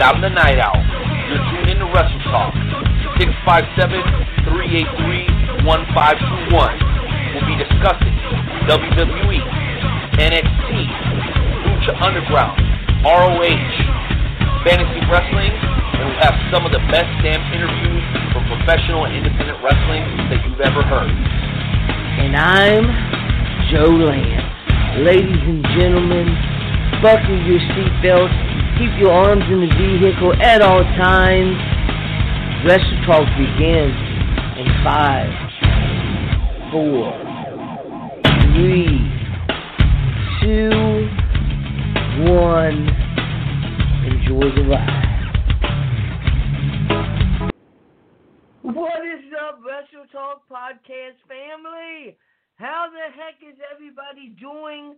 And 0.00 0.16
I'm 0.16 0.24
the 0.24 0.32
Knight 0.32 0.56
Owl. 0.56 0.80
You're 1.28 1.44
tuned 1.52 1.76
in 1.76 1.84
to 1.84 1.88
Wrestle 1.92 2.24
Talk. 2.32 2.56
657-383-1521. 4.48 5.60
We'll 7.36 7.44
be 7.44 7.52
discussing 7.60 8.16
WWE, 8.64 9.44
NXT, 10.16 10.72
Lucha 11.68 11.92
Underground, 12.00 12.56
ROH, 13.04 14.64
fantasy 14.64 15.04
wrestling, 15.12 15.52
and 15.52 16.08
we'll 16.08 16.24
have 16.24 16.32
some 16.48 16.64
of 16.64 16.72
the 16.72 16.80
best 16.88 17.12
damn 17.20 17.44
interviews 17.52 18.00
from 18.32 18.48
professional 18.56 19.04
and 19.04 19.20
independent 19.20 19.60
wrestling 19.60 20.00
that 20.32 20.40
you've 20.48 20.64
ever 20.64 20.80
heard. 20.80 21.12
And 21.12 22.40
I'm 22.40 22.88
Joe 23.68 23.92
Lance. 23.92 24.48
Ladies 25.04 25.44
and 25.44 25.60
gentlemen, 25.76 26.32
buckle 27.04 27.36
your 27.44 27.60
seatbelts, 27.76 28.48
keep 28.80 28.98
your 28.98 29.12
arms 29.12 29.44
in 29.52 29.60
the 29.60 29.68
vehicle 29.76 30.32
at 30.40 30.62
all 30.62 30.80
times. 30.96 31.52
Wrestle 32.64 33.04
Talk 33.04 33.28
begins 33.36 33.92
in 34.56 34.68
five, 34.82 35.28
four, 36.72 37.12
three, 38.56 39.04
two, 40.40 40.72
one. 42.24 42.88
Enjoy 44.08 44.48
the 44.56 44.64
ride. 44.72 44.96
What 48.62 49.04
is 49.04 49.28
up, 49.44 49.60
Wrestle 49.60 50.08
Talk 50.10 50.48
Podcast 50.48 51.20
family? 51.28 52.16
How 52.54 52.86
the 52.90 53.12
heck 53.12 53.46
is 53.46 53.58
everybody 53.74 54.34
doing 54.40 54.96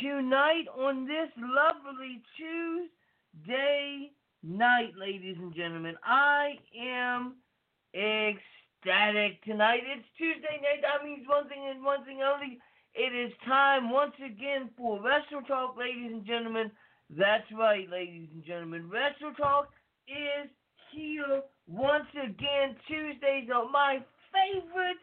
tonight 0.00 0.66
on 0.78 1.08
this 1.08 1.30
lovely 1.36 2.22
Tuesday 2.36 2.92
night, 4.42 4.92
ladies 4.98 5.36
and 5.38 5.54
gentlemen? 5.54 5.96
I 6.04 6.54
am 6.78 7.34
ecstatic 7.94 9.42
tonight. 9.44 9.80
It's 9.84 10.06
Tuesday 10.16 10.60
night. 10.62 10.82
That 10.82 11.04
means 11.04 11.26
one 11.28 11.48
thing 11.48 11.66
and 11.68 11.84
one 11.84 12.04
thing 12.04 12.20
only. 12.22 12.58
It 12.94 13.12
is 13.12 13.32
time 13.46 13.90
once 13.90 14.14
again 14.24 14.70
for 14.76 15.02
Wrestle 15.02 15.42
Talk, 15.46 15.76
ladies 15.76 16.12
and 16.12 16.24
gentlemen. 16.24 16.70
That's 17.10 17.46
right, 17.52 17.88
ladies 17.90 18.28
and 18.32 18.44
gentlemen. 18.44 18.88
Wrestle 18.88 19.34
Talk 19.36 19.68
is 20.08 20.48
here 20.92 21.42
once 21.68 22.08
again. 22.14 22.76
Tuesdays 22.88 23.50
are 23.54 23.68
my 23.70 24.00
favorite 24.32 25.02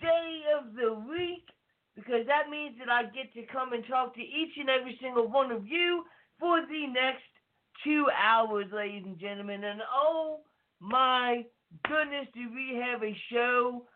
day 0.00 0.42
of 0.58 0.74
the 0.74 0.92
week 1.08 1.48
because 1.96 2.26
that 2.26 2.50
means 2.50 2.76
that 2.78 2.88
I 2.88 3.04
get 3.04 3.32
to 3.34 3.46
come 3.52 3.72
and 3.72 3.84
talk 3.88 4.14
to 4.14 4.20
each 4.20 4.56
and 4.58 4.68
every 4.68 4.98
single 5.00 5.28
one 5.28 5.50
of 5.50 5.66
you 5.66 6.04
for 6.38 6.60
the 6.60 6.86
next 6.92 7.31
two 7.84 8.06
hours, 8.10 8.66
ladies 8.72 9.04
and 9.04 9.18
gentlemen. 9.18 9.64
And 9.64 9.80
oh 9.92 10.40
my 10.80 11.44
goodness, 11.88 12.28
do 12.34 12.48
we 12.54 12.80
have 12.80 13.02
a 13.02 13.16
show 13.32 13.86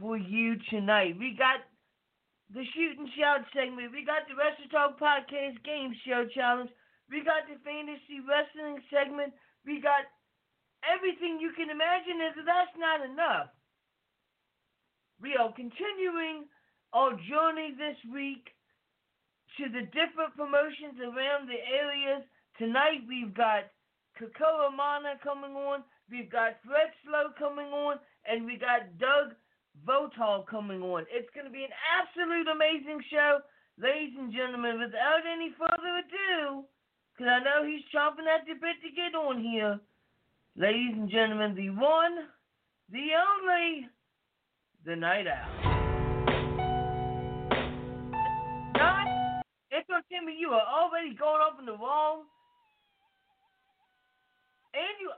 for 0.00 0.16
you 0.16 0.56
tonight? 0.70 1.16
We 1.18 1.36
got 1.36 1.60
the 2.54 2.64
shoot 2.74 2.98
and 2.98 3.08
shout 3.18 3.44
segment. 3.52 3.92
We 3.92 4.04
got 4.04 4.24
the 4.28 4.34
Wrestle 4.34 4.70
Talk 4.72 4.96
Podcast 4.96 5.60
Game 5.64 5.92
Show 6.06 6.24
Challenge. 6.32 6.70
We 7.10 7.24
got 7.24 7.44
the 7.48 7.60
fantasy 7.60 8.24
wrestling 8.24 8.80
segment. 8.88 9.32
We 9.64 9.80
got 9.80 10.08
everything 10.84 11.40
you 11.40 11.52
can 11.52 11.68
imagine. 11.68 12.20
And 12.20 12.46
that's 12.46 12.76
not 12.80 13.04
enough. 13.04 13.52
We 15.20 15.36
are 15.36 15.52
continuing 15.52 16.46
our 16.92 17.12
journey 17.28 17.74
this 17.76 17.98
week 18.08 18.48
to 19.58 19.68
the 19.68 19.84
different 19.90 20.32
promotions 20.38 20.96
around 21.02 21.50
the 21.50 21.58
areas. 21.58 22.22
Tonight 22.58 23.06
we've 23.06 23.32
got 23.34 23.70
Kekoa 24.18 24.74
Mana 24.74 25.14
coming 25.22 25.54
on, 25.54 25.84
we've 26.10 26.26
got 26.30 26.58
Fred 26.66 26.90
Slow 27.06 27.30
coming 27.38 27.70
on, 27.70 28.02
and 28.26 28.44
we 28.44 28.58
got 28.58 28.98
Doug 28.98 29.38
Votaw 29.86 30.44
coming 30.44 30.82
on. 30.82 31.06
It's 31.06 31.30
going 31.38 31.46
to 31.46 31.52
be 31.52 31.62
an 31.62 31.70
absolute 31.86 32.50
amazing 32.50 32.98
show. 33.14 33.38
Ladies 33.78 34.18
and 34.18 34.34
gentlemen, 34.34 34.82
without 34.82 35.22
any 35.22 35.54
further 35.54 36.02
ado, 36.02 36.66
because 37.14 37.30
I 37.30 37.38
know 37.46 37.62
he's 37.62 37.86
chomping 37.94 38.26
at 38.26 38.42
the 38.42 38.58
bit 38.58 38.82
to 38.82 38.90
get 38.90 39.14
on 39.14 39.38
here, 39.40 39.78
ladies 40.56 40.98
and 40.98 41.08
gentlemen, 41.08 41.54
the 41.54 41.70
one, 41.70 42.26
the 42.90 43.14
only, 43.14 43.86
the 44.84 44.96
Knight 44.96 45.30
Owl. 45.30 45.46
Not, 48.74 49.06
it's 49.70 49.86
on 49.94 50.02
Timmy, 50.10 50.34
you 50.36 50.50
are 50.50 50.66
already 50.66 51.14
going 51.14 51.38
off 51.38 51.60
in 51.60 51.66
the 51.66 51.78
wrong. 51.78 52.26
And 54.78 54.94
you. 55.00 55.10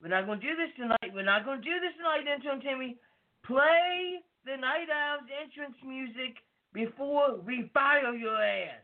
We're 0.00 0.08
not 0.08 0.24
going 0.24 0.40
to 0.40 0.46
do 0.46 0.56
this 0.56 0.72
tonight. 0.76 1.12
We're 1.12 1.22
not 1.22 1.44
going 1.44 1.60
to 1.60 1.64
do 1.64 1.80
this 1.80 1.92
tonight, 1.98 2.24
Intern 2.24 2.62
Timmy. 2.62 2.96
Play 3.44 4.22
the 4.46 4.56
Knight 4.56 4.88
Owl's 4.88 5.28
entrance 5.44 5.76
music 5.86 6.36
before 6.72 7.36
we 7.44 7.70
fire 7.74 8.14
your 8.14 8.42
ass. 8.42 8.80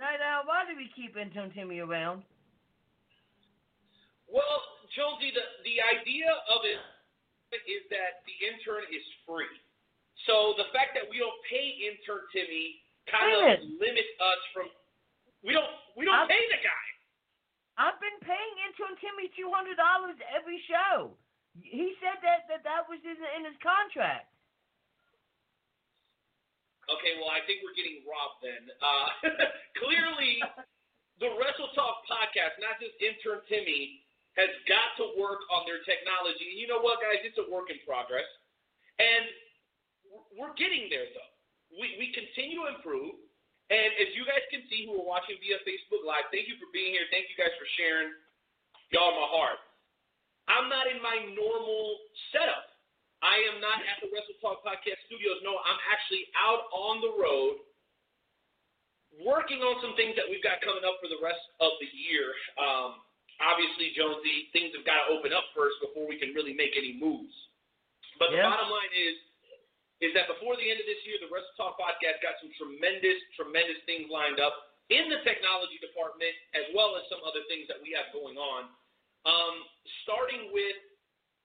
Knight 0.00 0.20
Owl, 0.26 0.42
why 0.46 0.64
do 0.66 0.74
we 0.76 0.90
keep 0.96 1.16
Intern 1.16 1.52
Timmy 1.54 1.78
around? 1.78 2.24
Well, 4.26 4.62
Jonesy, 4.96 5.30
the, 5.32 5.42
the 5.62 5.78
idea 6.00 6.26
of 6.26 6.64
it 6.64 6.80
is 7.54 7.82
that 7.88 8.20
the 8.28 8.36
intern 8.44 8.84
is 8.92 9.04
free. 9.24 9.48
So 10.26 10.58
the 10.60 10.68
fact 10.74 10.92
that 10.98 11.06
we 11.08 11.22
don't 11.22 11.38
pay 11.48 11.78
intern 11.88 12.26
Timmy 12.34 12.82
kind 13.08 13.32
Wait 13.32 13.56
of 13.56 13.58
limits 13.80 14.12
us 14.20 14.40
from 14.52 14.66
we 15.40 15.54
don't 15.56 15.70
we 15.96 16.04
don't 16.04 16.26
I'm- 16.26 16.28
pay 16.28 16.44
the 16.52 16.60
guy. 16.60 16.84
I've 17.78 18.02
been 18.02 18.18
paying 18.26 18.54
Intern 18.66 18.98
Timmy 18.98 19.30
two 19.38 19.54
hundred 19.54 19.78
dollars 19.78 20.18
every 20.34 20.58
show. 20.66 21.14
He 21.62 21.94
said 22.02 22.18
that 22.26 22.50
that, 22.50 22.66
that 22.66 22.82
was 22.90 22.98
in, 23.06 23.14
in 23.38 23.46
his 23.46 23.54
contract. 23.62 24.26
Okay, 26.90 27.20
well 27.22 27.30
I 27.30 27.44
think 27.46 27.62
we're 27.62 27.76
getting 27.78 28.02
robbed 28.02 28.42
then. 28.42 28.64
Uh, 28.82 29.08
clearly, 29.80 30.42
the 31.22 31.30
Wrestle 31.38 31.70
Talk 31.78 32.02
podcast, 32.10 32.58
not 32.58 32.82
just 32.82 32.98
intern 32.98 33.46
Timmy, 33.46 34.02
has 34.38 34.50
got 34.70 34.94
to 35.02 35.18
work 35.18 35.42
on 35.50 35.66
their 35.66 35.82
technology. 35.82 36.54
And 36.54 36.58
you 36.62 36.70
know 36.70 36.78
what, 36.78 37.02
guys? 37.02 37.20
It's 37.26 37.36
a 37.42 37.46
work 37.50 37.68
in 37.74 37.82
progress, 37.82 38.26
and 39.02 39.24
we're- 40.38 40.54
getting 40.56 40.88
there 40.88 41.06
though. 41.12 41.32
We 41.78 41.98
we 41.98 42.14
continue 42.14 42.62
to 42.64 42.66
improve. 42.78 43.14
And 43.68 43.90
as 44.00 44.08
you 44.16 44.24
guys 44.24 44.40
can 44.48 44.64
see 44.72 44.88
who 44.88 44.96
are 44.96 45.04
watching 45.04 45.36
via 45.44 45.60
Facebook 45.68 46.00
Live, 46.00 46.24
thank 46.32 46.48
you 46.48 46.56
for 46.56 46.72
being 46.72 46.96
here. 46.96 47.04
Thank 47.12 47.28
you 47.28 47.36
guys 47.36 47.52
for 47.60 47.68
sharing. 47.76 48.16
Y'all 48.90 49.12
my 49.12 49.28
heart. 49.28 49.60
I'm 50.48 50.72
not 50.72 50.88
in 50.88 50.96
my 51.04 51.20
normal 51.36 52.00
setup. 52.32 52.64
I 53.20 53.36
am 53.52 53.60
not 53.60 53.84
at 53.84 54.00
the 54.00 54.08
Wrestle 54.08 54.40
Talk 54.40 54.64
Podcast 54.64 54.96
studios. 55.04 55.44
No, 55.44 55.60
I'm 55.60 55.80
actually 55.92 56.24
out 56.32 56.72
on 56.72 57.04
the 57.04 57.12
road 57.20 57.60
working 59.20 59.60
on 59.60 59.76
some 59.84 59.92
things 59.98 60.14
that 60.16 60.24
we've 60.24 60.42
got 60.42 60.62
coming 60.64 60.86
up 60.86 60.96
for 61.02 61.10
the 61.12 61.20
rest 61.20 61.42
of 61.60 61.76
the 61.82 61.90
year. 61.92 62.32
Um, 62.56 63.02
obviously, 63.42 63.94
Jonesy, 63.94 64.50
things 64.54 64.74
have 64.74 64.86
got 64.86 65.06
to 65.06 65.14
open 65.14 65.34
up 65.34 65.46
first 65.54 65.78
before 65.82 66.06
we 66.06 66.18
can 66.18 66.34
really 66.34 66.54
make 66.54 66.74
any 66.74 66.98
moves. 66.98 67.34
But 68.18 68.34
the 68.34 68.42
bottom 68.42 68.70
line 68.70 68.94
is, 68.98 69.16
is 70.02 70.10
that 70.14 70.26
before 70.30 70.58
the 70.58 70.66
end 70.66 70.78
of 70.78 70.86
this 70.86 70.98
year, 71.06 71.18
the 71.22 71.30
Wrestle 71.30 71.54
Talk 71.58 71.78
Podcast 71.78 72.22
got 72.22 72.38
some 72.42 72.50
tremendous, 72.58 73.18
tremendous 73.38 73.78
things 73.86 74.10
lined 74.10 74.42
up 74.42 74.78
in 74.90 75.06
the 75.10 75.22
technology 75.22 75.78
department, 75.78 76.34
as 76.54 76.66
well 76.74 76.98
as 76.98 77.06
some 77.10 77.22
other 77.22 77.42
things 77.46 77.66
that 77.70 77.78
we 77.78 77.94
have 77.94 78.10
going 78.10 78.38
on. 78.38 78.70
Um, 79.26 79.54
starting 80.06 80.50
with 80.54 80.78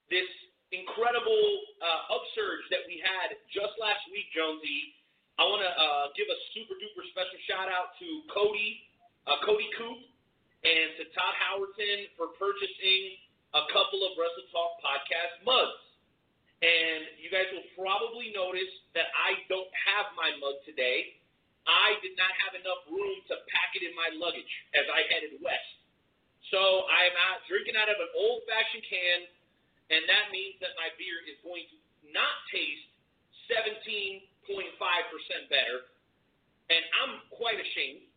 this 0.09 0.29
incredible 0.73 1.45
uh, 1.81 2.13
upsurge 2.17 2.65
that 2.73 2.85
we 2.89 3.01
had 3.01 3.37
just 3.53 3.77
last 3.77 4.01
week, 4.09 4.29
Jonesy. 4.33 4.97
I 5.37 5.45
want 5.49 5.65
to 5.65 5.71
uh, 5.73 6.05
give 6.13 6.29
a 6.29 6.37
super 6.53 6.77
duper 6.77 7.05
special 7.09 7.39
shout 7.49 7.69
out 7.69 7.97
to 7.97 8.07
Cody, 8.29 8.85
uh, 9.25 9.41
Cody 9.45 9.65
Coop, 9.81 10.12
Todd 11.13 11.35
Howerton 11.45 12.09
for 12.17 12.33
purchasing 12.41 13.21
a 13.53 13.63
couple 13.69 14.01
of 14.01 14.17
Wrestle 14.17 14.49
Talk 14.49 14.81
podcast 14.81 15.45
mugs. 15.45 15.81
And 16.63 17.19
you 17.21 17.29
guys 17.29 17.45
will 17.53 17.67
probably 17.77 18.33
notice 18.33 18.71
that 18.97 19.11
I 19.13 19.43
don't 19.51 19.69
have 19.91 20.09
my 20.17 20.33
mug 20.41 20.57
today. 20.65 21.19
I 21.67 21.99
did 22.01 22.15
not 22.15 22.31
have 22.47 22.55
enough 22.55 22.81
room 22.89 23.19
to 23.29 23.35
pack 23.51 23.75
it 23.75 23.83
in 23.83 23.93
my 23.93 24.09
luggage 24.15 24.49
as 24.75 24.87
I 24.89 25.05
headed 25.11 25.37
west. 25.43 25.71
So 26.51 26.87
I 26.87 27.07
am 27.11 27.15
out 27.29 27.43
drinking 27.47 27.75
out 27.75 27.91
of 27.91 27.99
an 27.99 28.11
old 28.15 28.43
fashioned 28.47 28.83
can, 28.87 29.19
and 29.91 30.01
that 30.07 30.31
means 30.31 30.59
that 30.63 30.75
my 30.79 30.91
beer 30.99 31.19
is 31.27 31.39
going 31.43 31.67
to 31.71 31.77
not 32.11 32.35
taste 32.51 32.87
17.5% 33.51 34.23
better. 35.51 35.87
And 36.71 36.83
I'm 37.03 37.21
quite 37.31 37.59
ashamed. 37.59 38.07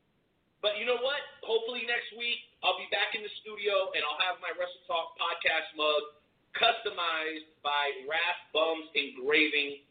But 0.64 0.81
you 0.81 0.88
know 0.88 0.99
what? 1.00 1.20
Hopefully 1.44 1.85
next 1.85 2.11
week 2.17 2.41
I'll 2.64 2.79
be 2.81 2.88
back 2.91 3.12
in 3.14 3.23
the 3.23 3.32
studio 3.44 3.93
and 3.93 4.03
I'll 4.03 4.23
have 4.25 4.41
my 4.41 4.50
Wrestle 4.56 4.82
Talk 4.88 5.14
podcast 5.20 5.69
mug 5.76 6.17
customized 6.56 7.47
by 7.61 7.93
Wrath 8.08 8.41
Bums 8.56 8.88
Engraving. 8.97 9.85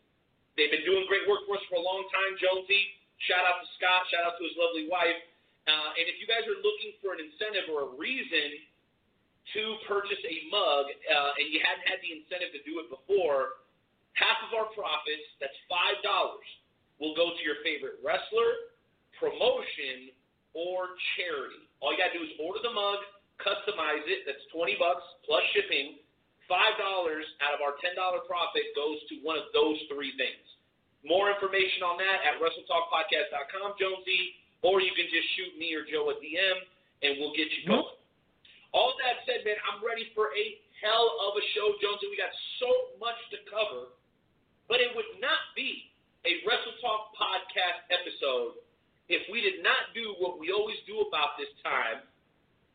They've 0.58 0.74
been 0.74 0.88
doing 0.88 1.06
great 1.06 1.28
work 1.30 1.46
for 1.46 1.60
us 1.60 1.66
for 1.70 1.78
a 1.78 1.86
long 1.86 2.08
time, 2.10 2.34
Jonesy. 2.42 2.98
Shout 3.30 3.46
out 3.46 3.62
to 3.62 3.68
Scott. 3.78 4.08
Shout 4.10 4.26
out 4.26 4.36
to 4.42 4.44
his 4.44 4.56
lovely 4.58 4.90
wife. 4.90 5.20
Uh, 5.66 5.98
and 5.98 6.06
if 6.10 6.18
you 6.22 6.26
guys 6.30 6.46
are 6.46 6.60
looking 6.62 6.94
for 7.02 7.14
an 7.14 7.22
incentive 7.22 7.70
or 7.70 7.90
a 7.90 7.92
reason 7.98 8.62
to 9.54 9.62
purchase 9.86 10.22
a 10.26 10.36
mug 10.50 10.90
uh, 10.90 11.38
and 11.42 11.50
you 11.54 11.62
hadn't 11.62 11.86
had 11.86 12.02
the 12.02 12.12
incentive 12.18 12.54
to 12.54 12.62
do 12.66 12.82
it 12.82 12.88
before, 12.90 13.62
half 14.18 14.40
of 14.46 14.56
our 14.58 14.70
profits, 14.74 15.26
that's 15.38 15.58
$5, 15.70 16.06
will 17.02 17.14
go 17.14 17.36
to 17.36 17.42
your 17.44 17.60
favorite 17.62 18.00
wrestler, 18.00 18.72
promotion, 19.20 20.15
or 20.56 20.96
charity. 21.14 21.62
All 21.84 21.92
you 21.92 22.00
got 22.00 22.16
to 22.16 22.18
do 22.18 22.24
is 22.24 22.34
order 22.40 22.64
the 22.64 22.72
mug, 22.72 23.04
customize 23.44 24.08
it. 24.08 24.24
That's 24.24 24.42
20 24.56 24.80
bucks 24.80 25.04
plus 25.28 25.44
shipping. 25.52 26.00
$5 26.48 26.56
out 26.56 27.54
of 27.58 27.62
our 27.62 27.76
$10 27.82 27.94
profit 28.30 28.66
goes 28.78 29.02
to 29.12 29.20
one 29.26 29.36
of 29.36 29.50
those 29.52 29.78
three 29.92 30.16
things. 30.16 30.46
More 31.06 31.30
information 31.30 31.86
on 31.86 31.98
that 32.02 32.18
at 32.26 32.42
WrestleTalkPodcast.com, 32.42 33.78
Jonesy, 33.78 34.42
or 34.66 34.82
you 34.82 34.94
can 34.98 35.06
just 35.10 35.28
shoot 35.38 35.54
me 35.58 35.74
or 35.78 35.86
Joe 35.86 36.10
a 36.10 36.18
DM 36.18 36.58
and 37.06 37.22
we'll 37.22 37.36
get 37.38 37.50
you 37.54 37.70
going. 37.70 37.86
Mm-hmm. 37.86 38.74
All 38.74 38.94
that 39.02 39.22
said, 39.30 39.46
man, 39.46 39.58
I'm 39.70 39.82
ready 39.86 40.10
for 40.18 40.34
a 40.34 40.46
hell 40.82 41.08
of 41.30 41.38
a 41.38 41.44
show, 41.54 41.78
Jonesy. 41.82 42.10
We 42.10 42.18
got 42.18 42.34
so 42.62 42.70
much 42.98 43.18
to 43.34 43.38
cover, 43.50 43.94
but 44.70 44.82
it 44.82 44.94
would 44.94 45.18
not 45.22 45.54
be 45.54 45.94
a 46.26 46.42
Wrestle 46.44 46.78
Talk 46.82 47.14
podcast 47.14 47.86
episode 47.94 48.65
if 49.08 49.22
we 49.30 49.42
did 49.42 49.62
not 49.62 49.94
do 49.94 50.18
what 50.18 50.42
we 50.42 50.50
always 50.50 50.78
do 50.90 51.06
about 51.06 51.38
this 51.38 51.52
time, 51.62 52.02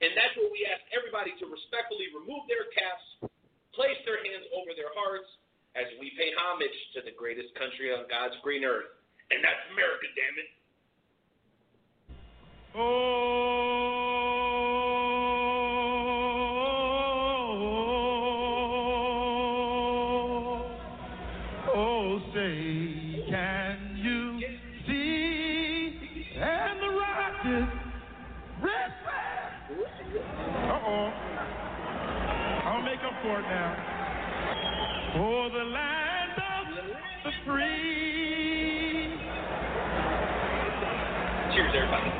and 0.00 0.10
that's 0.16 0.32
where 0.38 0.48
we 0.48 0.64
ask 0.64 0.80
everybody 0.94 1.34
to 1.42 1.44
respectfully 1.50 2.08
remove 2.14 2.46
their 2.48 2.70
caps, 2.72 3.32
place 3.74 3.98
their 4.08 4.22
hands 4.22 4.46
over 4.56 4.72
their 4.72 4.90
hearts, 4.96 5.28
as 5.78 5.86
we 6.02 6.10
pay 6.18 6.34
homage 6.34 6.74
to 6.98 7.02
the 7.06 7.14
greatest 7.14 7.54
country 7.54 7.94
on 7.94 8.06
God's 8.10 8.34
green 8.42 8.66
earth, 8.66 8.90
and 9.30 9.38
that's 9.38 9.62
America, 9.70 10.06
damn 10.18 10.36
it. 10.38 10.50
Oh, 12.74 14.09
make 33.40 33.48
for 33.48 33.54
now. 33.54 35.12
For 35.12 35.50
the 35.50 35.64
land 35.64 36.32
of 36.36 36.64
the 37.24 37.30
free. 37.46 39.14
Cheers, 41.54 41.72
everybody. 41.74 42.10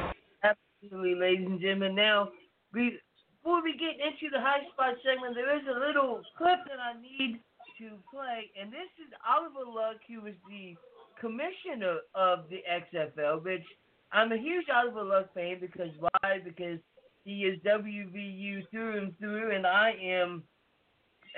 Absolutely, 0.43 1.14
ladies 1.14 1.46
and 1.46 1.61
gentlemen. 1.61 1.94
Now, 1.94 2.31
be- 2.72 2.99
before 3.43 3.62
we 3.62 3.72
get 3.72 3.96
into 3.96 4.28
the 4.32 4.40
high 4.40 4.64
spot 4.72 4.94
segment, 5.05 5.34
there 5.34 5.56
is 5.56 5.64
a 5.67 5.78
little 5.78 6.22
clip 6.37 6.58
that 6.69 6.81
I 6.81 7.00
need 7.00 7.40
to 7.78 7.96
play, 8.12 8.50
and 8.61 8.70
this 8.70 8.90
is 9.00 9.12
Oliver 9.25 9.64
Luck, 9.64 9.96
who 10.08 10.20
was 10.20 10.34
the 10.49 10.76
commissioner 11.19 12.00
of 12.14 12.44
the 12.50 12.61
XFL, 12.69 13.43
which 13.43 13.64
I'm 14.12 14.32
a 14.32 14.37
huge 14.37 14.66
Oliver 14.75 15.05
Luck 15.05 15.32
fan 15.32 15.58
because 15.61 15.90
why? 15.99 16.40
Because 16.44 16.78
he 17.25 17.44
is 17.44 17.58
WVU 17.61 18.69
through 18.70 18.99
and 18.99 19.19
through, 19.19 19.55
and 19.55 19.66
I 19.66 19.93
am 20.02 20.43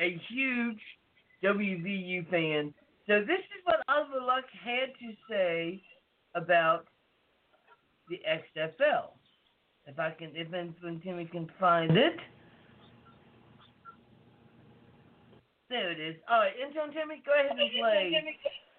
a 0.00 0.20
huge 0.28 0.80
WVU 1.42 2.28
fan. 2.30 2.74
So 3.06 3.20
this 3.20 3.40
is 3.40 3.60
what 3.64 3.82
Oliver 3.88 4.24
Luck 4.24 4.44
had 4.64 4.94
to 5.00 5.14
say 5.28 5.82
about 6.34 6.86
the 8.08 8.20
XFL. 8.28 9.10
If 9.86 9.98
I 9.98 10.10
can, 10.10 10.30
if 10.34 10.48
Timmy 11.02 11.24
can 11.26 11.50
find 11.58 11.96
it. 11.96 12.16
There 15.68 15.90
it 15.90 15.98
is. 15.98 16.16
All 16.28 16.38
right, 16.38 16.52
intern 16.54 16.92
Timmy, 16.92 17.22
go 17.24 17.32
ahead 17.32 17.50
and 17.50 17.70
play 17.80 18.12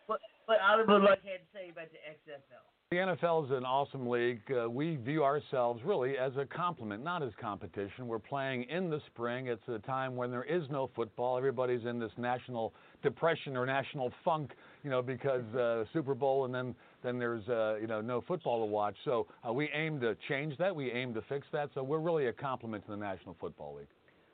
what, 0.06 0.20
what 0.46 0.60
Oliver 0.62 1.00
Luck 1.00 1.20
had 1.26 1.42
to 1.42 1.50
say 1.52 1.70
about 1.70 1.90
the 1.92 1.98
XFL. 2.06 2.73
The 2.94 3.00
NFL 3.00 3.46
is 3.46 3.52
an 3.52 3.66
awesome 3.66 4.08
league. 4.08 4.42
Uh, 4.52 4.70
we 4.70 4.98
view 4.98 5.24
ourselves 5.24 5.82
really 5.84 6.16
as 6.16 6.32
a 6.38 6.46
complement, 6.46 7.04
not 7.04 7.24
as 7.24 7.32
competition. 7.42 8.08
We're 8.08 8.20
playing 8.20 8.66
in 8.66 8.92
the 8.92 9.02
spring. 9.08 9.48
It's 9.48 9.68
a 9.68 9.80
time 9.80 10.16
when 10.16 10.30
there 10.30 10.44
is 10.44 10.62
no 10.70 10.92
football. 10.96 11.36
Everybody's 11.36 11.88
in 11.88 11.98
this 11.98 12.12
national 12.20 12.72
depression 13.02 13.58
or 13.58 13.66
national 13.66 14.14
funk, 14.24 14.52
you 14.84 14.92
know, 14.92 15.02
because 15.02 15.44
uh, 15.56 15.86
Super 15.92 16.14
Bowl 16.14 16.46
and 16.46 16.54
then 16.54 16.76
then 17.04 17.18
there's 17.18 17.50
uh, 17.50 17.78
you 17.82 17.88
know 17.88 18.00
no 18.00 18.22
football 18.22 18.60
to 18.60 18.72
watch. 18.72 18.96
So 19.06 19.26
uh, 19.44 19.52
we 19.52 19.72
aim 19.74 20.00
to 20.02 20.16
change 20.30 20.56
that. 20.60 20.76
We 20.76 20.92
aim 20.92 21.16
to 21.16 21.24
fix 21.24 21.48
that. 21.52 21.72
So 21.74 21.82
we're 21.82 21.98
really 21.98 22.28
a 22.28 22.34
complement 22.34 22.86
to 22.86 22.92
the 22.92 22.98
National 22.98 23.36
Football 23.42 23.78
League. 23.78 23.88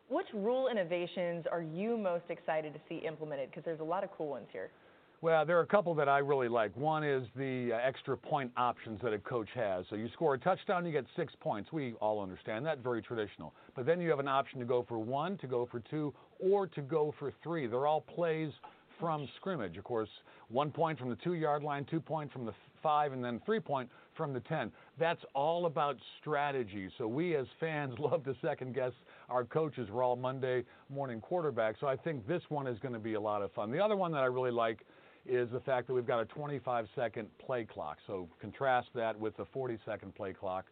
Which 0.10 0.28
rule 0.34 0.68
innovations 0.68 1.46
are 1.50 1.62
you 1.62 1.96
most 1.96 2.26
excited 2.28 2.74
to 2.74 2.80
see 2.90 2.96
implemented? 3.08 3.52
Because 3.52 3.64
there's 3.64 3.80
a 3.80 3.86
lot 3.86 4.04
of 4.04 4.10
cool 4.18 4.28
ones 4.28 4.48
here. 4.52 4.70
Well, 5.22 5.46
there 5.46 5.58
are 5.58 5.64
a 5.64 5.68
couple 5.68 5.94
that 5.96 6.08
I 6.08 6.20
really 6.20 6.48
like. 6.48 6.74
One 6.78 7.04
is 7.04 7.28
the 7.36 7.74
uh, 7.74 7.78
extra 7.86 8.16
point 8.16 8.54
options 8.56 9.02
that 9.02 9.12
a 9.12 9.18
coach 9.18 9.50
has. 9.54 9.84
So 9.90 9.98
you 9.98 10.08
score 10.14 10.36
a 10.36 10.40
touchdown, 10.40 10.86
you 10.86 10.94
get 10.94 11.04
six 11.18 11.34
points. 11.42 11.74
We 11.74 11.92
all 12.00 12.22
understand 12.22 12.66
that, 12.68 12.80
very 12.80 13.02
traditional. 13.02 13.54
But 13.76 13.86
then 13.86 14.00
you 14.00 14.10
have 14.12 14.20
an 14.20 14.30
option 14.30 14.60
to 14.60 14.66
go 14.66 14.86
for 14.88 14.98
one, 14.98 15.38
to 15.40 15.48
go 15.48 15.68
for 15.70 15.82
two, 15.82 16.14
or 16.40 16.68
to 16.68 16.82
go 16.82 17.14
for 17.20 17.34
three. 17.44 17.68
They're 17.68 17.86
all 17.86 18.00
plays 18.00 18.54
from 18.98 19.28
scrimmage. 19.36 19.76
Of 19.76 19.84
course, 19.84 20.08
one 20.48 20.72
point 20.72 20.98
from 20.98 21.10
the 21.10 21.18
two 21.18 21.34
yard 21.34 21.64
line, 21.64 21.86
two 21.92 22.00
point 22.00 22.32
from 22.32 22.46
the 22.46 22.54
five, 22.82 23.12
and 23.12 23.22
then 23.22 23.42
three 23.46 23.60
point 23.60 23.90
from 24.16 24.32
the 24.32 24.40
10. 24.40 24.72
That's 24.98 25.22
all 25.36 25.66
about 25.66 25.98
strategy. 26.22 26.90
So 26.98 27.10
we 27.10 27.36
as 27.36 27.46
fans 27.60 27.94
love 28.00 28.24
to 28.24 28.36
second 28.42 28.74
guess 28.74 28.94
our 29.30 29.44
coaches. 29.44 29.90
We're 29.92 30.04
all 30.04 30.16
Monday 30.16 30.64
morning 30.90 31.22
quarterbacks. 31.22 31.76
So 31.82 31.88
I 31.88 31.98
think 31.98 32.26
this 32.26 32.44
one 32.48 32.68
is 32.68 32.80
going 32.80 32.94
to 32.94 33.00
be 33.00 33.16
a 33.16 33.22
lot 33.22 33.42
of 33.42 33.52
fun. 33.52 33.70
The 33.70 33.84
other 33.84 33.98
one 33.98 34.14
that 34.14 34.24
I 34.24 34.28
really 34.28 34.52
like 34.52 34.86
is 35.26 35.50
the 35.52 35.60
fact 35.60 35.88
that 35.88 35.94
we've 35.94 36.08
got 36.08 36.20
a 36.20 36.26
25 36.26 36.88
second 36.96 37.28
play 37.38 37.66
clock. 37.66 37.98
So 38.08 38.28
contrast 38.40 38.90
that 38.96 39.20
with 39.20 39.36
the 39.38 39.46
40 39.46 39.78
second 39.86 40.16
play 40.16 40.34
clock 40.34 40.66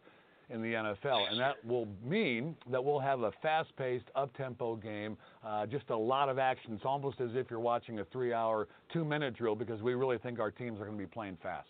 in 0.50 0.62
the 0.62 0.72
NFL. 0.72 1.30
And 1.30 1.38
that 1.40 1.64
will 1.64 1.86
mean 2.04 2.56
that 2.70 2.82
we'll 2.82 3.00
have 3.00 3.20
a 3.20 3.32
fast 3.42 3.74
paced, 3.76 4.06
up 4.14 4.34
tempo 4.36 4.76
game, 4.76 5.16
uh, 5.44 5.66
just 5.66 5.90
a 5.90 5.96
lot 5.96 6.28
of 6.28 6.38
action. 6.38 6.72
It's 6.72 6.84
almost 6.84 7.20
as 7.20 7.30
if 7.34 7.50
you're 7.50 7.60
watching 7.60 8.00
a 8.00 8.04
three 8.06 8.32
hour, 8.32 8.68
two 8.92 9.04
minute 9.04 9.36
drill 9.36 9.54
because 9.54 9.82
we 9.82 9.94
really 9.94 10.18
think 10.18 10.40
our 10.40 10.50
teams 10.50 10.80
are 10.80 10.86
going 10.86 10.98
to 10.98 11.04
be 11.04 11.10
playing 11.10 11.36
fast. 11.42 11.68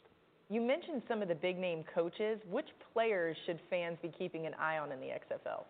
You 0.51 0.63
mentioned 0.63 1.03
some 1.09 1.21
of 1.21 1.29
the 1.29 1.35
big 1.35 1.59
name 1.59 1.85
coaches. 1.95 2.41
Which 2.51 2.69
players 2.95 3.37
should 3.45 3.61
fans 3.69 3.99
be 4.01 4.09
keeping 4.17 4.47
an 4.47 4.55
eye 4.55 4.79
on 4.79 4.93
in 4.93 5.01
the 5.01 5.07
XFL? 5.09 5.65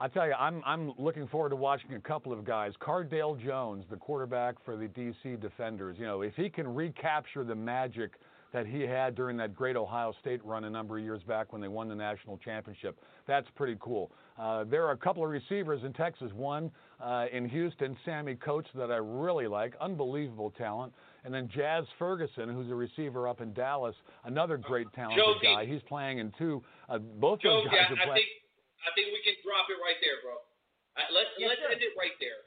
I 0.00 0.08
tell 0.08 0.26
you, 0.26 0.34
I'm 0.34 0.62
I'm 0.64 0.92
looking 0.98 1.28
forward 1.28 1.50
to 1.50 1.56
watching 1.56 1.94
a 1.94 2.00
couple 2.00 2.32
of 2.32 2.44
guys. 2.44 2.72
Cardale 2.80 3.40
Jones, 3.42 3.84
the 3.90 3.96
quarterback 3.96 4.56
for 4.64 4.76
the 4.76 4.86
DC 4.88 5.40
Defenders. 5.40 5.96
You 5.98 6.06
know, 6.06 6.22
if 6.22 6.34
he 6.34 6.48
can 6.48 6.72
recapture 6.74 7.44
the 7.44 7.54
magic 7.54 8.12
that 8.52 8.66
he 8.66 8.82
had 8.82 9.14
during 9.14 9.36
that 9.38 9.54
great 9.54 9.76
Ohio 9.76 10.12
State 10.20 10.44
run 10.44 10.64
a 10.64 10.70
number 10.70 10.98
of 10.98 11.04
years 11.04 11.22
back 11.22 11.52
when 11.52 11.62
they 11.62 11.68
won 11.68 11.88
the 11.88 11.94
national 11.94 12.36
championship, 12.38 12.98
that's 13.26 13.46
pretty 13.54 13.76
cool. 13.80 14.10
Uh, 14.38 14.64
there 14.64 14.84
are 14.86 14.92
a 14.92 14.96
couple 14.96 15.24
of 15.24 15.30
receivers 15.30 15.84
in 15.84 15.92
Texas. 15.92 16.30
One 16.34 16.70
uh, 17.02 17.26
in 17.32 17.48
Houston, 17.48 17.96
Sammy 18.04 18.34
Coates, 18.34 18.68
that 18.74 18.90
I 18.90 18.96
really 18.96 19.46
like, 19.46 19.74
unbelievable 19.80 20.52
talent. 20.58 20.92
And 21.24 21.32
then 21.32 21.48
Jazz 21.54 21.84
Ferguson, 21.98 22.48
who's 22.48 22.70
a 22.70 22.74
receiver 22.74 23.28
up 23.28 23.40
in 23.40 23.52
Dallas, 23.54 23.94
another 24.24 24.56
great 24.56 24.92
talented 24.94 25.24
Josie. 25.24 25.54
guy. 25.54 25.64
He's 25.64 25.82
playing 25.88 26.18
in 26.18 26.32
two. 26.36 26.62
Uh, 26.88 26.98
both 26.98 27.40
Joe, 27.40 27.62
those 27.62 27.66
guys 27.66 27.86
yeah, 27.88 28.02
are 28.02 28.06
playing. 28.06 28.24
I 28.86 28.90
think 28.98 29.10
we 29.14 29.20
can 29.22 29.38
drop 29.46 29.70
it 29.70 29.78
right 29.78 29.98
there, 30.02 30.18
bro. 30.22 30.38
Uh, 30.98 31.08
let's 31.14 31.32
Yes, 31.38 31.54
let's 31.54 31.62
sir. 31.62 31.72
end 31.72 31.82
it 31.82 31.94
right 31.96 32.16
there. 32.18 32.42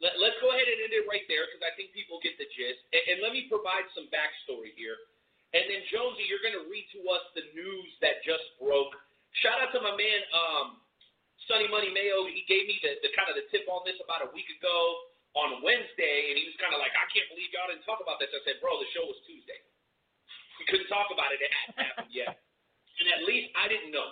Let, 0.00 0.16
let's 0.16 0.36
go 0.40 0.48
ahead 0.50 0.64
and 0.64 0.80
end 0.80 0.96
it 0.96 1.04
right 1.04 1.24
there 1.28 1.44
because 1.46 1.60
I 1.62 1.72
think 1.76 1.92
people 1.92 2.16
get 2.24 2.40
the 2.40 2.48
gist. 2.56 2.80
And, 2.96 3.02
and 3.12 3.16
let 3.20 3.36
me 3.36 3.46
provide 3.52 3.84
some 3.92 4.08
backstory 4.08 4.72
here. 4.74 4.96
And 5.52 5.66
then 5.68 5.82
Jonesy, 5.92 6.24
you're 6.30 6.40
going 6.40 6.56
to 6.56 6.64
read 6.70 6.86
to 6.96 7.00
us 7.12 7.24
the 7.36 7.44
news 7.52 7.90
that 8.00 8.22
just 8.24 8.44
broke. 8.56 8.94
Shout 9.44 9.60
out 9.60 9.70
to 9.76 9.80
my 9.82 9.92
man 9.94 10.20
um, 10.32 10.66
Sunny 11.50 11.66
Money 11.66 11.90
Mayo, 11.90 12.24
he 12.30 12.46
gave 12.46 12.64
me 12.70 12.78
the, 12.84 13.00
the 13.02 13.10
kind 13.18 13.26
of 13.26 13.34
the 13.34 13.46
tip 13.50 13.66
on 13.66 13.82
this 13.82 13.98
about 14.02 14.22
a 14.22 14.30
week 14.30 14.46
ago 14.54 14.76
on 15.34 15.62
Wednesday, 15.62 16.30
and 16.30 16.34
he 16.38 16.44
was 16.46 16.54
kind 16.58 16.74
of 16.74 16.78
like, 16.82 16.94
I 16.94 17.06
can't 17.10 17.26
believe 17.30 17.50
y'all 17.54 17.70
didn't 17.70 17.86
talk 17.86 17.98
about 18.02 18.18
this. 18.22 18.30
I 18.34 18.42
said, 18.46 18.58
bro, 18.62 18.78
the 18.78 18.86
show 18.94 19.02
was 19.06 19.18
Tuesday. 19.26 19.58
We 20.62 20.66
couldn't 20.70 20.90
talk 20.90 21.10
about 21.10 21.30
it. 21.34 21.42
It 21.42 21.50
hadn't 21.50 21.78
happened 21.80 22.12
yet. 22.14 22.34
And 23.02 23.06
at 23.10 23.24
least 23.26 23.50
I 23.56 23.66
didn't 23.66 23.90
know. 23.94 24.06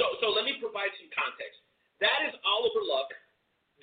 So, 0.00 0.16
so 0.24 0.26
let 0.32 0.48
me 0.48 0.56
provide 0.56 0.88
some 0.96 1.12
context. 1.12 1.60
That 2.00 2.24
is 2.24 2.32
Oliver 2.40 2.80
Luck, 2.80 3.12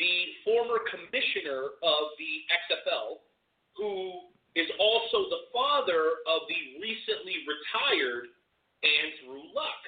the 0.01 0.33
former 0.41 0.81
commissioner 0.89 1.77
of 1.85 2.03
the 2.17 2.33
XFL, 2.65 3.21
who 3.77 4.25
is 4.57 4.65
also 4.81 5.29
the 5.29 5.45
father 5.53 6.25
of 6.25 6.49
the 6.49 6.81
recently 6.81 7.45
retired 7.45 8.33
Andrew 8.81 9.45
Luck. 9.53 9.81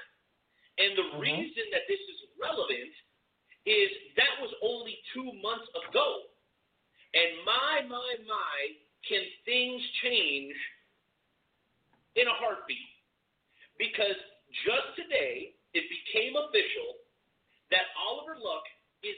And 0.77 0.95
the 0.95 1.09
Mhm. 1.17 1.19
reason 1.19 1.65
that 1.71 1.87
this 1.89 1.99
is 1.99 2.21
relevant 2.37 2.93
is 3.65 4.13
that 4.13 4.39
was 4.39 4.53
only 4.61 5.01
two 5.13 5.33
months 5.33 5.67
ago. 5.73 6.29
And 7.13 7.43
my, 7.43 7.81
my, 7.89 8.17
my, 8.25 8.77
can 9.01 9.25
things 9.45 9.81
change 10.01 10.55
in 12.15 12.27
a 12.27 12.33
heartbeat? 12.33 12.89
Because 13.77 14.15
just 14.63 14.95
today, 14.95 15.55
it 15.73 15.85
became 15.87 16.33
official 16.35 16.97
that 17.69 17.93
Oliver 17.97 18.37
Luck 18.41 18.65
is 19.05 19.15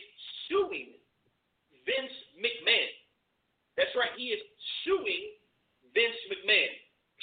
suing 0.48 0.96
Vince 1.88 2.16
McMahon. 2.38 2.92
That's 3.80 3.94
right, 3.96 4.12
he 4.20 4.36
is 4.36 4.42
suing 4.84 5.40
Vince 5.96 6.20
McMahon. 6.28 6.72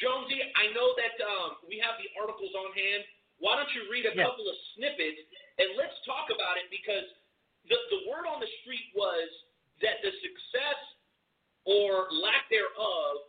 Jonesy, 0.01 0.39
I 0.41 0.71
know 0.73 0.95
that 0.97 1.17
um, 1.21 1.51
we 1.67 1.77
have 1.83 1.99
the 1.99 2.09
articles 2.17 2.55
on 2.55 2.71
hand. 2.73 3.03
Why 3.43 3.59
don't 3.59 3.71
you 3.75 3.87
read 3.91 4.07
a 4.07 4.15
Yeah. 4.15 4.31
couple 4.31 4.47
of 4.49 4.57
snippets 4.75 5.21
and 5.59 5.75
let's 5.77 5.95
talk 6.07 6.31
about 6.31 6.57
it 6.59 6.71
because 6.71 7.07
the, 7.67 7.77
the 7.93 8.01
word 8.09 8.25
on 8.27 8.39
the 8.41 8.51
street 8.63 8.95
was 8.95 9.29
that 9.83 10.01
the 10.03 10.11
success 10.23 10.81
or 11.67 12.09
lack 12.15 12.49
thereof 12.49 13.27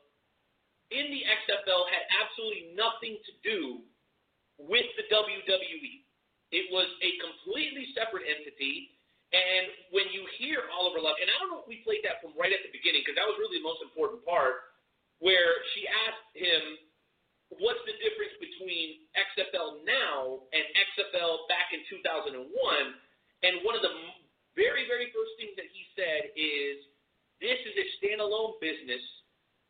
in 0.90 1.10
the 1.14 1.22
XFL 1.26 1.84
had 1.90 2.04
absolutely 2.22 2.74
nothing 2.74 3.18
to 3.26 3.32
do 3.46 3.62
with 4.60 4.88
the 5.00 5.06
WWE. 5.08 6.04
It 6.52 6.68
was 6.74 6.90
a 7.00 7.12
completely 7.22 7.94
separate 7.96 8.26
entity. 8.26 8.98
And 9.30 9.94
when 9.94 10.10
you 10.10 10.26
hear 10.42 10.66
Oliver 10.74 10.98
Luck, 10.98 11.22
and 11.22 11.30
I 11.30 11.36
don't 11.38 11.54
know 11.54 11.62
if 11.62 11.70
we 11.70 11.86
played 11.86 12.02
that 12.02 12.18
from 12.18 12.34
right 12.34 12.50
at 12.50 12.66
the 12.66 12.74
beginning 12.74 13.06
because 13.06 13.14
that 13.14 13.30
was 13.30 13.38
really 13.38 13.62
the 13.62 13.68
most 13.68 13.86
important 13.86 14.26
part, 14.26 14.74
where 15.22 15.54
she 15.78 15.86
asked 15.86 16.34
him, 16.34 16.62
"What's 17.62 17.84
the 17.86 17.94
difference 18.02 18.34
between 18.42 19.06
XFL 19.14 19.86
now 19.86 20.42
and 20.50 20.64
XFL 20.74 21.46
back 21.46 21.70
in 21.78 21.86
2001?" 21.86 22.42
And 23.46 23.62
one 23.62 23.78
of 23.78 23.86
the 23.86 23.94
very, 24.58 24.90
very 24.90 25.14
first 25.14 25.38
things 25.38 25.56
that 25.62 25.70
he 25.70 25.86
said 25.94 26.34
is, 26.36 26.86
"This 27.38 27.60
is 27.70 27.78
a 27.78 27.86
standalone 28.02 28.60
business, 28.60 29.04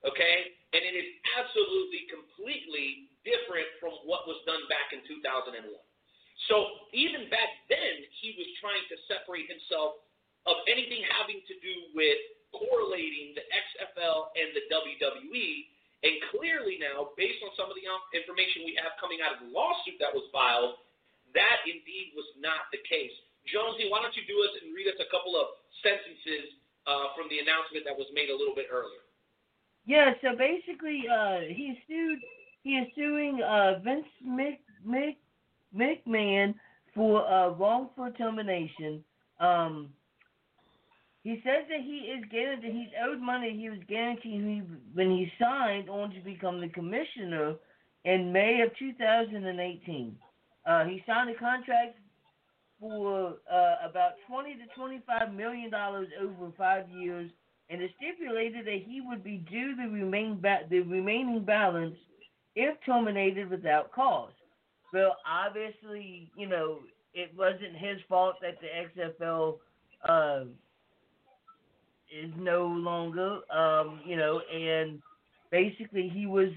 okay, 0.05 0.55
and 0.72 0.81
it 0.86 0.96
is 0.96 1.19
absolutely, 1.36 2.08
completely 2.08 3.09
different 3.28 3.68
from 3.80 3.96
what 4.08 4.28
was 4.28 4.40
done 4.48 4.64
back 4.72 4.92
in 4.96 5.04
2001." 5.08 5.66
So 6.48 6.88
even 6.96 7.28
back 7.28 7.52
then, 7.68 8.06
he 8.24 8.34
was 8.40 8.48
trying 8.64 8.86
to 8.90 8.96
separate 9.12 9.52
himself 9.52 10.02
of 10.48 10.56
anything 10.72 11.04
having 11.20 11.44
to 11.46 11.56
do 11.60 11.76
with 11.92 12.20
correlating 12.56 13.38
the 13.38 13.46
XFL 13.46 14.34
and 14.34 14.56
the 14.56 14.64
WWE. 14.72 15.50
And 16.00 16.16
clearly 16.32 16.80
now, 16.80 17.12
based 17.20 17.44
on 17.44 17.52
some 17.60 17.68
of 17.68 17.76
the 17.76 17.84
um, 17.84 18.00
information 18.16 18.64
we 18.64 18.80
have 18.80 18.96
coming 19.04 19.20
out 19.20 19.36
of 19.36 19.40
the 19.44 19.52
lawsuit 19.52 20.00
that 20.00 20.16
was 20.16 20.24
filed, 20.32 20.80
that 21.36 21.60
indeed 21.68 22.16
was 22.16 22.26
not 22.40 22.72
the 22.72 22.80
case. 22.88 23.12
Jonesy, 23.44 23.92
why 23.92 24.00
don't 24.00 24.16
you 24.16 24.24
do 24.24 24.40
us 24.48 24.54
and 24.64 24.72
read 24.72 24.88
us 24.88 24.96
a 25.04 25.10
couple 25.12 25.36
of 25.36 25.60
sentences 25.84 26.56
uh, 26.88 27.12
from 27.20 27.28
the 27.28 27.44
announcement 27.44 27.84
that 27.84 27.94
was 27.94 28.08
made 28.16 28.32
a 28.32 28.38
little 28.38 28.56
bit 28.56 28.72
earlier? 28.72 29.04
Yeah, 29.84 30.16
so 30.24 30.40
basically, 30.40 31.04
uh, 31.10 31.52
he 31.52 31.76
sued. 31.84 32.24
He 32.63 32.72
is 32.72 32.88
suing 32.96 33.42
uh, 33.42 33.80
Vince 33.84 34.06
Mc, 34.24 34.60
Mc, 34.86 35.18
McMahon 35.75 36.56
for 36.94 37.25
uh, 37.28 37.50
wrongful 37.51 38.12
termination. 38.18 39.04
Um, 39.39 39.89
he 41.24 41.42
says 41.44 41.66
that 41.70 41.82
he 41.82 42.12
is 42.16 42.24
guaranteed. 42.32 42.74
He's 42.74 42.94
owed 43.06 43.20
money. 43.22 43.58
He 43.58 43.70
was 43.70 43.80
guaranteed 43.88 44.42
he, 44.42 44.62
when 44.94 45.12
he 45.12 45.32
signed 45.39 45.89
on 45.89 46.12
to 46.12 46.20
become 46.22 46.62
the 46.62 46.70
commissioner 46.70 47.56
in 48.06 48.32
May 48.32 48.62
of 48.62 48.75
2018. 48.78 50.18
Uh, 50.66 50.86
he 50.86 51.04
signed 51.08 51.30
a 51.30 51.39
contract 51.39 51.98
for 52.80 53.36
uh, 53.51 53.75
about 53.89 54.13
20 54.28 54.54
to 54.54 54.66
25 54.75 55.34
million 55.34 55.70
dollars 55.70 56.08
over 56.22 56.51
five 56.58 56.89
years 56.89 57.30
and 57.70 57.82
it 57.82 57.92
stipulated 57.98 58.66
that 58.66 58.82
he 58.86 59.01
would 59.01 59.24
be 59.24 59.38
due 59.50 59.75
the 59.75 59.88
remain 59.88 60.39
ba- 60.42 60.66
the 60.70 60.80
remaining 60.82 61.44
balance 61.44 61.96
if 62.56 62.75
terminated 62.86 63.50
without 63.50 63.91
cause. 63.91 64.32
Well, 64.94 65.18
obviously, 65.27 66.32
you 66.36 66.48
know, 66.48 66.79
it 67.13 67.32
wasn't 67.38 67.75
his 67.75 67.98
fault 68.08 68.36
that 68.41 68.58
the 68.62 69.03
XFL 69.22 69.58
uh, 70.08 70.46
is 72.12 72.32
no 72.38 72.65
longer, 72.65 73.39
um, 73.51 74.01
you 74.06 74.15
know, 74.15 74.41
and 74.53 75.01
basically 75.51 76.10
he 76.13 76.25
was 76.25 76.50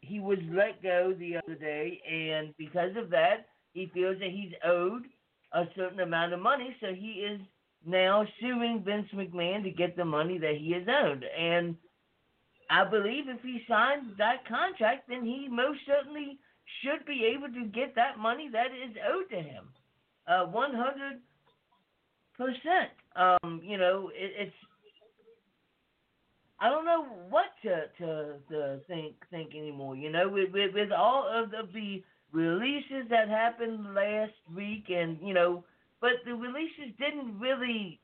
he 0.00 0.20
was 0.20 0.38
let 0.50 0.82
go 0.82 1.14
the 1.18 1.36
other 1.36 1.54
day, 1.54 2.00
and 2.10 2.54
because 2.56 2.96
of 2.96 3.10
that, 3.10 3.46
he 3.72 3.90
feels 3.92 4.18
that 4.20 4.30
he's 4.30 4.52
owed 4.64 5.04
a 5.52 5.64
certain 5.76 6.00
amount 6.00 6.32
of 6.32 6.40
money, 6.40 6.74
so 6.80 6.88
he 6.94 7.26
is 7.26 7.40
now 7.86 8.26
suing 8.40 8.82
Vince 8.84 9.08
McMahon 9.14 9.62
to 9.64 9.70
get 9.70 9.96
the 9.96 10.04
money 10.04 10.38
that 10.38 10.56
he 10.58 10.72
has 10.72 10.82
owed. 10.88 11.24
And 11.24 11.76
I 12.70 12.84
believe 12.84 13.28
if 13.28 13.40
he 13.42 13.62
signs 13.68 14.16
that 14.18 14.46
contract, 14.46 15.08
then 15.08 15.24
he 15.24 15.48
most 15.50 15.80
certainly 15.86 16.38
should 16.82 17.06
be 17.06 17.24
able 17.34 17.48
to 17.48 17.64
get 17.66 17.94
that 17.94 18.18
money 18.18 18.48
that 18.52 18.66
is 18.66 18.94
owed 19.10 19.30
to 19.30 19.36
him. 19.36 19.68
Uh, 20.26 20.46
100%. 20.46 21.18
Um, 23.16 23.60
you 23.64 23.78
know, 23.78 24.10
it, 24.14 24.32
it's. 24.38 24.54
I 26.60 26.68
don't 26.68 26.84
know 26.84 27.04
what 27.30 27.46
to 27.62 27.86
to, 27.98 28.34
to 28.50 28.80
think 28.86 29.14
think 29.30 29.54
anymore. 29.54 29.96
You 29.96 30.10
know, 30.10 30.28
with, 30.28 30.52
with 30.52 30.74
with 30.74 30.92
all 30.92 31.26
of 31.26 31.50
the, 31.50 31.68
the 31.72 32.02
releases 32.32 33.08
that 33.10 33.28
happened 33.28 33.94
last 33.94 34.32
week, 34.54 34.84
and 34.88 35.18
you 35.20 35.34
know, 35.34 35.64
but 36.00 36.10
the 36.24 36.34
releases 36.34 36.94
didn't 36.98 37.38
really 37.40 38.00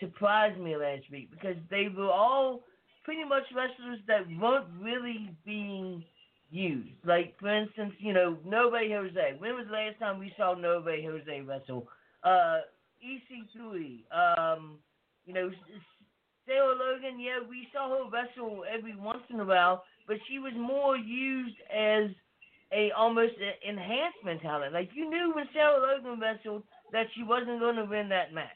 surprise 0.00 0.56
me 0.58 0.76
last 0.76 1.10
week 1.10 1.30
because 1.30 1.56
they 1.70 1.88
were 1.94 2.10
all 2.10 2.62
pretty 3.08 3.24
much 3.24 3.44
wrestlers 3.56 4.00
that 4.06 4.28
weren't 4.38 4.66
really 4.82 5.34
being 5.46 6.04
used. 6.50 6.92
Like 7.06 7.34
for 7.40 7.48
instance, 7.48 7.94
you 8.00 8.12
know, 8.12 8.36
No 8.44 8.68
Way 8.68 8.90
Jose. 8.90 9.36
When 9.38 9.54
was 9.54 9.64
the 9.66 9.72
last 9.72 9.98
time 9.98 10.18
we 10.18 10.30
saw 10.36 10.52
No 10.52 10.82
Way 10.84 11.02
Jose 11.02 11.40
wrestle? 11.40 11.88
Uh, 12.22 12.58
EC3. 13.00 14.02
Um, 14.12 14.76
you 15.24 15.32
know, 15.32 15.50
Sarah 16.46 16.74
Logan. 16.74 17.18
Yeah, 17.18 17.38
we 17.48 17.66
saw 17.72 17.88
her 17.88 18.10
wrestle 18.10 18.64
every 18.70 18.94
once 18.94 19.22
in 19.30 19.40
a 19.40 19.44
while, 19.46 19.84
but 20.06 20.18
she 20.28 20.38
was 20.38 20.52
more 20.54 20.94
used 20.94 21.56
as 21.74 22.10
a 22.74 22.90
almost 22.94 23.32
enhancement 23.66 24.42
talent. 24.42 24.74
Like 24.74 24.90
you 24.92 25.08
knew 25.08 25.32
when 25.34 25.46
Sarah 25.54 25.80
Logan 25.80 26.20
wrestled 26.20 26.62
that 26.92 27.06
she 27.16 27.22
wasn't 27.22 27.60
going 27.60 27.76
to 27.76 27.86
win 27.86 28.10
that 28.10 28.34
match. 28.34 28.48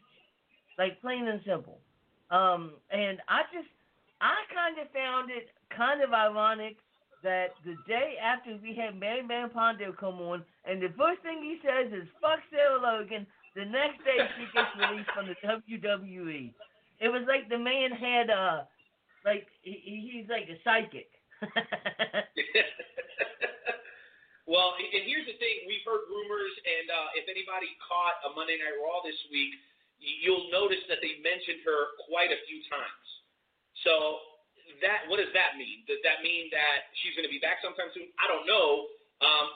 Like 0.77 1.01
plain 1.01 1.27
and 1.27 1.41
simple. 1.47 1.79
Um, 2.31 2.73
and 2.91 3.17
I 3.31 3.45
just, 3.51 3.69
I 4.23 4.47
kind 4.55 4.79
of 4.79 4.87
found 4.95 5.35
it 5.35 5.51
kind 5.75 5.99
of 5.99 6.15
ironic 6.15 6.79
that 7.27 7.59
the 7.67 7.75
day 7.91 8.15
after 8.23 8.55
we 8.63 8.75
had 8.75 8.95
Madman 8.99 9.51
Pondo 9.51 9.91
come 9.99 10.23
on, 10.23 10.47
and 10.63 10.79
the 10.83 10.95
first 10.95 11.23
thing 11.27 11.43
he 11.43 11.59
says 11.63 11.91
is 11.91 12.07
"fuck 12.23 12.39
Sarah 12.51 12.79
Logan." 12.79 13.27
The 13.59 13.67
next 13.67 13.99
day 14.07 14.17
she 14.39 14.47
gets 14.55 14.71
released 14.79 15.11
from 15.13 15.27
the 15.29 15.37
WWE. 15.43 16.55
It 17.03 17.11
was 17.11 17.27
like 17.27 17.51
the 17.51 17.59
man 17.59 17.91
had 17.91 18.31
uh, 18.31 18.63
like 19.27 19.47
he, 19.67 20.07
he's 20.07 20.31
like 20.31 20.47
a 20.47 20.57
psychic. 20.63 21.11
well, 24.47 24.79
and 24.79 25.03
here's 25.03 25.27
the 25.27 25.35
thing: 25.43 25.67
we've 25.67 25.83
heard 25.83 26.07
rumors, 26.07 26.55
and 26.63 26.87
uh, 26.95 27.19
if 27.19 27.27
anybody 27.27 27.75
caught 27.83 28.23
a 28.31 28.35
Monday 28.39 28.55
Night 28.59 28.79
Raw 28.79 29.03
this 29.03 29.19
week, 29.35 29.51
you'll 29.99 30.47
notice 30.55 30.83
that 30.87 31.03
they 31.03 31.19
mentioned 31.23 31.67
her 31.67 31.91
quite 32.07 32.31
a 32.31 32.39
few 32.47 32.63
times. 32.71 33.22
So 33.83 34.23
that 34.83 35.07
what 35.11 35.23
does 35.23 35.31
that 35.35 35.59
mean? 35.59 35.87
Does 35.87 36.03
that 36.07 36.23
mean 36.23 36.51
that 36.51 36.91
she's 37.03 37.15
going 37.19 37.27
to 37.27 37.33
be 37.33 37.43
back 37.43 37.63
sometime 37.63 37.91
soon? 37.95 38.11
I 38.19 38.27
don't 38.31 38.47
know. 38.47 38.91
Um, 39.23 39.47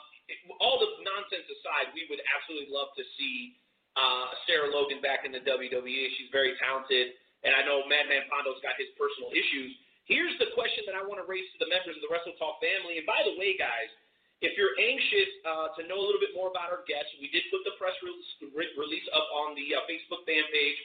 all 0.59 0.79
the 0.79 0.89
nonsense 1.03 1.47
aside, 1.47 1.91
we 1.95 2.07
would 2.11 2.19
absolutely 2.35 2.71
love 2.71 2.91
to 2.99 3.03
see 3.15 3.55
uh, 3.95 4.27
Sarah 4.47 4.71
Logan 4.71 4.99
back 4.99 5.23
in 5.23 5.31
the 5.31 5.43
WWE. 5.43 5.99
She's 6.19 6.31
very 6.31 6.55
talented, 6.59 7.15
and 7.47 7.55
I 7.55 7.63
know 7.63 7.87
Madman 7.87 8.27
Pondo's 8.27 8.59
got 8.59 8.75
his 8.75 8.91
personal 8.99 9.31
issues. 9.31 9.71
Here's 10.07 10.35
the 10.39 10.51
question 10.55 10.87
that 10.87 10.95
I 10.95 11.03
want 11.03 11.19
to 11.19 11.27
raise 11.27 11.47
to 11.55 11.59
the 11.59 11.67
members 11.67 11.99
of 11.99 12.03
the 12.03 12.11
Wrestle 12.11 12.35
Talk 12.39 12.63
family. 12.63 12.95
And 12.95 13.07
by 13.07 13.27
the 13.27 13.35
way, 13.35 13.59
guys, 13.59 13.91
if 14.39 14.55
you're 14.55 14.71
anxious 14.79 15.31
uh, 15.43 15.67
to 15.75 15.81
know 15.83 15.99
a 15.99 16.05
little 16.05 16.23
bit 16.23 16.31
more 16.31 16.47
about 16.47 16.71
our 16.71 16.87
guests, 16.87 17.11
we 17.19 17.27
did 17.27 17.43
put 17.51 17.63
the 17.67 17.75
press 17.75 17.95
release, 17.99 18.31
re- 18.55 18.75
release 18.79 19.03
up 19.11 19.27
on 19.35 19.57
the 19.59 19.67
uh, 19.75 19.83
Facebook 19.83 20.23
fan 20.23 20.47
page 20.47 20.79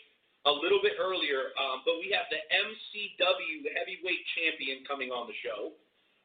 a 0.47 0.53
little 0.53 0.83
bit 0.83 0.99
earlier. 0.99 1.55
Um, 1.55 1.87
but 1.87 2.03
we 2.03 2.11
have 2.15 2.27
the 2.31 2.43
MCW 2.51 3.69
heavyweight 3.79 4.23
champion 4.35 4.83
coming 4.87 5.15
on 5.15 5.31
the 5.31 5.37
show. 5.43 5.75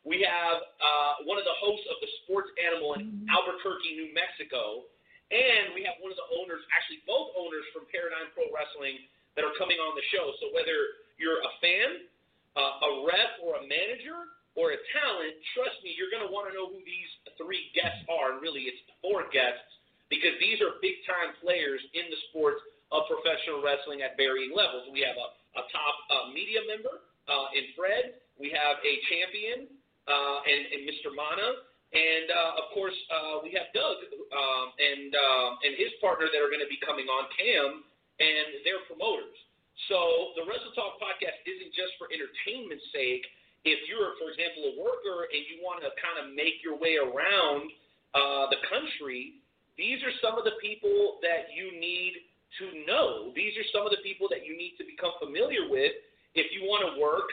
We 0.08 0.24
have 0.24 0.58
uh, 0.80 1.28
one 1.28 1.36
of 1.36 1.46
the 1.46 1.58
hosts 1.60 1.86
of 1.92 2.00
the 2.00 2.10
Sports 2.24 2.50
Animal 2.58 2.96
in 2.96 3.28
Albuquerque, 3.28 3.94
New 4.00 4.10
Mexico. 4.16 4.88
And 5.28 5.76
we 5.76 5.84
have 5.84 6.00
one 6.00 6.16
of 6.16 6.20
the 6.20 6.30
owners, 6.40 6.64
actually 6.72 7.04
both 7.04 7.36
owners 7.36 7.68
from 7.76 7.84
Paradigm 7.92 8.32
Pro 8.32 8.48
Wrestling, 8.48 9.04
that 9.36 9.44
are 9.44 9.54
coming 9.60 9.78
on 9.78 9.94
the 9.94 10.06
show. 10.10 10.34
So 10.42 10.50
whether 10.56 10.98
you're 11.20 11.38
a 11.44 11.54
fan, 11.62 12.10
uh, 12.58 12.88
a 12.88 12.92
rep, 13.06 13.38
or 13.44 13.62
a 13.62 13.64
manager, 13.68 14.34
or 14.58 14.74
a 14.74 14.80
talent, 14.98 15.38
trust 15.54 15.78
me, 15.86 15.94
you're 15.94 16.10
going 16.10 16.26
to 16.26 16.32
want 16.34 16.50
to 16.50 16.58
know 16.58 16.66
who 16.72 16.82
these 16.82 17.12
three 17.38 17.70
guests 17.78 18.02
are. 18.10 18.34
And 18.34 18.42
really, 18.42 18.66
it's 18.66 18.82
four 19.04 19.30
guests 19.30 19.70
because 20.10 20.34
these 20.42 20.58
are 20.64 20.82
big 20.82 21.04
time 21.06 21.38
players 21.44 21.84
in 21.94 22.10
the 22.10 22.18
sport 22.32 22.64
of 22.92 23.04
professional 23.12 23.60
wrestling 23.60 24.02
at 24.02 24.16
varying 24.16 24.56
levels. 24.56 24.88
We 24.92 25.04
have 25.04 25.18
a, 25.20 25.28
a 25.60 25.64
top 25.72 25.96
uh, 26.08 26.26
media 26.32 26.64
member 26.64 27.04
uh, 27.28 27.48
in 27.58 27.72
Fred. 27.76 28.20
We 28.40 28.54
have 28.54 28.80
a 28.80 28.94
champion 29.12 29.68
uh, 30.08 30.40
and, 30.48 30.62
and 30.72 30.82
Mr. 30.88 31.12
Mana. 31.12 31.68
And 31.88 32.28
uh, 32.28 32.62
of 32.64 32.66
course, 32.76 32.96
uh, 33.08 33.40
we 33.44 33.56
have 33.56 33.72
Doug 33.72 33.98
um, 34.12 34.68
and 34.76 35.16
um, 35.16 35.52
and 35.64 35.72
his 35.80 35.96
partner 36.04 36.28
that 36.28 36.36
are 36.36 36.52
going 36.52 36.64
to 36.64 36.68
be 36.68 36.76
coming 36.84 37.08
on, 37.08 37.32
Cam, 37.32 37.80
and 38.20 38.48
their 38.68 38.84
promoters. 38.92 39.40
So 39.88 40.36
the 40.36 40.44
Wrestle 40.44 40.76
Talk 40.76 41.00
podcast 41.00 41.40
isn't 41.48 41.72
just 41.72 41.96
for 41.96 42.12
entertainment's 42.12 42.84
sake. 42.92 43.24
If 43.64 43.88
you're, 43.88 44.20
for 44.20 44.36
example, 44.36 44.68
a 44.68 44.74
worker 44.76 45.32
and 45.32 45.42
you 45.48 45.64
want 45.64 45.80
to 45.86 45.96
kind 45.96 46.20
of 46.20 46.36
make 46.36 46.60
your 46.60 46.76
way 46.76 47.00
around 47.00 47.72
uh, 48.12 48.52
the 48.52 48.60
country, 48.68 49.40
these 49.80 50.04
are 50.04 50.12
some 50.20 50.36
of 50.36 50.44
the 50.44 50.60
people 50.60 51.24
that 51.24 51.56
you 51.56 51.72
need 51.72 52.27
to 52.60 52.66
know. 52.88 53.36
These 53.36 53.54
are 53.60 53.68
some 53.76 53.84
of 53.84 53.92
the 53.92 54.02
people 54.02 54.32
that 54.32 54.48
you 54.48 54.56
need 54.56 54.80
to 54.80 54.86
become 54.88 55.12
familiar 55.20 55.68
with 55.68 55.94
if 56.34 56.48
you 56.56 56.64
want 56.66 56.88
to 56.88 56.92
work 57.00 57.28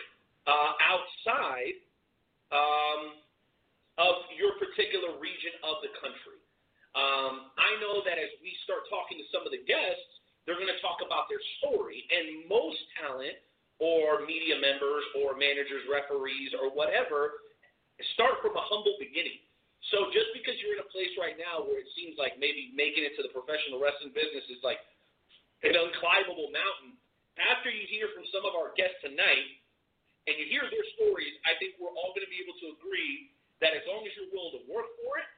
uh, 0.44 0.72
outside 0.82 1.78
um, 2.52 3.18
of 3.96 4.26
your 4.34 4.58
particular 4.58 5.16
region 5.22 5.54
of 5.62 5.80
the 5.80 5.92
country. 6.02 6.40
Um, 6.94 7.50
I 7.58 7.74
know 7.82 8.06
that 8.06 8.18
as 8.22 8.30
we 8.38 8.54
start 8.62 8.86
talking 8.86 9.18
to 9.18 9.26
some 9.34 9.42
of 9.42 9.50
the 9.50 9.62
guests, 9.66 10.10
they're 10.46 10.60
going 10.60 10.70
to 10.70 10.82
talk 10.84 11.02
about 11.02 11.26
their 11.26 11.42
story. 11.58 12.06
And 12.12 12.46
most 12.46 12.78
talent 13.00 13.38
or 13.82 14.22
media 14.22 14.54
members 14.60 15.02
or 15.18 15.34
managers, 15.34 15.82
referees, 15.90 16.54
or 16.54 16.70
whatever 16.70 17.42
start 18.14 18.38
from 18.42 18.54
a 18.54 18.64
humble 18.70 18.94
beginning. 19.02 19.42
So 19.92 20.08
just 20.10 20.32
because 20.32 20.56
you're 20.62 20.78
in 20.78 20.82
a 20.82 20.90
place 20.90 21.12
right 21.20 21.36
now 21.36 21.62
where 21.62 21.82
it 21.82 21.90
seems 21.92 22.16
like 22.16 22.40
maybe 22.40 22.72
making 22.72 23.04
it 23.04 23.14
to 23.20 23.22
the 23.22 23.30
professional 23.30 23.78
wrestling 23.78 24.16
business 24.16 24.46
is 24.48 24.62
like 24.64 24.80
an 25.64 25.74
unclimbable 25.74 26.52
mountain, 26.52 27.00
after 27.40 27.72
you 27.72 27.88
hear 27.88 28.12
from 28.12 28.28
some 28.30 28.44
of 28.44 28.52
our 28.54 28.76
guests 28.76 29.00
tonight 29.00 29.48
and 30.28 30.36
you 30.36 30.46
hear 30.46 30.62
their 30.68 30.86
stories, 30.94 31.34
I 31.48 31.56
think 31.58 31.80
we're 31.80 31.92
all 31.92 32.12
going 32.12 32.24
to 32.24 32.32
be 32.32 32.40
able 32.44 32.56
to 32.62 32.76
agree 32.78 33.32
that 33.64 33.72
as 33.72 33.84
long 33.88 34.04
as 34.04 34.12
you're 34.14 34.30
willing 34.30 34.60
to 34.60 34.64
work 34.68 34.88
for 35.02 35.18
it, 35.18 35.28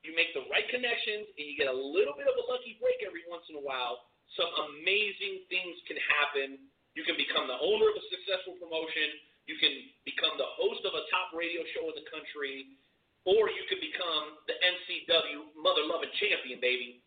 you 0.00 0.16
make 0.16 0.32
the 0.32 0.48
right 0.48 0.64
connections, 0.72 1.28
and 1.36 1.44
you 1.44 1.60
get 1.60 1.68
a 1.68 1.76
little 1.76 2.16
bit 2.16 2.24
of 2.24 2.32
a 2.32 2.44
lucky 2.48 2.80
break 2.80 3.04
every 3.04 3.20
once 3.28 3.44
in 3.52 3.60
a 3.60 3.60
while, 3.60 4.08
some 4.32 4.48
amazing 4.72 5.44
things 5.52 5.76
can 5.84 6.00
happen. 6.00 6.56
You 6.96 7.04
can 7.04 7.20
become 7.20 7.44
the 7.44 7.60
owner 7.60 7.92
of 7.92 8.00
a 8.00 8.04
successful 8.08 8.56
promotion. 8.56 9.20
You 9.44 9.60
can 9.60 9.74
become 10.08 10.40
the 10.40 10.48
host 10.56 10.88
of 10.88 10.96
a 10.96 11.04
top 11.12 11.36
radio 11.36 11.60
show 11.76 11.84
in 11.92 12.00
the 12.00 12.06
country, 12.08 12.80
or 13.28 13.52
you 13.52 13.64
can 13.68 13.76
become 13.76 14.40
the 14.48 14.56
MCW 14.56 15.52
mother 15.60 15.84
loving 15.84 16.12
champion, 16.16 16.64
baby. 16.64 17.04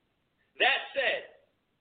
That 0.62 0.94
said, 0.94 1.33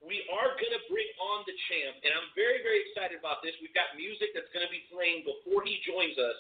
we 0.03 0.27
are 0.35 0.59
going 0.59 0.75
to 0.75 0.83
bring 0.91 1.07
on 1.23 1.47
the 1.47 1.55
champ, 1.71 2.03
and 2.03 2.11
I'm 2.11 2.29
very, 2.35 2.59
very 2.67 2.83
excited 2.91 3.15
about 3.15 3.38
this. 3.47 3.55
We've 3.62 3.75
got 3.75 3.95
music 3.95 4.35
that's 4.35 4.51
going 4.51 4.67
to 4.67 4.73
be 4.73 4.83
playing 4.91 5.23
before 5.23 5.62
he 5.62 5.79
joins 5.87 6.19
us. 6.19 6.38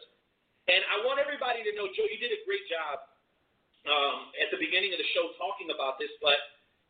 And 0.66 0.82
I 0.90 1.02
want 1.06 1.22
everybody 1.22 1.62
to 1.66 1.70
know, 1.78 1.86
Joe, 1.94 2.06
you 2.06 2.18
did 2.18 2.34
a 2.34 2.42
great 2.42 2.66
job 2.66 3.06
um, 3.86 4.34
at 4.38 4.50
the 4.50 4.58
beginning 4.58 4.94
of 4.94 4.98
the 4.98 5.06
show 5.14 5.30
talking 5.38 5.70
about 5.70 5.98
this, 5.98 6.10
but 6.18 6.38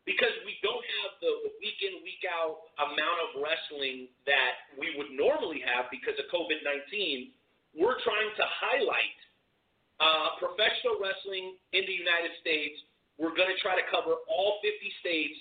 because 0.05 0.33
we 0.43 0.57
don't 0.65 0.83
have 1.01 1.11
the, 1.23 1.53
week 1.61 1.79
in, 1.81 2.01
week 2.03 2.25
out 2.27 2.69
amount 2.75 3.19
of 3.23 3.29
wrestling 3.39 4.11
that 4.27 4.67
we 4.75 4.91
would 4.99 5.13
normally 5.15 5.63
have 5.63 5.87
because 5.93 6.17
of 6.19 6.27
COVID 6.27 6.59
19, 6.59 7.31
we're 7.77 7.97
trying 8.03 8.29
to 8.35 8.45
highlight 8.45 9.17
uh, 10.01 10.37
professional 10.41 10.99
wrestling 10.99 11.55
in 11.71 11.85
the 11.87 11.95
United 11.95 12.35
States. 12.43 12.77
We're 13.15 13.33
going 13.37 13.49
to 13.49 13.59
try 13.61 13.77
to 13.77 13.85
cover 13.87 14.19
all 14.27 14.59
50 14.59 14.75
states 14.99 15.37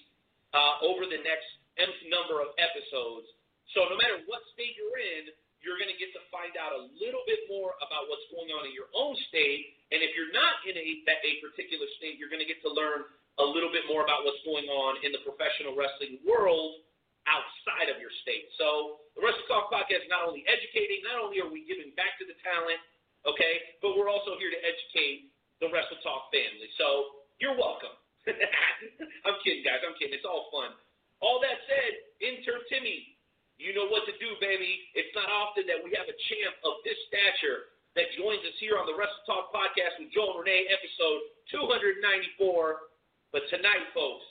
uh, 0.52 0.84
over 0.84 1.08
the 1.08 1.20
next 1.24 1.48
nth 1.80 2.00
number 2.12 2.44
of 2.44 2.52
episodes. 2.60 3.28
So 3.72 3.88
no 3.88 3.96
matter 3.96 4.20
what 4.28 4.44
state 4.52 4.76
you're 4.76 5.00
in, 5.00 5.32
you're 5.62 5.78
going 5.78 5.88
to 5.88 5.96
get 5.96 6.10
to 6.12 6.22
find 6.28 6.52
out 6.58 6.74
a 6.74 6.82
little 6.98 7.22
bit 7.24 7.46
more 7.46 7.78
about 7.78 8.10
what's 8.10 8.26
going 8.34 8.50
on 8.50 8.66
in 8.66 8.74
your 8.74 8.90
own 8.92 9.14
state. 9.30 9.78
And 9.94 10.02
if 10.02 10.12
you're 10.18 10.34
not 10.34 10.60
in 10.66 10.74
a, 10.74 10.86
a 11.06 11.32
particular 11.38 11.86
state, 12.02 12.18
you're 12.18 12.28
going 12.28 12.42
to 12.42 12.50
get 12.50 12.58
to 12.66 12.70
learn 12.70 13.06
a 13.40 13.46
little 13.46 13.72
bit 13.72 13.86
more 13.88 14.04
about 14.04 14.26
what's 14.26 14.42
going 14.44 14.68
on 14.68 15.00
in 15.06 15.14
the 15.14 15.22
professional 15.24 15.72
wrestling 15.72 16.20
world 16.26 16.82
outside 17.30 17.88
of 17.88 18.02
your 18.02 18.10
state. 18.26 18.50
So 18.58 19.00
the 19.14 19.22
Wrestle 19.22 19.46
Talk 19.46 19.70
podcast 19.70 20.04
is 20.04 20.10
not 20.10 20.26
only 20.26 20.42
educating, 20.50 21.00
not 21.06 21.22
only 21.22 21.38
are 21.38 21.48
we 21.48 21.62
giving 21.62 21.94
back 21.94 22.18
to 22.18 22.26
the 22.26 22.34
talent, 22.42 22.82
okay, 23.22 23.78
but 23.78 23.94
we're 23.94 24.10
also 24.10 24.34
here 24.42 24.50
to 24.50 24.60
educate 24.60 25.30
the 25.62 25.70
Wrestle 25.70 26.02
Talk 26.02 26.34
family. 26.34 26.66
So 26.74 27.22
you're 27.38 27.54
welcome. 27.54 27.94
I'm 29.26 29.38
kidding, 29.42 29.66
guys. 29.66 29.82
I'm 29.82 29.94
kidding. 29.98 30.14
It's 30.14 30.26
all 30.26 30.50
fun. 30.54 30.74
All 31.22 31.38
that 31.42 31.58
said, 31.70 31.92
intern 32.18 32.62
Timmy, 32.66 33.14
you 33.58 33.70
know 33.74 33.86
what 33.86 34.02
to 34.10 34.14
do, 34.18 34.34
baby. 34.42 34.90
It's 34.98 35.14
not 35.14 35.30
often 35.30 35.70
that 35.70 35.78
we 35.78 35.94
have 35.94 36.10
a 36.10 36.16
champ 36.30 36.54
of 36.66 36.82
this 36.82 36.98
stature 37.06 37.70
that 37.94 38.10
joins 38.18 38.42
us 38.42 38.56
here 38.58 38.74
on 38.80 38.90
the 38.90 38.96
Wrestle 38.96 39.22
Talk 39.28 39.54
podcast 39.54 40.02
with 40.02 40.10
Joel 40.10 40.40
and 40.40 40.48
Renee, 40.48 40.66
episode 40.72 41.22
294. 41.54 42.90
But 43.30 43.46
tonight, 43.54 43.86
folks, 43.94 44.26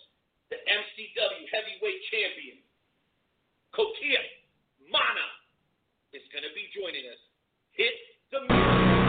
the 0.52 0.60
MCW 0.68 1.48
heavyweight 1.48 2.02
champion, 2.12 2.60
Kekoa 3.72 4.24
Mana, 4.92 5.28
is 6.12 6.26
going 6.36 6.44
to 6.44 6.52
be 6.52 6.68
joining 6.76 7.08
us. 7.08 7.22
Hit 7.72 7.96
the 8.36 8.40
music. 8.52 9.01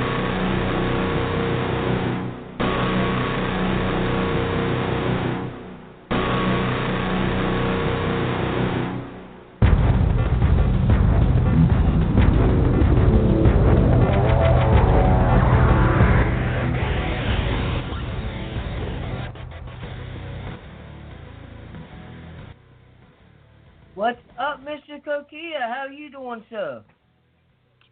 Doing, 26.22 26.44
sir? 26.50 26.85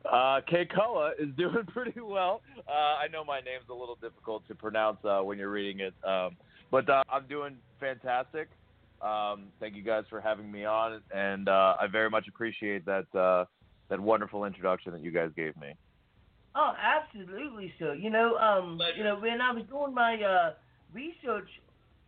Uh, 0.04 0.40
Kekoa 0.48 1.12
is 1.18 1.28
doing 1.36 1.66
pretty 1.66 2.00
well. 2.00 2.42
Uh, 2.68 2.70
I 2.70 3.08
know 3.12 3.24
my 3.24 3.40
name's 3.40 3.64
a 3.68 3.74
little 3.74 3.98
difficult 4.00 4.46
to 4.46 4.54
pronounce 4.54 4.98
uh, 5.04 5.18
when 5.18 5.36
you're 5.36 5.50
reading 5.50 5.80
it, 5.80 5.94
um, 6.08 6.36
but 6.70 6.88
uh, 6.88 7.02
I'm 7.12 7.26
doing 7.26 7.56
fantastic. 7.80 8.48
Um, 9.02 9.48
thank 9.58 9.74
you 9.74 9.82
guys 9.82 10.04
for 10.08 10.20
having 10.20 10.50
me 10.50 10.64
on, 10.64 11.00
and 11.12 11.48
uh, 11.48 11.74
I 11.80 11.88
very 11.90 12.08
much 12.08 12.28
appreciate 12.28 12.86
that 12.86 13.12
uh, 13.18 13.46
that 13.88 13.98
wonderful 13.98 14.44
introduction 14.44 14.92
that 14.92 15.02
you 15.02 15.10
guys 15.10 15.30
gave 15.34 15.56
me. 15.56 15.74
Oh, 16.54 16.72
absolutely, 16.80 17.74
sir. 17.80 17.94
You 17.94 18.10
know, 18.10 18.36
um, 18.36 18.78
you 18.96 19.02
know, 19.02 19.16
when 19.18 19.40
I 19.40 19.50
was 19.50 19.64
doing 19.68 19.92
my 19.92 20.22
uh, 20.22 20.52
research 20.92 21.48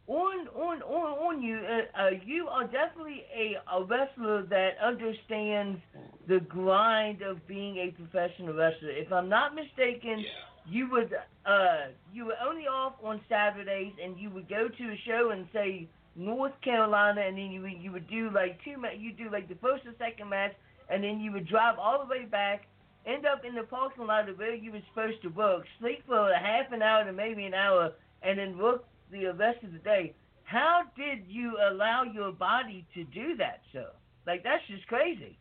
on 0.09 0.49
on 0.49 0.83
on 0.83 1.37
on 1.37 1.43
you, 1.43 1.59
uh, 1.59 2.01
uh, 2.01 2.11
you 2.25 2.49
are 2.49 2.65
definitely 2.65 3.25
a, 3.35 3.57
a 3.77 3.85
wrestler 3.85 4.43
that 4.47 4.73
understands 4.85 5.81
the 6.29 6.41
grind 6.41 7.23
of 7.23 7.47
being 7.47 7.77
a 7.79 7.91
professional 7.93 8.55
wrestler. 8.55 8.91
If 8.91 9.13
I'm 9.13 9.29
not 9.29 9.55
mistaken, 9.55 10.21
Yeah. 10.21 10.27
you 10.67 10.91
would 10.91 11.13
uh 11.47 11.87
you 12.13 12.25
were 12.27 12.37
only 12.45 12.67
off 12.67 12.95
on 13.03 13.21
Saturdays, 13.29 13.93
and 14.03 14.19
you 14.19 14.31
would 14.31 14.49
go 14.49 14.69
to 14.69 14.85
a 14.91 14.97
show 15.07 15.31
and 15.31 15.47
say 15.53 15.89
North 16.17 16.61
Carolina, 16.63 17.21
and 17.23 17.37
then 17.39 17.51
you 17.53 17.63
would 17.63 17.79
you 17.81 17.93
would 17.93 18.09
do 18.09 18.31
like 18.31 18.59
two 18.65 18.77
ma- 18.79 18.91
you 18.97 19.13
do 19.13 19.31
like 19.31 19.49
the 19.49 19.57
first 19.57 19.87
or 19.87 19.95
second 19.99 20.29
match, 20.29 20.53
and 20.91 21.03
then 21.03 21.21
you 21.21 21.31
would 21.33 21.47
drive 21.49 21.79
all 21.79 21.99
the 22.05 22.11
way 22.11 22.25
back, 22.25 22.67
end 23.07 23.25
up 23.25 23.45
in 23.45 23.55
the 23.55 23.63
parking 23.63 24.07
lot 24.07 24.29
of 24.29 24.37
where 24.39 24.55
you 24.55 24.73
were 24.73 24.83
supposed 24.89 25.23
to 25.23 25.29
work, 25.29 25.65
sleep 25.79 26.03
for 26.07 26.31
a 26.31 26.39
half 26.39 26.71
an 26.73 26.83
hour 26.83 27.05
to 27.05 27.13
maybe 27.13 27.45
an 27.45 27.55
hour, 27.55 27.93
and 28.23 28.39
then 28.39 28.59
work 28.59 28.85
the 29.13 29.27
rest 29.27 29.63
of 29.65 29.73
the 29.73 29.79
day. 29.79 30.15
How 30.45 30.83
did 30.97 31.27
you 31.29 31.57
allow 31.71 32.05
your 32.05 32.33
body 32.33 32.87
to 32.95 33.05
do 33.05 33.37
that, 33.37 33.61
sir? 33.73 33.89
Like 34.27 34.43
that's 34.45 34.65
just 34.69 34.87
crazy. 34.89 35.39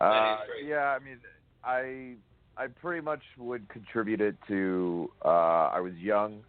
That 0.00 0.06
Uh, 0.06 0.38
is 0.60 0.66
yeah, 0.68 0.96
I 0.96 0.98
mean, 0.98 1.18
I 1.64 2.16
I 2.62 2.68
pretty 2.68 3.02
much 3.02 3.22
would 3.38 3.68
contribute 3.68 4.20
it 4.20 4.36
to 4.48 5.10
uh, 5.24 5.68
I 5.72 5.80
was 5.80 5.94
young, 5.94 6.44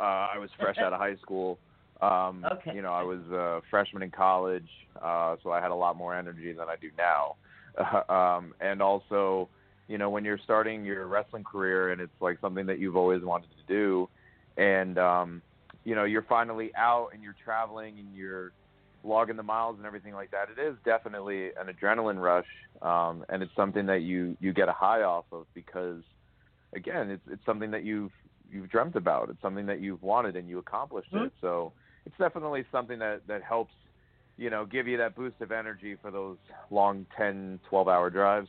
uh, 0.00 0.28
I 0.34 0.38
was 0.38 0.50
fresh 0.58 0.78
out 0.78 0.92
of 0.92 0.98
high 1.00 1.16
school, 1.16 1.58
Um, 2.00 2.44
Okay. 2.52 2.74
You 2.74 2.82
know, 2.82 2.92
I 2.92 3.02
was 3.02 3.20
a 3.32 3.60
freshman 3.70 4.02
in 4.02 4.10
college, 4.10 4.68
uh, 5.02 5.36
so 5.42 5.50
I 5.52 5.60
had 5.60 5.70
a 5.70 5.74
lot 5.74 5.96
more 5.96 6.14
energy 6.14 6.52
than 6.52 6.68
I 6.68 6.76
do 6.76 6.90
now. 6.96 7.36
um, 8.08 8.54
and 8.60 8.82
also, 8.82 9.48
you 9.88 9.98
know, 9.98 10.10
when 10.10 10.24
you're 10.24 10.38
starting 10.44 10.84
your 10.84 11.06
wrestling 11.06 11.44
career 11.44 11.92
and 11.92 12.00
it's 12.00 12.20
like 12.20 12.38
something 12.40 12.66
that 12.66 12.78
you've 12.78 12.96
always 12.96 13.22
wanted 13.22 13.50
to 13.50 13.64
do, 13.68 14.08
and 14.56 14.98
um, 14.98 15.42
you 15.84 15.94
know, 15.94 16.04
you're 16.04 16.22
finally 16.28 16.70
out 16.76 17.08
and 17.12 17.22
you're 17.22 17.36
traveling 17.42 17.98
and 17.98 18.14
you're 18.14 18.52
logging 19.04 19.36
the 19.36 19.42
miles 19.42 19.76
and 19.78 19.86
everything 19.86 20.12
like 20.14 20.30
that. 20.30 20.48
It 20.50 20.60
is 20.60 20.76
definitely 20.84 21.46
an 21.58 21.68
adrenaline 21.68 22.20
rush, 22.20 22.46
um, 22.82 23.24
and 23.28 23.42
it's 23.42 23.54
something 23.56 23.86
that 23.86 24.02
you 24.02 24.36
you 24.40 24.52
get 24.52 24.68
a 24.68 24.72
high 24.72 25.02
off 25.02 25.26
of 25.32 25.46
because, 25.54 26.02
again, 26.74 27.10
it's 27.10 27.22
it's 27.30 27.44
something 27.46 27.70
that 27.70 27.84
you've 27.84 28.12
you've 28.50 28.68
dreamt 28.70 28.96
about. 28.96 29.30
It's 29.30 29.40
something 29.40 29.66
that 29.66 29.80
you've 29.80 30.02
wanted 30.02 30.36
and 30.36 30.48
you 30.48 30.58
accomplished 30.58 31.12
Mhm. 31.12 31.26
it. 31.26 31.32
So 31.40 31.72
it's 32.06 32.16
definitely 32.18 32.64
something 32.72 32.98
that 32.98 33.26
that 33.28 33.42
helps, 33.42 33.74
you 34.36 34.50
know, 34.50 34.66
give 34.66 34.88
you 34.88 34.96
that 34.98 35.14
boost 35.14 35.40
of 35.40 35.52
energy 35.52 35.96
for 36.00 36.10
those 36.10 36.38
long 36.70 37.06
10, 37.16 37.60
12 37.68 37.88
hour 37.88 38.10
drives. 38.10 38.48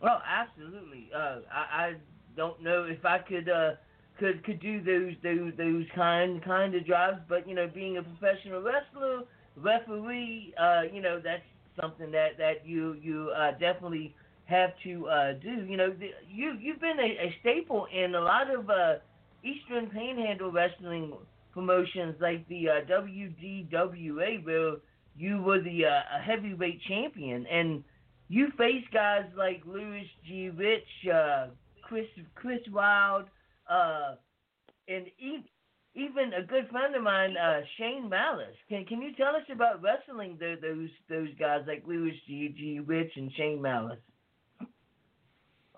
Well, 0.00 0.22
absolutely. 0.26 1.10
Uh, 1.14 1.40
I, 1.52 1.60
I 1.86 1.94
don't 2.36 2.62
know 2.62 2.84
if 2.84 3.04
I 3.04 3.18
could 3.18 3.48
uh, 3.48 3.72
could 4.20 4.44
could 4.44 4.60
do 4.60 4.82
those 4.82 5.14
those 5.22 5.52
those 5.56 5.86
kind 5.94 6.44
kind 6.44 6.74
of 6.74 6.86
jobs. 6.86 7.18
but 7.28 7.48
you 7.48 7.54
know, 7.54 7.68
being 7.74 7.96
a 7.96 8.02
professional 8.02 8.62
wrestler, 8.62 9.22
referee, 9.56 10.54
uh, 10.60 10.82
you 10.92 11.02
know, 11.02 11.20
that's 11.22 11.42
something 11.80 12.10
that 12.12 12.38
that 12.38 12.64
you 12.64 12.94
you 13.02 13.32
uh, 13.36 13.52
definitely 13.52 14.14
have 14.44 14.70
to 14.84 15.08
uh, 15.08 15.32
do. 15.32 15.64
You 15.66 15.76
know, 15.76 15.90
the, 15.90 16.10
you 16.28 16.56
you've 16.60 16.80
been 16.80 17.00
a, 17.00 17.26
a 17.26 17.34
staple 17.40 17.86
in 17.92 18.14
a 18.14 18.20
lot 18.20 18.54
of 18.54 18.68
uh, 18.70 18.94
Eastern 19.42 19.88
Panhandle 19.90 20.52
wrestling 20.52 21.14
promotions 21.52 22.14
like 22.20 22.46
the 22.48 22.68
uh, 22.68 22.72
WDWA, 22.88 24.44
where 24.44 24.74
you 25.16 25.42
were 25.42 25.60
the 25.60 25.86
uh, 25.86 26.22
heavyweight 26.22 26.80
champion 26.88 27.46
and 27.46 27.82
you 28.28 28.48
faced 28.56 28.90
guys 28.92 29.24
like 29.36 29.60
Louis 29.66 30.08
G. 30.26 30.50
Rich, 30.50 31.12
uh, 31.12 31.48
Chris 31.82 32.06
Chris 32.36 32.60
Wild, 32.72 33.24
uh, 33.70 34.14
and 34.88 35.06
even 35.94 36.32
a 36.34 36.42
good 36.42 36.68
friend 36.70 36.94
of 36.94 37.02
mine, 37.02 37.36
uh, 37.36 37.60
Shane 37.78 38.08
Malice. 38.08 38.56
Can 38.68 38.84
Can 38.84 39.00
you 39.02 39.14
tell 39.14 39.36
us 39.36 39.42
about 39.52 39.82
wrestling 39.82 40.36
the, 40.38 40.56
those 40.60 40.88
those 41.08 41.28
guys 41.38 41.62
like 41.66 41.84
Louis 41.86 42.20
G. 42.26 42.54
G. 42.56 42.80
Rich 42.80 43.12
and 43.16 43.30
Shane 43.36 43.62
Malice? 43.62 43.98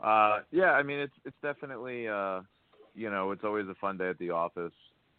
Uh, 0.03 0.41
yeah, 0.51 0.73
I 0.73 0.83
mean 0.83 0.99
it's 0.99 1.15
it's 1.25 1.37
definitely 1.43 2.09
uh, 2.09 2.41
you 2.95 3.11
know 3.11 3.31
it's 3.31 3.45
always 3.45 3.69
a 3.69 3.75
fun 3.75 3.99
day 3.99 4.09
at 4.09 4.19
the 4.19 4.31
office. 4.31 4.73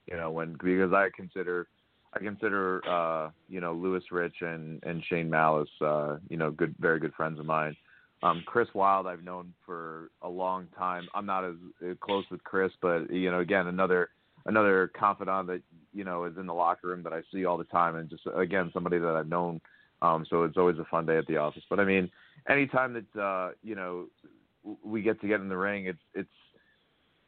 You 0.08 0.18
know 0.18 0.32
when 0.32 0.54
because 0.54 0.94
I 0.94 1.10
consider 1.16 1.68
I 2.14 2.20
consider 2.20 2.88
uh, 2.88 3.30
you 3.50 3.62
know 3.62 3.74
Lewis 3.74 4.04
Rich 4.12 4.42
and 4.42 4.84
and 4.84 5.04
Shane 5.10 5.30
Malice 5.30 5.70
uh, 5.82 6.18
you 6.30 6.38
know 6.38 6.52
good 6.52 6.76
very 6.80 7.00
good 7.00 7.14
friends 7.14 7.40
of 7.40 7.46
mine. 7.46 7.76
Um, 8.24 8.42
Chris 8.46 8.70
Wild 8.74 9.06
I've 9.06 9.24
known 9.24 9.54
for 9.66 10.10
a 10.22 10.30
long 10.30 10.68
time. 10.78 11.10
I'm 11.14 11.26
not 11.26 11.44
as 11.44 11.56
uh, 11.86 11.94
close 12.00 12.24
with 12.32 12.44
Chris, 12.44 12.72
but 12.82 13.12
you 13.12 13.30
know 13.30 13.40
again 13.40 13.68
another 13.68 14.10
another 14.46 14.92
confidant 14.98 15.48
that 15.48 15.62
you 15.94 16.06
know 16.06 16.24
is 16.24 16.38
in 16.38 16.48
the 16.48 16.54
locker 16.54 16.88
room 16.88 17.04
that 17.04 17.12
I 17.12 17.22
see 17.34 17.44
all 17.46 17.58
the 17.58 17.66
time, 17.66 17.98
and 17.98 18.10
just 18.10 18.24
again 18.36 18.72
somebody 18.74 18.98
that 18.98 19.16
I've 19.16 19.28
known. 19.28 19.60
Um, 20.02 20.26
so 20.30 20.44
it's 20.44 20.58
always 20.58 20.78
a 20.80 20.86
fun 20.86 21.06
day 21.06 21.18
at 21.18 21.28
the 21.28 21.38
office. 21.38 21.64
But 21.70 21.80
I 21.80 21.86
mean, 21.86 22.10
anytime 22.50 22.94
that 22.94 23.22
uh, 23.22 23.52
you 23.62 23.76
know 23.76 24.06
we 24.84 25.02
get 25.02 25.20
to 25.22 25.28
get 25.28 25.42
in 25.42 25.50
the 25.50 25.58
ring, 25.58 25.88
it's 25.88 26.00
it's 26.14 26.30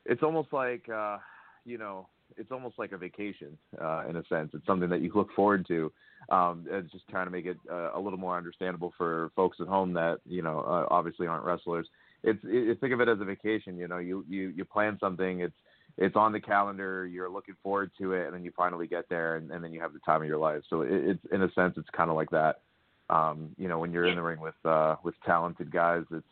it's 0.05 0.23
almost 0.23 0.53
like 0.53 0.87
uh, 0.87 1.17
you 1.65 1.77
know 1.77 2.07
it's 2.37 2.51
almost 2.51 2.77
like 2.77 2.91
a 2.91 2.97
vacation 2.97 3.57
uh, 3.81 4.03
in 4.09 4.15
a 4.17 4.23
sense. 4.27 4.51
It's 4.53 4.65
something 4.65 4.89
that 4.89 5.01
you 5.01 5.11
look 5.13 5.29
forward 5.35 5.65
to. 5.67 5.91
Um, 6.29 6.65
it's 6.69 6.91
just 6.91 7.07
trying 7.09 7.27
to 7.27 7.31
make 7.31 7.45
it 7.45 7.57
uh, 7.71 7.91
a 7.93 7.99
little 7.99 8.19
more 8.19 8.37
understandable 8.37 8.93
for 8.97 9.31
folks 9.35 9.57
at 9.61 9.67
home 9.67 9.93
that 9.93 10.19
you 10.25 10.41
know 10.41 10.59
uh, 10.59 10.87
obviously 10.89 11.27
aren't 11.27 11.45
wrestlers. 11.45 11.87
It's 12.23 12.39
it, 12.43 12.79
think 12.79 12.93
of 12.93 13.01
it 13.01 13.09
as 13.09 13.19
a 13.21 13.25
vacation. 13.25 13.77
You 13.77 13.87
know, 13.87 13.99
you 13.99 14.25
you 14.27 14.49
you 14.55 14.65
plan 14.65 14.97
something. 14.99 15.41
It's 15.41 15.55
it's 15.97 16.15
on 16.15 16.31
the 16.31 16.39
calendar. 16.39 17.05
You're 17.05 17.29
looking 17.29 17.55
forward 17.63 17.91
to 17.99 18.13
it, 18.13 18.25
and 18.25 18.33
then 18.33 18.43
you 18.43 18.51
finally 18.55 18.87
get 18.87 19.07
there, 19.09 19.37
and, 19.37 19.51
and 19.51 19.63
then 19.63 19.71
you 19.71 19.81
have 19.81 19.93
the 19.93 19.99
time 19.99 20.21
of 20.21 20.27
your 20.27 20.39
life. 20.39 20.61
So 20.69 20.81
it, 20.81 20.91
it's 20.91 21.25
in 21.31 21.41
a 21.41 21.51
sense, 21.53 21.75
it's 21.77 21.89
kind 21.95 22.09
of 22.09 22.15
like 22.15 22.31
that. 22.31 22.61
Um, 23.09 23.51
you 23.57 23.67
know, 23.67 23.79
when 23.79 23.91
you're 23.91 24.07
in 24.07 24.15
the 24.15 24.21
ring 24.21 24.39
with 24.39 24.55
uh, 24.65 24.95
with 25.03 25.15
talented 25.25 25.71
guys, 25.71 26.03
it's 26.11 26.25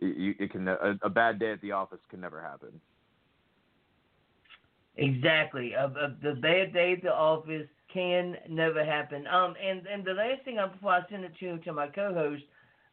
you, 0.00 0.34
it 0.38 0.50
can 0.50 0.66
a, 0.66 0.98
a 1.02 1.08
bad 1.08 1.38
day 1.38 1.52
at 1.52 1.60
the 1.60 1.72
office 1.72 2.00
can 2.10 2.20
never 2.20 2.42
happen. 2.42 2.80
Exactly. 5.00 5.72
A, 5.72 5.86
a, 5.86 6.14
the 6.22 6.34
bad 6.34 6.74
day 6.74 6.92
at 6.92 7.02
the 7.02 7.12
office 7.12 7.66
can 7.92 8.36
never 8.48 8.84
happen. 8.84 9.26
Um, 9.26 9.54
and 9.62 9.86
and 9.86 10.04
the 10.04 10.12
last 10.12 10.44
thing, 10.44 10.58
uh, 10.58 10.66
before 10.68 10.92
I 10.92 11.00
send 11.10 11.24
it 11.24 11.32
to 11.40 11.58
to 11.58 11.72
my 11.72 11.88
co-host, 11.88 12.42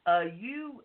uh, 0.07 0.21
you 0.39 0.83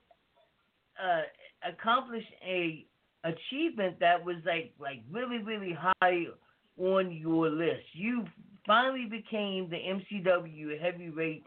uh, 1.03 1.23
accomplished 1.71 2.27
a 2.45 2.85
achievement 3.25 4.01
that 4.01 4.23
was 4.25 4.37
like 4.45 4.75
like 4.81 5.03
really 5.13 5.39
really 5.39 5.77
high 5.79 6.25
on 6.77 7.13
your 7.13 7.49
list. 7.51 7.85
You 7.93 8.25
finally 8.67 9.07
became 9.09 9.71
the 9.71 9.77
MCW 9.79 10.81
heavyweight 10.81 11.45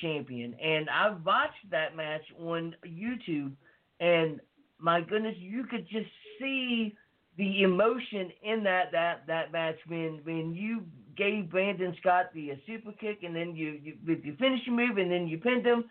champion, 0.00 0.54
and 0.54 0.88
I 0.88 1.10
watched 1.10 1.70
that 1.70 1.94
match 1.94 2.24
on 2.40 2.74
YouTube, 2.86 3.52
and 4.00 4.40
my 4.78 5.02
goodness, 5.02 5.36
you 5.38 5.64
could 5.64 5.86
just 5.90 6.08
see 6.40 6.96
the 7.40 7.62
emotion 7.62 8.30
in 8.42 8.62
that 8.64 8.92
that 8.92 9.26
that 9.26 9.50
match 9.50 9.78
when 9.86 10.20
when 10.24 10.54
you 10.54 10.84
gave 11.16 11.50
Brandon 11.50 11.96
Scott 11.98 12.26
the 12.34 12.52
uh, 12.52 12.54
super 12.66 12.92
kick 12.92 13.22
and 13.22 13.34
then 13.34 13.56
you 13.56 13.80
you 13.82 13.96
with 14.06 14.22
your 14.22 14.36
finishing 14.36 14.76
move 14.76 14.98
and 14.98 15.10
then 15.10 15.26
you 15.26 15.38
pinned 15.38 15.64
him. 15.64 15.86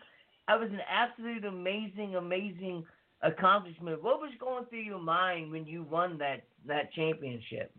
That 0.47 0.59
was 0.59 0.69
an 0.69 0.81
absolute 0.87 1.45
amazing 1.45 2.15
amazing 2.15 2.85
accomplishment. 3.23 4.03
What 4.03 4.19
was 4.19 4.29
going 4.39 4.65
through 4.65 4.81
your 4.81 4.99
mind 4.99 5.51
when 5.51 5.65
you 5.65 5.81
won 5.81 6.19
that 6.19 6.43
that 6.67 6.93
championship? 6.93 7.73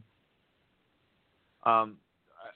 Um, 1.62 1.98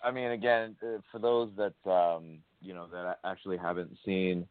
I 0.02 0.10
mean, 0.10 0.32
again, 0.32 0.74
uh, 0.82 0.98
for 1.12 1.20
those 1.20 1.50
that 1.56 1.88
um, 1.88 2.40
you 2.60 2.74
know 2.74 2.88
that 2.92 3.20
actually 3.22 3.56
haven't 3.56 3.96
seen 4.04 4.48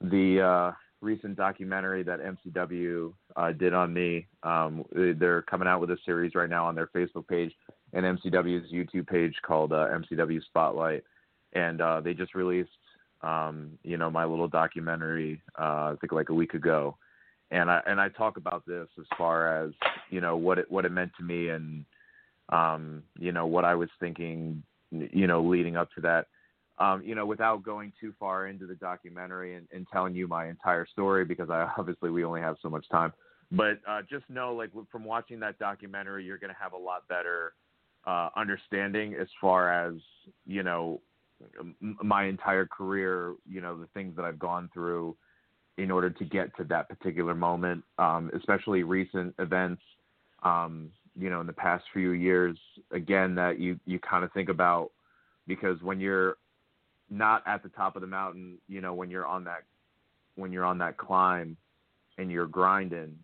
the 0.00 0.40
uh, 0.40 0.72
recent 1.00 1.36
documentary 1.36 2.02
that 2.02 2.20
MCW 2.20 3.12
uh, 3.36 3.52
did 3.52 3.74
on 3.74 3.92
me, 3.92 4.26
um, 4.42 4.84
they're 4.92 5.42
coming 5.42 5.68
out 5.68 5.80
with 5.80 5.90
a 5.90 5.98
series 6.04 6.34
right 6.34 6.48
now 6.48 6.66
on 6.66 6.74
their 6.74 6.88
Facebook 6.88 7.28
page 7.28 7.52
and 7.92 8.04
MCW's 8.04 8.72
YouTube 8.72 9.06
page 9.06 9.34
called 9.42 9.72
uh, 9.72 9.86
MCW 9.88 10.42
Spotlight, 10.44 11.04
and 11.52 11.80
uh, 11.80 12.00
they 12.00 12.14
just 12.14 12.34
released, 12.34 12.70
um, 13.22 13.78
you 13.82 13.96
know, 13.96 14.10
my 14.10 14.24
little 14.24 14.48
documentary. 14.48 15.40
Uh, 15.58 15.92
I 15.92 15.94
think 16.00 16.12
like 16.12 16.28
a 16.28 16.34
week 16.34 16.54
ago, 16.54 16.96
and 17.50 17.70
I 17.70 17.80
and 17.86 18.00
I 18.00 18.08
talk 18.08 18.36
about 18.36 18.66
this 18.66 18.88
as 18.98 19.06
far 19.16 19.64
as 19.64 19.72
you 20.10 20.20
know 20.20 20.36
what 20.36 20.58
it 20.58 20.70
what 20.70 20.84
it 20.84 20.92
meant 20.92 21.12
to 21.18 21.24
me 21.24 21.48
and 21.48 21.84
um, 22.48 23.02
you 23.18 23.32
know 23.32 23.46
what 23.46 23.64
I 23.64 23.74
was 23.74 23.88
thinking, 24.00 24.62
you 24.90 25.26
know, 25.26 25.42
leading 25.42 25.76
up 25.76 25.88
to 25.94 26.00
that. 26.02 26.26
Um, 26.78 27.02
you 27.02 27.14
know, 27.14 27.24
without 27.24 27.62
going 27.62 27.90
too 27.98 28.12
far 28.20 28.48
into 28.48 28.66
the 28.66 28.74
documentary 28.74 29.54
and, 29.54 29.66
and 29.72 29.86
telling 29.90 30.14
you 30.14 30.28
my 30.28 30.48
entire 30.48 30.86
story, 30.86 31.24
because 31.24 31.48
I 31.48 31.70
obviously 31.78 32.10
we 32.10 32.24
only 32.24 32.40
have 32.40 32.56
so 32.62 32.68
much 32.68 32.86
time. 32.90 33.12
But 33.52 33.80
uh, 33.88 34.02
just 34.08 34.28
know, 34.28 34.54
like 34.54 34.70
from 34.90 35.04
watching 35.04 35.40
that 35.40 35.58
documentary, 35.58 36.24
you're 36.24 36.38
going 36.38 36.52
to 36.52 36.60
have 36.60 36.72
a 36.72 36.78
lot 36.78 37.06
better 37.08 37.54
uh, 38.06 38.30
understanding 38.36 39.14
as 39.14 39.28
far 39.40 39.72
as 39.72 39.94
you 40.46 40.62
know 40.62 41.00
m- 41.58 41.96
my 42.02 42.24
entire 42.24 42.66
career. 42.66 43.34
You 43.48 43.60
know, 43.60 43.78
the 43.78 43.86
things 43.94 44.16
that 44.16 44.24
I've 44.24 44.38
gone 44.38 44.68
through 44.74 45.16
in 45.78 45.90
order 45.90 46.10
to 46.10 46.24
get 46.24 46.56
to 46.56 46.64
that 46.64 46.88
particular 46.88 47.34
moment, 47.34 47.84
um, 47.98 48.30
especially 48.34 48.82
recent 48.82 49.34
events. 49.38 49.82
Um, 50.42 50.90
you 51.18 51.30
know, 51.30 51.40
in 51.40 51.46
the 51.46 51.52
past 51.52 51.84
few 51.92 52.10
years, 52.10 52.58
again, 52.90 53.34
that 53.36 53.58
you 53.58 53.78
you 53.86 53.98
kind 53.98 54.24
of 54.24 54.32
think 54.32 54.48
about 54.48 54.90
because 55.46 55.80
when 55.82 56.00
you're 56.00 56.36
not 57.10 57.42
at 57.46 57.62
the 57.62 57.68
top 57.70 57.96
of 57.96 58.02
the 58.02 58.08
mountain, 58.08 58.58
you 58.68 58.80
know, 58.80 58.94
when 58.94 59.10
you're 59.10 59.26
on 59.26 59.44
that 59.44 59.62
when 60.34 60.52
you're 60.52 60.64
on 60.64 60.78
that 60.78 60.96
climb 60.98 61.56
and 62.18 62.30
you're 62.30 62.46
grinding, 62.46 63.16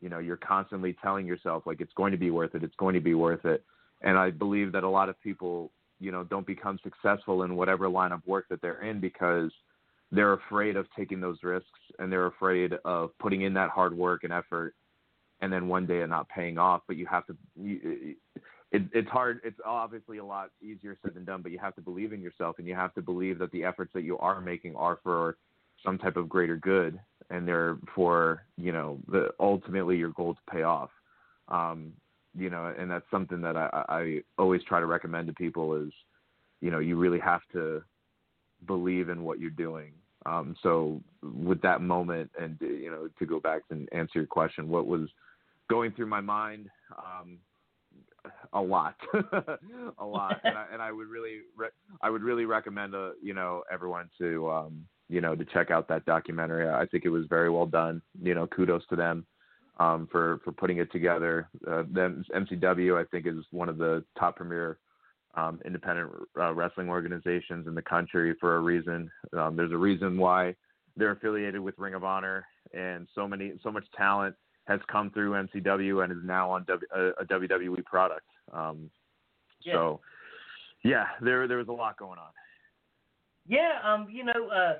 you 0.00 0.08
know, 0.08 0.18
you're 0.18 0.38
constantly 0.38 0.96
telling 1.02 1.26
yourself 1.26 1.64
like 1.66 1.80
it's 1.80 1.92
going 1.94 2.12
to 2.12 2.18
be 2.18 2.30
worth 2.30 2.54
it, 2.54 2.62
it's 2.62 2.76
going 2.76 2.94
to 2.94 3.00
be 3.00 3.14
worth 3.14 3.44
it. 3.44 3.62
And 4.02 4.16
I 4.16 4.30
believe 4.30 4.72
that 4.72 4.84
a 4.84 4.88
lot 4.88 5.08
of 5.08 5.20
people, 5.20 5.70
you 6.00 6.12
know, 6.12 6.24
don't 6.24 6.46
become 6.46 6.78
successful 6.82 7.42
in 7.42 7.56
whatever 7.56 7.88
line 7.88 8.12
of 8.12 8.26
work 8.26 8.46
that 8.50 8.62
they're 8.62 8.82
in 8.82 9.00
because 9.00 9.50
they're 10.12 10.34
afraid 10.34 10.76
of 10.76 10.86
taking 10.96 11.20
those 11.20 11.38
risks 11.42 11.68
and 11.98 12.10
they're 12.10 12.26
afraid 12.26 12.74
of 12.84 13.10
putting 13.18 13.42
in 13.42 13.54
that 13.54 13.70
hard 13.70 13.96
work 13.96 14.24
and 14.24 14.32
effort 14.32 14.74
and 15.40 15.52
then 15.52 15.68
one 15.68 15.86
day 15.86 16.00
it 16.00 16.08
not 16.08 16.28
paying 16.28 16.58
off. 16.58 16.82
But 16.86 16.96
you 16.96 17.06
have 17.06 17.26
to. 17.26 17.36
You, 17.60 18.14
it, 18.72 18.82
it's 18.92 19.08
hard. 19.08 19.40
It's 19.44 19.58
obviously 19.64 20.18
a 20.18 20.24
lot 20.24 20.50
easier 20.60 20.96
said 21.02 21.14
than 21.14 21.24
done, 21.24 21.42
but 21.42 21.52
you 21.52 21.58
have 21.58 21.74
to 21.76 21.80
believe 21.80 22.12
in 22.12 22.20
yourself 22.20 22.56
and 22.58 22.66
you 22.66 22.74
have 22.74 22.94
to 22.94 23.02
believe 23.02 23.38
that 23.38 23.52
the 23.52 23.64
efforts 23.64 23.92
that 23.94 24.02
you 24.02 24.18
are 24.18 24.40
making 24.40 24.74
are 24.76 24.98
for 25.02 25.36
some 25.84 25.98
type 25.98 26.16
of 26.16 26.28
greater 26.28 26.56
good 26.56 26.98
and 27.30 27.46
they're 27.46 27.76
for 27.94 28.42
you 28.56 28.72
know 28.72 28.98
the 29.08 29.28
ultimately 29.40 29.96
your 29.96 30.10
goal 30.10 30.34
to 30.34 30.40
pay 30.52 30.62
off. 30.62 30.90
Um, 31.48 31.92
you 32.36 32.50
know, 32.50 32.74
and 32.78 32.90
that's 32.90 33.06
something 33.10 33.40
that 33.40 33.56
I, 33.56 33.84
I 33.88 34.22
always 34.36 34.62
try 34.64 34.80
to 34.80 34.86
recommend 34.86 35.26
to 35.28 35.32
people 35.32 35.74
is, 35.74 35.90
you 36.60 36.70
know, 36.70 36.80
you 36.80 36.96
really 36.96 37.20
have 37.20 37.40
to 37.52 37.82
believe 38.66 39.08
in 39.08 39.24
what 39.24 39.40
you're 39.40 39.50
doing. 39.50 39.92
Um, 40.26 40.54
so 40.62 41.00
with 41.22 41.62
that 41.62 41.80
moment, 41.80 42.30
and 42.38 42.58
you 42.60 42.90
know, 42.90 43.08
to 43.18 43.26
go 43.26 43.40
back 43.40 43.62
and 43.70 43.88
answer 43.92 44.18
your 44.18 44.26
question, 44.26 44.68
what 44.68 44.86
was 44.86 45.08
going 45.70 45.92
through 45.92 46.06
my 46.06 46.20
mind? 46.20 46.68
Um, 46.98 47.38
a 48.52 48.60
lot, 48.60 48.96
a 49.98 50.04
lot, 50.04 50.40
and 50.44 50.56
I, 50.56 50.66
and 50.72 50.82
I 50.82 50.92
would 50.92 51.08
really, 51.08 51.40
re- 51.56 51.68
I 52.02 52.10
would 52.10 52.22
really 52.22 52.44
recommend, 52.44 52.94
uh, 52.94 53.10
you 53.22 53.34
know, 53.34 53.62
everyone 53.72 54.08
to, 54.18 54.50
um, 54.50 54.84
you 55.08 55.20
know, 55.20 55.34
to 55.34 55.44
check 55.44 55.70
out 55.70 55.88
that 55.88 56.04
documentary. 56.04 56.68
I 56.68 56.86
think 56.86 57.04
it 57.04 57.10
was 57.10 57.26
very 57.28 57.50
well 57.50 57.66
done. 57.66 58.02
You 58.22 58.34
know, 58.34 58.46
kudos 58.46 58.86
to 58.88 58.96
them 58.96 59.26
um, 59.78 60.08
for 60.10 60.40
for 60.44 60.52
putting 60.52 60.78
it 60.78 60.90
together. 60.92 61.48
Uh, 61.66 61.82
MCW, 61.84 63.00
I 63.00 63.04
think, 63.10 63.26
is 63.26 63.44
one 63.50 63.68
of 63.68 63.78
the 63.78 64.04
top 64.18 64.36
premier 64.36 64.78
um, 65.36 65.60
independent 65.64 66.10
uh, 66.38 66.54
wrestling 66.54 66.88
organizations 66.88 67.66
in 67.66 67.74
the 67.74 67.82
country 67.82 68.34
for 68.40 68.56
a 68.56 68.60
reason. 68.60 69.10
Um, 69.36 69.56
there's 69.56 69.72
a 69.72 69.76
reason 69.76 70.16
why 70.16 70.54
they're 70.96 71.12
affiliated 71.12 71.60
with 71.60 71.78
Ring 71.78 71.94
of 71.94 72.04
Honor, 72.04 72.46
and 72.72 73.06
so 73.14 73.28
many 73.28 73.52
so 73.62 73.70
much 73.70 73.84
talent 73.96 74.34
has 74.66 74.80
come 74.90 75.10
through 75.10 75.32
MCW 75.32 76.02
and 76.02 76.12
is 76.12 76.18
now 76.24 76.50
on 76.50 76.64
w, 76.64 76.86
a, 76.94 77.22
a, 77.22 77.24
WWE 77.24 77.84
product. 77.84 78.26
Um, 78.52 78.90
yeah. 79.64 79.74
So, 79.74 80.00
yeah, 80.84 81.06
there 81.20 81.48
there 81.48 81.58
was 81.58 81.68
a 81.68 81.72
lot 81.72 81.98
going 81.98 82.18
on. 82.18 82.30
Yeah, 83.48 83.78
um, 83.84 84.08
you 84.10 84.24
know, 84.24 84.48
uh, 84.52 84.74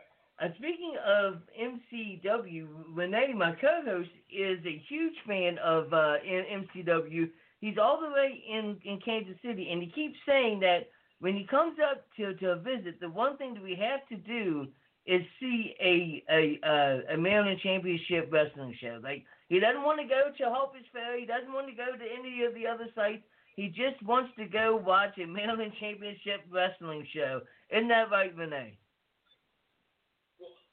uh, 0.45 0.49
speaking 0.59 0.97
of 1.07 1.37
MCW, 1.59 2.67
Renee, 2.93 3.33
my 3.35 3.53
co-host, 3.53 4.11
is 4.31 4.59
a 4.67 4.83
huge 4.89 5.15
fan 5.27 5.57
of 5.59 5.93
uh, 5.93 6.17
MCW. 6.27 7.31
He's 7.61 7.79
all 7.81 8.01
the 8.01 8.11
way 8.11 8.43
in, 8.49 8.77
in 8.85 9.01
Kansas 9.05 9.37
City, 9.43 9.71
and 9.71 9.81
he 9.83 9.89
keeps 9.89 10.17
saying 10.27 10.61
that 10.61 10.89
when 11.21 11.35
he 11.35 11.47
comes 11.47 11.79
up 11.91 12.05
to, 12.17 12.35
to 12.35 12.51
a 12.51 12.57
visit, 12.57 13.01
the 13.01 13.09
one 13.09 13.37
thing 13.39 13.55
that 13.55 13.63
we 13.63 13.77
have 13.77 14.07
to 14.09 14.17
do 14.17 14.67
is 15.07 15.23
see 15.41 15.75
a 15.81 16.23
a 16.31 16.59
uh, 16.67 17.15
a 17.15 17.17
Maryland 17.17 17.61
Championship 17.63 18.29
wrestling 18.31 18.77
show. 18.81 18.99
Like 19.03 19.25
he 19.49 19.61
doesn't 19.61 19.87
want 19.87 20.03
to 20.03 20.09
go 20.11 20.31
to 20.31 20.45
Harper's 20.51 20.87
Ferry, 20.93 21.23
he 21.23 21.27
doesn't 21.27 21.53
want 21.53 21.71
to 21.71 21.77
go 21.77 21.95
to 21.95 22.07
any 22.07 22.43
of 22.43 22.55
the 22.55 22.67
other 22.67 22.91
sites. 22.95 23.23
He 23.55 23.73
just 23.73 23.97
wants 24.05 24.35
to 24.37 24.45
go 24.45 24.77
watch 24.77 25.17
a 25.17 25.25
Maryland 25.25 25.73
Championship 25.81 26.45
wrestling 26.53 27.07
show. 27.15 27.41
Isn't 27.73 27.89
that 27.89 28.13
right, 28.13 28.35
Renee? 28.37 28.77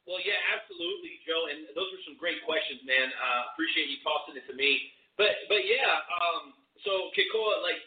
Well, 0.04 0.20
yeah, 0.20 0.36
absolutely, 0.52 1.16
Joe. 1.24 1.48
And 1.48 1.72
those 1.80 1.88
were 1.96 2.04
some 2.04 2.20
great 2.20 2.44
questions, 2.44 2.84
man. 2.84 3.08
Uh, 3.08 3.56
appreciate 3.56 3.88
you 3.88 4.04
tossing 4.04 4.36
it 4.36 4.44
to 4.52 4.56
me. 4.56 4.92
But, 5.16 5.48
but 5.48 5.64
yeah. 5.64 6.04
Um, 6.12 6.52
so 6.84 7.08
Kekoa, 7.16 7.64
like 7.64 7.80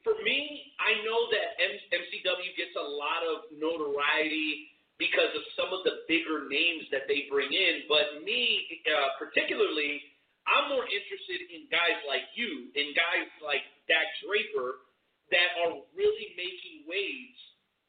for 0.00 0.16
me, 0.24 0.72
I 0.80 0.96
know 1.04 1.28
that 1.28 1.60
M- 1.60 1.84
MCW 1.92 2.56
gets 2.56 2.72
a 2.80 2.86
lot 2.88 3.20
of 3.28 3.52
notoriety 3.52 4.72
because 4.96 5.34
of 5.36 5.44
some 5.58 5.74
of 5.76 5.84
the 5.84 6.08
bigger 6.08 6.48
names 6.48 6.88
that 6.88 7.04
they 7.04 7.28
bring 7.28 7.52
in. 7.52 7.84
But 7.84 8.24
me, 8.24 8.64
uh, 8.88 9.18
particularly, 9.20 10.00
I'm 10.46 10.74
more 10.74 10.86
interested 10.86 11.40
in 11.54 11.70
guys 11.70 11.98
like 12.10 12.26
you, 12.34 12.70
in 12.74 12.90
guys 12.98 13.30
like 13.42 13.62
Dak 13.86 14.06
Draper, 14.26 14.82
that 15.30 15.48
are 15.64 15.80
really 15.94 16.34
making 16.34 16.84
waves 16.90 17.40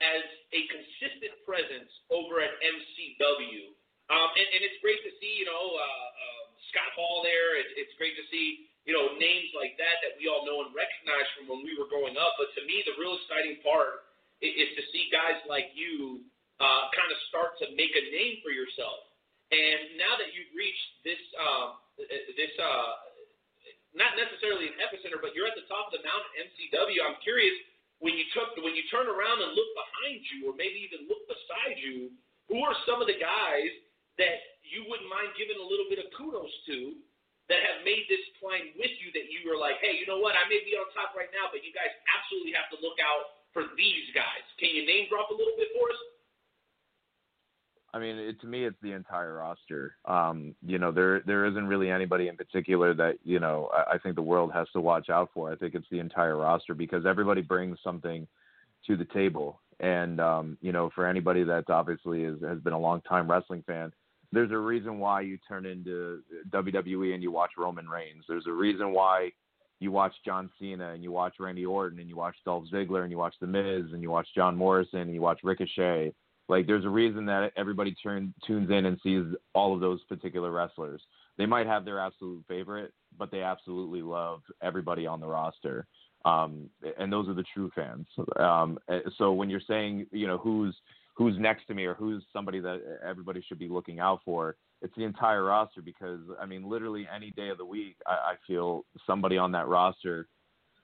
as 0.03 0.23
a 0.53 0.61
consistent 0.69 1.35
presence 1.47 1.89
over 2.11 2.43
at 2.43 2.51
MCW. 2.61 3.73
Um, 4.11 4.29
and, 4.35 4.47
and 4.53 4.61
it's 4.61 4.79
great 4.83 4.99
to 5.01 5.11
see, 5.17 5.33
you 5.39 5.47
know, 5.47 5.65
uh, 5.79 6.07
uh, 6.11 6.43
Scott 6.71 6.91
Hall 6.93 7.23
there. 7.23 7.59
It's, 7.59 7.87
it's 7.87 7.95
great 7.95 8.13
to 8.19 8.25
see, 8.29 8.69
you 8.83 8.91
know, 8.91 9.15
names 9.15 9.49
like 9.55 9.79
that 9.79 10.03
that 10.03 10.19
we 10.19 10.27
all 10.27 10.43
know 10.43 10.67
and 10.67 10.75
recognize 10.75 11.27
from 11.35 11.47
when 11.49 11.63
we 11.63 11.73
were 11.79 11.87
growing 11.87 12.19
up. 12.19 12.35
But 12.35 12.51
to 12.59 12.61
me, 12.67 12.83
the 12.83 12.95
real 12.99 13.15
exciting 13.15 13.63
part 13.63 14.05
is, 14.43 14.51
is 14.51 14.69
to 14.79 14.83
see 14.91 15.07
guys 15.09 15.39
like 15.47 15.71
you 15.73 16.21
uh, 16.59 16.83
kind 16.91 17.09
of 17.09 17.19
start 17.31 17.55
to 17.63 17.71
make 17.79 17.95
a 17.95 18.03
name 18.11 18.43
for 18.43 18.51
yourself. 18.51 19.07
And 19.51 19.99
now 20.01 20.19
that 20.19 20.33
you've 20.35 20.51
reached 20.51 20.89
this, 21.07 21.21
uh, 21.37 21.77
this, 21.97 22.53
uh, 22.57 22.91
not 23.93 24.17
necessarily 24.17 24.73
an 24.73 24.77
epicenter, 24.81 25.21
but 25.21 25.37
you're 25.37 25.45
at 25.45 25.57
the 25.57 25.67
top 25.69 25.89
of 25.89 25.93
the 25.93 26.03
mountain, 26.03 26.49
MCW. 26.49 26.97
I'm 27.05 27.19
curious 27.21 27.53
when 28.01 28.17
you 28.17 28.25
took 28.33 28.57
when 28.59 28.73
you 28.73 28.83
turn 28.89 29.05
around 29.05 29.39
and 29.39 29.53
look 29.53 29.71
behind 29.77 30.19
you, 30.33 30.49
or 30.49 30.53
maybe 30.57 30.81
even 30.81 31.05
look 31.05 31.23
beside 31.29 31.77
you, 31.77 32.09
who 32.49 32.59
are 32.65 32.75
some 32.89 32.99
of 32.99 33.07
the 33.07 33.17
guys 33.17 33.71
that 34.17 34.59
you 34.65 34.85
wouldn't 34.89 35.09
mind 35.09 35.33
giving 35.37 35.57
a 35.57 35.65
little 35.65 35.87
bit 35.89 36.01
of 36.01 36.09
kudos 36.17 36.51
to 36.69 36.97
that 37.51 37.59
have 37.59 37.83
made 37.83 38.07
this 38.07 38.23
climb 38.39 38.71
with 38.79 38.93
you 39.03 39.11
that 39.11 39.27
you 39.27 39.43
were 39.43 39.59
like, 39.59 39.75
hey, 39.83 39.99
you 39.99 40.07
know 40.07 40.21
what, 40.21 40.33
I 40.33 40.47
may 40.47 40.63
be 40.63 40.79
on 40.79 40.87
top 40.95 41.11
right 41.11 41.27
now, 41.35 41.51
but 41.51 41.59
you 41.59 41.75
guys 41.75 41.91
absolutely 42.07 42.55
have 42.55 42.71
to 42.71 42.79
look 42.79 42.95
out 43.03 43.43
for 43.51 43.67
these 43.75 44.07
guys. 44.15 44.45
Can 44.57 44.71
you 44.71 44.87
name 44.87 45.11
drop 45.11 45.27
a 45.27 45.35
little 45.35 45.53
bit 45.59 45.69
for 45.75 45.91
us? 45.91 45.99
I 47.93 47.99
mean, 47.99 48.17
it, 48.17 48.41
to 48.41 48.47
me, 48.47 48.65
it's 48.65 48.77
the 48.81 48.93
entire 48.93 49.35
roster. 49.35 49.95
Um, 50.05 50.55
you 50.65 50.79
know, 50.79 50.91
there 50.91 51.21
there 51.27 51.45
isn't 51.45 51.67
really 51.67 51.91
anybody 51.91 52.27
in 52.27 52.35
particular 52.35 52.93
that 52.95 53.19
you 53.23 53.39
know 53.39 53.69
I, 53.71 53.93
I 53.93 53.97
think 53.99 54.15
the 54.15 54.21
world 54.21 54.51
has 54.53 54.67
to 54.73 54.81
watch 54.81 55.09
out 55.09 55.29
for. 55.33 55.51
I 55.51 55.55
think 55.55 55.75
it's 55.75 55.87
the 55.91 55.99
entire 55.99 56.37
roster 56.37 56.73
because 56.73 57.05
everybody 57.05 57.41
brings 57.41 57.77
something 57.83 58.27
to 58.87 58.97
the 58.97 59.05
table. 59.05 59.61
And 59.79 60.19
um, 60.19 60.57
you 60.61 60.71
know, 60.71 60.89
for 60.95 61.07
anybody 61.07 61.43
that's 61.43 61.69
obviously 61.69 62.23
is, 62.23 62.41
has 62.41 62.59
been 62.59 62.73
a 62.73 62.79
long 62.79 63.01
time 63.01 63.29
wrestling 63.29 63.63
fan, 63.67 63.91
there's 64.31 64.51
a 64.51 64.57
reason 64.57 64.97
why 64.97 65.21
you 65.21 65.37
turn 65.47 65.67
into 65.67 66.21
WWE 66.49 67.13
and 67.13 67.21
you 67.21 67.31
watch 67.31 67.51
Roman 67.57 67.87
Reigns. 67.87 68.25
There's 68.27 68.47
a 68.47 68.51
reason 68.51 68.91
why 68.91 69.31
you 69.79 69.91
watch 69.91 70.13
John 70.25 70.49
Cena 70.59 70.93
and 70.93 71.03
you 71.03 71.11
watch 71.11 71.35
Randy 71.39 71.65
Orton 71.65 71.99
and 71.99 72.09
you 72.09 72.15
watch 72.15 72.35
Dolph 72.43 72.65
Ziggler 72.73 73.03
and 73.03 73.11
you 73.11 73.17
watch 73.17 73.35
The 73.39 73.47
Miz 73.47 73.91
and 73.91 74.01
you 74.01 74.09
watch 74.09 74.27
John 74.33 74.55
Morrison 74.55 75.01
and 75.01 75.13
you 75.13 75.21
watch 75.21 75.41
Ricochet 75.43 76.13
like 76.49 76.67
there's 76.67 76.85
a 76.85 76.89
reason 76.89 77.25
that 77.25 77.51
everybody 77.55 77.95
turn, 77.95 78.33
tunes 78.45 78.69
in 78.69 78.85
and 78.85 78.99
sees 79.01 79.23
all 79.53 79.73
of 79.73 79.79
those 79.79 80.03
particular 80.03 80.51
wrestlers. 80.51 81.01
They 81.37 81.45
might 81.45 81.67
have 81.67 81.85
their 81.85 81.99
absolute 81.99 82.43
favorite, 82.47 82.93
but 83.17 83.31
they 83.31 83.41
absolutely 83.41 84.01
love 84.01 84.41
everybody 84.61 85.07
on 85.07 85.19
the 85.19 85.27
roster. 85.27 85.87
Um, 86.25 86.69
and 86.97 87.11
those 87.11 87.27
are 87.27 87.33
the 87.33 87.43
true 87.53 87.71
fans. 87.75 88.07
Um, 88.37 88.77
eh, 88.89 88.99
so 89.17 89.33
when 89.33 89.49
you're 89.49 89.61
saying, 89.67 90.07
you 90.11 90.27
know, 90.27 90.37
who's 90.37 90.75
who's 91.15 91.37
next 91.37 91.67
to 91.67 91.75
me 91.75 91.85
or 91.85 91.93
who's 91.93 92.23
somebody 92.33 92.59
that 92.59 92.81
everybody 93.07 93.43
should 93.47 93.59
be 93.59 93.67
looking 93.67 93.99
out 93.99 94.21
for, 94.25 94.55
it's 94.81 94.95
the 94.95 95.03
entire 95.03 95.43
roster 95.43 95.81
because 95.81 96.21
I 96.41 96.45
mean, 96.45 96.67
literally 96.69 97.07
any 97.13 97.31
day 97.31 97.49
of 97.49 97.57
the 97.57 97.65
week, 97.65 97.95
I, 98.07 98.11
I 98.11 98.33
feel 98.47 98.85
somebody 99.05 99.37
on 99.37 99.51
that 99.51 99.67
roster, 99.67 100.27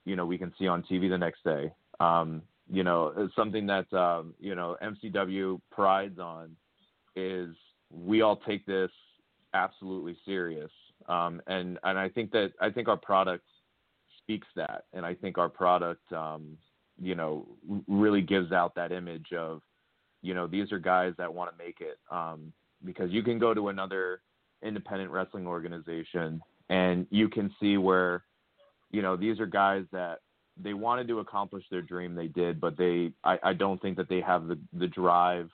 you 0.06 0.16
know, 0.16 0.26
we 0.26 0.38
can 0.38 0.54
see 0.60 0.68
on 0.68 0.84
TV 0.84 1.10
the 1.10 1.18
next 1.18 1.44
day. 1.44 1.72
Um, 2.00 2.42
you 2.72 2.84
know, 2.84 3.30
something 3.36 3.66
that 3.68 3.92
um, 3.94 4.34
you 4.40 4.56
know 4.56 4.78
MCW 4.82 5.60
prides 5.72 6.20
on 6.20 6.56
is 7.16 7.56
we 7.92 8.22
all 8.22 8.38
take 8.38 8.66
this 8.66 8.92
absolutely 9.54 10.18
serious, 10.26 10.72
um, 11.08 11.42
and 11.48 11.80
and 11.84 11.98
I 11.98 12.10
think 12.10 12.32
that 12.32 12.52
I 12.62 12.70
think 12.70 12.88
our 12.88 12.98
product 12.98 13.46
speaks 14.30 14.48
that, 14.56 14.84
and 14.94 15.04
I 15.04 15.16
think 15.16 15.40
our 15.40 15.50
product, 15.50 16.14
um, 16.14 16.56
you 17.02 17.16
know, 17.16 17.48
really 17.88 18.22
gives 18.22 18.52
out 18.52 18.76
that 18.76 18.92
image 18.92 19.34
of, 19.36 19.62
you 20.22 20.36
know, 20.36 20.46
these 20.46 20.72
are 20.72 20.78
guys 20.78 21.14
that 21.18 21.34
want 21.34 21.50
to 21.52 21.64
make 21.64 21.82
it, 21.82 21.98
um, 22.12 22.54
because 22.86 23.10
you 23.10 23.24
can 23.24 23.40
go 23.40 23.56
to 23.56 23.70
another 23.70 24.22
independent 24.62 25.10
wrestling 25.10 25.48
organization 25.48 26.42
and 26.70 27.08
you 27.10 27.28
can 27.28 27.54
see 27.60 27.78
where, 27.78 28.24
you 28.92 29.02
know, 29.02 29.16
these 29.16 29.40
are 29.40 29.48
guys 29.48 29.86
that 29.92 30.20
they 30.62 30.74
wanted 30.74 31.08
to 31.08 31.20
accomplish 31.20 31.64
their 31.70 31.82
dream, 31.82 32.16
they 32.16 32.28
did, 32.28 32.60
but 32.60 32.78
they 32.78 33.12
I, 33.24 33.38
I 33.44 33.54
don't 33.54 33.82
think 33.82 33.98
that 33.98 34.10
they 34.10 34.22
have 34.22 34.48
the 34.48 34.60
the 34.74 34.88
drive 34.88 35.50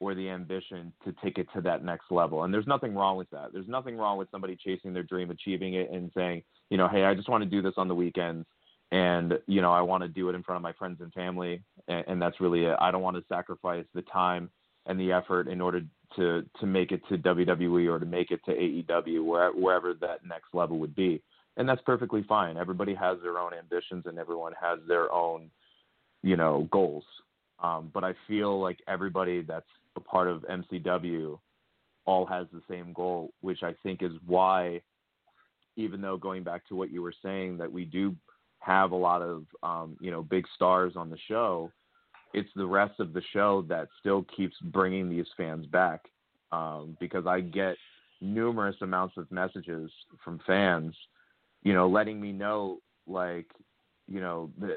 or 0.00 0.14
the 0.14 0.28
ambition 0.28 0.92
to 1.04 1.14
take 1.22 1.38
it 1.38 1.46
to 1.54 1.60
that 1.62 1.84
next 1.84 2.10
level. 2.10 2.44
And 2.44 2.52
there's 2.52 2.66
nothing 2.66 2.94
wrong 2.94 3.16
with 3.16 3.30
that. 3.30 3.52
There's 3.52 3.68
nothing 3.68 3.96
wrong 3.96 4.18
with 4.18 4.30
somebody 4.30 4.56
chasing 4.56 4.92
their 4.92 5.04
dream, 5.04 5.30
achieving 5.30 5.74
it, 5.74 5.90
and 5.90 6.10
saying, 6.14 6.42
you 6.68 6.76
know, 6.76 6.88
hey, 6.88 7.04
I 7.04 7.14
just 7.14 7.28
want 7.28 7.44
to 7.44 7.48
do 7.48 7.62
this 7.62 7.74
on 7.76 7.88
the 7.88 7.94
weekends, 7.94 8.46
and 8.92 9.34
you 9.46 9.62
know, 9.62 9.72
I 9.72 9.80
want 9.80 10.02
to 10.02 10.08
do 10.08 10.28
it 10.28 10.34
in 10.34 10.42
front 10.42 10.56
of 10.56 10.62
my 10.62 10.72
friends 10.72 11.00
and 11.00 11.12
family, 11.12 11.62
and, 11.88 12.04
and 12.06 12.22
that's 12.22 12.40
really 12.40 12.64
it. 12.64 12.76
I 12.80 12.90
don't 12.90 13.02
want 13.02 13.16
to 13.16 13.24
sacrifice 13.28 13.84
the 13.94 14.02
time 14.02 14.50
and 14.86 15.00
the 15.00 15.12
effort 15.12 15.48
in 15.48 15.60
order 15.60 15.82
to 16.16 16.44
to 16.60 16.66
make 16.66 16.92
it 16.92 17.00
to 17.08 17.18
WWE 17.18 17.90
or 17.90 17.98
to 17.98 18.06
make 18.06 18.30
it 18.30 18.40
to 18.44 18.52
AEW, 18.52 19.24
where, 19.24 19.50
wherever 19.52 19.94
that 19.94 20.26
next 20.26 20.52
level 20.52 20.78
would 20.78 20.94
be 20.94 21.22
and 21.56 21.68
that's 21.68 21.82
perfectly 21.82 22.24
fine. 22.28 22.56
Everybody 22.56 22.94
has 22.94 23.18
their 23.22 23.38
own 23.38 23.52
ambitions 23.54 24.04
and 24.06 24.18
everyone 24.18 24.52
has 24.60 24.78
their 24.88 25.12
own, 25.12 25.50
you 26.22 26.36
know, 26.36 26.68
goals. 26.70 27.04
Um, 27.62 27.90
but 27.94 28.04
I 28.04 28.14
feel 28.26 28.60
like 28.60 28.78
everybody 28.88 29.42
that's 29.42 29.66
a 29.96 30.00
part 30.00 30.28
of 30.28 30.42
MCW 30.42 31.38
all 32.06 32.26
has 32.26 32.46
the 32.52 32.62
same 32.68 32.92
goal, 32.92 33.32
which 33.40 33.62
I 33.62 33.74
think 33.82 34.02
is 34.02 34.12
why, 34.26 34.82
even 35.76 36.00
though 36.00 36.16
going 36.16 36.42
back 36.42 36.66
to 36.68 36.74
what 36.74 36.90
you 36.90 37.02
were 37.02 37.14
saying, 37.22 37.58
that 37.58 37.72
we 37.72 37.84
do 37.84 38.14
have 38.58 38.92
a 38.92 38.96
lot 38.96 39.22
of, 39.22 39.44
um, 39.62 39.96
you 40.00 40.10
know, 40.10 40.22
big 40.22 40.44
stars 40.54 40.94
on 40.96 41.08
the 41.08 41.18
show, 41.28 41.70
it's 42.32 42.50
the 42.56 42.66
rest 42.66 42.98
of 42.98 43.12
the 43.12 43.22
show 43.32 43.64
that 43.68 43.88
still 44.00 44.26
keeps 44.36 44.56
bringing 44.64 45.08
these 45.08 45.26
fans 45.36 45.66
back. 45.66 46.00
Um, 46.50 46.96
because 47.00 47.26
I 47.26 47.40
get 47.40 47.76
numerous 48.20 48.76
amounts 48.80 49.16
of 49.16 49.30
messages 49.30 49.90
from 50.24 50.40
fans 50.46 50.94
you 51.64 51.72
know, 51.72 51.88
letting 51.88 52.20
me 52.20 52.32
know 52.32 52.78
like 53.06 53.46
you 54.06 54.20
know, 54.20 54.50
the, 54.60 54.76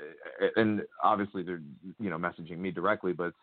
and 0.55 0.81
obviously 1.03 1.43
they're 1.43 1.61
you 1.99 2.09
know 2.09 2.17
messaging 2.17 2.57
me 2.57 2.71
directly, 2.71 3.13
but 3.13 3.33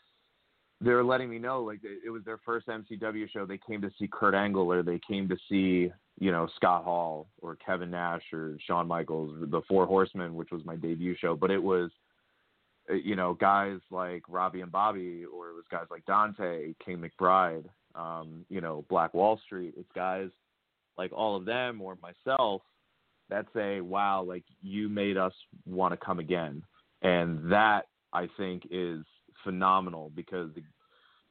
they're 0.81 1.05
letting 1.05 1.31
me 1.31 1.39
know 1.39 1.63
like 1.63 1.81
it 1.83 2.11
was 2.11 2.25
their 2.25 2.41
first 2.45 2.67
MCW 2.67 3.31
show. 3.31 3.47
They 3.47 3.61
came 3.67 3.81
to 3.83 3.91
see 3.99 4.09
Kurt 4.11 4.35
Angle 4.35 4.73
or 4.73 4.83
they 4.83 5.01
came 5.07 5.29
to 5.29 5.37
see 5.49 5.91
you 6.19 6.33
know 6.33 6.49
Scott 6.57 6.85
Hall 6.85 7.29
or 7.43 7.57
Kevin 7.57 7.91
Nash 7.91 8.23
or 8.33 8.57
Shawn 8.67 8.89
Michaels, 8.89 9.37
the 9.51 9.63
Four 9.69 9.87
Horsemen, 9.87 10.35
which 10.35 10.51
was 10.51 10.65
my 10.65 10.77
debut 10.77 11.17
show. 11.21 11.37
But 11.37 11.51
it 11.51 11.63
was 11.63 11.91
uh, 12.91 12.95
you 12.95 13.17
know 13.17 13.35
guys 13.35 13.79
like 13.91 14.23
Robbie 14.29 14.63
and 14.63 14.73
Bobby, 14.73 15.25
or 15.25 15.51
it 15.51 15.55
was 15.55 15.65
guys 15.71 15.87
like 15.91 16.07
Dante, 16.07 16.75
King 16.85 17.03
McBride, 17.03 17.65
um, 17.95 18.47
you 18.49 18.63
know 18.63 18.85
Black 18.89 19.13
Wall 19.13 19.39
Street. 19.45 19.75
It's 19.77 19.93
guys 19.95 20.31
like 20.97 21.13
all 21.13 21.37
of 21.37 21.45
them 21.45 21.83
or 21.83 21.99
myself 22.01 22.63
that 23.35 23.47
say, 23.53 23.81
"Wow, 23.81 24.23
like 24.23 24.45
you 24.63 24.89
made 24.89 25.17
us 25.17 25.33
want 25.67 25.93
to 25.93 25.97
come 25.97 26.19
again," 26.19 26.63
and 27.03 27.51
that 27.51 27.87
I 28.13 28.29
think 28.37 28.69
is 28.71 29.05
phenomenal 29.43 30.11
because 30.15 30.51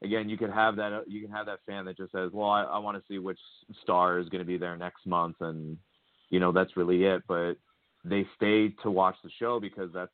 again, 0.02 0.28
you 0.28 0.36
can 0.36 0.50
have 0.50 0.76
that 0.76 1.04
you 1.06 1.22
can 1.22 1.30
have 1.30 1.46
that 1.46 1.60
fan 1.66 1.86
that 1.86 1.96
just 1.96 2.12
says, 2.12 2.30
"Well, 2.32 2.50
I, 2.50 2.62
I 2.64 2.78
want 2.78 2.96
to 2.98 3.04
see 3.08 3.18
which 3.18 3.38
star 3.82 4.18
is 4.18 4.28
going 4.28 4.40
to 4.40 4.46
be 4.46 4.58
there 4.58 4.76
next 4.76 5.06
month," 5.06 5.36
and 5.40 5.78
you 6.30 6.40
know 6.40 6.52
that's 6.52 6.76
really 6.76 7.04
it. 7.04 7.22
But 7.26 7.54
they 8.04 8.26
stay 8.36 8.68
to 8.82 8.90
watch 8.90 9.16
the 9.24 9.30
show 9.38 9.58
because 9.58 9.90
that's 9.94 10.12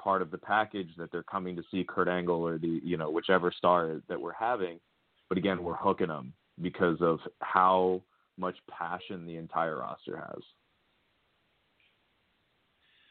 part 0.00 0.22
of 0.22 0.30
the 0.30 0.38
package 0.38 0.90
that 0.98 1.12
they're 1.12 1.22
coming 1.22 1.54
to 1.56 1.62
see 1.70 1.84
Kurt 1.88 2.08
Angle 2.08 2.42
or 2.46 2.58
the 2.58 2.80
you 2.82 2.96
know 2.96 3.10
whichever 3.10 3.52
star 3.56 4.00
that 4.08 4.20
we're 4.20 4.32
having. 4.32 4.80
But 5.28 5.38
again, 5.38 5.62
we're 5.62 5.76
hooking 5.76 6.08
them 6.08 6.32
because 6.60 7.00
of 7.00 7.20
how 7.40 8.02
much 8.38 8.56
passion 8.70 9.26
the 9.26 9.36
entire 9.36 9.78
roster 9.78 10.16
has. 10.16 10.42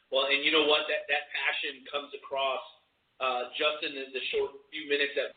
Well, 0.09 0.31
and 0.31 0.39
you 0.43 0.55
know 0.55 0.65
what? 0.67 0.87
That 0.87 1.03
that 1.11 1.27
passion 1.35 1.83
comes 1.91 2.11
across 2.15 2.63
uh, 3.19 3.51
just 3.59 3.83
in 3.83 3.91
the, 3.97 4.05
the 4.15 4.23
short 4.31 4.55
few 4.71 4.87
minutes 4.87 5.13
that 5.19 5.35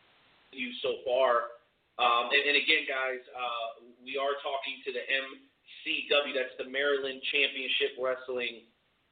you 0.54 0.70
so 0.82 1.02
far. 1.06 1.58
Um, 1.98 2.32
and, 2.32 2.42
and 2.54 2.56
again, 2.56 2.88
guys, 2.88 3.20
uh, 3.34 3.84
we 4.00 4.16
are 4.16 4.34
talking 4.40 4.80
to 4.88 4.90
the 4.94 5.04
MCW. 5.04 6.32
That's 6.32 6.56
the 6.56 6.68
Maryland 6.70 7.20
Championship 7.28 7.98
Wrestling 8.00 8.64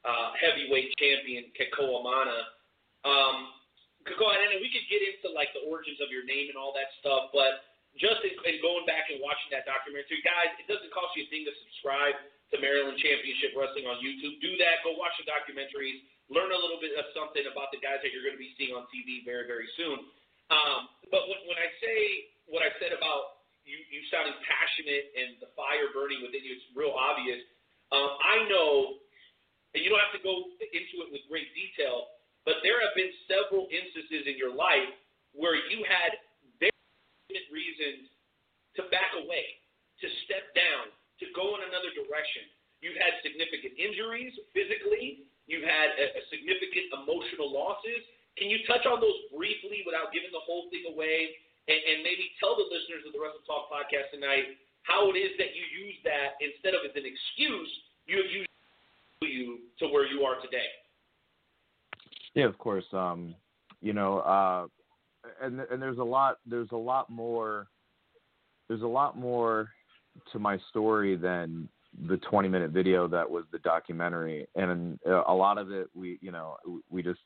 uh, 0.03 0.33
Heavyweight 0.39 0.95
Champion 0.97 1.51
Kekoa 1.53 2.01
Mana. 2.01 2.39
Um, 3.05 3.59
ahead, 4.07 4.51
and 4.55 4.63
we 4.63 4.71
could 4.73 4.87
get 4.89 5.03
into 5.05 5.29
like 5.35 5.53
the 5.53 5.63
origins 5.69 6.01
of 6.01 6.09
your 6.09 6.25
name 6.25 6.49
and 6.49 6.57
all 6.57 6.73
that 6.73 6.89
stuff, 7.03 7.29
but 7.35 7.67
just 7.97 8.21
in, 8.25 8.33
in 8.47 8.57
going 8.63 8.85
back 8.89 9.09
and 9.11 9.21
watching 9.21 9.49
that 9.53 9.65
documentary, 9.69 10.21
guys, 10.25 10.53
it 10.57 10.65
doesn't 10.69 10.89
cost 10.93 11.13
you 11.17 11.25
a 11.25 11.29
thing 11.29 11.45
to 11.45 11.53
subscribe 11.67 12.17
to 12.49 12.57
Maryland 12.57 12.97
Championship 12.97 13.53
Wrestling 13.53 13.85
on 13.85 14.01
YouTube. 14.01 14.41
Do 14.41 14.51
that. 14.57 14.81
Go 14.81 14.97
watch 14.97 15.13
the 15.21 15.25
documentaries. 15.29 16.01
Learn 16.33 16.49
a 16.49 16.59
little 16.59 16.81
bit 16.81 16.97
of 16.97 17.09
something 17.13 17.45
about 17.45 17.69
the 17.73 17.81
guys 17.81 18.01
that 18.01 18.09
you're 18.13 18.25
going 18.25 18.37
to 18.37 18.41
be 18.41 18.53
seeing 18.57 18.73
on 18.73 18.89
TV 18.89 19.21
very, 19.25 19.45
very 19.45 19.69
soon. 19.77 20.09
Um, 20.49 20.89
but 21.13 21.29
when, 21.29 21.39
when 21.45 21.57
I 21.61 21.69
say 21.81 21.97
what 22.49 22.65
I 22.65 22.73
said 22.81 22.93
about 22.93 23.45
you, 23.65 23.77
you 23.93 24.01
sounding 24.09 24.33
passionate 24.45 25.13
and 25.13 25.37
the 25.41 25.49
fire 25.53 25.93
burning 25.93 26.25
within 26.25 26.41
you, 26.41 26.57
it's 26.57 26.65
real 26.73 26.93
obvious. 26.93 27.41
Um, 27.93 28.17
I 28.21 28.45
know, 28.49 28.97
and 29.73 29.81
you 29.81 29.89
don't 29.93 30.01
have 30.01 30.13
to 30.17 30.25
go 30.25 30.49
into 30.61 30.95
it 31.05 31.09
with 31.13 31.21
great 31.29 31.49
detail, 31.53 32.09
but 32.45 32.61
there 32.65 32.81
have 32.81 32.93
been 32.97 33.13
several 33.29 33.69
instances 33.69 34.25
in 34.25 34.37
your 34.37 34.53
life 34.53 34.89
where 35.37 35.53
you 35.69 35.85
had 35.85 36.17
very 36.57 36.73
legitimate 37.29 37.49
reasons 37.53 38.09
to 38.77 38.89
back 38.89 39.13
away, 39.17 39.45
to 40.01 40.07
step 40.25 40.49
down, 40.57 40.89
to 41.19 41.25
go 41.35 41.55
in 41.59 41.67
another 41.67 41.91
direction. 41.95 42.47
You've 42.79 42.99
had 42.99 43.19
significant 43.23 43.75
injuries 43.75 44.31
physically. 44.55 45.27
You've 45.45 45.67
had 45.67 45.95
a, 45.99 46.05
a 46.15 46.21
significant 46.31 46.95
emotional 46.95 47.51
losses. 47.51 48.01
Can 48.39 48.47
you 48.47 48.63
touch 48.63 48.87
on 48.87 49.03
those 49.03 49.19
briefly 49.35 49.83
without 49.83 50.15
giving 50.15 50.31
the 50.31 50.43
whole 50.43 50.71
thing 50.71 50.87
away? 50.87 51.35
And, 51.67 51.75
and 51.75 51.97
maybe 52.01 52.31
tell 52.39 52.55
the 52.55 52.65
listeners 52.65 53.03
of 53.05 53.11
the 53.11 53.19
Wrestle 53.19 53.43
Talk 53.43 53.67
podcast 53.67 54.15
tonight 54.15 54.57
how 54.87 55.11
it 55.11 55.19
is 55.19 55.35
that 55.37 55.53
you 55.53 55.65
use 55.69 55.97
that 56.07 56.39
instead 56.41 56.73
of 56.73 56.81
as 56.87 56.95
an 56.95 57.05
excuse, 57.05 57.71
you 58.07 58.17
have 58.23 58.31
used 58.31 58.49
you 59.21 59.59
to 59.77 59.87
where 59.87 60.07
you 60.07 60.23
are 60.23 60.39
today. 60.41 60.65
Yeah, 62.33 62.45
of 62.45 62.57
course. 62.57 62.85
Um, 62.93 63.35
you 63.81 63.93
know, 63.93 64.19
uh, 64.19 64.67
and 65.41 65.59
and 65.59 65.81
there's 65.81 65.97
a 65.97 66.03
lot 66.03 66.37
there's 66.45 66.71
a 66.71 66.77
lot 66.77 67.09
more 67.09 67.67
there's 68.67 68.81
a 68.81 68.87
lot 68.87 69.17
more 69.17 69.69
to 70.31 70.39
my 70.39 70.57
story 70.69 71.15
than 71.15 71.67
the 72.07 72.17
20 72.17 72.47
minute 72.49 72.71
video 72.71 73.07
that 73.07 73.29
was 73.29 73.45
the 73.51 73.59
documentary. 73.59 74.47
And 74.55 74.99
a 75.05 75.33
lot 75.33 75.57
of 75.57 75.71
it 75.71 75.87
we 75.95 76.19
you 76.21 76.31
know 76.31 76.57
we 76.89 77.01
just 77.03 77.19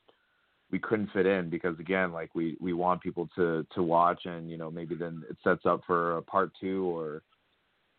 we 0.71 0.79
couldn't 0.79 1.11
fit 1.11 1.25
in 1.25 1.49
because 1.49 1.77
again 1.79 2.11
like 2.11 2.33
we 2.33 2.57
we 2.59 2.73
want 2.73 3.01
people 3.01 3.29
to 3.35 3.65
to 3.75 3.83
watch 3.83 4.25
and 4.25 4.49
you 4.49 4.57
know 4.57 4.71
maybe 4.71 4.95
then 4.95 5.23
it 5.29 5.37
sets 5.43 5.65
up 5.65 5.81
for 5.85 6.17
a 6.17 6.21
part 6.21 6.51
2 6.59 6.85
or 6.85 7.23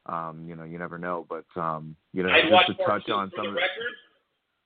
um 0.06 0.44
you 0.46 0.56
know 0.56 0.64
you 0.64 0.78
never 0.78 0.98
know. 0.98 1.26
But 1.28 1.60
um 1.60 1.96
you 2.12 2.22
know 2.22 2.30
I'd 2.30 2.48
just 2.48 2.78
to 2.78 2.84
touch 2.84 3.08
on 3.10 3.30
some 3.36 3.46
of 3.46 3.54
the, 3.54 3.60
record 3.60 3.94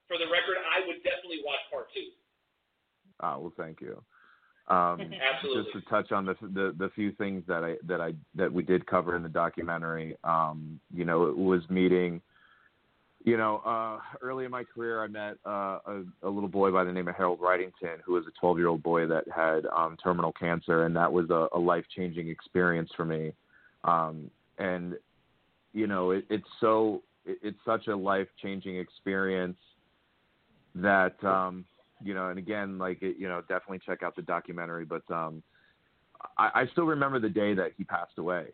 for 0.07 0.19
the 0.19 0.31
record 0.31 0.57
I 0.75 0.87
would 0.87 1.03
definitely 1.03 1.41
watch 1.45 1.61
part 1.71 1.89
2 1.95 2.01
Ah, 3.21 3.39
well 3.39 3.53
thank 3.57 3.81
you 3.81 4.03
um, 4.69 5.01
Absolutely. 5.35 5.63
just 5.63 5.73
to 5.73 5.91
touch 5.91 6.13
on 6.13 6.27
the, 6.27 6.35
the 6.43 6.75
the 6.79 6.91
few 6.95 7.13
things 7.13 7.43
that 7.49 7.65
I 7.65 7.77
that 7.87 8.01
I 8.01 8.13
that 8.35 8.53
we 8.53 8.63
did 8.63 8.87
cover 8.87 9.17
in 9.17 9.23
the 9.23 9.29
documentary, 9.29 10.17
um, 10.25 10.79
you 10.95 11.05
know, 11.05 11.27
it 11.27 11.37
was 11.37 11.63
meeting. 11.71 12.21
You 13.25 13.37
know, 13.37 13.57
uh, 13.67 13.99
early 14.23 14.45
in 14.45 14.51
my 14.51 14.63
career, 14.65 15.03
I 15.03 15.07
met 15.09 15.37
uh, 15.45 15.79
a, 15.87 16.03
a 16.23 16.29
little 16.29 16.49
boy 16.49 16.71
by 16.71 16.85
the 16.85 16.93
name 16.93 17.09
of 17.09 17.17
Harold 17.17 17.41
Wrightington, 17.41 18.01
who 18.05 18.13
was 18.13 18.25
a 18.27 18.45
12-year-old 18.45 18.83
boy 18.83 19.07
that 19.07 19.25
had 19.35 19.67
um, 19.67 19.97
terminal 20.03 20.33
cancer, 20.33 20.85
and 20.85 20.95
that 20.97 21.13
was 21.13 21.29
a, 21.31 21.49
a 21.53 21.59
life-changing 21.59 22.29
experience 22.29 22.91
for 22.97 23.05
me. 23.05 23.33
Um, 23.85 24.31
and 24.59 24.95
you 25.73 25.87
know, 25.87 26.13
it, 26.13 26.27
it's 26.31 26.47
so 26.61 27.03
it, 27.25 27.39
it's 27.43 27.59
such 27.65 27.89
a 27.89 27.97
life-changing 27.97 28.77
experience 28.77 29.59
that 30.75 31.23
um, 31.25 31.65
you 32.03 32.15
know, 32.15 32.29
and 32.29 32.39
again, 32.39 32.79
like 32.79 33.03
it, 33.03 33.17
you 33.19 33.29
know, 33.29 33.41
definitely 33.43 33.81
check 33.85 34.03
out 34.03 34.17
the 34.17 34.23
documentary. 34.23 34.85
But 34.85 35.09
um, 35.11 35.43
I, 36.37 36.51
I 36.55 36.67
still 36.73 36.85
remember 36.85 37.19
the 37.19 37.29
day 37.29 37.55
that 37.55 37.73
he 37.77 37.85
passed 37.85 38.19
away, 38.19 38.47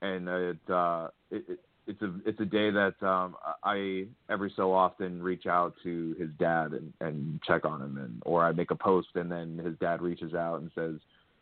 and 0.00 0.28
it, 0.28 0.70
uh, 0.70 1.08
it, 1.30 1.44
it 1.48 1.60
it's 1.86 2.02
a 2.02 2.12
it's 2.24 2.40
a 2.40 2.44
day 2.44 2.70
that 2.70 2.94
um, 3.02 3.36
I 3.64 4.06
every 4.30 4.52
so 4.56 4.72
often 4.72 5.22
reach 5.22 5.46
out 5.46 5.74
to 5.82 6.14
his 6.18 6.30
dad 6.38 6.72
and, 6.72 6.92
and 7.00 7.40
check 7.42 7.64
on 7.64 7.82
him, 7.82 7.98
and 7.98 8.22
or 8.24 8.44
I 8.44 8.52
make 8.52 8.70
a 8.70 8.76
post, 8.76 9.08
and 9.14 9.30
then 9.30 9.60
his 9.64 9.76
dad 9.78 10.00
reaches 10.00 10.34
out 10.34 10.60
and 10.60 10.70
says, 10.74 10.94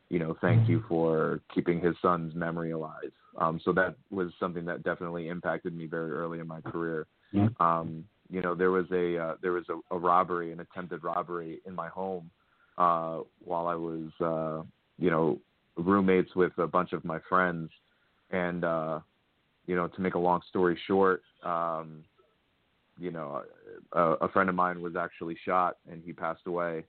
you 0.09 0.19
know, 0.19 0.37
thank 0.41 0.69
you 0.69 0.83
for 0.89 1.41
keeping 1.55 1.81
his 1.81 1.95
son's 2.01 2.35
memory 2.35 2.71
alive. 2.73 3.13
Um, 3.39 3.61
so 3.65 3.73
that 3.73 3.97
was 4.11 4.33
something 4.41 4.65
that 4.65 4.83
definitely 4.83 5.29
impacted 5.29 5.77
me 5.77 5.87
very 5.87 6.11
early 6.11 6.41
in 6.41 6.49
my 6.49 6.61
career. 6.61 7.07
Um, 7.61 8.05
you 8.31 8.41
know 8.41 8.55
there 8.55 8.71
was 8.71 8.87
a 8.93 9.19
uh, 9.19 9.35
there 9.43 9.53
was 9.53 9.65
a, 9.69 9.95
a 9.95 9.99
robbery, 9.99 10.53
an 10.53 10.61
attempted 10.61 11.03
robbery 11.03 11.61
in 11.67 11.75
my 11.75 11.89
home 11.89 12.31
uh, 12.79 13.21
while 13.45 13.67
I 13.67 13.75
was 13.75 14.11
uh, 14.21 14.63
you 14.99 15.11
know 15.11 15.39
roommates 15.77 16.35
with 16.37 16.53
a 16.59 16.67
bunch 16.67 16.93
of 16.93 17.05
my 17.05 17.19
friends, 17.29 17.71
and 18.31 18.65
uh, 18.65 19.01
you 19.67 19.75
know 19.75 19.89
to 19.89 20.01
make 20.01 20.15
a 20.15 20.19
long 20.19 20.41
story 20.49 20.79
short, 20.87 21.23
um, 21.45 22.05
you 22.99 23.11
know 23.11 23.43
a, 23.93 24.01
a 24.01 24.29
friend 24.29 24.49
of 24.49 24.55
mine 24.55 24.81
was 24.81 24.95
actually 24.97 25.37
shot 25.45 25.77
and 25.91 26.03
he 26.05 26.13
passed 26.13 26.47
away 26.47 26.85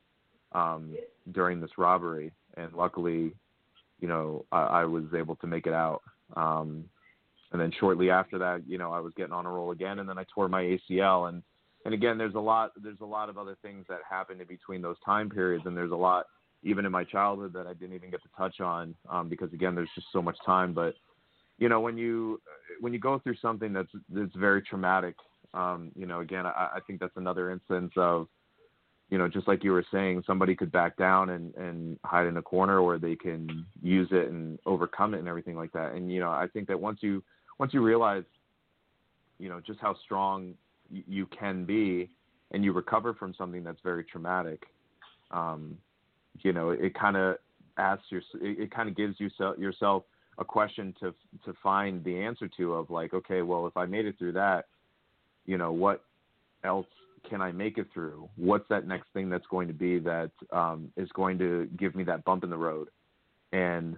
um, 0.52 0.96
during 1.32 1.60
this 1.60 1.72
robbery, 1.78 2.32
and 2.56 2.72
luckily, 2.74 3.34
you 4.00 4.08
know 4.08 4.46
I, 4.52 4.62
I 4.62 4.86
was 4.86 5.06
able 5.18 5.36
to 5.38 5.48
make 5.48 5.66
it 5.66 5.74
out. 5.74 6.02
Um, 6.36 6.86
and 7.52 7.60
then 7.60 7.72
shortly 7.80 8.10
after 8.10 8.38
that, 8.40 8.64
you 8.68 8.78
know, 8.78 8.92
I 8.92 9.00
was 9.00 9.14
getting 9.16 9.34
on 9.34 9.46
a 9.46 9.50
roll 9.50 9.72
again, 9.72 10.00
and 10.00 10.08
then 10.08 10.18
I 10.18 10.26
tore 10.34 10.48
my 10.48 10.64
ACL. 10.64 11.30
And 11.30 11.44
and 11.86 11.94
again, 11.94 12.18
there's 12.18 12.36
a 12.36 12.40
lot 12.40 12.72
there's 12.82 13.02
a 13.02 13.06
lot 13.06 13.30
of 13.30 13.38
other 13.38 13.58
things 13.62 13.86
that 13.90 14.00
happened 14.10 14.42
in 14.42 14.48
between 14.48 14.82
those 14.82 14.98
time 15.06 15.30
periods, 15.30 15.66
and 15.66 15.76
there's 15.76 15.92
a 15.92 15.96
lot 15.96 16.26
even 16.64 16.86
in 16.86 16.92
my 16.92 17.04
childhood 17.04 17.54
that 17.54 17.68
I 17.68 17.74
didn't 17.74 17.96
even 17.96 18.12
get 18.12 18.22
to 18.22 18.30
touch 18.38 18.62
on 18.62 18.96
um, 19.10 19.28
because 19.28 19.52
again, 19.52 19.76
there's 19.76 19.90
just 19.96 20.08
so 20.14 20.22
much 20.22 20.38
time. 20.46 20.74
But 20.74 20.96
you 21.58 21.70
know, 21.70 21.80
when 21.80 21.98
you 21.98 22.42
when 22.80 22.94
you 22.94 23.00
go 23.00 23.20
through 23.20 23.36
something 23.42 23.74
that's 23.74 23.92
that's 24.10 24.36
very 24.36 24.62
traumatic, 24.62 25.16
um, 25.54 25.92
you 25.96 26.06
know, 26.06 26.22
again, 26.22 26.46
I, 26.46 26.70
I 26.76 26.80
think 26.88 27.00
that's 27.00 27.18
another 27.18 27.52
instance 27.52 27.92
of 27.98 28.28
you 29.12 29.18
know, 29.18 29.28
just 29.28 29.48
like 29.48 29.64
you 29.64 29.74
were 29.74 29.86
saying, 29.92 30.24
somebody 30.26 30.56
could 30.56 30.72
back 30.72 30.96
down 30.96 31.32
and, 31.32 31.54
and 31.56 32.00
hide 32.06 32.28
in 32.28 32.38
a 32.38 32.42
corner 32.42 32.80
or 32.80 32.98
they 32.98 33.16
can 33.16 33.66
use 33.84 34.08
it 34.10 34.30
and 34.30 34.58
overcome 34.66 35.14
it 35.14 35.20
and 35.20 35.28
everything 35.28 35.58
like 35.58 35.74
that. 35.74 35.92
And, 35.92 36.10
you 36.10 36.22
know, 36.22 36.30
I 36.30 36.48
think 36.54 36.70
that 36.70 36.80
once 36.80 37.00
you, 37.02 37.22
once 37.62 37.76
you 37.76 37.82
realize, 37.84 38.24
you 39.38 39.48
know, 39.48 39.62
just 39.64 39.80
how 39.80 39.96
strong 40.04 40.56
you 40.90 41.28
can 41.28 41.64
be, 41.64 42.10
and 42.50 42.66
you 42.66 42.74
recover 42.74 43.14
from 43.14 43.36
something 43.38 43.64
that's 43.64 43.80
very 43.84 44.04
traumatic, 44.04 44.64
um, 45.30 45.78
you 46.40 46.54
know, 46.54 46.72
it 46.72 46.96
kind 46.96 47.16
of 47.16 47.36
asks 47.78 48.06
your, 48.10 48.22
it, 48.42 48.62
it 48.62 48.72
kind 48.72 48.90
of 48.90 48.98
gives 48.98 49.20
you 49.20 49.30
so, 49.38 49.54
yourself 49.60 50.04
a 50.40 50.44
question 50.44 50.92
to 51.00 51.14
to 51.46 51.54
find 51.62 52.04
the 52.04 52.18
answer 52.18 52.50
to 52.58 52.74
of 52.74 52.90
like, 52.90 53.14
okay, 53.14 53.44
well, 53.44 53.68
if 53.68 53.78
I 53.78 53.86
made 53.86 54.08
it 54.08 54.18
through 54.18 54.32
that, 54.32 54.66
you 55.46 55.60
know, 55.60 55.72
what 55.72 56.04
else 56.64 56.88
can 57.30 57.44
I 57.44 57.52
make 57.52 57.78
it 57.78 57.90
through? 57.94 58.28
What's 58.38 58.68
that 58.70 58.88
next 58.88 59.10
thing 59.14 59.30
that's 59.30 59.46
going 59.52 59.68
to 59.68 59.74
be 59.76 60.00
that 60.00 60.32
um, 60.52 60.92
is 60.98 61.10
going 61.14 61.38
to 61.38 61.70
give 61.78 61.94
me 61.94 62.04
that 62.06 62.26
bump 62.26 62.44
in 62.44 62.50
the 62.50 62.58
road? 62.58 62.88
And 63.54 63.98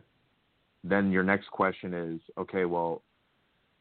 then 0.83 1.13
your 1.13 1.23
next 1.23 1.49
question 1.49 1.93
is, 1.93 2.19
okay, 2.37 2.65
well, 2.65 3.03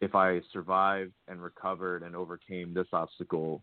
if 0.03 0.16
I 0.16 0.40
survived 0.53 1.12
and 1.28 1.40
recovered 1.40 2.03
and 2.03 2.16
overcame 2.16 2.74
this 2.74 2.88
obstacle, 2.92 3.62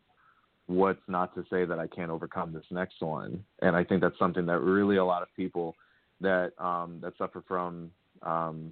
what's 0.68 1.02
not 1.10 1.36
to 1.36 1.44
say 1.50 1.66
that 1.66 1.78
I 1.78 1.86
can't 1.86 2.10
overcome 2.10 2.54
this 2.54 2.64
next 2.72 3.02
one? 3.02 3.44
And 3.62 3.76
I 3.76 3.84
think 3.84 4.02
that's 4.02 4.18
something 4.18 4.46
that 4.46 4.60
really 4.60 4.96
a 4.96 5.06
lot 5.06 5.22
of 5.22 5.28
people 5.36 5.76
that 6.22 6.54
um, 6.58 7.00
that 7.02 7.14
suffer 7.18 7.44
from 7.46 7.92
um, 8.24 8.72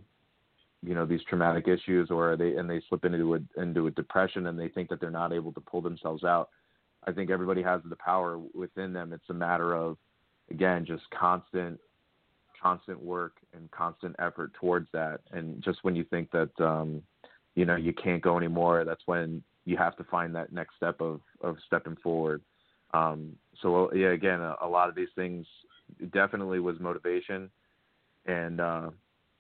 you 0.81 0.95
know 0.95 1.05
these 1.05 1.19
traumatic 1.27 1.67
issues 1.67 2.09
or 2.09 2.37
they 2.37 2.55
and 2.55 2.69
they 2.69 2.81
slip 2.87 3.03
into 3.03 3.35
a 3.35 3.61
into 3.61 3.87
a 3.87 3.91
depression 3.91 4.47
and 4.47 4.57
they 4.57 4.69
think 4.69 4.89
that 4.89 5.01
they're 5.01 5.11
not 5.11 5.33
able 5.33 5.51
to 5.51 5.61
pull 5.61 5.81
themselves 5.81 6.23
out. 6.23 6.49
I 7.05 7.11
think 7.11 7.29
everybody 7.29 7.61
has 7.63 7.81
the 7.83 7.95
power 7.97 8.39
within 8.53 8.93
them. 8.93 9.11
It's 9.11 9.29
a 9.29 9.33
matter 9.33 9.75
of 9.75 9.97
again 10.49 10.85
just 10.85 11.03
constant 11.09 11.81
constant 12.61 13.03
work 13.03 13.37
and 13.53 13.69
constant 13.71 14.15
effort 14.19 14.53
towards 14.53 14.87
that. 14.93 15.19
And 15.31 15.61
just 15.63 15.79
when 15.83 15.95
you 15.95 16.03
think 16.05 16.31
that 16.31 16.49
um, 16.59 17.03
you 17.57 17.65
know 17.65 17.75
you 17.75 17.91
can't 17.91 18.21
go 18.21 18.37
anymore, 18.37 18.85
that's 18.85 19.01
when 19.07 19.41
you 19.65 19.75
have 19.77 19.97
to 19.97 20.03
find 20.05 20.33
that 20.35 20.53
next 20.53 20.75
step 20.77 21.01
of 21.01 21.21
of 21.41 21.57
stepping 21.65 21.97
forward. 22.03 22.41
Um, 22.93 23.33
so 23.61 23.91
yeah, 23.93 24.11
again, 24.11 24.39
a, 24.39 24.55
a 24.61 24.67
lot 24.67 24.89
of 24.89 24.95
these 24.95 25.09
things 25.15 25.45
definitely 26.13 26.59
was 26.59 26.79
motivation, 26.79 27.49
and 28.27 28.61
uh, 28.61 28.89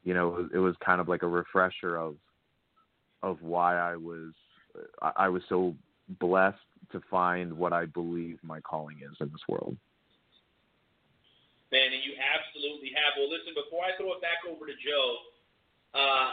you 0.03 0.15
know, 0.15 0.29
it 0.29 0.41
was, 0.41 0.51
it 0.55 0.57
was 0.57 0.75
kind 0.83 0.99
of 0.99 1.07
like 1.07 1.21
a 1.21 1.27
refresher 1.27 1.95
of 1.95 2.15
of 3.21 3.39
why 3.43 3.77
I 3.77 3.95
was 3.95 4.33
I, 4.99 5.11
I 5.15 5.29
was 5.29 5.43
so 5.47 5.75
blessed 6.19 6.57
to 6.93 7.01
find 7.11 7.53
what 7.53 7.71
I 7.71 7.85
believe 7.85 8.39
my 8.41 8.59
calling 8.61 8.97
is 9.03 9.15
in 9.21 9.27
this 9.27 9.45
world. 9.47 9.77
Man, 11.71 11.93
and 11.93 12.01
you 12.01 12.17
absolutely 12.17 12.95
have. 12.95 13.13
Well, 13.19 13.29
listen, 13.29 13.53
before 13.53 13.85
I 13.85 13.93
throw 13.95 14.13
it 14.13 14.21
back 14.21 14.41
over 14.49 14.65
to 14.65 14.73
Joe, 14.81 15.07
uh, 15.93 16.31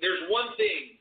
there's 0.00 0.22
one 0.30 0.54
thing. 0.58 0.98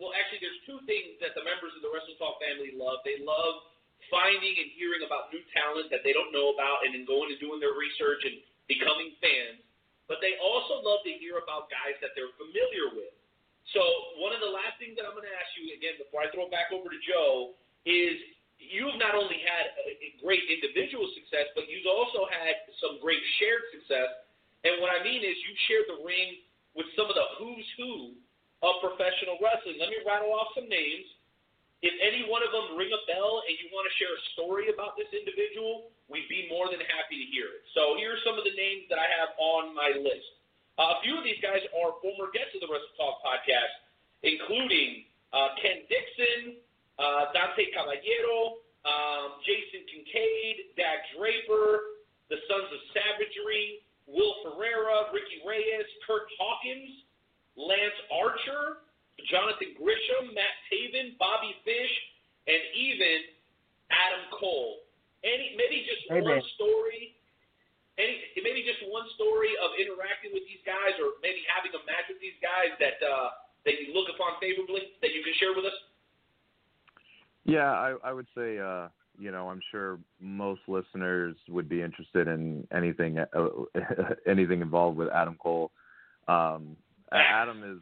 Well, 0.00 0.14
actually, 0.18 0.42
there's 0.42 0.58
two 0.66 0.82
things 0.88 1.20
that 1.22 1.36
the 1.38 1.44
members 1.46 1.70
of 1.78 1.82
the 1.84 1.90
Wrestle 1.90 2.18
Talk 2.18 2.42
family 2.42 2.74
love. 2.74 3.04
They 3.06 3.22
love 3.22 3.62
finding 4.10 4.58
and 4.58 4.68
hearing 4.74 5.06
about 5.06 5.30
new 5.30 5.42
talent 5.54 5.88
that 5.94 6.02
they 6.02 6.10
don't 6.10 6.34
know 6.34 6.50
about, 6.50 6.82
and 6.82 6.92
then 6.92 7.06
going 7.06 7.30
and 7.30 7.38
doing 7.38 7.62
their 7.62 7.76
research 7.78 8.26
and 8.26 8.42
becoming 8.66 9.14
fans. 9.22 9.62
But 10.10 10.18
they 10.18 10.34
also 10.42 10.82
love 10.82 11.06
to 11.06 11.14
hear 11.22 11.38
about 11.38 11.70
guys 11.70 11.94
that 12.02 12.12
they're 12.18 12.34
familiar 12.34 12.92
with. 12.98 13.14
So 13.70 13.80
one 14.18 14.34
of 14.34 14.42
the 14.42 14.50
last 14.50 14.74
things 14.82 14.98
that 14.98 15.06
I'm 15.06 15.14
going 15.14 15.28
to 15.28 15.36
ask 15.38 15.54
you 15.54 15.70
again 15.70 15.94
before 16.02 16.26
I 16.26 16.28
throw 16.34 16.50
it 16.50 16.52
back 16.52 16.74
over 16.74 16.90
to 16.90 17.00
Joe 17.06 17.54
is 17.86 18.18
you've 18.58 18.98
not 18.98 19.14
only 19.14 19.38
had 19.46 19.70
great 20.18 20.42
individual 20.50 21.06
success, 21.14 21.46
but 21.54 21.70
you've 21.70 21.86
also 21.86 22.26
had 22.26 22.66
some 22.82 22.98
great 22.98 23.22
shared 23.38 23.62
success. 23.70 24.10
And 24.66 24.82
what 24.82 24.90
I 24.90 25.02
mean 25.06 25.22
is 25.22 25.34
you've 25.46 25.62
shared 25.70 25.86
the 25.90 26.02
ring 26.02 26.42
with 26.74 26.90
some 26.98 27.06
of 27.06 27.14
the 27.14 27.26
who's 27.38 27.66
who 27.78 28.18
of 28.62 28.78
professional 28.78 29.38
wrestling. 29.42 29.78
Let 29.82 29.90
me 29.90 29.98
rattle 30.06 30.30
off 30.32 30.54
some 30.54 30.70
names. 30.70 31.06
If 31.82 31.98
any 31.98 32.22
one 32.30 32.46
of 32.46 32.54
them 32.54 32.78
ring 32.78 32.94
a 32.94 33.02
bell 33.10 33.42
and 33.42 33.54
you 33.58 33.66
want 33.74 33.90
to 33.90 33.94
share 33.98 34.14
a 34.14 34.22
story 34.38 34.70
about 34.70 34.94
this 34.94 35.10
individual, 35.10 35.90
we'd 36.06 36.30
be 36.30 36.46
more 36.46 36.70
than 36.70 36.78
happy 36.78 37.18
to 37.18 37.26
hear 37.34 37.50
it. 37.50 37.66
So 37.74 37.98
here 37.98 38.14
are 38.14 38.22
some 38.22 38.38
of 38.38 38.46
the 38.46 38.54
names 38.54 38.86
that 38.86 39.02
I 39.02 39.08
have 39.18 39.34
on 39.34 39.74
my 39.74 39.90
list. 39.98 40.30
Uh, 40.78 40.94
a 40.94 40.98
few 41.02 41.18
of 41.18 41.26
these 41.26 41.42
guys 41.42 41.58
are 41.74 41.98
former 41.98 42.30
guests 42.30 42.54
of 42.54 42.62
the 42.62 42.70
Wrestle 42.70 42.94
Talk 42.94 43.18
podcast, 43.26 43.74
including 44.22 45.10
uh, 45.34 45.58
Ken 45.58 45.82
Dixon, 45.90 46.62
uh, 47.02 47.34
Dante 47.34 47.66
Caballero, 47.74 48.62
um, 48.86 49.42
Jason 49.42 49.82
Kincaid, 49.90 50.78
Dak 50.78 51.10
Draper, 51.18 51.98
the 52.30 52.38
Sons 52.46 52.70
of 52.70 52.80
Savagery, 52.94 53.82
Will 54.06 54.38
Ferrara, 54.46 55.10
Ricky 55.10 55.42
Reyes, 55.42 55.86
Kurt 56.06 56.30
Hawkins, 56.38 57.04
Lance 57.56 57.98
Archer, 58.08 58.84
Jonathan 59.28 59.76
Gresham, 59.76 60.32
Matt 60.32 60.56
Taven, 60.72 61.18
Bobby 61.20 61.52
Fish, 61.64 61.94
and 62.48 62.62
even 62.74 63.32
Adam 63.92 64.24
Cole. 64.34 64.82
Any 65.22 65.54
maybe 65.54 65.86
just 65.86 66.08
hey, 66.10 66.24
one 66.24 66.42
man. 66.42 66.54
story. 66.58 67.14
Any 68.00 68.18
maybe 68.40 68.64
just 68.64 68.82
one 68.88 69.04
story 69.14 69.52
of 69.60 69.76
interacting 69.78 70.32
with 70.34 70.42
these 70.48 70.64
guys, 70.64 70.96
or 70.98 71.20
maybe 71.20 71.44
having 71.46 71.70
a 71.76 71.82
match 71.84 72.08
with 72.08 72.18
these 72.18 72.36
guys 72.40 72.74
that 72.82 72.98
uh, 73.04 73.36
that 73.68 73.78
you 73.78 73.94
look 73.94 74.10
upon 74.10 74.40
favorably 74.40 74.96
that 75.04 75.12
you 75.12 75.22
can 75.22 75.36
share 75.38 75.54
with 75.54 75.68
us. 75.68 75.78
Yeah, 77.44 77.70
I, 77.70 77.94
I 78.04 78.12
would 78.12 78.26
say, 78.36 78.58
uh, 78.58 78.88
you 79.18 79.30
know, 79.30 79.48
I'm 79.48 79.60
sure 79.70 79.98
most 80.20 80.60
listeners 80.68 81.36
would 81.48 81.68
be 81.68 81.82
interested 81.82 82.28
in 82.28 82.66
anything, 82.72 83.18
uh, 83.18 83.24
anything 84.26 84.62
involved 84.62 84.96
with 84.96 85.08
Adam 85.08 85.36
Cole. 85.40 85.70
Um, 86.28 86.76
Adam 87.14 87.62
is, 87.64 87.80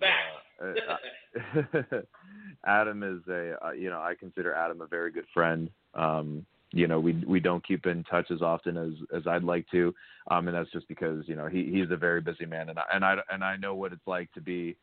uh, 0.63 1.69
uh, 1.69 2.01
Adam 2.67 3.03
is 3.03 3.21
a, 3.29 3.55
uh, 3.65 3.73
you 3.73 3.91
know, 3.91 4.01
I 4.01 4.15
consider 4.19 4.55
Adam 4.55 4.81
a 4.81 4.87
very 4.87 5.11
good 5.11 5.27
friend. 5.33 5.71
Um, 5.95 6.47
you 6.73 6.87
know, 6.87 7.01
we 7.01 7.25
we 7.27 7.41
don't 7.41 7.67
keep 7.67 7.87
in 7.87 8.05
touch 8.05 8.31
as 8.31 8.43
often 8.43 8.77
as 8.77 8.93
as 9.15 9.27
I'd 9.27 9.43
like 9.43 9.67
to, 9.73 9.93
um, 10.31 10.47
and 10.47 10.57
that's 10.57 10.71
just 10.71 10.87
because 10.87 11.27
you 11.27 11.35
know 11.35 11.49
he 11.49 11.65
he's 11.65 11.91
a 11.91 11.97
very 11.97 12.21
busy 12.21 12.47
man, 12.47 12.69
and 12.69 12.79
I 12.79 12.85
and 12.93 13.05
I 13.05 13.17
and 13.29 13.43
I 13.43 13.57
know 13.57 13.75
what 13.75 13.93
it's 13.93 14.07
like 14.07 14.33
to 14.35 14.41
be 14.41 14.77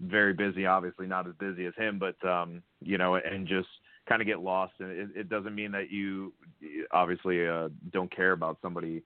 very 0.00 0.32
busy. 0.32 0.66
Obviously, 0.66 1.06
not 1.06 1.26
as 1.26 1.34
busy 1.40 1.66
as 1.66 1.74
him, 1.76 1.98
but 1.98 2.24
um, 2.28 2.62
you 2.80 2.98
know, 2.98 3.16
and 3.16 3.48
just 3.48 3.68
kind 4.08 4.22
of 4.22 4.28
get 4.28 4.40
lost. 4.40 4.74
And 4.78 4.90
it, 4.90 5.08
it 5.16 5.28
doesn't 5.28 5.54
mean 5.54 5.72
that 5.72 5.90
you 5.90 6.32
obviously 6.92 7.48
uh, 7.48 7.68
don't 7.92 8.14
care 8.14 8.32
about 8.32 8.58
somebody 8.62 9.02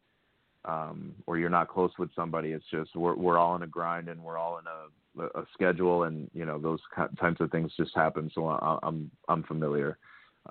um, 0.65 1.15
or 1.27 1.39
you're 1.39 1.51
not 1.51 1.69
close 1.69 1.93
with 1.99 2.11
somebody. 2.15 2.51
It's 2.51 2.65
just 2.71 2.95
we're 2.97 3.15
we're 3.15 3.39
all 3.39 3.57
in 3.57 3.63
a 3.63 3.67
grind 3.67 4.09
and 4.09 4.23
we're 4.23 4.39
all 4.39 4.59
in 4.59 4.65
a 4.67 4.89
a 5.35 5.45
schedule, 5.53 6.05
and 6.05 6.31
you 6.33 6.45
know 6.45 6.59
those 6.59 6.81
types 7.21 7.41
of 7.41 7.51
things 7.51 7.73
just 7.77 7.95
happen. 7.95 8.31
So 8.35 8.47
I, 8.47 8.79
I'm 8.83 9.11
I'm 9.29 9.43
familiar. 9.45 9.99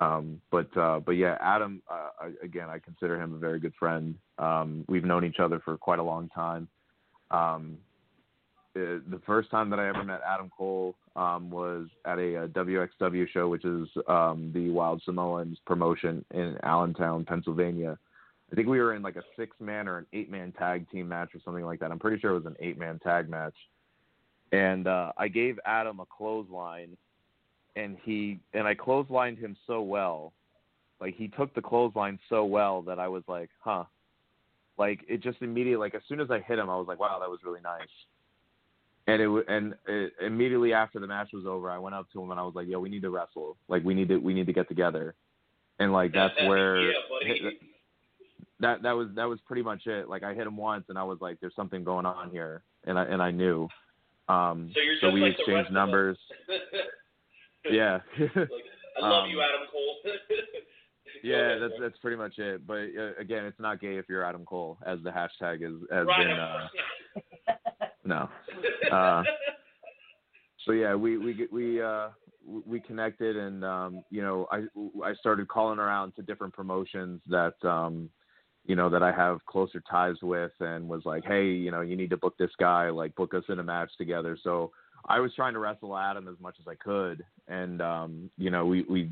Um, 0.00 0.40
but 0.50 0.74
uh, 0.76 1.00
but 1.00 1.12
yeah, 1.12 1.36
Adam 1.40 1.82
uh, 1.90 2.10
I, 2.20 2.44
again, 2.44 2.68
I 2.68 2.78
consider 2.78 3.20
him 3.20 3.34
a 3.34 3.38
very 3.38 3.58
good 3.58 3.74
friend. 3.78 4.14
Um, 4.38 4.84
we've 4.88 5.04
known 5.04 5.24
each 5.24 5.40
other 5.40 5.60
for 5.64 5.76
quite 5.76 5.98
a 5.98 6.02
long 6.04 6.28
time. 6.28 6.68
Um, 7.30 7.78
uh, 8.76 9.00
the 9.10 9.20
first 9.26 9.50
time 9.50 9.70
that 9.70 9.80
I 9.80 9.88
ever 9.88 10.04
met 10.04 10.20
Adam 10.26 10.50
Cole 10.56 10.94
um, 11.16 11.50
was 11.50 11.88
at 12.04 12.18
a, 12.18 12.44
a 12.44 12.48
WXW 12.48 13.28
show, 13.28 13.48
which 13.48 13.64
is 13.64 13.88
um, 14.06 14.52
the 14.54 14.70
Wild 14.70 15.02
Samoans 15.04 15.58
promotion 15.66 16.24
in 16.32 16.56
Allentown, 16.62 17.24
Pennsylvania. 17.24 17.98
I 18.50 18.54
think 18.54 18.68
we 18.68 18.78
were 18.78 18.94
in 18.94 19.02
like 19.02 19.16
a 19.16 19.22
six 19.36 19.56
man 19.60 19.88
or 19.88 19.98
an 19.98 20.06
eight 20.12 20.30
man 20.30 20.52
tag 20.52 20.90
team 20.90 21.08
match 21.08 21.30
or 21.34 21.40
something 21.44 21.64
like 21.64 21.80
that. 21.80 21.90
I'm 21.90 21.98
pretty 21.98 22.18
sure 22.20 22.30
it 22.30 22.34
was 22.34 22.46
an 22.46 22.56
eight 22.60 22.78
man 22.78 22.98
tag 22.98 23.28
match. 23.28 23.54
And 24.52 24.86
uh, 24.86 25.12
I 25.18 25.28
gave 25.28 25.58
Adam 25.66 26.00
a 26.00 26.06
clothesline, 26.06 26.96
and 27.76 27.98
he 28.04 28.40
and 28.54 28.66
I 28.66 28.74
clotheslined 28.74 29.38
him 29.38 29.56
so 29.66 29.82
well, 29.82 30.32
like 31.00 31.14
he 31.16 31.28
took 31.28 31.54
the 31.54 31.60
clothesline 31.60 32.18
so 32.28 32.44
well 32.44 32.82
that 32.82 32.98
I 32.98 33.08
was 33.08 33.22
like, 33.28 33.50
huh. 33.60 33.84
Like 34.78 35.00
it 35.08 35.22
just 35.22 35.42
immediately, 35.42 35.80
like 35.80 35.94
as 35.94 36.02
soon 36.08 36.20
as 36.20 36.30
I 36.30 36.38
hit 36.38 36.58
him, 36.58 36.70
I 36.70 36.76
was 36.76 36.86
like, 36.86 37.00
wow, 37.00 37.18
that 37.18 37.28
was 37.28 37.40
really 37.44 37.60
nice 37.60 37.88
and 39.08 39.22
it 39.22 39.44
and 39.48 39.74
it, 39.86 40.12
immediately 40.20 40.74
after 40.74 41.00
the 41.00 41.06
match 41.06 41.30
was 41.32 41.46
over, 41.46 41.70
I 41.70 41.78
went 41.78 41.94
up 41.94 42.06
to 42.12 42.22
him 42.22 42.30
and 42.30 42.38
I 42.38 42.42
was 42.42 42.54
like, 42.54 42.68
"Yo, 42.68 42.78
we 42.78 42.90
need 42.90 43.02
to 43.02 43.10
wrestle. 43.10 43.56
Like, 43.66 43.82
we 43.82 43.94
need 43.94 44.08
to 44.08 44.18
we 44.18 44.34
need 44.34 44.46
to 44.46 44.52
get 44.52 44.68
together." 44.68 45.14
And 45.78 45.92
like 45.92 46.12
that's 46.12 46.36
where 46.44 46.80
yeah, 46.82 46.92
buddy. 47.08 47.58
That 48.60 48.82
that 48.82 48.92
was 48.92 49.08
that 49.14 49.24
was 49.28 49.38
pretty 49.46 49.62
much 49.62 49.86
it. 49.86 50.08
Like 50.08 50.22
I 50.22 50.34
hit 50.34 50.46
him 50.46 50.56
once 50.56 50.84
and 50.88 50.98
I 50.98 51.04
was 51.04 51.18
like, 51.20 51.38
"There's 51.40 51.54
something 51.54 51.84
going 51.84 52.06
on 52.06 52.30
here," 52.30 52.62
and 52.84 52.98
I 52.98 53.04
and 53.04 53.22
I 53.22 53.30
knew. 53.30 53.68
Um, 54.28 54.70
so, 54.74 54.80
you're 54.80 54.96
so 55.00 55.10
we 55.10 55.20
like 55.20 55.36
exchanged 55.38 55.70
numbers. 55.72 56.18
Yeah. 57.70 57.98
like, 58.18 58.30
I 58.96 59.00
love 59.00 59.24
Um, 59.24 59.30
you, 59.30 59.40
Adam 59.42 59.66
Cole. 59.70 59.96
Yeah, 61.24 61.36
ahead, 61.36 61.62
that's 61.62 61.76
bro. 61.78 61.88
that's 61.88 61.98
pretty 61.98 62.16
much 62.16 62.38
it. 62.38 62.64
But 62.66 62.86
uh, 62.96 63.12
again, 63.18 63.44
it's 63.44 63.58
not 63.58 63.80
gay 63.80 63.96
if 63.96 64.04
you're 64.08 64.24
Adam 64.24 64.44
Cole, 64.44 64.78
as 64.86 65.00
the 65.02 65.10
hashtag 65.10 65.62
is 65.62 65.80
has 65.90 66.06
right, 66.06 66.26
been. 66.26 66.30
of 66.30 66.38
Uh, 66.38 67.84
no. 68.04 68.28
Uh, 68.96 69.24
so 70.64 70.72
yeah, 70.72 70.94
we 70.94 71.18
we 71.18 71.48
we 71.50 71.82
uh 71.82 72.10
we 72.46 72.78
connected, 72.80 73.36
and 73.36 73.64
um, 73.64 74.04
you 74.10 74.22
know, 74.22 74.46
I 74.52 74.64
I 75.04 75.14
started 75.14 75.48
calling 75.48 75.78
around 75.80 76.12
to 76.16 76.22
different 76.22 76.54
promotions 76.54 77.20
that 77.28 77.54
um, 77.64 78.08
you 78.68 78.76
know, 78.76 78.90
that 78.90 79.02
I 79.02 79.10
have 79.10 79.44
closer 79.46 79.82
ties 79.90 80.16
with, 80.22 80.52
and 80.60 80.88
was 80.88 81.02
like, 81.04 81.24
hey, 81.24 81.46
you 81.46 81.70
know, 81.70 81.80
you 81.80 81.96
need 81.96 82.10
to 82.10 82.16
book 82.16 82.36
this 82.38 82.50
guy, 82.60 82.90
like 82.90 83.14
book 83.16 83.34
us 83.34 83.42
in 83.48 83.58
a 83.58 83.62
match 83.62 83.90
together. 83.98 84.38
So 84.44 84.70
I 85.08 85.18
was 85.20 85.34
trying 85.34 85.54
to 85.54 85.58
wrestle 85.58 85.96
Adam 85.96 86.28
as 86.28 86.36
much 86.38 86.56
as 86.60 86.68
I 86.68 86.74
could, 86.74 87.24
and 87.48 87.82
um, 87.82 88.30
you 88.38 88.50
know, 88.50 88.64
we 88.64 88.82
we. 88.88 89.10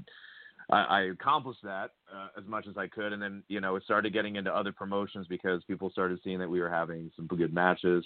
I, 0.69 1.03
accomplished 1.03 1.63
that 1.63 1.93
uh, 2.13 2.27
as 2.37 2.45
much 2.49 2.67
as 2.67 2.77
I 2.77 2.89
could, 2.89 3.13
and 3.13 3.23
then 3.23 3.45
you 3.47 3.61
know 3.61 3.77
it 3.77 3.85
started 3.85 4.13
getting 4.13 4.35
into 4.35 4.53
other 4.53 4.73
promotions 4.73 5.29
because 5.29 5.63
people 5.69 5.91
started 5.91 6.19
seeing 6.25 6.41
that 6.41 6.51
we 6.51 6.61
were 6.61 6.69
having 6.69 7.09
some 7.15 7.29
good 7.29 7.55
matches. 7.55 8.05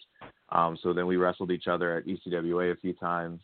Um, 0.51 0.77
so 0.83 0.93
then 0.93 1.07
we 1.07 1.17
wrestled 1.17 1.53
each 1.53 1.69
other 1.69 1.97
at 1.97 2.05
ECWA 2.05 2.73
a 2.73 2.77
few 2.77 2.93
times, 2.93 3.41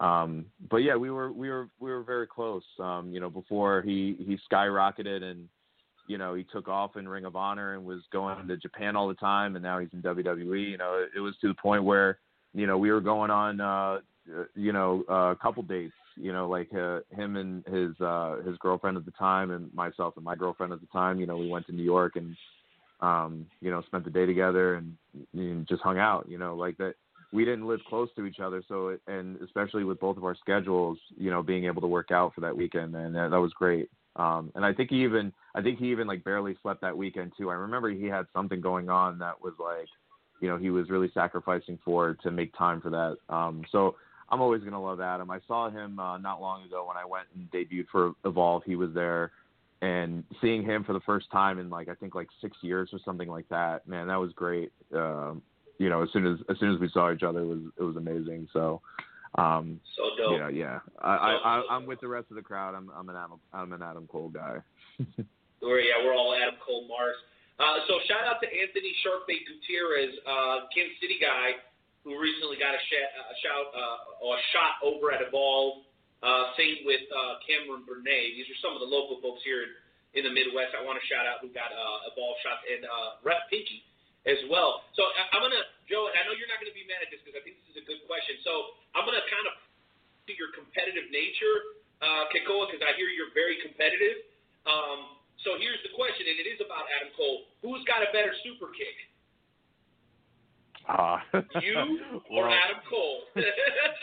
um, 0.00 0.46
but 0.70 0.78
yeah, 0.78 0.96
we 0.96 1.10
were 1.10 1.32
we 1.32 1.48
were 1.48 1.68
we 1.80 1.90
were 1.90 2.02
very 2.02 2.26
close. 2.26 2.62
Um, 2.78 3.10
you 3.10 3.20
know, 3.20 3.30
before 3.30 3.82
he 3.82 4.16
he 4.18 4.38
skyrocketed 4.52 5.22
and 5.22 5.48
you 6.08 6.18
know 6.18 6.34
he 6.34 6.44
took 6.44 6.68
off 6.68 6.96
in 6.96 7.08
Ring 7.08 7.24
of 7.24 7.36
Honor 7.36 7.74
and 7.74 7.84
was 7.84 8.00
going 8.12 8.48
to 8.48 8.56
Japan 8.56 8.96
all 8.96 9.06
the 9.06 9.14
time, 9.14 9.54
and 9.54 9.62
now 9.62 9.78
he's 9.78 9.90
in 9.92 10.02
WWE. 10.02 10.70
You 10.70 10.78
know, 10.78 11.06
it, 11.14 11.20
was 11.20 11.34
to 11.40 11.48
the 11.48 11.54
point 11.54 11.84
where 11.84 12.18
you 12.54 12.66
know 12.66 12.78
we 12.78 12.90
were 12.90 13.00
going 13.00 13.30
on 13.30 13.60
uh, 13.60 13.98
you 14.54 14.72
know 14.72 15.04
a 15.08 15.36
couple 15.40 15.62
dates. 15.62 15.94
You 16.16 16.32
know, 16.32 16.48
like 16.48 16.68
uh, 16.74 17.00
him 17.10 17.36
and 17.36 17.64
his 17.66 18.00
uh, 18.00 18.38
his 18.44 18.56
girlfriend 18.58 18.96
at 18.96 19.04
the 19.04 19.12
time, 19.12 19.52
and 19.52 19.72
myself 19.72 20.14
and 20.16 20.24
my 20.24 20.34
girlfriend 20.34 20.72
at 20.72 20.80
the 20.80 20.88
time. 20.88 21.20
You 21.20 21.26
know, 21.26 21.36
we 21.36 21.48
went 21.48 21.66
to 21.66 21.72
New 21.72 21.84
York 21.84 22.16
and 22.16 22.34
um, 23.00 23.46
you 23.60 23.70
know 23.70 23.82
spent 23.82 24.04
the 24.04 24.10
day 24.10 24.26
together 24.26 24.74
and, 24.74 24.96
and 25.34 25.68
just 25.68 25.82
hung 25.82 25.98
out. 25.98 26.26
You 26.28 26.38
know, 26.38 26.56
like 26.56 26.76
that 26.78 26.94
we 27.32 27.44
didn't 27.44 27.68
live 27.68 27.80
close 27.88 28.08
to 28.16 28.24
each 28.24 28.40
other, 28.40 28.62
so 28.68 28.88
it, 28.88 29.02
and 29.06 29.40
especially 29.42 29.84
with 29.84 30.00
both 30.00 30.16
of 30.16 30.24
our 30.24 30.34
schedules, 30.34 30.98
you 31.16 31.30
know, 31.30 31.42
being 31.42 31.66
able 31.66 31.82
to 31.82 31.86
work 31.86 32.10
out 32.10 32.34
for 32.34 32.40
that 32.40 32.56
weekend, 32.56 32.94
and 32.94 33.14
that, 33.14 33.30
that 33.30 33.40
was 33.40 33.52
great. 33.52 33.90
Um, 34.18 34.52
and 34.54 34.64
I 34.64 34.74
think 34.74 34.90
he 34.90 35.04
even, 35.04 35.32
I 35.54 35.62
think 35.62 35.78
he 35.78 35.90
even 35.90 36.06
like 36.06 36.24
barely 36.24 36.56
slept 36.62 36.80
that 36.82 36.96
weekend 36.96 37.32
too. 37.38 37.50
I 37.50 37.54
remember 37.54 37.88
he 37.90 38.06
had 38.06 38.26
something 38.34 38.60
going 38.60 38.90
on 38.90 39.18
that 39.20 39.40
was 39.40 39.54
like, 39.58 39.88
you 40.40 40.48
know, 40.48 40.56
he 40.58 40.70
was 40.70 40.90
really 40.90 41.10
sacrificing 41.14 41.78
for 41.84 42.14
to 42.22 42.30
make 42.30 42.56
time 42.56 42.80
for 42.80 42.90
that. 42.90 43.16
Um, 43.34 43.62
so 43.70 43.96
I'm 44.30 44.40
always 44.40 44.62
gonna 44.62 44.82
love 44.82 45.00
Adam. 45.00 45.30
I 45.30 45.40
saw 45.46 45.70
him 45.70 45.98
uh, 45.98 46.18
not 46.18 46.40
long 46.40 46.64
ago 46.64 46.86
when 46.86 46.96
I 46.96 47.04
went 47.04 47.26
and 47.34 47.50
debuted 47.50 47.86
for 47.90 48.12
Evolve. 48.24 48.62
He 48.64 48.76
was 48.76 48.92
there, 48.92 49.32
and 49.80 50.24
seeing 50.40 50.64
him 50.64 50.84
for 50.84 50.92
the 50.92 51.00
first 51.00 51.30
time 51.30 51.58
in 51.58 51.70
like 51.70 51.88
I 51.88 51.94
think 51.94 52.14
like 52.14 52.28
six 52.40 52.56
years 52.60 52.90
or 52.92 52.98
something 53.04 53.28
like 53.28 53.48
that. 53.48 53.88
Man, 53.88 54.08
that 54.08 54.16
was 54.16 54.32
great. 54.32 54.72
Um, 54.94 55.42
you 55.78 55.88
know, 55.88 56.02
as 56.02 56.10
soon 56.12 56.26
as 56.26 56.38
as 56.50 56.58
soon 56.58 56.74
as 56.74 56.80
we 56.80 56.88
saw 56.90 57.12
each 57.12 57.22
other, 57.22 57.40
it 57.40 57.46
was 57.46 57.60
it 57.78 57.82
was 57.82 57.96
amazing. 57.96 58.48
So, 58.52 58.82
um, 59.34 59.80
so 59.96 60.02
dope. 60.16 60.38
Yeah, 60.38 60.48
yeah. 60.48 60.78
I, 61.00 61.12
I, 61.16 61.30
I 61.36 61.52
I'm 61.76 61.84
with 61.84 62.00
the 62.00 62.08
rest 62.08 62.26
of 62.30 62.36
the 62.36 62.42
crowd. 62.42 62.74
I'm 62.74 62.90
I'm 62.94 63.08
an 63.08 63.16
Adam 63.16 63.40
I'm 63.52 63.72
an 63.72 63.82
Adam 63.82 64.06
Cole 64.06 64.30
guy. 64.32 64.58
we're, 65.62 65.80
yeah, 65.80 66.00
we're 66.04 66.14
all 66.14 66.34
Adam 66.34 66.56
Cole 66.64 66.88
Mars. 66.88 67.16
Uh, 67.58 67.82
so 67.90 67.98
shout 68.06 68.22
out 68.22 68.38
to 68.38 68.46
Anthony 68.46 68.94
Sharkbait 69.02 69.42
Gutierrez, 69.42 70.14
uh, 70.22 70.70
Kansas 70.70 70.94
City 71.02 71.18
guy, 71.18 71.58
who 72.06 72.14
recently 72.14 72.54
got 72.54 72.70
a, 72.70 72.80
sh- 72.86 73.10
a 73.18 73.36
shout 73.42 73.66
uh, 73.74 74.22
or 74.22 74.38
a 74.38 74.42
shot 74.54 74.78
over 74.86 75.10
at 75.10 75.26
Evolve. 75.26 75.82
Uh, 76.22 76.54
same 76.54 76.86
with 76.86 77.02
uh, 77.10 77.42
Cameron 77.46 77.82
Bernay. 77.82 78.38
These 78.38 78.46
are 78.46 78.58
some 78.62 78.78
of 78.78 78.82
the 78.82 78.90
local 78.90 79.18
folks 79.18 79.42
here 79.42 79.66
in, 79.66 79.70
in 80.18 80.22
the 80.26 80.32
Midwest. 80.34 80.74
I 80.78 80.86
want 80.86 81.02
to 81.02 81.06
shout 81.10 81.26
out 81.26 81.42
who 81.42 81.50
got 81.50 81.74
uh, 81.74 82.10
Evolve 82.14 82.38
shots 82.46 82.62
and 82.70 82.86
uh, 82.86 83.22
Rep 83.26 83.50
Pinky 83.50 83.82
as 84.26 84.40
well. 84.50 84.82
So 84.98 85.06
I, 85.06 85.36
I'm 85.36 85.42
gonna, 85.44 85.62
Joe. 85.86 86.08
I 86.10 86.26
know 86.26 86.34
you're 86.34 86.50
not 86.50 86.58
gonna 86.58 86.74
be 86.74 86.82
mad 86.88 87.04
at 87.04 87.12
this 87.12 87.22
because 87.22 87.38
I 87.38 87.42
think 87.46 87.60
this 87.62 87.76
is 87.76 87.78
a 87.78 87.86
good 87.86 88.02
question. 88.10 88.40
So 88.42 88.74
I'm 88.98 89.06
gonna 89.06 89.22
kind 89.30 89.46
of 89.46 89.54
to 90.28 90.32
your 90.36 90.52
competitive 90.52 91.08
nature, 91.08 91.56
uh, 92.04 92.28
Kekoa, 92.28 92.68
because 92.68 92.84
I 92.84 92.92
hear 93.00 93.08
you're 93.08 93.32
very 93.32 93.56
competitive. 93.64 94.20
Um, 94.68 95.16
so 95.40 95.56
here's 95.56 95.80
the 95.86 95.92
question, 95.96 96.28
and 96.28 96.36
it 96.36 96.44
is 96.50 96.60
about 96.60 96.84
Adam 96.92 97.08
Cole. 97.16 97.48
Who's 97.64 97.80
got 97.88 98.04
a 98.04 98.10
better 98.12 98.36
super 98.44 98.68
kick? 98.76 98.96
Uh, 100.84 101.16
you 101.64 101.72
or 102.30 102.44
well, 102.44 102.52
Adam 102.52 102.80
Cole? 102.88 103.24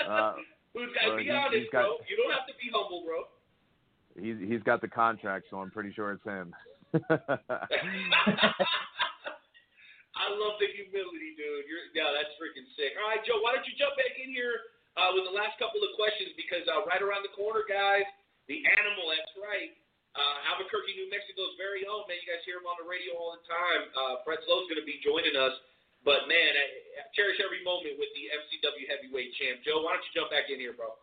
uh, 0.10 0.34
Who's 0.74 0.90
got? 0.98 1.08
well, 1.08 1.18
be 1.18 1.30
honest, 1.30 1.56
he's 1.56 1.70
got- 1.70 1.86
bro. 1.86 1.98
You 2.10 2.18
don't 2.18 2.34
have 2.34 2.48
to 2.50 2.54
be 2.58 2.74
humble, 2.74 3.06
bro. 3.06 3.24
he's 4.18 4.38
he's 4.42 4.64
got 4.64 4.82
the 4.82 4.88
contract, 4.90 5.46
so 5.50 5.58
I'm 5.62 5.72
pretty 5.72 5.94
sure 5.94 6.12
it's 6.12 6.24
him. 6.26 6.54
I 10.16 10.32
love 10.32 10.56
the 10.64 10.72
humility, 10.72 11.36
dude. 11.36 11.68
You're, 11.68 11.92
yeah, 11.92 12.12
that's 12.16 12.32
freaking 12.40 12.68
sick. 12.80 12.96
All 12.96 13.12
right, 13.12 13.20
Joe, 13.28 13.44
why 13.44 13.52
don't 13.52 13.68
you 13.68 13.76
jump 13.76 14.00
back 14.00 14.16
in 14.16 14.32
here 14.32 14.72
uh, 14.96 15.12
with 15.12 15.28
the 15.28 15.36
last 15.36 15.60
couple 15.60 15.84
of 15.84 15.92
questions 16.00 16.32
because 16.40 16.64
uh, 16.72 16.88
right 16.88 17.04
around 17.04 17.28
the 17.28 17.36
corner, 17.36 17.68
guys, 17.68 18.08
the 18.48 18.64
animal. 18.80 19.12
That's 19.12 19.36
right. 19.36 19.76
Uh, 20.16 20.52
Albuquerque, 20.56 20.96
New 20.96 21.12
Mexico's 21.12 21.52
very 21.60 21.84
own 21.84 22.08
man. 22.08 22.16
You 22.24 22.32
guys 22.32 22.40
hear 22.48 22.64
him 22.64 22.68
on 22.72 22.80
the 22.80 22.88
radio 22.88 23.20
all 23.20 23.36
the 23.36 23.44
time. 23.44 23.92
Uh, 23.92 24.24
Fred 24.24 24.40
Slow's 24.48 24.64
going 24.72 24.80
to 24.80 24.88
be 24.88 25.04
joining 25.04 25.36
us. 25.36 25.52
But 26.08 26.32
man, 26.32 26.52
I, 26.56 26.66
I 27.02 27.12
cherish 27.18 27.42
every 27.44 27.60
moment 27.68 28.00
with 28.00 28.08
the 28.16 28.32
MCW 28.32 28.88
heavyweight 28.88 29.36
champ. 29.36 29.66
Joe, 29.68 29.84
why 29.84 30.00
don't 30.00 30.06
you 30.08 30.14
jump 30.16 30.32
back 30.32 30.48
in 30.48 30.62
here, 30.62 30.72
bro? 30.72 30.96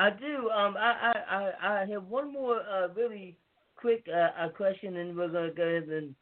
I 0.00 0.10
do. 0.10 0.48
Um, 0.50 0.74
I 0.80 0.90
I 0.90 1.12
I, 1.28 1.42
I 1.62 1.78
have 1.86 2.08
one 2.08 2.32
more 2.32 2.64
uh, 2.64 2.88
really 2.96 3.36
quick 3.76 4.08
uh, 4.08 4.48
question, 4.56 4.96
and 4.96 5.14
we're 5.14 5.28
gonna 5.28 5.52
go 5.52 5.62
ahead 5.62 5.92
and 5.92 6.16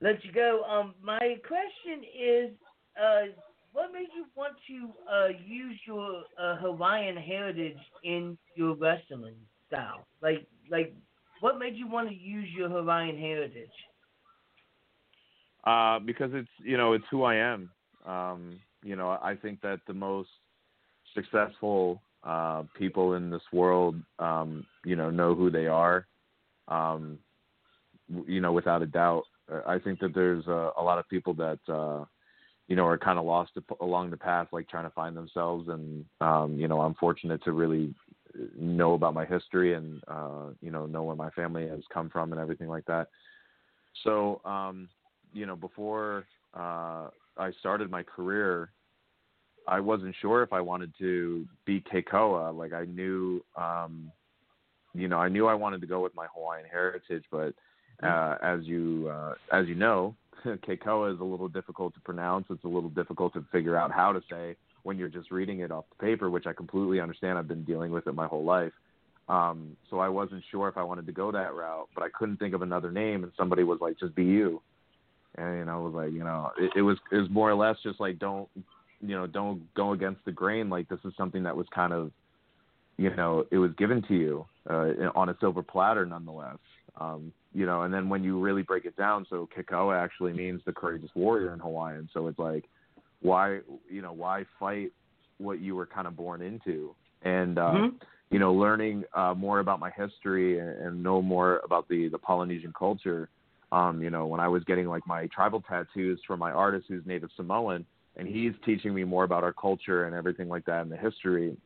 let 0.00 0.24
you 0.24 0.32
go. 0.32 0.62
Um, 0.64 0.94
my 1.02 1.18
question 1.46 2.04
is, 2.18 2.50
uh, 3.00 3.32
what 3.72 3.92
made 3.92 4.08
you 4.14 4.26
want 4.36 4.54
to 4.68 5.12
uh, 5.12 5.28
use 5.44 5.78
your 5.86 6.22
uh, 6.40 6.56
Hawaiian 6.56 7.16
heritage 7.16 7.78
in 8.04 8.38
your 8.54 8.74
wrestling 8.76 9.36
style? 9.66 10.06
Like, 10.22 10.46
like, 10.70 10.94
what 11.40 11.58
made 11.58 11.76
you 11.76 11.88
want 11.88 12.08
to 12.08 12.14
use 12.14 12.48
your 12.56 12.68
Hawaiian 12.68 13.18
heritage? 13.18 13.68
Uh, 15.64 15.98
because 15.98 16.30
it's 16.34 16.48
you 16.58 16.76
know 16.76 16.92
it's 16.92 17.04
who 17.10 17.22
I 17.22 17.36
am. 17.36 17.70
Um, 18.06 18.60
you 18.82 18.96
know 18.96 19.18
I 19.22 19.34
think 19.34 19.60
that 19.62 19.80
the 19.86 19.94
most 19.94 20.28
successful 21.14 22.02
uh, 22.24 22.62
people 22.76 23.14
in 23.14 23.30
this 23.30 23.42
world, 23.52 23.96
um, 24.18 24.66
you 24.84 24.96
know, 24.96 25.10
know 25.10 25.34
who 25.34 25.50
they 25.50 25.66
are. 25.66 26.06
Um, 26.68 27.18
you 28.26 28.40
know, 28.40 28.52
without 28.52 28.82
a 28.82 28.86
doubt. 28.86 29.24
Uh, 29.52 29.60
I 29.66 29.78
think 29.78 30.00
that 30.00 30.14
there's 30.14 30.46
a, 30.46 30.70
a 30.76 30.82
lot 30.82 30.98
of 30.98 31.08
people 31.08 31.34
that 31.34 31.58
uh, 31.68 32.04
you 32.68 32.76
know 32.76 32.86
are 32.86 32.98
kind 32.98 33.18
of 33.18 33.24
lost 33.24 33.52
along 33.80 34.10
the 34.10 34.16
path, 34.16 34.48
like 34.52 34.68
trying 34.68 34.84
to 34.84 34.90
find 34.90 35.16
themselves. 35.16 35.68
And 35.68 36.04
um, 36.20 36.56
you 36.58 36.68
know, 36.68 36.80
I'm 36.80 36.94
fortunate 36.94 37.42
to 37.44 37.52
really 37.52 37.94
know 38.56 38.94
about 38.94 39.14
my 39.14 39.24
history 39.24 39.74
and 39.74 40.02
uh, 40.08 40.50
you 40.60 40.70
know 40.70 40.86
know 40.86 41.02
where 41.04 41.16
my 41.16 41.30
family 41.30 41.68
has 41.68 41.80
come 41.92 42.10
from 42.10 42.32
and 42.32 42.40
everything 42.40 42.68
like 42.68 42.84
that. 42.86 43.08
So 44.02 44.40
um, 44.44 44.88
you 45.32 45.46
know, 45.46 45.56
before 45.56 46.26
uh, 46.54 47.08
I 47.36 47.50
started 47.60 47.90
my 47.90 48.02
career, 48.02 48.70
I 49.66 49.80
wasn't 49.80 50.14
sure 50.20 50.42
if 50.42 50.52
I 50.52 50.60
wanted 50.60 50.92
to 50.98 51.46
be 51.64 51.80
Kekoa. 51.80 52.56
Like 52.56 52.72
I 52.72 52.84
knew, 52.84 53.44
um, 53.56 54.12
you 54.94 55.08
know, 55.08 55.18
I 55.18 55.28
knew 55.28 55.46
I 55.46 55.54
wanted 55.54 55.80
to 55.80 55.86
go 55.86 56.00
with 56.00 56.14
my 56.14 56.26
Hawaiian 56.34 56.66
heritage, 56.70 57.24
but 57.30 57.54
uh, 58.02 58.36
as 58.42 58.60
you 58.64 59.10
uh, 59.12 59.34
as 59.52 59.66
you 59.66 59.74
know, 59.74 60.14
Kekoa 60.44 61.14
is 61.14 61.20
a 61.20 61.24
little 61.24 61.48
difficult 61.48 61.94
to 61.94 62.00
pronounce. 62.00 62.46
It's 62.50 62.64
a 62.64 62.68
little 62.68 62.90
difficult 62.90 63.34
to 63.34 63.44
figure 63.52 63.76
out 63.76 63.92
how 63.92 64.12
to 64.12 64.20
say 64.30 64.56
when 64.82 64.98
you're 64.98 65.08
just 65.08 65.30
reading 65.30 65.60
it 65.60 65.70
off 65.70 65.84
the 65.96 66.04
paper, 66.04 66.28
which 66.30 66.46
I 66.46 66.52
completely 66.52 67.00
understand. 67.00 67.38
I've 67.38 67.48
been 67.48 67.64
dealing 67.64 67.90
with 67.90 68.06
it 68.06 68.14
my 68.14 68.26
whole 68.26 68.44
life. 68.44 68.72
Um, 69.26 69.76
so 69.88 70.00
I 70.00 70.08
wasn't 70.10 70.44
sure 70.50 70.68
if 70.68 70.76
I 70.76 70.82
wanted 70.82 71.06
to 71.06 71.12
go 71.12 71.32
that 71.32 71.54
route, 71.54 71.88
but 71.94 72.04
I 72.04 72.08
couldn't 72.10 72.36
think 72.36 72.54
of 72.54 72.60
another 72.60 72.90
name, 72.90 73.22
and 73.22 73.32
somebody 73.38 73.64
was 73.64 73.78
like, 73.80 73.98
"Just 73.98 74.14
be 74.14 74.24
you." 74.24 74.60
and 75.36 75.70
I 75.70 75.76
was 75.76 75.94
like, 75.94 76.12
you 76.12 76.24
know, 76.24 76.50
it, 76.58 76.70
it 76.76 76.82
was 76.82 76.98
it 77.10 77.16
was 77.16 77.28
more 77.30 77.50
or 77.50 77.54
less 77.54 77.76
just 77.82 78.00
like 78.00 78.18
don't 78.18 78.48
you 79.00 79.16
know 79.16 79.26
don't 79.26 79.72
go 79.74 79.92
against 79.92 80.24
the 80.24 80.32
grain. 80.32 80.70
Like 80.70 80.88
this 80.88 81.00
is 81.04 81.12
something 81.16 81.42
that 81.44 81.56
was 81.56 81.66
kind 81.74 81.92
of 81.92 82.12
you 82.96 83.14
know 83.14 83.44
it 83.50 83.58
was 83.58 83.72
given 83.76 84.02
to 84.08 84.14
you 84.14 84.46
uh, 84.68 85.10
on 85.14 85.28
a 85.28 85.36
silver 85.40 85.62
platter, 85.62 86.06
nonetheless. 86.06 86.58
Um, 87.00 87.32
you 87.54 87.66
know, 87.66 87.82
and 87.82 87.94
then 87.94 88.08
when 88.08 88.22
you 88.22 88.38
really 88.40 88.62
break 88.62 88.84
it 88.84 88.96
down, 88.96 89.26
so 89.30 89.48
Kekoa 89.56 89.96
actually 89.98 90.32
means 90.32 90.60
the 90.66 90.72
courageous 90.72 91.10
warrior 91.14 91.54
in 91.54 91.60
Hawaiian. 91.60 92.08
So 92.12 92.26
it's 92.26 92.38
like, 92.38 92.64
why 93.22 93.60
you 93.88 94.02
know 94.02 94.12
why 94.12 94.44
fight 94.58 94.92
what 95.38 95.60
you 95.60 95.74
were 95.74 95.86
kind 95.86 96.06
of 96.06 96.16
born 96.16 96.42
into, 96.42 96.94
and 97.22 97.58
uh, 97.58 97.72
Mhm. 97.72 97.94
you 98.30 98.38
know, 98.38 98.52
learning 98.52 99.04
uh, 99.14 99.34
more 99.34 99.60
about 99.60 99.80
my 99.80 99.90
history 99.90 100.58
and, 100.58 100.68
and 100.68 101.02
know 101.02 101.22
more 101.22 101.60
about 101.64 101.88
the 101.88 102.08
the 102.08 102.18
Polynesian 102.18 102.72
culture 102.76 103.30
um, 103.74 104.00
you 104.00 104.08
know, 104.10 104.26
when 104.26 104.38
I 104.38 104.46
was 104.46 104.62
getting 104.64 104.86
like 104.86 105.02
my 105.06 105.26
tribal 105.34 105.60
tattoos 105.60 106.20
from 106.26 106.38
my 106.38 106.52
artist 106.52 106.86
who's 106.88 107.04
Native 107.04 107.30
Samoan, 107.36 107.84
and 108.16 108.28
he's 108.28 108.52
teaching 108.64 108.94
me 108.94 109.02
more 109.02 109.24
about 109.24 109.42
our 109.42 109.52
culture 109.52 110.04
and 110.04 110.14
everything 110.14 110.48
like 110.48 110.64
that 110.66 110.82
and 110.82 110.92
the 110.92 110.96
history. 110.96 111.56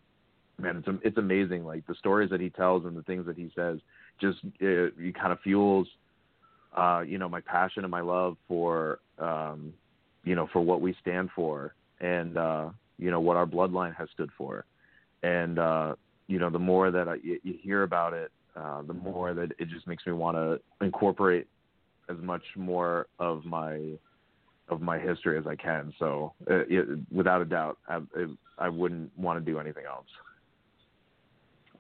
Man, 0.59 0.77
it's 0.79 0.99
it's 1.05 1.19
amazing. 1.19 1.67
Like 1.67 1.87
the 1.87 1.95
stories 1.97 2.31
that 2.31 2.41
he 2.41 2.49
tells 2.49 2.87
and 2.87 2.97
the 2.97 3.03
things 3.03 3.27
that 3.27 3.37
he 3.37 3.51
says, 3.55 3.79
just 4.21 4.39
it, 4.61 4.95
it 4.99 5.15
kind 5.15 5.33
of 5.33 5.41
fuels, 5.41 5.87
uh, 6.77 7.03
you 7.07 7.19
know, 7.19 7.29
my 7.29 7.41
passion 7.41 7.85
and 7.85 7.91
my 7.91 8.01
love 8.01 8.37
for, 8.47 9.01
um, 9.19 9.73
you 10.25 10.35
know, 10.35 10.49
for 10.53 10.61
what 10.61 10.81
we 10.81 10.95
stand 11.01 11.31
for 11.35 11.75
and 12.01 12.37
uh, 12.37 12.71
you 12.99 13.11
know 13.11 13.21
what 13.21 13.37
our 13.37 13.47
bloodline 13.47 13.95
has 13.97 14.09
stood 14.15 14.31
for, 14.37 14.65
and 15.23 15.59
uh, 15.59 15.95
you 16.27 16.39
know, 16.39 16.51
the 16.51 16.59
more 16.59 16.91
that 16.91 17.09
I, 17.09 17.15
you, 17.23 17.39
hear 17.63 17.83
about 17.83 18.13
it, 18.13 18.31
uh, 18.57 18.83
the 18.83 18.95
more 18.95 19.35
that 19.35 19.53
it 19.59 19.69
just 19.69 19.87
makes 19.87 20.07
me 20.07 20.13
want 20.13 20.37
to 20.37 20.61
incorporate 20.85 21.47
as 22.09 22.17
much 22.21 22.43
more 22.57 23.07
of 23.19 23.45
my 23.45 23.81
of 24.69 24.81
my 24.83 24.99
history 24.99 25.39
as 25.39 25.47
I 25.47 25.57
can. 25.57 25.93
So, 25.99 26.35
uh, 26.51 26.65
it, 26.69 26.87
without 27.11 27.41
a 27.41 27.47
doubt, 27.47 27.79
I, 27.89 27.97
it, 28.17 28.31
I 28.59 28.69
wouldn't 28.69 29.17
want 29.19 29.45
to 29.45 29.53
do 29.53 29.59
anything 29.59 29.85
else. 29.87 30.07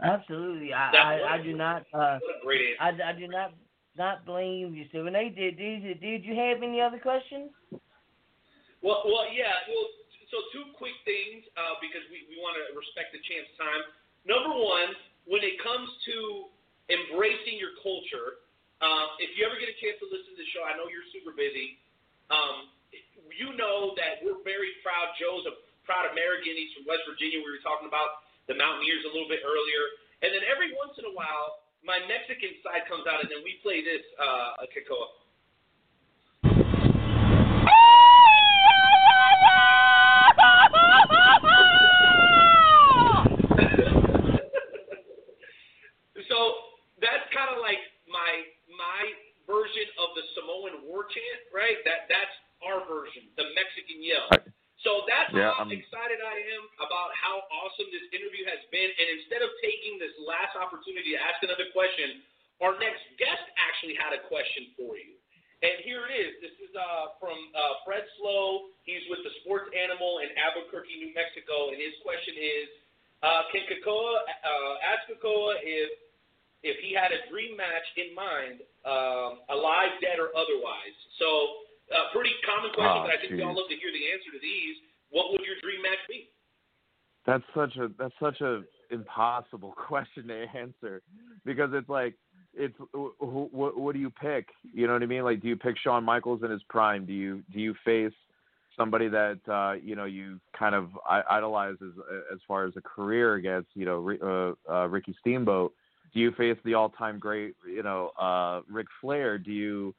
Absolutely, 0.02 0.72
I 0.72 0.90
I, 0.94 1.34
I 1.34 1.42
do 1.42 1.56
not. 1.56 1.82
Uh, 1.92 2.18
What 2.22 2.38
a 2.38 2.44
great 2.44 2.78
answer. 2.80 3.02
I, 3.02 3.10
I 3.10 3.12
do 3.18 3.26
not 3.26 3.54
not 3.98 4.24
blame 4.24 4.74
you. 4.74 4.86
So 4.92 5.02
Renee, 5.02 5.34
did 5.34 5.58
did 5.58 6.00
did 6.00 6.24
you 6.24 6.34
have 6.38 6.62
any 6.62 6.80
other 6.80 6.98
questions? 6.98 7.50
Well, 8.78 9.02
well, 9.10 9.26
yeah. 9.34 9.50
Well, 9.66 9.86
so 10.30 10.38
two 10.54 10.70
quick 10.78 10.94
things 11.02 11.42
uh, 11.58 11.82
because 11.82 12.04
we, 12.14 12.22
we 12.30 12.38
want 12.38 12.54
to 12.60 12.70
respect 12.78 13.10
the 13.10 13.18
champ's 13.26 13.50
time. 13.58 13.82
Number 14.28 14.54
one, 14.54 14.94
when 15.26 15.42
it 15.42 15.58
comes 15.58 15.88
to 16.06 16.46
embracing 16.92 17.58
your 17.58 17.74
culture, 17.82 18.38
um, 18.84 19.18
if 19.18 19.34
you 19.34 19.42
ever 19.42 19.58
get 19.58 19.66
a 19.66 19.78
chance 19.82 19.98
to 19.98 20.06
listen 20.06 20.36
to 20.36 20.38
the 20.38 20.48
show, 20.54 20.62
I 20.62 20.78
know 20.78 20.86
you're 20.86 21.08
super 21.10 21.34
busy. 21.34 21.80
Um, 22.30 22.70
you 23.34 23.56
know 23.58 23.98
that 23.98 24.22
we're 24.22 24.38
very 24.46 24.78
proud. 24.84 25.10
Joe's 25.18 25.48
a 25.48 25.58
proud 25.82 26.12
American. 26.12 26.54
He's 26.54 26.70
from 26.76 26.86
West 26.86 27.02
Virginia. 27.08 27.40
We 27.42 27.50
were 27.50 27.64
talking 27.64 27.88
about 27.88 28.27
the 28.48 28.56
Mountaineers 28.56 29.04
a 29.04 29.12
little 29.12 29.28
bit 29.28 29.44
earlier. 29.44 29.84
And 30.24 30.32
then 30.34 30.42
every 30.48 30.72
once 30.74 30.98
in 30.98 31.04
a 31.04 31.12
while, 31.14 31.60
my 31.84 32.00
Mexican 32.08 32.56
side 32.64 32.88
comes 32.88 33.06
out, 33.06 33.20
and 33.22 33.30
then 33.30 33.44
we 33.44 33.60
play 33.62 33.84
this 33.84 34.02
uh, 34.18 34.56
Kekoa. 34.72 35.06
so 46.26 46.38
that's 46.98 47.30
kind 47.30 47.54
of 47.54 47.62
like 47.62 47.78
my 48.10 48.42
my 48.74 49.14
version 49.46 49.86
of 50.02 50.18
the 50.18 50.26
Samoan 50.34 50.82
war 50.82 51.06
chant, 51.06 51.46
right? 51.54 51.78
That 51.86 52.10
that's 52.10 52.34
our 52.66 52.82
version, 52.90 53.30
the 53.38 53.54
Mexican 53.54 54.02
yell. 54.02 54.34
So 54.86 55.04
that's 55.08 55.32
Yeah, 55.34 55.50
how 55.52 55.66
I'm- 55.66 55.72
excited 55.72 56.20
I 56.22 56.38
am 56.54 56.68
about 56.78 57.14
how 57.14 57.46
awesome 57.50 57.90
this 57.90 58.06
interview 58.12 58.44
has 58.46 58.62
been. 58.70 58.90
And 58.98 59.08
instead 59.18 59.42
of 59.42 59.50
taking 59.60 59.98
this 59.98 60.16
last 60.18 60.54
opportunity 60.54 61.12
to 61.12 61.18
ask 61.18 61.42
another 61.42 61.66
question, 61.70 62.22
our 62.60 62.78
next 62.78 63.02
guest 63.18 63.42
actually 63.56 63.94
had 63.94 64.12
a 64.12 64.20
question 64.30 64.72
for 64.76 64.96
you. 64.96 65.14
And 65.62 65.74
here 65.82 66.06
it 66.06 66.14
is. 66.14 66.40
This 66.40 66.54
is 66.62 66.74
uh, 66.76 67.18
from 67.18 67.34
uh, 67.54 67.82
Fred 67.84 68.06
Slow. 68.18 68.70
He's 68.84 69.02
with 69.10 69.24
the 69.24 69.30
Sports 69.42 69.74
Animal 69.74 70.20
in 70.20 70.30
Albuquerque, 70.38 70.94
New 70.96 71.12
Mexico. 71.14 71.70
And 71.74 71.78
his 71.82 71.94
question 72.06 72.34
is, 72.38 72.68
uh, 73.22 73.42
can 73.50 73.66
Kekoa, 73.66 74.22
uh, 74.22 74.74
ask 74.86 75.10
Kekoa 75.10 75.58
if 75.62 75.90
if 76.62 76.78
he 76.82 76.90
had 76.92 77.12
a 77.14 77.22
dream 77.30 77.56
match 77.56 77.86
in 77.94 78.10
mind, 78.14 78.62
um, 78.84 79.38
alive, 79.48 79.94
dead, 80.02 80.18
or 80.18 80.34
otherwise. 80.34 80.94
So, 81.18 81.67
uh, 82.08 82.12
pretty 82.16 82.32
common 82.48 82.72
question, 82.72 83.04
Ah, 83.04 83.04
but 83.04 83.12
I 83.12 83.20
think 83.20 83.36
we 83.36 83.42
all 83.44 83.54
love 83.54 83.68
to 83.68 83.76
hear 83.76 83.92
the 83.92 84.04
answer 84.12 84.32
to 84.32 84.40
these. 84.40 84.76
What 85.10 85.30
would 85.32 85.40
your 85.44 85.56
dream 85.62 85.82
match 85.82 86.00
be? 86.08 86.28
That's 87.26 87.44
such 87.54 87.76
a 87.76 87.90
that's 87.98 88.14
such 88.20 88.40
a 88.40 88.62
impossible 88.90 89.74
question 89.88 90.28
to 90.28 90.46
answer 90.56 91.02
because 91.44 91.70
it's 91.72 91.88
like 91.88 92.14
it's 92.54 92.74
what 93.20 93.78
what 93.78 93.92
do 93.94 94.00
you 94.00 94.10
pick? 94.10 94.48
You 94.62 94.86
know 94.86 94.94
what 94.94 95.02
I 95.02 95.06
mean? 95.06 95.24
Like, 95.24 95.40
do 95.40 95.48
you 95.48 95.56
pick 95.56 95.76
Shawn 95.78 96.04
Michaels 96.04 96.42
in 96.42 96.50
his 96.50 96.62
prime? 96.68 97.04
Do 97.04 97.12
you 97.12 97.42
do 97.52 97.60
you 97.60 97.74
face 97.84 98.12
somebody 98.76 99.08
that 99.08 99.38
uh, 99.48 99.74
you 99.82 99.94
know 99.94 100.06
you 100.06 100.40
kind 100.58 100.74
of 100.74 100.88
i- 101.08 101.24
idolize 101.30 101.76
as 101.82 101.92
as 102.32 102.38
far 102.48 102.64
as 102.64 102.72
a 102.76 102.80
career 102.80 103.34
against 103.34 103.68
you 103.74 103.84
know 103.84 104.56
uh, 104.68 104.72
uh, 104.72 104.86
Ricky 104.88 105.14
Steamboat? 105.20 105.74
Do 106.14 106.20
you 106.20 106.32
face 106.32 106.56
the 106.64 106.72
all-time 106.72 107.18
great 107.18 107.54
you 107.66 107.82
know 107.82 108.08
uh, 108.18 108.62
Ric 108.70 108.86
Flair? 109.00 109.36
Do 109.36 109.52
you 109.52 109.94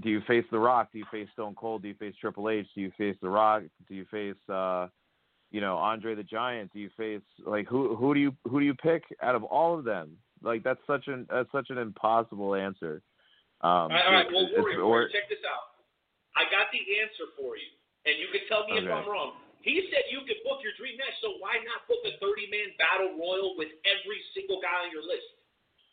do 0.00 0.10
you 0.10 0.20
face 0.26 0.44
The 0.50 0.58
Rock? 0.58 0.88
Do 0.92 0.98
you 0.98 1.06
face 1.10 1.28
Stone 1.32 1.54
Cold? 1.54 1.82
Do 1.82 1.88
you 1.88 1.94
face 1.94 2.14
Triple 2.20 2.48
H? 2.48 2.66
Do 2.74 2.80
you 2.80 2.92
face 2.96 3.16
The 3.20 3.28
Rock? 3.28 3.62
Do 3.88 3.94
you 3.94 4.04
face 4.10 4.36
uh, 4.48 4.88
you 5.50 5.60
know 5.60 5.76
Andre 5.76 6.14
the 6.14 6.22
Giant? 6.22 6.72
Do 6.72 6.78
you 6.78 6.90
face 6.96 7.22
like 7.46 7.66
who 7.66 7.96
who 7.96 8.14
do 8.14 8.20
you 8.20 8.34
who 8.48 8.60
do 8.60 8.66
you 8.66 8.74
pick 8.74 9.04
out 9.22 9.34
of 9.34 9.44
all 9.44 9.78
of 9.78 9.84
them? 9.84 10.16
Like 10.42 10.62
that's 10.62 10.80
such 10.86 11.08
an 11.08 11.26
that's 11.30 11.50
such 11.52 11.70
an 11.70 11.78
impossible 11.78 12.54
answer. 12.54 13.02
Um, 13.60 13.70
all 13.70 13.88
right, 13.90 14.06
all 14.06 14.12
right. 14.12 14.26
Well, 14.30 14.48
Warrior, 14.54 14.82
or- 14.82 15.08
check 15.10 15.26
this 15.28 15.42
out. 15.42 15.74
I 16.38 16.46
got 16.54 16.70
the 16.70 16.78
answer 17.02 17.34
for 17.34 17.58
you, 17.58 17.66
and 18.06 18.14
you 18.14 18.30
can 18.30 18.46
tell 18.46 18.62
me 18.70 18.78
if 18.78 18.86
I'm 18.86 19.02
wrong. 19.10 19.42
He 19.66 19.82
said 19.90 20.06
you 20.06 20.22
could 20.22 20.38
book 20.46 20.62
your 20.62 20.70
dream 20.78 20.94
match, 20.94 21.18
so 21.18 21.34
why 21.42 21.58
not 21.66 21.82
book 21.90 21.98
a 22.06 22.14
30-man 22.22 22.78
battle 22.78 23.18
royal 23.18 23.58
with 23.58 23.74
every 23.82 24.22
single 24.30 24.62
guy 24.62 24.86
on 24.86 24.94
your 24.94 25.02
list? 25.02 25.26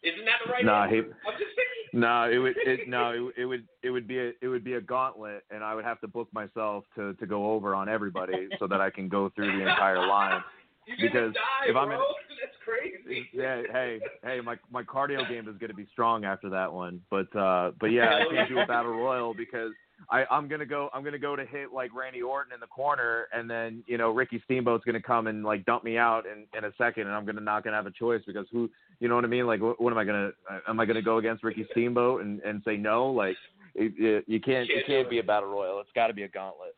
Isn't 0.03 0.25
that 0.25 0.39
the 0.45 0.51
right 0.51 0.65
Nah, 0.65 0.87
he- 0.87 0.97
I'm 0.97 1.05
just 1.37 1.55
saying. 1.55 1.69
no, 1.93 2.29
it 2.29 2.37
would 2.37 2.55
it, 2.57 2.87
no 2.87 3.11
it, 3.11 3.19
would- 3.23 3.33
it 3.37 3.45
would 3.45 3.67
it 3.83 3.89
would 3.89 4.07
be 4.07 4.19
a 4.19 4.31
it 4.41 4.47
would 4.47 4.63
be 4.63 4.73
a 4.73 4.81
gauntlet, 4.81 5.43
and 5.51 5.63
I 5.63 5.73
would 5.75 5.85
have 5.85 5.99
to 6.01 6.07
book 6.07 6.27
myself 6.33 6.83
to 6.95 7.13
to 7.15 7.25
go 7.25 7.51
over 7.51 7.73
on 7.75 7.87
everybody 7.89 8.47
so 8.59 8.67
that 8.67 8.81
I 8.81 8.89
can 8.89 9.07
go 9.09 9.29
through 9.35 9.51
the 9.57 9.61
entire 9.67 10.05
line. 10.05 10.41
You're 10.87 11.09
because 11.09 11.33
die, 11.33 11.69
if 11.69 11.75
I'm 11.75 11.91
in- 11.91 11.97
That's 11.97 12.55
crazy. 12.63 13.27
Yeah, 13.33 13.63
hey, 13.71 13.99
hey, 14.23 14.39
my 14.43 14.55
my 14.71 14.83
cardio 14.83 15.27
game 15.27 15.47
is 15.49 15.57
going 15.57 15.69
to 15.71 15.75
be 15.75 15.87
strong 15.91 16.25
after 16.25 16.49
that 16.49 16.71
one. 16.71 17.01
But 17.09 17.35
uh 17.35 17.71
but 17.79 17.87
yeah, 17.87 18.15
I 18.21 18.33
can't 18.33 18.49
do 18.49 18.59
a 18.59 18.67
battle 18.67 18.91
royal 18.91 19.33
because 19.33 19.71
I 20.09 20.25
I'm 20.29 20.47
to 20.59 20.65
go 20.65 20.89
I'm 20.93 21.03
to 21.13 21.19
go 21.19 21.35
to 21.35 21.45
hit 21.45 21.73
like 21.73 21.93
Randy 21.95 22.21
Orton 22.21 22.53
in 22.53 22.59
the 22.59 22.67
corner 22.67 23.27
and 23.33 23.49
then, 23.49 23.83
you 23.87 23.97
know, 23.97 24.11
Ricky 24.11 24.41
Steamboat's 24.45 24.83
to 24.99 25.01
come 25.01 25.27
and 25.27 25.43
like 25.43 25.65
dump 25.65 25.83
me 25.83 25.97
out 25.97 26.25
in 26.25 26.45
in 26.57 26.65
a 26.65 26.71
second 26.77 27.07
and 27.07 27.15
I'm 27.15 27.25
to 27.37 27.43
not 27.43 27.63
to 27.73 27.77
have 27.77 27.87
a 27.87 27.91
choice 27.91 28.21
because 28.27 28.45
who, 28.51 28.69
you 28.99 29.07
know 29.07 29.15
what 29.15 29.25
I 29.25 29.27
mean? 29.27 29.47
Like 29.47 29.61
what, 29.61 29.81
what 29.81 29.91
am 29.91 29.97
I 29.99 30.03
going 30.03 30.31
to 30.31 30.61
am 30.69 30.79
I 30.79 30.85
to 30.95 31.01
go 31.01 31.17
against 31.17 31.43
Ricky 31.43 31.65
Steamboat 31.71 32.21
and 32.21 32.41
and 32.41 32.61
say 32.65 32.77
no? 32.77 33.07
Like 33.07 33.37
it, 33.73 33.93
it, 33.97 34.25
you 34.27 34.39
can't 34.39 34.69
it 34.69 34.85
can't 34.85 35.09
be 35.09 35.19
a 35.19 35.23
battle 35.23 35.49
royal. 35.49 35.79
It's 35.79 35.89
got 35.95 36.07
to 36.07 36.13
be 36.13 36.23
a 36.23 36.29
gauntlet. 36.29 36.75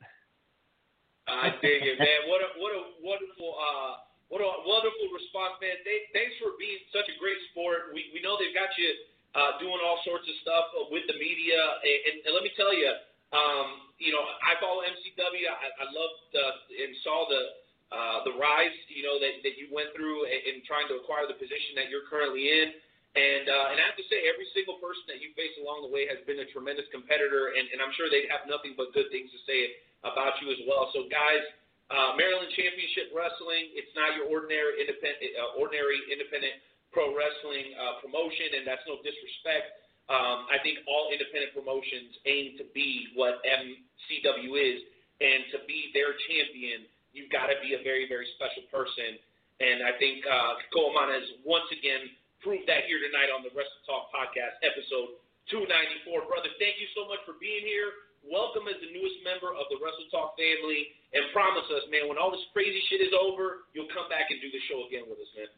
I 1.28 1.52
dig 1.62 1.84
it, 1.84 2.00
man. 2.00 2.32
What 2.32 2.42
a 2.42 2.50
what 2.62 2.72
a 2.72 2.82
wonderful 3.04 3.52
uh 3.60 4.08
what 4.30 4.40
a 4.40 4.50
wonderful 4.68 5.08
response, 5.12 5.60
man. 5.60 5.76
Th- 5.84 6.08
thanks 6.12 6.36
for 6.40 6.56
being 6.60 6.80
such 6.92 7.08
a 7.08 7.16
great 7.20 7.40
sport. 7.52 7.92
We 7.92 8.08
we 8.14 8.22
know 8.22 8.38
they've 8.40 8.56
got 8.56 8.72
you 8.78 8.92
uh, 9.38 9.62
doing 9.62 9.78
all 9.86 10.02
sorts 10.02 10.26
of 10.26 10.36
stuff 10.42 10.74
with 10.90 11.06
the 11.06 11.14
media, 11.22 11.62
and, 11.86 12.00
and, 12.10 12.16
and 12.26 12.32
let 12.34 12.42
me 12.42 12.50
tell 12.58 12.74
you, 12.74 12.90
um, 13.30 13.94
you 14.02 14.10
know, 14.10 14.24
I 14.24 14.58
follow 14.58 14.82
MCW. 14.82 15.46
I, 15.46 15.68
I 15.78 15.86
loved 15.94 16.22
uh, 16.34 16.82
and 16.82 16.92
saw 17.06 17.30
the 17.30 17.42
uh, 17.88 18.20
the 18.28 18.36
rise, 18.36 18.76
you 18.90 19.06
know, 19.06 19.22
that 19.22 19.46
that 19.46 19.56
you 19.62 19.70
went 19.70 19.94
through 19.94 20.26
in, 20.26 20.40
in 20.50 20.56
trying 20.66 20.90
to 20.90 20.98
acquire 20.98 21.30
the 21.30 21.38
position 21.38 21.78
that 21.78 21.94
you're 21.94 22.10
currently 22.10 22.50
in. 22.50 22.74
And 23.18 23.46
uh, 23.50 23.72
and 23.74 23.78
I 23.78 23.84
have 23.86 24.00
to 24.02 24.08
say, 24.10 24.26
every 24.26 24.50
single 24.58 24.82
person 24.82 25.06
that 25.14 25.22
you 25.22 25.34
face 25.38 25.54
along 25.62 25.86
the 25.86 25.92
way 25.94 26.10
has 26.10 26.22
been 26.26 26.42
a 26.42 26.48
tremendous 26.50 26.90
competitor, 26.90 27.54
and, 27.54 27.66
and 27.74 27.78
I'm 27.82 27.94
sure 27.94 28.10
they'd 28.10 28.30
have 28.34 28.46
nothing 28.50 28.74
but 28.74 28.90
good 28.94 29.10
things 29.14 29.30
to 29.34 29.40
say 29.46 29.78
about 30.06 30.38
you 30.42 30.50
as 30.54 30.62
well. 30.70 30.90
So, 30.94 31.10
guys, 31.10 31.42
uh, 31.90 32.14
Maryland 32.20 32.52
Championship 32.54 33.10
Wrestling, 33.16 33.74
it's 33.74 33.90
not 33.98 34.14
your 34.14 34.28
ordinary 34.30 34.84
independent, 34.84 35.34
uh, 35.34 35.58
ordinary 35.58 35.98
independent 36.12 36.60
pro 36.92 37.12
wrestling 37.14 37.76
uh, 37.76 38.00
promotion, 38.04 38.60
and 38.60 38.64
that's 38.64 38.84
no 38.88 39.00
disrespect. 39.04 39.78
Um, 40.08 40.48
I 40.48 40.56
think 40.64 40.88
all 40.88 41.12
independent 41.12 41.52
promotions 41.52 42.16
aim 42.24 42.56
to 42.60 42.66
be 42.72 43.12
what 43.20 43.44
MCW 43.44 44.52
is, 44.56 44.80
and 45.20 45.44
to 45.52 45.60
be 45.68 45.92
their 45.92 46.16
champion, 46.32 46.88
you've 47.12 47.34
got 47.34 47.52
to 47.52 47.58
be 47.60 47.76
a 47.76 47.82
very, 47.84 48.08
very 48.08 48.28
special 48.40 48.64
person. 48.72 49.20
And 49.60 49.84
I 49.84 49.98
think 49.98 50.22
uh, 50.24 50.62
Coleman 50.70 51.12
has 51.12 51.26
once 51.42 51.68
again 51.74 52.08
proved 52.40 52.70
that 52.70 52.86
here 52.86 53.02
tonight 53.02 53.34
on 53.34 53.42
the 53.42 53.52
Wrestle 53.52 53.84
Talk 53.90 54.14
podcast, 54.14 54.62
episode 54.62 55.18
294. 55.50 56.30
Brother, 56.30 56.54
thank 56.62 56.78
you 56.78 56.88
so 56.94 57.10
much 57.10 57.20
for 57.26 57.36
being 57.42 57.66
here. 57.66 58.06
Welcome 58.22 58.70
as 58.70 58.78
the 58.80 58.92
newest 58.94 59.24
member 59.26 59.52
of 59.52 59.66
the 59.74 59.82
Wrestle 59.82 60.08
Talk 60.14 60.38
family, 60.38 60.94
and 61.12 61.28
promise 61.34 61.66
us, 61.74 61.84
man, 61.90 62.06
when 62.08 62.22
all 62.22 62.30
this 62.30 62.44
crazy 62.54 62.80
shit 62.88 63.02
is 63.02 63.12
over, 63.18 63.66
you'll 63.74 63.92
come 63.92 64.08
back 64.08 64.30
and 64.30 64.38
do 64.40 64.48
the 64.54 64.62
show 64.70 64.86
again 64.86 65.10
with 65.10 65.18
us, 65.20 65.32
man. 65.36 65.50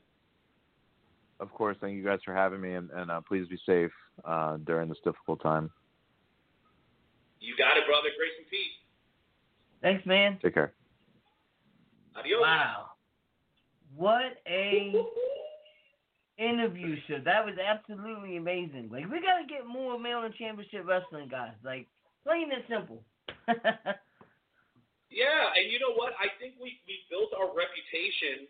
Of 1.40 1.52
course, 1.52 1.78
thank 1.80 1.96
you 1.96 2.04
guys 2.04 2.20
for 2.26 2.34
having 2.34 2.60
me 2.62 2.74
and, 2.74 2.90
and 2.92 3.10
uh, 3.10 3.22
please 3.28 3.48
be 3.48 3.58
safe 3.66 3.92
uh, 4.26 4.58
during 4.66 4.90
this 4.90 4.98
difficult 5.04 5.42
time. 5.42 5.70
You 7.40 7.56
got 7.58 7.78
it, 7.78 7.86
brother. 7.88 8.10
Grace 8.18 8.32
and 8.38 8.50
peace. 8.50 8.76
Thanks, 9.82 10.06
man. 10.06 10.38
Take 10.42 10.54
care. 10.56 10.74
Adios. 12.18 12.42
Wow. 12.42 12.86
What 13.96 14.42
a 14.48 14.94
interview 16.38 16.98
show. 17.08 17.20
That 17.24 17.46
was 17.46 17.56
absolutely 17.58 18.36
amazing. 18.38 18.90
Like 18.92 19.06
we 19.10 19.22
gotta 19.22 19.48
get 19.48 19.66
more 19.66 19.98
Maryland 19.98 20.34
Championship 20.38 20.86
Wrestling 20.86 21.30
guys. 21.30 21.54
Like 21.64 21.88
plain 22.26 22.50
and 22.52 22.64
simple. 22.68 23.04
Yeah, 25.10 25.50
and 25.58 25.74
you 25.74 25.82
know 25.82 25.98
what? 25.98 26.14
I 26.22 26.30
think 26.38 26.54
we 26.62 26.78
we 26.86 27.02
built 27.10 27.34
our 27.34 27.50
reputation 27.50 28.46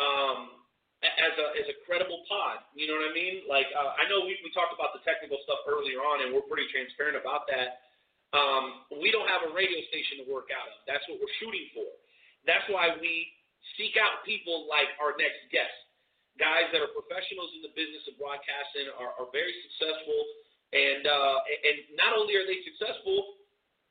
um, 0.00 0.40
a- 0.48 0.59
as 1.00 1.32
a 1.40 1.46
as 1.56 1.66
a 1.72 1.76
credible 1.88 2.20
pod. 2.28 2.60
You 2.76 2.84
know 2.84 3.00
what 3.00 3.08
I 3.08 3.14
mean? 3.16 3.48
Like 3.48 3.68
uh, 3.72 3.96
I 3.96 4.04
know 4.12 4.28
we 4.28 4.36
we 4.44 4.52
talked 4.52 4.76
about 4.76 4.92
the 4.92 5.00
technical 5.04 5.40
stuff 5.48 5.64
earlier 5.64 6.04
on, 6.04 6.20
and 6.24 6.36
we're 6.36 6.44
pretty 6.44 6.68
transparent 6.68 7.16
about 7.16 7.48
that. 7.48 7.88
Um, 8.36 8.86
we 9.00 9.10
don't 9.10 9.26
have 9.26 9.42
a 9.48 9.50
radio 9.50 9.80
station 9.90 10.22
to 10.22 10.26
work 10.28 10.52
out 10.54 10.68
of. 10.70 10.76
That's 10.86 11.02
what 11.10 11.18
we're 11.18 11.36
shooting 11.42 11.66
for. 11.74 11.88
That's 12.46 12.62
why 12.70 12.94
we 13.00 13.26
seek 13.74 13.98
out 13.98 14.22
people 14.22 14.70
like 14.70 14.92
our 15.02 15.18
next 15.18 15.50
guest, 15.50 15.74
guys 16.38 16.70
that 16.70 16.78
are 16.84 16.92
professionals 16.94 17.50
in 17.58 17.64
the 17.66 17.72
business 17.74 18.06
of 18.06 18.14
broadcasting, 18.20 18.86
are, 18.94 19.16
are 19.18 19.28
very 19.34 19.52
successful, 19.66 20.20
and 20.76 21.02
uh, 21.08 21.36
and 21.64 21.76
not 21.96 22.12
only 22.12 22.36
are 22.36 22.44
they 22.44 22.60
successful, 22.62 23.40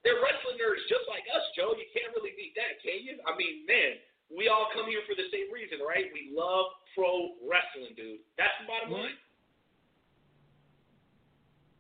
they're 0.05 0.21
wrestling 0.21 0.61
nerds 0.61 0.85
just 0.87 1.09
like 1.11 1.25
us, 1.33 1.43
Joe. 1.57 1.73
You 1.73 1.89
can't 1.91 2.13
really 2.13 2.37
beat 2.37 2.55
that, 2.55 2.79
can 2.85 3.01
you? 3.01 3.19
I 3.25 3.35
mean, 3.35 3.65
man, 3.67 3.99
we 4.35 4.47
all 4.47 4.67
come 4.73 4.87
here 4.89 5.01
for 5.07 5.15
the 5.15 5.27
same 5.31 5.51
reason, 5.53 5.79
right? 5.85 6.05
We 6.13 6.35
love 6.35 6.65
pro 6.95 7.33
wrestling, 7.41 7.95
dude. 7.95 8.19
That's 8.37 8.53
the 8.61 8.67
bottom 8.67 8.91
line. 8.93 9.17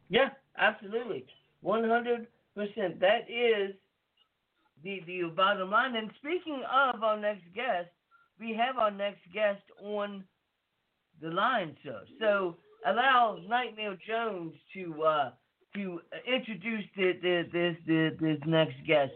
yeah, 0.09 0.29
absolutely. 0.57 1.25
One 1.61 1.87
hundred 1.87 2.27
percent. 2.55 2.99
That 2.99 3.29
is 3.29 3.75
the 4.83 5.01
the 5.05 5.29
bottom 5.35 5.69
line. 5.71 5.95
And 5.95 6.09
speaking 6.19 6.63
of 6.65 7.03
our 7.03 7.19
next 7.19 7.43
guest, 7.53 7.89
we 8.39 8.55
have 8.55 8.77
our 8.77 8.91
next 8.91 9.21
guest 9.33 9.61
on 9.83 10.23
the 11.21 11.29
line, 11.29 11.75
sir. 11.83 12.01
So 12.19 12.55
allow 12.85 13.39
Nightmare 13.47 13.97
Jones 14.07 14.53
to 14.73 15.03
uh, 15.03 15.31
to 15.75 16.01
introduce 16.25 16.85
the, 16.95 17.13
the, 17.21 17.43
this 17.51 17.75
the, 17.85 18.17
this 18.19 18.39
next 18.45 18.75
guest. 18.87 19.11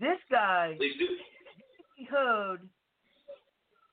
This 0.00 0.18
guy, 0.30 0.74
Please 0.78 0.94
do. 0.98 1.06
He 1.96 2.04
heard 2.04 2.60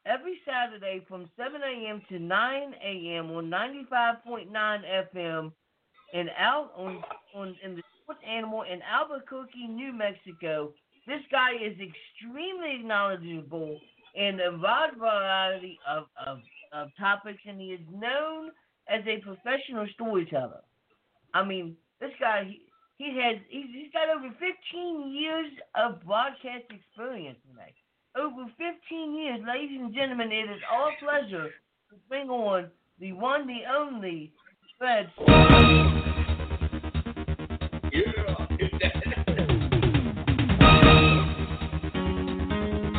every 0.05 0.39
Saturday 0.45 1.03
from 1.07 1.29
7 1.37 1.61
a.m. 1.61 2.01
to 2.09 2.19
9 2.19 2.75
a.m. 2.85 3.31
on 3.31 3.49
95.9 3.49 4.47
FM 5.15 5.51
in 6.13 6.29
out 6.37 6.71
on 6.77 7.01
on 7.33 7.55
in 7.63 7.75
the 7.75 7.81
Sports 8.03 8.21
Animal 8.29 8.63
in 8.63 8.81
Albuquerque, 8.81 9.67
New 9.67 9.93
Mexico. 9.93 10.73
This 11.07 11.21
guy 11.31 11.53
is 11.53 11.75
extremely 11.79 12.83
knowledgeable 12.83 13.79
in 14.15 14.39
a 14.39 14.57
wide 14.57 14.95
variety 14.97 15.79
of, 15.89 16.05
of, 16.25 16.39
of 16.71 16.89
topics, 16.99 17.41
and 17.47 17.59
he 17.59 17.67
is 17.67 17.81
known 17.91 18.51
as 18.87 19.01
a 19.07 19.19
professional 19.19 19.87
storyteller. 19.93 20.61
I 21.33 21.43
mean, 21.43 21.75
this 21.99 22.11
guy 22.19 22.45
he, 22.45 22.61
he 22.97 23.17
has 23.19 23.37
he's, 23.49 23.67
he's 23.73 23.91
got 23.91 24.09
over 24.09 24.29
15 24.29 25.11
years 25.11 25.51
of 25.75 26.03
broadcast 26.05 26.65
experience. 26.69 27.39
Over 28.15 28.45
15 28.59 29.15
years, 29.15 29.39
ladies 29.47 29.79
and 29.81 29.91
gentlemen. 29.91 30.31
It 30.31 30.47
is 30.47 30.61
our 30.71 30.91
pleasure 30.99 31.49
to 31.89 31.95
bring 32.07 32.29
on 32.29 32.69
the 32.99 33.11
one, 33.13 33.47
the 33.47 33.61
only 33.75 34.31
Fred. 34.77 35.09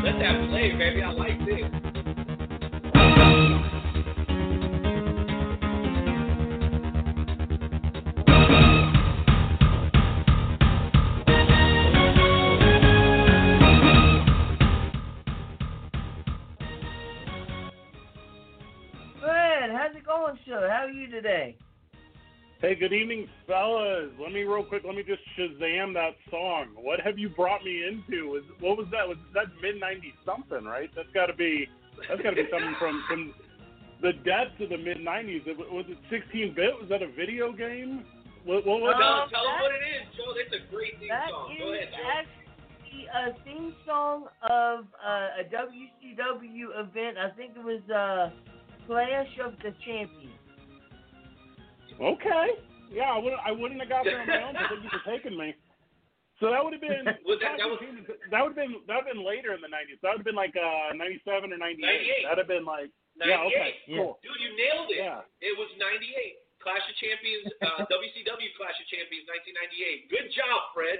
Let 0.02 0.18
that 0.18 0.48
play, 0.50 0.72
baby. 0.72 1.02
I 1.02 1.12
like 1.12 1.38
this. 1.46 1.84
How's 19.74 19.94
it 19.96 20.06
going, 20.06 20.38
sir? 20.46 20.68
How 20.70 20.86
are 20.86 20.90
you 20.90 21.10
today? 21.10 21.56
Hey, 22.60 22.74
good 22.74 22.92
evening, 22.92 23.28
fellas. 23.46 24.10
Let 24.18 24.32
me 24.32 24.42
real 24.42 24.64
quick. 24.64 24.82
Let 24.86 24.94
me 24.94 25.02
just 25.02 25.20
Shazam 25.36 25.92
that 25.94 26.14
song. 26.30 26.68
What 26.76 27.00
have 27.00 27.18
you 27.18 27.28
brought 27.28 27.62
me 27.64 27.84
into? 27.84 28.30
Was 28.30 28.42
what 28.60 28.78
was 28.78 28.86
that? 28.92 29.06
Was 29.06 29.18
that 29.34 29.46
mid 29.60 29.82
'90s 29.82 30.14
something, 30.24 30.64
right? 30.64 30.88
That's 30.96 31.10
got 31.12 31.26
to 31.26 31.34
be. 31.34 31.68
That's 32.08 32.22
got 32.22 32.30
to 32.30 32.36
be 32.36 32.48
something 32.50 32.74
from 32.78 33.04
from 33.08 33.34
the 34.00 34.12
depths 34.24 34.56
of 34.60 34.70
the 34.70 34.78
mid 34.78 34.98
'90s. 34.98 35.44
Was 35.68 35.84
it 35.88 35.98
16-bit? 36.08 36.80
Was 36.80 36.88
that 36.88 37.02
a 37.02 37.08
video 37.12 37.52
game? 37.52 38.04
What, 38.44 38.64
what 38.66 38.80
was 38.80 38.94
Tell, 38.96 39.12
Um, 39.12 39.28
tell 39.28 39.44
them 39.44 39.60
what 39.60 39.72
it 39.72 39.84
is, 39.84 40.04
Joe. 40.16 40.32
That's 40.36 40.54
a 40.56 40.62
great 40.72 40.98
theme 41.00 41.08
That 41.08 41.28
song. 41.30 41.56
Go 41.58 41.72
ahead, 41.72 41.88
Joe. 41.92 42.12
actually 42.16 42.44
a 43.12 43.32
theme 43.44 43.74
song 43.86 44.26
of 44.48 44.84
uh, 45.04 45.40
a 45.40 45.44
WCW 45.52 46.72
event. 46.76 47.18
I 47.18 47.30
think 47.36 47.52
it 47.56 47.64
was 47.64 47.82
uh, 47.90 48.30
Clash 48.87 49.32
of 49.45 49.55
the 49.62 49.72
Champions. 49.85 50.35
Okay. 52.01 52.47
Yeah, 52.93 53.11
I 53.14 53.18
wouldn't. 53.18 53.41
I 53.45 53.51
wouldn't 53.51 53.80
have 53.80 53.89
got 53.89 54.05
there 54.05 54.20
on 54.20 54.26
my 54.28 54.43
own. 54.51 54.55
But 54.55 54.68
thank 54.70 54.82
you 54.85 54.91
for 54.93 55.03
taking 55.11 55.35
me. 55.39 55.55
So 56.43 56.51
that 56.51 56.59
would 56.62 56.74
have 56.74 56.82
been. 56.82 57.07
Was 57.26 57.39
that- 57.41 57.57
that 57.59 57.70
was- 57.70 57.80
that 58.30 58.43
would 58.43 58.53
have 58.55 58.59
been. 58.59 58.74
That 58.91 58.95
would 58.99 59.07
have 59.07 59.14
been 59.14 59.22
later 59.24 59.55
in 59.55 59.62
the 59.62 59.70
'90s. 59.70 59.99
That 60.03 60.14
would 60.14 60.20
have 60.26 60.28
been 60.28 60.39
like 60.39 60.55
uh, 60.59 60.93
'97 60.95 61.55
or 61.55 61.59
'98. 61.59 61.78
98. 61.80 62.26
That'd 62.26 62.39
have 62.43 62.51
been 62.51 62.66
like. 62.66 62.91
Yeah. 63.14 63.47
Okay. 63.47 63.78
Cool. 63.87 64.18
Dude, 64.26 64.35
you 64.43 64.51
nailed 64.59 64.91
it. 64.91 64.99
Yeah. 64.99 65.22
It 65.39 65.55
was 65.55 65.70
98. 65.78 66.43
Clash 66.59 66.82
of 66.82 66.97
Champions, 66.99 67.47
uh, 67.62 67.87
WCW 67.95 68.51
Clash 68.59 68.74
of 68.74 68.87
Champions, 68.91 69.28
1998. 69.30 70.11
Good 70.11 70.32
job, 70.35 70.74
Fred. 70.74 70.99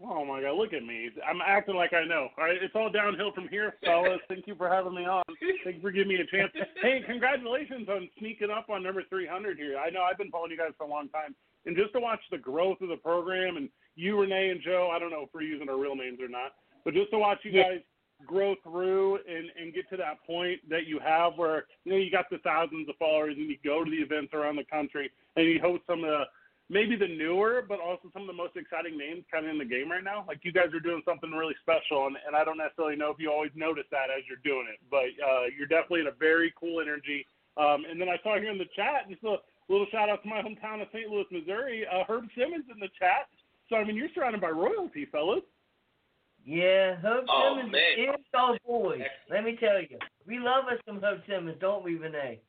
Oh 0.00 0.24
my 0.24 0.40
God! 0.40 0.56
Look 0.56 0.72
at 0.72 0.84
me. 0.84 1.10
I'm 1.28 1.40
acting 1.44 1.74
like 1.74 1.92
I 1.92 2.04
know. 2.04 2.28
All 2.38 2.44
right, 2.44 2.56
it's 2.60 2.74
all 2.76 2.90
downhill 2.90 3.32
from 3.32 3.48
here, 3.48 3.74
fellas. 3.84 4.20
Thank 4.28 4.46
you 4.46 4.54
for 4.54 4.68
having 4.68 4.94
me 4.94 5.06
on. 5.06 5.24
Thank 5.64 5.76
you 5.76 5.82
for 5.82 5.90
giving 5.90 6.08
me 6.08 6.14
a 6.16 6.26
chance. 6.26 6.52
Hey, 6.80 7.02
congratulations 7.04 7.88
on 7.88 8.08
sneaking 8.18 8.50
up 8.50 8.70
on 8.70 8.84
number 8.84 9.02
300 9.08 9.58
here. 9.58 9.76
I 9.76 9.90
know 9.90 10.02
I've 10.02 10.18
been 10.18 10.30
following 10.30 10.52
you 10.52 10.56
guys 10.56 10.70
for 10.78 10.84
a 10.84 10.90
long 10.90 11.08
time, 11.08 11.34
and 11.66 11.76
just 11.76 11.92
to 11.94 12.00
watch 12.00 12.20
the 12.30 12.38
growth 12.38 12.80
of 12.80 12.90
the 12.90 12.96
program, 12.96 13.56
and 13.56 13.68
you, 13.96 14.20
Renee, 14.20 14.50
and 14.50 14.60
Joe. 14.62 14.90
I 14.94 15.00
don't 15.00 15.10
know 15.10 15.22
if 15.22 15.30
we're 15.34 15.42
using 15.42 15.68
our 15.68 15.78
real 15.78 15.96
names 15.96 16.20
or 16.20 16.28
not, 16.28 16.52
but 16.84 16.94
just 16.94 17.10
to 17.10 17.18
watch 17.18 17.40
you 17.42 17.50
guys 17.50 17.80
grow 18.26 18.54
through 18.62 19.16
and 19.28 19.50
and 19.60 19.74
get 19.74 19.88
to 19.90 19.96
that 19.96 20.24
point 20.26 20.60
that 20.68 20.86
you 20.86 20.98
have 20.98 21.34
where 21.36 21.66
you 21.84 21.92
know 21.92 21.98
you 21.98 22.10
got 22.10 22.26
the 22.30 22.38
thousands 22.38 22.88
of 22.88 22.96
followers 22.96 23.34
and 23.36 23.48
you 23.48 23.56
go 23.64 23.84
to 23.84 23.90
the 23.90 23.96
events 23.96 24.32
around 24.34 24.56
the 24.56 24.64
country 24.64 25.10
and 25.36 25.46
you 25.46 25.60
host 25.60 25.82
some 25.86 26.02
of 26.04 26.10
the 26.10 26.24
maybe 26.70 26.96
the 26.96 27.08
newer, 27.08 27.64
but 27.66 27.80
also 27.80 28.08
some 28.12 28.22
of 28.22 28.28
the 28.28 28.36
most 28.36 28.56
exciting 28.56 28.96
names 28.96 29.24
kind 29.32 29.46
of 29.46 29.50
in 29.52 29.58
the 29.58 29.64
game 29.64 29.90
right 29.90 30.04
now. 30.04 30.24
Like 30.28 30.40
you 30.42 30.52
guys 30.52 30.72
are 30.74 30.80
doing 30.80 31.02
something 31.04 31.30
really 31.30 31.56
special, 31.62 32.06
and, 32.06 32.16
and 32.26 32.36
I 32.36 32.44
don't 32.44 32.58
necessarily 32.58 32.96
know 32.96 33.10
if 33.10 33.18
you 33.18 33.30
always 33.32 33.52
notice 33.54 33.86
that 33.90 34.10
as 34.12 34.24
you're 34.28 34.42
doing 34.44 34.66
it, 34.70 34.78
but 34.90 35.08
uh, 35.24 35.48
you're 35.56 35.68
definitely 35.70 36.00
in 36.00 36.12
a 36.12 36.18
very 36.18 36.52
cool 36.58 36.80
energy. 36.80 37.26
Um, 37.56 37.84
and 37.90 38.00
then 38.00 38.08
I 38.08 38.16
saw 38.22 38.38
here 38.38 38.52
in 38.52 38.58
the 38.58 38.70
chat, 38.76 39.08
just 39.10 39.24
a 39.24 39.36
little 39.68 39.86
shout 39.90 40.08
out 40.08 40.22
to 40.22 40.28
my 40.28 40.40
hometown 40.42 40.80
of 40.80 40.88
St. 40.92 41.08
Louis, 41.10 41.26
Missouri. 41.32 41.84
Uh, 41.86 42.04
Herb 42.06 42.24
Simmons 42.36 42.64
in 42.72 42.78
the 42.78 42.88
chat. 42.98 43.26
So 43.68 43.76
I 43.76 43.84
mean, 43.84 43.96
you're 43.96 44.12
surrounded 44.14 44.40
by 44.40 44.50
royalty, 44.50 45.06
fellas. 45.10 45.42
Yeah, 46.44 46.96
Herb 47.02 47.24
Oh, 47.28 47.56
Simmons 47.56 47.72
man. 47.72 48.14
is 48.14 48.24
our 48.32 48.56
boy. 48.64 49.02
Let 49.28 49.44
me 49.44 49.56
tell 49.60 49.80
you, 49.82 49.98
we 50.26 50.38
love 50.38 50.64
us 50.70 50.78
some 50.86 51.00
Herb 51.02 51.20
Simmons, 51.28 51.58
don't 51.60 51.84
we, 51.84 51.96
Renee? 51.96 52.40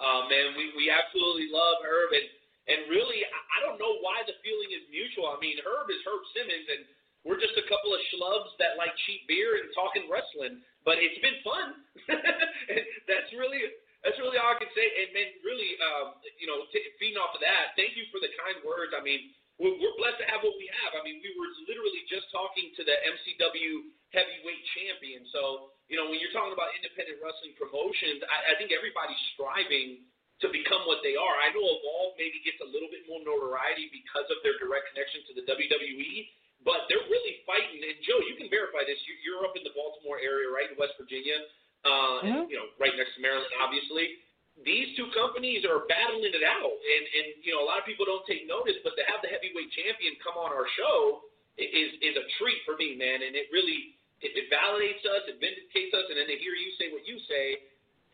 Uh, 0.00 0.28
man, 0.28 0.52
we, 0.56 0.72
we 0.76 0.92
absolutely 0.92 1.48
love 1.52 1.80
Herb, 1.84 2.12
and 2.12 2.28
and 2.66 2.90
really, 2.90 3.22
I, 3.22 3.58
don't 3.62 3.78
know 3.78 4.02
why 4.02 4.26
the 4.26 4.34
feeling 4.42 4.74
is 4.74 4.82
mutual. 4.90 5.30
I 5.30 5.38
mean, 5.38 5.58
Herb 5.62 5.86
is 5.86 6.02
Herb 6.02 6.22
Simmons, 6.34 6.66
and 6.66 6.82
we're 7.22 7.38
just 7.38 7.54
a 7.54 7.66
couple 7.70 7.94
of 7.94 8.00
schlubs 8.10 8.54
that 8.58 8.74
like 8.74 8.90
cheap 9.06 9.26
beer 9.30 9.58
and 9.62 9.70
talking 9.70 10.10
wrestling. 10.10 10.62
But 10.82 10.98
it's 10.98 11.18
been 11.22 11.38
fun. 11.46 11.82
That's 13.10 13.30
really 13.34 13.62
that's 14.06 14.22
really 14.22 14.38
all 14.38 14.54
I 14.54 14.58
can 14.62 14.70
say. 14.70 14.86
And 14.86 15.10
man, 15.10 15.34
really, 15.42 15.74
um, 15.82 16.14
you 16.38 16.46
know, 16.46 16.62
t- 16.70 16.94
feeding 17.02 17.18
off 17.18 17.34
of 17.34 17.42
that, 17.42 17.74
thank 17.74 17.98
you 17.98 18.06
for 18.14 18.22
the 18.22 18.30
kind 18.38 18.62
words. 18.62 18.94
I 18.94 19.02
mean, 19.02 19.34
we're, 19.58 19.74
we're 19.82 19.98
blessed 19.98 20.22
to 20.22 20.28
have 20.30 20.46
what 20.46 20.54
we 20.54 20.70
have. 20.84 20.94
I 20.94 21.02
mean, 21.02 21.18
we 21.18 21.34
were 21.34 21.50
literally 21.66 22.06
just 22.06 22.30
talking 22.30 22.70
to 22.78 22.86
the 22.86 22.94
MCW 23.02 23.90
heavyweight 24.14 24.64
champion. 24.78 25.26
So, 25.34 25.74
you 25.90 25.98
know, 25.98 26.06
when 26.06 26.22
you're 26.22 26.30
talking 26.30 26.54
about 26.54 26.70
independent 26.78 27.18
wrestling 27.18 27.58
promotions, 27.58 28.22
I, 28.30 28.52
I 28.52 28.60
think 28.60 28.70
everybody's 28.70 29.18
striving 29.34 30.06
to 30.44 30.46
become 30.52 30.84
what 30.84 31.00
they 31.00 31.16
are. 31.16 31.34
I 31.40 31.48
know 31.56 31.64
Evolve 31.64 32.14
maybe 32.20 32.40
gets 32.44 32.60
a 32.60 32.68
little 32.68 32.92
bit 32.92 33.08
more 33.08 33.20
notoriety 33.24 33.88
because 33.88 34.28
of 34.28 34.36
their 34.44 34.56
direct 34.60 34.92
connection 34.92 35.24
to 35.28 35.32
the 35.32 35.44
WWE, 35.48 36.28
but 36.64 36.84
they're 36.92 37.04
really 37.08 37.40
fighting. 37.48 37.80
And 37.80 37.96
Joe, 38.04 38.20
you 38.28 38.36
can 38.36 38.48
verify 38.52 38.84
this. 38.84 39.00
You- 39.08 39.16
You're 39.24 39.44
up 39.48 39.56
in 39.56 39.64
the 39.64 39.72
Baltimore 39.72 40.20
area, 40.20 40.48
right, 40.52 40.68
in 40.70 40.76
West 40.76 40.94
Virginia, 41.00 41.40
uh, 41.88 42.18
and, 42.44 42.50
you 42.52 42.56
know, 42.56 42.68
right 42.78 42.94
next 42.96 43.14
to 43.16 43.20
Maryland, 43.24 43.48
obviously. 43.60 44.18
These 44.64 44.96
two 44.96 45.08
companies 45.12 45.64
are 45.68 45.84
battling 45.84 46.32
it 46.32 46.42
out, 46.42 46.72
and 46.72 47.04
and 47.12 47.26
you 47.44 47.52
know 47.52 47.60
a 47.60 47.66
lot 47.68 47.76
of 47.78 47.84
people 47.84 48.06
don't 48.08 48.24
take 48.24 48.46
notice, 48.48 48.76
but 48.82 48.96
to 48.96 49.04
have 49.04 49.20
the 49.20 49.28
heavyweight 49.28 49.68
champion 49.76 50.16
come 50.24 50.36
on 50.40 50.48
our 50.48 50.64
show 50.80 51.28
is 51.60 51.92
is 52.00 52.16
a 52.16 52.24
treat 52.40 52.64
for 52.64 52.72
me, 52.80 52.96
man, 52.96 53.20
and 53.20 53.36
it 53.36 53.52
really 53.52 53.92
it, 54.24 54.32
it 54.32 54.48
validates 54.48 55.04
us, 55.04 55.28
it 55.28 55.36
vindicates 55.44 55.92
us, 55.92 56.08
and 56.08 56.16
then 56.16 56.26
to 56.32 56.36
hear 56.40 56.54
you 56.56 56.72
say 56.80 56.88
what 56.90 57.04
you 57.04 57.20
say, 57.28 57.68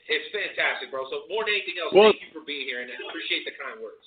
it's 0.09 0.29
fantastic, 0.33 0.91
bro. 0.91 1.09
So 1.11 1.29
more 1.29 1.45
than 1.45 1.55
anything 1.55 1.79
else, 1.79 1.93
Well- 1.93 2.13
thank 2.13 2.23
you 2.23 2.33
for 2.33 2.45
being 2.45 2.67
here, 2.67 2.83
and 2.83 2.91
I 2.91 2.95
appreciate 3.09 3.45
the 3.45 3.53
kind 3.53 3.81
words. 3.81 4.03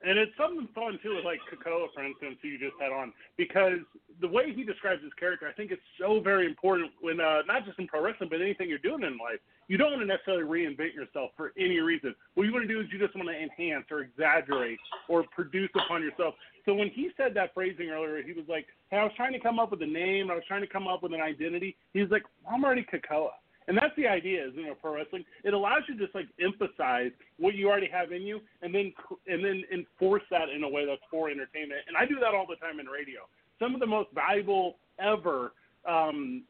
And 0.00 0.16
it's 0.16 0.34
something 0.36 0.68
fun 0.68 0.98
too 1.02 1.16
with 1.16 1.24
like 1.24 1.40
Kekoa, 1.50 1.92
for 1.92 2.04
instance, 2.04 2.38
who 2.40 2.48
you 2.48 2.58
just 2.58 2.78
had 2.80 2.92
on, 2.92 3.12
because 3.36 3.80
the 4.20 4.28
way 4.28 4.52
he 4.52 4.62
describes 4.62 5.02
his 5.02 5.12
character, 5.14 5.48
I 5.48 5.52
think 5.52 5.72
it's 5.72 5.82
so 5.98 6.20
very 6.20 6.46
important 6.46 6.92
when 7.00 7.20
uh, 7.20 7.42
not 7.46 7.64
just 7.64 7.78
in 7.80 7.88
pro 7.88 8.02
wrestling, 8.02 8.28
but 8.30 8.40
anything 8.40 8.68
you're 8.68 8.78
doing 8.78 9.02
in 9.02 9.18
life. 9.18 9.40
You 9.66 9.76
don't 9.76 9.90
want 9.90 10.02
to 10.02 10.06
necessarily 10.06 10.44
reinvent 10.44 10.94
yourself 10.94 11.32
for 11.36 11.52
any 11.58 11.80
reason. 11.80 12.14
What 12.34 12.44
you 12.44 12.52
want 12.52 12.66
to 12.66 12.72
do 12.72 12.80
is 12.80 12.86
you 12.92 12.98
just 12.98 13.14
want 13.16 13.28
to 13.28 13.34
enhance 13.34 13.86
or 13.90 14.00
exaggerate 14.00 14.78
or 15.08 15.24
produce 15.34 15.70
upon 15.74 16.02
yourself. 16.02 16.34
So 16.64 16.74
when 16.74 16.88
he 16.90 17.10
said 17.16 17.34
that 17.34 17.52
phrasing 17.52 17.90
earlier, 17.90 18.22
he 18.22 18.32
was 18.32 18.44
like, 18.48 18.66
"Hey, 18.90 18.98
I 18.98 19.04
was 19.04 19.12
trying 19.16 19.32
to 19.32 19.40
come 19.40 19.58
up 19.58 19.72
with 19.72 19.82
a 19.82 19.86
name. 19.86 20.30
I 20.30 20.34
was 20.34 20.44
trying 20.46 20.62
to 20.62 20.68
come 20.68 20.86
up 20.86 21.02
with 21.02 21.12
an 21.12 21.20
identity." 21.20 21.76
He's 21.92 22.10
like, 22.10 22.24
"I'm 22.48 22.64
already 22.64 22.84
Kekoa." 22.84 23.32
And 23.68 23.76
that's 23.76 23.94
the 23.96 24.08
idea, 24.08 24.48
is 24.48 24.52
you 24.56 24.66
know, 24.66 24.74
pro 24.74 24.94
wrestling. 24.94 25.24
It 25.44 25.54
allows 25.54 25.82
you 25.88 25.96
to 25.96 26.04
just 26.04 26.14
like 26.14 26.26
emphasize 26.40 27.12
what 27.38 27.54
you 27.54 27.68
already 27.68 27.88
have 27.92 28.12
in 28.12 28.22
you, 28.22 28.40
and 28.62 28.74
then 28.74 28.92
and 29.26 29.44
then 29.44 29.62
enforce 29.72 30.22
that 30.30 30.48
in 30.48 30.64
a 30.64 30.68
way 30.68 30.86
that's 30.86 31.02
for 31.10 31.30
entertainment. 31.30 31.82
And 31.86 31.96
I 31.96 32.06
do 32.06 32.16
that 32.20 32.34
all 32.34 32.46
the 32.48 32.56
time 32.56 32.80
in 32.80 32.86
radio. 32.86 33.20
Some 33.60 33.74
of 33.74 33.80
the 33.80 33.86
most 33.86 34.08
valuable 34.14 34.76
ever 34.98 35.52
um, 35.86 36.44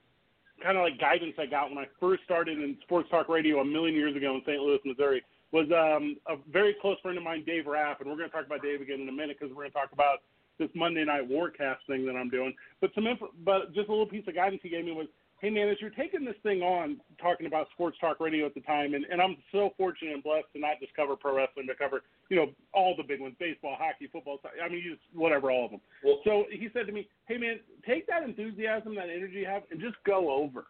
kind 0.62 0.76
of 0.76 0.84
like 0.84 1.00
guidance 1.00 1.34
I 1.38 1.46
got 1.46 1.68
when 1.68 1.78
I 1.78 1.86
first 2.00 2.22
started 2.24 2.58
in 2.58 2.76
sports 2.82 3.08
talk 3.10 3.28
radio 3.28 3.60
a 3.60 3.64
million 3.64 3.94
years 3.94 4.16
ago 4.16 4.34
in 4.34 4.42
St. 4.42 4.60
Louis, 4.60 4.78
Missouri, 4.84 5.22
was 5.52 5.66
um, 5.72 6.16
a 6.28 6.36
very 6.50 6.76
close 6.80 6.98
friend 7.00 7.16
of 7.16 7.24
mine, 7.24 7.44
Dave 7.46 7.66
Rapp, 7.66 8.00
and 8.00 8.10
we're 8.10 8.16
going 8.16 8.28
to 8.28 8.34
talk 8.34 8.46
about 8.46 8.62
Dave 8.62 8.80
again 8.80 9.00
in 9.00 9.08
a 9.08 9.12
minute 9.12 9.38
because 9.38 9.54
we're 9.54 9.62
going 9.62 9.72
to 9.72 9.78
talk 9.78 9.92
about 9.92 10.18
this 10.58 10.68
Monday 10.74 11.04
Night 11.04 11.28
Warcast 11.28 11.78
thing 11.86 12.04
that 12.06 12.16
I'm 12.16 12.28
doing. 12.28 12.54
But 12.80 12.90
some, 12.94 13.06
inf- 13.06 13.34
but 13.44 13.74
just 13.74 13.88
a 13.88 13.92
little 13.92 14.06
piece 14.06 14.26
of 14.28 14.34
guidance 14.34 14.60
he 14.62 14.68
gave 14.68 14.84
me 14.84 14.92
was, 14.92 15.06
hey 15.40 15.50
man, 15.50 15.68
as 15.68 15.76
you're 15.80 15.90
taking 15.90 16.24
this 16.24 16.34
thing 16.42 16.62
on, 16.62 17.00
talking 17.20 17.46
about 17.46 17.68
sports 17.72 17.96
talk 18.00 18.20
radio 18.20 18.46
at 18.46 18.54
the 18.54 18.60
time, 18.60 18.94
and, 18.94 19.04
and 19.10 19.20
I'm 19.20 19.36
so 19.52 19.70
fortunate 19.76 20.14
and 20.14 20.22
blessed 20.22 20.46
to 20.54 20.60
not 20.60 20.80
just 20.80 20.94
cover 20.94 21.16
pro 21.16 21.36
wrestling, 21.36 21.66
but 21.66 21.78
cover 21.78 22.02
you 22.28 22.36
know 22.36 22.46
all 22.72 22.94
the 22.96 23.02
big 23.02 23.20
ones, 23.20 23.34
baseball, 23.38 23.76
hockey, 23.78 24.08
football. 24.12 24.38
I 24.62 24.68
mean, 24.68 24.82
you 24.84 24.92
just 24.92 25.02
whatever, 25.14 25.50
all 25.50 25.66
of 25.66 25.70
them. 25.70 25.80
Well- 26.04 26.20
so 26.24 26.44
he 26.50 26.68
said 26.72 26.86
to 26.86 26.92
me, 26.92 27.08
hey 27.26 27.38
man, 27.38 27.60
take 27.86 28.06
that 28.08 28.22
enthusiasm, 28.22 28.94
that 28.96 29.08
energy 29.08 29.40
you 29.40 29.46
have, 29.46 29.62
and 29.70 29.80
just 29.80 29.96
go 30.04 30.30
over. 30.30 30.66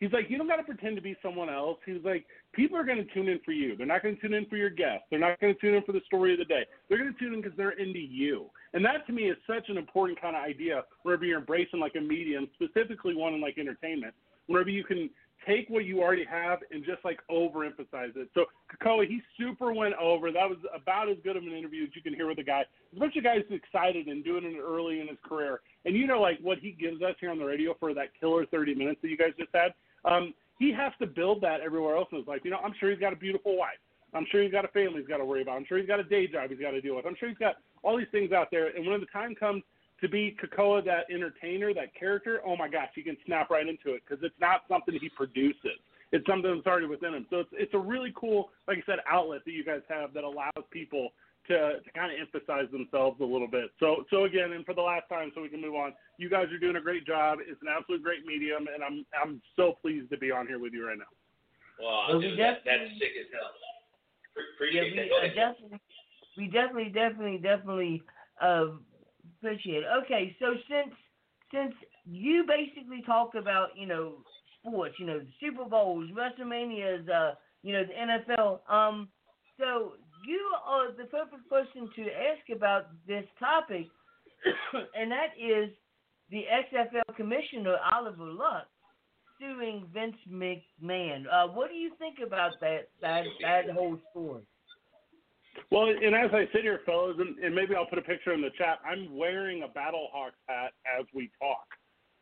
He's 0.00 0.12
like, 0.12 0.28
you 0.28 0.36
don't 0.36 0.48
got 0.48 0.56
to 0.56 0.64
pretend 0.64 0.96
to 0.96 1.02
be 1.02 1.16
someone 1.22 1.48
else. 1.48 1.78
He's 1.86 2.04
like, 2.04 2.26
people 2.52 2.76
are 2.76 2.84
going 2.84 2.98
to 2.98 3.14
tune 3.14 3.28
in 3.28 3.40
for 3.44 3.52
you. 3.52 3.76
They're 3.76 3.86
not 3.86 4.02
going 4.02 4.16
to 4.16 4.20
tune 4.20 4.34
in 4.34 4.46
for 4.46 4.56
your 4.56 4.70
guest. 4.70 5.04
They're 5.08 5.20
not 5.20 5.40
going 5.40 5.54
to 5.54 5.60
tune 5.60 5.74
in 5.74 5.82
for 5.84 5.92
the 5.92 6.00
story 6.06 6.32
of 6.32 6.40
the 6.40 6.44
day. 6.44 6.64
They're 6.88 6.98
going 6.98 7.12
to 7.12 7.18
tune 7.18 7.34
in 7.34 7.40
because 7.40 7.56
they're 7.56 7.78
into 7.78 8.00
you. 8.00 8.50
And 8.72 8.84
that 8.84 9.06
to 9.06 9.12
me 9.12 9.24
is 9.24 9.36
such 9.46 9.68
an 9.68 9.78
important 9.78 10.20
kind 10.20 10.34
of 10.34 10.42
idea 10.42 10.82
wherever 11.02 11.24
you're 11.24 11.38
embracing 11.38 11.80
like 11.80 11.94
a 11.96 12.00
medium, 12.00 12.48
specifically 12.54 13.14
one 13.14 13.34
in 13.34 13.40
like 13.40 13.56
entertainment, 13.56 14.14
wherever 14.46 14.68
you 14.68 14.84
can 14.84 15.08
take 15.46 15.68
what 15.68 15.84
you 15.84 16.02
already 16.02 16.24
have 16.24 16.58
and 16.70 16.84
just 16.84 17.04
like 17.04 17.20
overemphasize 17.30 18.16
it. 18.16 18.28
So 18.34 18.46
Kekoa, 18.72 19.06
he 19.06 19.20
super 19.38 19.72
went 19.72 19.94
over. 20.00 20.32
That 20.32 20.48
was 20.48 20.58
about 20.74 21.08
as 21.08 21.16
good 21.22 21.36
of 21.36 21.42
an 21.42 21.52
interview 21.52 21.84
as 21.84 21.90
you 21.94 22.02
can 22.02 22.14
hear 22.14 22.26
with 22.26 22.38
a 22.38 22.44
guy. 22.44 22.64
A 22.94 22.98
bunch 22.98 23.16
of 23.16 23.24
guys 23.24 23.40
excited 23.50 24.06
and 24.08 24.24
doing 24.24 24.44
it 24.44 24.60
early 24.60 25.00
in 25.00 25.08
his 25.08 25.18
career. 25.24 25.60
And 25.84 25.94
you 25.94 26.06
know 26.06 26.20
like 26.20 26.38
what 26.40 26.58
he 26.58 26.72
gives 26.72 27.02
us 27.02 27.14
here 27.20 27.30
on 27.30 27.38
the 27.38 27.44
radio 27.44 27.74
for 27.78 27.94
that 27.94 28.08
killer 28.18 28.46
30 28.46 28.74
minutes 28.74 29.00
that 29.02 29.08
you 29.08 29.16
guys 29.16 29.32
just 29.38 29.50
had. 29.54 29.74
Um, 30.04 30.34
he 30.58 30.72
has 30.72 30.92
to 31.00 31.06
build 31.06 31.40
that 31.42 31.60
everywhere 31.60 31.96
else 31.96 32.08
in 32.12 32.18
his 32.18 32.26
life. 32.26 32.40
You 32.44 32.50
know, 32.50 32.58
I'm 32.64 32.74
sure 32.78 32.90
he's 32.90 33.00
got 33.00 33.12
a 33.12 33.16
beautiful 33.16 33.56
wife. 33.56 33.78
I'm 34.14 34.26
sure 34.30 34.42
he's 34.42 34.52
got 34.52 34.64
a 34.64 34.68
family 34.68 35.00
he's 35.00 35.08
got 35.08 35.16
to 35.16 35.24
worry 35.24 35.42
about. 35.42 35.56
I'm 35.56 35.66
sure 35.66 35.78
he's 35.78 35.88
got 35.88 35.98
a 35.98 36.04
day 36.04 36.26
job 36.26 36.50
he's 36.50 36.60
got 36.60 36.70
to 36.70 36.80
deal 36.80 36.96
with. 36.96 37.06
I'm 37.06 37.16
sure 37.18 37.28
he's 37.28 37.38
got 37.38 37.56
all 37.82 37.98
these 37.98 38.06
things 38.12 38.32
out 38.32 38.48
there. 38.50 38.68
And 38.68 38.86
when 38.86 39.00
the 39.00 39.06
time 39.06 39.34
comes 39.34 39.62
to 40.00 40.08
be 40.08 40.36
Kekoa, 40.42 40.84
that 40.84 41.10
entertainer, 41.12 41.74
that 41.74 41.94
character, 41.98 42.40
oh 42.46 42.56
my 42.56 42.68
gosh, 42.68 42.88
he 42.94 43.02
can 43.02 43.16
snap 43.26 43.50
right 43.50 43.66
into 43.66 43.94
it 43.94 44.02
because 44.08 44.22
it's 44.24 44.38
not 44.40 44.62
something 44.68 44.96
he 45.00 45.08
produces. 45.08 45.80
It's 46.12 46.26
something 46.26 46.54
that's 46.54 46.66
already 46.66 46.86
within 46.86 47.14
him. 47.14 47.26
So 47.28 47.40
it's 47.40 47.50
it's 47.52 47.74
a 47.74 47.78
really 47.78 48.12
cool, 48.14 48.50
like 48.68 48.78
I 48.78 48.82
said, 48.86 48.98
outlet 49.10 49.40
that 49.44 49.52
you 49.52 49.64
guys 49.64 49.80
have 49.88 50.14
that 50.14 50.22
allows 50.22 50.52
people 50.70 51.08
to, 51.48 51.80
to 51.80 51.90
kind 51.94 52.12
of 52.12 52.18
emphasize 52.18 52.70
themselves 52.72 53.20
a 53.20 53.24
little 53.24 53.48
bit. 53.48 53.70
So 53.80 54.04
so 54.10 54.24
again, 54.24 54.52
and 54.52 54.64
for 54.64 54.74
the 54.74 54.82
last 54.82 55.08
time, 55.08 55.30
so 55.34 55.42
we 55.42 55.48
can 55.48 55.60
move 55.60 55.74
on. 55.74 55.92
You 56.18 56.28
guys 56.30 56.46
are 56.52 56.58
doing 56.58 56.76
a 56.76 56.80
great 56.80 57.06
job. 57.06 57.38
It's 57.40 57.60
an 57.62 57.68
absolute 57.68 58.02
great 58.02 58.24
medium, 58.26 58.66
and 58.72 58.82
I'm 58.82 59.04
I'm 59.20 59.42
so 59.56 59.76
pleased 59.82 60.10
to 60.10 60.18
be 60.18 60.30
on 60.30 60.46
here 60.46 60.58
with 60.58 60.72
you 60.72 60.86
right 60.86 60.98
now. 60.98 61.04
Wow, 61.80 62.06
Well, 62.08 62.18
we 62.18 62.28
dude, 62.30 62.38
that, 62.38 62.62
that's 62.64 62.78
definitely- 62.78 62.98
sick 62.98 63.12
as 63.20 63.26
hell. 63.32 63.50
Pre- 64.58 64.74
Yeah, 64.74 64.82
we 64.82 64.96
that. 64.96 65.10
Uh, 65.12 65.34
definitely, 65.34 65.80
we 66.36 66.46
definitely, 66.48 66.90
definitely, 66.90 67.38
definitely 67.38 68.02
uh, 68.42 68.66
appreciate 69.38 69.82
it. 69.84 69.86
Okay, 70.04 70.36
so 70.40 70.54
since 70.68 70.94
since 71.52 71.74
you 72.04 72.44
basically 72.46 73.02
talk 73.02 73.34
about 73.34 73.68
you 73.76 73.86
know 73.86 74.14
sports, 74.60 74.94
you 74.98 75.06
know 75.06 75.20
the 75.20 75.26
Super 75.40 75.64
Bowls, 75.64 76.10
WrestleManias, 76.10 77.08
uh, 77.08 77.34
you 77.62 77.72
know 77.72 77.84
the 77.84 78.32
NFL, 78.34 78.60
um, 78.72 79.08
so 79.58 79.92
you 80.26 80.50
are 80.66 80.92
the 80.92 81.04
perfect 81.04 81.48
person 81.48 81.90
to 81.96 82.02
ask 82.02 82.48
about 82.54 82.86
this 83.06 83.24
topic, 83.38 83.86
and 84.96 85.10
that 85.10 85.34
is 85.38 85.70
the 86.30 86.44
XFL 86.72 87.16
commissioner 87.16 87.76
Oliver 87.92 88.24
Luck 88.24 88.66
suing 89.40 89.86
Vince 89.92 90.16
McMahon. 90.30 91.24
Uh, 91.30 91.48
what 91.48 91.70
do 91.70 91.76
you 91.76 91.90
think 91.98 92.16
about 92.24 92.52
that 92.60 92.88
that 93.00 93.24
that 93.42 93.70
whole 93.70 93.98
story? 94.10 94.42
Well, 95.70 95.88
and 95.88 96.14
as 96.14 96.30
I 96.32 96.46
sit 96.52 96.62
here, 96.62 96.80
fellas, 96.84 97.16
and, 97.18 97.38
and 97.38 97.54
maybe 97.54 97.74
I'll 97.74 97.86
put 97.86 97.98
a 97.98 98.02
picture 98.02 98.32
in 98.32 98.40
the 98.40 98.50
chat. 98.58 98.80
I'm 98.84 99.16
wearing 99.16 99.62
a 99.62 99.68
Battlehawks 99.68 100.38
hat 100.48 100.72
as 100.98 101.06
we 101.14 101.30
talk. 101.40 101.66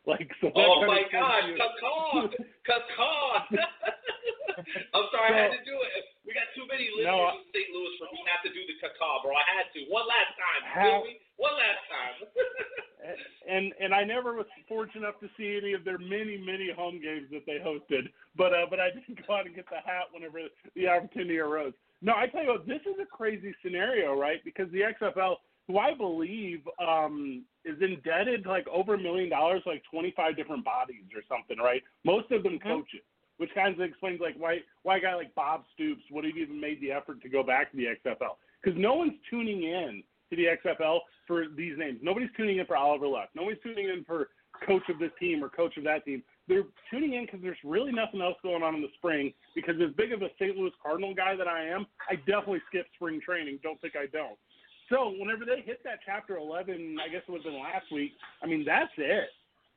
Like 0.09 0.27
so. 0.43 0.51
Oh 0.51 0.83
my 0.83 1.07
God, 1.07 1.15
shows 1.15 1.15
gosh, 1.15 1.47
you- 1.47 1.55
cacaw, 1.55 2.27
cacaw. 2.67 3.23
I'm 4.93 5.07
sorry, 5.15 5.31
I 5.31 5.47
had 5.47 5.55
to 5.55 5.63
do 5.63 5.73
it. 5.79 5.91
We 6.27 6.35
got 6.35 6.45
too 6.53 6.67
many 6.67 6.91
listeners 6.91 7.07
No, 7.07 7.39
in 7.39 7.47
St. 7.55 7.69
Louis 7.71 7.93
for 7.97 8.11
me 8.11 8.19
not 8.27 8.43
to 8.43 8.51
do 8.51 8.61
the 8.67 8.75
cacaw, 8.83 9.23
bro. 9.23 9.31
I 9.31 9.47
had 9.47 9.71
to. 9.73 9.79
One 9.87 10.03
last 10.05 10.35
time. 10.35 10.61
How- 10.67 11.07
One 11.39 11.55
last 11.55 11.83
time. 11.87 12.15
and 13.53 13.71
and 13.79 13.91
I 13.95 14.03
never 14.03 14.35
was 14.35 14.45
fortunate 14.67 15.07
enough 15.07 15.19
to 15.23 15.29
see 15.39 15.55
any 15.57 15.71
of 15.73 15.83
their 15.87 15.97
many 15.97 16.35
many 16.35 16.69
home 16.75 16.99
games 17.01 17.31
that 17.31 17.47
they 17.47 17.63
hosted. 17.63 18.11
But 18.35 18.53
uh, 18.53 18.67
but 18.69 18.79
I 18.79 18.91
did 18.91 19.07
go 19.25 19.35
out 19.39 19.47
and 19.47 19.55
get 19.55 19.65
the 19.71 19.79
hat 19.83 20.11
whenever 20.11 20.39
the 20.75 20.87
opportunity 20.87 21.39
arose. 21.39 21.73
No, 22.03 22.13
I 22.13 22.27
tell 22.27 22.43
you 22.43 22.59
what, 22.59 22.67
this 22.67 22.83
is 22.83 22.99
a 23.01 23.07
crazy 23.07 23.55
scenario, 23.63 24.13
right? 24.19 24.43
Because 24.43 24.67
the 24.75 24.83
XFL, 24.83 25.39
who 25.67 25.77
I 25.77 25.93
believe 25.93 26.61
um, 26.85 27.43
is 27.65 27.77
indebted 27.81 28.43
to 28.43 28.49
like 28.49 28.67
over 28.67 28.95
a 28.95 28.99
million 28.99 29.29
dollars, 29.29 29.61
like 29.65 29.83
25 29.91 30.35
different 30.35 30.65
bodies 30.65 31.05
or 31.15 31.21
something, 31.29 31.57
right? 31.57 31.81
Most 32.03 32.31
of 32.31 32.43
them 32.43 32.59
coaches, 32.59 33.01
which 33.37 33.49
kind 33.55 33.73
of 33.73 33.81
explains 33.81 34.19
like 34.19 34.35
why 34.37 34.59
why 34.83 34.97
a 34.97 35.01
guy 35.01 35.15
like 35.15 35.33
Bob 35.35 35.63
Stoops 35.73 36.03
would 36.11 36.25
have 36.25 36.37
even 36.37 36.59
made 36.59 36.81
the 36.81 36.91
effort 36.91 37.21
to 37.21 37.29
go 37.29 37.43
back 37.43 37.71
to 37.71 37.77
the 37.77 37.85
XFL 37.85 38.35
because 38.61 38.79
no 38.79 38.93
one's 38.93 39.13
tuning 39.29 39.63
in 39.63 40.03
to 40.29 40.35
the 40.35 40.47
XFL 40.65 40.99
for 41.27 41.45
these 41.55 41.77
names. 41.77 41.99
Nobody's 42.01 42.29
tuning 42.35 42.57
in 42.57 42.65
for 42.65 42.75
Oliver 42.75 43.07
Luck. 43.07 43.29
Nobody's 43.35 43.59
tuning 43.63 43.89
in 43.89 44.03
for 44.03 44.29
coach 44.65 44.83
of 44.89 44.99
this 44.99 45.11
team 45.19 45.43
or 45.43 45.49
coach 45.49 45.77
of 45.77 45.83
that 45.83 46.05
team. 46.05 46.23
They're 46.47 46.65
tuning 46.91 47.13
in 47.13 47.25
because 47.25 47.41
there's 47.41 47.57
really 47.63 47.91
nothing 47.91 48.21
else 48.21 48.35
going 48.43 48.63
on 48.63 48.75
in 48.75 48.81
the 48.81 48.91
spring. 48.97 49.33
Because 49.55 49.75
as 49.81 49.93
big 49.95 50.11
of 50.11 50.21
a 50.21 50.29
St. 50.39 50.57
Louis 50.57 50.71
Cardinal 50.81 51.13
guy 51.13 51.35
that 51.35 51.47
I 51.47 51.65
am, 51.65 51.85
I 52.09 52.15
definitely 52.15 52.61
skip 52.67 52.85
spring 52.95 53.21
training. 53.23 53.59
Don't 53.63 53.79
think 53.81 53.95
I 53.95 54.07
don't. 54.07 54.37
So 54.93 55.11
whenever 55.17 55.43
they 55.43 55.61
hit 55.65 55.83
that 55.83 55.99
chapter 56.05 56.37
11, 56.37 56.97
I 57.03 57.09
guess 57.09 57.23
it 57.27 57.31
was 57.31 57.41
in 57.45 57.53
last 57.53 57.91
week. 57.91 58.11
I 58.43 58.45
mean, 58.45 58.63
that's 58.63 58.91
it. 58.97 59.29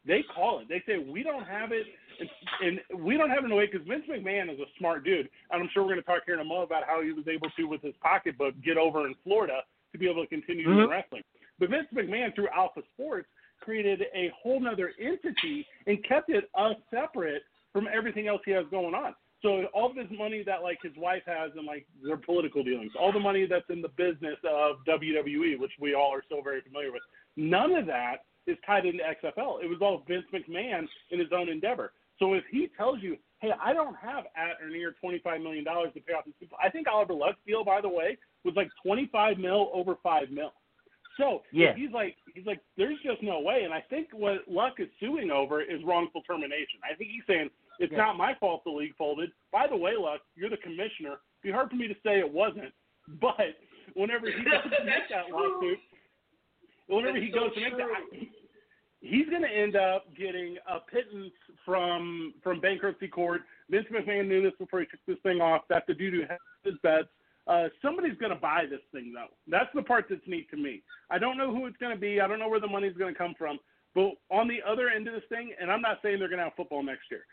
They 0.07 0.23
call 0.23 0.61
it. 0.61 0.69
They 0.69 0.83
say 0.87 0.99
we 0.99 1.23
don't 1.23 1.47
have 1.47 1.73
it, 1.73 1.87
and, 2.21 2.79
and 2.93 3.03
we 3.03 3.17
don't 3.17 3.31
have 3.31 3.39
it 3.39 3.47
in 3.47 3.53
a 3.53 3.57
way 3.57 3.67
because 3.67 3.87
Vince 3.89 4.05
McMahon 4.09 4.53
is 4.53 4.61
a 4.61 4.69
smart 4.79 5.05
dude, 5.05 5.29
and 5.51 5.63
I'm 5.63 5.69
sure 5.73 5.83
we're 5.83 5.95
going 5.95 6.03
to 6.03 6.07
talk 6.07 6.23
here 6.27 6.35
in 6.35 6.41
a 6.41 6.45
moment 6.45 6.71
about 6.71 6.85
how 6.87 7.03
he 7.03 7.13
was 7.13 7.27
able 7.27 7.49
to, 7.57 7.65
with 7.65 7.81
his 7.81 7.95
pocketbook, 8.03 8.55
get 8.63 8.77
over 8.77 9.07
in 9.07 9.15
Florida 9.25 9.61
to 9.93 9.99
be 9.99 10.09
able 10.09 10.23
to 10.23 10.29
continue 10.29 10.65
doing 10.65 10.89
wrestling. 10.89 11.23
But 11.59 11.71
Vince 11.71 11.89
McMahon, 11.95 12.35
through 12.35 12.49
Alpha 12.55 12.83
Sports, 12.95 13.27
created 13.61 14.03
a 14.15 14.31
whole 14.41 14.63
other 14.69 14.93
entity 15.01 15.67
and 15.87 16.05
kept 16.05 16.29
it 16.29 16.51
uh, 16.55 16.75
separate 16.91 17.43
from 17.73 17.89
everything 17.93 18.29
else 18.29 18.43
he 18.45 18.53
has 18.53 18.67
going 18.71 18.95
on. 18.95 19.15
So 19.43 19.65
all 19.75 19.91
of 19.91 19.97
his 19.97 20.07
money 20.17 20.43
that 20.45 20.63
like 20.63 20.79
his 20.83 20.93
wife 20.97 21.23
has 21.27 21.51
and 21.57 21.67
like 21.67 21.87
their 22.03 22.17
political 22.17 22.65
dealings, 22.65 22.93
all 22.99 23.13
the 23.13 23.21
money 23.21 23.47
that's 23.47 23.69
in 23.69 23.83
the 23.83 23.91
business 23.91 24.39
of 24.49 24.77
WWE, 24.89 25.59
which 25.59 25.73
we 25.81 25.95
all 25.95 26.13
are 26.13 26.25
so 26.29 26.41
very 26.43 26.63
familiar 26.63 26.91
with, 26.93 27.03
none 27.37 27.73
of 27.73 27.87
that 27.87 28.25
is 28.47 28.57
tied 28.65 28.87
into 28.87 29.03
XFL. 29.03 29.63
It 29.63 29.69
was 29.69 29.79
all 29.83 30.03
Vince 30.09 30.25
McMahon 30.33 30.87
in 31.11 31.19
his 31.19 31.29
own 31.33 31.49
endeavor. 31.49 31.93
So 32.19 32.33
if 32.35 32.45
he 32.51 32.69
tells 32.77 33.03
you, 33.03 33.17
hey, 33.41 33.51
I 33.63 33.75
don't 33.75 33.97
have 33.97 34.25
at 34.37 34.63
or 34.65 34.71
near 34.71 34.95
$25 35.05 35.43
million 35.43 35.65
to 35.65 36.01
pay 36.01 36.15
off 36.15 36.25
these 36.25 36.35
people, 36.41 36.57
I 36.63 36.71
think 36.71 36.87
Oliver 36.89 37.13
Luck's 37.13 37.39
deal, 37.47 37.63
by 37.65 37.81
the 37.83 37.89
way, 37.89 38.17
was 38.45 38.55
like 38.57 38.69
25 38.85 39.39
mil 39.39 39.71
over 39.75 39.97
5 40.03 40.31
mil. 40.31 40.53
So 41.19 41.43
Yeah. 41.53 41.75
he's 41.75 41.91
like, 41.93 42.17
he's 42.35 42.47
like, 42.47 42.61
there's 42.77 42.99
just 43.05 43.23
no 43.23 43.41
way. 43.41 43.63
And 43.65 43.75
I 43.75 43.81
think 43.91 44.09
what 44.13 44.49
Luck 44.49 44.75
is 44.79 44.89
suing 45.01 45.31
over 45.31 45.61
is 45.61 45.83
wrongful 45.85 46.23
termination. 46.23 46.81
I 46.91 46.95
think 46.95 47.11
he's 47.11 47.25
saying 47.27 47.51
it's 47.79 47.93
Yeah. 47.93 47.99
not 47.99 48.17
my 48.17 48.35
fault 48.35 48.65
the 48.65 48.71
league 48.71 48.95
folded. 48.97 49.31
By 49.53 49.67
the 49.67 49.77
way, 49.77 49.97
Luck, 49.97 50.21
you're 50.35 50.51
the 50.51 50.57
commissioner. 50.59 51.13
It'd 51.13 51.43
be 51.43 51.51
hard 51.51 51.71
for 51.71 51.77
me 51.77 51.89
to 51.89 51.95
say 52.05 52.19
it 52.19 52.31
wasn't, 52.31 52.73
but 53.21 53.57
whenever 53.95 54.31
he 54.31 54.43
goes 54.43 54.63
to 54.65 54.85
make 54.85 55.09
that 55.11 55.31
lawsuit, 55.31 55.79
whenever 56.89 57.19
he 57.19 57.31
That's 57.31 57.35
so 57.35 57.41
goes 57.49 57.55
to 57.55 57.61
make 57.61 57.77
that, 57.77 57.89
true. 58.11 58.27
He's 59.01 59.29
going 59.29 59.43
to 59.43 59.49
end 59.51 59.77
up 59.77 60.13
getting 60.17 60.57
a 60.69 60.81
pittance 60.81 61.33
from 61.65 62.35
from 62.43 62.61
bankruptcy 62.61 63.09
court. 63.09 63.43
Vince 63.71 63.87
McMahon 63.93 64.27
knew 64.27 64.43
this 64.43 64.55
before 64.59 64.81
he 64.81 64.87
took 64.87 65.01
this 65.07 65.19
thing 65.23 65.41
off. 65.41 65.63
That 65.69 65.85
the 65.87 65.95
dude 65.95 66.15
who 66.15 66.21
has 66.23 66.39
his 66.65 66.75
bets. 66.83 67.09
Uh, 67.47 67.69
somebody's 67.81 68.19
going 68.19 68.33
to 68.33 68.41
buy 68.41 68.65
this 68.69 68.81
thing 68.93 69.13
though. 69.15 69.29
That's 69.47 69.69
the 69.75 69.83
part 69.83 70.07
that's 70.11 70.27
neat 70.27 70.51
to 70.51 70.57
me. 70.57 70.83
I 71.11 71.19
don't 71.19 71.39
know 71.39 71.55
who 71.55 71.67
it's 71.67 71.77
going 71.77 71.95
to 71.95 72.01
be. 72.01 72.21
I 72.21 72.27
don't 72.27 72.41
know 72.41 72.49
where 72.49 72.59
the 72.59 72.67
money's 72.67 72.97
going 72.97 73.15
to 73.15 73.19
come 73.19 73.35
from. 73.39 73.59
But 73.97 74.13
on 74.31 74.47
the 74.47 74.59
other 74.61 74.91
end 74.91 75.09
of 75.09 75.15
this 75.15 75.25
thing, 75.31 75.55
and 75.59 75.73
I'm 75.73 75.81
not 75.81 76.01
saying 76.03 76.19
they're 76.19 76.29
going 76.29 76.45
to 76.45 76.45
have 76.45 76.55
football 76.55 76.83
next 76.83 77.09
year, 77.11 77.25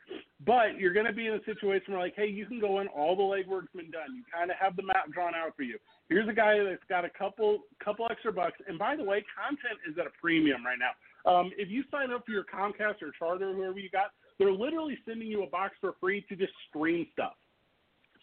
but 0.48 0.80
you're 0.80 0.94
going 0.94 1.06
to 1.06 1.12
be 1.12 1.28
in 1.28 1.34
a 1.34 1.44
situation 1.44 1.92
where, 1.92 2.02
like, 2.02 2.16
hey, 2.16 2.28
you 2.28 2.46
can 2.46 2.62
go 2.62 2.80
in, 2.80 2.88
all 2.88 3.18
the 3.18 3.22
legwork's 3.22 3.68
been 3.76 3.92
done. 3.92 4.16
You 4.16 4.24
kind 4.34 4.50
of 4.50 4.56
have 4.56 4.78
the 4.78 4.84
map 4.84 5.12
drawn 5.12 5.36
out 5.36 5.58
for 5.58 5.64
you. 5.64 5.78
Here's 6.08 6.30
a 6.30 6.34
guy 6.34 6.64
that's 6.64 6.88
got 6.88 7.04
a 7.04 7.10
couple 7.10 7.64
couple 7.84 8.08
extra 8.10 8.32
bucks. 8.32 8.56
And 8.66 8.80
by 8.80 8.96
the 8.96 9.04
way, 9.04 9.26
content 9.36 9.76
is 9.92 9.98
at 10.00 10.08
a 10.08 10.16
premium 10.22 10.66
right 10.66 10.80
now. 10.80 10.96
Um, 11.30 11.52
if 11.58 11.70
you 11.70 11.84
sign 11.92 12.12
up 12.12 12.26
for 12.26 12.32
your 12.32 12.46
Comcast 12.46 13.02
or 13.02 13.12
Charter, 13.20 13.50
or 13.52 13.54
whoever 13.54 13.80
you 13.80 13.90
got, 13.90 14.12
they're 14.40 14.52
literally 14.54 14.98
sending 15.06 15.28
you 15.28 15.44
a 15.44 15.48
box 15.48 15.76
for 15.82 15.96
free 16.00 16.26
to 16.30 16.36
just 16.38 16.54
stream 16.70 17.06
stuff. 17.12 17.34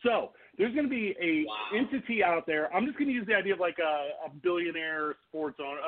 So 0.03 0.31
there's 0.57 0.73
going 0.73 0.87
to 0.87 0.91
be 0.91 1.15
a 1.21 1.45
Wow. 1.45 1.77
entity 1.77 2.25
out 2.25 2.47
there. 2.47 2.75
I'm 2.75 2.87
just 2.87 2.97
going 2.97 3.09
to 3.09 3.15
use 3.15 3.27
the 3.27 3.35
idea 3.35 3.53
of 3.53 3.61
like 3.61 3.79
a, 3.79 4.27
a 4.27 4.31
billionaire 4.43 5.17
sports 5.29 5.59
owner. 5.61 5.81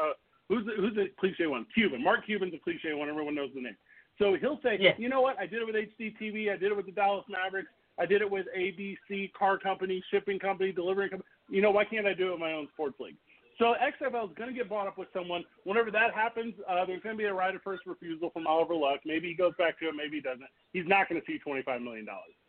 Who's 0.52 0.66
the, 0.66 0.72
who's 0.76 0.94
the 0.94 1.06
cliche 1.18 1.46
one? 1.46 1.66
Cuban. 1.72 2.04
Mark 2.04 2.26
Cuban's 2.26 2.52
a 2.52 2.58
cliche 2.58 2.92
one. 2.92 3.08
Everyone 3.08 3.34
knows 3.34 3.48
the 3.54 3.62
name. 3.62 3.76
So 4.18 4.36
he'll 4.38 4.60
say, 4.62 4.76
Yeah. 4.78 4.92
you 4.98 5.08
know 5.08 5.22
what? 5.22 5.38
I 5.38 5.46
did 5.46 5.62
it 5.62 5.66
with 5.66 5.74
HDTV. 5.76 6.52
I 6.52 6.58
did 6.58 6.70
it 6.70 6.76
with 6.76 6.84
the 6.84 6.92
Dallas 6.92 7.24
Mavericks. 7.26 7.70
I 7.98 8.04
did 8.04 8.20
it 8.20 8.30
with 8.30 8.46
ABC 8.54 9.32
car 9.32 9.56
company, 9.56 10.04
shipping 10.10 10.38
company, 10.38 10.70
delivering 10.70 11.08
company. 11.08 11.28
You 11.48 11.62
know, 11.62 11.70
why 11.70 11.86
can't 11.86 12.06
I 12.06 12.12
do 12.12 12.28
it 12.28 12.30
with 12.32 12.40
my 12.40 12.52
own 12.52 12.68
sports 12.74 12.96
league? 13.00 13.16
So 13.58 13.74
XFL 13.80 14.28
is 14.30 14.36
going 14.36 14.50
to 14.50 14.54
get 14.54 14.68
bought 14.68 14.86
up 14.86 14.98
with 14.98 15.08
someone. 15.14 15.42
Whenever 15.64 15.90
that 15.90 16.12
happens, 16.14 16.52
uh, 16.68 16.84
there's 16.84 17.02
going 17.02 17.16
to 17.16 17.18
be 17.18 17.24
a 17.24 17.32
right 17.32 17.54
of 17.54 17.62
first 17.62 17.86
refusal 17.86 18.28
from 18.28 18.46
Oliver 18.46 18.74
Luck. 18.74 19.00
Maybe 19.06 19.28
he 19.28 19.34
goes 19.34 19.52
back 19.56 19.78
to 19.78 19.88
it. 19.88 19.94
Maybe 19.96 20.16
he 20.16 20.22
doesn't. 20.22 20.44
He's 20.74 20.86
not 20.86 21.08
going 21.08 21.18
to 21.20 21.26
see 21.26 21.38
$25 21.46 21.82
million. 21.82 22.06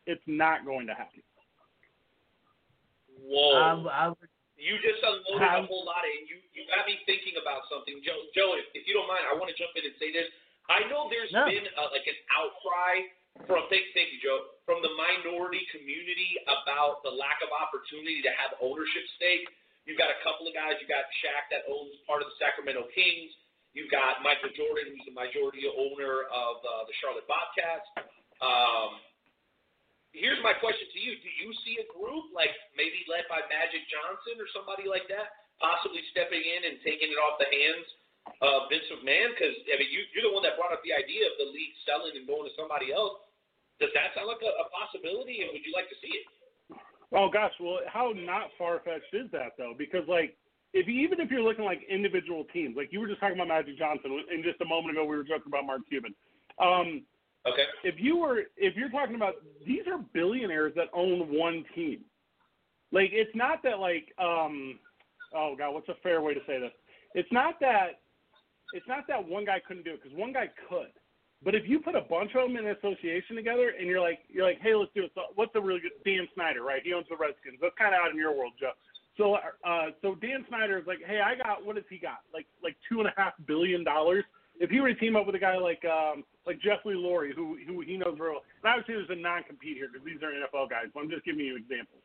It's 0.07 0.21
not 0.27 0.65
going 0.65 0.87
to 0.87 0.93
happen. 0.93 1.21
Whoa. 3.25 3.87
I, 3.87 4.05
I 4.05 4.07
would 4.09 4.17
You 4.63 4.79
just 4.79 5.03
unloaded 5.03 5.43
a 5.43 5.67
whole 5.67 5.83
lot, 5.83 6.07
and 6.07 6.23
you 6.31 6.39
you 6.55 6.63
got 6.71 6.87
me 6.87 6.95
thinking 7.03 7.35
about 7.35 7.67
something, 7.67 7.99
Joe. 7.99 8.15
Joe, 8.31 8.55
if, 8.55 8.71
if 8.71 8.87
you 8.87 8.95
don't 8.95 9.11
mind, 9.11 9.27
I 9.27 9.35
want 9.35 9.51
to 9.51 9.57
jump 9.59 9.75
in 9.75 9.83
and 9.83 9.95
say 9.99 10.15
this. 10.15 10.31
I 10.71 10.87
know 10.87 11.11
there's 11.11 11.27
No. 11.35 11.43
been 11.43 11.67
uh, 11.75 11.91
like 11.91 12.07
an 12.07 12.15
outcry 12.31 13.03
from 13.43 13.67
thank, 13.67 13.83
thank 13.91 14.15
you, 14.15 14.23
Joe, 14.23 14.55
from 14.63 14.79
the 14.79 14.93
minority 14.95 15.67
community 15.75 16.39
about 16.47 17.03
the 17.03 17.11
lack 17.11 17.43
of 17.43 17.51
opportunity 17.51 18.23
to 18.23 18.31
have 18.39 18.55
ownership 18.63 19.03
stake. 19.19 19.43
You've 19.83 19.99
got 19.99 20.07
a 20.13 20.19
couple 20.23 20.47
of 20.47 20.55
guys. 20.55 20.79
You 20.79 20.87
got 20.87 21.03
Shaq 21.19 21.51
that 21.51 21.67
owns 21.67 21.99
part 22.07 22.23
of 22.23 22.31
the 22.31 22.37
Sacramento 22.39 22.87
Kings. 22.95 23.35
You've 23.75 23.91
got 23.91 24.23
Michael 24.23 24.53
Jordan, 24.55 24.95
who's 24.95 25.03
the 25.03 25.17
majority 25.17 25.67
owner 25.67 26.29
of 26.31 26.63
uh, 26.63 26.87
the 26.87 26.95
Charlotte 27.03 27.27
Bobcats. 27.27 27.89
Um, 28.39 29.01
here's 30.13 30.39
my 30.45 30.53
question 30.55 30.87
to 30.93 30.99
you: 31.01 31.17
Do 31.19 31.31
you 31.41 31.49
see 31.65 31.81
a 31.81 31.87
group 31.89 32.31
like 32.31 32.53
maybe 32.77 33.03
led 33.09 33.25
by 33.27 33.41
Magic 33.49 33.83
Johnson 33.89 34.39
or 34.39 34.47
somebody 34.53 34.87
like 34.87 35.09
that, 35.09 35.43
possibly 35.59 36.05
stepping 36.13 36.41
in 36.41 36.61
and 36.69 36.79
taking 36.85 37.09
it 37.09 37.19
off 37.19 37.41
the 37.41 37.49
hands 37.49 37.87
of 38.39 38.69
Vince 38.69 38.87
McMahon? 38.93 39.33
Because 39.33 39.57
I 39.67 39.75
mean, 39.81 39.89
you, 39.89 40.05
you're 40.13 40.29
the 40.29 40.33
one 40.33 40.45
that 40.45 40.55
brought 40.55 40.71
up 40.71 40.85
the 40.85 40.95
idea 40.95 41.27
of 41.27 41.35
the 41.41 41.49
league 41.51 41.75
selling 41.83 42.15
and 42.15 42.29
going 42.29 42.47
to 42.47 42.53
somebody 42.55 42.93
else. 42.93 43.19
Does 43.81 43.91
that 43.97 44.13
sound 44.13 44.29
like 44.29 44.39
a, 44.45 44.53
a 44.53 44.65
possibility? 44.69 45.43
And 45.43 45.51
would 45.51 45.65
you 45.65 45.73
like 45.73 45.89
to 45.89 45.97
see 45.99 46.13
it? 46.13 46.25
Oh 47.13 47.29
gosh, 47.29 47.53
well, 47.61 47.81
how 47.89 48.13
not 48.15 48.49
far 48.57 48.81
fetched 48.81 49.13
is 49.13 49.29
that 49.33 49.53
though? 49.57 49.73
Because 49.77 50.05
like, 50.09 50.37
if 50.73 50.89
even 50.89 51.21
if 51.21 51.29
you're 51.29 51.45
looking 51.45 51.65
like 51.65 51.81
individual 51.89 52.45
teams, 52.49 52.77
like 52.77 52.89
you 52.93 53.01
were 53.01 53.07
just 53.07 53.19
talking 53.21 53.37
about 53.37 53.49
Magic 53.49 53.77
Johnson, 53.77 54.17
and 54.29 54.43
just 54.43 54.61
a 54.61 54.65
moment 54.65 54.97
ago 54.97 55.05
we 55.05 55.17
were 55.17 55.25
joking 55.25 55.49
about 55.49 55.65
Mark 55.65 55.81
Cuban. 55.89 56.13
Um, 56.57 57.05
Okay. 57.45 57.63
if 57.83 57.95
you 57.97 58.17
were, 58.17 58.43
if 58.55 58.75
you're 58.75 58.89
talking 58.89 59.15
about 59.15 59.35
these 59.65 59.81
are 59.91 59.99
billionaires 60.13 60.73
that 60.75 60.87
own 60.93 61.35
one 61.35 61.65
team. 61.75 61.99
Like 62.91 63.09
it's 63.11 63.35
not 63.35 63.61
that 63.63 63.79
like, 63.79 64.13
um, 64.17 64.79
oh 65.35 65.55
god, 65.57 65.73
what's 65.73 65.89
a 65.89 65.95
fair 66.01 66.21
way 66.21 66.33
to 66.33 66.39
say 66.47 66.59
this? 66.59 66.71
It's 67.15 67.31
not 67.31 67.59
that, 67.59 67.99
it's 68.73 68.87
not 68.87 69.05
that 69.07 69.27
one 69.27 69.45
guy 69.45 69.61
couldn't 69.67 69.83
do 69.83 69.91
it 69.91 70.01
because 70.01 70.17
one 70.17 70.31
guy 70.31 70.49
could. 70.69 70.93
But 71.43 71.55
if 71.55 71.67
you 71.67 71.79
put 71.79 71.95
a 71.95 72.01
bunch 72.01 72.31
of 72.35 72.47
them 72.47 72.55
in 72.55 72.65
an 72.65 72.75
association 72.77 73.35
together 73.35 73.73
and 73.77 73.87
you're 73.87 73.99
like, 73.99 74.19
you're 74.29 74.45
like, 74.45 74.61
hey, 74.61 74.75
let's 74.75 74.91
do 74.95 75.03
it. 75.03 75.11
So 75.13 75.23
what's 75.35 75.51
the 75.53 75.61
really 75.61 75.81
good? 75.81 75.91
Dan 76.05 76.27
Snyder, 76.33 76.63
right? 76.63 76.81
He 76.83 76.93
owns 76.93 77.05
the 77.09 77.17
Redskins. 77.17 77.59
That's 77.61 77.75
kind 77.77 77.93
of 77.93 77.99
out 77.99 78.11
in 78.11 78.17
your 78.17 78.35
world, 78.35 78.53
Joe. 78.59 78.71
So, 79.17 79.35
uh, 79.67 79.91
so 80.01 80.15
Dan 80.15 80.45
Snyder 80.47 80.79
is 80.79 80.87
like, 80.87 80.99
hey, 81.05 81.19
I 81.19 81.35
got 81.35 81.65
what 81.65 81.75
has 81.75 81.85
he 81.89 81.97
got? 81.97 82.23
Like, 82.33 82.47
like 82.63 82.77
two 82.89 82.99
and 82.99 83.07
a 83.07 83.13
half 83.17 83.33
billion 83.45 83.83
dollars. 83.83 84.23
If 84.59 84.69
he 84.69 84.79
were 84.79 84.93
to 84.93 84.99
team 84.99 85.15
up 85.15 85.25
with 85.25 85.35
a 85.35 85.39
guy 85.39 85.57
like, 85.57 85.83
um, 85.85 86.23
like 86.45 86.59
Jeffrey 86.61 86.95
Lurie, 86.95 87.33
who 87.33 87.57
who 87.65 87.81
he 87.81 87.97
knows 87.97 88.17
real, 88.19 88.33
well, 88.33 88.43
and 88.63 88.69
obviously 88.71 88.95
there's 88.95 89.09
a 89.09 89.21
non-compete 89.21 89.77
here 89.77 89.89
because 89.91 90.05
these 90.05 90.21
are 90.21 90.31
NFL 90.31 90.69
guys. 90.69 90.85
So 90.93 90.99
I'm 90.99 91.09
just 91.09 91.25
giving 91.25 91.45
you 91.45 91.57
examples. 91.57 92.01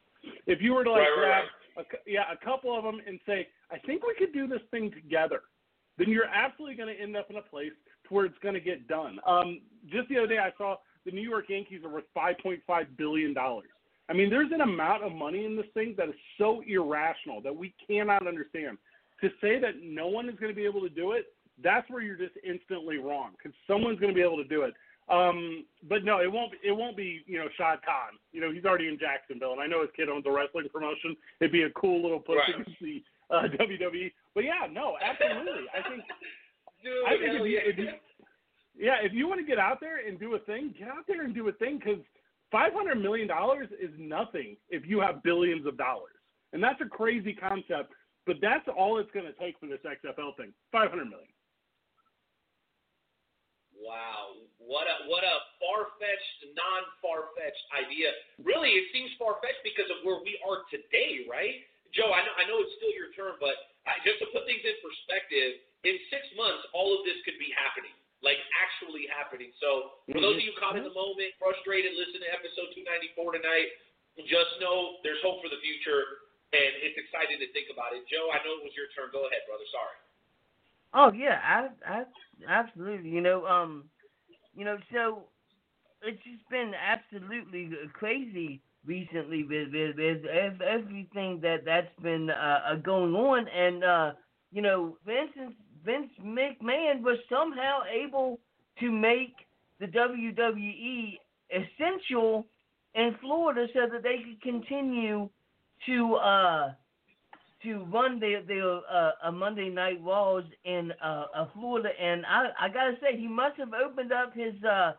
If 0.46 0.60
you 0.62 0.74
were 0.74 0.84
to 0.84 0.90
like 0.90 1.02
Right, 1.02 1.10
right, 1.10 1.44
grab, 1.76 1.86
a, 1.86 1.90
cou- 1.90 2.04
yeah, 2.06 2.24
a 2.32 2.44
couple 2.44 2.76
of 2.76 2.84
them 2.84 3.00
and 3.06 3.20
say, 3.26 3.48
I 3.70 3.78
think 3.78 4.02
we 4.06 4.14
could 4.18 4.32
do 4.32 4.46
this 4.48 4.62
thing 4.70 4.90
together, 4.90 5.42
then 5.98 6.08
you're 6.08 6.26
absolutely 6.26 6.76
going 6.76 6.94
to 6.94 7.00
end 7.00 7.16
up 7.16 7.30
in 7.30 7.36
a 7.36 7.42
place 7.42 7.72
to 8.08 8.14
where 8.14 8.24
it's 8.24 8.38
going 8.42 8.54
to 8.54 8.60
get 8.60 8.88
done. 8.88 9.18
Um, 9.26 9.60
just 9.90 10.08
the 10.08 10.18
other 10.18 10.26
day, 10.26 10.38
I 10.38 10.50
saw 10.56 10.76
the 11.04 11.12
New 11.12 11.22
York 11.28 11.46
Yankees 11.48 11.82
are 11.84 11.90
worth 11.90 12.04
5.5 12.16 12.60
billion 12.96 13.34
dollars. 13.34 13.68
I 14.10 14.14
mean, 14.14 14.30
there's 14.30 14.52
an 14.52 14.62
amount 14.62 15.04
of 15.04 15.12
money 15.12 15.44
in 15.44 15.54
this 15.54 15.66
thing 15.74 15.94
that 15.98 16.08
is 16.08 16.14
so 16.38 16.62
irrational 16.66 17.42
that 17.42 17.54
we 17.54 17.74
cannot 17.86 18.26
understand. 18.26 18.78
To 19.20 19.28
say 19.40 19.58
that 19.58 19.82
no 19.82 20.06
one 20.06 20.28
is 20.28 20.36
going 20.38 20.50
to 20.52 20.56
be 20.56 20.64
able 20.64 20.80
to 20.80 20.88
do 20.88 21.12
it, 21.12 21.26
that's 21.62 21.88
where 21.90 22.02
you're 22.02 22.16
just 22.16 22.34
instantly 22.46 22.98
wrong 22.98 23.32
because 23.36 23.56
someone's 23.66 23.98
going 23.98 24.12
to 24.12 24.14
be 24.14 24.22
able 24.24 24.36
to 24.36 24.48
do 24.48 24.62
it. 24.62 24.74
Um, 25.10 25.64
but 25.88 26.04
no, 26.04 26.20
it 26.20 26.30
won't. 26.30 26.52
It 26.62 26.72
won't 26.72 26.96
be 26.96 27.22
you 27.26 27.38
know 27.38 27.48
Shad 27.56 27.78
Khan. 27.84 28.18
You 28.32 28.40
know 28.42 28.52
he's 28.52 28.64
already 28.66 28.88
in 28.88 28.98
Jacksonville, 28.98 29.52
and 29.52 29.60
I 29.60 29.66
know 29.66 29.80
his 29.80 29.90
kid 29.96 30.08
owns 30.10 30.26
a 30.26 30.30
wrestling 30.30 30.66
promotion. 30.72 31.16
It'd 31.40 31.50
be 31.52 31.62
a 31.62 31.70
cool 31.70 32.02
little 32.02 32.20
push 32.20 32.36
Right. 32.36 32.60
against 32.60 32.78
the 32.80 33.02
uh, 33.30 33.42
WWE. 33.58 34.12
But 34.34 34.44
yeah, 34.44 34.66
no, 34.70 34.96
absolutely. 35.02 35.64
I 35.72 35.88
think 35.88 36.02
Dude, 36.84 36.92
I 37.06 37.10
think 37.16 37.40
if 37.40 37.40
you, 37.40 37.44
yeah. 37.46 37.60
if 37.64 37.78
you, 37.78 37.88
yeah, 38.78 38.96
if 39.02 39.12
you 39.12 39.26
want 39.26 39.40
to 39.40 39.46
get 39.46 39.58
out 39.58 39.80
there 39.80 40.06
and 40.06 40.20
do 40.20 40.34
a 40.34 40.38
thing, 40.40 40.74
get 40.78 40.88
out 40.88 41.06
there 41.08 41.24
and 41.24 41.34
do 41.34 41.48
a 41.48 41.52
thing 41.52 41.78
because 41.78 42.00
five 42.52 42.72
hundred 42.74 43.00
million 43.00 43.26
dollars 43.28 43.68
is 43.80 43.90
nothing 43.98 44.56
if 44.68 44.86
you 44.86 45.00
have 45.00 45.22
billions 45.22 45.66
of 45.66 45.78
dollars, 45.78 46.14
and 46.52 46.62
that's 46.62 46.80
a 46.82 46.88
crazy 46.88 47.32
concept. 47.32 47.92
But 48.26 48.36
that's 48.42 48.68
all 48.76 48.98
it's 48.98 49.10
going 49.12 49.24
to 49.24 49.32
take 49.40 49.58
for 49.58 49.66
this 49.66 49.80
XFL 49.86 50.36
thing. 50.36 50.52
Five 50.70 50.90
hundred 50.90 51.06
million. 51.08 51.28
Wow, 53.78 54.34
what 54.58 54.90
a 54.90 55.06
what 55.06 55.22
a 55.22 55.36
far 55.62 55.94
fetched, 56.02 56.50
non 56.50 56.82
far 56.98 57.30
fetched 57.38 57.62
idea. 57.78 58.10
Really, 58.42 58.74
it 58.74 58.90
seems 58.90 59.14
far 59.14 59.38
fetched 59.38 59.62
because 59.62 59.86
of 59.86 60.02
where 60.02 60.18
we 60.18 60.34
are 60.42 60.66
today, 60.66 61.22
right? 61.30 61.62
Joe, 61.94 62.10
I 62.10 62.26
know 62.26 62.34
I 62.34 62.44
know 62.50 62.58
it's 62.58 62.74
still 62.82 62.90
your 62.90 63.14
turn, 63.14 63.38
but 63.38 63.54
I, 63.86 64.02
just 64.02 64.18
to 64.18 64.26
put 64.34 64.50
things 64.50 64.66
in 64.66 64.76
perspective, 64.82 65.62
in 65.86 65.94
six 66.10 66.26
months, 66.34 66.66
all 66.74 66.90
of 66.90 67.06
this 67.06 67.22
could 67.22 67.38
be 67.38 67.54
happening, 67.54 67.94
like 68.20 68.42
actually 68.58 69.06
happening. 69.06 69.54
So, 69.62 70.02
for 70.10 70.18
those 70.18 70.36
of 70.36 70.44
you 70.44 70.50
mm-hmm. 70.52 70.58
caught 70.58 70.74
in 70.74 70.82
the 70.82 70.92
moment, 70.92 71.38
frustrated, 71.38 71.94
listen 71.94 72.18
to 72.18 72.30
episode 72.34 72.74
294 72.74 73.38
tonight. 73.38 73.68
Just 74.26 74.58
know 74.58 74.98
there's 75.06 75.22
hope 75.22 75.38
for 75.38 75.46
the 75.46 75.62
future, 75.62 76.26
and 76.50 76.70
it's 76.82 76.98
exciting 76.98 77.38
to 77.38 77.46
think 77.54 77.70
about 77.70 77.94
it. 77.94 78.02
Joe, 78.10 78.34
I 78.34 78.42
know 78.42 78.58
it 78.58 78.66
was 78.66 78.74
your 78.74 78.90
turn. 78.98 79.14
Go 79.14 79.30
ahead, 79.30 79.46
brother. 79.46 79.62
Sorry. 79.70 79.94
Oh 80.94 81.12
yeah, 81.12 81.38
I, 81.44 81.68
I 81.86 82.04
absolutely. 82.48 83.10
You 83.10 83.20
know, 83.20 83.46
um, 83.46 83.84
you 84.54 84.64
know, 84.64 84.76
so 84.92 85.24
it's 86.02 86.22
just 86.24 86.48
been 86.50 86.72
absolutely 86.74 87.70
crazy 87.94 88.62
recently 88.84 89.44
with 89.44 89.68
with, 89.72 89.96
with 89.96 90.60
everything 90.62 91.40
that 91.42 91.64
that's 91.64 91.94
been 92.02 92.30
uh, 92.30 92.60
uh, 92.72 92.74
going 92.76 93.14
on, 93.14 93.46
and 93.48 93.84
uh, 93.84 94.12
you 94.52 94.62
know, 94.62 94.96
Vince 95.06 95.54
Vince 95.84 96.10
McMahon 96.24 97.02
was 97.02 97.18
somehow 97.28 97.80
able 97.90 98.40
to 98.80 98.90
make 98.90 99.34
the 99.80 99.86
WWE 99.86 101.18
essential 101.50 102.46
in 102.94 103.14
Florida 103.20 103.66
so 103.74 103.80
that 103.92 104.02
they 104.02 104.18
could 104.24 104.42
continue 104.42 105.28
to 105.86 106.14
uh 106.16 106.72
to 107.62 107.84
run 107.92 108.20
their 108.20 108.42
their 108.42 108.80
uh, 108.90 109.12
uh, 109.22 109.32
Monday 109.32 109.68
Night 109.68 110.00
Raws 110.02 110.44
in 110.64 110.92
uh, 111.02 111.24
uh, 111.34 111.46
Florida, 111.54 111.90
and 112.00 112.24
I 112.26 112.50
I 112.60 112.68
gotta 112.68 112.94
say 113.00 113.18
he 113.18 113.26
must 113.28 113.58
have 113.58 113.72
opened 113.74 114.12
up 114.12 114.34
his 114.34 114.54
uh 114.64 114.92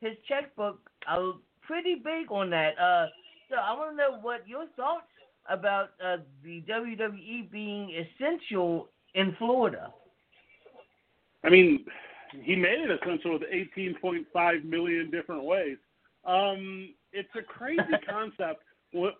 his 0.00 0.12
checkbook 0.28 0.78
uh, 1.08 1.32
pretty 1.66 1.96
big 1.96 2.30
on 2.30 2.50
that. 2.50 2.78
Uh, 2.78 3.06
so 3.50 3.56
I 3.56 3.72
want 3.74 3.92
to 3.92 3.96
know 3.96 4.18
what 4.20 4.46
your 4.48 4.66
thoughts 4.76 5.06
about 5.48 5.90
uh, 6.04 6.18
the 6.42 6.62
WWE 6.68 7.50
being 7.50 7.90
essential 7.90 8.88
in 9.14 9.34
Florida. 9.38 9.92
I 11.44 11.50
mean, 11.50 11.84
he 12.42 12.56
made 12.56 12.80
it 12.80 12.90
essential 12.90 13.34
with 13.34 13.42
18.5 13.76 14.64
million 14.64 15.10
different 15.10 15.44
ways. 15.44 15.76
Um, 16.26 16.94
it's 17.12 17.28
a 17.38 17.42
crazy 17.42 17.82
concept 18.08 18.62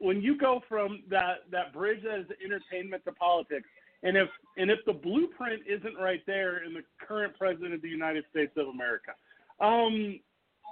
when, 0.00 0.22
you 0.22 0.38
go 0.38 0.62
from 0.68 1.02
that 1.10 1.44
that 1.50 1.72
bridge 1.72 2.02
that 2.04 2.20
is 2.20 2.26
entertainment 2.44 3.04
to 3.04 3.12
politics, 3.12 3.68
and 4.02 4.16
if 4.16 4.28
and 4.56 4.70
if 4.70 4.78
the 4.86 4.92
blueprint 4.92 5.62
isn't 5.66 5.96
right 6.00 6.22
there 6.26 6.64
in 6.64 6.72
the 6.72 6.82
current 7.06 7.36
president 7.38 7.74
of 7.74 7.82
the 7.82 7.88
United 7.88 8.24
States 8.30 8.52
of 8.56 8.68
America. 8.68 9.12
Um, 9.60 10.20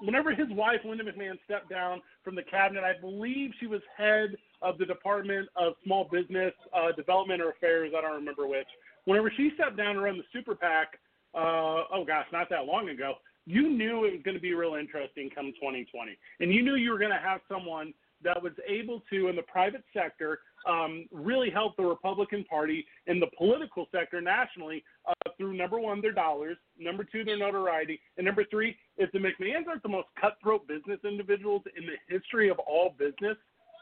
whenever 0.03 0.35
his 0.35 0.49
wife 0.51 0.81
Linda 0.85 1.05
McMahon 1.05 1.39
stepped 1.45 1.71
down 1.71 2.03
from 2.23 2.35
the 2.35 2.43
cabinet, 2.43 2.85
I 2.85 2.99
believe 3.01 3.53
she 3.61 3.67
was 3.67 3.81
head 3.97 4.37
of 4.63 4.79
the 4.79 4.87
Department 4.87 5.49
of 5.57 5.75
Small 5.85 6.09
Business 6.11 6.53
uh, 6.73 6.93
Development 6.93 7.41
or 7.41 7.51
Affairs. 7.51 7.93
I 7.97 8.01
don't 8.01 8.15
remember 8.15 8.47
which. 8.47 8.69
Whenever 9.05 9.31
she 9.37 9.51
stepped 9.55 9.77
down 9.77 9.97
to 9.97 10.01
run 10.01 10.17
the 10.17 10.25
super 10.33 10.55
PAC, 10.55 10.99
uh, 11.35 11.85
oh 11.93 12.05
gosh, 12.07 12.27
not 12.33 12.49
that 12.51 12.65
long 12.65 12.89
ago, 12.89 13.15
you 13.47 13.69
knew 13.69 14.05
it 14.05 14.13
was 14.13 14.23
going 14.25 14.37
to 14.37 14.41
be 14.41 14.55
real 14.55 14.75
interesting 14.75 15.29
come 15.35 15.53
2020, 15.61 16.17
and 16.41 16.53
you 16.53 16.63
knew 16.63 16.77
you 16.77 16.91
were 16.91 16.99
going 16.99 17.11
to 17.11 17.19
have 17.19 17.41
someone 17.49 17.93
that 18.25 18.43
was 18.43 18.53
able 18.67 19.03
to, 19.11 19.29
in 19.29 19.37
the 19.37 19.43
private 19.43 19.85
sector, 19.93 20.41
um, 20.67 21.07
really 21.13 21.51
help 21.51 21.77
the 21.77 21.85
Republican 21.85 22.45
Party 22.45 22.85
in 23.07 23.21
the 23.21 23.27
political 23.37 23.87
sector 23.93 24.21
nationally 24.21 24.83
uh, 25.07 25.31
through 25.37 25.57
number 25.57 25.79
one, 25.79 26.01
their 26.01 26.13
dollars, 26.13 26.57
number 26.79 27.05
two, 27.05 27.25
their 27.25 27.39
notoriety, 27.39 28.01
and 28.17 28.25
number 28.25 28.45
three, 28.51 28.77
if 28.97 29.13
the 29.13 29.19
McMahons 29.19 29.69
aren't 29.69 29.83
the 29.83 29.89
most 29.89 30.09
cutthroat 30.21 30.67
business 30.67 30.99
individuals 31.05 31.63
in 31.77 31.85
the 31.87 31.97
history 32.09 32.49
of 32.49 32.59
all 32.61 32.95
business, 32.99 33.37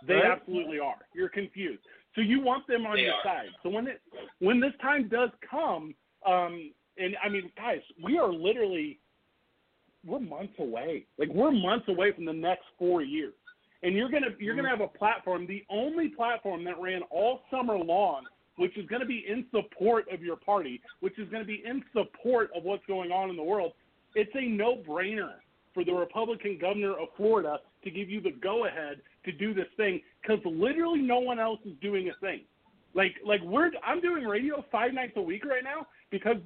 they 0.07 0.15
Right. 0.15 0.25
absolutely 0.33 0.81
are. 0.81 1.07
You're 1.15 1.29
confused. 1.29 1.83
So 2.15 2.21
you 2.21 2.41
want 2.41 2.67
them 2.67 2.85
on 2.87 2.97
They 2.97 3.03
your 3.05 3.15
are. 3.15 3.23
side. 3.23 3.51
So 3.63 3.69
when 3.71 3.87
it 3.87 4.03
when 4.41 4.61
this 4.61 4.73
time 4.83 5.09
does 5.09 5.31
come, 5.49 5.95
um, 6.27 6.73
and 6.99 7.17
I 7.23 7.29
mean, 7.29 7.51
guys, 7.57 7.81
we 8.03 8.19
are 8.19 8.33
literally 8.33 8.99
we're 10.05 10.19
months 10.19 10.55
away. 10.59 11.07
Like 11.19 11.29
we're 11.29 11.53
months 11.53 11.89
away 11.89 12.13
from 12.13 12.25
the 12.25 12.33
next 12.33 12.65
four 12.79 13.03
years. 13.03 13.35
And 13.83 13.95
you're 13.95 14.11
gonna 14.11 14.29
you're 14.39 14.55
gonna 14.55 14.69
mm. 14.69 14.79
have 14.79 14.81
a 14.81 14.99
platform, 14.99 15.47
the 15.47 15.65
only 15.71 16.09
platform 16.09 16.65
that 16.65 16.81
ran 16.81 17.03
all 17.11 17.41
summer 17.51 17.77
long 17.77 18.25
which 18.57 18.77
is 18.77 18.87
going 18.87 19.01
to 19.01 19.07
be 19.07 19.25
in 19.29 19.45
support 19.51 20.07
of 20.13 20.23
your 20.23 20.37
party, 20.37 20.81
which 21.01 21.19
is 21.19 21.29
going 21.31 21.43
to 21.43 21.47
be 21.47 21.63
in 21.65 21.83
support 21.93 22.51
of 22.55 22.65
what's 22.65 22.85
going 22.87 23.11
on 23.11 23.31
in 23.31 23.37
the 23.37 23.43
world, 23.43 23.73
it's 24.15 24.31
a 24.35 24.47
no-brainer 24.47 25.35
for 25.73 25.85
the 25.85 25.93
Republican 25.93 26.59
governor 26.61 26.93
of 26.93 27.09
Florida 27.17 27.59
to 27.83 27.91
give 27.91 28.11
you 28.11 28.21
the 28.21 28.33
go-ahead 28.43 29.01
to 29.25 29.33
do 29.33 29.55
this 29.55 29.67
thing 29.77 30.01
because 30.21 30.39
literally 30.45 31.01
no 31.01 31.19
one 31.19 31.39
else 31.39 31.61
is 31.65 31.73
doing 31.81 32.11
a 32.11 32.21
thing. 32.21 32.43
Like 32.95 33.15
like 33.25 33.41
we're 33.43 33.71
I'm 33.83 34.03
doing 34.03 34.25
radio 34.25 34.63
five 34.71 34.93
nights 34.93 35.15
a 35.17 35.23
week 35.23 35.47
right 35.47 35.65
now 35.65 35.87
because 36.11 36.37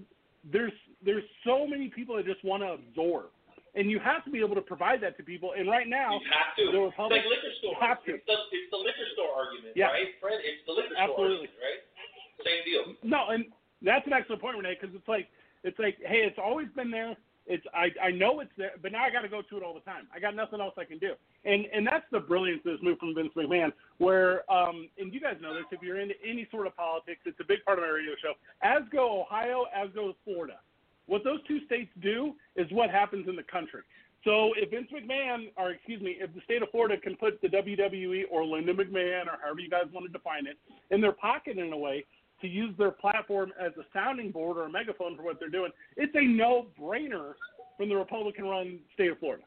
there's 0.52 0.72
there's 1.04 1.24
so 1.44 1.66
many 1.66 1.88
people 1.88 2.14
that 2.16 2.24
just 2.24 2.44
want 2.44 2.62
to 2.62 2.68
absorb. 2.68 3.30
And 3.76 3.90
you 3.90 3.98
have 4.00 4.24
to 4.24 4.30
be 4.30 4.40
able 4.40 4.54
to 4.56 4.62
provide 4.64 5.00
that 5.02 5.16
to 5.18 5.22
people. 5.22 5.52
And 5.56 5.68
right 5.68 5.86
now, 5.86 6.14
You 6.18 6.26
have 6.32 6.56
to. 6.56 6.72
the 6.72 6.80
Republic 6.80 7.20
like 7.20 7.28
liquor 7.28 7.52
store. 7.60 7.74
have 7.78 8.02
to. 8.04 8.14
It's 8.16 8.24
the, 8.26 8.32
it's 8.52 8.70
the 8.72 8.78
liquor 8.80 9.08
store 9.12 9.30
argument, 9.36 9.76
Yeah. 9.76 9.92
right, 9.92 10.08
Fred? 10.20 10.40
It's 10.42 10.64
the 10.66 10.72
liquor 10.72 10.96
Absolutely. 10.96 11.46
store 11.52 11.60
argument, 11.60 11.60
right? 11.60 12.44
Same 12.44 12.62
deal. 12.64 12.84
No, 13.04 13.28
and 13.30 13.44
that's 13.82 14.06
an 14.06 14.12
excellent 14.14 14.40
point, 14.40 14.56
Renee, 14.56 14.76
because 14.80 14.94
it's 14.96 15.06
like 15.08 15.28
it's 15.62 15.78
like, 15.78 15.96
hey, 16.00 16.24
it's 16.24 16.38
always 16.38 16.68
been 16.74 16.90
there. 16.90 17.16
It's 17.46 17.64
I 17.74 17.90
I 18.02 18.10
know 18.10 18.40
it's 18.40 18.50
there, 18.58 18.72
but 18.82 18.90
now 18.92 19.04
I 19.04 19.10
got 19.10 19.22
to 19.22 19.28
go 19.28 19.40
to 19.42 19.56
it 19.56 19.62
all 19.62 19.72
the 19.74 19.80
time. 19.80 20.08
I 20.14 20.18
got 20.20 20.34
nothing 20.34 20.60
else 20.60 20.74
I 20.78 20.84
can 20.84 20.98
do, 20.98 21.12
and 21.44 21.66
and 21.72 21.86
that's 21.86 22.04
the 22.10 22.18
brilliance 22.20 22.60
of 22.66 22.72
this 22.72 22.82
move 22.82 22.98
from 22.98 23.14
Vince 23.14 23.30
McMahon. 23.36 23.72
Where 23.98 24.50
um 24.50 24.88
and 24.98 25.12
you 25.14 25.20
guys 25.20 25.36
know 25.40 25.54
this, 25.54 25.64
if 25.70 25.80
you're 25.82 26.00
into 26.00 26.14
any 26.26 26.48
sort 26.50 26.66
of 26.66 26.74
politics, 26.76 27.20
it's 27.24 27.38
a 27.40 27.44
big 27.44 27.64
part 27.64 27.78
of 27.78 27.84
my 27.84 27.90
radio 27.90 28.12
show. 28.20 28.32
As 28.62 28.82
go 28.90 29.20
Ohio, 29.22 29.66
as 29.74 29.90
goes 29.94 30.14
Florida. 30.24 30.58
What 31.06 31.24
those 31.24 31.38
two 31.46 31.64
states 31.66 31.90
do 32.02 32.34
is 32.56 32.66
what 32.70 32.90
happens 32.90 33.28
in 33.28 33.36
the 33.36 33.42
country. 33.44 33.82
So 34.24 34.50
if 34.56 34.70
Vince 34.70 34.88
McMahon, 34.92 35.52
or 35.56 35.70
excuse 35.70 36.02
me, 36.02 36.16
if 36.18 36.34
the 36.34 36.40
state 36.42 36.62
of 36.62 36.68
Florida 36.70 36.96
can 37.00 37.16
put 37.16 37.40
the 37.40 37.48
WWE 37.48 38.24
or 38.30 38.44
Linda 38.44 38.74
McMahon, 38.74 39.26
or 39.26 39.38
however 39.40 39.60
you 39.60 39.70
guys 39.70 39.84
want 39.92 40.06
to 40.06 40.12
define 40.12 40.46
it, 40.46 40.58
in 40.90 41.00
their 41.00 41.12
pocket 41.12 41.58
in 41.58 41.72
a 41.72 41.76
way 41.76 42.04
to 42.40 42.48
use 42.48 42.74
their 42.76 42.90
platform 42.90 43.52
as 43.60 43.72
a 43.78 43.84
sounding 43.92 44.32
board 44.32 44.56
or 44.56 44.64
a 44.64 44.70
megaphone 44.70 45.16
for 45.16 45.22
what 45.22 45.38
they're 45.38 45.48
doing, 45.48 45.70
it's 45.96 46.14
a 46.16 46.24
no-brainer 46.24 47.34
from 47.76 47.88
the 47.88 47.94
Republican-run 47.94 48.80
state 48.94 49.12
of 49.12 49.18
Florida. 49.20 49.44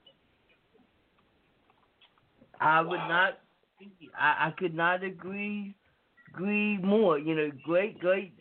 I 2.62 2.82
would 2.82 2.98
not. 2.98 3.40
I, 4.18 4.48
I 4.48 4.54
could 4.58 4.76
not 4.76 5.04
agree 5.04 5.76
agree 6.34 6.78
more. 6.78 7.18
You 7.18 7.36
know, 7.36 7.52
great, 7.64 8.00
great 8.00 8.34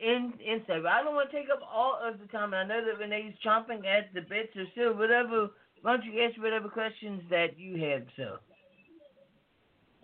in, 0.00 0.32
insight. 0.40 0.82
But 0.82 0.92
I 0.92 1.02
don't 1.02 1.14
want 1.14 1.30
to 1.30 1.36
take 1.36 1.48
up 1.50 1.60
all 1.64 1.98
of 2.02 2.18
the 2.20 2.26
time. 2.28 2.52
I 2.54 2.64
know 2.64 2.84
that 2.84 2.98
Renee's 3.00 3.34
chomping 3.44 3.86
at 3.86 4.12
the 4.14 4.20
bits 4.20 4.52
or 4.56 4.64
still, 4.72 4.94
whatever. 4.94 5.50
Why 5.82 5.96
don't 5.96 6.04
you 6.04 6.20
ask 6.24 6.36
whatever 6.40 6.68
questions 6.68 7.22
that 7.30 7.58
you 7.58 7.76
have, 7.84 8.04
sir? 8.16 8.38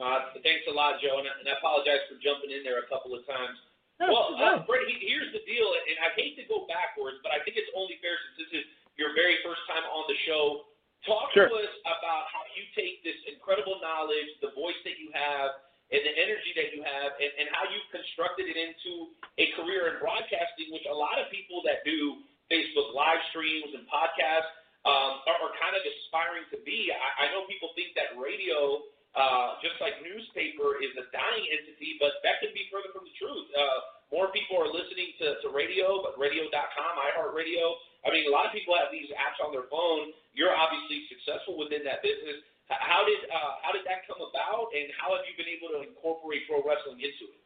Uh, 0.00 0.34
thanks 0.42 0.66
a 0.66 0.74
lot, 0.74 0.98
Joe, 0.98 1.20
and 1.22 1.28
I, 1.28 1.32
and 1.38 1.46
I 1.46 1.54
apologize 1.62 2.02
for 2.10 2.18
jumping 2.18 2.50
in 2.50 2.66
there 2.66 2.82
a 2.82 2.88
couple 2.90 3.14
of 3.14 3.22
times. 3.28 3.54
No, 4.02 4.10
well, 4.10 4.34
it's 4.34 4.42
uh. 4.42 4.66
Brett, 4.66 4.82
he- 4.90 5.06
here's 5.06 5.30
the 5.30 5.44
deal, 5.46 5.68
and 5.78 5.96
I 6.02 6.10
hate 6.18 6.34
to 6.42 6.44
go 6.50 6.66
backwards, 6.66 7.22
but 7.22 7.30
I 7.30 7.38
think 7.46 7.54
it's 7.54 7.70
only 7.78 8.00
fair 8.02 8.18
since 8.18 8.34
this 8.48 8.50
is 8.62 8.64
your 8.98 9.14
very 9.14 9.38
first 9.46 9.62
time 9.70 9.84
on 9.94 10.02
the 10.10 10.18
show. 10.26 10.66
Talk 11.06 11.30
Sure. 11.34 11.50
to 11.50 11.54
us 11.58 11.74
about 11.86 12.30
how 12.30 12.42
you 12.54 12.62
take 12.78 13.02
this 13.02 13.18
incredible 13.30 13.78
knowledge, 13.82 14.26
the 14.42 14.54
voice 14.54 14.78
that 14.86 14.98
you 14.98 15.10
have, 15.14 15.50
and 15.92 16.00
the 16.00 16.14
energy 16.16 16.56
that 16.56 16.72
you 16.72 16.80
have, 16.80 17.12
and, 17.20 17.32
and 17.36 17.46
how 17.52 17.68
you've 17.68 17.86
constructed 17.92 18.48
it 18.48 18.56
into 18.56 19.12
a 19.36 19.52
career 19.60 19.92
in 19.92 20.00
broadcasting, 20.00 20.72
which 20.72 20.88
a 20.88 20.96
lot 20.96 21.20
of 21.20 21.28
people 21.28 21.60
that 21.68 21.84
do 21.84 22.24
Facebook 22.48 22.96
live 22.96 23.20
streams 23.28 23.76
and 23.76 23.84
podcasts 23.92 24.48
um, 24.88 25.22
are, 25.28 25.38
are 25.38 25.54
kind 25.60 25.76
of 25.76 25.84
aspiring 25.84 26.48
to 26.50 26.58
be. 26.64 26.90
I, 26.90 27.28
I 27.28 27.36
know 27.36 27.44
people 27.44 27.70
think 27.76 27.92
that 27.94 28.16
radio, 28.16 28.88
uh, 29.14 29.60
just 29.60 29.76
like 29.84 30.00
newspaper, 30.00 30.80
is 30.80 30.96
a 30.96 31.04
dying 31.12 31.44
entity, 31.52 32.00
but 32.00 32.18
that 32.24 32.40
could 32.40 32.56
be 32.56 32.66
further 32.72 32.90
from 32.90 33.04
the 33.04 33.14
truth. 33.20 33.46
Uh, 33.52 33.78
more 34.12 34.28
people 34.32 34.60
are 34.60 34.68
listening 34.68 35.16
to, 35.20 35.40
to 35.44 35.48
radio, 35.52 36.04
but 36.04 36.16
radio.com, 36.20 36.92
iHeartRadio. 37.00 37.64
I 38.04 38.12
mean, 38.12 38.28
a 38.28 38.32
lot 38.32 38.48
of 38.48 38.52
people 38.52 38.76
have 38.76 38.92
these 38.92 39.08
apps 39.14 39.40
on 39.40 39.54
their 39.54 39.68
phone. 39.72 40.12
You're 40.36 40.52
obviously 40.52 41.08
successful 41.08 41.56
within 41.56 41.80
that 41.88 42.04
business. 42.04 42.44
How 42.80 43.04
did 43.04 43.20
uh, 43.28 43.60
how 43.60 43.72
did 43.74 43.84
that 43.84 44.06
come 44.08 44.22
about, 44.22 44.72
and 44.72 44.88
how 44.96 45.12
have 45.12 45.26
you 45.28 45.34
been 45.36 45.50
able 45.50 45.74
to 45.76 45.84
incorporate 45.84 46.48
pro 46.48 46.64
wrestling 46.64 47.02
into 47.02 47.28
it? 47.32 47.42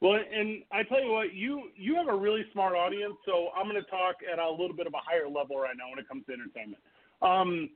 Well, 0.00 0.14
and 0.14 0.62
I 0.70 0.84
tell 0.84 1.02
you 1.02 1.10
what, 1.10 1.34
you 1.34 1.70
you 1.74 1.96
have 1.96 2.08
a 2.08 2.16
really 2.16 2.44
smart 2.52 2.74
audience, 2.74 3.14
so 3.26 3.50
I'm 3.56 3.68
going 3.68 3.82
to 3.82 3.90
talk 3.90 4.22
at 4.22 4.38
a 4.38 4.50
little 4.50 4.76
bit 4.76 4.86
of 4.86 4.94
a 4.94 5.02
higher 5.02 5.26
level 5.26 5.58
right 5.58 5.74
now 5.76 5.90
when 5.90 5.98
it 5.98 6.06
comes 6.06 6.24
to 6.26 6.32
entertainment. 6.32 6.82
Um, 7.20 7.70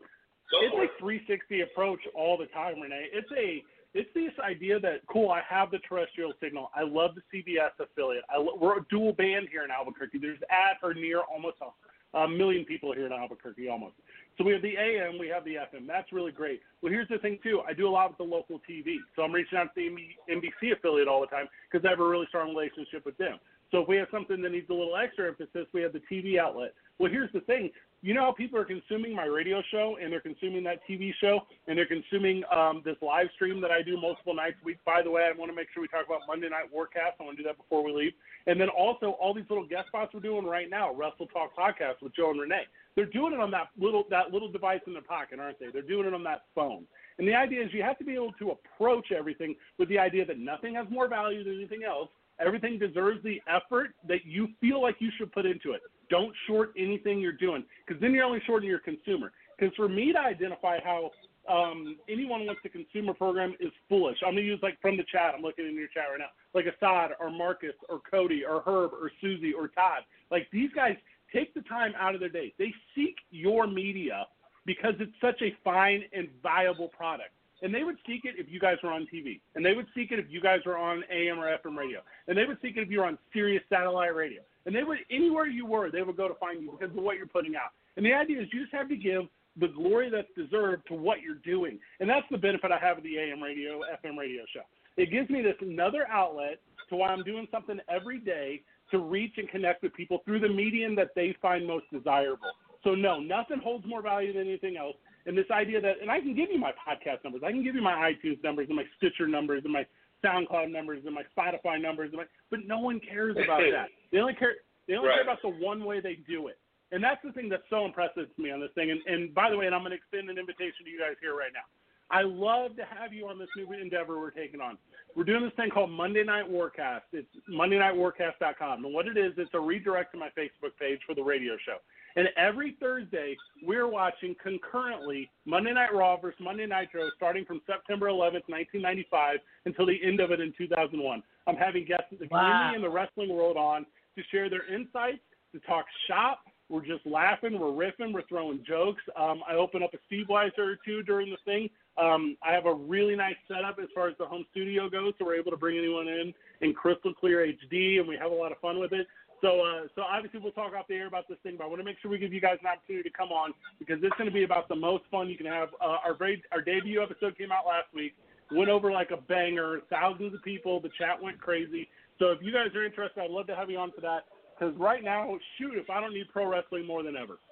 it's 0.52 0.74
a 0.74 1.00
360 1.00 1.62
approach 1.62 2.00
all 2.14 2.36
the 2.36 2.46
time, 2.46 2.80
Renee. 2.80 3.08
It's 3.12 3.30
a 3.36 3.64
it's 3.94 4.08
this 4.14 4.32
idea 4.42 4.80
that 4.80 5.06
cool. 5.10 5.30
I 5.30 5.42
have 5.48 5.70
the 5.70 5.78
terrestrial 5.86 6.32
signal. 6.40 6.70
I 6.74 6.82
love 6.82 7.12
the 7.14 7.22
CBS 7.28 7.72
affiliate. 7.78 8.24
I 8.30 8.38
lo- 8.38 8.56
we're 8.60 8.78
a 8.78 8.86
dual 8.88 9.12
band 9.12 9.48
here 9.50 9.64
in 9.64 9.70
Albuquerque. 9.70 10.18
There's 10.18 10.38
at 10.50 10.78
or 10.82 10.94
near 10.94 11.20
almost 11.20 11.56
a, 11.60 12.18
a 12.18 12.28
million 12.28 12.64
people 12.64 12.92
here 12.92 13.06
in 13.06 13.12
Albuquerque, 13.12 13.68
almost. 13.68 13.94
So 14.38 14.44
we 14.44 14.52
have 14.52 14.62
the 14.62 14.76
AM, 14.76 15.18
we 15.18 15.28
have 15.28 15.44
the 15.44 15.56
FM. 15.56 15.86
That's 15.86 16.10
really 16.12 16.32
great. 16.32 16.60
Well, 16.80 16.90
here's 16.90 17.08
the 17.08 17.18
thing 17.18 17.38
too. 17.42 17.60
I 17.68 17.74
do 17.74 17.86
a 17.86 17.90
lot 17.90 18.10
with 18.10 18.18
the 18.18 18.24
local 18.24 18.60
TV, 18.68 18.96
so 19.14 19.22
I'm 19.22 19.32
reaching 19.32 19.58
out 19.58 19.74
to 19.74 19.76
the 19.76 20.32
NBC 20.32 20.72
affiliate 20.72 21.08
all 21.08 21.20
the 21.20 21.26
time 21.26 21.46
because 21.70 21.84
I 21.86 21.90
have 21.90 22.00
a 22.00 22.08
really 22.08 22.26
strong 22.28 22.48
relationship 22.48 23.04
with 23.04 23.16
them. 23.18 23.38
So 23.72 23.80
if 23.80 23.88
we 23.88 23.96
have 23.96 24.08
something 24.12 24.42
that 24.42 24.52
needs 24.52 24.68
a 24.68 24.74
little 24.74 24.96
extra 24.96 25.26
emphasis, 25.26 25.66
we 25.72 25.80
have 25.80 25.94
the 25.94 26.02
TV 26.10 26.38
outlet. 26.38 26.74
Well, 26.98 27.10
here's 27.10 27.32
the 27.32 27.40
thing. 27.40 27.70
You 28.02 28.14
know 28.14 28.22
how 28.22 28.32
people 28.32 28.58
are 28.58 28.64
consuming 28.64 29.16
my 29.16 29.24
radio 29.24 29.62
show 29.70 29.96
and 30.00 30.12
they're 30.12 30.20
consuming 30.20 30.62
that 30.64 30.80
TV 30.88 31.12
show 31.20 31.40
and 31.66 31.78
they're 31.78 31.86
consuming 31.86 32.42
um, 32.54 32.82
this 32.84 32.96
live 33.00 33.28
stream 33.34 33.60
that 33.62 33.70
I 33.70 33.80
do 33.80 33.98
multiple 33.98 34.34
nights 34.34 34.56
a 34.60 34.64
week. 34.64 34.78
By 34.84 35.02
the 35.02 35.10
way, 35.10 35.22
I 35.22 35.38
want 35.38 35.50
to 35.50 35.56
make 35.56 35.68
sure 35.72 35.80
we 35.80 35.88
talk 35.88 36.04
about 36.04 36.20
Monday 36.28 36.48
Night 36.50 36.66
Warcast. 36.74 37.16
I 37.18 37.24
want 37.24 37.36
to 37.38 37.42
do 37.42 37.48
that 37.48 37.56
before 37.56 37.82
we 37.82 37.92
leave. 37.92 38.12
And 38.46 38.60
then 38.60 38.68
also 38.68 39.12
all 39.12 39.32
these 39.32 39.48
little 39.48 39.66
guest 39.66 39.86
spots 39.86 40.12
we're 40.12 40.20
doing 40.20 40.44
right 40.44 40.68
now, 40.68 40.92
Wrestle 40.92 41.28
Talk 41.28 41.56
Podcast 41.56 42.02
with 42.02 42.14
Joe 42.14 42.30
and 42.30 42.40
Renee. 42.40 42.66
They're 42.94 43.06
doing 43.06 43.32
it 43.32 43.40
on 43.40 43.50
that 43.52 43.68
little 43.80 44.04
that 44.10 44.32
little 44.32 44.50
device 44.50 44.80
in 44.86 44.92
their 44.92 45.02
pocket, 45.02 45.38
aren't 45.38 45.58
they? 45.60 45.68
They're 45.72 45.80
doing 45.80 46.06
it 46.06 46.12
on 46.12 46.24
that 46.24 46.42
phone. 46.54 46.84
And 47.18 47.26
the 47.26 47.34
idea 47.34 47.64
is 47.64 47.72
you 47.72 47.82
have 47.82 47.98
to 47.98 48.04
be 48.04 48.14
able 48.14 48.32
to 48.32 48.50
approach 48.50 49.12
everything 49.12 49.54
with 49.78 49.88
the 49.88 49.98
idea 49.98 50.26
that 50.26 50.38
nothing 50.38 50.74
has 50.74 50.86
more 50.90 51.08
value 51.08 51.44
than 51.44 51.54
anything 51.54 51.84
else. 51.84 52.08
Everything 52.44 52.78
deserves 52.78 53.22
the 53.22 53.40
effort 53.46 53.94
that 54.08 54.24
you 54.24 54.48
feel 54.60 54.82
like 54.82 54.96
you 54.98 55.10
should 55.18 55.32
put 55.32 55.46
into 55.46 55.72
it. 55.72 55.80
Don't 56.10 56.34
short 56.46 56.72
anything 56.76 57.20
you're 57.20 57.32
doing 57.32 57.64
because 57.86 58.00
then 58.00 58.12
you're 58.12 58.24
only 58.24 58.42
shorting 58.46 58.68
your 58.68 58.80
consumer. 58.80 59.32
Because 59.58 59.74
for 59.76 59.88
me 59.88 60.12
to 60.12 60.18
identify 60.18 60.78
how 60.82 61.10
um, 61.48 61.96
anyone 62.08 62.46
wants 62.46 62.62
to 62.62 62.68
consume 62.68 63.08
a 63.08 63.14
program 63.14 63.54
is 63.60 63.72
foolish. 63.88 64.18
I'm 64.24 64.34
going 64.34 64.44
to 64.44 64.50
use 64.50 64.60
like 64.62 64.80
from 64.80 64.96
the 64.96 65.04
chat. 65.10 65.34
I'm 65.36 65.42
looking 65.42 65.66
in 65.66 65.74
your 65.74 65.88
chat 65.88 66.04
right 66.10 66.18
now, 66.18 66.30
like 66.54 66.66
Assad 66.66 67.10
or 67.20 67.30
Marcus 67.30 67.74
or 67.88 68.00
Cody 68.10 68.42
or 68.44 68.62
Herb 68.66 68.92
or 68.92 69.10
Susie 69.20 69.52
or 69.52 69.68
Todd. 69.68 70.02
Like 70.30 70.48
these 70.52 70.70
guys 70.74 70.96
take 71.32 71.54
the 71.54 71.62
time 71.62 71.92
out 71.98 72.14
of 72.14 72.20
their 72.20 72.28
day. 72.28 72.52
They 72.58 72.72
seek 72.94 73.16
your 73.30 73.66
media 73.66 74.26
because 74.66 74.94
it's 75.00 75.12
such 75.20 75.40
a 75.42 75.54
fine 75.64 76.04
and 76.12 76.28
viable 76.42 76.88
product. 76.88 77.30
And 77.62 77.72
they 77.72 77.84
would 77.84 77.96
seek 78.06 78.24
it 78.24 78.34
if 78.38 78.46
you 78.50 78.58
guys 78.58 78.76
were 78.82 78.90
on 78.90 79.06
TV. 79.12 79.40
And 79.54 79.64
they 79.64 79.72
would 79.72 79.86
seek 79.94 80.10
it 80.10 80.18
if 80.18 80.26
you 80.28 80.40
guys 80.40 80.60
were 80.66 80.76
on 80.76 81.04
AM 81.10 81.38
or 81.38 81.56
FM 81.56 81.76
radio. 81.76 82.00
And 82.26 82.36
they 82.36 82.44
would 82.44 82.58
seek 82.60 82.76
it 82.76 82.82
if 82.82 82.90
you 82.90 82.98
were 82.98 83.06
on 83.06 83.18
Sirius 83.32 83.62
satellite 83.68 84.14
radio. 84.14 84.42
And 84.66 84.74
they 84.74 84.82
would 84.82 84.98
anywhere 85.10 85.46
you 85.46 85.66
were, 85.66 85.90
they 85.90 86.02
would 86.02 86.16
go 86.16 86.28
to 86.28 86.34
find 86.34 86.62
you 86.62 86.76
because 86.78 86.96
of 86.96 87.02
what 87.02 87.16
you're 87.16 87.26
putting 87.26 87.56
out. 87.56 87.70
And 87.96 88.04
the 88.04 88.12
idea 88.12 88.40
is 88.40 88.48
you 88.52 88.62
just 88.62 88.74
have 88.74 88.88
to 88.88 88.96
give 88.96 89.22
the 89.60 89.68
glory 89.68 90.10
that's 90.10 90.28
deserved 90.36 90.86
to 90.88 90.94
what 90.94 91.20
you're 91.20 91.42
doing. 91.44 91.78
And 92.00 92.08
that's 92.08 92.26
the 92.30 92.38
benefit 92.38 92.72
I 92.72 92.78
have 92.78 92.98
of 92.98 93.04
the 93.04 93.18
AM 93.18 93.42
radio, 93.42 93.80
FM 94.04 94.16
radio 94.18 94.42
show. 94.52 94.62
It 94.96 95.10
gives 95.10 95.30
me 95.30 95.42
this 95.42 95.56
another 95.60 96.06
outlet 96.08 96.60
to 96.88 96.96
why 96.96 97.08
I'm 97.08 97.22
doing 97.22 97.46
something 97.50 97.78
every 97.88 98.18
day 98.18 98.62
to 98.90 98.98
reach 98.98 99.34
and 99.38 99.48
connect 99.48 99.82
with 99.82 99.94
people 99.94 100.20
through 100.24 100.40
the 100.40 100.48
medium 100.48 100.94
that 100.96 101.10
they 101.14 101.34
find 101.40 101.66
most 101.66 101.86
desirable. 101.92 102.50
So 102.84 102.94
no, 102.94 103.20
nothing 103.20 103.58
holds 103.62 103.86
more 103.86 104.02
value 104.02 104.32
than 104.32 104.42
anything 104.42 104.76
else. 104.76 104.96
And 105.26 105.38
this 105.38 105.50
idea 105.50 105.80
that, 105.80 106.00
and 106.00 106.10
I 106.10 106.20
can 106.20 106.34
give 106.34 106.50
you 106.50 106.58
my 106.58 106.72
podcast 106.72 107.22
numbers, 107.24 107.42
I 107.44 107.52
can 107.52 107.62
give 107.62 107.74
you 107.74 107.82
my 107.82 108.12
iTunes 108.12 108.42
numbers 108.42 108.66
and 108.68 108.76
my 108.76 108.84
Stitcher 108.96 109.28
numbers 109.28 109.62
and 109.64 109.72
my 109.72 109.86
SoundCloud 110.24 110.70
numbers 110.70 111.02
and 111.06 111.14
my 111.14 111.22
Spotify 111.36 111.80
numbers, 111.80 112.10
and 112.10 112.18
my, 112.18 112.24
but 112.50 112.60
no 112.66 112.78
one 112.78 113.00
cares 113.00 113.36
about 113.42 113.60
that. 113.72 113.88
They 114.12 114.18
only 114.18 114.34
care. 114.34 114.54
They 114.86 114.94
only 114.94 115.08
care 115.08 115.22
about 115.22 115.40
the 115.42 115.48
one 115.48 115.84
way 115.84 116.00
they 116.00 116.18
do 116.28 116.48
it. 116.48 116.58
And 116.90 117.02
that's 117.02 117.20
the 117.24 117.32
thing 117.32 117.48
that's 117.48 117.62
so 117.70 117.86
impressive 117.86 118.28
to 118.36 118.42
me 118.42 118.50
on 118.50 118.60
this 118.60 118.68
thing. 118.74 118.90
And, 118.90 119.00
and 119.06 119.34
by 119.34 119.48
the 119.48 119.56
way, 119.56 119.64
and 119.64 119.74
I'm 119.74 119.80
going 119.80 119.92
to 119.92 119.96
extend 119.96 120.28
an 120.28 120.36
invitation 120.36 120.84
to 120.84 120.90
you 120.90 121.00
guys 121.00 121.16
here 121.22 121.34
right 121.34 121.50
now. 121.54 121.64
I 122.10 122.20
love 122.20 122.76
to 122.76 122.84
have 122.84 123.14
you 123.14 123.26
on 123.28 123.38
this 123.38 123.48
new 123.56 123.72
endeavor 123.72 124.20
we're 124.20 124.30
taking 124.30 124.60
on. 124.60 124.76
We're 125.16 125.24
doing 125.24 125.42
this 125.42 125.54
thing 125.56 125.70
called 125.70 125.90
Monday 125.90 126.22
Night 126.22 126.44
Warcast. 126.44 127.08
It's 127.14 127.28
MondayNightWarcast.com. 127.48 128.84
And 128.84 128.92
what 128.92 129.08
it 129.08 129.16
is, 129.16 129.32
it's 129.38 129.54
a 129.54 129.60
redirect 129.60 130.12
to 130.12 130.18
my 130.18 130.28
Facebook 130.36 130.76
page 130.78 131.00
for 131.06 131.14
the 131.14 131.22
radio 131.22 131.56
show. 131.64 131.78
And 132.16 132.28
every 132.36 132.76
Thursday, 132.80 133.36
we're 133.62 133.88
watching 133.88 134.34
concurrently 134.42 135.30
Monday 135.46 135.72
Night 135.72 135.94
Raw 135.94 136.16
versus 136.16 136.38
Monday 136.40 136.66
Nitro 136.66 137.08
starting 137.16 137.44
from 137.44 137.60
September 137.66 138.08
11th, 138.08 138.48
1995 138.48 139.38
until 139.64 139.86
the 139.86 139.98
end 140.02 140.20
of 140.20 140.30
it 140.30 140.40
in 140.40 140.52
2001. 140.58 141.22
I'm 141.46 141.56
having 141.56 141.84
guests 141.84 142.06
in 142.12 142.18
the 142.18 142.28
Wow. 142.30 142.40
community 142.40 142.74
and 142.76 142.84
the 142.84 142.90
wrestling 142.90 143.30
world 143.30 143.56
on 143.56 143.86
to 144.16 144.22
share 144.30 144.50
their 144.50 144.66
insights, 144.66 145.22
to 145.52 145.60
talk 145.60 145.86
shop, 146.06 146.40
We're 146.68 146.80
just 146.80 147.04
laughing, 147.04 147.58
we're 147.58 147.66
riffing, 147.66 148.14
we're 148.14 148.22
throwing 148.22 148.64
jokes. 148.64 149.02
Um, 149.14 149.42
I 149.46 149.56
open 149.56 149.82
up 149.82 149.92
a 149.92 149.98
Steve 150.06 150.28
Weiser 150.28 150.60
or 150.60 150.76
two 150.82 151.02
during 151.02 151.28
the 151.28 151.36
thing. 151.44 151.68
Um, 151.98 152.38
I 152.42 152.52
have 152.52 152.64
a 152.64 152.72
really 152.72 153.14
nice 153.14 153.36
setup 153.46 153.78
as 153.78 153.88
far 153.94 154.08
as 154.08 154.16
the 154.16 154.24
home 154.24 154.46
studio 154.52 154.88
goes, 154.88 155.12
so 155.18 155.26
we're 155.26 155.34
able 155.34 155.50
to 155.50 155.58
bring 155.58 155.76
anyone 155.76 156.08
in 156.08 156.32
in 156.62 156.72
crystal 156.72 157.12
clear 157.12 157.46
HD, 157.46 157.98
and 157.98 158.08
we 158.08 158.16
have 158.16 158.30
a 158.30 158.34
lot 158.34 158.52
of 158.52 158.58
fun 158.60 158.78
with 158.78 158.92
it. 158.94 159.06
So, 159.42 159.60
uh, 159.60 159.90
so 159.96 160.02
obviously 160.02 160.38
we'll 160.38 160.52
talk 160.52 160.72
off 160.72 160.86
the 160.88 160.94
air 160.94 161.08
about 161.08 161.28
this 161.28 161.38
thing, 161.42 161.56
but 161.58 161.64
I 161.64 161.66
want 161.66 161.80
to 161.80 161.84
make 161.84 161.96
sure 162.00 162.10
we 162.10 162.18
give 162.18 162.32
you 162.32 162.40
guys 162.40 162.58
an 162.62 162.70
opportunity 162.70 163.10
to 163.10 163.14
come 163.14 163.30
on 163.34 163.52
because 163.78 163.98
it's 164.00 164.14
going 164.16 164.30
to 164.30 164.34
be 164.34 164.44
about 164.44 164.68
the 164.68 164.78
most 164.78 165.02
fun 165.10 165.28
you 165.28 165.36
can 165.36 165.46
have. 165.46 165.68
Uh, 165.82 165.98
our 166.06 166.14
very, 166.14 166.40
our 166.52 166.62
debut 166.62 167.02
episode 167.02 167.36
came 167.36 167.50
out 167.50 167.66
last 167.66 167.90
week, 167.92 168.14
went 168.54 168.70
over 168.70 168.92
like 168.92 169.10
a 169.10 169.18
banger, 169.18 169.82
thousands 169.90 170.32
of 170.32 170.42
people, 170.46 170.80
the 170.80 170.94
chat 170.96 171.20
went 171.20 171.40
crazy. 171.40 171.88
So 172.20 172.30
if 172.30 172.38
you 172.40 172.52
guys 172.54 172.70
are 172.78 172.86
interested, 172.86 173.18
I'd 173.18 173.34
love 173.34 173.48
to 173.48 173.56
have 173.56 173.68
you 173.68 173.78
on 173.82 173.90
for 173.90 174.00
that 174.02 174.30
because 174.54 174.78
right 174.78 175.02
now, 175.02 175.34
shoot, 175.58 175.74
if 175.74 175.90
I 175.90 175.98
don't 175.98 176.14
need 176.14 176.30
pro 176.30 176.46
wrestling 176.46 176.86
more 176.86 177.02
than 177.02 177.18
ever. 177.18 177.42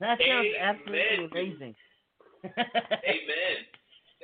That 0.00 0.16
sounds 0.16 0.56
Amen. 0.56 0.56
absolutely 0.56 1.28
amazing. 1.28 1.74
Amen. 2.48 3.56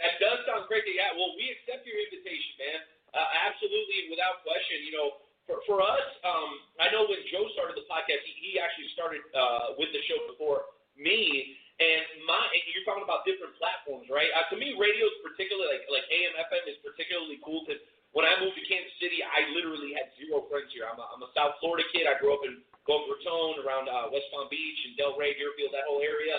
That 0.01 0.17
does 0.17 0.41
sound 0.49 0.65
great. 0.73 0.89
Yeah, 0.89 1.13
well, 1.13 1.37
we 1.37 1.53
accept 1.53 1.85
your 1.85 2.01
invitation, 2.09 2.57
man. 2.57 2.81
Uh, 3.13 3.29
absolutely, 3.53 4.09
without 4.09 4.41
question. 4.41 4.81
You 4.89 4.93
know, 4.97 5.09
for, 5.47 5.63
for 5.65 5.79
us, 5.79 6.07
um, 6.27 6.51
I 6.83 6.91
know 6.91 7.07
when 7.07 7.23
Joe 7.31 7.47
started 7.55 7.79
the 7.79 7.87
podcast, 7.87 8.23
he, 8.27 8.35
he 8.43 8.51
actually 8.59 8.91
started 8.93 9.23
uh, 9.31 9.79
with 9.79 9.95
the 9.95 10.03
show 10.11 10.19
before 10.27 10.67
me. 10.99 11.55
And 11.77 12.25
my, 12.25 12.41
you're 12.73 12.89
talking 12.89 13.05
about 13.05 13.23
different 13.29 13.55
platforms, 13.61 14.09
right? 14.09 14.29
Uh, 14.33 14.49
to 14.51 14.57
me, 14.57 14.75
radio 14.81 15.07
is 15.07 15.19
particularly 15.21 15.69
like 15.69 15.85
like 15.93 16.07
AM 16.09 16.33
FM 16.49 16.65
is 16.73 16.81
particularly 16.81 17.37
cool 17.45 17.69
because 17.69 17.85
when 18.17 18.25
I 18.25 18.33
moved 18.41 18.57
to 18.57 18.65
Kansas 18.65 18.97
City, 18.97 19.21
I 19.21 19.45
literally 19.53 19.93
had 19.93 20.09
zero 20.17 20.49
friends 20.49 20.73
here. 20.73 20.89
I'm 20.89 20.97
a, 20.97 21.05
I'm 21.05 21.21
a 21.21 21.29
South 21.37 21.61
Florida 21.61 21.85
kid. 21.93 22.09
I 22.09 22.17
grew 22.17 22.33
up 22.33 22.41
in 22.49 22.65
Boca 22.89 23.13
Raton, 23.13 23.61
around 23.61 23.93
uh, 23.93 24.09
West 24.09 24.33
Palm 24.33 24.49
Beach 24.49 24.81
and 24.89 24.97
Delray, 24.97 25.37
Deerfield, 25.37 25.77
that 25.77 25.85
whole 25.85 26.01
area. 26.01 26.33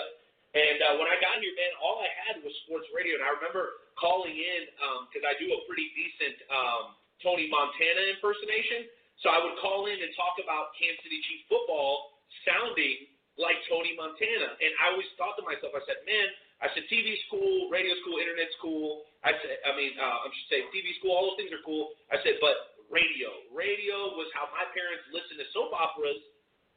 And 0.58 0.78
uh, 0.82 0.98
when 0.98 1.06
I 1.06 1.22
got 1.22 1.38
here, 1.38 1.54
man, 1.54 1.70
all 1.78 2.02
I 2.02 2.10
had 2.26 2.42
was 2.42 2.50
sports 2.66 2.90
radio. 2.90 3.20
And 3.20 3.22
I 3.22 3.30
remember 3.38 3.84
calling 3.94 4.34
in 4.34 4.62
because 5.06 5.22
I 5.22 5.38
do 5.38 5.54
a 5.54 5.60
pretty 5.70 5.86
decent 5.94 6.42
um, 6.50 6.98
Tony 7.22 7.46
Montana 7.46 8.16
impersonation. 8.16 8.90
So 9.22 9.34
I 9.34 9.42
would 9.42 9.58
call 9.58 9.90
in 9.90 9.98
and 9.98 10.10
talk 10.14 10.38
about 10.38 10.74
Kansas 10.78 11.02
City 11.02 11.18
Chiefs 11.26 11.50
football 11.50 12.22
sounding 12.46 13.10
like 13.38 13.58
Tony 13.66 13.94
Montana. 13.98 14.54
And 14.58 14.72
I 14.78 14.94
always 14.94 15.08
thought 15.18 15.38
to 15.38 15.44
myself, 15.46 15.74
I 15.74 15.82
said, 15.86 16.02
man, 16.06 16.26
I 16.58 16.66
said 16.74 16.86
TV's 16.90 17.22
cool, 17.30 17.70
radio 17.70 17.94
school, 18.02 18.18
internet 18.18 18.50
school. 18.58 19.06
I 19.22 19.34
said, 19.38 19.62
I 19.66 19.74
mean, 19.78 19.94
uh, 19.94 20.26
I 20.26 20.30
should 20.30 20.48
say 20.50 20.58
TV 20.74 20.94
school, 20.98 21.14
all 21.14 21.34
those 21.34 21.38
things 21.38 21.54
are 21.54 21.62
cool. 21.62 21.94
I 22.10 22.18
said, 22.22 22.38
but 22.42 22.78
radio, 22.90 23.30
radio 23.54 24.14
was 24.18 24.26
how 24.34 24.50
my 24.50 24.66
parents 24.74 25.06
listened 25.14 25.38
to 25.38 25.46
soap 25.54 25.70
operas 25.74 26.18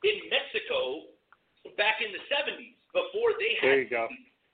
in 0.06 0.18
Mexico 0.30 1.10
back 1.78 2.02
in 2.02 2.14
the 2.14 2.22
70s 2.30 2.78
before 2.94 3.38
they 3.38 3.58
had 3.62 3.70
There 3.70 3.82
you 3.86 3.90
go. 3.90 4.06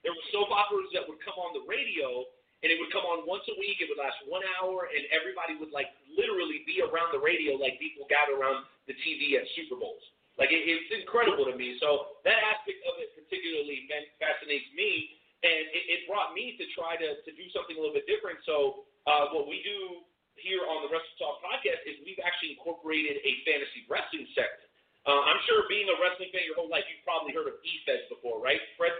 There 0.04 0.12
were 0.12 0.28
soap 0.32 0.48
operas 0.52 0.88
that 0.96 1.04
would 1.04 1.20
come 1.24 1.36
on 1.36 1.56
the 1.56 1.64
radio, 1.68 2.24
and 2.62 2.68
it 2.74 2.76
would 2.82 2.90
come 2.90 3.06
on 3.06 3.22
once 3.24 3.46
a 3.46 3.56
week. 3.58 3.78
It 3.78 3.86
would 3.86 4.00
last 4.00 4.18
one 4.26 4.42
hour, 4.58 4.90
and 4.90 5.02
everybody 5.14 5.54
would 5.62 5.70
like 5.70 5.94
literally 6.10 6.66
be 6.66 6.82
around 6.82 7.14
the 7.14 7.22
radio 7.22 7.54
like 7.54 7.78
people 7.78 8.06
gather 8.10 8.34
around 8.34 8.66
the 8.90 8.94
TV 8.98 9.38
at 9.38 9.46
Super 9.54 9.78
Bowls. 9.78 10.02
Like 10.38 10.50
it, 10.54 10.62
it's 10.66 10.90
incredible 10.94 11.46
to 11.46 11.54
me. 11.54 11.78
So 11.78 12.18
that 12.26 12.38
aspect 12.38 12.82
of 12.86 12.98
it 13.02 13.14
particularly 13.14 13.86
fascinates 14.18 14.66
me, 14.74 15.18
and 15.42 15.62
it, 15.70 15.84
it 15.86 16.00
brought 16.10 16.34
me 16.34 16.58
to 16.58 16.64
try 16.74 16.98
to 16.98 17.08
to 17.22 17.30
do 17.34 17.46
something 17.54 17.74
a 17.74 17.80
little 17.80 17.94
bit 17.94 18.06
different. 18.10 18.42
So 18.46 18.86
uh, 19.06 19.34
what 19.34 19.46
we 19.46 19.62
do 19.62 20.02
here 20.38 20.62
on 20.66 20.86
the 20.86 20.88
Wrestle 20.90 21.18
Talk 21.18 21.42
podcast 21.42 21.82
is 21.86 21.98
we've 22.06 22.22
actually 22.22 22.54
incorporated 22.54 23.18
a 23.22 23.32
fantasy 23.42 23.86
wrestling 23.90 24.26
segment. 24.34 24.70
Uh, 25.06 25.24
I'm 25.24 25.40
sure 25.48 25.64
being 25.70 25.88
a 25.88 25.96
wrestling 25.98 26.30
fan 26.34 26.44
your 26.44 26.58
whole 26.58 26.70
life, 26.70 26.84
you've 26.90 27.02
probably 27.06 27.32
heard 27.32 27.48
of 27.48 27.56
e-feds 27.64 28.04
before, 28.12 28.42
right, 28.44 28.60
Fred? 28.76 28.92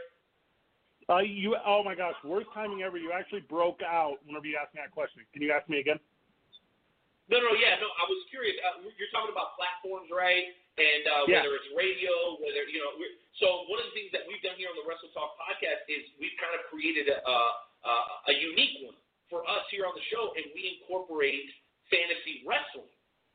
Uh, 1.08 1.24
you, 1.24 1.56
oh 1.64 1.80
my 1.80 1.96
gosh, 1.96 2.14
worst 2.20 2.52
timing 2.52 2.84
ever. 2.84 3.00
You 3.00 3.16
actually 3.16 3.40
broke 3.48 3.80
out 3.80 4.20
whenever 4.28 4.44
you 4.44 4.60
asked 4.60 4.76
me 4.76 4.84
that 4.84 4.92
question. 4.92 5.24
Can 5.32 5.40
you 5.40 5.48
ask 5.56 5.64
me 5.64 5.80
again? 5.80 5.96
No, 7.32 7.40
no, 7.40 7.52
yeah, 7.56 7.76
no. 7.80 7.88
I 7.88 8.04
was 8.08 8.20
curious. 8.28 8.56
Uh, 8.60 8.84
you're 8.84 9.12
talking 9.12 9.32
about 9.32 9.56
platforms, 9.56 10.08
right? 10.12 10.48
And 10.80 11.02
uh, 11.08 11.24
Yeah. 11.28 11.40
whether 11.44 11.56
it's 11.56 11.68
radio, 11.76 12.12
whether 12.40 12.64
you 12.68 12.80
know. 12.80 12.92
We're, 13.00 13.12
so 13.40 13.68
one 13.72 13.80
of 13.80 13.88
the 13.88 13.96
things 13.96 14.12
that 14.16 14.24
we've 14.28 14.40
done 14.44 14.56
here 14.60 14.68
on 14.68 14.76
the 14.76 14.84
Wrestle 14.84 15.12
Talk 15.16 15.36
podcast 15.40 15.84
is 15.88 16.04
we've 16.20 16.36
kind 16.40 16.52
of 16.56 16.64
created 16.72 17.08
a, 17.08 17.20
a, 17.20 17.94
a 18.28 18.34
unique 18.36 18.84
one 18.84 18.96
for 19.32 19.44
us 19.48 19.64
here 19.72 19.84
on 19.88 19.92
the 19.96 20.04
show, 20.12 20.32
and 20.36 20.44
we 20.56 20.80
incorporate 20.80 21.44
fantasy 21.92 22.44
wrestling 22.48 22.88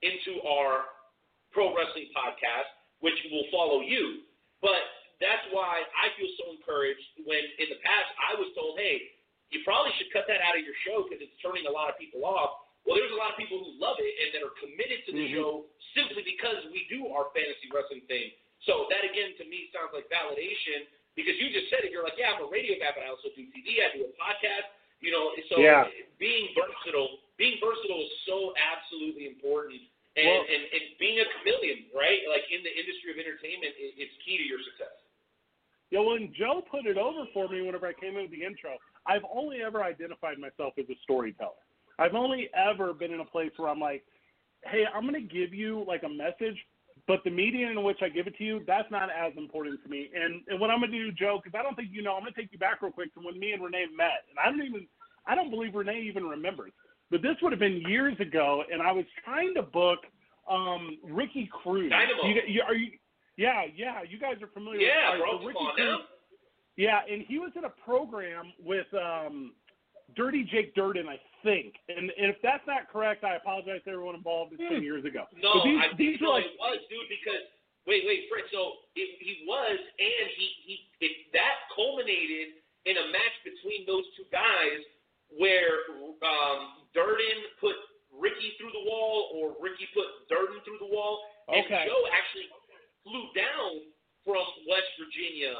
into 0.05 0.41
our 0.45 0.93
pro 1.53 1.73
wrestling 1.73 2.09
podcast, 2.13 2.69
which 3.01 3.17
will 3.33 3.45
follow 3.53 3.81
you. 3.85 4.25
But 4.61 4.81
that's 5.23 5.47
why 5.55 5.81
I 5.95 6.11
feel 6.19 6.27
so 6.43 6.51
encouraged 6.51 7.23
when 7.23 7.39
in 7.57 7.67
the 7.71 7.79
past 7.81 8.09
I 8.19 8.35
was 8.35 8.51
told, 8.53 8.75
hey, 8.77 9.15
you 9.55 9.63
probably 9.63 9.95
should 9.97 10.11
cut 10.11 10.27
that 10.27 10.43
out 10.43 10.59
of 10.59 10.63
your 10.67 10.75
show 10.83 11.07
because 11.07 11.23
it's 11.23 11.33
turning 11.39 11.65
a 11.65 11.73
lot 11.73 11.87
of 11.87 11.95
people 11.95 12.25
off. 12.27 12.59
Well, 12.83 12.99
there's 12.99 13.13
a 13.15 13.19
lot 13.21 13.31
of 13.31 13.37
people 13.39 13.63
who 13.63 13.71
love 13.79 13.95
it 14.03 14.11
and 14.19 14.29
that 14.35 14.41
are 14.43 14.55
committed 14.59 15.05
to 15.07 15.11
the 15.15 15.23
Mhm. 15.23 15.33
show 15.39 15.49
simply 15.95 16.23
because 16.23 16.65
we 16.75 16.83
do 16.91 17.07
our 17.15 17.31
fantasy 17.31 17.69
wrestling 17.71 18.01
thing. 18.11 18.33
So 18.67 18.87
that 18.91 19.03
again 19.07 19.35
to 19.37 19.45
me 19.45 19.69
sounds 19.71 19.93
like 19.93 20.09
validation 20.09 20.87
because 21.15 21.37
you 21.39 21.49
just 21.51 21.69
said 21.69 21.85
it. 21.85 21.91
You're 21.91 22.03
like, 22.03 22.17
yeah, 22.17 22.33
I'm 22.33 22.43
a 22.43 22.47
radio 22.47 22.75
guy, 22.79 22.91
but 22.91 23.03
I 23.03 23.07
also 23.07 23.29
do 23.29 23.45
TV. 23.55 23.79
I 23.81 23.95
do 23.95 24.03
a 24.03 24.11
podcast. 24.19 24.67
You 24.99 25.11
know, 25.11 25.35
so 25.49 25.59
Yeah. 25.59 25.89
being 26.17 26.53
versatile, 26.55 27.19
being 27.35 27.59
versatile 27.59 28.01
is 28.01 28.11
so 28.25 28.53
absolutely 28.55 29.27
important. 29.27 29.81
And, 30.15 30.27
Well- 30.27 30.45
and 30.47 30.63
and 30.73 30.97
being 30.97 31.19
a 31.19 31.25
chameleon, 31.25 31.89
right? 31.93 32.25
Like 32.27 32.49
in 32.51 32.63
the 32.63 32.73
industry 32.79 33.11
of 33.11 33.19
entertainment, 33.19 33.75
i- 33.77 33.93
it's 33.97 34.15
key 34.23 34.37
to 34.37 34.43
your 34.43 34.61
success. 34.63 35.02
Yeah, 35.93 35.99
when 35.99 36.33
Joe 36.35 36.63
put 36.71 36.87
it 36.87 36.97
over 36.97 37.25
for 37.35 37.47
me 37.47 37.61
whenever 37.61 37.85
I 37.85 37.93
came 37.93 38.15
in 38.15 38.23
with 38.23 38.31
the 38.31 38.43
intro, 38.43 38.71
I've 39.05 39.21
only 39.31 39.61
ever 39.61 39.83
identified 39.83 40.39
myself 40.39 40.73
as 40.79 40.85
a 40.89 40.97
storyteller. 41.03 41.61
I've 41.99 42.15
only 42.15 42.49
ever 42.57 42.93
been 42.93 43.13
in 43.13 43.19
a 43.19 43.25
place 43.25 43.51
where 43.57 43.69
I'm 43.69 43.79
like, 43.79 44.03
hey, 44.65 44.85
I'm 44.91 45.07
going 45.07 45.13
to 45.13 45.21
give 45.21 45.53
you 45.53 45.85
like 45.87 46.01
a 46.01 46.09
message, 46.09 46.57
but 47.07 47.23
the 47.23 47.29
medium 47.29 47.69
in 47.69 47.83
which 47.83 47.99
I 48.01 48.09
give 48.09 48.25
it 48.25 48.35
to 48.37 48.43
you, 48.43 48.63
that's 48.65 48.89
not 48.89 49.09
as 49.11 49.33
important 49.37 49.83
to 49.83 49.89
me. 49.89 50.09
And 50.15 50.41
and 50.47 50.59
what 50.59 50.71
I'm 50.71 50.79
going 50.79 50.91
to 50.93 50.97
do, 50.97 51.11
Joe, 51.11 51.39
because 51.43 51.55
I 51.55 51.61
don't 51.61 51.75
think 51.75 51.89
you 51.91 52.01
know, 52.01 52.15
I'm 52.15 52.23
going 52.23 52.33
to 52.33 52.41
take 52.41 52.51
you 52.51 52.57
back 52.57 52.81
real 52.81 52.91
quick 52.91 53.13
to 53.13 53.19
when 53.19 53.37
me 53.37 53.51
and 53.51 53.63
Renee 53.63 53.85
met, 53.95 54.25
and 54.31 54.39
I 54.43 54.49
don't 54.49 54.65
even, 54.65 54.87
I 55.27 55.35
don't 55.35 55.51
believe 55.51 55.75
Renee 55.75 56.01
even 56.09 56.23
remembers. 56.23 56.71
But 57.11 57.21
this 57.21 57.35
would 57.43 57.51
have 57.51 57.59
been 57.59 57.83
years 57.87 58.19
ago, 58.19 58.63
and 58.73 58.81
I 58.81 58.91
was 58.91 59.05
trying 59.23 59.53
to 59.53 59.61
book 59.61 59.99
um 60.49 60.97
Ricky 61.03 61.47
Cruz. 61.61 61.91
Dynamo. 61.91 62.25
You, 62.25 62.41
you, 62.47 62.61
are 62.63 62.73
you? 62.73 62.93
Yeah, 63.37 63.63
yeah. 63.75 64.01
You 64.07 64.19
guys 64.19 64.41
are 64.41 64.51
familiar. 64.53 64.81
Yeah, 64.81 65.11
with 65.11 65.19
bro, 65.19 65.27
all 65.27 65.33
right, 65.33 65.41
so 65.41 65.47
Ricky 65.47 65.65
Cruz, 65.75 66.01
yeah, 66.75 66.99
and 67.09 67.21
he 67.27 67.37
was 67.37 67.51
in 67.55 67.65
a 67.65 67.73
program 67.85 68.53
with 68.57 68.89
um, 68.93 69.53
Dirty 70.15 70.43
Jake 70.43 70.73
Durden, 70.73 71.07
I 71.07 71.21
think. 71.45 71.77
And, 71.89 72.09
and 72.09 72.33
if 72.33 72.37
that's 72.41 72.65
not 72.65 72.89
correct, 72.89 73.23
I 73.23 73.35
apologize 73.37 73.81
to 73.85 73.91
everyone 73.93 74.15
involved. 74.15 74.53
It's 74.53 74.61
been 74.61 74.81
years 74.81 75.05
ago. 75.05 75.25
No, 75.37 75.61
But 75.61 75.65
these, 75.65 75.81
I 75.81 75.87
these 75.97 76.17
no, 76.21 76.37
like 76.37 76.49
it 76.49 76.57
was, 76.57 76.81
dude. 76.89 77.05
Because 77.09 77.45
wait, 77.85 78.05
wait, 78.09 78.25
Fred. 78.29 78.49
So 78.49 78.81
it, 78.97 79.09
he 79.21 79.45
was, 79.45 79.77
and 79.77 80.25
he 80.33 80.47
he 80.65 80.75
it, 81.05 81.13
that 81.37 81.69
culminated 81.73 82.57
in 82.85 82.97
a 82.97 83.05
match 83.13 83.35
between 83.45 83.85
those 83.85 84.05
two 84.17 84.25
guys 84.33 84.81
where 85.37 85.89
um, 86.21 86.85
Durden 86.93 87.37
put 87.61 87.77
Ricky 88.13 88.53
through 88.61 88.73
the 88.73 88.85
wall, 88.85 89.33
or 89.33 89.57
Ricky 89.61 89.89
put 89.93 90.05
Durden 90.29 90.61
through 90.65 90.81
the 90.81 90.89
wall, 90.89 91.21
and 91.49 91.65
Okay. 91.65 91.85
Joe 91.85 92.01
actually 92.13 92.49
flew 93.03 93.25
down 93.35 93.83
from 94.25 94.43
West 94.67 94.91
Virginia 94.99 95.53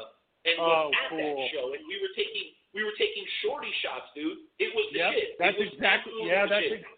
and 0.44 0.56
Oh, 0.60 0.88
was 0.88 0.94
at 1.04 1.10
cool. 1.10 1.18
that 1.20 1.50
show, 1.52 1.66
and 1.72 1.82
we 1.88 1.96
were 2.00 2.12
taking 2.16 2.52
we 2.74 2.82
were 2.82 2.96
taking 2.98 3.24
shorty 3.42 3.70
shots, 3.82 4.10
dude. 4.16 4.38
It 4.58 4.74
was 4.74 4.86
the 4.92 4.98
Yep, 4.98 5.12
shit. 5.14 5.38
that's 5.38 5.56
exactly 5.60 6.12
yeah, 6.26 6.46
that's 6.46 6.64
shit. 6.64 6.80
ex- 6.80 6.88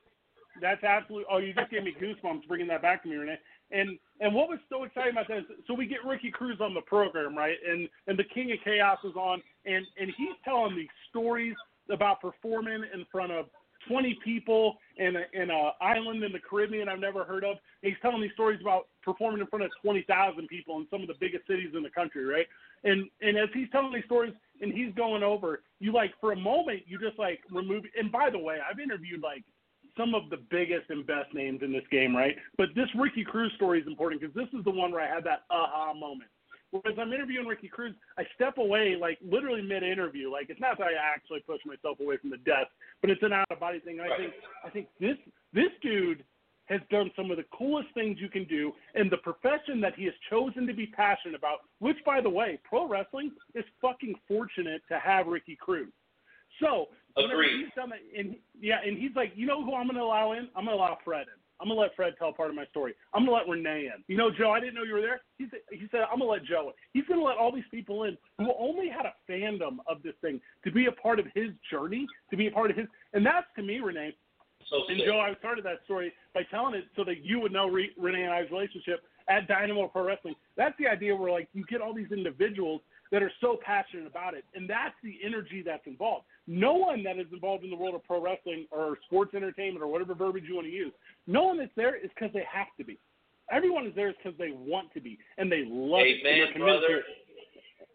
that's 0.60 0.84
absolutely. 0.84 1.26
Oh, 1.30 1.36
you 1.38 1.52
just 1.52 1.70
gave 1.70 1.84
me 1.84 1.92
goosebumps 2.00 2.48
bringing 2.48 2.66
that 2.68 2.80
back 2.80 3.02
to 3.02 3.08
me, 3.08 3.16
Renee. 3.16 3.38
And 3.72 3.98
and 4.20 4.32
what 4.34 4.48
was 4.48 4.58
so 4.70 4.84
exciting 4.84 5.12
about 5.12 5.28
that 5.28 5.38
is, 5.38 5.44
so 5.66 5.74
we 5.74 5.86
get 5.86 6.02
Ricky 6.04 6.30
Cruz 6.30 6.58
on 6.60 6.72
the 6.72 6.80
program, 6.82 7.36
right? 7.36 7.56
And 7.68 7.88
and 8.06 8.18
the 8.18 8.24
King 8.24 8.52
of 8.52 8.58
Chaos 8.64 8.98
is 9.04 9.14
on, 9.16 9.42
and 9.66 9.84
and 10.00 10.10
he's 10.16 10.34
telling 10.44 10.74
these 10.74 10.88
stories 11.10 11.54
about 11.90 12.20
performing 12.20 12.82
in 12.94 13.04
front 13.12 13.32
of 13.32 13.46
20 13.88 14.18
people 14.24 14.76
in 14.96 15.16
a, 15.16 15.22
in 15.32 15.50
a 15.50 15.70
island 15.80 16.22
in 16.24 16.32
the 16.32 16.38
Caribbean 16.38 16.88
I've 16.88 16.98
never 16.98 17.24
heard 17.24 17.44
of. 17.44 17.56
And 17.82 17.92
he's 17.92 18.00
telling 18.02 18.22
these 18.22 18.32
stories 18.34 18.60
about 18.60 18.88
performing 19.02 19.40
in 19.40 19.46
front 19.46 19.64
of 19.64 19.70
20,000 19.82 20.48
people 20.48 20.78
in 20.78 20.86
some 20.90 21.02
of 21.02 21.08
the 21.08 21.14
biggest 21.20 21.46
cities 21.46 21.70
in 21.76 21.82
the 21.82 21.90
country, 21.90 22.24
right? 22.24 22.46
And 22.84 23.08
and 23.20 23.36
as 23.36 23.48
he's 23.54 23.70
telling 23.70 23.92
these 23.92 24.04
stories 24.04 24.32
and 24.60 24.72
he's 24.72 24.94
going 24.94 25.22
over, 25.22 25.62
you 25.80 25.92
like 25.92 26.12
for 26.20 26.32
a 26.32 26.36
moment 26.36 26.82
you 26.86 26.98
just 26.98 27.18
like 27.18 27.40
remove. 27.50 27.84
And 27.98 28.10
by 28.10 28.30
the 28.30 28.38
way, 28.38 28.58
I've 28.68 28.80
interviewed 28.80 29.22
like 29.22 29.44
some 29.96 30.14
of 30.14 30.28
the 30.30 30.38
biggest 30.50 30.90
and 30.90 31.06
best 31.06 31.32
names 31.32 31.60
in 31.62 31.72
this 31.72 31.84
game, 31.90 32.14
right? 32.14 32.36
But 32.58 32.68
this 32.74 32.88
Ricky 32.98 33.24
Cruz 33.24 33.52
story 33.56 33.80
is 33.80 33.86
important 33.86 34.20
because 34.20 34.34
this 34.34 34.48
is 34.58 34.64
the 34.64 34.70
one 34.70 34.92
where 34.92 35.00
I 35.00 35.12
had 35.12 35.24
that 35.24 35.44
aha 35.50 35.94
moment. 35.94 36.30
Whereas 36.70 36.98
I'm 37.00 37.12
interviewing 37.12 37.46
Ricky 37.46 37.68
Cruz, 37.68 37.94
I 38.18 38.24
step 38.34 38.58
away 38.58 38.96
like 39.00 39.18
literally 39.22 39.62
mid-interview. 39.62 40.30
Like 40.30 40.50
it's 40.50 40.60
not 40.60 40.78
that 40.78 40.88
I 40.88 41.14
actually 41.14 41.40
push 41.40 41.60
myself 41.64 42.00
away 42.00 42.16
from 42.18 42.30
the 42.30 42.38
desk, 42.38 42.68
but 43.00 43.10
it's 43.10 43.22
an 43.22 43.32
out-of-body 43.32 43.80
thing. 43.80 44.00
And 44.00 44.12
I 44.12 44.16
think 44.16 44.32
I 44.64 44.70
think 44.70 44.88
this 45.00 45.16
this 45.52 45.70
dude 45.82 46.24
has 46.66 46.80
done 46.90 47.10
some 47.16 47.30
of 47.30 47.36
the 47.36 47.44
coolest 47.56 47.88
things 47.94 48.18
you 48.20 48.28
can 48.28 48.44
do 48.44 48.72
in 48.94 49.08
the 49.08 49.16
profession 49.18 49.80
that 49.80 49.94
he 49.94 50.04
has 50.04 50.14
chosen 50.28 50.66
to 50.66 50.74
be 50.74 50.86
passionate 50.86 51.36
about, 51.36 51.58
which, 51.78 51.96
by 52.04 52.20
the 52.20 52.28
way, 52.28 52.58
pro 52.64 52.88
wrestling 52.88 53.30
is 53.54 53.64
fucking 53.80 54.14
fortunate 54.26 54.82
to 54.88 54.98
have 54.98 55.28
Ricky 55.28 55.56
Cruz. 55.56 55.92
So, 56.60 56.86
Agreed. 57.16 57.64
he's 57.64 57.74
done 57.76 57.90
that, 57.90 58.00
and 58.16 58.36
yeah, 58.60 58.78
and 58.84 58.98
he's 58.98 59.14
like, 59.14 59.32
you 59.36 59.46
know 59.46 59.64
who 59.64 59.74
I'm 59.74 59.86
going 59.86 59.96
to 59.96 60.02
allow 60.02 60.32
in? 60.32 60.48
I'm 60.56 60.64
going 60.64 60.76
to 60.76 60.82
allow 60.82 60.98
Fred 61.04 61.26
in. 61.28 61.40
I'm 61.60 61.68
gonna 61.68 61.80
let 61.80 61.94
Fred 61.96 62.14
tell 62.18 62.32
part 62.32 62.50
of 62.50 62.56
my 62.56 62.66
story. 62.66 62.94
I'm 63.14 63.24
gonna 63.24 63.36
let 63.36 63.48
Renee 63.48 63.90
in. 63.94 64.04
You 64.08 64.16
know, 64.16 64.30
Joe, 64.30 64.50
I 64.50 64.60
didn't 64.60 64.74
know 64.74 64.82
you 64.82 64.94
were 64.94 65.00
there. 65.00 65.20
He 65.38 65.46
said, 65.50 65.60
he 65.70 65.86
said 65.90 66.00
I'm 66.10 66.18
gonna 66.18 66.30
let 66.30 66.44
Joe 66.44 66.68
in. 66.68 66.72
He's 66.92 67.08
gonna 67.08 67.22
let 67.22 67.36
all 67.36 67.52
these 67.52 67.64
people 67.70 68.04
in 68.04 68.16
who 68.38 68.52
only 68.58 68.88
had 68.88 69.06
a 69.06 69.14
fandom 69.30 69.78
of 69.86 70.02
this 70.02 70.14
thing 70.20 70.40
to 70.64 70.70
be 70.70 70.86
a 70.86 70.92
part 70.92 71.18
of 71.18 71.26
his 71.34 71.50
journey, 71.70 72.06
to 72.30 72.36
be 72.36 72.46
a 72.48 72.50
part 72.50 72.70
of 72.70 72.76
his, 72.76 72.86
and 73.12 73.24
that's 73.24 73.46
to 73.56 73.62
me, 73.62 73.80
Renee. 73.80 74.14
So 74.70 74.82
And 74.88 74.98
sick. 74.98 75.06
Joe, 75.06 75.20
I 75.20 75.34
started 75.38 75.64
that 75.64 75.84
story 75.84 76.12
by 76.34 76.42
telling 76.50 76.74
it 76.74 76.84
so 76.96 77.04
that 77.04 77.24
you 77.24 77.40
would 77.40 77.52
know 77.52 77.68
Re- 77.68 77.92
Renee 77.96 78.24
and 78.24 78.32
I's 78.32 78.50
relationship 78.50 79.04
at 79.28 79.46
Dynamo 79.46 79.88
Pro 79.88 80.06
Wrestling. 80.06 80.34
That's 80.56 80.76
the 80.78 80.88
idea 80.88 81.14
where 81.14 81.30
like 81.30 81.48
you 81.54 81.64
get 81.66 81.80
all 81.80 81.94
these 81.94 82.10
individuals 82.10 82.80
that 83.12 83.22
are 83.22 83.32
so 83.40 83.58
passionate 83.64 84.06
about 84.06 84.34
it, 84.34 84.44
and 84.54 84.68
that's 84.68 84.94
the 85.02 85.18
energy 85.24 85.62
that's 85.64 85.86
involved. 85.86 86.26
No 86.46 86.74
one 86.74 87.02
that 87.02 87.18
is 87.18 87.26
involved 87.32 87.64
in 87.64 87.70
the 87.70 87.76
world 87.76 87.94
of 87.94 88.04
pro 88.04 88.20
wrestling 88.20 88.66
or 88.70 88.96
sports 89.06 89.34
entertainment 89.34 89.82
or 89.82 89.88
whatever 89.88 90.14
verbiage 90.14 90.44
you 90.48 90.54
want 90.54 90.66
to 90.66 90.72
use, 90.72 90.92
no 91.26 91.42
one 91.44 91.58
that's 91.58 91.72
there 91.76 91.96
is 91.96 92.10
because 92.14 92.32
they 92.32 92.44
have 92.50 92.68
to 92.78 92.84
be. 92.84 92.98
Everyone 93.50 93.86
is 93.86 93.94
there 93.94 94.08
is 94.08 94.14
because 94.22 94.38
they 94.38 94.52
want 94.52 94.92
to 94.94 95.00
be 95.00 95.18
and 95.38 95.50
they 95.50 95.64
love 95.66 96.02
it 96.02 96.16
and 96.18 96.26
they're 96.26 96.42
Amen, 96.44 96.52
committed 96.52 96.80
to 96.80 96.86
brother. 96.86 96.98
it 96.98 97.04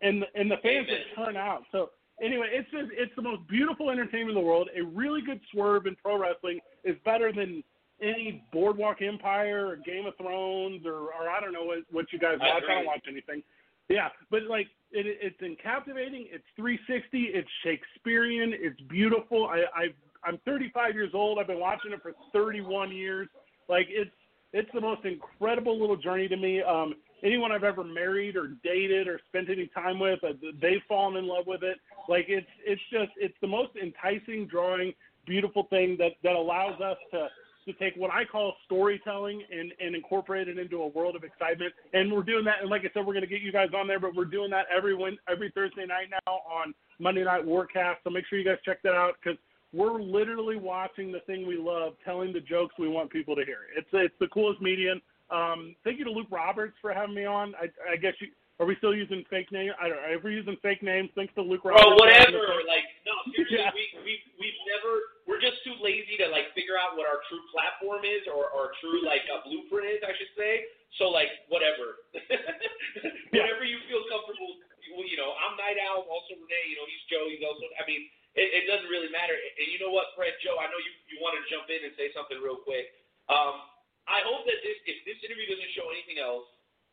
and 0.01 0.25
and 0.35 0.49
the 0.49 0.57
fans 0.57 0.87
Amen. 0.89 0.99
that 1.15 1.25
turn 1.25 1.37
out. 1.37 1.63
So 1.71 1.91
anyway, 2.21 2.47
it's 2.51 2.69
just 2.71 2.89
it's 2.91 3.11
the 3.15 3.21
most 3.21 3.47
beautiful 3.47 3.89
entertainment 3.89 4.29
in 4.29 4.35
the 4.35 4.47
world. 4.47 4.69
A 4.77 4.83
really 4.83 5.21
good 5.21 5.39
swerve 5.51 5.85
in 5.85 5.95
pro 5.95 6.17
wrestling 6.17 6.59
is 6.83 6.95
better 7.05 7.31
than 7.31 7.63
any 8.01 8.43
Boardwalk 8.51 9.01
Empire 9.01 9.67
or 9.67 9.75
Game 9.77 10.05
of 10.05 10.15
Thrones 10.17 10.85
or 10.85 11.13
or 11.13 11.29
I 11.29 11.39
don't 11.39 11.53
know 11.53 11.63
what 11.63 11.79
what 11.91 12.11
you 12.11 12.19
guys 12.19 12.37
watch. 12.39 12.63
I 12.67 12.73
don't 12.75 12.85
watch 12.85 13.05
anything. 13.07 13.43
Yeah, 13.89 14.09
but 14.29 14.43
like 14.43 14.67
it, 14.91 15.05
it's 15.21 15.41
encaptivating. 15.41 16.27
It's 16.31 16.43
360. 16.55 17.31
It's 17.33 17.49
Shakespearean. 17.63 18.53
It's 18.53 18.79
beautiful. 18.81 19.47
I, 19.47 19.63
I 19.75 19.87
I'm 20.23 20.37
35 20.45 20.93
years 20.93 21.11
old. 21.13 21.39
I've 21.39 21.47
been 21.47 21.59
watching 21.59 21.91
it 21.91 22.01
for 22.01 22.13
31 22.33 22.91
years. 22.91 23.27
Like 23.67 23.87
it's 23.89 24.11
it's 24.53 24.69
the 24.73 24.81
most 24.81 25.05
incredible 25.05 25.79
little 25.79 25.95
journey 25.95 26.27
to 26.27 26.35
me. 26.35 26.61
Um, 26.61 26.95
anyone 27.23 27.51
I've 27.51 27.63
ever 27.63 27.83
married 27.83 28.35
or 28.35 28.49
dated 28.63 29.07
or 29.07 29.19
spent 29.29 29.49
any 29.49 29.67
time 29.67 29.99
with, 29.99 30.21
uh, 30.23 30.33
they've 30.61 30.81
fallen 30.87 31.17
in 31.17 31.27
love 31.27 31.45
with 31.47 31.63
it. 31.63 31.77
Like 32.09 32.25
it's 32.27 32.47
it's 32.65 32.81
just 32.91 33.11
it's 33.17 33.35
the 33.41 33.47
most 33.47 33.71
enticing, 33.81 34.47
drawing, 34.47 34.93
beautiful 35.25 35.67
thing 35.69 35.95
that 35.99 36.13
that 36.23 36.35
allows 36.35 36.79
us 36.81 36.97
to 37.11 37.27
to 37.65 37.73
take 37.73 37.95
what 37.95 38.11
I 38.11 38.25
call 38.25 38.55
storytelling 38.65 39.43
and 39.51 39.71
and 39.79 39.95
incorporate 39.95 40.47
it 40.47 40.57
into 40.57 40.81
a 40.81 40.87
world 40.87 41.15
of 41.15 41.23
excitement. 41.23 41.73
And 41.93 42.11
we're 42.11 42.23
doing 42.23 42.45
that. 42.45 42.61
And 42.61 42.69
like 42.69 42.81
I 42.81 42.91
said, 42.93 43.05
we're 43.05 43.13
going 43.13 43.21
to 43.21 43.27
get 43.27 43.41
you 43.41 43.51
guys 43.51 43.69
on 43.75 43.87
there, 43.87 43.99
but 43.99 44.15
we're 44.15 44.25
doing 44.25 44.49
that 44.51 44.65
every 44.75 44.95
every 45.29 45.51
Thursday 45.51 45.85
night 45.85 46.07
now 46.09 46.33
on 46.33 46.73
Monday 46.99 47.23
Night 47.23 47.45
Warcast. 47.45 47.97
So 48.03 48.09
make 48.09 48.25
sure 48.27 48.39
you 48.39 48.45
guys 48.45 48.57
check 48.65 48.81
that 48.83 48.93
out 48.93 49.15
because 49.21 49.37
we're 49.73 50.01
literally 50.01 50.57
watching 50.57 51.11
the 51.11 51.21
thing 51.21 51.47
we 51.47 51.57
love, 51.57 51.93
telling 52.03 52.33
the 52.33 52.41
jokes 52.41 52.75
we 52.77 52.89
want 52.89 53.09
people 53.09 53.35
to 53.35 53.45
hear. 53.45 53.59
It's 53.75 53.87
it's 53.93 54.15
the 54.19 54.27
coolest 54.27 54.61
medium. 54.61 55.01
Um, 55.29 55.75
thank 55.83 55.97
you 55.97 56.05
to 56.05 56.11
Luke 56.11 56.27
Roberts 56.29 56.75
for 56.81 56.93
having 56.93 57.15
me 57.15 57.25
on. 57.25 57.55
I, 57.55 57.69
I 57.93 57.95
guess 57.95 58.13
you 58.19 58.27
are 58.61 58.69
we 58.69 58.77
still 58.77 58.93
using 58.93 59.25
fake 59.25 59.49
names? 59.49 59.73
I 59.81 59.89
don't 59.89 59.97
know. 59.97 60.13
If 60.13 60.21
we're 60.21 60.37
using 60.37 60.53
fake 60.61 60.85
names, 60.85 61.09
thanks 61.17 61.33
to 61.33 61.41
Luke 61.41 61.65
Roberts. 61.65 61.81
Bro, 61.81 61.97
whatever. 61.97 62.61
Like, 62.69 62.85
no, 63.09 63.17
seriously, 63.33 63.57
Yeah. 63.57 63.73
we 63.73 63.89
we 64.05 64.13
we've 64.37 64.61
never. 64.69 65.01
We're 65.25 65.41
just 65.41 65.65
too 65.65 65.73
lazy 65.81 66.13
to 66.21 66.29
like 66.29 66.53
figure 66.53 66.77
out 66.77 66.93
what 66.93 67.09
our 67.09 67.25
true 67.25 67.41
platform 67.49 68.05
is 68.05 68.29
or 68.29 68.53
our 68.53 68.69
true 68.77 69.01
like 69.01 69.25
uh, 69.33 69.41
blueprint 69.49 69.97
is, 69.97 70.05
I 70.05 70.13
should 70.13 70.29
say. 70.37 70.69
So 71.01 71.09
like, 71.09 71.33
whatever. 71.49 72.05
Whatever 73.33 73.63
you 73.65 73.81
feel 73.89 74.03
comfortable. 74.11 74.61
You 74.85 74.93
you 75.09 75.17
know, 75.17 75.33
I'm 75.41 75.57
Knight 75.57 75.81
Owl. 75.89 76.05
Also 76.05 76.37
Renee. 76.37 76.65
You 76.69 76.77
know, 76.77 76.85
he's 76.85 77.01
Joe. 77.09 77.25
He's 77.33 77.41
also. 77.41 77.65
I 77.81 77.83
mean, 77.89 78.05
it, 78.37 78.61
it 78.61 78.63
doesn't 78.69 78.91
really 78.93 79.09
matter. 79.09 79.33
And 79.33 79.67
you 79.73 79.81
know 79.81 79.89
what, 79.89 80.13
Fred, 80.13 80.37
Joe? 80.45 80.61
I 80.61 80.69
know 80.69 80.77
you 80.77 80.91
you 81.09 81.17
want 81.17 81.33
to 81.39 81.41
jump 81.49 81.65
in 81.73 81.81
and 81.81 81.97
say 81.97 82.13
something 82.13 82.37
real 82.37 82.61
quick. 82.61 82.93
Um, 83.25 83.65
I 84.05 84.21
hope 84.21 84.45
that 84.45 84.59
this 84.61 84.77
if 84.85 85.01
this 85.07 85.17
interview 85.25 85.49
doesn't 85.49 85.71
show 85.73 85.89
anything 85.89 86.21
else, 86.21 86.45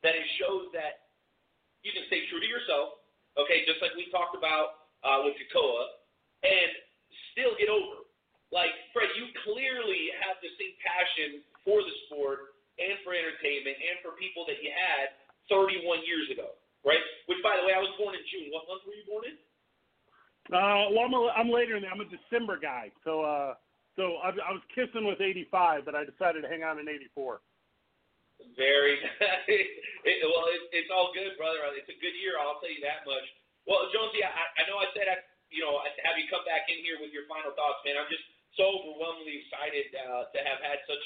that 0.06 0.14
it 0.14 0.24
shows 0.38 0.70
that 0.72 1.07
you 1.82 1.92
can 1.94 2.04
stay 2.10 2.26
true 2.28 2.42
to 2.42 2.48
yourself, 2.48 3.02
okay, 3.38 3.62
just 3.64 3.78
like 3.78 3.94
we 3.94 4.10
talked 4.10 4.34
about 4.34 4.88
uh, 5.06 5.22
with 5.22 5.38
Kekoa, 5.38 5.94
and 6.42 6.70
still 7.34 7.54
get 7.58 7.70
over. 7.70 8.06
Like, 8.50 8.72
Fred, 8.96 9.12
you 9.14 9.28
clearly 9.44 10.10
have 10.24 10.40
the 10.40 10.50
same 10.56 10.74
passion 10.80 11.44
for 11.62 11.84
the 11.84 11.94
sport 12.08 12.56
and 12.80 12.96
for 13.04 13.12
entertainment 13.12 13.76
and 13.76 14.00
for 14.00 14.16
people 14.16 14.48
that 14.48 14.58
you 14.64 14.72
had 14.72 15.12
31 15.52 16.02
years 16.08 16.32
ago, 16.32 16.56
right? 16.82 17.02
Which, 17.28 17.38
by 17.44 17.60
the 17.60 17.68
way, 17.68 17.76
I 17.76 17.82
was 17.82 17.92
born 18.00 18.16
in 18.16 18.24
June. 18.32 18.48
What 18.54 18.64
month 18.66 18.88
were 18.88 18.96
you 18.96 19.06
born 19.06 19.28
in? 19.28 19.36
Uh, 20.48 20.88
well, 20.96 21.04
I'm, 21.04 21.12
a, 21.12 21.22
I'm 21.36 21.50
later 21.52 21.76
in 21.76 21.84
there. 21.84 21.92
I'm 21.92 22.00
a 22.00 22.08
December 22.08 22.56
guy, 22.56 22.88
so 23.04 23.20
uh, 23.20 23.52
so 23.98 24.16
I, 24.22 24.30
I 24.30 24.52
was 24.54 24.62
kissing 24.72 25.04
with 25.04 25.20
85, 25.20 25.84
but 25.84 25.94
I 25.94 26.06
decided 26.06 26.40
to 26.42 26.48
hang 26.48 26.62
on 26.62 26.78
in 26.78 26.88
84. 26.88 27.42
Very. 28.54 28.98
it, 29.50 30.16
well, 30.22 30.46
it, 30.50 30.62
it's 30.70 30.90
all 30.94 31.10
good, 31.10 31.34
brother. 31.34 31.62
It's 31.74 31.90
a 31.90 31.98
good 31.98 32.14
year. 32.18 32.38
I'll 32.38 32.62
tell 32.62 32.70
you 32.70 32.82
that 32.86 33.02
much. 33.02 33.26
Well, 33.66 33.90
Jonesy, 33.90 34.22
I, 34.22 34.30
I 34.30 34.62
know 34.70 34.78
I 34.78 34.88
said 34.94 35.10
I, 35.10 35.20
you 35.50 35.60
know, 35.60 35.82
I'd 35.82 35.94
have 36.06 36.16
you 36.16 36.30
come 36.30 36.46
back 36.46 36.70
in 36.70 36.80
here 36.80 37.02
with 37.02 37.10
your 37.10 37.26
final 37.26 37.52
thoughts, 37.52 37.82
man. 37.82 37.98
I'm 37.98 38.08
just 38.08 38.24
so 38.56 38.64
overwhelmingly 38.64 39.44
excited 39.44 39.90
uh, 39.92 40.30
to 40.30 40.38
have 40.40 40.60
had 40.62 40.80
such 40.88 41.02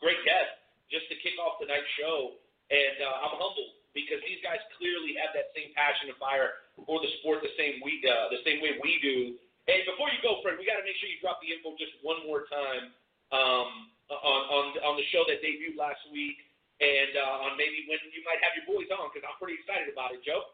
great 0.00 0.18
guests 0.24 0.58
just 0.88 1.06
to 1.12 1.14
kick 1.20 1.36
off 1.42 1.60
tonight's 1.60 1.88
show, 2.00 2.40
and 2.72 2.96
uh, 3.02 3.26
I'm 3.28 3.36
humbled 3.36 3.76
because 3.92 4.22
these 4.24 4.40
guys 4.40 4.62
clearly 4.80 5.18
have 5.20 5.36
that 5.36 5.52
same 5.52 5.74
passion 5.76 6.08
and 6.08 6.16
fire 6.16 6.64
for 6.86 7.02
the 7.02 7.10
sport 7.20 7.44
the 7.44 7.52
same 7.60 7.82
we 7.84 8.00
uh, 8.06 8.32
the 8.32 8.40
same 8.46 8.62
way 8.64 8.78
we 8.80 8.96
do. 9.04 9.36
And 9.68 9.84
before 9.84 10.08
you 10.08 10.16
go, 10.24 10.40
Fred, 10.40 10.56
we 10.56 10.64
got 10.64 10.80
to 10.80 10.86
make 10.86 10.96
sure 10.96 11.12
you 11.12 11.20
drop 11.20 11.44
the 11.44 11.52
info 11.52 11.76
just 11.76 11.92
one 12.00 12.24
more 12.24 12.48
time 12.48 12.96
um, 13.36 13.68
on 14.08 14.40
on 14.48 14.64
on 14.80 14.94
the 14.96 15.04
show 15.12 15.28
that 15.28 15.44
debuted 15.44 15.76
last 15.76 16.00
week 16.08 16.47
and 16.80 17.12
uh, 17.18 17.44
on 17.46 17.58
maybe 17.58 17.86
when 17.90 17.98
you 18.14 18.22
might 18.22 18.38
have 18.42 18.54
your 18.54 18.66
boys 18.66 18.90
on 18.94 19.10
because 19.10 19.26
I'm 19.26 19.38
pretty 19.38 19.58
excited 19.58 19.90
about 19.90 20.14
it, 20.14 20.22
Joe. 20.22 20.46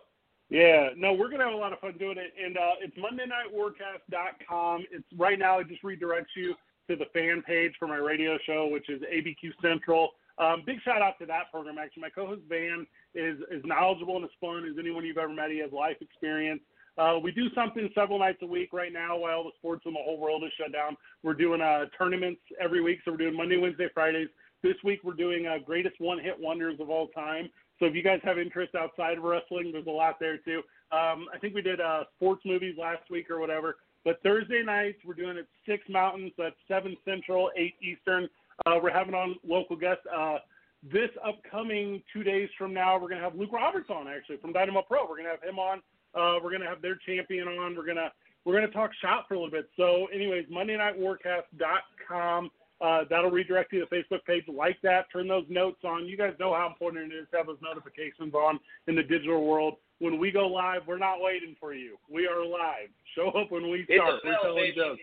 Yeah, 0.53 0.93
no, 0.97 1.13
we're 1.13 1.31
gonna 1.31 1.45
have 1.45 1.57
a 1.57 1.61
lot 1.61 1.73
of 1.73 1.81
fun 1.81 1.97
doing 1.99 2.19
it, 2.19 2.33
and 2.37 2.57
uh, 2.57 2.81
it's 2.81 2.97
MondayNightWarcast.com. 2.97 4.85
It's 4.93 5.09
right 5.17 5.39
now. 5.39 5.59
It 5.59 5.69
just 5.69 5.83
redirects 5.83 6.37
you 6.37 6.55
to 6.89 6.97
the 6.97 7.07
fan 7.13 7.43
page 7.43 7.73
for 7.79 7.89
my 7.89 7.97
radio 7.97 8.39
show, 8.47 8.69
which 8.69 8.89
is 8.89 9.01
ABQ 9.03 9.53
Central. 9.63 10.11
Um, 10.37 10.63
big 10.67 10.83
shout 10.85 11.01
out 11.01 11.19
to 11.21 11.27
that 11.27 11.51
program. 11.51 11.79
Actually, 11.79 12.03
my 12.03 12.11
co-host 12.11 12.43
Van 12.49 12.87
is 13.15 13.39
is 13.51 13.65
knowledgeable 13.65 14.17
and 14.17 14.25
as 14.25 14.31
fun 14.41 14.65
as 14.69 14.77
anyone 14.79 15.05
you've 15.05 15.19
ever 15.19 15.33
met. 15.33 15.51
He 15.51 15.59
has 15.59 15.73
life 15.73 15.97
experience. 16.01 16.61
Uh, 16.97 17.19
we 17.21 17.33
do 17.33 17.49
something 17.55 17.89
several 17.95 18.19
nights 18.19 18.39
a 18.43 18.47
week 18.47 18.73
right 18.73 18.93
now 18.93 19.17
while 19.17 19.43
the 19.43 19.51
sports 19.59 19.83
in 19.87 19.93
the 19.93 19.99
whole 19.99 20.19
world 20.19 20.45
is 20.45 20.53
shut 20.57 20.73
down. 20.73 20.97
We're 21.23 21.35
doing 21.35 21.61
uh, 21.61 21.87
tournaments 21.99 22.41
every 22.61 22.83
week, 22.83 23.01
so 23.05 23.11
we're 23.11 23.17
doing 23.17 23.37
Monday, 23.37 23.57
Wednesday, 23.57 23.89
Fridays. 23.93 24.29
This 24.65 24.77
week 24.83 25.01
we're 25.05 25.13
doing 25.13 25.47
uh, 25.47 25.59
greatest 25.63 26.01
one-hit 26.01 26.41
wonders 26.41 26.81
of 26.81 26.89
all 26.89 27.09
time. 27.09 27.51
So 27.79 27.85
if 27.85 27.95
you 27.95 28.03
guys 28.03 28.21
have 28.25 28.39
interest 28.39 28.75
outside 28.75 29.19
of 29.19 29.25
wrestling, 29.25 29.71
there's 29.71 29.87
a 29.87 29.91
lot 29.91 30.15
there 30.19 30.39
too. 30.39 30.63
Um, 30.91 31.27
I 31.35 31.39
think 31.39 31.55
we 31.55 31.61
did 31.61 31.83
uh, 31.83 32.05
sports 32.17 32.41
movies 32.47 32.75
last 32.81 33.03
week 33.11 33.31
or 33.31 33.39
whatever. 33.39 33.77
But 34.07 34.23
Thursday 34.23 34.63
nights 34.65 34.97
we're 35.05 35.13
doing 35.13 35.37
it 35.37 35.47
six 35.69 35.85
mountains. 35.91 36.33
That's 36.39 36.57
seven 36.67 36.97
central, 37.05 37.51
eight 37.59 37.75
eastern. 37.83 38.27
Uh, 38.65 38.77
we're 38.83 38.91
having 38.91 39.13
on 39.13 39.37
local 39.47 39.77
guests. 39.77 40.05
Uh, 40.11 40.39
this 40.83 41.11
upcoming 41.23 42.03
two 42.11 42.23
days 42.23 42.49
from 42.57 42.73
now, 42.73 42.99
we're 42.99 43.11
gonna 43.11 43.21
have 43.21 43.35
Luke 43.35 43.53
Roberts 43.53 43.91
on 43.91 44.09
actually 44.09 44.39
from 44.39 44.55
Dynamo 44.55 44.81
Pro. 44.81 45.07
We're 45.07 45.19
gonna 45.19 45.29
have 45.29 45.43
him 45.43 45.59
on. 45.59 45.83
Uh, 46.15 46.39
we're 46.43 46.53
gonna 46.53 46.71
have 46.71 46.81
their 46.81 46.97
champion 47.05 47.49
on. 47.49 47.77
We're 47.77 47.87
gonna 47.87 48.11
we're 48.47 48.55
gonna 48.55 48.69
talk 48.69 48.93
shop 49.03 49.29
for 49.29 49.35
a 49.35 49.39
little 49.39 49.51
bit. 49.51 49.69
So, 49.77 50.07
anyways, 50.07 50.47
MondayNightWarcast.com. 50.49 52.51
Uh, 52.81 53.05
that'll 53.09 53.31
redirect 53.31 53.73
you 53.73 53.81
to 53.81 53.87
the 53.89 53.97
Facebook 53.97 54.25
page. 54.27 54.45
Like 54.49 54.77
that. 54.83 55.07
Turn 55.13 55.29
those 55.29 55.47
notes 55.49 55.81
on. 55.85 56.07
You 56.07 56.17
guys 56.17 56.35
know 56.41 56.53
how 56.53 56.67
important 56.67 57.13
it 57.13 57.17
is 57.17 57.27
to 57.31 57.39
have 57.39 57.47
those 57.47 57.59
notifications 57.63 58.35
on 58.35 58.59
in 58.89 58.97
the 58.97 59.03
digital 59.03 59.47
world. 59.47 59.75
When 60.01 60.19
we 60.19 60.31
go 60.31 60.47
live, 60.49 60.83
we're 60.87 60.99
not 60.99 61.21
waiting 61.21 61.57
for 61.61 61.73
you. 61.73 61.97
We 62.11 62.27
are 62.27 62.45
live. 62.45 62.91
Show 63.15 63.29
up 63.29 63.51
when 63.51 63.71
we 63.71 63.85
start. 63.85 64.21
We're 64.25 64.37
telling 64.43 64.73
jokes. 64.77 65.01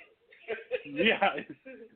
yeah, 0.85 1.35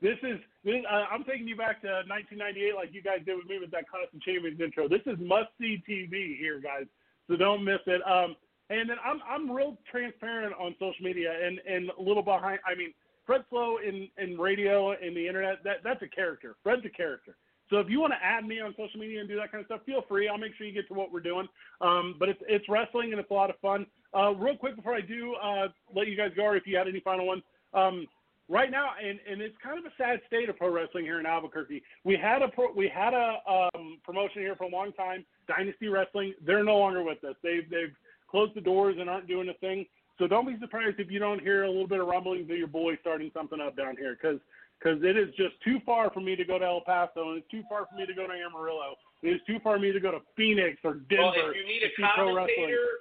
this 0.01 0.17
is. 0.23 0.39
This, 0.63 0.75
uh, 0.89 1.05
I'm 1.11 1.23
taking 1.25 1.47
you 1.47 1.57
back 1.57 1.81
to 1.81 1.87
1998, 2.07 2.75
like 2.75 2.93
you 2.93 3.03
guys 3.03 3.19
did 3.25 3.35
with 3.35 3.47
me 3.47 3.59
with 3.59 3.71
that 3.71 3.89
Constant 3.89 4.23
Champions 4.23 4.61
intro. 4.61 4.87
This 4.87 5.01
is 5.05 5.17
must 5.19 5.49
see 5.59 5.83
TV 5.87 6.37
here, 6.37 6.61
guys. 6.61 6.85
So 7.27 7.35
don't 7.35 7.63
miss 7.63 7.81
it. 7.85 8.01
Um, 8.07 8.35
and 8.69 8.89
then 8.89 8.97
I'm 9.03 9.19
I'm 9.27 9.51
real 9.51 9.77
transparent 9.89 10.53
on 10.59 10.73
social 10.79 11.03
media 11.03 11.33
and 11.45 11.59
and 11.67 11.91
a 11.97 12.01
little 12.01 12.23
behind. 12.23 12.59
I 12.65 12.75
mean, 12.75 12.93
Fred 13.25 13.43
Slow 13.49 13.77
in 13.77 14.07
in 14.17 14.37
radio 14.37 14.91
and 14.91 15.15
the 15.15 15.27
internet. 15.27 15.63
That 15.63 15.77
that's 15.83 16.01
a 16.01 16.07
character. 16.07 16.55
Fred's 16.63 16.85
a 16.85 16.89
character. 16.89 17.35
So 17.69 17.77
if 17.77 17.89
you 17.89 17.99
want 17.99 18.13
to 18.13 18.23
add 18.23 18.45
me 18.45 18.61
on 18.61 18.75
social 18.77 18.99
media 18.99 19.19
and 19.19 19.27
do 19.27 19.35
that 19.37 19.51
kind 19.51 19.61
of 19.61 19.65
stuff, 19.65 19.81
feel 19.85 20.03
free. 20.07 20.27
I'll 20.27 20.37
make 20.37 20.53
sure 20.55 20.67
you 20.67 20.73
get 20.73 20.87
to 20.89 20.93
what 20.93 21.11
we're 21.11 21.19
doing. 21.19 21.47
Um, 21.81 22.15
but 22.19 22.29
it's 22.29 22.41
it's 22.47 22.65
wrestling 22.69 23.11
and 23.11 23.19
it's 23.19 23.31
a 23.31 23.33
lot 23.33 23.49
of 23.49 23.57
fun. 23.59 23.85
Uh, 24.15 24.33
real 24.33 24.55
quick 24.55 24.75
before 24.75 24.93
I 24.93 25.01
do 25.01 25.35
uh, 25.35 25.67
let 25.93 26.07
you 26.07 26.15
guys 26.15 26.31
go, 26.35 26.43
or 26.43 26.55
if 26.55 26.67
you 26.67 26.77
had 26.77 26.87
any 26.87 26.99
final 26.99 27.25
ones, 27.25 27.43
um, 27.73 28.07
right 28.47 28.71
now, 28.71 28.91
and, 29.03 29.19
and 29.29 29.41
it's 29.41 29.55
kind 29.61 29.77
of 29.77 29.85
a 29.85 29.93
sad 29.97 30.21
state 30.27 30.47
of 30.49 30.57
pro 30.57 30.69
wrestling 30.69 31.03
here 31.03 31.19
in 31.19 31.25
Albuquerque. 31.25 31.81
We 32.03 32.15
had 32.15 32.41
a 32.41 32.47
pro, 32.47 32.71
we 32.71 32.87
had 32.87 33.13
a 33.13 33.37
um, 33.47 33.99
promotion 34.03 34.41
here 34.41 34.55
for 34.55 34.65
a 34.65 34.69
long 34.69 34.93
time, 34.93 35.25
Dynasty 35.47 35.87
Wrestling. 35.87 36.33
They're 36.45 36.63
no 36.63 36.77
longer 36.77 37.03
with 37.03 37.23
us. 37.23 37.35
They've 37.43 37.69
they've 37.69 37.93
closed 38.29 38.55
the 38.55 38.61
doors 38.61 38.97
and 38.99 39.09
aren't 39.09 39.27
doing 39.27 39.49
a 39.49 39.53
thing. 39.55 39.85
So 40.17 40.27
don't 40.27 40.47
be 40.47 40.55
surprised 40.59 40.99
if 40.99 41.11
you 41.11 41.19
don't 41.19 41.41
hear 41.41 41.63
a 41.63 41.69
little 41.69 41.87
bit 41.87 41.99
of 41.99 42.07
rumblings 42.07 42.49
of 42.49 42.57
your 42.57 42.71
boy 42.71 42.95
starting 43.01 43.31
something 43.35 43.59
up 43.59 43.75
down 43.75 43.97
here, 43.97 44.15
because 44.15 44.39
because 44.79 44.99
it 45.03 45.15
is 45.15 45.31
just 45.39 45.55
too 45.63 45.79
far 45.87 46.11
for 46.11 46.19
me 46.19 46.35
to 46.35 46.43
go 46.43 46.59
to 46.59 46.65
El 46.67 46.83
Paso, 46.83 47.31
and 47.31 47.39
it's 47.39 47.49
too 47.49 47.63
far 47.71 47.87
for 47.87 47.95
me 47.95 48.05
to 48.05 48.13
go 48.13 48.27
to 48.27 48.35
Amarillo. 48.35 48.99
It 49.23 49.39
is 49.39 49.41
too 49.47 49.59
far 49.63 49.79
for 49.79 49.83
me 49.83 49.95
to 49.95 50.03
go 50.03 50.11
to 50.11 50.19
Phoenix 50.35 50.83
or 50.83 50.99
Denver 51.07 51.31
well, 51.31 51.51
if 51.51 51.55
you 51.55 51.63
need 51.63 51.83
a 51.87 51.91
commentator, 51.95 52.99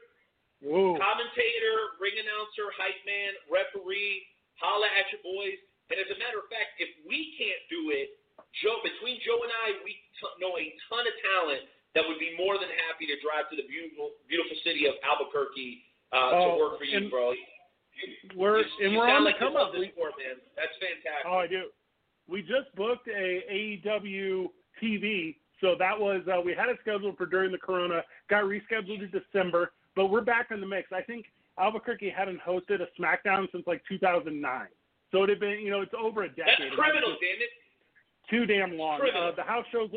commentator, 0.62 1.76
ring 1.98 2.14
announcer, 2.14 2.70
hype 2.78 3.02
man, 3.02 3.34
referee, 3.50 4.22
holla 4.56 4.86
at 4.96 5.10
your 5.10 5.22
boys. 5.26 5.58
And 5.90 5.98
as 6.00 6.08
a 6.08 6.16
matter 6.16 6.40
of 6.40 6.48
fact, 6.48 6.78
if 6.80 6.88
we 7.04 7.34
can't 7.36 7.60
do 7.68 7.92
it, 7.92 8.16
Joe, 8.62 8.80
between 8.80 9.20
Joe 9.20 9.42
and 9.44 9.52
I, 9.66 9.76
we 9.84 9.98
t- 10.16 10.36
know 10.40 10.56
a 10.56 10.66
ton 10.88 11.04
of 11.04 11.14
talent 11.36 11.68
that 11.92 12.02
would 12.06 12.18
be 12.18 12.32
more 12.38 12.56
than 12.56 12.70
happy 12.88 13.06
to 13.10 13.16
drive 13.20 13.50
to 13.52 13.56
the 13.58 13.66
beautiful, 13.68 14.16
beautiful 14.26 14.56
city 14.64 14.88
of 14.88 14.96
Albuquerque 15.04 15.84
uh, 16.12 16.30
to 16.30 16.36
Oh, 16.36 16.58
work 16.58 16.78
for 16.78 16.84
you, 16.84 17.10
bro. 17.10 17.32
We're 18.36 18.58
you, 18.58 18.64
and 18.82 18.92
you 18.92 18.98
we're 18.98 19.08
on 19.08 19.24
like 19.24 19.38
the 19.38 19.46
come 19.46 19.56
up. 19.56 19.72
We, 19.72 19.90
sport, 19.92 20.12
man. 20.18 20.36
That's 20.56 20.72
fantastic. 20.80 21.26
Oh, 21.26 21.38
I 21.38 21.46
do. 21.46 21.70
We 22.28 22.42
just 22.42 22.74
booked 22.76 23.08
a 23.08 23.42
AEW 23.52 24.48
TV, 24.82 25.36
so 25.60 25.74
that 25.78 25.98
was 25.98 26.22
uh, 26.26 26.40
we 26.40 26.54
had 26.54 26.68
it 26.68 26.78
scheduled 26.80 27.16
for 27.16 27.26
during 27.26 27.52
the 27.52 27.58
Corona, 27.58 28.02
got 28.28 28.44
rescheduled 28.44 28.98
to 29.00 29.06
December, 29.08 29.72
but 29.94 30.06
we're 30.06 30.22
back 30.22 30.48
in 30.50 30.60
the 30.60 30.66
mix. 30.66 30.90
I 30.92 31.02
think 31.02 31.26
Albuquerque 31.58 32.10
hadn't 32.10 32.40
hosted 32.40 32.80
a 32.80 32.88
SmackDown 33.00 33.46
since 33.52 33.64
like 33.66 33.82
2009, 33.88 34.66
so 35.12 35.22
it 35.22 35.28
had 35.28 35.40
been 35.40 35.60
you 35.60 35.70
know 35.70 35.82
it's 35.82 35.94
over 35.98 36.24
a 36.24 36.28
decade. 36.28 36.46
That's 36.58 36.74
criminal, 36.74 37.10
damn 37.20 37.40
it. 37.42 37.50
Too 38.30 38.46
damn 38.46 38.76
long. 38.78 39.00
Uh, 39.02 39.32
the 39.36 39.42
house 39.42 39.66
shows 39.70 39.90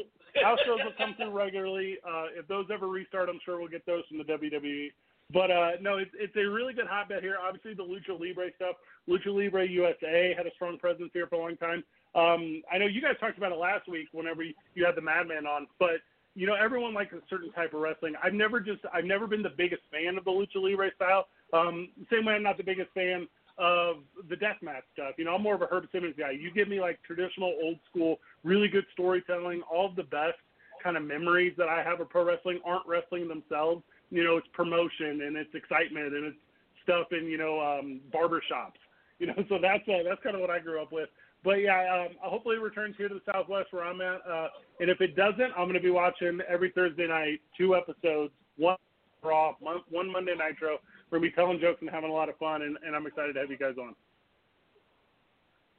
house 0.43 0.59
shows 0.65 0.79
will 0.83 0.91
come 0.97 1.15
through 1.15 1.31
regularly. 1.31 1.97
Uh, 2.05 2.25
if 2.37 2.47
those 2.47 2.65
ever 2.71 2.87
restart, 2.87 3.29
I'm 3.29 3.39
sure 3.43 3.57
we'll 3.57 3.69
get 3.69 3.85
those 3.85 4.03
from 4.09 4.17
the 4.17 4.25
WWE. 4.25 4.91
But 5.31 5.51
uh, 5.51 5.71
no, 5.81 5.97
it's 5.97 6.11
it's 6.13 6.35
a 6.37 6.49
really 6.49 6.73
good 6.73 6.87
hotbed 6.87 7.21
here. 7.21 7.37
Obviously, 7.41 7.73
the 7.73 7.83
Lucha 7.83 8.17
Libre 8.17 8.49
stuff. 8.55 8.77
Lucha 9.09 9.27
Libre 9.27 9.67
USA 9.67 10.33
had 10.35 10.47
a 10.47 10.51
strong 10.55 10.77
presence 10.77 11.09
here 11.13 11.27
for 11.27 11.35
a 11.35 11.39
long 11.39 11.57
time. 11.57 11.83
Um, 12.15 12.63
I 12.71 12.77
know 12.77 12.85
you 12.85 13.01
guys 13.01 13.15
talked 13.19 13.37
about 13.37 13.51
it 13.51 13.57
last 13.57 13.89
week 13.89 14.07
whenever 14.13 14.43
you 14.43 14.85
had 14.85 14.95
the 14.95 15.01
Madman 15.01 15.45
on, 15.45 15.67
but 15.79 15.99
you 16.33 16.47
know 16.47 16.55
everyone 16.55 16.93
likes 16.93 17.13
a 17.13 17.19
certain 17.29 17.51
type 17.51 17.73
of 17.73 17.81
wrestling. 17.81 18.13
I've 18.23 18.33
never 18.33 18.61
just 18.61 18.81
I've 18.93 19.05
never 19.05 19.27
been 19.27 19.43
the 19.43 19.53
biggest 19.55 19.81
fan 19.91 20.17
of 20.17 20.23
the 20.23 20.31
Lucha 20.31 20.55
Libre 20.55 20.91
style. 20.95 21.27
Um, 21.51 21.89
same 22.11 22.25
way 22.25 22.33
I'm 22.35 22.43
not 22.43 22.57
the 22.57 22.63
biggest 22.63 22.91
fan 22.93 23.27
of 23.57 23.97
the 24.29 24.35
deathmatch 24.35 24.83
stuff. 24.93 25.15
You 25.17 25.25
know, 25.25 25.35
I'm 25.35 25.41
more 25.41 25.55
of 25.55 25.61
a 25.61 25.67
Herb 25.67 25.87
Simmons 25.91 26.15
guy. 26.17 26.31
You 26.31 26.51
give 26.51 26.69
me 26.69 26.79
like 26.79 26.99
traditional, 27.03 27.53
old 27.61 27.79
school, 27.89 28.19
really 28.43 28.67
good 28.67 28.85
storytelling. 28.93 29.61
All 29.63 29.87
of 29.87 29.95
the 29.95 30.03
best 30.03 30.37
kind 30.83 30.95
of 30.95 31.03
memories 31.03 31.53
that 31.57 31.67
I 31.67 31.83
have 31.83 31.99
of 31.99 32.09
pro 32.09 32.23
wrestling 32.23 32.59
aren't 32.63 32.87
wrestling 32.87 33.27
themselves. 33.27 33.83
You 34.09 34.23
know, 34.23 34.37
it's 34.37 34.47
promotion 34.53 35.21
and 35.21 35.35
it's 35.35 35.53
excitement 35.53 36.13
and 36.13 36.25
it's 36.25 36.37
stuff 36.83 37.07
in 37.11 37.27
you 37.27 37.37
know 37.37 37.59
um, 37.59 38.01
barber 38.11 38.41
shops. 38.47 38.79
You 39.19 39.25
know, 39.25 39.33
so 39.49 39.57
that's 39.59 39.81
uh, 39.89 40.05
that's 40.07 40.21
kind 40.21 40.35
of 40.35 40.41
what 40.41 40.51
I 40.51 40.59
grew 40.59 40.79
up 40.79 40.91
with. 40.91 41.09
But 41.43 41.53
yeah, 41.53 42.05
um, 42.05 42.15
hopefully 42.21 42.57
it 42.57 42.61
returns 42.61 42.93
here 42.99 43.09
to 43.09 43.15
the 43.15 43.21
Southwest 43.25 43.69
where 43.71 43.83
I'm 43.83 43.99
at. 43.99 44.21
Uh, 44.29 44.49
and 44.79 44.91
if 44.91 45.01
it 45.01 45.15
doesn't, 45.15 45.53
I'm 45.57 45.63
going 45.63 45.73
to 45.73 45.79
be 45.79 45.89
watching 45.89 46.39
every 46.47 46.69
Thursday 46.69 47.07
night 47.07 47.41
two 47.57 47.75
episodes, 47.75 48.31
one 48.57 48.77
Raw, 49.23 49.55
mon- 49.59 49.81
one 49.89 50.11
Monday 50.11 50.33
Nitro. 50.33 50.77
We're 51.09 51.17
going 51.17 51.31
to 51.31 51.35
be 51.35 51.35
telling 51.35 51.59
jokes 51.59 51.81
and 51.81 51.89
having 51.89 52.11
a 52.11 52.13
lot 52.13 52.29
of 52.29 52.37
fun, 52.37 52.61
and, 52.61 52.77
and 52.85 52.95
I'm 52.95 53.07
excited 53.07 53.33
to 53.33 53.39
have 53.39 53.49
you 53.49 53.57
guys 53.57 53.73
on. 53.81 53.95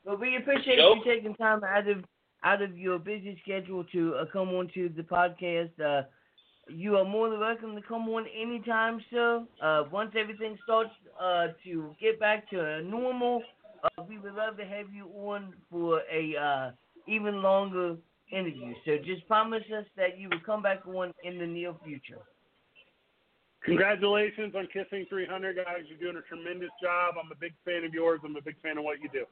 Well, 0.04 0.16
we 0.16 0.36
appreciate 0.36 0.78
Joe? 0.78 0.94
you 0.96 1.04
taking 1.04 1.34
time 1.34 1.62
out 1.64 1.88
of 1.88 2.04
out 2.44 2.62
of 2.62 2.78
your 2.78 2.98
busy 2.98 3.38
schedule 3.42 3.84
to 3.92 4.14
uh, 4.14 4.24
come 4.32 4.48
on 4.50 4.70
to 4.74 4.88
the 4.96 5.02
podcast. 5.02 5.70
Uh, 5.80 6.06
you 6.68 6.96
are 6.96 7.04
more 7.04 7.30
than 7.30 7.40
welcome 7.40 7.74
to 7.74 7.82
come 7.82 8.08
on 8.08 8.26
anytime, 8.36 9.00
sir. 9.10 9.44
Uh, 9.62 9.84
once 9.90 10.12
everything 10.18 10.56
starts 10.64 10.90
uh, 11.20 11.48
to 11.64 11.94
get 12.00 12.20
back 12.20 12.48
to 12.50 12.82
normal, 12.82 13.42
uh, 13.84 14.02
we 14.08 14.18
would 14.18 14.34
love 14.34 14.56
to 14.56 14.64
have 14.64 14.92
you 14.92 15.06
on 15.16 15.54
for 15.70 16.02
a 16.12 16.36
uh, 16.36 16.70
even 17.06 17.42
longer 17.42 17.96
interview. 18.30 18.74
So 18.84 18.98
just 19.04 19.26
promise 19.26 19.64
us 19.76 19.84
that 19.96 20.18
you 20.18 20.28
will 20.28 20.44
come 20.44 20.62
back 20.62 20.86
on 20.86 21.12
in 21.24 21.38
the 21.38 21.46
near 21.46 21.74
future. 21.84 22.20
Congratulations 23.64 24.54
on 24.54 24.68
Kissing 24.72 25.06
300, 25.08 25.56
guys. 25.56 25.84
You're 25.88 25.98
doing 25.98 26.22
a 26.22 26.26
tremendous 26.28 26.70
job. 26.80 27.14
I'm 27.18 27.30
a 27.32 27.38
big 27.38 27.52
fan 27.64 27.84
of 27.84 27.92
yours. 27.92 28.20
I'm 28.24 28.36
a 28.36 28.42
big 28.42 28.60
fan 28.62 28.78
of 28.78 28.84
what 28.84 29.02
you 29.02 29.08
do. 29.12 29.26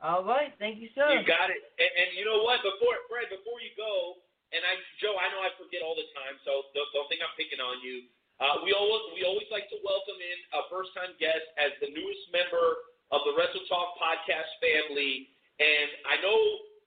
All 0.00 0.24
right, 0.24 0.48
thank 0.56 0.80
you, 0.80 0.88
sir. 0.94 1.12
You 1.12 1.26
got 1.28 1.52
it. 1.52 1.60
And, 1.76 1.92
and 1.92 2.08
you 2.16 2.24
know 2.24 2.40
what? 2.40 2.64
Before 2.64 2.96
Fred, 3.10 3.28
before 3.28 3.60
you 3.60 3.68
go, 3.76 4.24
and 4.50 4.66
I, 4.66 4.74
Joe, 4.98 5.14
I 5.14 5.30
know 5.30 5.38
I 5.42 5.54
forget 5.58 5.82
all 5.82 5.94
the 5.94 6.06
time, 6.14 6.38
so 6.42 6.66
don't, 6.74 6.90
don't 6.94 7.06
think 7.06 7.22
I'm 7.22 7.30
picking 7.38 7.62
on 7.62 7.78
you. 7.82 8.10
Uh, 8.40 8.64
we 8.64 8.72
always 8.72 9.04
we 9.12 9.20
always 9.28 9.44
like 9.52 9.68
to 9.68 9.76
welcome 9.84 10.16
in 10.16 10.38
a 10.56 10.64
first 10.72 10.88
time 10.96 11.12
guest 11.20 11.44
as 11.60 11.76
the 11.84 11.92
newest 11.92 12.24
member 12.32 12.88
of 13.12 13.20
the 13.28 13.36
Wrestle 13.36 13.60
Talk 13.68 14.00
podcast 14.00 14.48
family. 14.64 15.28
And 15.60 15.92
I 16.08 16.16
know 16.24 16.40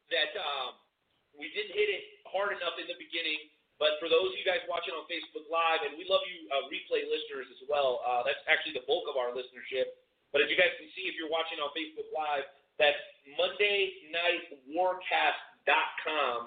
that 0.10 0.34
um, 0.34 0.82
we 1.38 1.54
didn't 1.54 1.78
hit 1.78 1.94
it 1.94 2.26
hard 2.26 2.58
enough 2.58 2.74
in 2.82 2.90
the 2.90 2.98
beginning, 2.98 3.54
but 3.78 4.02
for 4.02 4.10
those 4.10 4.34
of 4.34 4.38
you 4.40 4.42
guys 4.42 4.66
watching 4.66 4.98
on 4.98 5.06
Facebook 5.06 5.46
Live, 5.46 5.86
and 5.86 5.94
we 5.94 6.10
love 6.10 6.26
you 6.26 6.50
uh, 6.50 6.66
replay 6.74 7.06
listeners 7.06 7.46
as 7.54 7.62
well. 7.70 8.02
Uh, 8.02 8.26
that's 8.26 8.42
actually 8.50 8.74
the 8.74 8.82
bulk 8.90 9.06
of 9.06 9.14
our 9.14 9.30
listenership. 9.30 9.94
But 10.34 10.42
as 10.42 10.50
you 10.50 10.58
guys 10.58 10.74
can 10.82 10.90
see, 10.98 11.06
if 11.06 11.14
you're 11.14 11.30
watching 11.30 11.62
on 11.62 11.70
Facebook 11.78 12.10
Live, 12.10 12.50
that's 12.82 12.98
MondayNightWarcast.com, 13.38 16.38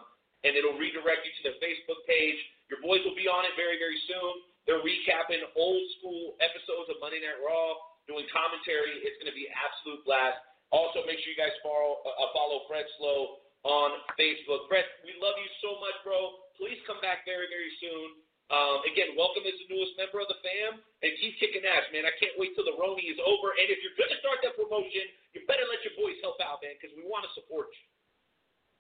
and 0.45 0.53
it'll 0.59 0.77
redirect 0.77 1.25
you 1.25 1.33
to 1.41 1.43
the 1.53 1.55
Facebook 1.63 2.01
page. 2.05 2.37
Your 2.69 2.83
boys 2.83 3.01
will 3.07 3.17
be 3.17 3.31
on 3.31 3.47
it 3.47 3.55
very, 3.55 3.79
very 3.79 3.97
soon. 4.11 4.45
They're 4.67 4.83
recapping 4.83 5.41
old 5.55 5.85
school 5.99 6.35
episodes 6.43 6.91
of 6.91 6.99
Monday 6.99 7.23
Night 7.23 7.39
Raw, 7.39 7.79
doing 8.11 8.27
commentary. 8.35 8.99
It's 9.07 9.15
going 9.23 9.31
to 9.31 9.39
be 9.39 9.47
absolute 9.47 10.03
blast. 10.03 10.43
Also, 10.75 11.07
make 11.07 11.23
sure 11.23 11.31
you 11.31 11.39
guys 11.39 11.55
follow, 11.63 12.03
uh, 12.03 12.35
follow 12.35 12.67
Fred 12.67 12.83
Slow 12.99 13.47
on 13.63 14.03
Facebook. 14.19 14.67
Fred, 14.67 14.83
we 15.07 15.15
love 15.23 15.39
you 15.39 15.51
so 15.63 15.79
much, 15.79 15.95
bro. 16.03 16.43
Please 16.59 16.83
come 16.91 16.99
back 16.99 17.23
very, 17.23 17.47
very 17.47 17.71
soon. 17.79 18.19
Um, 18.47 18.83
again, 18.87 19.19
welcome 19.19 19.43
as 19.43 19.59
the 19.59 19.67
newest 19.71 19.99
member 19.99 20.23
of 20.23 20.31
the 20.31 20.39
fam, 20.39 20.79
and 20.79 21.11
keep 21.19 21.35
kicking 21.43 21.67
ass, 21.67 21.83
man. 21.91 22.07
I 22.07 22.15
can't 22.19 22.35
wait 22.39 22.55
till 22.55 22.63
the 22.63 22.79
Roni 22.79 23.03
is 23.11 23.19
over. 23.19 23.51
And 23.59 23.67
if 23.71 23.83
you're 23.83 23.99
going 23.99 24.11
to 24.15 24.21
start 24.23 24.39
that 24.47 24.55
promotion, 24.55 25.03
you 25.35 25.43
better 25.51 25.67
let 25.67 25.83
your 25.83 25.99
boys 25.99 26.15
help 26.23 26.39
out, 26.39 26.63
man, 26.63 26.79
because 26.79 26.95
we 26.95 27.03
want 27.07 27.27
to 27.27 27.33
support 27.35 27.75
you. 27.75 27.87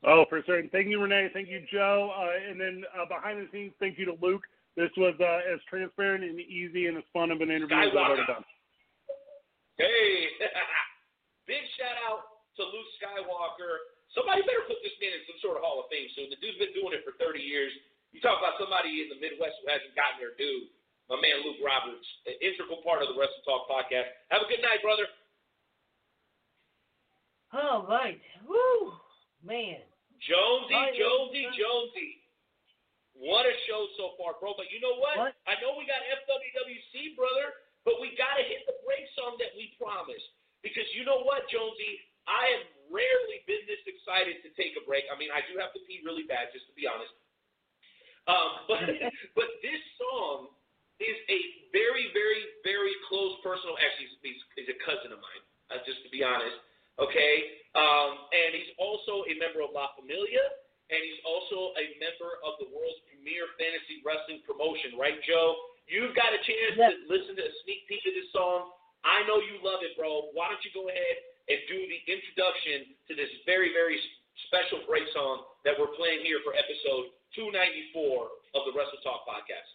Oh, 0.04 0.24
for 0.28 0.42
certain. 0.44 0.68
Thank 0.70 0.88
you, 0.88 1.00
Renee. 1.00 1.30
Thank 1.32 1.48
you, 1.48 1.64
Joe. 1.72 2.12
Uh, 2.12 2.50
and 2.50 2.60
then 2.60 2.84
uh, 2.92 3.08
behind 3.08 3.40
the 3.40 3.48
scenes, 3.48 3.72
thank 3.80 3.96
you 3.96 4.04
to 4.06 4.16
Luke. 4.20 4.44
This 4.76 4.92
was 5.00 5.16
uh, 5.16 5.40
as 5.48 5.56
transparent 5.72 6.20
and 6.20 6.36
easy 6.36 6.84
and 6.86 7.00
as 7.00 7.06
fun 7.16 7.32
of 7.32 7.40
an 7.40 7.48
interview 7.48 7.80
as 7.80 7.96
I've 7.96 8.12
ever 8.12 8.28
done. 8.28 8.44
Hey, 9.80 10.28
big 11.48 11.64
shout 11.80 11.96
out 12.04 12.44
to 12.60 12.62
Luke 12.62 12.90
Skywalker. 13.00 13.88
Somebody 14.12 14.44
better 14.44 14.68
put 14.68 14.76
this 14.84 14.92
man 15.00 15.16
in 15.16 15.24
some 15.24 15.40
sort 15.40 15.56
of 15.56 15.64
Hall 15.64 15.80
of 15.80 15.88
Fame 15.88 16.08
soon. 16.12 16.28
The 16.28 16.40
dude's 16.44 16.60
been 16.60 16.76
doing 16.76 16.92
it 16.92 17.04
for 17.08 17.16
30 17.16 17.40
years. 17.40 17.72
You 18.12 18.20
talk 18.20 18.36
about 18.40 18.60
somebody 18.60 19.04
in 19.04 19.12
the 19.12 19.20
Midwest 19.20 19.60
who 19.64 19.68
hasn't 19.68 19.96
gotten 19.96 20.20
their 20.20 20.36
due. 20.36 20.68
My 21.08 21.16
man 21.20 21.40
Luke 21.44 21.60
Roberts, 21.62 22.04
an 22.26 22.36
integral 22.42 22.82
part 22.84 23.00
of 23.00 23.12
the 23.12 23.16
Wrestle 23.16 23.44
Talk 23.46 23.70
podcast. 23.70 24.10
Have 24.28 24.42
a 24.42 24.48
good 24.50 24.60
night, 24.60 24.82
brother. 24.82 25.06
All 27.54 27.86
right. 27.86 28.18
Woo, 28.42 28.96
man. 29.46 29.80
Jonesy, 30.18 30.98
Jonesy, 30.98 31.44
Jonesy. 31.54 32.10
What 33.16 33.48
a 33.48 33.54
show 33.64 33.88
so 33.96 34.12
far, 34.20 34.36
bro. 34.36 34.52
But 34.58 34.68
you 34.68 34.82
know 34.82 34.98
what? 35.00 35.16
What? 35.16 35.32
I 35.48 35.56
know 35.62 35.78
we 35.78 35.88
got 35.88 36.04
FWWC, 36.26 37.16
brother, 37.16 37.56
but 37.86 37.96
we 38.02 38.12
got 38.20 38.36
to 38.36 38.44
hit 38.44 38.68
the 38.68 38.76
brakes 38.84 39.14
on 39.24 39.40
that 39.40 39.56
we 39.56 39.72
promised. 39.80 40.26
Because 40.60 40.84
you 40.92 41.06
know 41.06 41.24
what, 41.24 41.48
Jonesy? 41.48 42.02
I 42.26 42.58
have 42.58 42.66
rarely 42.90 43.40
been 43.46 43.62
this 43.70 43.80
excited 43.86 44.42
to 44.42 44.50
take 44.58 44.74
a 44.74 44.82
break. 44.84 45.06
I 45.08 45.16
mean, 45.16 45.30
I 45.30 45.46
do 45.46 45.56
have 45.62 45.70
to 45.78 45.80
pee 45.86 46.02
really 46.02 46.26
bad, 46.26 46.50
just 46.50 46.66
to 46.68 46.74
be 46.74 46.84
honest. 46.84 47.14
Um, 48.26 48.50
but 48.70 48.82
but 49.38 49.48
this 49.62 49.80
song 49.96 50.52
is 50.98 51.16
a 51.30 51.38
very, 51.70 52.10
very, 52.12 52.42
very 52.64 52.94
close 53.08 53.36
personal. 53.44 53.78
Actually, 53.78 54.12
he's, 54.24 54.42
he's 54.58 54.70
a 54.72 54.78
cousin 54.84 55.14
of 55.14 55.20
mine. 55.20 55.44
Uh, 55.66 55.82
just 55.82 55.98
to 56.06 56.10
be 56.14 56.22
honest, 56.22 56.54
okay. 57.00 57.34
Um, 57.76 58.24
and 58.32 58.56
he's 58.56 58.72
also 58.80 59.28
a 59.28 59.34
member 59.36 59.60
of 59.60 59.76
La 59.76 59.92
Familia, 60.00 60.40
and 60.88 61.00
he's 61.02 61.20
also 61.28 61.76
a 61.76 61.84
member 62.00 62.40
of 62.40 62.56
the 62.56 62.68
world's 62.72 63.00
premier 63.10 63.44
fantasy 63.60 64.00
wrestling 64.00 64.40
promotion. 64.48 64.96
Right, 64.96 65.20
Joe? 65.28 65.56
You've 65.86 66.16
got 66.16 66.32
a 66.34 66.40
chance 66.42 66.74
to 66.80 66.88
listen 67.06 67.36
to 67.36 67.44
a 67.44 67.52
sneak 67.62 67.86
peek 67.86 68.02
of 68.08 68.14
this 68.16 68.32
song. 68.32 68.74
I 69.06 69.22
know 69.28 69.38
you 69.38 69.62
love 69.62 69.84
it, 69.86 69.94
bro. 69.94 70.34
Why 70.34 70.50
don't 70.50 70.62
you 70.66 70.72
go 70.74 70.90
ahead 70.90 71.16
and 71.46 71.58
do 71.70 71.78
the 71.78 72.00
introduction 72.10 72.96
to 73.06 73.12
this 73.14 73.30
very, 73.46 73.70
very 73.70 73.94
special 74.50 74.82
break 74.88 75.06
song 75.14 75.46
that 75.62 75.78
we're 75.78 75.94
playing 75.94 76.26
here 76.26 76.42
for 76.42 76.58
episode 76.58 77.14
294 77.38 78.58
of 78.58 78.66
the 78.66 78.72
Wrestle 78.74 78.98
Talk 79.06 79.22
podcast. 79.28 79.70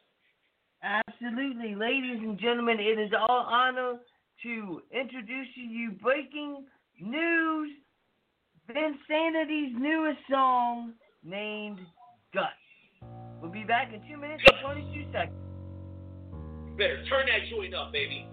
Absolutely. 0.83 1.75
Ladies 1.75 2.19
and 2.19 2.39
gentlemen, 2.39 2.79
it 2.79 2.99
is 2.99 3.11
our 3.13 3.45
honor 3.47 4.01
to 4.43 4.81
introduce 4.91 5.47
you 5.55 5.91
Breaking 6.01 6.65
news, 7.01 7.71
Vinsanity's 8.69 9.75
newest 9.77 10.19
song 10.29 10.93
named 11.23 11.79
Guts. 12.33 12.47
We'll 13.41 13.51
be 13.51 13.63
back 13.63 13.91
in 13.93 14.01
two 14.07 14.17
minutes 14.17 14.43
and 14.45 14.57
22 14.63 15.11
seconds. 15.11 15.37
Better 16.77 17.03
turn 17.09 17.25
that 17.27 17.49
joint 17.49 17.73
up, 17.73 17.91
baby. 17.91 18.27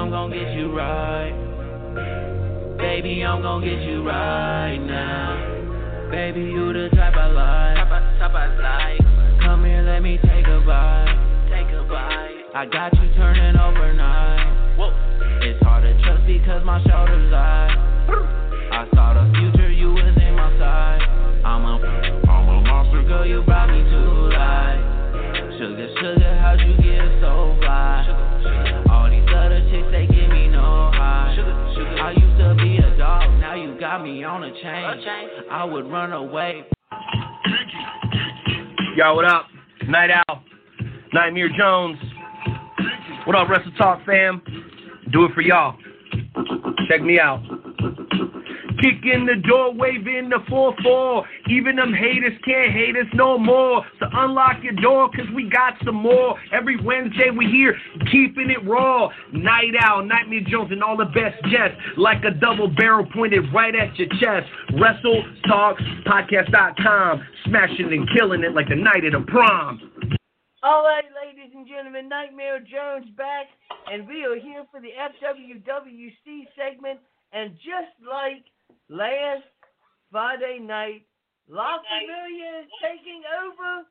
I'm 0.00 0.08
gon' 0.08 0.30
get 0.30 0.56
you 0.56 0.74
right. 0.74 1.36
Baby, 2.78 3.22
I'm 3.22 3.42
gon' 3.42 3.60
get 3.60 3.82
you 3.82 4.02
right 4.02 4.78
now. 4.78 6.08
Baby, 6.10 6.40
you 6.40 6.72
the 6.72 6.88
type 6.96 7.12
I 7.14 7.26
like. 7.28 7.76
Type 8.16 8.32
I 8.32 8.48
like. 8.56 9.40
Come 9.44 9.62
here, 9.66 9.82
let 9.82 10.00
me 10.00 10.16
take 10.24 10.46
a 10.46 10.64
bite. 10.64 11.52
Take 11.52 11.68
a 11.76 11.84
bite. 11.84 12.32
I 12.54 12.64
got 12.64 12.96
you 12.96 13.12
turning 13.12 13.60
overnight. 13.60 14.78
Whoa. 14.78 14.88
It's 15.44 15.62
hard 15.62 15.84
to 15.84 15.92
trust 16.02 16.26
because 16.26 16.64
my 16.64 16.82
shoulders 16.88 17.30
lie. 17.30 17.68
I 18.72 18.88
saw 18.94 19.12
the 19.12 19.30
future, 19.36 19.70
you 19.70 19.92
was 19.92 20.16
in 20.16 20.34
my 20.34 20.48
side. 20.56 21.02
I'm 21.44 21.66
a, 21.68 21.76
I'm 22.24 22.48
a 22.48 22.60
monster, 22.62 23.02
girl, 23.02 23.26
you 23.26 23.42
brought 23.42 23.68
me 23.68 23.84
to 23.84 24.00
life. 24.32 24.80
Sugar, 25.60 25.92
sugar, 26.00 26.38
how'd 26.40 26.58
you 26.60 26.74
get 26.78 27.09
me 34.12 34.24
on 34.24 34.42
a 34.42 34.52
chain. 34.52 35.48
I 35.50 35.64
would 35.64 35.90
run 35.90 36.12
away. 36.12 36.64
Yo, 38.96 39.14
what 39.14 39.24
up? 39.24 39.46
Knight 39.88 40.10
Owl, 40.10 40.42
Nightmare 41.12 41.48
Jones. 41.56 41.98
What 43.26 43.36
up, 43.36 43.48
Wrestle 43.48 43.72
Talk 43.78 44.04
fam? 44.04 44.42
Do 45.12 45.24
it 45.24 45.32
for 45.34 45.40
y'all. 45.40 45.76
Check 46.88 47.02
me 47.02 47.18
out. 47.20 47.42
Kick 48.80 49.04
in 49.04 49.26
the 49.26 49.36
door, 49.46 49.74
wave 49.74 50.06
in 50.06 50.30
the 50.30 50.38
4-4. 50.48 51.24
Even 51.50 51.76
them 51.76 51.92
haters 51.92 52.38
can't 52.44 52.72
hate 52.72 52.96
us 52.96 53.06
no 53.12 53.38
more. 53.38 53.84
So 53.98 54.06
unlock 54.10 54.62
your 54.62 54.72
door, 54.74 55.10
cause 55.10 55.26
we 55.34 55.50
got 55.50 55.74
some 55.84 55.96
more. 55.96 56.38
Every 56.52 56.82
Wednesday 56.82 57.30
we 57.30 57.46
here, 57.46 57.76
keeping 58.10 58.48
it 58.48 58.66
raw. 58.66 59.10
Night 59.32 59.74
out, 59.80 60.06
Nightmare 60.06 60.40
Jones, 60.48 60.72
and 60.72 60.82
all 60.82 60.96
the 60.96 61.04
best 61.04 61.42
jets. 61.52 61.74
Like 61.96 62.24
a 62.24 62.30
double 62.30 62.68
barrel 62.68 63.06
pointed 63.12 63.52
right 63.52 63.74
at 63.74 63.98
your 63.98 64.08
chest. 64.18 64.48
Wrestle 64.80 65.24
Talk 65.46 65.76
Podcast.com. 66.06 67.22
Smashing 67.44 67.92
and 67.92 68.08
killing 68.16 68.44
it 68.44 68.54
like 68.54 68.68
the 68.68 68.76
night 68.76 69.04
of 69.04 69.12
the 69.12 69.30
prom. 69.30 69.80
All 70.62 70.84
right, 70.84 71.04
ladies 71.16 71.52
and 71.54 71.66
gentlemen, 71.66 72.08
Nightmare 72.08 72.60
Jones 72.60 73.10
back, 73.16 73.46
and 73.90 74.06
we 74.06 74.24
are 74.24 74.36
here 74.36 74.64
for 74.70 74.80
the 74.80 74.92
FWWC 74.92 76.48
segment. 76.56 77.00
And 77.32 77.54
just 77.56 77.94
like 78.04 78.44
last 78.88 79.44
Friday 80.10 80.58
night, 80.60 81.06
La 81.48 81.78
Familia 81.82 82.62
is 82.62 82.70
taking 82.82 83.22
over 83.44 83.86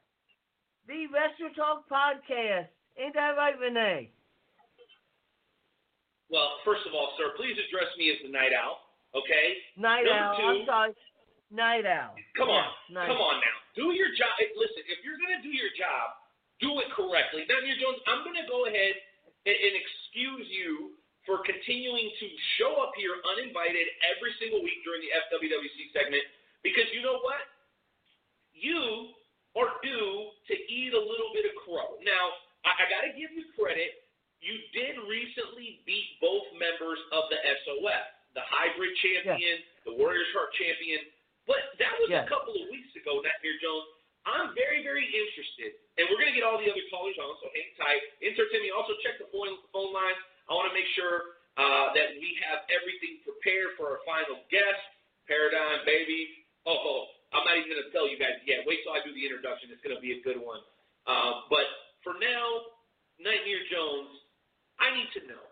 the 0.88 1.08
Wrestle 1.14 1.54
Talk 1.56 1.88
podcast. 1.90 2.68
Ain't 2.98 3.14
that 3.16 3.36
right, 3.38 3.58
Renee? 3.60 4.12
Well, 6.30 6.62
first 6.62 6.86
of 6.86 6.94
all, 6.94 7.14
sir, 7.18 7.34
please 7.38 7.58
address 7.58 7.90
me 7.98 8.14
as 8.14 8.22
the 8.22 8.30
night 8.30 8.54
owl, 8.54 8.78
okay? 9.18 9.58
Night 9.78 10.06
Number 10.06 10.14
Owl. 10.14 10.38
two, 10.38 10.46
I'm 10.62 10.66
sorry. 10.70 10.92
Knight 11.50 11.86
Owl. 11.90 12.14
Come 12.38 12.50
on, 12.54 12.70
Yeah, 12.94 12.94
Night 13.02 13.10
come 13.10 13.18
Owl. 13.18 13.34
on 13.34 13.38
now. 13.42 13.58
Do 13.74 13.90
your 13.98 14.14
job. 14.14 14.30
Listen, 14.54 14.86
if 14.86 15.02
you're 15.02 15.18
gonna 15.18 15.42
do 15.42 15.50
your 15.50 15.74
job, 15.74 16.14
do 16.62 16.78
it 16.86 16.90
correctly. 16.94 17.50
Daniel 17.50 17.74
Jones, 17.82 17.98
I'm 18.06 18.22
gonna 18.22 18.46
go 18.46 18.70
ahead 18.70 18.94
and, 19.50 19.58
and 19.58 19.74
excuse 19.74 20.46
you 20.54 20.94
for 21.28 21.44
continuing 21.46 22.08
to 22.20 22.28
show 22.58 22.80
up 22.84 22.96
here 22.96 23.16
uninvited 23.36 23.86
every 24.08 24.32
single 24.40 24.64
week 24.64 24.80
during 24.88 25.04
the 25.04 25.12
FWWC 25.30 25.92
segment 25.94 26.24
because 26.64 26.88
you 26.96 27.04
know 27.04 27.20
what? 27.24 27.42
You 28.56 29.14
are 29.56 29.72
due 29.82 30.14
to 30.48 30.54
eat 30.56 30.92
a 30.94 31.00
little 31.00 31.32
bit 31.34 31.48
of 31.48 31.54
crow. 31.64 31.98
Now, 32.04 32.24
I, 32.68 32.76
I 32.76 32.84
got 32.92 33.02
to 33.08 33.12
give 33.16 33.32
you 33.34 33.48
credit. 33.56 34.04
You 34.40 34.56
did 34.72 34.96
recently 35.08 35.84
beat 35.84 36.16
both 36.24 36.48
members 36.56 37.00
of 37.12 37.28
the 37.32 37.40
SOF, 37.64 38.04
the 38.36 38.44
hybrid 38.48 38.92
champion, 39.04 39.64
the 39.84 39.96
Warriors 40.00 40.28
Heart 40.36 40.52
champion. 40.56 41.04
But 41.48 41.60
that 41.82 41.92
was 42.00 42.08
Yes. 42.14 42.24
a 42.24 42.30
couple 42.30 42.56
of 42.56 42.66
weeks 42.72 42.92
ago, 42.96 43.20
Nightmare 43.20 43.58
Jones. 43.60 43.88
I'm 44.28 44.52
very, 44.54 44.84
very 44.86 45.08
interested, 45.08 45.80
and 45.98 46.06
we're 46.12 46.20
going 46.20 46.30
to 46.30 46.38
get 46.38 46.44
all 46.46 46.60
the 46.60 46.68
other 46.70 46.86
callers 46.92 47.16
on, 47.18 47.34
so 47.42 47.50
hang 47.56 47.72
tight. 47.80 48.04
Insert 48.22 48.52
Timmy, 48.54 48.70
also 48.70 48.94
check 49.02 49.18
the 49.18 49.26
phone, 49.34 49.50
phone 49.74 49.90
lines. 49.96 50.20
I 50.50 50.58
want 50.58 50.68
to 50.70 50.76
make 50.76 50.90
sure 50.98 51.38
uh, 51.62 51.94
that 51.94 52.18
we 52.18 52.30
have 52.50 52.66
everything 52.74 53.22
prepared 53.22 53.78
for 53.78 53.94
our 53.94 54.02
final 54.04 54.42
guest, 54.50 54.82
Paradigm 55.30 55.86
Baby. 55.86 56.34
Oh, 56.66 56.74
oh, 56.74 57.02
I'm 57.32 57.46
not 57.46 57.56
even 57.62 57.70
going 57.70 57.86
to 57.86 57.94
tell 57.94 58.10
you 58.10 58.18
guys 58.18 58.42
yet. 58.50 58.66
Wait 58.66 58.82
till 58.82 58.92
I 58.98 59.00
do 59.06 59.14
the 59.14 59.22
introduction. 59.24 59.70
It's 59.70 59.82
going 59.86 59.94
to 59.96 60.02
be 60.02 60.18
a 60.18 60.22
good 60.26 60.42
one. 60.42 60.62
Uh, 61.06 61.46
but 61.54 61.66
for 62.02 62.18
now, 62.18 62.74
Nightmare 63.22 63.64
Jones, 63.70 64.10
I 64.82 64.90
need 64.98 65.10
to 65.20 65.22
know 65.30 65.46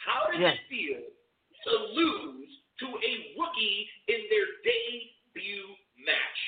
how 0.00 0.28
does 0.32 0.40
Yes. 0.40 0.56
it 0.56 0.64
feel 0.68 1.00
to 1.00 1.72
lose 1.96 2.50
to 2.84 2.86
a 2.88 3.12
rookie 3.36 3.78
in 4.08 4.20
their 4.32 4.48
debut 4.64 5.66
match? 6.04 6.40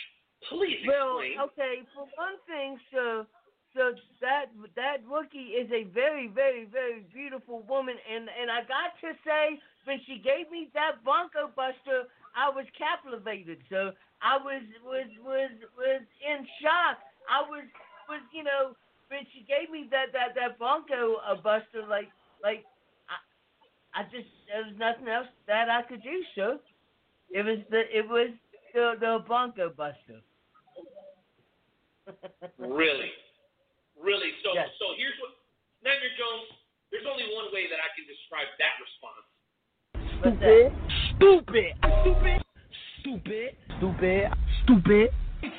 Please 0.48 0.80
explain. 0.84 1.36
Well, 1.38 1.48
okay, 1.52 1.84
for 1.94 2.08
one 2.16 2.36
thing, 2.48 2.76
so 2.92 3.24
so 3.74 3.96
that 4.20 4.52
that 4.76 5.00
rookie 5.08 5.56
is 5.56 5.68
a 5.72 5.84
very, 5.92 6.28
very, 6.28 6.68
very 6.68 7.04
beautiful 7.12 7.64
woman, 7.68 7.96
and 8.04 8.28
and 8.28 8.50
I 8.50 8.60
got 8.68 8.92
to 9.00 9.16
say, 9.24 9.60
when 9.84 10.00
she 10.06 10.20
gave 10.20 10.50
me 10.52 10.68
that 10.74 11.00
Bronco 11.04 11.48
Buster, 11.56 12.08
I 12.36 12.52
was 12.52 12.68
captivated. 12.76 13.64
So 13.72 13.92
I 14.20 14.36
was 14.36 14.62
was 14.84 15.08
was 15.24 15.52
was 15.76 16.02
in 16.20 16.44
shock. 16.60 17.00
I 17.28 17.40
was 17.48 17.64
was 18.08 18.20
you 18.32 18.44
know 18.44 18.76
when 19.08 19.24
she 19.32 19.44
gave 19.48 19.72
me 19.72 19.88
that 19.90 20.12
that 20.12 20.36
that 20.36 20.58
Bronco 20.58 21.16
uh, 21.24 21.36
Buster, 21.40 21.88
like 21.88 22.12
like 22.44 22.64
I, 23.08 24.00
I 24.00 24.02
just 24.12 24.28
there 24.48 24.68
was 24.68 24.76
nothing 24.76 25.08
else 25.08 25.28
that 25.48 25.68
I 25.68 25.80
could 25.82 26.02
do, 26.02 26.20
So 26.36 26.60
It 27.30 27.44
was 27.44 27.58
the 27.72 27.88
it 27.88 28.08
was 28.08 28.30
the 28.74 29.00
the 29.00 29.24
Bronco 29.26 29.72
Buster. 29.72 30.20
Really, 32.58 33.10
really. 34.02 34.34
So, 34.42 34.52
Yes. 34.54 34.68
so 34.78 34.92
here's 34.98 35.14
what 35.22 35.32
Nightmare 35.82 36.14
Jones. 36.18 36.48
There's 36.90 37.06
only 37.08 37.24
one 37.34 37.48
way 37.54 37.66
that 37.72 37.80
I 37.80 37.88
can 37.96 38.04
describe 38.06 38.46
that 38.60 38.74
response. 38.82 39.26
What's 40.20 40.38
that? 40.44 40.68
Stupid. 41.16 41.72
Stupid. 42.02 42.38
Stupid. 43.00 43.48
Stupid. 43.78 44.24
Stupid. 44.62 45.08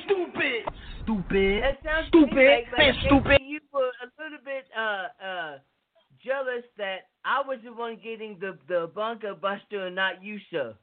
Stupid. 0.05 0.61
Stupid. 1.03 1.63
That 1.63 1.77
sounds 1.83 2.07
to 2.11 2.23
Stupid. 2.23 2.35
me 2.37 2.47
like, 2.47 2.67
like 2.71 2.77
Man, 2.77 2.95
stupid. 3.07 3.27
maybe 3.27 3.43
You 3.43 3.59
were 3.73 3.91
a 3.99 4.07
little 4.21 4.39
bit 4.45 4.63
uh 4.77 5.07
uh 5.19 5.53
jealous 6.23 6.63
that 6.77 7.11
I 7.25 7.41
was 7.41 7.59
the 7.65 7.73
one 7.73 7.97
getting 8.01 8.37
the 8.39 8.57
the 8.69 8.87
Bronco 8.93 9.35
Buster 9.35 9.87
and 9.87 9.95
not 9.95 10.23
you, 10.23 10.39
sir. 10.51 10.75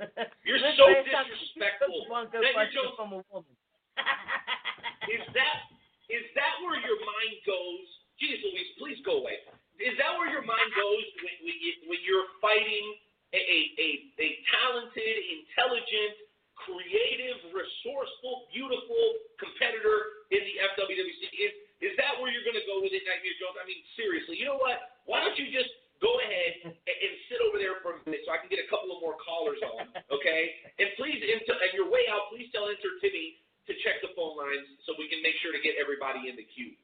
You're 0.46 0.58
Let's 0.58 0.78
so 0.78 0.86
say 0.88 1.04
something- 1.12 1.34
disrespectful. 1.34 2.06
Bronco 2.08 2.40
Nightmare 2.40 2.64
Buster 2.64 2.80
Jones, 2.80 2.96
from 2.96 3.12
a 3.12 3.20
woman. 3.28 3.54
is 5.12 5.22
that 5.34 5.68
is 6.12 6.24
that 6.36 6.54
where 6.64 6.76
your 6.80 7.00
mind 7.00 7.36
goes? 7.48 7.86
Jeez 8.20 8.38
Louise, 8.44 8.70
please 8.78 8.98
go 9.02 9.24
away. 9.24 9.40
Is 9.82 9.96
that 9.98 10.14
where 10.14 10.30
your 10.30 10.44
mind 10.46 10.70
goes 10.76 11.06
when 11.18 11.34
when, 11.42 11.56
you, 11.58 11.72
when 11.90 12.00
you're 12.06 12.28
fighting 12.38 12.86
a, 13.34 13.40
a, 13.40 13.58
a, 13.74 13.88
a 14.22 14.28
talented, 14.54 15.16
intelligent, 15.34 16.14
creative, 16.54 17.42
resourceful, 17.50 18.46
beautiful 18.54 19.02
competitor 19.42 20.28
in 20.30 20.40
the 20.46 20.54
FWWC? 20.76 21.22
Is 21.42 21.52
is 21.82 21.92
that 22.00 22.16
where 22.22 22.30
you're 22.30 22.46
going 22.46 22.56
to 22.56 22.64
go 22.64 22.80
with 22.80 22.94
it, 22.94 23.02
Nightmare 23.04 23.36
Jones? 23.36 23.58
I 23.60 23.66
mean, 23.66 23.82
seriously, 23.98 24.40
you 24.40 24.46
know 24.48 24.56
what? 24.56 24.96
Why 25.04 25.20
don't 25.20 25.36
you 25.36 25.52
just 25.52 25.68
go 26.00 26.10
ahead 26.22 26.70
and, 26.70 26.72
and 26.72 27.12
sit 27.28 27.44
over 27.44 27.60
there 27.60 27.80
for 27.84 27.96
a 27.96 27.98
minute 28.08 28.24
so 28.24 28.32
I 28.32 28.40
can 28.40 28.48
get 28.48 28.62
a 28.62 28.68
couple 28.72 28.88
of 28.94 29.04
more 29.04 29.20
callers 29.20 29.60
on, 29.60 29.92
okay? 30.08 30.42
And 30.80 30.88
please, 30.96 31.20
and 31.20 31.44
on 31.44 31.72
your 31.76 31.88
way 31.92 32.08
out, 32.08 32.32
please 32.32 32.48
tell 32.56 32.72
Enter 32.72 32.96
Timmy 33.04 33.40
to 33.66 33.72
check 33.80 34.00
the 34.04 34.12
phone 34.12 34.36
lines 34.36 34.68
so 34.84 34.92
we 35.00 35.08
can 35.08 35.24
make 35.24 35.36
sure 35.40 35.52
to 35.52 35.62
get 35.64 35.80
everybody 35.80 36.28
in 36.28 36.36
the 36.36 36.44
queue. 36.44 36.76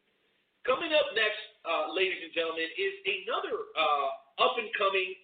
Coming 0.64 0.92
up 0.92 1.12
next, 1.16 1.40
uh, 1.64 1.92
ladies 1.96 2.20
and 2.20 2.32
gentlemen, 2.36 2.68
is 2.76 2.94
another 3.24 3.56
uh, 3.76 4.44
up 4.44 4.60
and 4.60 4.68
coming, 4.76 5.16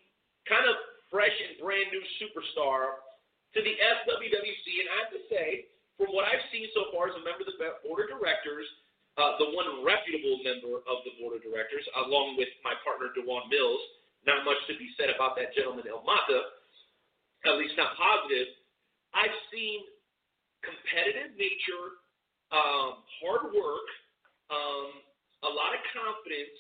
kind 0.49 0.65
of 0.65 0.77
fresh 1.13 1.33
and 1.33 1.61
brand 1.61 1.89
new 1.93 2.05
superstar 2.21 3.05
to 3.53 3.61
the 3.61 3.75
FWWC. 3.77 4.67
And 4.81 4.89
I 4.89 4.97
have 5.05 5.13
to 5.13 5.23
say, 5.29 5.69
from 6.01 6.13
what 6.13 6.29
I've 6.29 6.45
seen 6.53 6.69
so 6.77 6.93
far 6.93 7.09
as 7.13 7.17
a 7.17 7.25
member 7.25 7.45
of 7.45 7.53
the 7.53 7.57
board 7.85 8.05
of 8.05 8.13
directors, 8.13 8.69
uh, 9.17 9.41
the 9.41 9.49
one 9.57 9.81
reputable 9.81 10.45
member 10.45 10.85
of 10.85 11.01
the 11.09 11.17
board 11.17 11.41
of 11.41 11.43
directors, 11.45 11.85
along 12.05 12.37
with 12.37 12.53
my 12.61 12.77
partner 12.85 13.09
Dewan 13.17 13.49
Mills, 13.49 13.81
not 14.29 14.45
much 14.45 14.61
to 14.69 14.77
be 14.77 14.93
said 15.01 15.09
about 15.09 15.37
that 15.41 15.57
gentleman 15.57 15.89
El 15.89 16.05
Mata, 16.05 16.53
at 17.49 17.57
least 17.57 17.81
not 17.81 17.97
positive. 17.97 18.53
I've 19.17 19.33
seen 19.49 19.89
competitive 20.65 21.37
nature, 21.37 21.87
um, 22.53 23.03
hard 23.21 23.53
work, 23.53 23.89
um, 24.53 25.03
a 25.45 25.51
lot 25.51 25.75
of 25.75 25.83
confidence, 25.93 26.57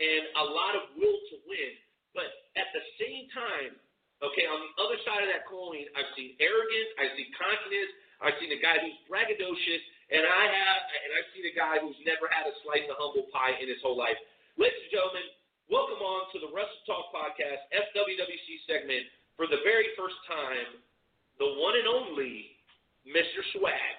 and 0.00 0.22
a 0.40 0.44
lot 0.50 0.76
of 0.76 0.94
will 0.96 1.18
to 1.32 1.36
win. 1.48 1.72
But 2.16 2.28
at 2.56 2.68
the 2.74 2.82
same 2.98 3.30
time, 3.30 3.76
okay, 4.24 4.46
on 4.48 4.58
the 4.58 4.72
other 4.80 4.98
side 5.06 5.22
of 5.22 5.30
that 5.30 5.46
coin, 5.46 5.86
I've 5.94 6.10
seen 6.16 6.34
arrogance, 6.40 6.90
I've 6.98 7.14
seen 7.14 7.30
confidence, 7.36 7.90
I've 8.20 8.36
seen 8.36 8.52
a 8.52 8.60
guy 8.60 8.80
who's 8.80 8.98
braggadocious, 9.08 9.82
and 10.10 10.26
I 10.26 10.44
have, 10.50 10.80
and 10.90 11.10
I've 11.16 11.30
seen 11.32 11.46
a 11.46 11.54
guy 11.54 11.78
who's 11.78 11.96
never 12.02 12.26
had 12.28 12.50
a 12.50 12.54
slice 12.66 12.84
of 12.90 12.98
humble 12.98 13.30
pie 13.30 13.56
in 13.62 13.70
his 13.70 13.78
whole 13.80 13.96
life. 13.96 14.18
Ladies 14.58 14.76
and 14.90 14.92
gentlemen, 14.92 15.26
welcome 15.70 16.02
on 16.02 16.28
to 16.34 16.42
the 16.42 16.50
Wrestle 16.50 16.82
Talk 16.84 17.14
Podcast 17.14 17.62
FWWC 17.72 18.66
segment 18.66 19.06
for 19.38 19.46
the 19.46 19.62
very 19.62 19.94
first 19.96 20.18
time, 20.28 20.82
the 21.38 21.48
one 21.56 21.78
and 21.78 21.88
only 21.88 22.59
Mr. 23.06 23.40
Swag. 23.56 23.96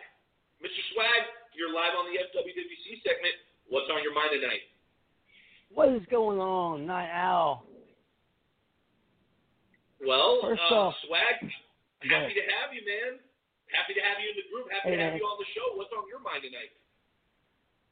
Mr. 0.61 0.81
Swag, 0.93 1.21
you're 1.57 1.73
live 1.73 1.93
on 1.97 2.05
the 2.13 2.17
FWWC 2.21 3.01
segment. 3.01 3.35
What's 3.69 3.89
on 3.89 4.03
your 4.03 4.13
mind 4.13 4.29
tonight? 4.33 4.63
What 5.73 5.89
is 5.89 6.03
going 6.11 6.39
on, 6.39 6.85
Knight 6.85 7.09
Owl? 7.11 7.65
Well, 10.05 10.39
First 10.41 10.61
uh, 10.71 10.75
off- 10.75 10.95
Swag, 11.07 11.37
happy 12.01 12.33
to 12.33 12.45
have 12.57 12.73
you, 12.73 12.81
man. 12.85 13.19
Happy 13.71 13.93
to 13.93 14.01
have 14.01 14.17
you 14.19 14.29
in 14.29 14.35
the 14.35 14.47
group. 14.51 14.67
Happy 14.71 14.89
Hey, 14.89 14.95
to 14.97 15.01
have 15.03 15.11
man. 15.13 15.19
you 15.21 15.25
on 15.25 15.37
the 15.39 15.45
show. 15.55 15.77
What's 15.77 15.91
on 15.95 16.03
your 16.09 16.19
mind 16.19 16.43
tonight? 16.43 16.71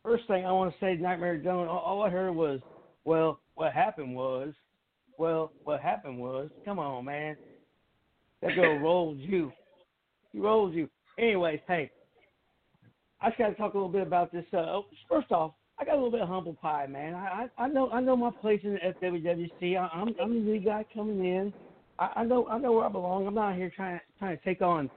First 0.04 0.28
thing 0.28 0.46
I 0.46 0.52
want 0.52 0.74
to 0.74 0.80
say, 0.80 0.96
Nightmare. 0.96 1.42
All, 1.48 1.68
all 1.80 2.02
I 2.04 2.10
heard 2.10 2.34
was, 2.36 2.60
"Well, 3.06 3.40
what 3.56 3.72
happened 3.74 4.16
was, 4.16 4.54
well, 5.18 5.52
what 5.64 5.80
happened 5.82 6.18
was." 6.20 6.50
Come 6.66 6.80
on, 6.80 7.06
man. 7.06 7.38
That 8.42 8.56
girl 8.56 8.78
rolled 8.80 9.20
you. 9.20 9.52
She 10.32 10.40
rolled 10.40 10.74
you. 10.74 10.90
Anyways, 11.20 11.60
hey, 11.68 11.92
I 13.22 13.30
just 13.30 13.38
got 13.38 13.50
to 13.50 13.56
talk 13.56 13.74
a 13.74 13.78
little 13.78 13.92
bit 13.92 14.08
about 14.08 14.32
this. 14.32 14.46
Uh, 14.54 14.58
oh, 14.58 14.86
first 15.10 15.32
off, 15.32 15.52
I 15.78 15.84
got 15.84 15.94
a 15.94 16.00
little 16.00 16.12
bit 16.12 16.22
of 16.22 16.30
humble 16.30 16.54
pie, 16.54 16.88
man. 16.88 17.14
I 17.14 17.48
I, 17.58 17.64
I 17.66 17.68
know 17.68 17.90
I 17.92 18.00
know 18.00 18.16
my 18.16 18.32
place 18.32 18.62
in 18.64 18.74
the 18.74 18.80
FWWC. 18.80 19.78
I, 19.78 19.90
I'm 19.94 20.16
I'm 20.22 20.34
the 20.34 20.52
new 20.52 20.60
guy 20.60 20.86
coming 20.94 21.20
in. 21.26 21.54
I, 22.00 22.12
I 22.18 22.24
know 22.24 22.48
I 22.48 22.58
know 22.58 22.72
where 22.72 22.86
I 22.86 22.90
belong. 22.90 23.28
I'm 23.28 23.36
not 23.36 23.56
here 23.56 23.72
trying 23.76 24.00
trying 24.18 24.38
to 24.38 24.44
take 24.44 24.62
on 24.62 24.90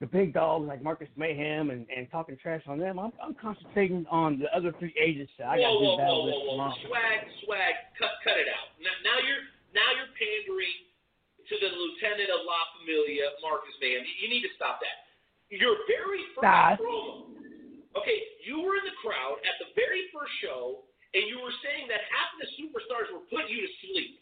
the 0.00 0.06
big 0.06 0.34
dogs 0.34 0.66
like 0.66 0.82
Marcus 0.82 1.08
Mayhem 1.16 1.70
and, 1.70 1.86
and 1.94 2.10
talking 2.10 2.36
trash 2.36 2.62
on 2.66 2.78
them. 2.78 2.98
I'm, 2.98 3.12
I'm 3.22 3.34
concentrating 3.38 4.04
on 4.10 4.42
the 4.42 4.50
other 4.50 4.74
three 4.78 4.94
agents 4.98 5.30
that 5.38 5.46
I 5.46 5.62
got 5.62 5.70
whoa, 5.70 5.78
to 5.78 5.78
do 5.78 5.86
whoa, 5.86 5.96
battle 5.96 6.18
whoa, 6.18 6.26
with 6.26 6.34
whoa, 6.34 6.44
whoa, 6.44 6.50
tomorrow. 6.50 6.74
Swag, 6.90 7.18
swag, 7.46 7.74
cut, 7.94 8.14
cut 8.26 8.34
it 8.34 8.50
out. 8.50 8.74
Now, 8.82 8.94
now 9.06 9.18
you're 9.22 9.46
now 9.78 9.86
you're 9.94 10.10
pandering 10.18 10.78
to 11.46 11.54
the 11.62 11.70
lieutenant 11.70 12.30
of 12.34 12.42
La 12.42 12.58
Familia, 12.74 13.30
Marcus 13.38 13.74
Mayhem. 13.78 14.02
You, 14.02 14.14
you 14.26 14.28
need 14.28 14.42
to 14.42 14.52
stop 14.58 14.82
that. 14.82 15.03
Your 15.54 15.78
very 15.86 16.22
first 16.34 16.82
promo. 16.82 17.30
Okay, 17.94 18.18
you 18.42 18.58
were 18.58 18.74
in 18.74 18.84
the 18.90 18.96
crowd 18.98 19.38
at 19.46 19.54
the 19.62 19.70
very 19.78 20.10
first 20.10 20.34
show, 20.42 20.82
and 21.14 21.22
you 21.30 21.38
were 21.38 21.54
saying 21.62 21.86
that 21.86 22.02
half 22.10 22.34
of 22.34 22.38
the 22.42 22.50
superstars 22.58 23.06
were 23.14 23.22
putting 23.30 23.54
you 23.54 23.62
to 23.62 23.72
sleep. 23.86 24.18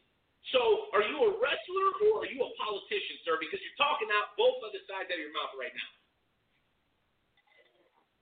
So, 0.52 0.92
are 0.92 1.00
you 1.00 1.16
a 1.24 1.30
wrestler 1.40 1.88
or 2.04 2.26
are 2.26 2.28
you 2.28 2.36
a 2.36 2.50
politician, 2.60 3.16
sir? 3.24 3.40
Because 3.40 3.64
you're 3.64 3.80
talking 3.80 4.12
out 4.12 4.36
both 4.36 4.60
of 4.60 4.76
the 4.76 4.82
sides 4.84 5.08
of 5.08 5.16
your 5.16 5.32
mouth 5.32 5.56
right 5.56 5.72
now. 5.72 5.90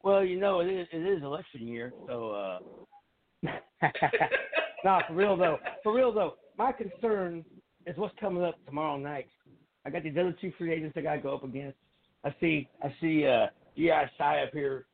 Well, 0.07 0.23
you 0.25 0.39
know, 0.39 0.61
it 0.61 0.71
is 0.71 0.87
it 0.93 1.03
is 1.03 1.23
election 1.23 1.67
year, 1.67 1.93
so 2.07 2.31
uh 2.31 2.59
nah, 4.85 5.03
for 5.09 5.15
real 5.15 5.37
though. 5.37 5.59
For 5.83 5.93
real 5.93 6.13
though, 6.13 6.35
my 6.57 6.73
concern 6.73 7.45
is 7.87 7.97
what's 7.97 8.15
coming 8.21 8.45
up 8.45 8.55
tomorrow 8.67 8.97
night. 8.97 9.29
I 9.85 9.91
got 9.91 10.03
these 10.03 10.17
other 10.19 10.37
two 10.41 10.53
free 10.59 10.73
agents 10.73 10.95
that 10.95 11.01
I 11.01 11.17
gotta 11.17 11.23
go 11.23 11.35
up 11.35 11.45
against. 11.45 11.79
I 12.25 12.35
see 12.41 12.69
I 12.83 12.95
see 13.01 13.27
uh 13.27 13.47
G.I. 13.77 14.11
Shy 14.19 14.43
up 14.43 14.51
here 14.53 14.87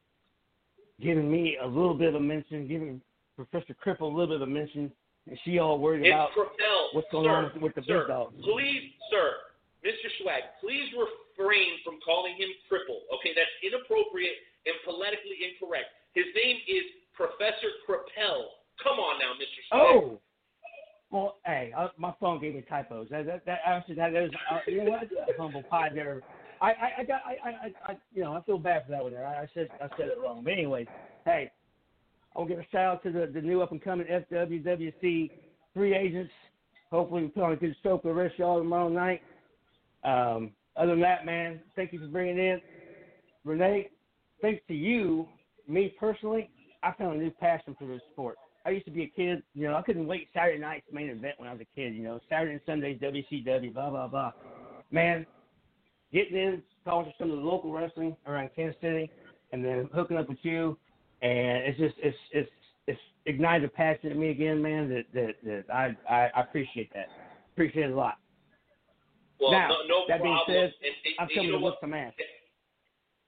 giving 1.03 1.31
me 1.31 1.59
a 1.62 1.66
little 1.66 1.94
bit 1.94 2.15
of 2.15 2.23
mention, 2.23 2.69
giving 2.69 3.01
Professor 3.36 3.74
Cripple 3.74 4.03
a 4.12 4.15
little 4.15 4.39
bit 4.39 4.43
of 4.43 4.48
mention, 4.48 4.90
and 5.27 5.39
she 5.44 5.59
all 5.59 5.78
worried 5.78 6.07
It's 6.07 6.15
about 6.15 6.31
what's 6.93 7.09
going 7.11 7.27
sir, 7.27 7.31
on 7.31 7.44
with, 7.55 7.62
with 7.62 7.74
the 7.74 7.82
sir, 7.82 8.01
big 8.01 8.09
dogs. 8.09 8.35
Please, 8.43 8.93
sir, 9.11 9.32
Mr. 9.85 10.09
Swag, 10.23 10.43
please 10.61 10.89
refrain 10.94 11.82
from 11.85 11.98
calling 12.05 12.35
him 12.36 12.48
cripple. 12.70 13.05
Okay, 13.19 13.35
that's 13.35 13.53
inappropriate 13.61 14.36
and 14.65 14.74
politically 14.85 15.36
incorrect. 15.44 15.93
His 16.15 16.27
name 16.35 16.57
is 16.66 16.85
Professor 17.12 17.70
Crapel. 17.85 18.57
Come 18.82 18.98
on 18.98 19.19
now, 19.19 19.32
Mr. 19.36 19.61
Oh. 19.73 20.20
Well, 21.11 21.36
hey, 21.47 21.73
uh, 21.77 21.89
my 21.97 22.12
phone 22.20 22.40
gave 22.40 22.55
me 22.55 22.65
typos. 22.69 23.09
That 23.11 23.27
that, 23.27 23.47
that 23.47 23.61
actually 23.65 23.94
that 23.94 24.15
is 24.15 24.31
uh, 24.51 24.59
you 24.66 24.85
know 24.85 24.90
what 24.90 25.09
humble 25.39 25.62
pie 25.62 25.90
there. 25.94 26.23
I 26.60 26.66
I 26.66 26.90
I 26.98 27.04
got 27.04 27.20
I, 27.26 27.48
I 27.48 27.92
I 27.92 27.96
you 28.14 28.22
know 28.22 28.32
I 28.34 28.42
feel 28.42 28.58
bad 28.58 28.84
for 28.84 28.92
that 28.92 29.02
one 29.02 29.12
there. 29.12 29.26
I, 29.26 29.42
I 29.42 29.48
said 29.54 29.68
I 29.80 29.88
said 29.96 30.08
it 30.08 30.18
wrong. 30.22 30.42
But 30.42 30.52
anyways, 30.52 30.86
hey, 31.24 31.50
I 32.34 32.38
will 32.38 32.46
give 32.46 32.58
a 32.58 32.66
shout 32.70 32.96
out 32.96 33.02
to 33.04 33.12
the 33.12 33.30
the 33.32 33.40
new 33.40 33.62
up 33.62 33.72
and 33.72 33.82
coming 33.82 34.06
FWWC 34.06 35.30
free 35.74 35.94
agents. 35.94 36.32
Hopefully 36.90 37.22
we 37.22 37.28
put 37.28 37.42
on 37.42 37.52
a 37.52 37.56
good 37.56 37.74
show 37.82 37.98
for 37.98 38.08
the 38.08 38.14
rest 38.14 38.34
of 38.34 38.38
y'all 38.38 38.58
tomorrow 38.58 38.88
night. 38.88 39.22
Um, 40.04 40.52
other 40.76 40.92
than 40.92 41.00
that, 41.00 41.26
man, 41.26 41.60
thank 41.74 41.92
you 41.92 41.98
for 41.98 42.06
bringing 42.06 42.38
in 42.38 42.60
Renee. 43.44 43.90
Thanks 44.42 44.62
to 44.68 44.74
you, 44.74 45.26
me 45.66 45.94
personally, 45.98 46.50
I 46.82 46.92
found 46.92 47.18
a 47.18 47.22
new 47.22 47.30
passion 47.30 47.74
for 47.78 47.86
this 47.86 48.02
sport. 48.12 48.36
I 48.64 48.70
used 48.70 48.84
to 48.86 48.90
be 48.90 49.04
a 49.04 49.08
kid, 49.08 49.42
you 49.54 49.68
know, 49.68 49.76
I 49.76 49.82
couldn't 49.82 50.06
wait 50.06 50.28
Saturday 50.34 50.58
night's 50.58 50.86
main 50.92 51.08
event 51.08 51.34
when 51.38 51.48
I 51.48 51.52
was 51.52 51.60
a 51.60 51.76
kid, 51.76 51.94
you 51.94 52.02
know, 52.02 52.20
Saturday 52.28 52.52
and 52.52 52.60
Sundays, 52.66 53.00
WCW, 53.00 53.72
blah, 53.72 53.90
blah, 53.90 54.08
blah. 54.08 54.32
Man, 54.90 55.24
getting 56.16 56.38
in, 56.38 56.62
talking 56.84 57.12
to 57.12 57.18
some 57.18 57.30
of 57.30 57.36
the 57.36 57.44
local 57.44 57.70
wrestling 57.70 58.16
around 58.26 58.48
Kansas 58.56 58.80
City, 58.80 59.10
and 59.52 59.62
then 59.62 59.88
hooking 59.93 60.16
up 60.16 60.28
with 60.32 60.40
you, 60.40 60.78
and 61.20 61.68
it's 61.68 61.76
just, 61.76 61.94
it's, 62.01 62.16
it's, 62.32 62.51
it's 62.88 63.05
ignited 63.28 63.68
a 63.68 63.72
passion 63.72 64.12
in 64.12 64.18
me 64.18 64.32
again, 64.32 64.62
man, 64.64 64.88
that, 64.88 65.05
that, 65.12 65.34
that 65.44 65.64
I, 65.68 65.93
I, 66.09 66.32
I 66.32 66.40
appreciate 66.40 66.88
that. 66.97 67.12
Appreciate 67.52 67.88
it 67.88 67.93
a 67.93 67.97
lot. 67.97 68.16
Well, 69.36 69.52
now, 69.52 69.68
no, 69.68 69.78
no 69.84 69.98
that 70.09 70.24
being 70.24 70.32
problem. 70.32 70.56
said, 70.56 70.72
and, 70.80 70.94
and, 71.05 71.14
I'm 71.20 71.28
coming 71.28 71.52
you 71.52 71.60
know 71.60 71.60
to 71.60 71.76
what? 71.76 71.84
some 71.84 71.93
ass. 71.93 72.16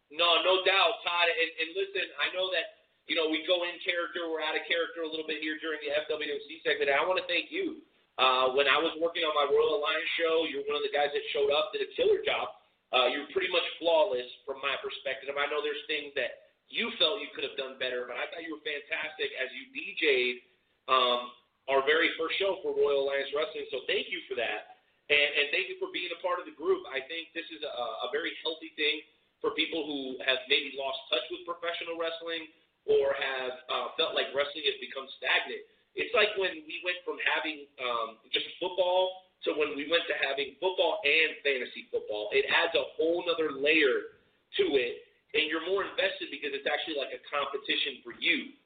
No, 0.08 0.40
no 0.40 0.64
doubt, 0.64 1.04
Todd. 1.04 1.28
And, 1.28 1.50
and 1.60 1.68
listen, 1.76 2.08
I 2.16 2.32
know 2.32 2.48
that 2.56 2.88
you 3.04 3.12
know 3.12 3.28
we 3.28 3.44
go 3.44 3.60
in 3.68 3.76
character, 3.84 4.24
we're 4.32 4.40
out 4.40 4.56
of 4.56 4.64
character 4.64 5.04
a 5.04 5.10
little 5.12 5.28
bit 5.28 5.44
here 5.44 5.60
during 5.60 5.84
the 5.84 5.92
FWC 6.08 6.64
segment. 6.64 6.88
And 6.88 6.96
I 6.96 7.04
want 7.04 7.20
to 7.20 7.28
thank 7.28 7.52
you 7.52 7.84
Uh, 8.16 8.56
when 8.56 8.64
I 8.66 8.80
was 8.80 8.96
working 8.98 9.22
on 9.28 9.36
my 9.36 9.44
Royal 9.46 9.78
Alliance 9.78 10.10
show, 10.16 10.48
you're 10.48 10.64
one 10.64 10.80
of 10.80 10.84
the 10.84 10.90
guys 10.90 11.12
that 11.12 11.22
showed 11.30 11.52
up, 11.52 11.76
did 11.76 11.84
a 11.84 11.90
killer 11.92 12.24
job. 12.24 12.57
Uh, 12.88 13.12
you're 13.12 13.28
pretty 13.36 13.52
much 13.52 13.64
flawless 13.76 14.26
from 14.48 14.60
my 14.64 14.72
perspective. 14.80 15.36
I 15.36 15.44
know 15.52 15.60
there's 15.60 15.84
things 15.84 16.16
that 16.16 16.48
you 16.72 16.88
felt 16.96 17.20
you 17.20 17.28
could 17.36 17.44
have 17.44 17.56
done 17.60 17.76
better, 17.76 18.08
but 18.08 18.16
I 18.16 18.28
thought 18.32 18.44
you 18.44 18.56
were 18.56 18.64
fantastic 18.64 19.32
as 19.36 19.48
you 19.52 19.68
DJ'd 19.72 20.40
um, 20.88 21.32
our 21.68 21.84
very 21.84 22.08
first 22.16 22.40
show 22.40 22.60
for 22.64 22.72
Royal 22.72 23.04
Alliance 23.04 23.28
Wrestling. 23.36 23.68
So 23.68 23.84
thank 23.84 24.08
you 24.08 24.24
for 24.24 24.36
that. 24.40 24.80
And, 25.08 25.28
and 25.40 25.46
thank 25.52 25.68
you 25.72 25.76
for 25.80 25.88
being 25.92 26.12
a 26.12 26.20
part 26.20 26.40
of 26.40 26.48
the 26.48 26.56
group. 26.56 26.84
I 26.88 27.00
think 27.04 27.32
this 27.32 27.48
is 27.52 27.60
a, 27.64 27.84
a 28.04 28.08
very 28.12 28.32
healthy 28.44 28.72
thing 28.76 29.04
for 29.40 29.56
people 29.56 29.84
who 29.84 30.20
have 30.24 30.40
maybe 30.48 30.76
lost 30.76 31.00
touch 31.08 31.24
with 31.32 31.44
professional 31.48 31.96
wrestling 31.96 32.48
or 32.88 33.12
have 33.16 33.54
uh, 33.68 33.86
felt 33.96 34.16
like 34.16 34.32
wrestling 34.32 34.64
has 34.64 34.76
become 34.80 35.04
stagnant. 35.20 35.64
It's 35.96 36.12
like 36.12 36.32
when 36.36 36.64
we 36.64 36.80
went 36.84 37.00
from 37.04 37.16
having 37.24 37.68
um, 37.80 38.20
just 38.32 38.48
football 38.60 39.27
to 39.46 39.54
when 39.54 39.78
we 39.78 39.86
went 39.86 40.02
to 40.10 40.16
having 40.18 40.58
football 40.58 40.98
and 41.06 41.38
fantasy 41.46 41.86
football. 41.92 42.30
It 42.34 42.48
adds 42.50 42.74
a 42.74 42.84
whole 42.98 43.22
other 43.30 43.54
layer 43.54 44.18
to 44.58 44.64
it, 44.74 45.06
and 45.36 45.46
you're 45.46 45.62
more 45.68 45.86
invested 45.86 46.32
because 46.32 46.56
it's 46.56 46.66
actually 46.66 46.98
like 46.98 47.14
a 47.14 47.22
competition 47.30 48.02
for 48.02 48.16
you. 48.18 48.56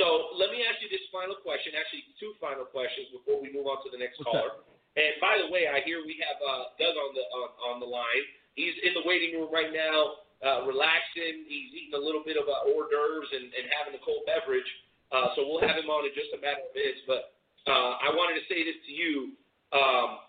So 0.00 0.32
let 0.40 0.48
me 0.48 0.64
ask 0.64 0.80
you 0.80 0.88
this 0.88 1.04
final 1.12 1.36
question, 1.44 1.76
actually 1.76 2.08
two 2.16 2.32
final 2.40 2.64
questions 2.64 3.12
before 3.12 3.36
we 3.44 3.52
move 3.52 3.68
on 3.68 3.84
to 3.84 3.92
the 3.92 4.00
next 4.00 4.16
What's 4.24 4.32
caller. 4.32 4.64
And 4.96 5.12
by 5.20 5.36
the 5.40 5.52
way, 5.52 5.68
I 5.68 5.84
hear 5.84 6.00
we 6.04 6.16
have 6.24 6.40
uh, 6.40 6.72
Doug 6.80 6.96
on 6.96 7.10
the 7.12 7.24
on, 7.32 7.48
on 7.72 7.76
the 7.80 7.88
line. 7.88 8.24
He's 8.56 8.76
in 8.84 8.92
the 8.92 9.04
waiting 9.04 9.36
room 9.36 9.48
right 9.52 9.72
now, 9.72 10.24
uh, 10.44 10.68
relaxing. 10.68 11.48
He's 11.48 11.72
eating 11.72 11.96
a 11.96 12.00
little 12.00 12.24
bit 12.24 12.36
of 12.36 12.44
uh, 12.44 12.68
hors 12.68 12.88
d'oeuvres 12.88 13.28
and, 13.32 13.52
and 13.52 13.64
having 13.72 13.96
a 13.96 14.02
cold 14.04 14.24
beverage. 14.28 14.68
Uh, 15.12 15.32
so 15.36 15.44
we'll 15.44 15.64
have 15.64 15.76
him 15.76 15.88
on 15.92 16.08
in 16.08 16.12
just 16.16 16.32
a 16.36 16.40
matter 16.40 16.60
of 16.60 16.72
minutes. 16.72 17.04
But 17.04 17.36
uh, 17.68 18.00
I 18.00 18.12
wanted 18.12 18.40
to 18.40 18.44
say 18.48 18.64
this 18.64 18.76
to 18.88 18.92
you. 18.92 19.36
Um, 19.72 20.20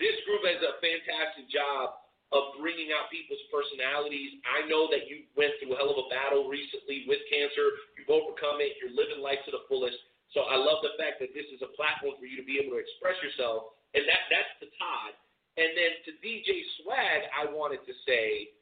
this 0.00 0.16
group 0.24 0.42
has 0.48 0.60
a 0.64 0.80
fantastic 0.80 1.46
job 1.52 2.02
of 2.32 2.56
bringing 2.56 2.88
out 2.96 3.12
people's 3.12 3.44
personalities. 3.52 4.40
I 4.48 4.64
know 4.64 4.88
that 4.88 5.04
you 5.04 5.28
went 5.36 5.52
through 5.60 5.76
a 5.76 5.78
hell 5.78 5.92
of 5.92 6.00
a 6.00 6.08
battle 6.08 6.48
recently 6.48 7.04
with 7.04 7.20
cancer. 7.28 7.76
You've 8.00 8.08
overcome 8.08 8.64
it. 8.64 8.80
You're 8.80 8.96
living 8.96 9.20
life 9.20 9.44
to 9.44 9.52
the 9.52 9.68
fullest. 9.68 10.00
So 10.32 10.48
I 10.48 10.56
love 10.56 10.80
the 10.80 10.96
fact 10.96 11.20
that 11.20 11.36
this 11.36 11.44
is 11.52 11.60
a 11.60 11.68
platform 11.76 12.16
for 12.16 12.24
you 12.24 12.40
to 12.40 12.46
be 12.48 12.56
able 12.56 12.80
to 12.80 12.80
express 12.80 13.20
yourself. 13.20 13.76
And 13.92 14.08
that 14.08 14.32
that's 14.32 14.52
to 14.64 14.66
Todd. 14.80 15.12
And 15.60 15.76
then 15.76 15.92
to 16.08 16.10
DJ 16.24 16.64
Swag, 16.80 17.28
I 17.36 17.44
wanted 17.52 17.84
to 17.84 17.92
say, 18.08 18.56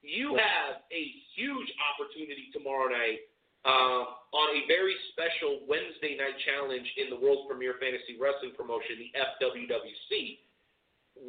you 0.00 0.34
have 0.40 0.80
a 0.88 1.04
huge 1.36 1.68
opportunity 1.92 2.48
tomorrow 2.56 2.88
night 2.88 3.28
uh, 3.64 4.02
on 4.34 4.48
a 4.56 4.66
very 4.66 4.94
special 5.14 5.62
Wednesday 5.68 6.16
night 6.18 6.34
challenge 6.46 6.86
in 6.98 7.10
the 7.12 7.18
world's 7.18 7.46
premier 7.46 7.76
fantasy 7.78 8.18
wrestling 8.18 8.52
promotion, 8.56 8.98
the 8.98 9.10
FWWC. 9.14 10.38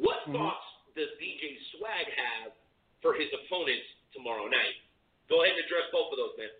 What 0.00 0.18
Mm-hmm. 0.24 0.40
thoughts 0.40 0.64
does 0.96 1.10
DJ 1.20 1.54
Swag 1.76 2.06
have 2.16 2.52
for 3.04 3.12
his 3.14 3.28
opponents 3.44 3.84
tomorrow 4.16 4.48
night? 4.48 4.74
Go 5.28 5.44
ahead 5.44 5.54
and 5.54 5.62
address 5.68 5.84
both 5.92 6.10
of 6.12 6.18
those, 6.18 6.34
man. 6.40 6.52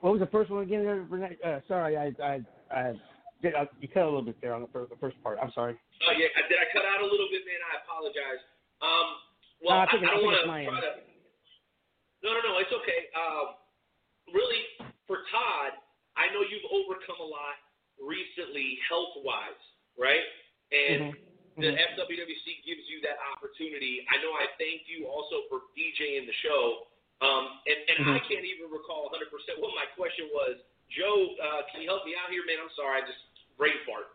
What 0.00 0.16
was 0.16 0.20
the 0.22 0.30
first 0.32 0.48
one 0.50 0.62
again? 0.62 0.86
Uh, 0.86 1.60
sorry, 1.68 1.96
I, 1.98 2.14
I, 2.22 2.34
I 2.72 2.84
did. 3.42 3.54
I, 3.54 3.68
you 3.80 3.88
cut 3.88 4.02
a 4.04 4.10
little 4.10 4.22
bit 4.24 4.40
there 4.40 4.54
on 4.54 4.62
the 4.62 4.70
first, 4.72 4.88
the 4.90 4.96
first 4.96 5.20
part. 5.22 5.38
I'm 5.42 5.52
sorry. 5.52 5.76
Oh 6.08 6.12
yeah, 6.16 6.30
did 6.48 6.56
I 6.56 6.66
cut 6.72 6.86
out 6.86 7.02
a 7.02 7.08
little 7.08 7.28
bit, 7.30 7.42
man? 7.44 7.60
I 7.60 7.84
apologize. 7.84 8.40
Um, 8.80 9.08
well, 9.60 9.76
No, 9.76 9.82
I 9.82 9.84
I, 9.84 9.90
think 9.92 10.02
I 10.02 10.06
I 10.06 10.10
don't 10.16 10.24
want 10.24 10.38
to 10.40 10.46
my 10.48 10.64
try 10.64 10.76
end. 10.80 10.82
to. 10.82 11.02
No, 12.24 12.32
no, 12.32 12.40
no, 12.40 12.52
it's 12.58 12.72
okay. 12.72 13.10
Um, 13.12 13.46
really, 14.32 14.62
for 15.06 15.22
Todd, 15.30 15.76
I 16.16 16.32
know 16.32 16.40
you've 16.42 16.64
overcome 16.72 17.20
a 17.20 17.28
lot 17.28 17.56
recently, 18.00 18.78
health 18.88 19.20
wise, 19.24 19.60
right? 19.98 20.24
And 20.72 21.14
Mm-hmm. 21.56 21.64
the 21.64 21.72
FWWC 21.72 22.46
gives 22.68 22.84
you 22.84 23.00
that 23.00 23.16
opportunity. 23.32 24.04
I 24.12 24.20
know 24.20 24.36
I 24.36 24.44
thank 24.60 24.84
you 24.92 25.08
also 25.08 25.48
for 25.48 25.64
DJing 25.72 26.28
the 26.28 26.36
show. 26.44 26.84
Um, 27.24 27.48
and 27.64 27.80
and 27.88 27.98
I 28.12 28.20
Mhm. 28.20 28.28
can't 28.28 28.44
even 28.44 28.68
recall 28.68 29.08
100% 29.08 29.56
what 29.56 29.72
my 29.74 29.86
question 29.96 30.28
was. 30.36 30.60
Joe, 30.92 31.32
uh, 31.40 31.62
can 31.72 31.80
you 31.80 31.88
help 31.88 32.04
me 32.04 32.14
out 32.14 32.28
here, 32.28 32.44
man? 32.44 32.60
I'm 32.60 32.68
sorry, 32.76 33.00
I 33.00 33.06
just 33.06 33.18
brain 33.56 33.72
fart. 33.88 34.12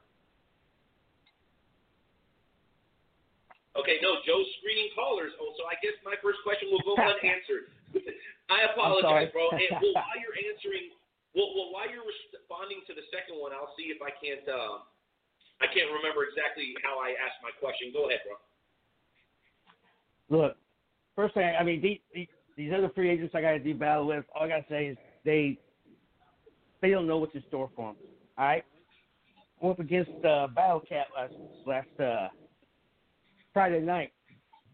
Okay, 3.76 3.98
no, 4.04 4.22
Joe's 4.22 4.46
screening 4.60 4.92
callers. 4.94 5.34
Oh, 5.40 5.56
so 5.58 5.66
I 5.66 5.76
guess 5.82 5.96
my 6.04 6.16
first 6.22 6.44
question 6.44 6.70
will 6.70 6.84
go 6.84 6.94
unanswered. 7.02 7.72
I 8.50 8.68
apologize, 8.72 9.32
bro. 9.32 9.50
And 9.52 9.80
well, 9.80 9.96
while 9.96 10.20
you're 10.20 10.38
answering, 10.52 10.92
well, 11.36 11.52
well, 11.56 11.72
while 11.72 11.88
you're 11.88 12.08
responding 12.08 12.84
to 12.88 12.94
the 12.94 13.06
second 13.12 13.40
one, 13.40 13.56
I'll 13.56 13.72
see 13.80 13.92
if 13.92 14.04
I 14.04 14.12
can't. 14.20 14.44
Um, 14.52 14.84
I 15.62 15.70
can't 15.70 15.94
remember 15.94 16.26
exactly 16.26 16.74
how 16.84 16.98
I 16.98 17.14
asked 17.22 17.38
my 17.46 17.54
question. 17.62 17.94
Go 17.94 18.10
ahead, 18.10 18.20
bro. 18.26 18.36
Look, 20.32 20.58
first 21.16 21.36
thing, 21.36 21.54
I 21.60 21.64
mean, 21.64 21.82
these, 21.82 22.28
these, 22.58 22.74
other 22.74 22.90
free 22.96 23.10
agents 23.10 23.36
I 23.36 23.42
got 23.42 23.52
to 23.52 23.60
do 23.60 23.76
battle 23.76 24.08
with, 24.08 24.26
all 24.34 24.44
I 24.44 24.48
got 24.48 24.68
to 24.68 24.70
say 24.70 24.88
is 24.88 24.98
they 25.24 25.60
they 26.82 26.90
don't 26.90 27.06
know 27.06 27.18
what's 27.20 27.36
in 27.36 27.44
store 27.48 27.70
for 27.76 27.94
them. 27.94 27.96
All 28.38 28.46
right? 28.46 28.66
I 29.62 29.66
went 29.66 29.80
up 29.80 29.86
against 29.86 30.26
uh, 30.26 30.48
Battle 30.48 30.82
Cat 30.88 31.08
last, 31.16 31.34
last 31.68 32.00
uh, 32.00 32.30
Friday 33.54 33.82
night 33.82 34.12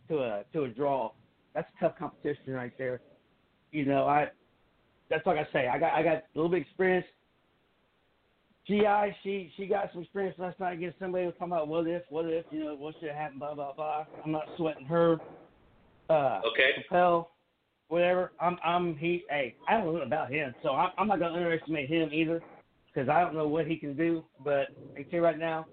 to 0.08 0.20
a 0.20 0.44
to 0.54 0.64
a 0.64 0.70
draw. 0.70 1.12
That's 1.54 1.68
tough 1.80 1.94
competition 2.00 2.54
right 2.54 2.72
there. 2.78 3.02
You 3.78 3.86
know, 3.86 4.08
I 4.08 4.30
that's 5.08 5.24
like 5.28 5.38
I 5.38 5.48
say. 5.54 5.68
I 5.68 5.78
got 5.78 5.94
I 5.94 6.02
got 6.02 6.16
a 6.16 6.24
little 6.34 6.50
bit 6.50 6.62
of 6.62 6.68
experience. 6.68 7.06
GI, 8.66 9.16
she 9.22 9.52
she 9.56 9.68
got 9.68 9.92
some 9.94 10.02
experience 10.02 10.36
last 10.40 10.60
night 10.60 10.74
against 10.74 10.98
somebody 10.98 11.26
who 11.26 11.28
was 11.28 11.36
talking 11.38 11.54
about 11.54 11.68
what 11.68 11.86
if, 11.86 12.02
what 12.10 12.26
if, 12.26 12.44
you 12.50 12.64
know, 12.64 12.74
what 12.74 12.96
should 13.00 13.12
happen, 13.12 13.38
blah 13.38 13.54
blah 13.54 13.74
blah. 13.74 14.06
I'm 14.26 14.32
not 14.32 14.46
sweating 14.58 14.88
her. 14.88 15.18
Uh, 16.10 16.42
Okay. 16.52 16.72
Capel, 16.76 17.30
whatever. 17.90 18.32
I'm 18.42 18.58
I'm 18.66 18.98
he. 18.98 19.24
Hey, 19.30 19.54
I 19.70 19.78
don't 19.78 19.94
know 19.94 20.02
about 20.02 20.32
him, 20.32 20.56
so 20.64 20.72
I'm, 20.72 20.90
I'm 20.98 21.08
not 21.08 21.20
gonna 21.20 21.36
underestimate 21.36 21.88
him 21.88 22.10
either, 22.12 22.42
because 22.92 23.10
I 23.10 23.22
don't 23.22 23.36
know 23.36 23.48
what 23.48 23.68
he 23.68 23.78
can 23.78 23.96
do. 23.96 24.24
But 24.44 24.70
I 24.96 25.02
can 25.02 25.10
tell 25.12 25.20
you 25.20 25.24
right 25.24 25.38
now, 25.38 25.68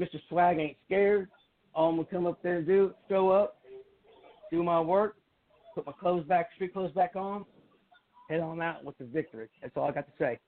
Mr. 0.00 0.18
Swag 0.30 0.58
ain't 0.58 0.78
scared. 0.86 1.28
All 1.74 1.90
I'm 1.90 1.96
gonna 1.96 2.08
come 2.10 2.26
up 2.26 2.42
there 2.42 2.56
and 2.56 2.66
do, 2.66 2.94
show 3.10 3.28
up, 3.28 3.58
do 4.50 4.62
my 4.62 4.80
work, 4.80 5.16
put 5.74 5.86
my 5.86 5.92
clothes 5.92 6.26
back, 6.26 6.50
street 6.54 6.72
clothes 6.72 6.92
back 6.92 7.16
on, 7.16 7.44
head 8.28 8.40
on 8.40 8.60
out 8.60 8.84
with 8.84 8.96
the 8.98 9.04
victory. 9.04 9.48
That's 9.62 9.76
all 9.76 9.88
I 9.88 9.92
got 9.92 10.06
to 10.06 10.16
say. 10.18 10.38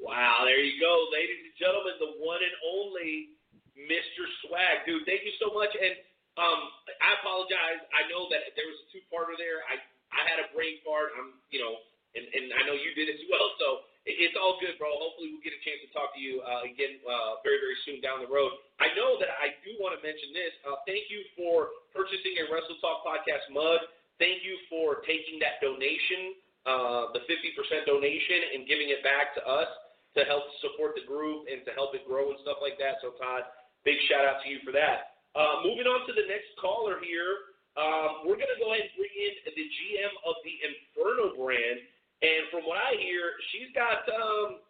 Wow, 0.00 0.48
there 0.48 0.58
you 0.58 0.80
go, 0.80 0.92
ladies 1.12 1.44
and 1.44 1.54
gentlemen, 1.60 1.92
the 2.00 2.24
one 2.24 2.40
and 2.40 2.56
only 2.64 3.36
Mr. 3.76 4.24
Swag, 4.44 4.88
dude. 4.88 5.04
Thank 5.04 5.28
you 5.28 5.34
so 5.36 5.52
much. 5.52 5.72
And 5.76 5.92
um, 6.40 6.60
I 7.04 7.20
apologize. 7.20 7.84
I 7.92 8.08
know 8.08 8.28
that 8.32 8.56
there 8.56 8.64
was 8.64 8.80
a 8.80 8.86
two-parter 8.92 9.36
there. 9.36 9.60
I 9.68 9.76
I 10.10 10.26
had 10.26 10.42
a 10.42 10.50
brain 10.50 10.82
fart. 10.82 11.14
I'm, 11.14 11.38
you 11.54 11.62
know, 11.62 11.78
and 12.16 12.24
and 12.26 12.50
I 12.56 12.66
know 12.66 12.74
you 12.74 12.90
did 12.96 13.12
as 13.12 13.22
well. 13.30 13.46
So 13.60 13.68
it's 14.08 14.36
all 14.40 14.56
good, 14.60 14.80
bro. 14.80 14.88
Hopefully, 14.96 15.34
we'll 15.34 15.44
get 15.44 15.52
a 15.52 15.60
chance 15.60 15.84
to 15.84 15.90
talk 15.92 16.16
to 16.16 16.20
you 16.20 16.40
uh, 16.40 16.64
again 16.64 17.00
uh, 17.04 17.40
very 17.44 17.60
very 17.60 17.76
soon 17.84 18.00
down 18.00 18.24
the 18.24 18.30
road. 18.30 18.56
I 18.80 18.88
know 18.96 19.20
that 19.20 19.28
I 19.36 19.52
do 19.60 19.76
want 19.76 19.92
to 19.92 20.00
mention 20.00 20.32
this. 20.32 20.52
Uh, 20.64 20.80
thank 20.88 21.12
you 21.12 21.20
for 21.36 21.76
purchasing 21.92 22.40
a 22.40 22.48
Wrestle 22.48 22.80
Talk 22.80 23.04
podcast 23.04 23.44
mug. 23.52 23.84
Thank 24.16 24.44
you 24.44 24.56
for 24.68 25.00
taking 25.08 25.40
that 25.40 25.64
donation, 25.64 26.36
uh, 26.68 27.08
the 27.16 27.24
50% 27.24 27.88
donation, 27.88 28.52
and 28.52 28.68
giving 28.68 28.92
it 28.92 29.00
back 29.00 29.32
to 29.32 29.42
us 29.48 29.68
to 30.12 30.28
help 30.28 30.44
support 30.60 30.92
the 30.92 31.08
group 31.08 31.48
and 31.48 31.64
to 31.64 31.72
help 31.72 31.96
it 31.96 32.04
grow 32.04 32.28
and 32.28 32.38
stuff 32.44 32.60
like 32.60 32.76
that. 32.76 33.00
So, 33.00 33.16
Todd, 33.16 33.48
big 33.80 33.96
shout 34.12 34.28
out 34.28 34.44
to 34.44 34.46
you 34.52 34.60
for 34.60 34.76
that. 34.76 35.16
Uh, 35.32 35.64
moving 35.64 35.88
on 35.88 36.04
to 36.04 36.12
the 36.12 36.26
next 36.28 36.52
caller 36.60 37.00
here, 37.00 37.56
um, 37.78 38.28
we're 38.28 38.36
going 38.36 38.50
to 38.50 38.60
go 38.60 38.74
ahead 38.74 38.90
and 38.90 38.94
bring 38.98 39.14
in 39.14 39.32
the 39.46 39.66
GM 39.66 40.12
of 40.26 40.36
the 40.42 40.54
Inferno 40.68 41.38
brand. 41.38 41.80
And 42.20 42.52
from 42.52 42.68
what 42.68 42.76
I 42.76 43.00
hear, 43.00 43.32
she's 43.52 43.72
got 43.72 44.04
um, 44.12 44.60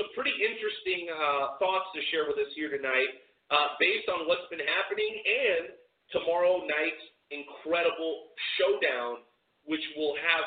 some 0.00 0.08
pretty 0.16 0.32
interesting 0.32 1.12
uh, 1.12 1.60
thoughts 1.60 1.92
to 1.92 2.00
share 2.08 2.24
with 2.24 2.40
us 2.40 2.48
here 2.56 2.72
tonight 2.72 3.20
uh, 3.52 3.76
based 3.76 4.08
on 4.08 4.24
what's 4.24 4.48
been 4.48 4.64
happening 4.64 5.12
and 5.12 5.76
tomorrow 6.10 6.64
night's 6.64 7.04
incredible 7.28 8.32
showdown, 8.56 9.24
which 9.68 9.84
will 9.96 10.16
have 10.16 10.44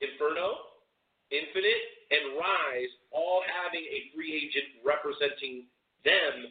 Inferno, 0.00 0.78
Infinite, 1.28 1.84
and 2.08 2.40
Rise 2.40 2.92
all 3.12 3.44
having 3.44 3.84
a 3.84 3.98
free 4.16 4.32
agent 4.32 4.80
representing 4.80 5.68
them 6.04 6.48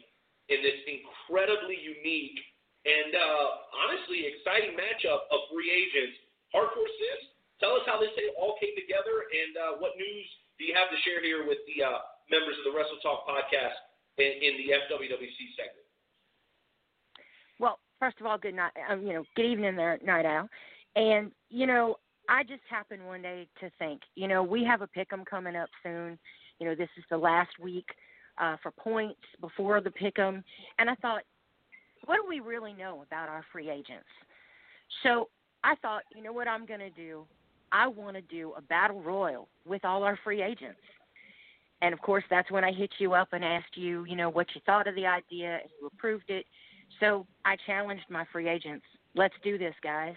in 0.48 0.62
this 0.62 0.78
incredibly 0.86 1.76
unique 1.76 2.38
and 2.86 3.12
uh, 3.12 3.46
honestly 3.84 4.24
exciting 4.30 4.78
matchup 4.78 5.26
of 5.28 5.50
free 5.50 5.68
agents. 5.68 6.16
Hardcore 6.54 6.88
Sis, 6.88 7.22
tell 7.60 7.74
us 7.74 7.84
how 7.86 7.98
this 8.00 8.10
all 8.38 8.56
came 8.58 8.74
together 8.74 9.26
and 9.30 9.52
uh, 9.58 9.72
what 9.78 9.98
news 9.98 10.26
do 10.58 10.64
you 10.64 10.74
have 10.74 10.90
to 10.90 10.98
share 11.06 11.22
here 11.22 11.46
with 11.46 11.58
the 11.70 11.84
uh, 11.84 12.02
members 12.30 12.58
of 12.58 12.64
the 12.66 12.74
Wrestle 12.74 12.98
Talk 13.02 13.26
podcast 13.26 13.78
in, 14.18 14.30
in 14.42 14.52
the 14.58 14.74
FWWC 14.74 15.38
segment? 15.54 15.86
Well, 17.58 17.78
first 17.98 18.18
of 18.20 18.26
all, 18.26 18.38
good 18.38 18.54
night. 18.54 18.72
Um, 18.90 19.02
you 19.02 19.12
know, 19.12 19.24
good 19.36 19.46
evening 19.46 19.76
there, 19.76 19.98
Knight 20.04 20.26
Owl. 20.26 20.48
And 20.96 21.30
you 21.50 21.66
know, 21.66 21.96
I 22.28 22.42
just 22.42 22.62
happened 22.68 23.06
one 23.06 23.22
day 23.22 23.48
to 23.60 23.70
think, 23.78 24.02
you 24.14 24.28
know, 24.28 24.42
we 24.42 24.64
have 24.64 24.82
a 24.82 24.88
pick'em 24.88 25.24
coming 25.24 25.56
up 25.56 25.68
soon, 25.82 26.18
You 26.58 26.66
know, 26.66 26.74
this 26.74 26.90
is 26.98 27.04
the 27.10 27.16
last 27.16 27.50
week 27.60 27.86
uh, 28.38 28.56
for 28.62 28.70
points 28.72 29.20
before 29.40 29.80
the 29.80 29.90
pick'em, 29.90 30.42
and 30.78 30.90
I 30.90 30.94
thought, 30.96 31.22
what 32.04 32.16
do 32.16 32.22
we 32.28 32.40
really 32.40 32.72
know 32.72 33.04
about 33.06 33.28
our 33.28 33.44
free 33.52 33.70
agents? 33.70 34.08
So 35.02 35.28
I 35.64 35.74
thought, 35.76 36.02
you 36.14 36.22
know 36.22 36.32
what 36.32 36.48
I'm 36.48 36.66
going 36.66 36.80
to 36.80 36.90
do? 36.90 37.26
I 37.72 37.86
want 37.88 38.16
to 38.16 38.22
do 38.22 38.52
a 38.56 38.62
battle 38.62 39.00
royal 39.00 39.48
with 39.66 39.84
all 39.84 40.02
our 40.02 40.18
free 40.24 40.42
agents. 40.42 40.80
And 41.80 41.92
of 41.92 42.00
course, 42.00 42.24
that's 42.28 42.50
when 42.50 42.64
I 42.64 42.72
hit 42.72 42.90
you 42.98 43.14
up 43.14 43.28
and 43.32 43.44
asked 43.44 43.76
you, 43.76 44.04
you 44.06 44.16
know, 44.16 44.28
what 44.28 44.46
you 44.54 44.60
thought 44.66 44.88
of 44.88 44.94
the 44.94 45.06
idea, 45.06 45.60
and 45.62 45.70
you 45.80 45.86
approved 45.86 46.28
it. 46.28 46.44
So 47.00 47.26
I 47.44 47.56
challenged 47.66 48.04
my 48.10 48.24
free 48.32 48.48
agents. 48.48 48.84
Let's 49.14 49.34
do 49.44 49.58
this, 49.58 49.74
guys. 49.82 50.16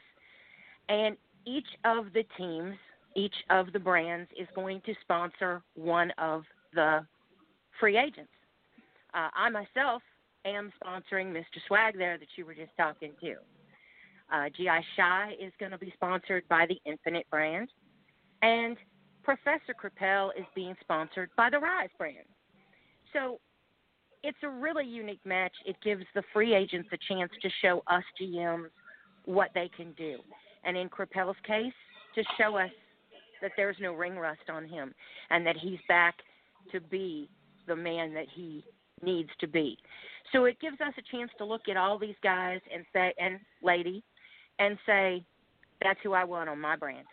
And 0.89 1.15
each 1.45 1.67
of 1.85 2.05
the 2.13 2.23
teams, 2.37 2.75
each 3.15 3.35
of 3.49 3.73
the 3.73 3.79
brands 3.79 4.29
is 4.39 4.47
going 4.55 4.81
to 4.85 4.93
sponsor 5.01 5.61
one 5.75 6.11
of 6.17 6.43
the 6.73 7.05
free 7.79 7.97
agents. 7.97 8.31
Uh, 9.13 9.29
I 9.35 9.49
myself 9.49 10.01
am 10.45 10.71
sponsoring 10.83 11.31
Mr. 11.31 11.59
Swag 11.67 11.97
there 11.97 12.17
that 12.17 12.27
you 12.35 12.45
were 12.45 12.55
just 12.55 12.71
talking 12.77 13.11
to. 13.21 13.35
Uh, 14.31 14.49
GI 14.55 14.67
Shy 14.95 15.33
is 15.41 15.51
going 15.59 15.71
to 15.71 15.77
be 15.77 15.91
sponsored 15.95 16.43
by 16.47 16.65
the 16.65 16.77
Infinite 16.85 17.29
brand, 17.29 17.69
and 18.41 18.77
Professor 19.23 19.73
Crapel 19.73 20.29
is 20.37 20.45
being 20.55 20.75
sponsored 20.81 21.29
by 21.35 21.49
the 21.49 21.59
Rise 21.59 21.89
brand. 21.97 22.25
So 23.13 23.39
it's 24.23 24.37
a 24.43 24.49
really 24.49 24.85
unique 24.85 25.19
match. 25.25 25.53
It 25.65 25.75
gives 25.83 26.05
the 26.15 26.23
free 26.33 26.55
agents 26.55 26.89
a 26.91 27.13
chance 27.13 27.31
to 27.41 27.49
show 27.61 27.83
us 27.87 28.03
GMs 28.21 28.69
what 29.25 29.49
they 29.53 29.69
can 29.75 29.93
do. 29.93 30.17
And 30.63 30.77
in 30.77 30.89
Crapel's 30.89 31.37
case, 31.45 31.73
to 32.15 32.23
show 32.37 32.57
us 32.57 32.71
that 33.41 33.51
there's 33.57 33.77
no 33.79 33.93
ring 33.93 34.17
rust 34.17 34.49
on 34.49 34.67
him 34.67 34.93
and 35.29 35.45
that 35.45 35.57
he's 35.57 35.79
back 35.87 36.15
to 36.71 36.79
be 36.79 37.29
the 37.67 37.75
man 37.75 38.13
that 38.13 38.27
he 38.33 38.63
needs 39.03 39.29
to 39.39 39.47
be. 39.47 39.77
So 40.31 40.45
it 40.45 40.59
gives 40.59 40.79
us 40.81 40.93
a 40.97 41.15
chance 41.15 41.31
to 41.37 41.45
look 41.45 41.67
at 41.69 41.77
all 41.77 41.97
these 41.97 42.15
guys 42.23 42.59
and 42.73 42.85
say 42.93 43.13
and 43.19 43.39
lady 43.63 44.03
and 44.61 44.77
say 44.85 45.25
that's 45.81 45.99
who 46.03 46.13
I 46.13 46.23
want 46.23 46.47
on 46.47 46.61
my 46.61 46.77
brand. 46.77 47.07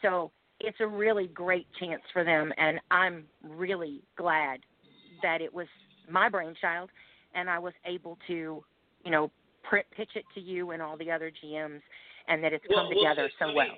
So 0.00 0.32
it's 0.60 0.80
a 0.80 0.86
really 0.86 1.28
great 1.28 1.68
chance 1.78 2.00
for 2.12 2.24
them 2.24 2.52
and 2.56 2.80
I'm 2.90 3.24
really 3.44 4.00
glad 4.16 4.60
that 5.22 5.42
it 5.42 5.52
was 5.52 5.68
my 6.10 6.28
brainchild 6.28 6.88
and 7.34 7.50
I 7.50 7.58
was 7.58 7.74
able 7.84 8.16
to, 8.26 8.64
you 9.04 9.10
know, 9.12 9.30
pr- 9.62 9.84
pitch 9.94 10.16
it 10.16 10.24
to 10.34 10.40
you 10.40 10.70
and 10.72 10.80
all 10.80 10.96
the 10.96 11.12
other 11.12 11.30
GMs 11.30 11.84
and 12.28 12.42
that 12.42 12.52
it's 12.56 12.64
come 12.64 12.88
Well, 12.88 12.88
well, 12.88 12.98
together 13.12 13.28
let 13.28 13.38
so 13.38 13.46
me- 13.48 13.54
well. 13.54 13.76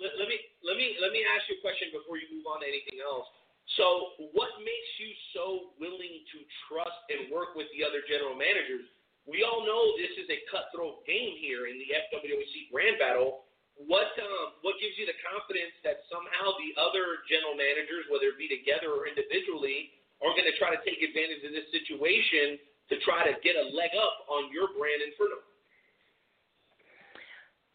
Let, 0.00 0.16
let 0.16 0.28
me 0.32 0.40
let 0.64 0.80
me 0.80 0.96
let 0.96 1.12
me 1.12 1.20
ask 1.36 1.44
you 1.52 1.60
a 1.60 1.62
question 1.64 1.92
before 1.92 2.16
you 2.16 2.24
move 2.32 2.48
on 2.48 2.64
to 2.64 2.66
anything 2.68 3.04
else. 3.04 3.28
So, 3.76 4.16
what 4.32 4.48
makes 4.64 4.90
you 4.96 5.12
so 5.36 5.76
willing 5.76 6.24
to 6.32 6.38
trust 6.64 6.96
and 7.12 7.28
work 7.28 7.52
with 7.52 7.68
the 7.76 7.84
other 7.84 8.00
general 8.08 8.32
managers? 8.32 8.88
We 9.28 9.44
all 9.44 9.62
know 9.64 9.94
this 10.00 10.14
is 10.16 10.28
a 10.32 10.40
cutthroat 10.48 11.04
game 11.04 11.36
here 11.40 11.68
in 11.68 11.76
the 11.76 11.88
FWC 12.08 12.72
Grand 12.72 12.96
Battle. 12.96 13.44
What 13.76 14.12
um, 14.20 14.60
what 14.60 14.76
gives 14.76 14.96
you 15.00 15.08
the 15.08 15.16
confidence 15.24 15.72
that 15.88 16.04
somehow 16.12 16.52
the 16.60 16.76
other 16.76 17.24
general 17.32 17.56
managers, 17.56 18.04
whether 18.12 18.28
it 18.32 18.36
be 18.36 18.48
together 18.48 18.92
or 18.92 19.08
individually, 19.08 19.96
are 20.20 20.36
going 20.36 20.48
to 20.48 20.56
try 20.60 20.76
to 20.76 20.80
take 20.84 21.00
advantage 21.00 21.40
of 21.48 21.52
this 21.56 21.68
situation 21.72 22.60
to 22.92 23.00
try 23.00 23.24
to 23.24 23.32
get 23.40 23.56
a 23.56 23.72
leg 23.72 23.92
up 23.96 24.28
on 24.28 24.52
your 24.52 24.68
brand 24.76 25.00
Inferno? 25.00 25.40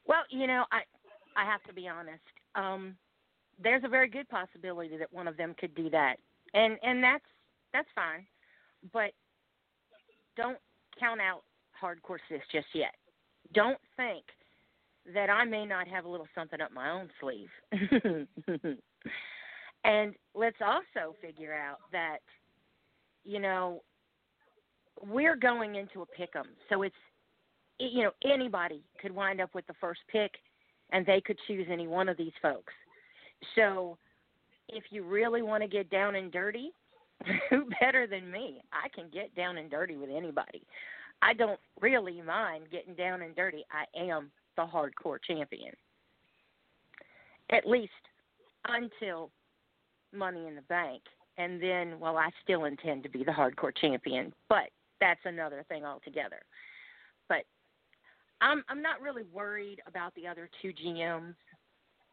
Well, 0.05 0.21
you 0.29 0.45
know, 0.45 0.69
I 0.69 0.85
I 1.33 1.45
have 1.45 1.63
to 1.65 1.73
be 1.73 1.89
honest. 1.89 2.21
Um, 2.53 2.95
there's 3.57 3.83
a 3.83 3.89
very 3.89 4.07
good 4.07 4.29
possibility 4.29 4.97
that 4.97 5.11
one 5.11 5.27
of 5.27 5.37
them 5.37 5.55
could 5.57 5.73
do 5.73 5.89
that, 5.89 6.17
and 6.53 6.77
and 6.85 7.03
that's 7.03 7.25
that's 7.73 7.89
fine, 7.95 8.25
but 8.93 9.11
don't 10.37 10.57
count 10.99 11.21
out 11.21 11.43
hardcore 11.81 12.19
sis 12.29 12.41
just 12.51 12.67
yet. 12.73 12.93
Don't 13.53 13.79
think 13.97 14.23
that 15.13 15.29
I 15.29 15.45
may 15.45 15.65
not 15.65 15.87
have 15.87 16.05
a 16.05 16.09
little 16.09 16.27
something 16.33 16.61
up 16.61 16.71
my 16.71 16.89
own 16.89 17.09
sleeve. 17.19 17.49
and 19.83 20.15
let's 20.33 20.57
also 20.65 21.15
figure 21.21 21.53
out 21.53 21.77
that 21.91 22.19
you 23.23 23.39
know 23.39 23.83
we're 25.05 25.35
going 25.35 25.75
into 25.75 26.01
a 26.01 26.05
pick'em, 26.05 26.45
so 26.69 26.81
it's 26.83 26.95
you 27.79 28.03
know 28.03 28.11
anybody 28.23 28.81
could 29.01 29.13
wind 29.13 29.41
up 29.41 29.53
with 29.53 29.65
the 29.67 29.73
first 29.79 30.01
pick 30.11 30.31
and 30.91 31.05
they 31.05 31.21
could 31.21 31.37
choose 31.47 31.67
any 31.69 31.87
one 31.87 32.07
of 32.07 32.17
these 32.17 32.31
folks 32.41 32.73
so 33.55 33.97
if 34.69 34.85
you 34.89 35.03
really 35.03 35.41
want 35.41 35.61
to 35.61 35.67
get 35.67 35.89
down 35.89 36.15
and 36.15 36.31
dirty 36.31 36.71
who 37.49 37.69
better 37.81 38.07
than 38.07 38.31
me. 38.31 38.61
I 38.71 38.89
can 38.89 39.09
get 39.11 39.35
down 39.35 39.57
and 39.57 39.69
dirty 39.69 39.97
with 39.97 40.09
anybody. 40.09 40.63
I 41.21 41.33
don't 41.33 41.59
really 41.81 42.21
mind 42.21 42.65
getting 42.71 42.93
down 42.93 43.21
and 43.21 43.35
dirty. 43.35 43.65
I 43.71 43.85
am 43.99 44.31
the 44.57 44.63
hardcore 44.63 45.17
champion. 45.25 45.73
At 47.51 47.67
least 47.67 47.91
until 48.67 49.31
money 50.13 50.47
in 50.47 50.55
the 50.55 50.61
bank. 50.63 51.01
And 51.37 51.61
then 51.61 51.99
well 51.99 52.17
i 52.17 52.29
still 52.43 52.63
intend 52.63 53.03
to 53.03 53.09
be 53.09 53.25
the 53.25 53.31
hardcore 53.31 53.75
champion 53.75 54.31
but 54.47 54.69
that's 54.99 55.19
another 55.25 55.65
thing 55.67 55.85
altogether. 55.85 56.39
But 57.27 57.43
I'm 58.41 58.63
I'm 58.69 58.81
not 58.81 59.01
really 59.01 59.23
worried 59.33 59.81
about 59.87 60.13
the 60.15 60.27
other 60.27 60.49
two 60.61 60.73
GMs. 60.73 61.35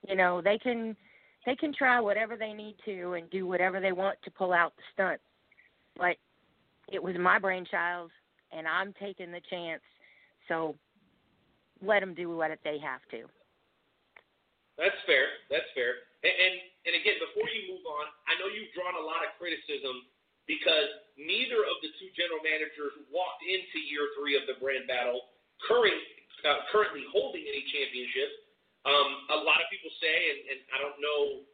You 0.08 0.16
know, 0.16 0.42
they 0.42 0.58
can 0.58 0.96
they 1.44 1.56
can 1.56 1.72
try 1.74 2.00
whatever 2.00 2.36
they 2.36 2.52
need 2.52 2.76
to 2.84 3.14
and 3.14 3.28
do 3.30 3.46
whatever 3.46 3.80
they 3.80 3.92
want 3.92 4.18
to 4.24 4.30
pull 4.30 4.52
out 4.52 4.74
the 4.76 4.82
stunts. 4.92 5.24
But 5.96 6.16
it 6.92 7.02
was 7.02 7.16
my 7.18 7.38
brainchild, 7.38 8.10
and 8.52 8.66
I'm 8.66 8.94
taking 9.00 9.32
the 9.32 9.40
chance. 9.50 9.82
So 10.48 10.74
let 11.82 12.00
them 12.00 12.14
do 12.14 12.34
what 12.34 12.50
they 12.64 12.78
have 12.78 13.02
to. 13.10 13.26
That's 14.78 14.96
fair. 15.04 15.26
That's 15.50 15.68
fair. 15.74 16.08
And, 16.22 16.32
and 16.32 16.54
and 16.82 16.94
again, 16.98 17.18
before 17.22 17.46
you 17.46 17.74
move 17.74 17.86
on, 17.86 18.06
I 18.26 18.34
know 18.42 18.50
you've 18.50 18.74
drawn 18.74 18.98
a 18.98 19.04
lot 19.04 19.22
of 19.22 19.38
criticism 19.38 20.02
because 20.50 20.90
neither 21.14 21.62
of 21.62 21.76
the 21.86 21.94
two 22.02 22.10
general 22.18 22.42
managers 22.42 22.90
walked 23.14 23.46
into 23.46 23.78
year 23.86 24.10
three 24.18 24.34
of 24.34 24.42
the 24.50 24.58
brand 24.58 24.90
battle 24.90 25.30
current, 25.70 26.02
uh, 26.42 26.66
currently 26.74 27.06
holding 27.14 27.46
any 27.46 27.62
championships. 27.70 28.34
Um, 28.82 29.08
a 29.30 29.40
lot 29.46 29.62
of 29.62 29.70
people 29.70 29.90
say, 30.02 30.16
and, 30.34 30.40
and 30.54 30.58
I 30.74 30.82
don't 30.82 30.98
know 30.98 31.46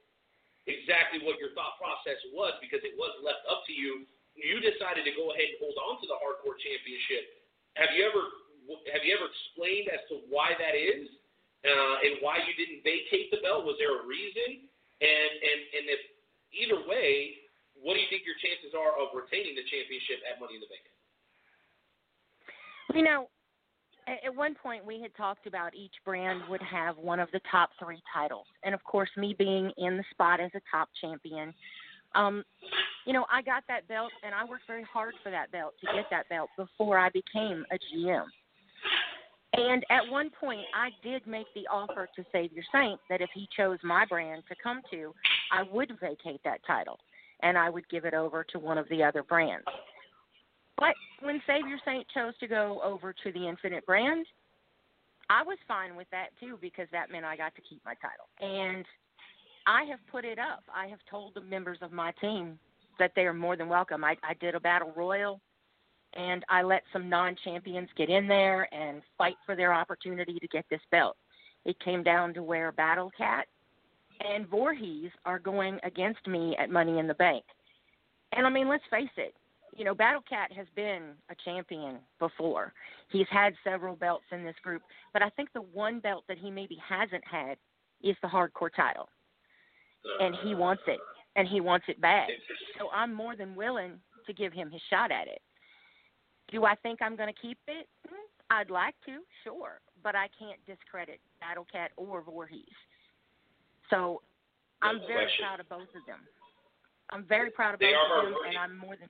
exactly 0.65 1.21
what 1.25 1.37
your 1.41 1.53
thought 1.53 1.77
process 1.77 2.21
was 2.33 2.57
because 2.61 2.81
it 2.85 2.97
was 2.97 3.13
left 3.21 3.45
up 3.49 3.65
to 3.69 3.75
you. 3.77 4.09
You 4.37 4.61
decided 4.61 5.05
to 5.05 5.13
go 5.13 5.33
ahead 5.35 5.53
and 5.53 5.59
hold 5.61 5.77
on 5.77 6.01
to 6.01 6.07
the 6.07 6.17
hardcore 6.17 6.57
championship. 6.57 7.45
Have 7.77 7.93
you 7.97 8.07
ever 8.07 8.23
have 8.93 9.01
you 9.01 9.17
ever 9.17 9.33
explained 9.33 9.89
as 9.89 10.05
to 10.13 10.21
why 10.29 10.53
that 10.61 10.77
is, 10.77 11.09
uh, 11.65 11.97
and 12.05 12.21
why 12.21 12.37
you 12.45 12.53
didn't 12.53 12.85
vacate 12.85 13.33
the 13.33 13.41
belt? 13.41 13.65
Was 13.65 13.81
there 13.81 13.97
a 13.97 14.05
reason? 14.05 14.69
And 15.01 15.33
and 15.41 15.61
and 15.73 15.85
if 15.89 16.01
either 16.53 16.81
way, 16.85 17.41
what 17.81 17.97
do 17.97 18.01
you 18.01 18.11
think 18.13 18.29
your 18.29 18.37
chances 18.41 18.77
are 18.77 18.95
of 19.01 19.15
retaining 19.17 19.57
the 19.57 19.65
championship 19.69 20.21
at 20.29 20.37
Money 20.37 20.61
in 20.61 20.63
the 20.63 20.71
Bank? 20.71 20.87
You 22.95 23.05
know, 23.05 23.29
at, 24.25 24.35
one 24.35 24.55
point 24.55 24.85
we 24.85 25.01
had 25.01 25.15
talked 25.17 25.47
about 25.47 25.75
each 25.75 25.95
brand 26.05 26.43
would 26.49 26.63
have 26.63 26.97
one 26.97 27.21
of 27.21 27.29
the 27.33 27.41
top 27.51 27.71
three 27.83 28.01
titles, 28.13 28.47
and 28.63 28.75
of 28.75 28.83
course, 28.85 29.11
me 29.17 29.35
being 29.39 29.71
in 29.77 29.97
the 29.97 30.05
spot 30.11 30.41
as 30.41 30.51
a 30.55 30.61
top 30.71 30.89
champion. 31.01 31.53
Um, 32.15 32.45
you 33.07 33.13
know, 33.13 33.27
I 33.31 33.43
got 33.43 33.65
that 33.69 33.87
belt, 33.89 34.11
and 34.25 34.35
I 34.35 34.45
worked 34.45 34.67
very 34.67 34.85
hard 34.85 35.15
for 35.23 35.31
that 35.31 35.53
belt 35.53 35.75
to 35.81 35.87
get 35.95 36.07
that 36.11 36.29
belt 36.29 36.51
before 36.57 36.99
I 36.99 37.11
became 37.11 37.65
a 37.71 37.77
GM. 37.77 38.25
And 39.55 39.85
at 39.91 40.09
one 40.11 40.31
point, 40.31 40.61
I 40.75 40.91
did 41.03 41.27
make 41.27 41.47
the 41.55 41.67
offer 41.71 42.09
to 42.17 42.25
Savior 42.33 42.63
Saint 42.73 43.01
that 43.09 43.21
if 43.21 43.31
he 43.35 43.49
chose 43.57 43.79
my 43.83 44.05
brand 44.07 44.43
to 44.49 44.55
come 44.63 44.83
to, 44.91 45.15
I 45.53 45.63
would 45.63 45.99
vacate 46.01 46.41
that 46.45 46.61
title 46.67 46.99
and 47.43 47.57
I 47.57 47.71
would 47.71 47.89
give 47.89 48.05
it 48.05 48.15
over 48.15 48.45
to 48.45 48.59
one 48.59 48.79
of 48.79 48.89
the 48.89 49.03
other 49.03 49.23
brands. 49.23 49.65
But 50.79 50.95
when 51.21 51.43
Savior 51.47 51.79
Saint 51.85 52.07
chose 52.15 52.35
to 52.41 52.47
go 52.47 52.81
over 52.85 53.13
to 53.13 53.33
the 53.33 53.49
Infinite 53.49 53.85
brand, 53.85 54.27
I 55.29 55.43
was 55.43 55.59
fine 55.67 55.97
with 55.97 56.09
that 56.11 56.29
too 56.41 56.59
because 56.61 56.87
that 56.93 57.11
meant 57.11 57.25
I 57.25 57.37
got 57.37 57.55
to 57.57 57.63
keep 57.69 57.85
my 57.85 57.95
title. 57.95 58.29
And 58.41 58.85
I 59.67 59.85
have 59.85 59.99
put 60.11 60.25
it 60.25 60.39
up. 60.39 60.63
I 60.75 60.87
have 60.87 61.01
told 61.11 61.35
the 61.35 61.43
members 61.43 61.79
of 61.83 61.93
my 61.93 62.13
team 62.21 62.59
that 62.99 63.13
they 63.15 63.23
are 63.23 63.35
more 63.35 63.57
than 63.57 63.69
welcome. 63.69 64.05
I, 64.05 64.17
I 64.23 64.35
did 64.41 64.55
a 64.55 64.61
battle 64.61 64.93
royal 64.97 65.41
and 66.15 66.45
I 66.49 66.63
let 66.63 66.83
some 66.93 67.09
non 67.09 67.37
champions 67.45 67.89
get 67.97 68.09
in 68.09 68.27
there 68.27 68.73
and 68.73 69.03
fight 69.19 69.37
for 69.45 69.55
their 69.55 69.75
opportunity 69.75 70.39
to 70.39 70.49
get 70.49 70.65
this 70.71 70.81
belt. 70.91 71.17
It 71.65 71.79
came 71.81 72.03
down 72.03 72.33
to 72.35 72.43
where 72.43 72.73
Battle 72.73 73.11
Cat 73.17 73.47
and 74.27 74.49
Voorhees 74.49 75.11
are 75.25 75.39
going 75.39 75.79
against 75.83 76.27
me 76.27 76.57
at 76.59 76.71
Money 76.71 76.99
in 76.99 77.07
the 77.07 77.15
Bank. 77.15 77.45
And 78.33 78.47
I 78.47 78.51
mean, 78.51 78.69
let's 78.69 78.85
face 78.91 79.09
it, 79.17 79.35
you 79.79 79.85
know, 79.85 79.95
Battle 79.95 80.23
Cat 80.29 80.53
has 80.53 80.67
been 80.75 81.13
a 81.31 81.35
champion 81.45 81.97
before. 82.19 82.73
He's 83.11 83.27
had 83.31 83.55
several 83.65 83.97
belts 83.97 84.25
in 84.33 84.45
this 84.45 84.57
group, 84.63 84.83
but 85.13 85.23
I 85.23 85.31
think 85.31 85.51
the 85.55 85.63
one 85.63 86.01
belt 86.01 86.25
that 86.29 86.37
he 86.37 86.51
maybe 86.51 86.77
hasn't 86.87 87.25
had 87.25 87.57
is 88.03 88.17
the 88.21 88.29
hardcore 88.29 88.75
title. 88.75 89.09
And 90.21 90.35
he 90.43 90.55
wants 90.55 90.83
it. 90.87 90.99
and 91.37 91.47
he 91.47 91.61
wants 91.61 91.87
it 91.89 92.01
bad. 92.01 92.29
So 92.79 92.89
I'm 92.93 93.15
more 93.15 93.37
than 93.37 93.55
willing 93.55 93.93
to 94.27 94.33
give 94.33 94.53
him 94.53 94.71
his 94.71 94.83
shot 94.91 95.11
at 95.13 95.29
it. 95.29 95.41
Do 96.51 96.65
I 96.65 96.75
think 96.77 97.01
I'm 97.01 97.15
going 97.17 97.33
to 97.33 97.41
keep 97.41 97.59
it? 97.69 97.87
Hmm, 98.09 98.27
I'd 98.51 98.71
like 98.71 98.95
to, 99.07 99.21
sure, 99.45 99.81
but 100.03 100.17
I 100.17 100.29
can't 100.39 100.59
discredit 100.67 101.21
Battle 101.41 101.67
Cat 101.71 101.93
or 101.97 102.23
Voorhees. 102.23 102.65
So 103.91 104.23
I'm 104.83 105.01
very 105.07 105.29
proud 105.41 105.61
of 105.61 105.69
both 105.69 105.83
of 105.95 106.05
them. 106.07 106.21
I'm 107.11 107.25
very 107.25 107.51
proud 107.51 107.75
of 107.75 107.81
both 107.81 107.89
of 107.89 108.25
them, 108.25 108.35
and 108.49 108.59
I'm 108.59 108.77
more 108.77 108.97
than 108.97 109.09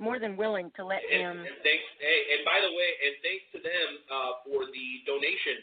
more 0.00 0.18
than 0.18 0.34
willing 0.34 0.72
to 0.74 0.82
let 0.82 1.04
and, 1.04 1.20
them. 1.20 1.38
and 1.44 1.56
thanks. 1.60 1.84
Hey, 2.00 2.20
and 2.34 2.40
by 2.48 2.58
the 2.64 2.72
way, 2.72 2.90
and 3.04 3.14
thanks 3.20 3.44
to 3.52 3.58
them 3.60 3.88
uh, 4.08 4.32
for 4.48 4.64
the 4.64 4.88
donation 5.04 5.60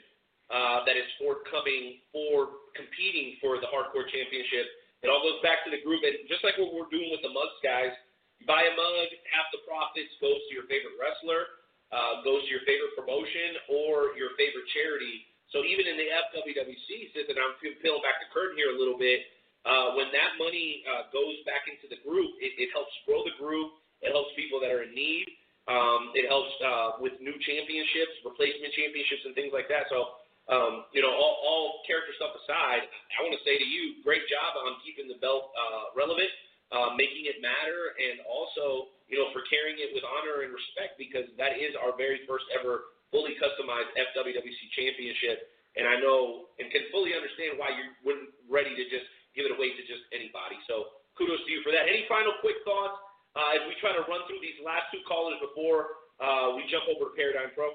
uh, 0.53 0.85
that 0.85 0.95
is 0.95 1.09
forthcoming 1.18 1.99
for 2.14 2.69
competing 2.77 3.41
for 3.41 3.57
the 3.57 3.68
hardcore 3.68 4.05
championship. 4.07 4.69
It 5.01 5.09
all 5.09 5.22
goes 5.26 5.41
back 5.41 5.65
to 5.65 5.69
the 5.73 5.81
group, 5.81 6.05
and 6.05 6.15
just 6.30 6.45
like 6.45 6.55
what 6.61 6.72
we're 6.73 6.89
doing 6.93 7.09
with 7.09 7.26
the 7.26 7.34
mugs, 7.34 7.57
guys. 7.65 7.93
You 8.38 8.45
buy 8.45 8.61
a 8.61 8.73
mug, 8.77 9.09
half 9.34 9.49
the 9.49 9.65
profits 9.65 10.14
goes 10.22 10.38
to 10.38 10.51
your 10.53 10.69
favorite 10.69 10.93
wrestler, 11.01 11.57
uh, 11.89 12.22
goes 12.22 12.45
to 12.45 12.49
your 12.53 12.61
favorite 12.69 12.93
promotion 12.93 13.65
or 13.73 14.14
your 14.14 14.38
favorite 14.38 14.69
charity. 14.77 15.26
So 15.49 15.65
even 15.65 15.89
in 15.89 15.97
the 15.97 16.09
FWWC, 16.30 17.18
since 17.18 17.27
and 17.31 17.39
I'm 17.39 17.57
pe- 17.57 17.80
peeling 17.81 18.03
back 18.05 18.22
the 18.22 18.30
curtain 18.30 18.59
here 18.59 18.76
a 18.76 18.77
little 18.77 18.99
bit, 18.99 19.26
uh, 19.65 19.95
when 19.97 20.11
that 20.14 20.38
money 20.38 20.84
uh, 20.85 21.09
goes 21.09 21.39
back 21.47 21.65
into 21.65 21.89
the 21.89 21.99
group, 22.03 22.30
it, 22.43 22.55
it 22.59 22.69
helps 22.76 22.93
grow 23.07 23.23
the 23.26 23.35
group. 23.39 23.73
It 24.01 24.13
helps 24.13 24.31
people 24.37 24.61
that 24.61 24.69
are 24.69 24.85
in 24.85 24.93
need. 24.93 25.25
Um, 25.67 26.15
it 26.15 26.31
helps 26.31 26.53
uh, 26.63 26.89
with 27.03 27.19
new 27.19 27.35
championships, 27.43 28.23
replacement 28.23 28.71
championships, 28.71 29.27
and 29.27 29.35
things 29.35 29.51
like 29.51 29.67
that. 29.67 29.91
So, 29.91 30.15
um, 30.47 30.87
you 30.95 31.03
know, 31.03 31.11
all, 31.11 31.43
all 31.43 31.83
character 31.83 32.15
stuff 32.15 32.31
aside, 32.39 32.87
I 32.87 33.17
want 33.19 33.35
to 33.35 33.43
say 33.43 33.59
to 33.59 33.67
you, 33.67 33.99
great 33.99 34.23
job 34.31 34.55
on 34.63 34.79
keeping 34.87 35.11
the 35.11 35.19
belt 35.19 35.51
uh, 35.59 35.91
relevant, 35.91 36.31
uh, 36.71 36.95
making 36.95 37.27
it 37.27 37.43
matter, 37.43 37.99
and 37.99 38.23
also, 38.23 38.95
you 39.11 39.19
know, 39.19 39.27
for 39.35 39.43
carrying 39.51 39.75
it 39.75 39.91
with 39.91 40.07
honor 40.07 40.47
and 40.47 40.55
respect 40.55 40.95
because 40.95 41.27
that 41.35 41.59
is 41.59 41.75
our 41.75 41.91
very 41.99 42.23
first 42.23 42.47
ever 42.55 42.95
fully 43.11 43.35
customized 43.35 43.91
FWWC 44.15 44.59
championship. 44.71 45.51
And 45.75 45.83
I 45.83 45.99
know 45.99 46.47
and 46.63 46.71
can 46.71 46.87
fully 46.95 47.11
understand 47.11 47.59
why 47.59 47.75
you 47.75 47.91
wouldn't 48.07 48.31
ready 48.47 48.71
to 48.71 48.83
just 48.87 49.05
give 49.35 49.45
it 49.45 49.53
away 49.53 49.75
to 49.75 49.83
just 49.83 50.07
anybody. 50.15 50.57
So 50.65 50.95
kudos 51.19 51.43
to 51.43 51.49
you 51.51 51.61
for 51.61 51.75
that. 51.75 51.85
Any 51.85 52.07
final 52.09 52.33
quick 52.39 52.57
thoughts 52.65 52.97
uh, 53.38 53.53
as 53.53 53.61
we 53.69 53.77
try 53.80 53.93
to 53.93 54.01
run 54.09 54.26
through 54.26 54.41
these 54.41 54.57
last 54.65 54.89
two 54.89 55.05
callers 55.07 55.38
before 55.38 56.01
uh, 56.18 56.57
we 56.57 56.65
jump 56.73 56.89
over 56.89 57.14
to 57.14 57.15
Paradigm 57.15 57.53
Pro? 57.53 57.69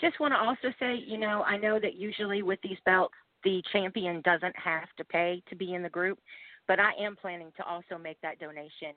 Just 0.00 0.18
want 0.18 0.34
to 0.34 0.38
also 0.38 0.74
say, 0.78 0.98
you 0.98 1.18
know, 1.18 1.42
I 1.46 1.56
know 1.56 1.78
that 1.78 1.94
usually 1.94 2.42
with 2.42 2.58
these 2.62 2.78
belts, 2.84 3.14
the 3.44 3.62
champion 3.72 4.20
doesn't 4.22 4.54
have 4.58 4.88
to 4.96 5.04
pay 5.04 5.42
to 5.48 5.56
be 5.56 5.74
in 5.74 5.82
the 5.82 5.88
group, 5.88 6.18
but 6.66 6.78
I 6.78 6.90
am 7.00 7.16
planning 7.16 7.52
to 7.56 7.64
also 7.64 7.96
make 8.00 8.20
that 8.22 8.38
donation 8.38 8.94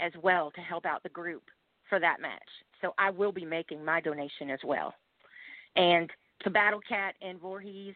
as 0.00 0.12
well 0.22 0.50
to 0.52 0.60
help 0.60 0.86
out 0.86 1.02
the 1.02 1.08
group 1.08 1.42
for 1.88 1.98
that 1.98 2.20
match. 2.20 2.48
So 2.80 2.92
I 2.98 3.10
will 3.10 3.32
be 3.32 3.44
making 3.44 3.84
my 3.84 4.00
donation 4.00 4.50
as 4.50 4.60
well. 4.64 4.94
And 5.76 6.10
to 6.42 6.50
Battle 6.50 6.80
Cat 6.86 7.14
and 7.20 7.40
Voorhees, 7.40 7.94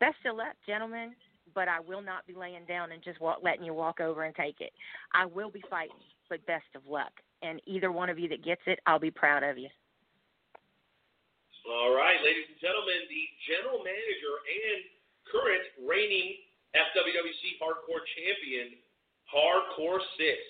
best 0.00 0.16
of 0.24 0.36
luck, 0.36 0.54
gentlemen. 0.66 1.14
But 1.56 1.72
I 1.72 1.80
will 1.80 2.04
not 2.04 2.28
be 2.28 2.36
laying 2.36 2.68
down 2.68 2.92
and 2.92 3.00
just 3.00 3.16
walk, 3.16 3.40
letting 3.40 3.64
you 3.64 3.72
walk 3.72 3.98
over 4.04 4.28
and 4.28 4.36
take 4.36 4.60
it. 4.60 4.76
I 5.16 5.24
will 5.24 5.48
be 5.48 5.64
fighting, 5.72 5.96
but 6.28 6.44
best 6.44 6.68
of 6.76 6.84
luck. 6.84 7.16
And 7.40 7.64
either 7.64 7.88
one 7.88 8.12
of 8.12 8.20
you 8.20 8.28
that 8.28 8.44
gets 8.44 8.60
it, 8.68 8.76
I'll 8.84 9.00
be 9.00 9.10
proud 9.10 9.40
of 9.40 9.56
you. 9.56 9.72
All 11.64 11.96
right, 11.96 12.20
ladies 12.20 12.44
and 12.52 12.60
gentlemen, 12.60 13.08
the 13.08 13.24
general 13.48 13.80
manager 13.80 14.34
and 14.44 14.80
current 15.32 15.64
reigning 15.88 16.44
FWWC 16.76 17.56
Hardcore 17.56 18.04
Champion, 18.20 18.76
Hardcore 19.32 20.04
Sis. 20.20 20.44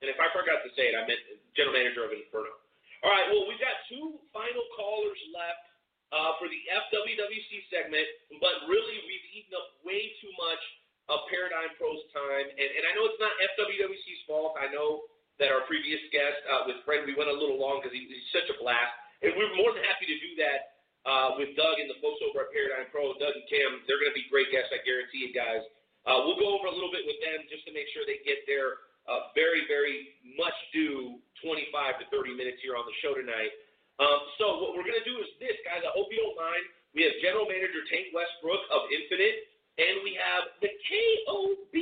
And 0.00 0.08
if 0.08 0.16
I 0.16 0.32
forgot 0.32 0.64
to 0.64 0.72
say 0.72 0.88
it, 0.88 0.96
I 0.96 1.04
meant 1.04 1.20
general 1.52 1.76
manager 1.76 2.08
of 2.08 2.16
Inferno. 2.16 2.56
All 3.04 3.12
right, 3.12 3.28
well, 3.28 3.44
we've 3.44 3.60
got 3.60 3.76
two 3.92 4.16
final 4.32 4.64
callers 4.72 5.20
left 5.36 5.67
uh, 6.12 6.32
for 6.40 6.48
the 6.48 6.60
FWWC 6.88 7.68
segment, 7.68 8.06
but 8.40 8.64
really 8.68 8.96
we've 9.04 9.26
eaten 9.36 9.52
up 9.56 9.76
way 9.84 10.12
too 10.20 10.32
much 10.40 10.62
of 11.08 11.24
Paradigm 11.32 11.72
Pro's 11.80 12.04
time. 12.12 12.46
And, 12.48 12.68
and 12.68 12.82
I 12.84 12.92
know 12.96 13.08
it's 13.08 13.20
not 13.20 13.32
FWWC's 13.56 14.22
fault. 14.28 14.56
I 14.60 14.68
know 14.68 15.08
that 15.40 15.48
our 15.52 15.64
previous 15.64 16.00
guest 16.12 16.38
uh, 16.48 16.68
with 16.68 16.80
Fred, 16.84 17.08
we 17.08 17.16
went 17.16 17.32
a 17.32 17.36
little 17.36 17.56
long 17.56 17.80
because 17.80 17.94
he, 17.94 18.04
he's 18.08 18.28
such 18.32 18.48
a 18.52 18.56
blast. 18.60 18.92
And 19.24 19.34
we're 19.34 19.50
more 19.56 19.72
than 19.72 19.82
happy 19.84 20.06
to 20.06 20.18
do 20.20 20.30
that 20.44 20.60
uh, 21.08 21.28
with 21.40 21.56
Doug 21.56 21.80
and 21.80 21.88
the 21.88 21.98
folks 22.04 22.20
over 22.26 22.46
at 22.46 22.52
Paradigm 22.52 22.88
Pro. 22.92 23.16
Doug 23.16 23.34
and 23.34 23.46
Kim, 23.48 23.84
they're 23.88 24.00
going 24.00 24.12
to 24.12 24.18
be 24.18 24.28
great 24.28 24.52
guests, 24.52 24.70
I 24.70 24.84
guarantee 24.84 25.24
you 25.24 25.32
guys. 25.32 25.64
Uh, 26.06 26.24
we'll 26.24 26.38
go 26.40 26.56
over 26.56 26.70
a 26.70 26.74
little 26.74 26.92
bit 26.92 27.04
with 27.04 27.18
them 27.20 27.44
just 27.52 27.66
to 27.68 27.72
make 27.74 27.88
sure 27.92 28.04
they 28.04 28.22
get 28.24 28.44
their 28.48 28.88
uh, 29.08 29.32
very, 29.32 29.64
very 29.64 30.20
much 30.36 30.54
due 30.70 31.18
25 31.40 32.00
to 32.00 32.04
30 32.12 32.36
minutes 32.36 32.60
here 32.60 32.76
on 32.76 32.84
the 32.84 32.96
show 33.00 33.16
tonight. 33.16 33.52
Um, 33.98 34.20
so 34.38 34.62
what 34.62 34.78
we're 34.78 34.86
going 34.86 34.98
to 34.98 35.08
do 35.08 35.18
is 35.18 35.30
this, 35.42 35.58
guys. 35.66 35.82
I 35.82 35.90
hope 35.90 36.06
you 36.14 36.22
don't 36.22 36.38
mind. 36.38 36.62
We 36.94 37.02
have 37.02 37.14
General 37.18 37.50
Manager 37.50 37.82
Tank 37.90 38.14
Westbrook 38.14 38.62
of 38.70 38.86
Infinite, 38.94 39.50
and 39.78 40.06
we 40.06 40.14
have 40.14 40.54
the 40.62 40.70
KOB. 40.70 41.76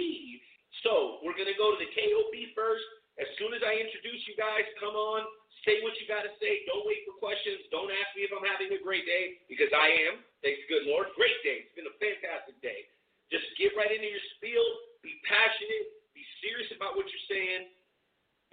So 0.84 1.20
we're 1.20 1.36
going 1.36 1.48
to 1.48 1.60
go 1.60 1.76
to 1.76 1.78
the 1.80 1.92
KOB 1.92 2.34
first. 2.56 2.84
As 3.20 3.28
soon 3.40 3.52
as 3.56 3.64
I 3.64 3.76
introduce 3.80 4.24
you 4.28 4.36
guys, 4.36 4.64
come 4.76 4.92
on, 4.92 5.24
say 5.64 5.80
what 5.80 5.96
you 6.00 6.04
got 6.08 6.24
to 6.24 6.32
say. 6.40 6.64
Don't 6.68 6.84
wait 6.84 7.04
for 7.08 7.16
questions. 7.16 7.64
Don't 7.72 7.88
ask 7.88 8.12
me 8.12 8.28
if 8.28 8.32
I'm 8.32 8.44
having 8.44 8.72
a 8.76 8.80
great 8.80 9.08
day, 9.08 9.40
because 9.48 9.72
I 9.72 9.88
am. 10.08 10.20
Thanks, 10.44 10.60
good 10.68 10.84
Lord. 10.88 11.12
Great 11.16 11.36
day. 11.44 11.64
It's 11.64 11.74
been 11.76 11.88
a 11.88 11.96
fantastic 12.00 12.60
day. 12.60 12.88
Just 13.28 13.44
get 13.60 13.76
right 13.76 13.88
into 13.88 14.08
your 14.08 14.24
spiel. 14.36 14.64
Be 15.00 15.16
passionate. 15.24 15.96
Be 16.12 16.24
serious 16.44 16.68
about 16.76 16.96
what 16.96 17.08
you're 17.08 17.28
saying. 17.28 17.72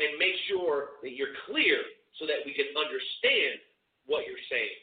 And 0.02 0.18
make 0.18 0.34
sure 0.49 0.99
that 1.06 1.14
you're 1.14 1.38
clear 1.45 1.77
so 2.24 2.32
that 2.32 2.48
we 2.48 2.56
can 2.56 2.72
understand 2.72 3.60
what 4.08 4.24
you're 4.24 4.48
saying. 4.48 4.80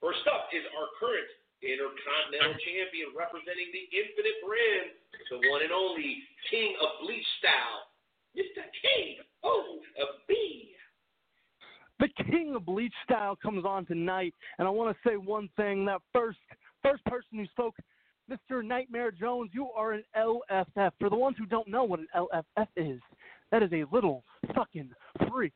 First 0.00 0.24
up 0.24 0.48
is 0.56 0.64
our 0.72 0.88
current 0.96 1.28
Intercontinental 1.60 2.56
Champion 2.64 3.12
representing 3.12 3.68
the 3.76 3.84
Infinite 3.92 4.40
brand, 4.40 4.96
the 5.28 5.36
one 5.52 5.60
and 5.60 5.68
only 5.68 6.24
King 6.48 6.72
of 6.80 7.04
Bleach 7.04 7.28
Style, 7.44 7.92
Mr. 8.32 8.64
King 8.80 9.20
O 9.44 9.84
of 10.00 10.24
B. 10.24 10.72
The 12.00 12.08
king 12.32 12.56
of 12.56 12.64
bleach 12.64 12.94
style 13.04 13.36
comes 13.36 13.64
on 13.64 13.86
tonight, 13.86 14.34
and 14.58 14.66
I 14.66 14.70
want 14.72 14.96
to 14.96 15.08
say 15.08 15.16
one 15.16 15.48
thing. 15.56 15.84
That 15.84 16.00
first 16.12 16.38
first 16.82 17.04
person 17.04 17.38
who 17.38 17.46
spoke, 17.46 17.76
Mr. 18.28 18.64
Nightmare 18.64 19.12
Jones, 19.12 19.50
you 19.52 19.68
are 19.76 19.92
an 19.92 20.02
LFF. 20.16 20.90
For 20.98 21.10
the 21.10 21.16
ones 21.16 21.36
who 21.38 21.46
don't 21.46 21.68
know 21.68 21.84
what 21.84 22.00
an 22.00 22.08
LFF 22.16 22.66
is, 22.76 23.00
that 23.52 23.62
is 23.62 23.70
a 23.72 23.84
little 23.92 24.24
fucking 24.54 24.90
freak 25.30 25.52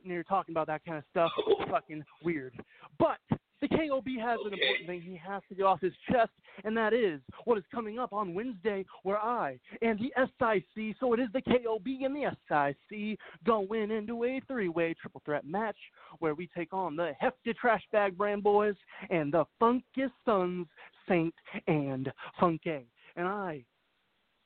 sitting 0.00 0.10
here 0.10 0.22
talking 0.22 0.52
about 0.52 0.66
that 0.68 0.84
kind 0.84 0.98
of 0.98 1.04
stuff. 1.10 1.30
fucking 1.70 2.04
weird. 2.22 2.52
But 2.98 3.18
the 3.60 3.68
KOB 3.68 4.06
has 4.20 4.38
an 4.44 4.54
important 4.54 4.86
thing 4.86 5.02
he 5.02 5.20
has 5.26 5.42
to 5.48 5.54
get 5.54 5.64
off 5.64 5.80
his 5.80 5.92
chest, 6.10 6.30
and 6.64 6.74
that 6.76 6.94
is 6.94 7.20
what 7.44 7.58
is 7.58 7.64
coming 7.72 7.98
up 7.98 8.12
on 8.12 8.34
Wednesday, 8.34 8.84
where 9.02 9.18
I 9.18 9.58
and 9.82 9.98
the 9.98 10.12
SIC, 10.16 10.96
so 10.98 11.12
it 11.12 11.20
is 11.20 11.28
the 11.32 11.42
KOB 11.42 11.86
and 12.02 12.16
the 12.16 12.30
SIC, 12.48 13.18
going 13.44 13.90
into 13.90 14.24
a 14.24 14.40
three-way 14.48 14.94
triple 15.00 15.20
threat 15.24 15.44
match 15.44 15.76
where 16.20 16.34
we 16.34 16.48
take 16.56 16.72
on 16.72 16.96
the 16.96 17.12
Hefty 17.18 17.52
Trash 17.52 17.82
Bag 17.92 18.16
Brand 18.16 18.42
Boys 18.42 18.76
and 19.10 19.32
the 19.32 19.44
Funkiest 19.60 20.12
Sons, 20.24 20.66
Saint 21.08 21.34
and 21.66 22.10
Funky. 22.38 22.86
And 23.16 23.28
I 23.28 23.64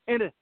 and 0.08 0.22
a 0.22 0.32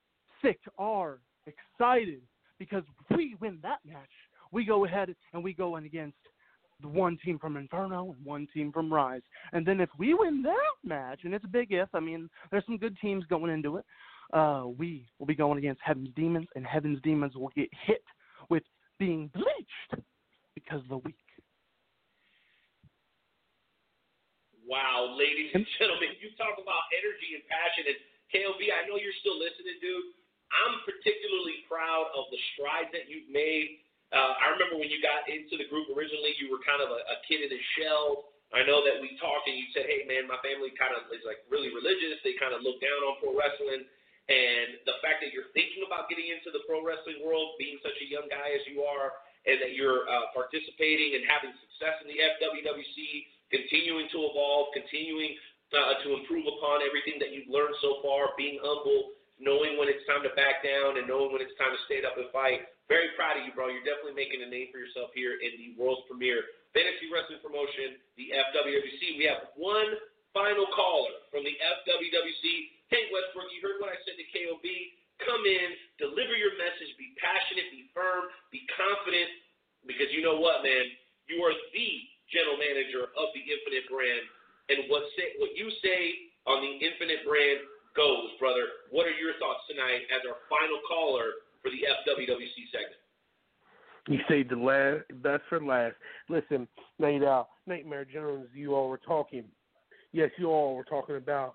Sick 0.41 0.61
are 0.79 1.19
excited 1.47 2.23
because 2.59 2.85
we 3.11 3.37
win 3.41 3.59
that 3.63 3.79
match, 3.85 4.09
we 4.53 4.65
go 4.65 4.85
ahead 4.85 5.15
and 5.33 5.43
we 5.43 5.53
go 5.53 5.77
in 5.77 5.85
against 5.85 6.17
the 6.81 6.89
one 6.89 7.17
team 7.25 7.39
from 7.39 7.57
Inferno 7.57 8.13
and 8.13 8.25
one 8.25 8.47
team 8.53 8.73
from 8.73 8.93
Rise. 8.93 9.23
And 9.53 9.65
then 9.65 9.81
if 9.81 9.89
we 9.99 10.15
win 10.15 10.43
that 10.43 10.75
match, 10.85 11.21
and 11.25 11.33
it's 11.33 11.45
a 11.45 11.49
big 11.49 11.69
if, 11.71 11.89
I 11.95 12.01
mean, 12.01 12.29
there's 12.51 12.67
some 12.67 12.77
good 12.77 12.97
teams 13.01 13.25
going 13.27 13.53
into 13.53 13.79
it, 13.79 13.85
uh, 14.33 14.65
we 14.67 15.07
will 15.19 15.27
be 15.27 15.35
going 15.35 15.59
against 15.59 15.81
Heaven's 15.85 16.11
Demons, 16.17 16.49
and 16.57 16.67
Heaven's 16.67 17.01
Demons 17.03 17.35
will 17.35 17.53
get 17.55 17.69
hit 17.87 18.03
with 18.51 18.63
being 18.99 19.31
bleached 19.35 20.05
because 20.55 20.81
of 20.81 20.89
the 20.89 20.99
weak. 20.99 21.17
Wow, 24.67 25.13
ladies 25.19 25.53
and 25.53 25.67
gentlemen, 25.79 26.17
you 26.23 26.33
talk 26.41 26.57
about 26.57 26.83
energy 26.97 27.37
and 27.37 27.45
passion. 27.45 27.93
And 27.93 27.99
KOB, 28.33 28.63
I 28.73 28.89
know 28.89 28.97
you're 28.97 29.17
still 29.21 29.37
listening, 29.37 29.77
dude. 29.85 30.17
I'm 30.49 30.81
particularly 30.89 31.65
proud 31.69 32.09
of 32.17 32.33
the 32.33 32.41
strides 32.55 32.89
that 32.97 33.09
you've 33.09 33.29
made. 33.29 33.85
Uh, 34.13 34.37
I 34.37 34.53
remember 34.53 34.77
when 34.77 34.93
you 34.93 35.01
got 35.01 35.25
into 35.25 35.57
the 35.57 35.65
group 35.73 35.89
originally, 35.89 36.37
you 36.37 36.53
were 36.53 36.61
kind 36.61 36.85
of 36.85 36.93
a, 36.93 37.01
a 37.01 37.17
kid 37.25 37.41
in 37.41 37.49
a 37.49 37.63
shell. 37.81 38.29
I 38.53 38.61
know 38.69 38.85
that 38.85 39.01
we 39.01 39.17
talked 39.17 39.49
and 39.49 39.57
you 39.57 39.65
said, 39.73 39.89
hey, 39.89 40.05
man, 40.05 40.29
my 40.29 40.37
family 40.45 40.69
kind 40.77 40.93
of 40.93 41.09
is 41.09 41.25
like 41.25 41.41
really 41.49 41.73
religious. 41.73 42.21
They 42.21 42.37
kind 42.37 42.53
of 42.53 42.61
look 42.61 42.77
down 42.85 43.01
on 43.09 43.17
pro 43.25 43.33
wrestling. 43.33 43.89
And 44.29 44.85
the 44.85 45.01
fact 45.01 45.25
that 45.25 45.33
you're 45.33 45.49
thinking 45.57 45.83
about 45.89 46.13
getting 46.13 46.29
into 46.29 46.53
the 46.53 46.61
pro 46.69 46.85
wrestling 46.85 47.25
world, 47.25 47.57
being 47.57 47.81
such 47.81 47.97
a 47.99 48.07
young 48.07 48.29
guy 48.29 48.53
as 48.53 48.63
you 48.69 48.85
are, 48.85 49.17
and 49.49 49.59
that 49.59 49.75
you're 49.75 50.07
uh, 50.07 50.31
participating 50.37 51.19
and 51.19 51.27
having 51.27 51.51
success 51.59 51.99
in 52.05 52.13
the 52.13 52.21
FWWC, 52.39 53.01
continuing 53.51 54.07
to 54.15 54.31
evolve, 54.31 54.71
continuing 54.77 55.35
uh, 55.75 55.99
to 56.07 56.21
improve 56.21 56.47
upon 56.47 56.85
everything 56.85 57.19
that 57.19 57.35
you've 57.35 57.51
learned 57.51 57.75
so 57.83 57.99
far, 58.05 58.37
being 58.39 58.61
humble, 58.63 59.17
knowing 59.43 59.75
when 59.81 59.91
it's 59.91 60.05
time 60.07 60.23
to 60.23 60.31
back 60.39 60.63
down 60.63 61.01
and 61.01 61.11
knowing 61.11 61.35
when 61.35 61.43
it's 61.43 61.57
time 61.59 61.75
to 61.75 61.81
stand 61.91 62.07
up 62.07 62.15
and 62.15 62.31
fight. 62.31 62.63
Very 62.93 63.17
proud 63.17 63.41
of 63.41 63.49
you, 63.49 63.57
bro. 63.57 63.73
You're 63.73 63.89
definitely 63.89 64.21
making 64.21 64.45
a 64.45 64.49
name 64.53 64.69
for 64.69 64.77
yourself 64.77 65.17
here 65.17 65.41
in 65.41 65.57
the 65.57 65.73
world's 65.81 66.05
premier 66.05 66.45
fantasy 66.77 67.09
wrestling 67.09 67.41
promotion, 67.41 67.97
the 68.21 68.37
FWWC. 68.37 69.17
We 69.17 69.25
have 69.33 69.49
one 69.57 69.97
final 70.37 70.69
caller 70.77 71.25
from 71.33 71.41
the 71.41 71.57
FWWC. 71.57 72.45
Hank 72.93 73.09
Westbrook, 73.09 73.49
you 73.49 73.65
heard 73.65 73.81
what 73.81 73.89
I 73.89 73.97
said 74.05 74.21
to 74.21 74.27
KOB. 74.29 74.69
Come 75.25 75.41
in, 75.41 75.73
deliver 75.97 76.37
your 76.37 76.53
message, 76.61 76.93
be 77.01 77.17
passionate, 77.17 77.73
be 77.73 77.89
firm, 77.97 78.29
be 78.53 78.61
confident, 78.77 79.41
because 79.89 80.13
you 80.13 80.21
know 80.21 80.37
what, 80.37 80.61
man? 80.61 80.93
You 81.33 81.41
are 81.49 81.57
the 81.73 81.91
general 82.29 82.61
manager 82.61 83.09
of 83.17 83.33
the 83.33 83.41
Infinite 83.41 83.89
brand. 83.89 84.25
And 84.69 84.93
what 84.93 85.09
say 85.17 85.33
what 85.41 85.57
you 85.57 85.73
say 85.81 86.29
on 86.45 86.61
the 86.61 86.77
Infinite 86.77 87.25
brand 87.25 87.65
goes, 87.97 88.37
brother. 88.37 88.85
What 88.93 89.09
are 89.09 89.17
your 89.17 89.33
thoughts 89.41 89.65
tonight 89.65 90.05
as 90.13 90.29
our 90.29 90.45
final 90.53 90.77
caller 90.85 91.41
for 91.63 91.71
the 91.71 91.77
FWWC 91.77 92.71
segment? 92.71 93.03
You 94.09 94.19
saved 94.29 94.51
the 94.51 94.57
last, 94.57 95.05
best 95.23 95.43
for 95.49 95.63
last. 95.63 95.95
Listen, 96.29 96.67
Knight 96.99 97.23
Owl, 97.23 97.49
Nightmare 97.67 98.05
Jones, 98.05 98.49
you 98.53 98.75
all 98.75 98.89
were 98.89 98.99
talking. 98.99 99.45
Yes, 100.13 100.31
you 100.39 100.51
all 100.51 100.75
were 100.75 100.85
talking 100.85 101.17
about 101.17 101.55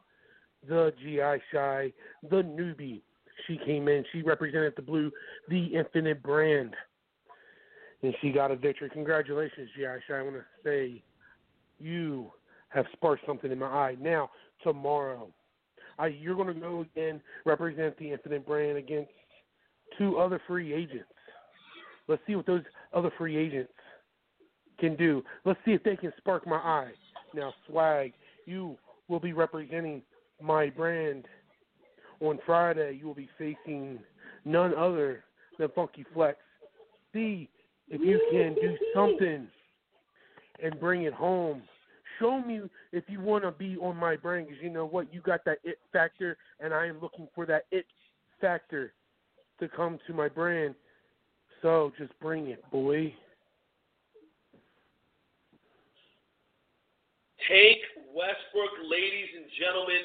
the 0.68 0.94
GI 1.02 1.44
Shy, 1.52 1.92
the 2.30 2.44
newbie. 2.44 3.02
She 3.46 3.60
came 3.66 3.88
in, 3.88 4.04
she 4.12 4.22
represented 4.22 4.74
the 4.76 4.82
blue, 4.82 5.12
the 5.50 5.66
Infinite 5.66 6.24
brand, 6.24 6.74
and 8.02 8.14
she 8.22 8.32
got 8.32 8.50
a 8.50 8.56
victory. 8.56 8.90
Congratulations, 8.92 9.70
GI 9.76 9.86
Shy. 10.08 10.18
I 10.18 10.22
want 10.22 10.36
to 10.38 10.44
say 10.64 11.04
you 11.80 12.32
have 12.70 12.86
sparked 12.94 13.26
something 13.28 13.52
in 13.52 13.60
my 13.60 13.68
eye. 13.68 13.98
Now, 14.00 14.30
tomorrow, 14.64 15.30
I, 16.00 16.08
you're 16.08 16.36
going 16.36 16.54
to 16.54 16.60
go 16.60 16.82
again, 16.82 17.22
represent 17.46 17.98
the 17.98 18.12
Infinite 18.12 18.46
brand 18.46 18.78
against 18.78 19.12
two 19.98 20.18
other 20.18 20.42
free 20.48 20.74
agents. 20.74 21.06
Let's 22.08 22.22
see 22.26 22.36
what 22.36 22.46
those 22.46 22.64
other 22.94 23.12
free 23.18 23.36
agents 23.36 23.72
can 24.80 24.96
do. 24.96 25.24
Let's 25.46 25.60
see 25.66 25.72
if 25.72 25.84
they 25.84 25.96
can 25.96 26.14
spark 26.18 26.48
my 26.48 26.58
eye. 26.58 26.92
Now, 27.34 27.54
Swag, 27.68 28.14
you 28.46 28.78
will 29.08 29.20
be 29.20 29.34
representing 29.34 30.02
my 30.42 30.70
brand. 30.70 31.26
On 32.20 32.40
Friday, 32.46 32.98
you 33.00 33.06
will 33.06 33.14
be 33.14 33.30
facing 33.38 34.00
none 34.46 34.74
other 34.74 35.24
than 35.60 35.70
Funky 35.76 36.06
Flex. 36.14 36.38
See 37.14 37.50
if 37.90 38.02
you 38.02 38.20
can 38.32 38.56
do 38.56 38.76
something 38.94 39.48
and 40.64 40.80
bring 40.80 41.04
it 41.04 41.14
home. 41.14 41.62
Show 42.20 42.42
me 42.42 42.62
if 42.92 43.04
you 43.08 43.22
want 43.22 43.44
to 43.44 43.52
be 43.52 43.78
on 43.78 43.96
my 43.96 44.16
brand 44.16 44.48
because 44.48 44.64
you 44.64 44.72
know 44.72 44.86
what? 44.86 45.14
You 45.14 45.22
got 45.22 45.46
that 45.46 45.60
it 45.64 45.78
factor, 45.94 46.38
and 46.60 46.74
I 46.74 46.88
am 46.88 47.00
looking 47.02 47.28
for 47.36 47.46
that 47.46 47.66
it 47.72 47.86
factor 48.42 48.94
to 49.60 49.68
come 49.68 50.00
to 50.08 50.14
my 50.14 50.28
brand. 50.28 50.76
So 51.62 51.92
just 51.98 52.18
bring 52.20 52.48
it, 52.48 52.64
boy. 52.72 53.14
Hank 57.48 57.80
Westbrook, 58.12 58.76
ladies 58.92 59.32
and 59.40 59.48
gentlemen, 59.56 60.04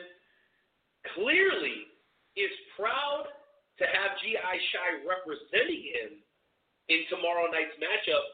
clearly 1.15 1.91
is 2.39 2.55
proud 2.79 3.27
to 3.79 3.85
have 3.85 4.15
G.I. 4.23 4.57
Shy 4.71 4.89
representing 5.03 5.83
him 5.91 6.11
in 6.89 7.03
tomorrow 7.11 7.51
night's 7.51 7.75
matchup, 7.83 8.25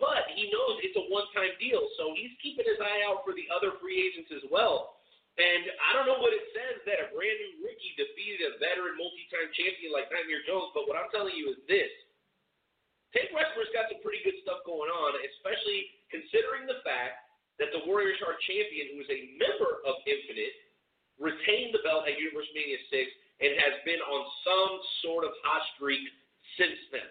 but 0.00 0.26
he 0.32 0.48
knows 0.48 0.80
it's 0.80 0.96
a 0.96 1.04
one 1.12 1.28
time 1.36 1.52
deal, 1.60 1.84
so 2.00 2.16
he's 2.16 2.32
keeping 2.40 2.64
his 2.64 2.80
eye 2.80 3.04
out 3.04 3.22
for 3.22 3.36
the 3.36 3.46
other 3.52 3.76
free 3.78 4.00
agents 4.00 4.32
as 4.32 4.44
well. 4.48 5.03
And 5.34 5.66
I 5.82 5.90
don't 5.98 6.06
know 6.06 6.22
what 6.22 6.30
it 6.30 6.46
says 6.54 6.78
that 6.86 7.02
a 7.02 7.10
brand 7.10 7.38
new 7.42 7.66
rookie 7.66 7.94
defeated 7.98 8.54
a 8.54 8.58
veteran 8.62 8.94
multi 8.94 9.26
time 9.34 9.50
champion 9.50 9.90
like 9.90 10.06
Nightmare 10.06 10.46
Jones, 10.46 10.70
but 10.70 10.86
what 10.86 10.94
I'm 10.94 11.10
telling 11.10 11.34
you 11.34 11.50
is 11.50 11.58
this. 11.66 11.90
Hank 13.18 13.30
Westbrook's 13.34 13.74
got 13.74 13.90
some 13.90 14.02
pretty 14.02 14.22
good 14.22 14.38
stuff 14.42 14.62
going 14.66 14.90
on, 14.90 15.10
especially 15.22 15.90
considering 16.10 16.66
the 16.66 16.82
fact 16.86 17.24
that 17.62 17.70
the 17.70 17.86
Warriors 17.86 18.18
are 18.26 18.34
champion, 18.46 18.94
who 18.94 19.06
is 19.06 19.10
a 19.10 19.38
member 19.38 19.82
of 19.86 20.02
Infinite, 20.02 20.54
retained 21.18 21.70
the 21.70 21.82
belt 21.86 22.10
at 22.10 22.18
Universe 22.18 22.50
Mania 22.54 22.78
6 22.90 23.06
and 23.42 23.54
has 23.58 23.74
been 23.86 24.02
on 24.02 24.22
some 24.42 24.72
sort 25.06 25.22
of 25.22 25.34
hot 25.46 25.62
streak 25.74 26.02
since 26.58 26.78
then. 26.90 27.06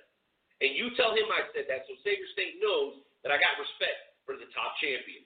And 0.64 0.76
you 0.76 0.92
tell 0.96 1.12
him 1.12 1.28
I 1.32 1.48
said 1.52 1.68
that, 1.68 1.88
so 1.88 1.96
Savior 2.04 2.28
Saint 2.36 2.60
knows 2.60 3.04
that 3.24 3.32
I 3.32 3.40
got 3.40 3.60
respect 3.60 4.20
for 4.28 4.36
the 4.36 4.48
top 4.56 4.76
champion. 4.80 5.24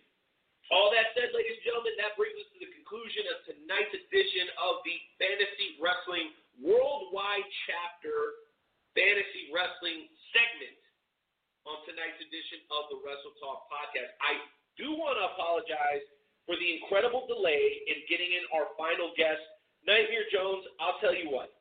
All 0.68 0.92
that 0.92 1.16
said, 1.16 1.32
ladies 1.32 1.64
and 1.64 1.66
gentlemen, 1.72 1.96
that 1.96 2.20
brings 2.20 2.36
us 2.36 2.48
to 2.52 2.60
the 2.60 2.68
conclusion 2.76 3.24
of 3.32 3.40
tonight's 3.48 3.94
edition 3.96 4.52
of 4.60 4.84
the 4.84 4.96
Fantasy 5.16 5.80
Wrestling 5.80 6.36
Worldwide 6.60 7.48
Chapter 7.64 8.44
Fantasy 8.92 9.48
Wrestling 9.56 10.12
segment 10.36 10.76
on 11.64 11.80
tonight's 11.88 12.20
edition 12.20 12.68
of 12.68 12.92
the 12.92 13.00
Wrestle 13.00 13.32
Talk 13.40 13.72
podcast. 13.72 14.12
I 14.20 14.44
do 14.76 14.92
want 14.92 15.16
to 15.16 15.32
apologize 15.40 16.04
for 16.44 16.60
the 16.60 16.68
incredible 16.80 17.24
delay 17.32 17.88
in 17.88 18.04
getting 18.12 18.36
in 18.36 18.44
our 18.52 18.72
final 18.76 19.16
guest, 19.16 19.40
Nightmare 19.88 20.28
Jones. 20.36 20.68
I'll 20.84 21.00
tell 21.00 21.16
you 21.16 21.32
what. 21.32 21.52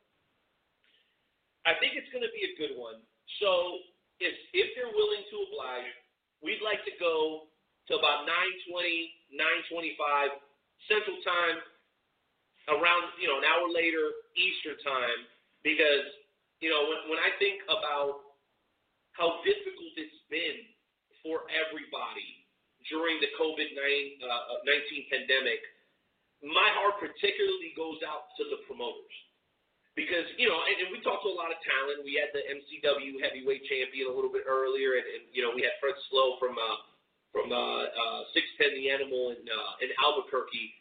I 1.63 1.79
think 1.79 1.95
it's 1.95 2.11
going 2.11 2.27
to 2.27 2.31
be 2.35 2.43
a 2.43 2.53
good 2.59 2.75
one. 2.75 2.99
So 3.39 3.83
if 4.19 4.35
if 4.51 4.67
they're 4.75 4.91
willing 4.91 5.23
to 5.31 5.35
oblige, 5.47 5.91
we'd 6.43 6.63
like 6.63 6.83
to 6.87 6.95
go 6.99 7.46
to 7.87 7.95
about 7.95 8.27
9:20, 8.27 9.11
9:25 9.71 10.35
Central 10.87 11.17
Time, 11.23 11.57
around 12.67 13.03
you 13.19 13.27
know 13.27 13.39
an 13.39 13.47
hour 13.47 13.67
later 13.71 14.11
Eastern 14.35 14.77
Time, 14.83 15.19
because 15.63 16.07
you 16.59 16.69
know 16.69 16.87
when 16.87 17.15
when 17.15 17.19
I 17.19 17.31
think 17.39 17.63
about 17.65 18.27
how 19.15 19.41
difficult 19.41 19.93
it's 19.97 20.21
been 20.29 20.61
for 21.25 21.49
everybody 21.49 22.45
during 22.87 23.19
the 23.19 23.31
COVID 23.35 23.67
19 23.75 24.21
uh, 24.23 24.61
pandemic, 25.11 25.59
my 26.45 26.69
heart 26.77 27.01
particularly 27.01 27.73
goes 27.75 27.99
out 28.05 28.31
to 28.39 28.43
the 28.47 28.63
promoters. 28.69 29.17
Because, 29.97 30.29
you 30.37 30.45
know, 30.45 30.61
and, 30.61 30.77
and 30.85 30.89
we 30.93 31.01
talked 31.01 31.25
to 31.25 31.31
a 31.33 31.33
lot 31.33 31.49
of 31.49 31.57
talent. 31.65 32.05
We 32.05 32.21
had 32.21 32.29
the 32.29 32.45
MCW 32.45 33.17
heavyweight 33.17 33.65
champion 33.65 34.05
a 34.05 34.13
little 34.13 34.29
bit 34.29 34.45
earlier, 34.45 34.93
and, 34.93 35.07
and 35.09 35.23
you 35.33 35.41
know, 35.41 35.49
we 35.57 35.65
had 35.65 35.73
Fred 35.81 35.97
Slow 36.13 36.37
from 36.37 36.53
uh, 36.53 36.77
from 37.31 37.51
uh, 37.51 37.87
uh, 37.87 38.21
610 38.33 38.77
The 38.77 38.87
Animal 38.91 39.35
in, 39.35 39.41
uh, 39.45 39.83
in 39.83 39.89
Albuquerque. 39.99 40.73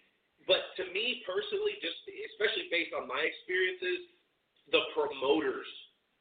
But 0.46 0.74
to 0.78 0.86
me 0.94 1.26
personally, 1.26 1.74
just 1.82 1.98
especially 2.34 2.70
based 2.70 2.94
on 2.94 3.10
my 3.10 3.18
experiences, 3.18 4.06
the 4.70 4.82
promoters, 4.94 5.66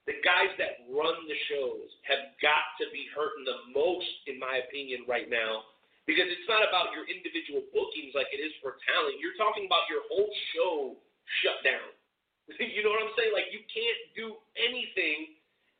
the 0.09 0.17
guys 0.25 0.49
that 0.57 0.85
run 0.89 1.17
the 1.29 1.39
shows, 1.49 1.89
have 2.09 2.33
got 2.41 2.65
to 2.81 2.89
be 2.89 3.05
hurting 3.13 3.45
the 3.45 3.69
most, 3.73 4.09
in 4.25 4.41
my 4.41 4.65
opinion, 4.65 5.05
right 5.05 5.29
now 5.29 5.65
because 6.05 6.29
it's 6.29 6.45
not 6.45 6.61
about 6.61 6.93
your 6.93 7.05
individual 7.09 7.65
bookings 7.73 8.13
like 8.13 8.29
it 8.29 8.41
is 8.41 8.53
for 8.61 8.77
talent. 8.85 9.17
You're 9.17 9.37
talking 9.37 9.65
about 9.65 9.89
your 9.89 10.05
whole 10.05 10.29
show 10.53 10.93
shut 11.41 11.65
down. 11.65 11.89
you 12.61 12.85
know 12.85 12.93
what 12.93 13.01
I'm 13.01 13.13
saying? 13.17 13.33
Like 13.33 13.49
you 13.49 13.65
can't 13.65 14.01
do 14.13 14.37
anything. 14.57 15.33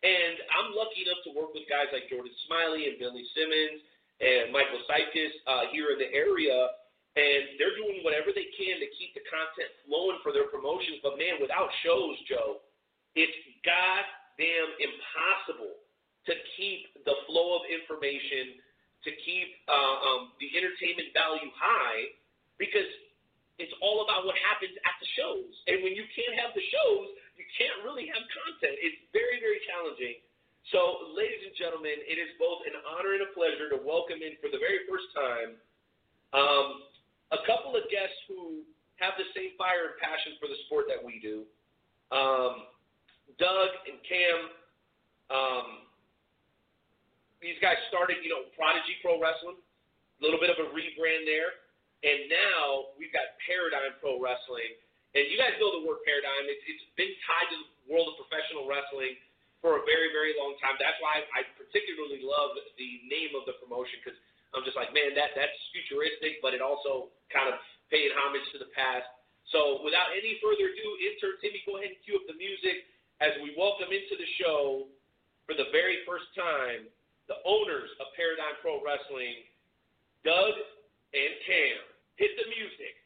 And 0.06 0.38
I'm 0.54 0.70
lucky 0.78 1.02
enough 1.02 1.22
to 1.26 1.32
work 1.34 1.54
with 1.58 1.66
guys 1.66 1.90
like 1.90 2.06
Jordan 2.14 2.34
Smiley 2.46 2.94
and 2.94 3.02
Billy 3.02 3.26
Simmons 3.34 3.82
and 4.22 4.52
Michael 4.56 4.80
Sykes 4.88 5.34
uh, 5.48 5.68
here 5.76 5.92
in 5.92 6.00
the 6.00 6.12
area, 6.16 6.56
and 7.16 7.60
they're 7.60 7.76
doing 7.76 8.04
whatever 8.04 8.32
they 8.32 8.48
can 8.56 8.80
to 8.80 8.88
keep 8.96 9.16
the 9.16 9.24
content 9.28 9.72
flowing 9.88 10.20
for 10.24 10.36
their 10.36 10.48
promotions. 10.52 11.00
But 11.04 11.20
man, 11.20 11.40
without 11.40 11.72
shows, 11.84 12.16
Joe, 12.28 12.64
it's 13.16 13.36
goddamn 13.64 14.70
impossible 14.80 15.80
to 16.28 16.34
keep 16.60 16.92
the 17.08 17.16
flow 17.28 17.60
of 17.60 17.64
information 17.72 18.60
to 19.06 19.12
keep 19.22 19.54
uh, 19.70 19.98
um, 20.02 20.34
the 20.42 20.50
entertainment 20.58 21.14
value 21.14 21.54
high 21.54 22.10
because 22.58 22.90
it's 23.62 23.72
all 23.80 24.04
about 24.04 24.26
what 24.28 24.36
happens 24.42 24.76
at 24.84 24.96
the 25.00 25.08
shows. 25.16 25.54
And 25.70 25.86
when 25.86 25.94
you 25.96 26.04
can't 26.12 26.36
have 26.42 26.52
the 26.58 26.66
shows, 26.74 27.08
you 27.40 27.46
can't 27.56 27.86
really 27.86 28.10
have 28.12 28.24
content. 28.44 28.76
It's 28.82 29.00
very, 29.16 29.40
very 29.40 29.62
challenging. 29.70 30.20
So, 30.74 31.14
ladies 31.14 31.46
and 31.46 31.54
gentlemen, 31.54 31.94
it 32.10 32.18
is 32.18 32.34
both 32.42 32.66
an 32.66 32.74
honor 32.90 33.14
and 33.14 33.22
a 33.22 33.30
pleasure 33.38 33.70
to 33.70 33.78
welcome 33.78 34.26
in 34.26 34.34
for 34.42 34.50
the 34.50 34.58
very 34.58 34.82
first 34.90 35.06
time 35.14 35.62
um, 36.34 36.90
a 37.30 37.40
couple 37.46 37.78
of 37.78 37.86
guests 37.94 38.18
who 38.26 38.66
have 38.98 39.14
the 39.22 39.30
same 39.38 39.54
fire 39.62 39.94
and 39.94 39.96
passion 40.02 40.34
for 40.42 40.50
the 40.50 40.58
sport 40.66 40.90
that 40.90 40.98
we 40.98 41.22
do. 41.22 41.46
Um, 42.10 42.66
Doug 43.38 43.72
and 43.86 44.02
Cam, 44.10 44.40
um, 45.30 45.68
these 47.46 47.62
guys 47.62 47.78
started, 47.94 48.26
you 48.26 48.34
know, 48.34 48.50
Prodigy 48.58 48.98
Pro 49.06 49.22
Wrestling, 49.22 49.62
a 49.62 50.22
little 50.26 50.42
bit 50.42 50.50
of 50.50 50.58
a 50.58 50.74
rebrand 50.74 51.30
there, 51.30 51.62
and 52.02 52.26
now 52.26 52.90
we've 52.98 53.14
got 53.14 53.38
Paradigm 53.46 54.02
Pro 54.02 54.18
Wrestling. 54.18 54.74
And 55.14 55.30
you 55.30 55.38
guys 55.38 55.56
know 55.62 55.78
the 55.78 55.86
word 55.86 56.02
paradigm. 56.04 56.50
It's, 56.50 56.66
it's 56.68 56.90
been 56.98 57.14
tied 57.24 57.48
to 57.54 57.58
the 57.62 57.70
world 57.88 58.12
of 58.12 58.20
professional 58.20 58.66
wrestling 58.66 59.16
for 59.66 59.82
a 59.82 59.84
very, 59.90 60.14
very 60.14 60.38
long 60.38 60.54
time. 60.62 60.78
That's 60.78 61.02
why 61.02 61.26
I 61.34 61.42
particularly 61.58 62.22
love 62.22 62.54
the 62.78 62.92
name 63.10 63.34
of 63.34 63.50
the 63.50 63.58
promotion 63.58 63.98
because 63.98 64.14
I'm 64.54 64.62
just 64.62 64.78
like, 64.78 64.94
man, 64.94 65.18
that 65.18 65.34
that's 65.34 65.58
futuristic, 65.74 66.38
but 66.46 66.54
it 66.54 66.62
also 66.62 67.10
kind 67.34 67.50
of 67.50 67.58
paying 67.90 68.14
homage 68.14 68.46
to 68.54 68.62
the 68.62 68.70
past. 68.78 69.10
So 69.50 69.82
without 69.82 70.14
any 70.14 70.38
further 70.38 70.70
ado, 70.70 70.90
intern 71.02 71.42
Timmy, 71.42 71.66
go 71.66 71.82
ahead 71.82 71.98
and 71.98 72.00
cue 72.06 72.14
up 72.14 72.30
the 72.30 72.38
music 72.38 72.86
as 73.26 73.34
we 73.42 73.58
welcome 73.58 73.90
into 73.90 74.14
the 74.14 74.30
show 74.38 74.86
for 75.50 75.58
the 75.58 75.74
very 75.74 76.06
first 76.06 76.30
time 76.38 76.86
the 77.26 77.42
owners 77.42 77.90
of 77.98 78.14
Paradigm 78.14 78.54
Pro 78.62 78.86
Wrestling, 78.86 79.50
Doug 80.22 80.54
and 81.18 81.34
Cam. 81.42 81.82
Hit 82.22 82.38
the 82.38 82.46
music. 82.54 83.02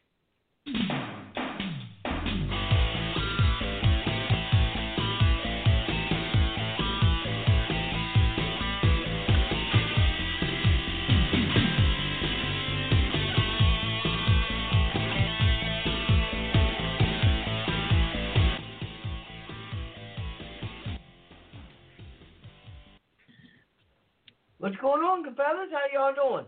What's 24.80 24.96
going 24.96 25.02
on, 25.02 25.34
fellas? 25.34 25.68
How 25.72 26.14
y'all 26.14 26.14
doing? 26.14 26.46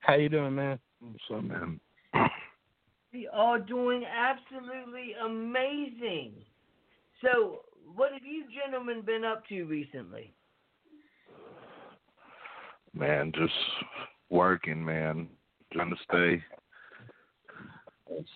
How 0.00 0.14
you 0.14 0.28
doing, 0.28 0.54
man? 0.54 0.78
What's 1.00 1.18
up, 1.34 1.42
man? 1.42 1.80
We 3.12 3.28
are 3.32 3.58
doing 3.58 4.04
absolutely 4.04 5.14
amazing. 5.24 6.32
So, 7.22 7.62
what 7.96 8.12
have 8.12 8.24
you 8.24 8.44
gentlemen 8.54 9.02
been 9.04 9.24
up 9.24 9.44
to 9.48 9.64
recently? 9.64 10.32
Man, 12.94 13.32
just 13.34 13.52
working, 14.30 14.84
man. 14.84 15.26
Trying 15.72 15.90
to 15.90 15.96
stay 16.08 16.44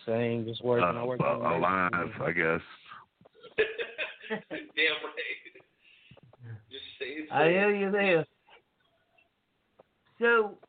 Same, 0.07 0.45
just 0.45 0.65
working. 0.65 0.85
uh, 0.85 1.01
I 1.01 1.05
work 1.05 1.21
uh, 1.21 1.37
alive, 1.37 2.11
I 2.21 2.33
guess. 2.33 2.61
Damn 4.51 4.59
right. 4.59 5.21
Just 6.71 6.85
say. 6.99 7.33
I 7.33 7.49
hear 7.49 7.75
you 7.75 7.91
there. 7.91 8.25
So, 10.21 10.61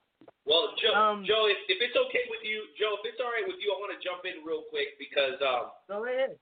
Well, 0.47 0.73
Joe, 0.79 0.95
Um, 0.95 1.27
Joe, 1.27 1.45
if, 1.51 1.59
if 1.69 1.77
it's 1.83 1.93
okay 1.93 2.25
with 2.31 2.41
you, 2.41 2.65
Joe, 2.79 2.97
if 2.97 3.05
it's 3.05 3.19
all 3.21 3.29
right 3.29 3.45
with 3.45 3.59
you, 3.59 3.75
I 3.75 3.77
want 3.77 3.91
to 3.93 4.01
jump 4.01 4.23
in 4.25 4.41
real 4.41 4.63
quick 4.71 4.95
because 4.97 5.37
um, 5.43 5.75
go 5.91 6.07
ahead. 6.07 6.39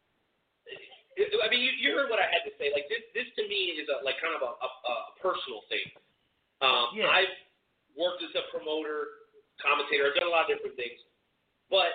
I 1.19 1.47
mean, 1.51 1.59
you, 1.59 1.73
you 1.83 1.89
heard 1.97 2.07
what 2.07 2.21
I 2.21 2.29
had 2.31 2.47
to 2.47 2.53
say. 2.55 2.71
Like 2.71 2.87
this, 2.87 3.03
this 3.11 3.27
to 3.35 3.43
me 3.49 3.75
is 3.75 3.91
a, 3.91 3.99
like 4.07 4.15
kind 4.23 4.31
of 4.37 4.45
a, 4.45 4.51
a, 4.55 4.69
a 4.71 4.95
personal 5.19 5.67
thing. 5.67 5.83
Um, 6.63 6.95
Yeah. 6.95 7.11
I've 7.11 7.35
worked 7.97 8.23
as 8.23 8.31
a 8.39 8.47
promoter, 8.55 9.27
commentator. 9.59 10.07
I've 10.07 10.15
done 10.15 10.29
a 10.29 10.31
lot 10.31 10.47
of 10.47 10.55
different 10.55 10.79
things, 10.79 10.95
but 11.67 11.91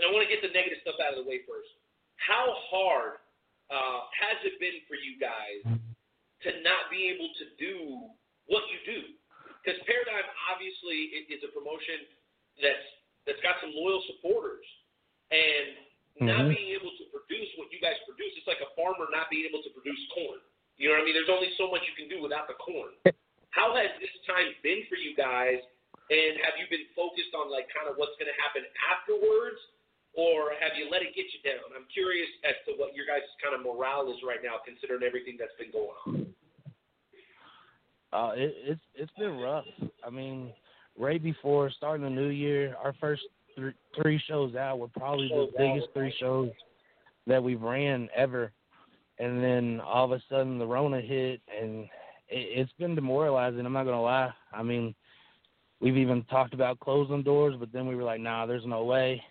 and 0.00 0.02
I 0.02 0.10
want 0.10 0.26
to 0.26 0.30
get 0.32 0.42
the 0.42 0.50
negative 0.50 0.82
stuff 0.82 0.98
out 0.98 1.14
of 1.14 1.22
the 1.22 1.26
way 1.28 1.46
first. 1.46 1.70
How 2.18 2.50
hard 2.66 3.22
uh, 3.70 4.10
has 4.10 4.42
it 4.42 4.58
been 4.58 4.82
for 4.90 4.98
you 4.98 5.14
guys 5.22 5.62
to 6.42 6.50
not 6.66 6.90
be 6.90 7.14
able 7.14 7.30
to 7.38 7.44
do 7.62 8.10
what 8.50 8.66
you 8.74 8.82
do? 8.82 9.00
Because 9.64 9.80
Paradigm 9.88 10.28
obviously 10.52 11.24
is 11.32 11.40
a 11.40 11.48
promotion 11.56 12.04
that's 12.60 12.84
that's 13.24 13.40
got 13.40 13.56
some 13.64 13.72
loyal 13.72 14.04
supporters, 14.04 14.68
and 15.32 15.80
not 16.20 16.44
Mhm. 16.44 16.54
being 16.54 16.70
able 16.76 16.92
to 16.92 17.04
produce 17.06 17.48
what 17.56 17.72
you 17.72 17.80
guys 17.80 17.96
produce, 18.04 18.36
it's 18.36 18.46
like 18.46 18.60
a 18.60 18.68
farmer 18.76 19.08
not 19.10 19.30
being 19.30 19.46
able 19.48 19.62
to 19.62 19.70
produce 19.70 19.98
corn. 20.12 20.38
You 20.76 20.88
know 20.88 20.94
what 20.94 21.02
I 21.02 21.04
mean? 21.08 21.14
There's 21.14 21.30
only 21.30 21.50
so 21.56 21.70
much 21.70 21.88
you 21.88 21.94
can 21.94 22.08
do 22.08 22.20
without 22.20 22.46
the 22.46 22.54
corn. 22.54 22.92
How 23.50 23.74
has 23.74 23.88
this 23.98 24.10
time 24.26 24.54
been 24.62 24.84
for 24.86 24.96
you 24.96 25.14
guys? 25.14 25.64
And 26.10 26.36
have 26.40 26.58
you 26.58 26.66
been 26.68 26.84
focused 26.94 27.32
on 27.34 27.48
like 27.48 27.72
kind 27.72 27.88
of 27.88 27.96
what's 27.96 28.14
going 28.18 28.28
to 28.30 28.42
happen 28.42 28.66
afterwards, 28.92 29.58
or 30.12 30.52
have 30.60 30.76
you 30.76 30.90
let 30.90 31.00
it 31.00 31.14
get 31.14 31.32
you 31.32 31.40
down? 31.40 31.64
I'm 31.74 31.86
curious 31.86 32.28
as 32.44 32.56
to 32.66 32.74
what 32.76 32.94
your 32.94 33.06
guys' 33.06 33.24
kind 33.40 33.54
of 33.54 33.62
morale 33.62 34.12
is 34.12 34.22
right 34.22 34.42
now, 34.42 34.58
considering 34.58 35.02
everything 35.02 35.38
that's 35.38 35.54
been 35.56 35.70
going 35.70 35.96
on. 36.04 36.33
Uh, 38.14 38.30
it, 38.36 38.54
it's 38.64 38.80
it's 38.94 39.12
been 39.18 39.38
rough. 39.38 39.64
I 40.06 40.10
mean, 40.10 40.52
right 40.96 41.20
before 41.22 41.70
starting 41.70 42.04
the 42.04 42.10
new 42.10 42.28
year, 42.28 42.76
our 42.82 42.94
first 43.00 43.22
th- 43.56 43.74
three 44.00 44.22
shows 44.28 44.54
out 44.54 44.78
were 44.78 44.88
probably 44.88 45.28
the 45.28 45.48
biggest 45.58 45.88
three 45.92 46.14
shows 46.20 46.50
that 47.26 47.42
we've 47.42 47.60
ran 47.60 48.08
ever. 48.14 48.52
And 49.18 49.42
then 49.42 49.80
all 49.80 50.04
of 50.04 50.12
a 50.12 50.22
sudden, 50.28 50.58
the 50.58 50.66
Rona 50.66 51.00
hit, 51.00 51.40
and 51.60 51.84
it, 52.28 52.60
it's 52.60 52.72
been 52.78 52.94
demoralizing. 52.94 53.66
I'm 53.66 53.72
not 53.72 53.84
gonna 53.84 54.00
lie. 54.00 54.32
I 54.52 54.62
mean, 54.62 54.94
we've 55.80 55.96
even 55.96 56.22
talked 56.24 56.54
about 56.54 56.78
closing 56.78 57.22
doors, 57.24 57.56
but 57.58 57.72
then 57.72 57.86
we 57.88 57.96
were 57.96 58.04
like, 58.04 58.20
nah, 58.20 58.46
there's 58.46 58.66
no 58.66 58.84
way. 58.84 59.22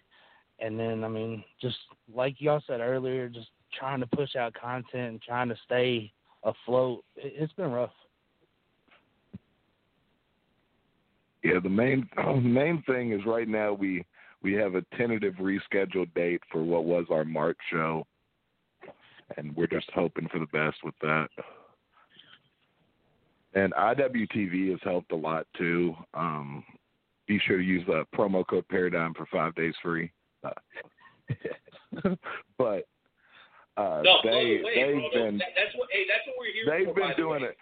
And 0.60 0.78
then, 0.78 1.06
I 1.06 1.08
mean, 1.08 1.44
just 1.62 1.78
like 2.14 2.36
y'all 2.40 2.62
said 2.68 2.82
earlier, 2.82 3.30
just 3.30 3.50
trying 3.78 4.02
to 4.02 4.08
push 4.08 4.36
out 4.36 4.54
content 4.54 5.10
and 5.10 5.22
trying 5.22 5.50
to 5.50 5.56
stay 5.66 6.12
afloat. 6.44 7.04
It, 7.16 7.34
it's 7.38 7.54
been 7.54 7.72
rough. 7.72 7.92
Yeah, 11.44 11.60
the 11.62 11.70
main 11.70 12.10
main 12.42 12.82
thing 12.88 13.12
is 13.12 13.22
right 13.26 13.48
now 13.48 13.74
we 13.74 14.06
we 14.42 14.54
have 14.54 14.76
a 14.76 14.82
tentative 14.98 15.36
rescheduled 15.36 16.14
date 16.16 16.42
for 16.52 16.64
what 16.64 16.86
was 16.86 17.06
our 17.10 17.24
March 17.26 17.58
show, 17.72 18.06
and 19.38 19.56
we're 19.56 19.68
just 19.68 19.90
hoping 19.94 20.28
for 20.30 20.40
the 20.40 20.48
best 20.48 20.78
with 20.84 20.96
that. 21.02 21.28
And 23.56 23.72
IWTV 23.74 24.72
has 24.72 24.80
helped 24.84 25.12
a 25.12 25.16
lot 25.16 25.46
too. 25.58 25.96
Um, 26.14 26.64
be 27.28 27.40
sure 27.46 27.58
to 27.58 27.64
use 27.64 27.86
the 27.88 28.04
promo 28.16 28.46
code 28.46 28.68
Paradigm 28.68 29.14
for 29.14 29.26
five 29.32 29.54
days 29.56 29.76
free. 29.82 30.12
Uh, 30.44 30.50
but 32.58 32.88
uh, 33.78 34.02
no, 34.04 34.18
they 34.24 34.60
away, 34.60 34.62
they've 34.76 35.12
bro. 35.14 35.24
been 35.26 35.38
That, 35.38 35.48
that's 35.56 35.76
what. 35.76 35.90
Hey, 35.92 36.04
that's 36.08 36.28
what 36.28 36.36
we're 36.40 36.52
here 36.54 36.66
they've 36.86 36.88
for. 36.88 36.94
been 36.96 37.04
by 37.04 37.10
the 37.12 37.16
doing 37.16 37.44
it. 37.44 37.58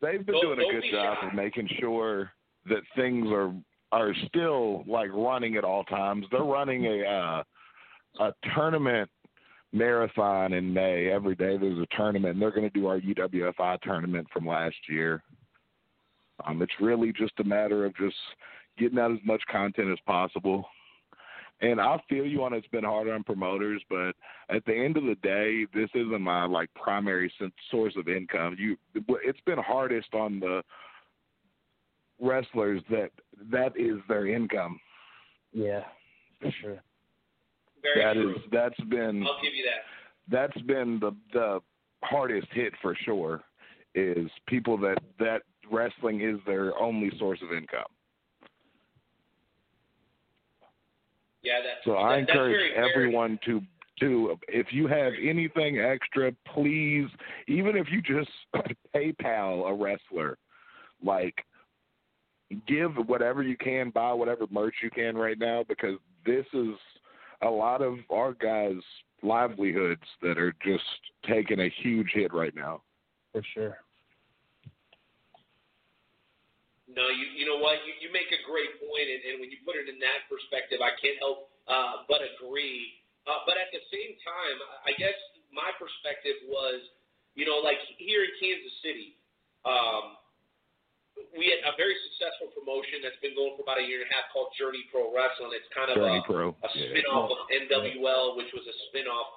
They've 0.00 0.24
been 0.24 0.34
Don't- 0.36 0.56
doing 0.56 0.68
a 0.68 0.72
good 0.72 0.82
be 0.82 0.90
job 0.92 1.18
shy. 1.20 1.28
of 1.28 1.34
making 1.34 1.68
sure 1.80 2.32
that 2.68 2.82
things 2.96 3.28
are 3.30 3.52
are 3.90 4.12
still 4.26 4.84
like 4.86 5.10
running 5.12 5.56
at 5.56 5.64
all 5.64 5.84
times. 5.84 6.26
They're 6.30 6.42
running 6.42 6.86
a 6.86 7.02
uh, 7.04 7.42
a 8.24 8.34
tournament 8.54 9.10
marathon 9.72 10.52
in 10.52 10.72
May. 10.72 11.10
Every 11.10 11.34
day 11.34 11.56
there's 11.56 11.78
a 11.78 11.96
tournament, 11.96 12.34
and 12.34 12.42
they're 12.42 12.50
going 12.50 12.70
to 12.70 12.78
do 12.78 12.86
our 12.86 13.00
UWFI 13.00 13.80
tournament 13.82 14.26
from 14.32 14.46
last 14.46 14.76
year. 14.88 15.22
Um, 16.46 16.62
it's 16.62 16.72
really 16.80 17.12
just 17.12 17.32
a 17.40 17.44
matter 17.44 17.84
of 17.84 17.96
just 17.96 18.16
getting 18.78 18.98
out 18.98 19.12
as 19.12 19.18
much 19.24 19.42
content 19.50 19.90
as 19.90 19.98
possible. 20.06 20.64
And 21.60 21.80
I 21.80 22.00
feel 22.08 22.24
you 22.24 22.44
on 22.44 22.52
it's 22.52 22.68
been 22.68 22.84
hard 22.84 23.08
on 23.08 23.24
promoters, 23.24 23.82
but 23.90 24.14
at 24.48 24.64
the 24.64 24.74
end 24.74 24.96
of 24.96 25.04
the 25.04 25.16
day, 25.16 25.66
this 25.74 25.90
isn't 25.92 26.20
my 26.20 26.44
like 26.44 26.72
primary 26.74 27.32
source 27.70 27.94
of 27.96 28.08
income. 28.08 28.56
You, 28.58 28.76
it's 28.94 29.40
been 29.44 29.58
hardest 29.58 30.14
on 30.14 30.38
the 30.38 30.62
wrestlers 32.20 32.82
that 32.90 33.10
that 33.50 33.72
is 33.76 33.98
their 34.08 34.26
income. 34.26 34.78
Yeah, 35.52 35.84
for 36.40 36.50
sure. 36.60 36.82
Very 37.82 38.04
That 38.04 38.14
true. 38.14 38.34
is 38.36 38.42
that's 38.52 38.80
been 38.88 39.24
I'll 39.26 39.40
give 39.42 39.54
you 39.54 39.64
that. 39.64 39.84
that's 40.30 40.60
been 40.62 40.98
the 41.00 41.12
the 41.32 41.60
hardest 42.02 42.48
hit 42.52 42.72
for 42.82 42.94
sure 43.04 43.42
is 43.94 44.30
people 44.46 44.76
that 44.78 44.98
that 45.18 45.42
wrestling 45.70 46.20
is 46.20 46.38
their 46.46 46.76
only 46.78 47.10
source 47.18 47.40
of 47.42 47.52
income. 47.52 47.84
Yeah, 51.42 51.60
that's 51.64 51.84
So 51.84 51.92
that, 51.92 51.98
I 51.98 52.18
encourage 52.18 52.52
very 52.52 52.74
fair. 52.74 52.84
everyone 52.90 53.38
to 53.46 53.60
to 54.00 54.36
if 54.48 54.68
you 54.72 54.86
have 54.86 55.12
anything 55.20 55.80
extra, 55.80 56.32
please, 56.52 57.08
even 57.48 57.76
if 57.76 57.86
you 57.90 58.00
just 58.02 58.30
PayPal 58.94 59.68
a 59.68 59.74
wrestler, 59.74 60.38
like 61.02 61.34
give 62.66 62.92
whatever 63.06 63.42
you 63.42 63.56
can, 63.56 63.90
buy 63.90 64.12
whatever 64.12 64.46
merch 64.50 64.74
you 64.82 64.90
can 64.90 65.16
right 65.16 65.38
now 65.38 65.64
because 65.68 65.98
this 66.24 66.46
is 66.52 66.74
a 67.42 67.48
lot 67.48 67.82
of 67.82 67.98
our 68.10 68.34
guys' 68.34 68.82
livelihoods 69.22 70.02
that 70.22 70.38
are 70.38 70.54
just 70.64 70.84
taking 71.28 71.60
a 71.60 71.72
huge 71.82 72.08
hit 72.14 72.32
right 72.32 72.54
now. 72.54 72.82
For 73.32 73.42
sure. 73.54 73.78
No, 76.88 77.04
you 77.12 77.28
you 77.36 77.44
know 77.44 77.60
what? 77.60 77.84
You 77.84 77.92
you 78.00 78.08
make 78.08 78.32
a 78.32 78.40
great 78.48 78.80
point, 78.80 79.06
and, 79.12 79.20
and 79.28 79.34
when 79.44 79.52
you 79.52 79.60
put 79.60 79.76
it 79.76 79.92
in 79.92 80.00
that 80.00 80.24
perspective, 80.26 80.80
I 80.80 80.96
can't 80.96 81.20
help 81.20 81.52
uh, 81.68 82.08
but 82.08 82.24
agree. 82.24 83.04
Uh, 83.28 83.44
but 83.44 83.60
at 83.60 83.68
the 83.76 83.84
same 83.92 84.16
time, 84.24 84.56
I 84.88 84.96
guess 84.96 85.14
my 85.52 85.68
perspective 85.76 86.40
was, 86.48 86.80
you 87.36 87.44
know, 87.44 87.60
like 87.60 87.76
here 88.00 88.24
in 88.24 88.32
Kansas 88.40 88.72
City, 88.80 89.20
um, 89.68 90.17
we 91.36 91.50
had 91.52 91.62
a 91.66 91.74
very 91.76 91.94
successful 92.10 92.50
promotion 92.54 93.02
that's 93.02 93.18
been 93.22 93.34
going 93.38 93.54
for 93.58 93.62
about 93.66 93.78
a 93.78 93.86
year 93.86 94.02
and 94.02 94.08
a 94.08 94.14
half 94.14 94.30
called 94.34 94.50
Journey 94.58 94.84
Pro 94.90 95.10
Wrestling. 95.14 95.52
It's 95.54 95.68
kind 95.74 95.90
of 95.90 95.96
Journey 95.98 96.18
a, 96.20 96.26
Pro. 96.26 96.52
a 96.54 96.68
Yeah. 96.74 96.90
spin-off 96.94 97.30
of 97.30 97.40
NWL, 97.50 98.36
which 98.36 98.50
was 98.54 98.64
a 98.66 98.76
spin-off, 98.90 99.30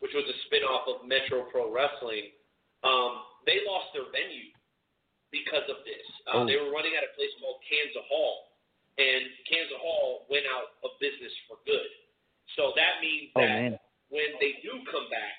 which 0.00 0.12
was 0.14 0.24
a 0.28 0.36
spin-off 0.48 0.84
of 0.88 0.96
Metro 1.08 1.44
Pro 1.50 1.70
Wrestling. 1.72 2.32
Um, 2.84 3.24
they 3.46 3.64
lost 3.66 3.92
their 3.96 4.06
venue 4.12 4.52
because 5.30 5.64
of 5.68 5.84
this. 5.84 6.06
Uh, 6.28 6.42
Oh. 6.42 6.46
They 6.46 6.56
were 6.56 6.70
running 6.70 6.94
at 6.96 7.04
a 7.04 7.12
place 7.16 7.32
called 7.40 7.60
Kansas 7.68 8.04
Hall, 8.08 8.48
and 8.96 9.22
Kansas 9.48 9.76
Hall 9.80 10.26
went 10.28 10.46
out 10.46 10.76
of 10.84 10.96
business 11.00 11.32
for 11.48 11.58
good. 11.66 11.88
So 12.56 12.72
that 12.76 13.00
means 13.00 13.32
Oh, 13.36 13.40
that 13.40 13.48
man. 13.48 13.72
when 14.08 14.30
they 14.40 14.60
do 14.64 14.72
come 14.90 15.08
back, 15.10 15.36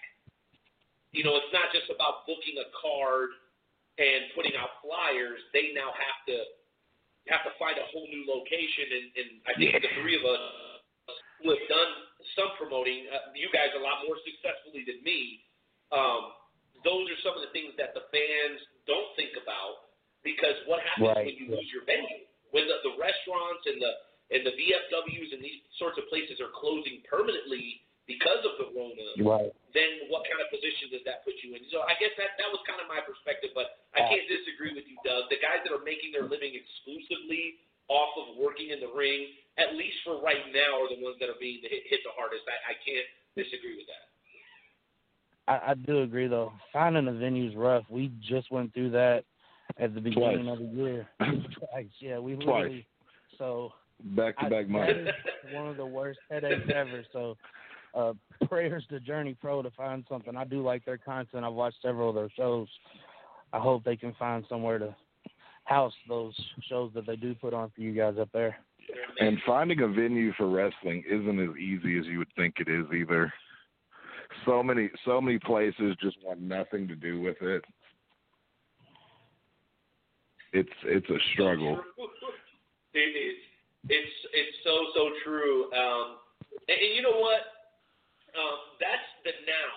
you 1.11 1.24
know, 1.24 1.36
it's 1.38 1.52
not 1.52 1.72
just 1.74 1.90
about 1.90 2.28
booking 2.28 2.57
a 2.61 2.70
card 2.78 3.30
and 4.00 4.32
putting 4.32 4.56
out 4.56 4.80
flyers. 4.80 5.44
They 5.52 5.76
now 5.76 5.92
have 5.92 6.20
to 6.32 6.38
have 7.28 7.44
to 7.46 7.54
find 7.60 7.76
a 7.78 7.86
whole 7.92 8.08
new 8.08 8.26
location, 8.26 8.88
and, 8.90 9.06
and 9.20 9.30
I 9.46 9.52
think 9.60 9.76
the 9.76 9.92
three 10.02 10.18
of 10.18 10.24
us 10.26 10.42
who 11.44 11.52
have 11.54 11.66
done 11.70 11.92
some 12.36 12.52
promoting, 12.58 13.06
uh, 13.12 13.32
you 13.36 13.52
guys 13.52 13.72
a 13.76 13.82
lot 13.84 14.04
more 14.08 14.18
successfully 14.26 14.84
than 14.88 15.00
me. 15.06 15.44
Um, 15.94 16.36
those 16.84 17.08
are 17.12 17.20
some 17.24 17.36
of 17.36 17.44
the 17.44 17.52
things 17.52 17.76
that 17.76 17.92
the 17.92 18.08
fans 18.12 18.60
don't 18.88 19.12
think 19.20 19.36
about 19.36 19.92
because 20.24 20.56
what 20.68 20.80
happens 20.84 21.12
Right, 21.12 21.26
when 21.28 21.36
you 21.36 21.48
lose 21.52 21.70
your 21.72 21.84
venue? 21.84 22.28
When 22.52 22.66
the, 22.68 22.82
the 22.82 22.96
restaurants 22.98 23.64
and 23.68 23.78
the 23.78 23.94
and 24.30 24.46
the 24.46 24.54
VFWs 24.54 25.30
and 25.34 25.42
these 25.42 25.58
sorts 25.82 25.98
of 25.98 26.06
places 26.06 26.38
are 26.38 26.54
closing 26.54 27.02
permanently 27.10 27.82
because 28.06 28.46
of 28.46 28.62
the 28.62 28.68
Rona, 28.78 29.10
Right. 29.26 29.50
Then 29.76 30.10
what 30.10 30.26
kind 30.26 30.40
of 30.41 30.48
position 30.50 30.90
does 30.94 31.04
that 31.06 31.22
put 31.28 31.38
you 31.46 31.54
in? 31.58 31.62
So 31.70 31.86
I 31.86 31.94
guess 32.02 32.14
that 32.18 32.36
that 32.41 32.50
was 32.50 32.62
kind 32.66 32.82
of 32.82 32.88
my 32.90 33.02
perspective, 33.04 33.54
but 33.54 33.82
I 33.94 34.06
can't 34.08 34.26
disagree 34.30 34.74
with 34.74 34.86
you, 34.90 34.98
Doug. 35.06 35.30
The 35.30 35.38
guys 35.41 35.62
that 35.66 35.72
are 35.74 35.84
making 35.86 36.14
their 36.16 36.26
living 36.26 36.54
exclusively 36.58 37.62
off 37.90 38.14
of 38.18 38.38
working 38.38 38.70
in 38.70 38.80
the 38.82 38.90
ring, 38.94 39.34
at 39.58 39.74
least 39.78 39.98
for 40.06 40.22
right 40.22 40.41
now, 40.54 40.86
are 40.86 40.90
the 40.90 41.02
ones 41.02 41.18
that 41.22 41.30
are 41.30 41.40
being 41.41 41.62
hit, 41.66 41.86
hit 41.90 42.02
the 42.06 42.14
hardest. 42.14 42.46
I, 42.46 42.74
I 42.74 42.76
can't 42.82 43.08
disagree 43.34 43.78
with 43.78 43.90
that. 43.90 44.06
I, 45.50 45.72
I 45.72 45.74
do 45.74 46.02
agree 46.06 46.28
though. 46.30 46.54
Finding 46.72 47.08
a 47.10 47.14
venue's 47.14 47.56
rough. 47.56 47.84
We 47.90 48.12
just 48.22 48.52
went 48.52 48.74
through 48.74 48.91
that 48.91 49.26
at 49.78 49.94
the 49.96 50.02
beginning 50.02 50.46
Twice. 50.46 50.54
of 50.54 50.60
the 50.60 50.70
year. 50.78 51.08
Twice. 51.20 51.94
Yeah, 52.00 52.20
we 52.20 52.36
Twice. 52.36 52.46
literally 52.48 52.88
so 53.38 53.74
Back 54.16 54.38
to 54.38 54.44
back 54.50 54.68
that 54.68 54.70
months. 54.70 54.94
one 55.54 55.68
of 55.68 55.78
the 55.78 55.86
worst 55.86 56.20
headaches 56.30 56.70
ever. 56.74 57.04
So 57.12 57.36
uh 57.94 58.14
prayers 58.48 58.86
to 58.90 58.99
Journey 58.99 59.36
Pro 59.40 59.61
to 59.61 59.72
find 59.72 60.06
something. 60.10 60.36
I 60.36 60.44
do 60.44 60.64
like 60.64 60.86
their 60.86 60.98
content. 60.98 61.44
I've 61.44 61.53
watched 61.53 61.78
several 61.82 62.10
of 62.10 62.16
their 62.16 62.30
shows. 62.36 62.68
I 63.52 63.60
hope 63.60 63.84
they 63.84 63.98
can 63.98 64.14
find 64.20 64.45
somewhere 64.48 64.78
to 64.80 64.95
house 65.66 65.94
those 66.07 66.34
shows 66.68 66.91
that 66.95 67.06
they 67.06 67.16
do 67.16 67.36
put 67.36 67.53
on 67.53 67.72
for 67.76 67.82
you 67.82 67.94
guys 67.94 68.16
up 68.20 68.30
there. 68.34 68.57
And 69.20 69.38
finding 69.45 69.82
a 69.82 69.88
venue 69.88 70.34
for 70.34 70.49
wrestling 70.49 71.03
isn't 71.07 71.40
as 71.40 71.56
easy 71.57 71.99
as 71.99 72.06
you 72.06 72.18
would 72.20 72.34
think 72.36 72.56
it 72.57 72.68
is 72.68 72.86
either. 72.94 73.32
So 74.45 74.64
many 74.64 74.90
so 75.06 75.20
many 75.22 75.40
places 75.40 75.95
just 76.02 76.18
want 76.24 76.41
nothing 76.41 76.88
to 76.88 76.95
do 76.95 77.22
with 77.22 77.38
it. 77.41 77.64
It's 80.53 80.70
it's 80.86 81.10
a 81.10 81.18
struggle. 81.34 81.80
It 82.94 82.99
is. 82.99 83.38
It's 83.90 84.11
it's 84.34 84.57
so 84.64 84.86
so 84.95 85.10
true. 85.24 85.66
Um, 85.74 86.18
and, 86.68 86.78
and 86.80 86.95
you 86.95 87.02
know 87.02 87.20
what? 87.20 87.41
Um, 88.40 88.80
that's 88.80 89.10
the 89.28 89.36
now, 89.44 89.74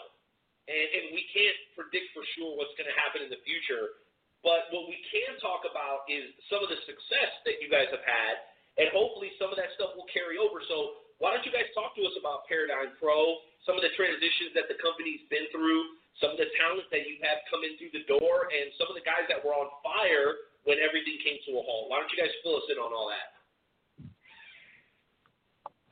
and, 0.71 0.87
and 0.95 1.05
we 1.11 1.27
can't 1.35 1.59
predict 1.75 2.15
for 2.15 2.23
sure 2.39 2.55
what's 2.55 2.71
going 2.79 2.87
to 2.87 2.95
happen 2.95 3.27
in 3.27 3.31
the 3.35 3.43
future. 3.43 3.99
But 4.47 4.71
what 4.71 4.87
we 4.87 4.99
can 5.11 5.35
talk 5.43 5.67
about 5.67 6.07
is 6.07 6.31
some 6.47 6.63
of 6.63 6.71
the 6.71 6.79
success 6.87 7.31
that 7.47 7.59
you 7.59 7.67
guys 7.67 7.91
have 7.91 8.07
had, 8.07 8.35
and 8.79 8.87
hopefully 8.95 9.35
some 9.39 9.51
of 9.51 9.59
that 9.59 9.75
stuff 9.75 9.99
will 9.99 10.07
carry 10.11 10.39
over. 10.39 10.63
So 10.67 11.03
why 11.19 11.35
don't 11.35 11.47
you 11.47 11.55
guys 11.55 11.71
talk 11.75 11.95
to 11.99 12.03
us 12.07 12.15
about 12.19 12.47
Paradigm 12.51 12.95
Pro, 12.99 13.43
some 13.67 13.79
of 13.79 13.83
the 13.83 13.95
transitions 13.95 14.55
that 14.59 14.67
the 14.67 14.79
company's 14.83 15.23
been 15.31 15.47
through, 15.55 15.83
some 16.19 16.35
of 16.35 16.39
the 16.39 16.51
talent 16.59 16.87
that 16.91 17.07
you 17.07 17.19
have 17.23 17.43
come 17.51 17.63
in 17.63 17.79
through 17.79 17.95
the 17.95 18.07
door, 18.11 18.51
and 18.51 18.75
some 18.79 18.91
of 18.91 18.99
the 18.99 19.07
guys 19.07 19.27
that 19.31 19.43
were 19.43 19.55
on 19.55 19.71
fire 19.83 20.51
when 20.67 20.79
everything 20.83 21.19
came 21.23 21.39
to 21.51 21.59
a 21.59 21.63
halt. 21.63 21.91
Why 21.91 22.03
don't 22.03 22.11
you 22.11 22.19
guys 22.19 22.31
fill 22.43 22.59
us 22.59 22.67
in 22.71 22.79
on 22.79 22.91
all 22.95 23.11
that? 23.11 23.32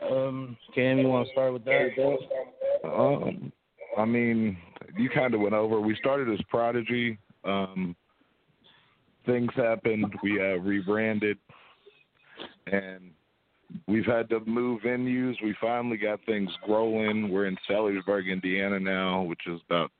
Um, 0.08 0.56
Cam, 0.74 0.98
you 0.98 1.08
want 1.08 1.26
to 1.26 1.32
start 1.32 1.52
with 1.52 1.64
that? 1.64 1.90
Um, 2.84 3.52
I 3.98 4.04
mean, 4.04 4.56
you 4.96 5.10
kind 5.10 5.34
of 5.34 5.40
went 5.40 5.54
over. 5.54 5.80
We 5.80 5.96
started 5.96 6.32
as 6.32 6.40
Prodigy. 6.48 7.18
Um, 7.44 7.94
things 9.26 9.50
happened. 9.56 10.06
We 10.22 10.40
uh, 10.40 10.56
rebranded, 10.56 11.38
and 12.66 13.10
we've 13.86 14.06
had 14.06 14.28
to 14.30 14.40
move 14.46 14.82
venues. 14.82 15.34
We 15.42 15.54
finally 15.60 15.96
got 15.96 16.20
things 16.26 16.50
growing. 16.64 17.30
We're 17.30 17.46
in 17.46 17.56
Sellersburg, 17.68 18.30
Indiana 18.30 18.80
now, 18.80 19.22
which 19.22 19.42
is 19.46 19.60
about 19.68 19.90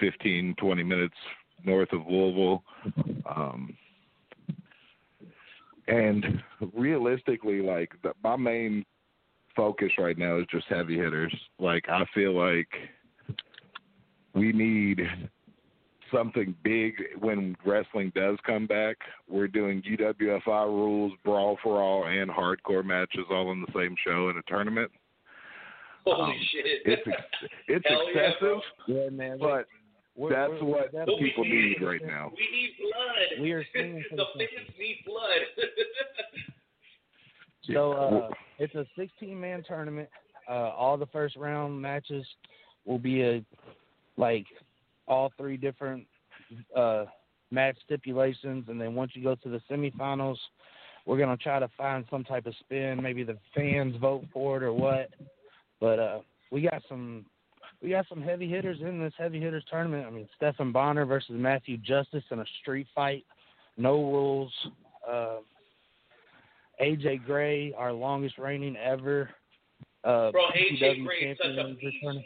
15, 0.00 0.56
20 0.58 0.82
minutes 0.82 1.14
north 1.64 1.92
of 1.92 2.00
Louisville. 2.08 2.62
Um, 3.34 3.76
and 5.86 6.42
realistically, 6.74 7.60
like 7.62 7.92
the, 8.02 8.12
my 8.22 8.36
main 8.36 8.84
focus 9.56 9.90
right 9.98 10.18
now 10.18 10.38
is 10.38 10.46
just 10.50 10.66
heavy 10.68 10.96
hitters. 10.96 11.34
Like 11.58 11.84
I 11.88 12.04
feel 12.14 12.32
like 12.38 12.68
we 14.34 14.52
need 14.52 15.00
something 16.12 16.54
big 16.62 16.94
when 17.20 17.56
wrestling 17.64 18.12
does 18.14 18.36
come 18.46 18.66
back. 18.66 18.96
We're 19.28 19.48
doing 19.48 19.82
UWFI 19.82 20.66
rules, 20.66 21.12
brawl 21.24 21.58
for 21.62 21.80
all, 21.82 22.06
and 22.06 22.30
hardcore 22.30 22.84
matches 22.84 23.24
all 23.30 23.50
in 23.52 23.60
the 23.60 23.72
same 23.74 23.94
show 24.06 24.28
in 24.30 24.36
a 24.36 24.42
tournament. 24.46 24.90
Holy 26.04 26.32
Um, 26.34 26.38
shit! 26.52 26.66
It's 26.84 27.02
ex- 27.08 27.50
it's 27.68 27.88
Hell 27.88 28.06
excessive, 28.08 28.58
Yeah, 28.86 29.08
man. 29.10 29.38
but 29.38 29.66
We're- 30.16 30.34
that's 30.36 30.50
we're- 30.52 30.64
what 30.64 30.92
we're 30.92 31.06
But 31.06 31.14
we 31.18 31.28
people 31.30 31.44
need 31.44 31.78
need 31.78 31.82
right 31.82 32.04
now. 32.04 32.30
We 32.36 32.48
need 32.52 32.76
blood. 32.78 33.40
We 33.40 33.52
are 33.52 33.64
singing 33.72 34.04
for 34.10 34.16
the 34.16 34.24
the 34.36 34.46
fans 34.46 34.78
need 34.78 34.98
blood. 35.06 35.40
So 37.72 37.92
uh, 37.92 38.28
it's 38.58 38.74
a 38.74 38.86
16 38.96 39.38
man 39.38 39.62
tournament. 39.66 40.08
Uh, 40.48 40.70
all 40.70 40.96
the 40.96 41.06
first 41.06 41.36
round 41.36 41.80
matches 41.80 42.26
will 42.84 42.98
be 42.98 43.22
a 43.22 43.44
like 44.16 44.46
all 45.08 45.32
three 45.36 45.56
different 45.56 46.06
uh, 46.76 47.04
match 47.50 47.76
stipulations, 47.84 48.66
and 48.68 48.80
then 48.80 48.94
once 48.94 49.12
you 49.14 49.22
go 49.22 49.34
to 49.34 49.48
the 49.48 49.60
semifinals, 49.70 50.36
we're 51.06 51.18
gonna 51.18 51.36
try 51.36 51.58
to 51.58 51.68
find 51.76 52.04
some 52.10 52.24
type 52.24 52.46
of 52.46 52.54
spin. 52.60 53.02
Maybe 53.02 53.24
the 53.24 53.38
fans 53.54 53.96
vote 54.00 54.24
for 54.32 54.56
it 54.56 54.62
or 54.62 54.72
what. 54.72 55.10
But 55.80 55.98
uh, 55.98 56.18
we 56.50 56.62
got 56.62 56.82
some 56.88 57.24
we 57.82 57.90
got 57.90 58.06
some 58.08 58.22
heavy 58.22 58.48
hitters 58.48 58.78
in 58.80 59.00
this 59.00 59.12
heavy 59.18 59.40
hitters 59.40 59.64
tournament. 59.70 60.06
I 60.06 60.10
mean, 60.10 60.28
Stephen 60.36 60.72
Bonner 60.72 61.04
versus 61.04 61.32
Matthew 61.32 61.76
Justice 61.78 62.24
in 62.30 62.40
a 62.40 62.44
street 62.62 62.86
fight, 62.94 63.24
no 63.76 63.94
rules. 63.94 64.52
Uh, 65.08 65.36
AJ 66.80 67.24
Gray, 67.24 67.72
our 67.76 67.92
longest 67.92 68.38
reigning 68.38 68.76
ever. 68.76 69.30
Uh, 70.02 70.30
Bro, 70.32 70.42
AJ 70.56 70.80
PCW 70.82 71.06
Gray 71.06 71.16
is 71.30 71.38
such 71.38 71.46
a 71.46 71.54
champion, 71.54 71.76
beast. 71.80 71.96
returning. 72.02 72.24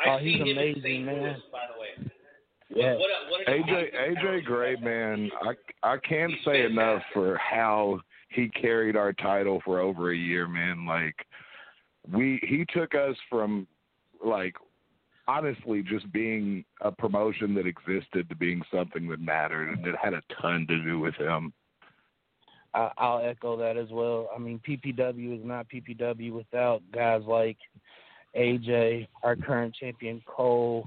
I've 0.00 0.08
Oh, 0.08 0.18
he's 0.18 0.32
seen 0.34 0.40
him 0.42 0.48
in 0.48 0.56
amazing, 0.58 1.04
man. 1.04 1.22
Louis, 1.22 1.36
by 1.52 1.58
the 1.74 1.80
way. 1.80 2.10
Yeah. 2.70 2.94
What, 2.94 3.10
a- 3.10 3.30
what 3.30 3.48
an 3.48 3.62
AJ 3.64 4.16
AJ 4.16 4.44
Gray, 4.44 4.76
man, 4.76 5.30
I 5.42 5.54
I 5.94 5.96
can't 5.98 6.32
say 6.44 6.64
enough 6.64 7.02
for 7.12 7.36
how 7.38 8.00
he 8.30 8.48
carried 8.48 8.96
our 8.96 9.12
title 9.12 9.60
for 9.64 9.80
over 9.80 10.12
a 10.12 10.16
year, 10.16 10.46
man. 10.46 10.86
Like 10.86 11.16
we 12.10 12.38
he 12.42 12.64
took 12.72 12.94
us 12.94 13.16
from 13.28 13.66
like 14.24 14.54
honestly 15.26 15.82
just 15.82 16.10
being 16.12 16.64
a 16.80 16.90
promotion 16.92 17.54
that 17.54 17.66
existed 17.66 18.28
to 18.28 18.34
being 18.36 18.62
something 18.72 19.08
that 19.08 19.20
mattered 19.20 19.68
and 19.76 19.86
it 19.86 19.94
had 20.00 20.14
a 20.14 20.22
ton 20.40 20.66
to 20.68 20.82
do 20.84 20.98
with 21.00 21.14
him. 21.16 21.52
I, 22.74 22.90
I'll 22.98 23.24
echo 23.24 23.56
that 23.56 23.76
as 23.76 23.88
well. 23.90 24.28
I 24.34 24.38
mean, 24.38 24.60
PPW 24.66 25.38
is 25.38 25.44
not 25.44 25.66
PPW 25.68 26.32
without 26.32 26.82
guys 26.92 27.22
like 27.26 27.56
AJ, 28.36 29.08
our 29.22 29.34
current 29.36 29.74
champion 29.74 30.22
Cole, 30.26 30.86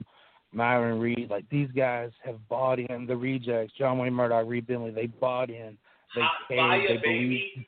Myron 0.53 0.99
Reed. 0.99 1.27
Like 1.29 1.43
these 1.49 1.69
guys 1.75 2.11
have 2.23 2.39
bought 2.47 2.79
in. 2.79 3.05
The 3.05 3.15
rejects, 3.17 3.73
John 3.77 3.97
Wayne 3.97 4.13
Murdoch, 4.13 4.45
Reed 4.47 4.65
Bentley, 4.67 4.91
they 4.91 5.07
bought 5.07 5.49
in. 5.49 5.77
They 6.15 6.21
Hot 6.21 6.31
came. 6.47 6.57
fire, 6.57 6.87
They 6.87 6.97
baby. 6.97 7.53
believed. 7.57 7.67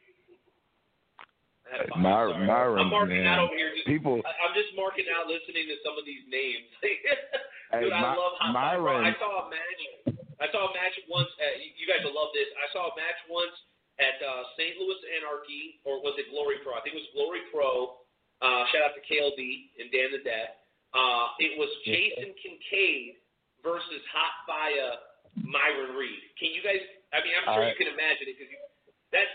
My, 1.97 2.23
I'm 2.31 2.45
Myron, 2.47 2.87
marking 2.87 3.25
out 3.27 3.35
man. 3.35 3.39
over 3.51 3.57
here. 3.57 3.73
Just, 3.75 3.87
People 3.89 4.21
I- 4.23 4.37
I'm 4.47 4.55
just 4.55 4.71
marking 4.79 5.09
out 5.11 5.27
listening 5.27 5.67
to 5.67 5.75
some 5.83 5.97
of 5.99 6.05
these 6.07 6.23
names. 6.31 6.69
Hey, 7.73 7.89
I 7.91 7.99
My- 7.99 8.13
love 8.15 8.37
Hot 8.39 8.53
Fire. 8.53 8.79
Myron- 8.79 9.03
I 9.09 9.11
saw 9.19 9.43
a 9.43 9.49
match. 9.49 9.81
I 10.39 10.47
saw 10.53 10.69
a 10.69 10.71
match 10.71 10.95
once. 11.09 11.27
At, 11.41 11.57
you 11.59 11.73
you 11.75 11.85
guys 11.89 12.05
will 12.05 12.13
love 12.15 12.29
this. 12.31 12.45
I 12.55 12.69
saw 12.71 12.87
a 12.87 12.95
match 12.95 13.17
once 13.27 13.51
at 13.99 14.19
uh, 14.19 14.43
St. 14.59 14.75
Louis 14.79 14.99
Anarchy, 15.19 15.79
or 15.87 16.03
was 16.03 16.15
it 16.19 16.27
Glory 16.31 16.59
Pro? 16.63 16.75
I 16.75 16.81
think 16.83 16.95
it 16.99 17.03
was 17.03 17.11
Glory 17.15 17.43
Pro. 17.53 17.95
Uh, 18.43 18.67
shout 18.75 18.91
out 18.91 18.93
to 18.99 19.03
KLD 19.07 19.71
and 19.79 19.87
Dan 19.91 20.11
the 20.11 20.19
Dad. 20.23 20.59
Uh, 20.91 21.31
it 21.39 21.55
was 21.59 21.71
Jason 21.87 22.35
Kincaid 22.39 23.19
versus 23.63 24.03
Hot 24.11 24.35
Fire 24.47 24.99
Myron 25.39 25.95
Reed. 25.95 26.19
Can 26.39 26.51
you 26.51 26.63
guys? 26.63 26.83
I 27.15 27.23
mean, 27.23 27.33
I'm 27.39 27.47
sure 27.55 27.63
All 27.63 27.69
you 27.69 27.75
can 27.75 27.87
imagine 27.87 28.27
it 28.31 28.35
because 28.39 28.51
that 29.11 29.27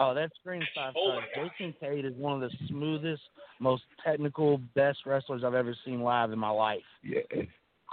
Oh, 0.00 0.14
that 0.14 0.30
screen 0.40 0.62
five 0.74 0.94
Oh 0.96 1.20
stars. 1.22 1.50
Jason 1.58 1.74
Kincaid 1.80 2.04
is 2.04 2.14
one 2.16 2.42
of 2.42 2.50
the 2.50 2.56
smoothest, 2.68 3.22
most 3.60 3.82
technical, 4.04 4.58
best 4.74 4.98
wrestlers 5.06 5.44
I've 5.44 5.54
ever 5.54 5.74
seen 5.84 6.02
live 6.02 6.32
in 6.32 6.38
my 6.38 6.50
life. 6.50 6.82
yeah, 7.04 7.20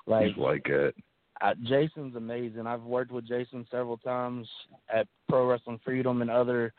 Like 0.07 0.27
he's 0.27 0.37
like 0.37 0.65
it. 0.67 0.95
uh, 1.41 1.53
Jason's 1.65 2.15
amazing. 2.15 2.65
I've 2.65 2.81
worked 2.83 3.11
with 3.11 3.27
Jason 3.27 3.65
several 3.69 3.97
times 3.97 4.47
at 4.93 5.07
Pro 5.29 5.45
Wrestling 5.45 5.79
Freedom 5.85 6.21
and 6.21 6.29
other 6.29 6.73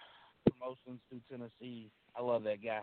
promotions 0.59 1.01
through 1.09 1.21
Tennessee. 1.31 1.91
I 2.19 2.23
love 2.23 2.43
that 2.45 2.63
guy. 2.63 2.81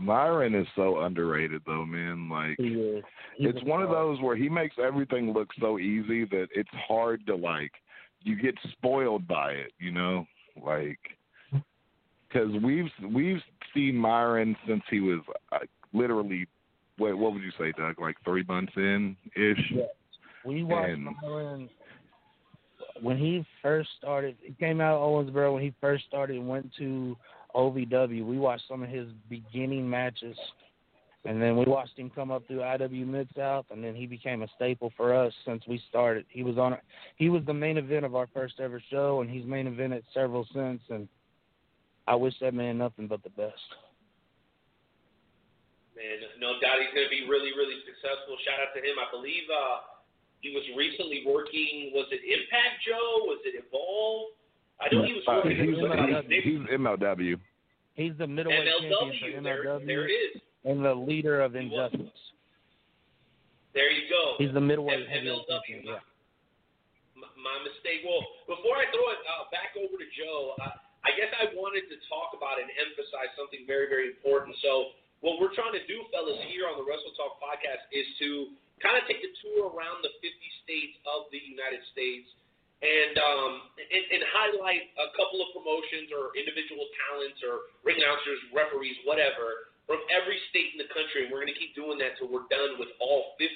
Myron 0.00 0.54
is 0.54 0.66
so 0.76 1.00
underrated 1.00 1.62
though, 1.66 1.84
man. 1.84 2.28
Like 2.28 2.56
He 2.58 2.74
is. 2.74 3.04
He's 3.36 3.48
it's 3.48 3.64
one 3.64 3.82
of 3.82 3.90
those 3.90 4.20
where 4.20 4.36
he 4.36 4.48
makes 4.48 4.76
everything 4.82 5.32
look 5.32 5.48
so 5.58 5.78
easy 5.78 6.24
that 6.26 6.46
it's 6.54 6.70
hard 6.86 7.26
to 7.26 7.34
like 7.34 7.72
you 8.22 8.40
get 8.40 8.54
spoiled 8.72 9.26
by 9.26 9.52
it, 9.52 9.72
you 9.80 9.90
know? 9.90 10.26
Like 10.64 10.98
cuz 12.32 12.52
we've 12.62 12.90
we've 13.12 13.42
seen 13.74 13.96
Myron 13.96 14.56
since 14.66 14.82
he 14.90 15.00
was 15.00 15.20
uh, 15.50 15.58
literally 15.92 16.46
what 16.98 17.16
what 17.18 17.32
would 17.32 17.42
you 17.42 17.52
say, 17.58 17.72
Doug? 17.72 17.98
Like 18.00 18.16
3 18.24 18.44
months 18.44 18.72
in 18.76 19.16
ish. 19.34 19.72
Yeah. 19.72 19.82
We 20.44 20.62
watched 20.62 20.90
And- 20.90 21.08
Myron 21.20 21.68
when 23.02 23.16
he 23.16 23.44
first 23.62 23.88
started. 23.98 24.36
He 24.42 24.52
came 24.54 24.80
out 24.80 24.96
of 24.96 25.02
Owensboro 25.02 25.54
when 25.54 25.62
he 25.62 25.74
first 25.80 26.04
started 26.06 26.36
and 26.36 26.48
went 26.48 26.70
to 26.78 27.16
OVW. 27.54 28.24
We 28.24 28.38
watched 28.38 28.64
some 28.68 28.82
of 28.82 28.88
his 28.88 29.08
beginning 29.28 29.88
matches, 29.88 30.36
and 31.24 31.40
then 31.40 31.56
we 31.56 31.64
watched 31.64 31.98
him 31.98 32.10
come 32.10 32.30
up 32.30 32.46
through 32.46 32.62
IWA 32.62 33.06
Mid 33.06 33.28
South, 33.36 33.66
and 33.70 33.82
then 33.82 33.94
he 33.94 34.06
became 34.06 34.42
a 34.42 34.48
staple 34.56 34.92
for 34.96 35.14
us 35.14 35.32
since 35.44 35.62
we 35.68 35.82
started. 35.88 36.24
He 36.28 36.42
was 36.42 36.58
on. 36.58 36.76
He 37.16 37.28
was 37.28 37.42
the 37.46 37.54
main 37.54 37.76
event 37.76 38.04
of 38.04 38.14
our 38.14 38.28
first 38.32 38.60
ever 38.60 38.82
show, 38.90 39.20
and 39.20 39.30
he's 39.30 39.44
main 39.44 39.66
evented 39.66 40.02
several 40.14 40.46
since. 40.54 40.80
And 40.88 41.08
I 42.06 42.14
wish 42.14 42.34
that 42.40 42.54
man 42.54 42.78
nothing 42.78 43.06
but 43.06 43.22
the 43.22 43.30
best. 43.30 43.54
Man, 45.96 46.16
no 46.40 46.56
doubt 46.64 46.80
he's 46.80 46.94
going 46.94 47.04
to 47.04 47.12
be 47.12 47.28
really, 47.28 47.52
really 47.52 47.76
successful. 47.84 48.40
Shout 48.46 48.56
out 48.56 48.72
to 48.72 48.80
him. 48.80 48.96
I 48.96 49.10
believe 49.12 49.44
uh, 49.52 49.99
he 50.40 50.50
was 50.56 50.64
recently 50.76 51.22
working. 51.26 51.92
Was 51.94 52.08
it 52.10 52.20
Impact 52.24 52.80
Joe? 52.86 53.24
Was 53.28 53.40
it 53.44 53.62
Evolve? 53.64 54.32
I 54.80 54.88
know 54.94 55.04
he 55.04 55.12
was 55.12 55.24
Uh, 55.28 55.44
working. 55.44 55.56
he's, 55.60 55.76
with 55.76 55.92
somebody. 55.92 56.40
he's, 56.40 56.44
he's 56.44 56.78
MLW. 56.80 57.36
He's 57.94 58.16
the 58.16 58.26
middleweight 58.26 58.64
champion 58.64 59.44
for 59.44 59.44
MLW. 59.44 59.44
There, 59.44 59.78
there 59.84 60.08
it 60.08 60.12
is. 60.12 60.40
and 60.64 60.84
the 60.84 60.94
leader 60.94 61.40
of 61.42 61.54
Injustice. 61.56 62.08
There 63.74 63.90
you 63.90 64.08
go. 64.10 64.34
He's 64.38 64.52
the 64.52 64.60
middleweight 64.62 65.06
M- 65.06 65.06
heavyweight 65.06 65.46
MLW. 65.46 65.60
champion. 65.68 65.94
Yeah. 65.94 66.02
M- 67.20 67.34
my 67.38 67.56
mistake. 67.62 68.02
Well, 68.02 68.24
before 68.50 68.74
I 68.80 68.88
throw 68.90 69.06
it 69.14 69.20
uh, 69.28 69.46
back 69.54 69.76
over 69.78 69.94
to 69.94 70.08
Joe, 70.16 70.56
uh, 70.58 70.74
I 71.06 71.14
guess 71.14 71.30
I 71.38 71.54
wanted 71.54 71.86
to 71.92 71.96
talk 72.10 72.34
about 72.34 72.58
and 72.58 72.66
emphasize 72.80 73.30
something 73.38 73.64
very, 73.70 73.86
very 73.88 74.10
important. 74.10 74.56
So, 74.64 74.96
what 75.22 75.36
we're 75.38 75.52
trying 75.54 75.76
to 75.76 75.84
do, 75.86 76.00
fellas, 76.10 76.40
here 76.48 76.64
on 76.66 76.80
the 76.80 76.84
Wrestle 76.88 77.12
Talk 77.14 77.36
podcast 77.38 77.84
is 77.92 78.08
to 78.24 78.56
kind 78.80 78.96
of 78.96 79.04
take 79.06 79.20
the 79.20 79.32
tour 79.44 79.70
around 79.72 80.00
the 80.02 80.12
50 80.18 80.28
states 80.64 80.96
of 81.04 81.28
the 81.32 81.40
United 81.40 81.84
States 81.92 82.28
and 82.80 83.14
um, 83.20 83.52
and, 83.76 84.04
and 84.08 84.22
highlight 84.32 84.88
a 84.96 85.12
couple 85.12 85.44
of 85.44 85.52
promotions 85.52 86.08
or 86.16 86.32
individual 86.32 86.88
talents 87.04 87.40
or 87.44 87.68
ring 87.84 88.00
announcers, 88.00 88.40
referees, 88.56 88.96
whatever, 89.04 89.68
from 89.84 90.00
every 90.08 90.40
state 90.48 90.72
in 90.72 90.80
the 90.80 90.88
country. 90.88 91.28
And 91.28 91.30
we're 91.32 91.44
going 91.44 91.52
to 91.52 91.60
keep 91.60 91.76
doing 91.76 92.00
that 92.00 92.16
till 92.16 92.32
we're 92.32 92.48
done 92.48 92.80
with 92.80 92.88
all 93.04 93.36
50. 93.36 93.52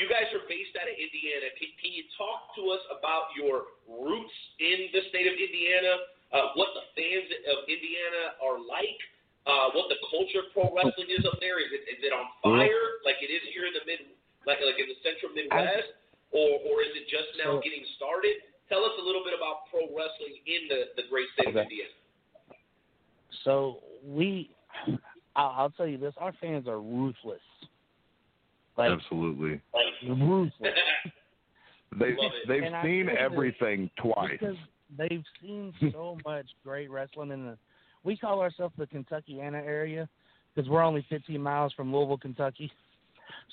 You 0.00 0.08
guys 0.08 0.32
are 0.32 0.40
based 0.48 0.72
out 0.80 0.88
of 0.88 0.96
Indiana. 0.96 1.52
Can, 1.60 1.68
can 1.76 1.92
you 1.92 2.08
talk 2.16 2.56
to 2.56 2.72
us 2.72 2.80
about 2.88 3.36
your 3.36 3.68
roots 3.84 4.36
in 4.56 4.88
the 4.96 5.04
state 5.12 5.28
of 5.28 5.36
Indiana? 5.36 6.08
Uh, 6.32 6.56
what 6.56 6.72
the 6.72 6.86
fans 6.96 7.28
of 7.52 7.68
Indiana 7.68 8.40
are 8.40 8.56
like? 8.56 9.00
Uh, 9.44 9.72
what 9.76 9.90
the 9.92 10.00
culture 10.08 10.46
of 10.46 10.48
pro 10.56 10.70
wrestling 10.72 11.10
is 11.12 11.26
up 11.28 11.36
there? 11.42 11.60
Is 11.60 11.72
it 11.72 11.82
is 11.88 12.00
it 12.04 12.12
on 12.12 12.28
fire 12.44 13.00
like 13.08 13.18
it 13.24 13.32
is 13.32 13.40
here 13.50 13.66
in 13.66 13.72
the 13.72 13.82
mid, 13.88 14.04
like 14.46 14.58
like 14.64 14.78
in 14.80 14.88
the 14.88 14.98
central 15.04 15.32
Midwest, 15.34 15.92
or 16.32 16.48
or 16.64 16.82
is 16.82 16.92
it 16.96 17.06
just 17.10 17.28
now 17.42 17.58
So- 17.58 17.62
getting 17.64 17.84
started? 17.96 18.36
Tell 18.70 18.84
us 18.86 18.92
a 19.02 19.04
little 19.04 19.24
bit 19.26 19.34
about 19.34 19.66
pro 19.68 19.82
wrestling 19.90 20.38
in 20.46 20.68
the 20.70 20.94
the 20.96 21.08
great 21.10 21.26
state 21.34 21.48
of 21.50 21.56
Indiana. 21.58 21.90
So 23.44 23.78
we, 24.04 24.50
I'll, 25.34 25.54
I'll 25.56 25.70
tell 25.70 25.86
you 25.86 25.98
this: 25.98 26.14
our 26.18 26.32
fans 26.40 26.68
are 26.68 26.80
ruthless. 26.80 27.40
Like 28.78 28.90
Absolutely. 28.92 29.60
ruthless. 30.08 30.52
they 31.98 32.16
they've 32.48 32.62
And 32.62 32.76
seen 32.84 33.06
say 33.06 33.12
this 33.12 33.16
everything 33.18 33.90
twice. 34.00 34.38
they've 34.96 35.24
seen 35.42 35.72
so 35.92 36.16
much 36.24 36.46
great 36.64 36.90
wrestling 36.90 37.30
in 37.32 37.46
the. 37.46 37.58
We 38.04 38.16
call 38.16 38.40
ourselves 38.40 38.74
the 38.78 38.86
Kentuckiana 38.86 39.62
area 39.66 40.08
because 40.54 40.68
we're 40.70 40.82
only 40.82 41.04
15 41.10 41.40
miles 41.42 41.72
from 41.74 41.92
Louisville, 41.94 42.16
Kentucky. 42.18 42.70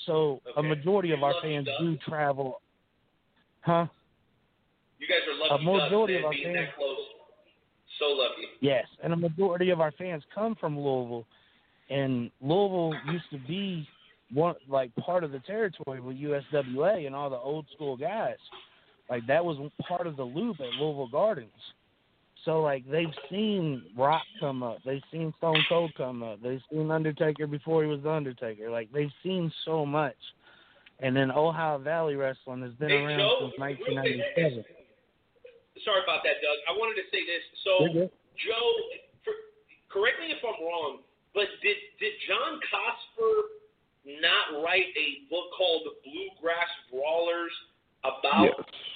So 0.06 0.42
a 0.56 0.64
majority 0.64 1.12
of 1.12 1.24
our 1.24 1.34
fans 1.42 1.68
do 1.80 1.98
travel. 2.08 2.62
Huh? 3.62 3.88
You 5.00 5.08
guys 5.08 5.18
are 5.28 5.58
lucky 5.58 5.64
A 5.64 5.66
majority 5.66 6.16
of 6.18 6.26
our 6.26 6.34
fans- 6.34 6.56
that 6.56 6.76
close. 6.76 6.98
So 8.00 8.06
lucky. 8.06 8.44
Yes, 8.62 8.86
and 9.04 9.14
a 9.14 9.16
majority 9.16 9.70
of 9.72 9.82
our 9.82 9.92
fans 9.92 10.24
come 10.34 10.56
from 10.56 10.78
Louisville, 10.80 11.26
and 11.90 12.30
Louisville 12.42 12.94
used 13.12 13.30
to 13.32 13.40
be 13.48 13.88
one 14.34 14.56
like 14.68 14.96
part 14.98 15.24
of 15.24 15.32
the 15.32 15.40
territory 15.40 16.00
with 16.00 16.18
USWA 16.18 17.08
and 17.08 17.16
all 17.16 17.30
the 17.30 17.38
old 17.38 17.66
school 17.74 17.98
guys. 17.98 18.38
Like 19.10 19.26
that 19.28 19.44
was 19.44 19.58
part 19.88 20.06
of 20.06 20.16
the 20.18 20.24
loop 20.24 20.60
at 20.60 20.68
Louisville 20.80 21.08
Gardens. 21.08 21.50
So 22.48 22.64
like 22.64 22.90
they've 22.90 23.12
seen 23.30 23.84
Rock 23.98 24.24
come 24.40 24.64
up, 24.64 24.80
they've 24.86 25.04
seen 25.12 25.34
Stone 25.38 25.60
Cold 25.68 25.92
come 25.98 26.24
up, 26.24 26.42
they've 26.42 26.64
seen 26.72 26.90
Undertaker 26.90 27.46
before 27.46 27.84
he 27.84 27.90
was 27.90 28.00
the 28.02 28.10
Undertaker. 28.10 28.72
Like 28.72 28.88
they've 28.94 29.12
seen 29.22 29.52
so 29.66 29.86
much. 29.86 30.16
And 31.04 31.12
then 31.14 31.30
Ohio 31.30 31.78
Valley 31.78 32.16
Wrestling 32.16 32.64
has 32.64 32.72
been 32.80 32.88
Hey, 32.88 33.04
around 33.04 33.20
Joe, 33.20 33.52
since 33.52 33.60
1997. 33.60 34.64
Sorry 35.84 36.02
about 36.08 36.24
that, 36.24 36.40
Doug. 36.40 36.58
I 36.66 36.74
wanted 36.80 36.96
to 37.04 37.06
say 37.12 37.22
this. 37.28 37.44
So. 37.68 38.10
Joe, 38.40 38.68
for, 39.28 39.36
correct 39.92 40.24
me 40.24 40.32
if 40.32 40.40
I'm 40.40 40.56
wrong, 40.64 41.04
but 41.36 41.52
did 41.60 41.76
did 42.00 42.16
John 42.32 42.64
Cosper 42.64 43.36
not 44.24 44.64
write 44.64 44.88
a 44.96 45.28
book 45.28 45.52
called 45.52 45.84
The 45.84 45.96
Bluegrass 46.08 46.72
Brawlers 46.96 47.52
about 48.04 48.44
Yes. 48.44 48.54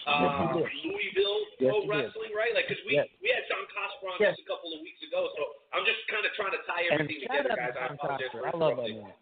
uh, 0.07 0.53
Yes, 0.55 0.69
Louisville 0.83 1.39
Yes, 1.59 1.71
pro 1.71 1.87
wrestling, 1.87 2.31
right? 2.35 2.53
Like, 2.53 2.67
because 2.67 2.83
we 2.85 2.93
Yes. 2.95 3.07
we 3.21 3.29
had 3.29 3.43
John 3.47 3.65
Cosper 3.69 4.11
on 4.13 4.17
just 4.19 4.39
a 4.39 4.45
couple 4.45 4.73
of 4.73 4.81
weeks 4.81 5.01
ago, 5.03 5.29
so 5.37 5.41
I'm 5.73 5.85
just 5.85 5.99
kind 6.07 6.25
of 6.25 6.31
trying 6.33 6.51
to 6.51 6.61
tie 6.67 6.81
And 6.91 7.01
everything 7.01 7.21
shout 7.27 7.37
together, 7.43 7.55
guys. 7.55 7.73
to 7.73 7.81
I 7.81 7.87
John 7.87 7.95
apologize 7.95 8.29
Cosper. 8.29 8.39
for 8.41 8.47
I 8.47 8.57
love 8.57 8.77
that 8.77 8.89
man. 8.89 9.13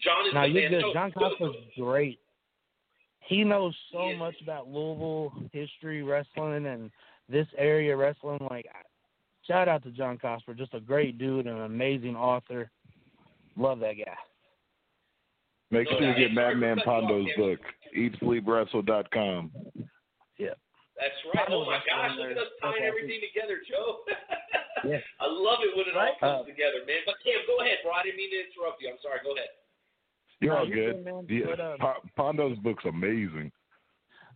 John 0.00 0.26
is 0.26 0.34
No, 0.34 0.40
the 0.42 0.48
you're 0.48 0.62
man. 0.62 0.70
good. 0.72 0.82
So- 0.82 0.92
John 0.94 1.12
Cosper's 1.12 1.56
great. 1.76 2.20
He 3.20 3.44
knows 3.44 3.76
so 3.92 4.08
He 4.08 4.16
much 4.16 4.40
about 4.40 4.66
Louisville 4.68 5.32
history, 5.52 6.02
wrestling, 6.02 6.66
and 6.66 6.90
this 7.28 7.46
area 7.56 7.96
wrestling. 7.96 8.38
Like, 8.50 8.66
shout 9.46 9.68
out 9.68 9.82
to 9.84 9.90
John 9.92 10.18
Cosper. 10.18 10.56
Just 10.56 10.74
a 10.74 10.80
great 10.80 11.16
dude 11.18 11.46
and 11.46 11.56
an 11.56 11.64
amazing 11.64 12.16
author. 12.16 12.70
Love 13.56 13.78
that 13.80 13.94
guy. 13.94 14.16
Make 15.70 15.90
No 15.90 15.98
sure 15.98 16.08
you 16.08 16.14
get 16.14 16.30
Hey, 16.30 16.34
sorry 16.34 16.54
for 16.54 16.58
Madman 16.58 16.76
cutting 16.78 16.84
you 16.86 16.92
off, 16.92 17.00
Pondo's 17.02 17.28
Cameron. 17.36 17.56
book, 17.56 17.60
EatSleepWrestle.com. 17.96 19.50
Yeah. 20.38 20.54
That's 20.98 21.18
right. 21.34 21.46
Pondo 21.46 21.62
Oh 21.62 21.66
my 21.66 21.80
gosh, 21.86 22.10
look 22.16 22.28
there. 22.28 22.30
at 22.32 22.38
us 22.38 22.50
tying 22.60 22.74
That's 22.80 22.88
everything 22.88 23.20
together, 23.32 23.58
Joe. 23.68 24.00
Yeah. 24.82 24.96
I 25.20 25.26
love 25.28 25.58
it 25.60 25.76
when 25.76 25.84
it 25.88 25.94
all 25.94 26.16
comes 26.18 26.40
Uh, 26.40 26.48
together, 26.48 26.80
man. 26.88 27.04
But 27.04 27.16
Cam, 27.22 27.36
go 27.46 27.60
ahead, 27.60 27.84
bro. 27.84 27.92
I 27.92 28.02
didn't 28.02 28.16
mean 28.16 28.30
to 28.30 28.40
interrupt 28.48 28.80
you. 28.80 28.88
I'm 28.88 28.96
sorry. 29.02 29.18
Go 29.22 29.34
ahead. 29.36 29.48
You're 30.40 30.54
No, 30.54 30.58
all 30.60 30.66
good. 30.66 30.74
good, 30.74 31.04
man. 31.04 31.26
Yeah, 31.28 31.54
But, 31.54 31.60
uh, 31.60 31.94
Pondo's 32.16 32.56
book's 32.60 32.86
amazing. 32.86 33.52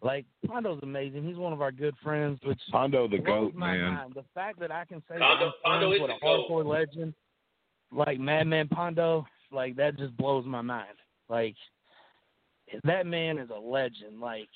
Like, 0.03 0.27
Pondo's 0.47 0.81
amazing. 0.83 1.25
He's 1.27 1.39
one 1.39 1.55
of 1.55 1.63
our 1.63 1.73
good 1.73 1.95
friends, 2.05 2.41
which 2.45 2.61
Pondo 2.71 3.09
the 3.09 3.17
goat, 3.21 3.55
my 3.55 3.73
man. 3.75 3.95
mind. 3.95 4.13
The 4.15 4.25
fact 4.35 4.59
that 4.61 4.71
I 4.71 4.85
can 4.85 5.01
say 5.09 5.17
Pondo- 5.17 5.47
that 5.47 5.55
I'm 5.65 5.81
Pondo 5.81 5.87
friends 5.89 5.95
is 5.95 6.01
with 6.03 6.11
the 6.11 6.17
a 6.17 6.21
goat. 6.21 6.51
hardcore 6.51 6.67
legend 6.67 7.15
like 7.91 8.19
Madman 8.21 8.69
Pondo, 8.69 9.27
like 9.51 9.77
that 9.77 9.97
just 9.97 10.15
blows 10.19 10.45
my 10.45 10.61
mind. 10.61 10.93
Like 11.29 11.57
that 12.85 13.07
man 13.07 13.39
is 13.39 13.51
a 13.51 13.59
legend. 13.59 14.21
Like 14.21 14.49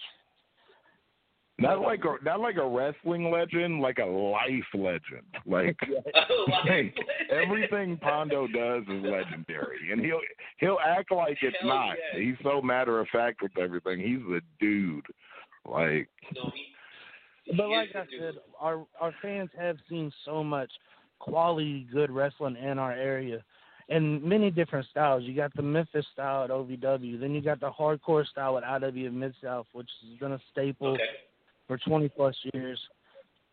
Not 1.59 1.81
like 1.81 2.03
a 2.05 2.23
not 2.25 2.41
like 2.41 2.57
a 2.57 2.67
wrestling 2.67 3.31
legend, 3.31 3.81
like 3.81 3.99
a 3.99 4.05
life 4.05 4.65
legend. 4.75 5.27
Like 5.47 5.77
Like, 6.67 6.95
everything 7.31 7.97
Pondo 7.99 8.47
does 8.47 8.83
is 8.85 9.03
legendary, 9.05 9.91
and 9.93 10.01
he'll 10.01 10.21
he'll 10.59 10.79
act 10.85 11.11
like 11.13 11.39
it's 11.43 11.57
Hell 11.61 11.69
not. 11.69 11.97
yeah. 12.15 12.21
He's 12.21 12.37
so 12.43 12.61
matter 12.63 13.01
of 13.01 13.09
fact 13.09 13.43
with 13.43 13.57
everything. 13.59 13.99
He's 14.01 14.21
the 14.29 14.41
dude. 14.61 15.05
Like 15.69 16.09
no, 16.35 16.51
he, 16.55 17.55
But 17.57 17.69
like 17.69 17.91
I 17.95 18.05
dude. 18.11 18.21
said, 18.21 18.35
our 18.61 18.87
our 19.01 19.15
fans 19.21 19.51
have 19.59 19.77
seen 19.89 20.13
so 20.25 20.43
much 20.45 20.71
quality 21.19 21.87
good 21.93 22.11
wrestling 22.11 22.57
in 22.57 22.79
our 22.79 22.93
area. 22.93 23.43
In 23.89 24.27
many 24.29 24.51
different 24.51 24.87
styles. 24.91 25.25
You 25.25 25.35
got 25.35 25.55
the 25.55 25.63
Memphis 25.63 26.05
style 26.13 26.45
at 26.45 26.51
OVW, 26.51 27.19
then 27.19 27.35
you 27.35 27.41
got 27.41 27.59
the 27.59 27.71
hardcore 27.71 28.27
style 28.27 28.59
at 28.59 28.65
IWA 28.65 29.11
Mid 29.11 29.35
South, 29.43 29.67
which 29.73 29.89
has 30.03 30.19
been 30.19 30.33
a 30.33 30.41
staple 30.53 30.93
Okay. 30.95 31.05
for 31.67 31.79
twenty 31.79 32.09
plus 32.09 32.37
years. 32.53 32.79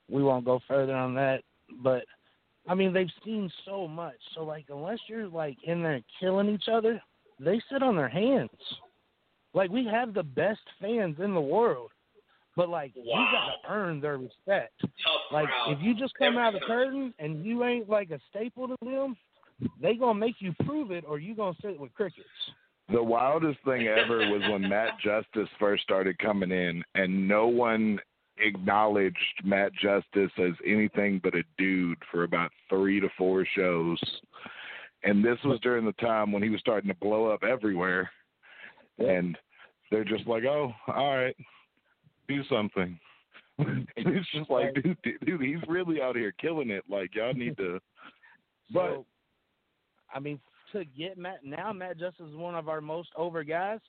We 0.10 0.24
won't 0.24 0.44
go 0.46 0.60
further 0.68 0.94
on 0.94 1.14
that. 1.16 1.44
But 1.82 2.04
I 2.68 2.76
mean 2.76 2.92
they've 2.92 3.08
seen 3.24 3.50
so 3.66 3.88
much. 3.88 4.18
So 4.34 4.44
like 4.44 4.66
unless 4.70 5.00
you're 5.08 5.28
like 5.28 5.58
in 5.64 5.82
there 5.82 6.02
killing 6.20 6.50
each 6.50 6.68
other, 6.70 7.02
they 7.40 7.62
sit 7.72 7.82
on 7.82 7.96
their 7.96 8.10
hands. 8.10 8.50
Like 9.54 9.70
we 9.70 9.86
have 9.86 10.14
the 10.14 10.24
best 10.24 10.60
fans 10.82 11.16
in 11.20 11.34
the 11.34 11.40
world. 11.42 11.92
But 12.58 12.68
like 12.68 12.92
you 12.94 13.06
got 13.06 13.48
to 13.48 13.74
earn 13.74 14.02
their 14.02 14.18
respect. 14.18 14.74
Like 15.32 15.48
crowd. 15.48 15.72
if 15.72 15.80
you 15.82 15.94
just 15.96 16.14
come 16.16 16.38
out 16.38 16.54
of 16.56 16.60
the 16.60 16.66
curtain 16.66 17.14
and 17.20 17.46
you 17.46 17.64
ain't 17.64 17.90
like 17.90 18.12
a 18.12 18.20
staple 18.30 18.68
to 18.68 18.76
them, 18.82 19.16
they 19.82 19.96
gonna 19.96 20.20
make 20.20 20.36
you 20.40 20.54
prove 20.66 20.92
it, 20.92 21.04
or 21.08 21.20
you 21.20 21.36
gonna 21.36 21.56
sit 21.62 21.80
with 21.80 21.94
crickets. 21.94 22.28
The 22.92 23.02
wildest 23.02 23.60
thing 23.66 23.88
ever 23.88 24.18
was 24.30 24.42
when 24.50 24.70
Matt 24.70 25.00
Justice 25.04 25.50
first 25.60 25.84
started 25.84 26.18
coming 26.20 26.52
in, 26.52 26.84
and 26.94 27.28
no 27.28 27.48
one 27.48 28.00
acknowledged 28.38 29.16
Matt 29.44 29.72
Justice 29.74 30.32
as 30.38 30.54
anything 30.66 31.20
but 31.24 31.36
a 31.36 31.44
dude 31.58 31.98
for 32.12 32.24
about 32.24 32.52
three 32.70 33.00
to 33.00 33.10
four 33.18 33.46
shows. 33.56 34.00
And 35.04 35.24
this 35.24 35.38
was 35.46 35.60
during 35.62 35.86
the 35.86 35.94
time 35.94 36.32
when 36.32 36.44
he 36.44 36.50
was 36.50 36.60
starting 36.60 36.90
to 36.90 36.96
blow 36.96 37.28
up 37.28 37.44
everywhere. 37.44 38.10
And 38.98 39.38
they're 39.92 40.04
just 40.04 40.28
like, 40.28 40.44
oh, 40.46 40.74
all 40.88 41.16
right, 41.16 41.36
do 42.28 42.44
something. 42.50 43.00
and 43.60 43.88
it's 43.96 44.30
just 44.32 44.50
like, 44.50 44.74
dude, 44.76 44.98
dude, 45.26 45.42
he's 45.42 45.68
really 45.68 46.02
out 46.02 46.16
here 46.16 46.34
killing 46.40 46.72
it. 46.72 46.84
Like, 46.90 47.16
y'all 47.16 47.34
need 47.34 47.58
to. 47.58 47.80
But 48.74 48.90
So, 48.90 49.06
I 50.14 50.20
mean, 50.20 50.40
to 50.72 50.86
get 50.98 51.18
Matt 51.18 51.46
now, 51.46 51.72
Matt 51.74 52.00
Justice 52.00 52.26
is 52.30 52.36
one 52.36 52.56
of 52.56 52.68
our 52.70 52.82
most 52.82 53.10
over 53.16 53.44
guys. 53.44 53.80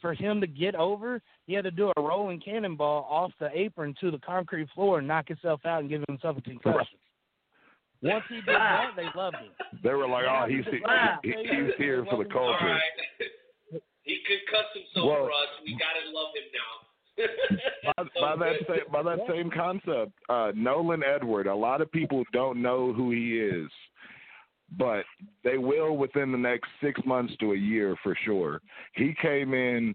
For 0.00 0.14
him 0.14 0.40
to 0.40 0.46
get 0.48 0.74
over, 0.74 1.20
he 1.46 1.54
had 1.54 1.64
to 1.64 1.70
do 1.70 1.92
a 1.96 2.00
rolling 2.02 2.40
cannonball 2.40 3.06
off 3.08 3.30
the 3.38 3.48
apron 3.56 3.94
to 4.00 4.10
the 4.10 4.18
concrete 4.18 4.68
floor 4.74 4.98
and 4.98 5.06
knock 5.06 5.28
himself 5.28 5.60
out 5.64 5.80
and 5.80 5.88
give 5.88 6.02
himself 6.08 6.36
a 6.36 6.40
concussion. 6.40 6.98
Once 8.02 8.24
he 8.28 8.36
did 8.36 8.46
that, 8.48 8.90
they 8.96 9.06
loved 9.14 9.36
him. 9.36 9.52
they 9.84 9.90
were 9.90 10.08
like, 10.08 10.24
oh, 10.28 10.46
he's, 10.48 10.64
he, 10.64 10.80
he, 11.22 11.34
he's 11.42 11.72
here 11.78 12.04
for 12.10 12.22
the 12.22 12.28
culture. 12.28 12.64
right. 12.64 12.80
he 14.02 14.18
concussed 14.26 14.74
himself 14.74 15.06
Well- 15.06 15.26
for 15.26 15.30
us. 15.30 15.48
We 15.64 15.78
gotta 15.78 16.10
love 16.12 16.34
him 16.34 16.50
now. 16.52 16.82
by, 18.20 18.34
by 18.34 18.36
that 18.36 18.56
same 18.66 18.90
by 18.90 19.02
that 19.02 19.18
same 19.28 19.50
concept, 19.50 20.12
uh, 20.30 20.50
Nolan 20.56 21.02
Edward. 21.04 21.46
A 21.46 21.54
lot 21.54 21.82
of 21.82 21.92
people 21.92 22.24
don't 22.32 22.60
know 22.62 22.92
who 22.92 23.10
he 23.10 23.38
is, 23.38 23.70
but 24.78 25.04
they 25.44 25.58
will 25.58 25.96
within 25.96 26.32
the 26.32 26.38
next 26.38 26.68
six 26.82 27.00
months 27.04 27.34
to 27.40 27.52
a 27.52 27.56
year 27.56 27.96
for 28.02 28.16
sure. 28.24 28.60
He 28.94 29.14
came 29.20 29.54
in 29.54 29.94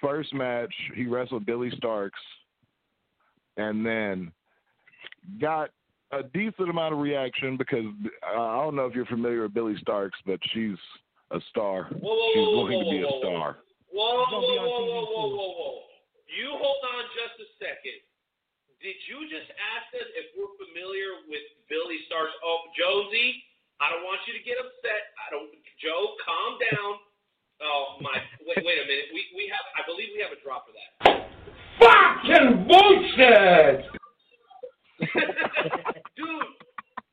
first 0.00 0.34
match. 0.34 0.72
He 0.94 1.06
wrestled 1.06 1.46
Billie 1.46 1.70
Starkz, 1.82 2.10
and 3.56 3.84
then 3.84 4.32
got 5.40 5.70
a 6.12 6.22
decent 6.22 6.68
amount 6.68 6.92
of 6.92 7.00
reaction 7.00 7.56
because 7.56 7.86
uh, 8.36 8.40
I 8.40 8.62
don't 8.62 8.76
know 8.76 8.86
if 8.86 8.94
you're 8.94 9.06
familiar 9.06 9.42
with 9.42 9.54
Billie 9.54 9.80
Starkz, 9.86 10.18
but 10.26 10.38
she's 10.52 10.76
a 11.30 11.40
star. 11.48 11.88
Whoa, 11.88 12.12
whoa, 12.12 12.30
she's 12.34 12.44
whoa, 12.44 12.68
going 12.68 12.72
whoa, 12.72 12.84
to 12.84 12.90
be 12.90 13.02
whoa, 13.04 13.16
a 13.16 13.20
star. 13.24 13.56
Whoa, 13.92 14.24
whoa, 14.28 14.40
whoa, 14.40 14.68
whoa, 14.68 15.04
whoa, 15.08 15.28
whoa, 15.32 15.52
whoa. 15.56 15.78
You 16.28 16.48
hold 16.52 16.82
on 16.96 17.04
just 17.16 17.36
a 17.40 17.48
second. 17.60 18.00
Did 18.80 18.98
you 19.06 19.30
just 19.30 19.46
ask 19.76 19.88
us 19.94 20.08
if 20.18 20.34
we're 20.34 20.52
familiar 20.58 21.22
with 21.30 21.44
Billie 21.70 22.02
Starkz? 22.10 22.34
Oh, 22.42 22.66
Josie, 22.74 23.40
I 23.82 23.90
don't 23.90 24.06
want 24.06 24.22
you 24.30 24.38
to 24.38 24.44
get 24.46 24.62
upset. 24.62 25.10
I 25.18 25.26
don't. 25.34 25.50
Joe, 25.82 26.14
calm 26.22 26.54
down. 26.70 27.02
Oh 27.58 27.98
my! 27.98 28.14
Wait, 28.46 28.62
wait 28.62 28.78
a 28.78 28.86
minute. 28.86 29.10
We 29.10 29.26
we 29.34 29.50
have. 29.50 29.66
I 29.74 29.82
believe 29.90 30.14
we 30.14 30.22
have 30.22 30.30
a 30.30 30.38
drop 30.38 30.70
for 30.70 30.74
that. 30.78 31.26
Fucking 31.82 32.62
bullshit! 32.70 33.90
Dude, 36.14 36.54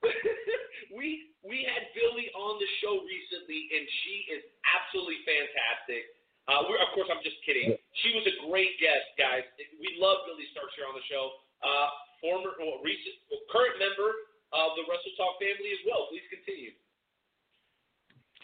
we 0.94 1.34
we 1.42 1.66
had 1.66 1.90
Billie 1.98 2.30
on 2.38 2.62
the 2.62 2.70
show 2.86 3.02
recently, 3.02 3.66
and 3.74 3.90
she 4.06 4.30
is 4.38 4.46
absolutely 4.70 5.26
fantastic. 5.26 6.06
Uh, 6.46 6.70
we're, 6.70 6.78
of 6.86 6.94
course, 6.94 7.10
I'm 7.10 7.26
just 7.26 7.42
kidding. 7.50 7.74
She 8.06 8.14
was 8.14 8.30
a 8.30 8.46
great 8.46 8.78
guest, 8.78 9.10
guys. 9.18 9.42
We 9.82 9.98
love 9.98 10.22
Billie 10.30 10.50
Starkz 10.54 10.78
here 10.78 10.86
on 10.86 10.94
the 10.94 11.06
show. 11.10 11.34
Uh, 11.62 11.90
former, 12.22 12.58
well, 12.58 12.82
recent, 12.82 13.22
well, 13.30 13.42
current 13.54 13.78
member 13.78 14.29
of 14.54 14.72
the 14.76 14.84
Wrestle 14.90 15.14
Talk 15.18 15.40
family 15.40 15.72
as 15.74 15.84
well. 15.86 16.08
Please 16.10 16.28
continue. 16.30 16.72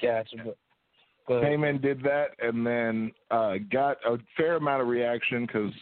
Gotcha. 0.02 0.38
But, 0.46 0.58
but 1.28 1.42
came 1.42 1.64
in, 1.64 1.82
did 1.82 2.04
that, 2.04 2.32
and 2.40 2.66
then 2.66 3.12
uh, 3.32 3.56
got 3.72 3.98
a 4.06 4.18
fair 4.38 4.56
amount 4.56 4.82
of 4.82 4.88
reaction 4.88 5.46
because 5.46 5.74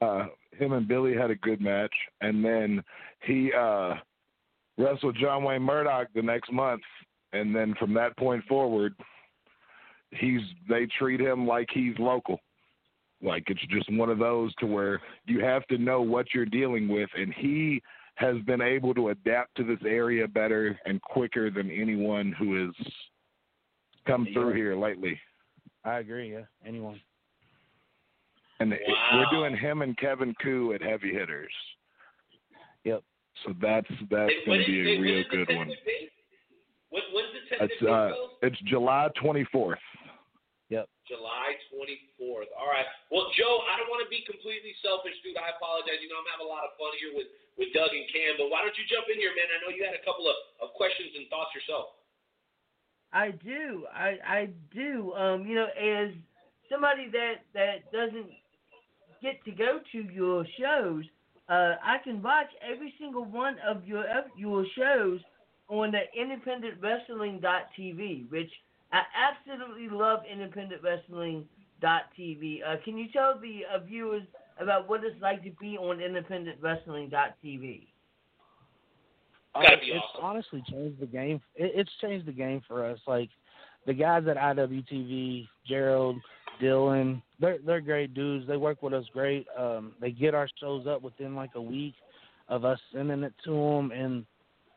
uh, 0.00 0.26
him 0.58 0.72
and 0.72 0.86
Billie 0.86 1.16
had 1.16 1.30
a 1.30 1.36
good 1.36 1.60
match, 1.60 1.94
and 2.20 2.44
then 2.44 2.82
he 3.24 3.52
uh, 3.52 3.94
wrestled 4.76 5.16
John 5.20 5.44
Wayne 5.44 5.62
Murdoch 5.62 6.08
the 6.14 6.22
next 6.22 6.52
month, 6.52 6.82
and 7.32 7.54
then 7.54 7.74
from 7.78 7.94
that 7.94 8.16
point 8.16 8.44
forward, 8.44 8.94
he's 10.10 10.40
they 10.68 10.86
treat 10.98 11.20
him 11.20 11.46
like 11.46 11.68
he's 11.72 11.94
local. 11.98 12.38
Like 13.22 13.44
it's 13.48 13.64
just 13.68 13.92
one 13.92 14.10
of 14.10 14.18
those 14.18 14.54
to 14.56 14.66
where 14.66 15.00
you 15.26 15.40
have 15.44 15.66
to 15.66 15.78
know 15.78 16.02
what 16.02 16.26
you're 16.34 16.46
dealing 16.46 16.88
with, 16.88 17.10
and 17.16 17.34
he 17.34 17.82
has 18.18 18.36
been 18.46 18.60
able 18.60 18.92
to 18.94 19.10
adapt 19.10 19.56
to 19.56 19.62
this 19.64 19.78
area 19.86 20.26
better 20.26 20.76
and 20.86 21.00
quicker 21.02 21.50
than 21.50 21.70
anyone 21.70 22.32
who 22.36 22.66
has 22.66 22.74
come 24.06 24.26
through 24.32 24.52
here 24.54 24.76
lately. 24.76 25.18
I 25.84 25.98
agree. 25.98 26.32
Yeah, 26.32 26.42
anyone. 26.66 27.00
And 28.58 28.72
it- 28.72 28.82
we're 29.14 29.26
doing 29.30 29.56
him 29.56 29.82
and 29.82 29.96
Kevin 29.96 30.34
Ku 30.42 30.72
at 30.72 30.82
heavy 30.82 31.12
hitters. 31.12 31.52
Yep. 32.82 33.04
So 33.44 33.54
that's 33.62 33.88
that's 34.10 34.32
going 34.46 34.60
to 34.60 34.66
be 34.66 34.96
a 34.96 35.00
real 35.00 35.24
good 35.30 35.48
one. 35.56 35.68
When's 36.90 37.04
the 37.12 37.64
It's 37.64 37.74
tentative 37.80 37.88
uh, 37.88 38.12
it's 38.42 38.58
July 38.62 39.08
24th. 39.22 39.76
July 41.08 41.56
24th. 41.72 42.52
All 42.54 42.68
right. 42.68 42.84
Well, 43.10 43.32
Joe, 43.34 43.64
I 43.66 43.80
don't 43.80 43.88
want 43.88 44.04
to 44.04 44.10
be 44.12 44.22
completely 44.28 44.76
selfish, 44.84 45.16
dude. 45.24 45.40
I 45.40 45.56
apologize. 45.56 45.98
You 46.04 46.12
know, 46.12 46.20
I'm 46.20 46.30
having 46.30 46.46
a 46.46 46.52
lot 46.52 46.68
of 46.68 46.76
fun 46.76 46.92
here 47.00 47.16
with, 47.16 47.32
with 47.56 47.72
Doug 47.72 47.90
and 47.90 48.06
Cam, 48.12 48.38
but 48.38 48.52
why 48.52 48.62
don't 48.62 48.76
you 48.76 48.84
jump 48.86 49.08
in 49.10 49.18
here, 49.18 49.32
man? 49.32 49.48
I 49.48 49.58
know 49.64 49.72
you 49.72 49.82
had 49.82 49.96
a 49.96 50.04
couple 50.04 50.28
of, 50.28 50.36
of 50.62 50.76
questions 50.76 51.16
and 51.16 51.26
thoughts 51.32 51.50
yourself. 51.56 51.98
I 53.12 53.30
do. 53.30 53.86
I 53.88 54.18
I 54.20 54.48
do. 54.74 55.14
Um, 55.14 55.46
you 55.46 55.54
know, 55.54 55.68
as 55.80 56.10
somebody 56.70 57.08
that 57.08 57.36
that 57.54 57.90
doesn't 57.92 58.26
get 59.22 59.42
to 59.44 59.50
go 59.50 59.80
to 59.92 59.98
your 60.12 60.44
shows, 60.60 61.04
uh, 61.48 61.76
I 61.82 61.96
can 62.04 62.22
watch 62.22 62.48
every 62.60 62.92
single 63.00 63.24
one 63.24 63.56
of 63.66 63.86
your 63.86 64.04
your 64.36 64.66
shows 64.76 65.20
on 65.68 65.92
the 65.92 66.02
independentwrestling.tv, 66.18 68.30
which 68.30 68.52
I 68.92 69.02
absolutely 69.14 69.88
love 69.90 70.20
independentwrestling.tv. 70.32 72.60
Uh, 72.66 72.76
can 72.84 72.96
you 72.98 73.06
tell 73.12 73.38
the 73.40 73.60
uh, 73.72 73.78
viewers 73.80 74.22
about 74.60 74.88
what 74.88 75.04
it's 75.04 75.20
like 75.20 75.42
to 75.44 75.50
be 75.60 75.76
on 75.76 75.98
independentwrestling.tv? 75.98 77.86
Uh, 79.54 79.62
Gotta 79.62 79.76
be 79.78 79.86
it's 79.86 80.04
awesome. 80.14 80.24
honestly 80.24 80.62
changed 80.70 81.00
the 81.00 81.06
game. 81.06 81.40
It, 81.54 81.72
it's 81.74 81.90
changed 82.00 82.26
the 82.26 82.32
game 82.32 82.62
for 82.66 82.84
us. 82.84 82.98
Like 83.06 83.30
the 83.86 83.94
guys 83.94 84.24
at 84.28 84.36
IWTV, 84.36 85.46
Gerald, 85.66 86.16
Dylan, 86.62 87.22
they're 87.40 87.58
they're 87.64 87.80
great 87.80 88.14
dudes. 88.14 88.46
They 88.46 88.56
work 88.56 88.82
with 88.82 88.94
us 88.94 89.04
great. 89.12 89.46
Um, 89.56 89.92
they 90.00 90.10
get 90.10 90.34
our 90.34 90.48
shows 90.60 90.86
up 90.86 91.02
within 91.02 91.34
like 91.34 91.50
a 91.54 91.62
week 91.62 91.94
of 92.48 92.64
us 92.64 92.78
sending 92.92 93.22
it 93.22 93.34
to 93.44 93.50
them, 93.52 93.92
and 93.92 94.24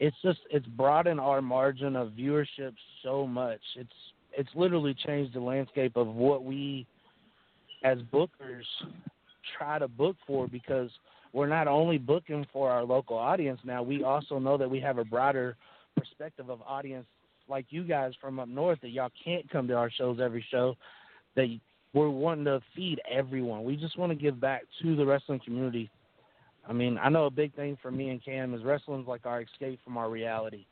it's 0.01 0.17
just 0.23 0.39
it's 0.49 0.65
broadened 0.65 1.19
our 1.19 1.43
margin 1.43 1.95
of 1.95 2.09
viewership 2.09 2.73
so 3.03 3.27
much. 3.27 3.61
It's 3.75 3.93
it's 4.35 4.49
literally 4.55 4.95
changed 4.95 5.35
the 5.35 5.39
landscape 5.39 5.95
of 5.95 6.07
what 6.07 6.43
we 6.43 6.87
as 7.83 7.99
bookers 8.11 8.65
try 9.57 9.77
to 9.77 9.87
book 9.87 10.15
for 10.25 10.47
because 10.47 10.89
we're 11.33 11.47
not 11.47 11.67
only 11.67 11.99
booking 11.99 12.45
for 12.51 12.71
our 12.71 12.83
local 12.83 13.15
audience 13.15 13.59
now, 13.63 13.83
we 13.83 14.03
also 14.03 14.39
know 14.39 14.57
that 14.57 14.69
we 14.69 14.79
have 14.79 14.97
a 14.97 15.05
broader 15.05 15.55
perspective 15.95 16.49
of 16.49 16.61
audience 16.63 17.05
like 17.47 17.67
you 17.69 17.83
guys 17.83 18.13
from 18.19 18.39
up 18.39 18.47
north 18.47 18.79
that 18.81 18.89
y'all 18.89 19.11
can't 19.23 19.47
come 19.51 19.67
to 19.67 19.75
our 19.75 19.91
shows 19.91 20.19
every 20.19 20.43
show 20.49 20.75
that 21.35 21.47
we're 21.93 22.09
wanting 22.09 22.45
to 22.45 22.59
feed 22.75 22.99
everyone. 23.09 23.63
We 23.63 23.75
just 23.75 23.99
want 23.99 24.11
to 24.11 24.15
give 24.15 24.41
back 24.41 24.63
to 24.81 24.95
the 24.95 25.05
wrestling 25.05 25.41
community. 25.45 25.91
I 26.67 26.73
mean, 26.73 26.97
I 27.01 27.09
know 27.09 27.25
a 27.25 27.31
big 27.31 27.55
thing 27.55 27.77
for 27.81 27.91
me 27.91 28.09
and 28.09 28.23
Cam 28.23 28.53
is 28.53 28.63
wrestling's 28.63 29.07
like 29.07 29.25
our 29.25 29.41
escape 29.41 29.79
from 29.83 29.97
our 29.97 30.09
reality. 30.09 30.65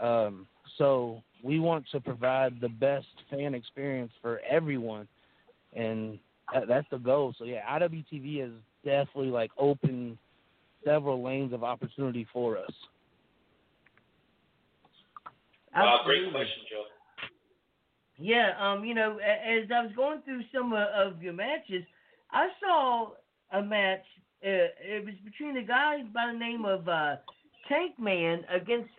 Um, 0.00 0.46
so 0.78 1.22
we 1.42 1.60
want 1.60 1.84
to 1.92 2.00
provide 2.00 2.60
the 2.60 2.68
best 2.68 3.06
fan 3.30 3.54
experience 3.54 4.12
for 4.22 4.40
everyone, 4.48 5.06
and 5.74 6.18
that, 6.52 6.68
that's 6.68 6.86
the 6.90 6.98
goal. 6.98 7.34
So 7.38 7.44
yeah, 7.44 7.60
IWTV 7.70 8.40
has 8.40 8.50
definitely 8.84 9.30
like 9.30 9.50
opened 9.58 10.18
several 10.84 11.22
lanes 11.22 11.52
of 11.52 11.64
opportunity 11.64 12.26
for 12.32 12.58
us. 12.58 12.72
Uh, 15.74 16.04
great 16.04 16.30
question, 16.30 16.62
Joe. 16.70 16.84
Yeah, 18.16 18.52
um, 18.60 18.84
you 18.84 18.94
know, 18.94 19.18
as 19.18 19.68
I 19.74 19.82
was 19.82 19.92
going 19.96 20.22
through 20.22 20.42
some 20.54 20.72
of, 20.72 20.86
of 20.88 21.22
your 21.22 21.32
matches, 21.32 21.82
I 22.30 22.48
saw 22.60 23.10
a 23.52 23.62
match. 23.62 24.04
Uh, 24.44 24.68
it 24.82 25.04
was 25.04 25.14
between 25.24 25.56
a 25.56 25.62
guy 25.62 26.02
by 26.12 26.30
the 26.32 26.38
name 26.38 26.64
of 26.66 26.86
uh, 26.88 27.16
Tank 27.68 27.98
Man 27.98 28.44
against 28.52 28.90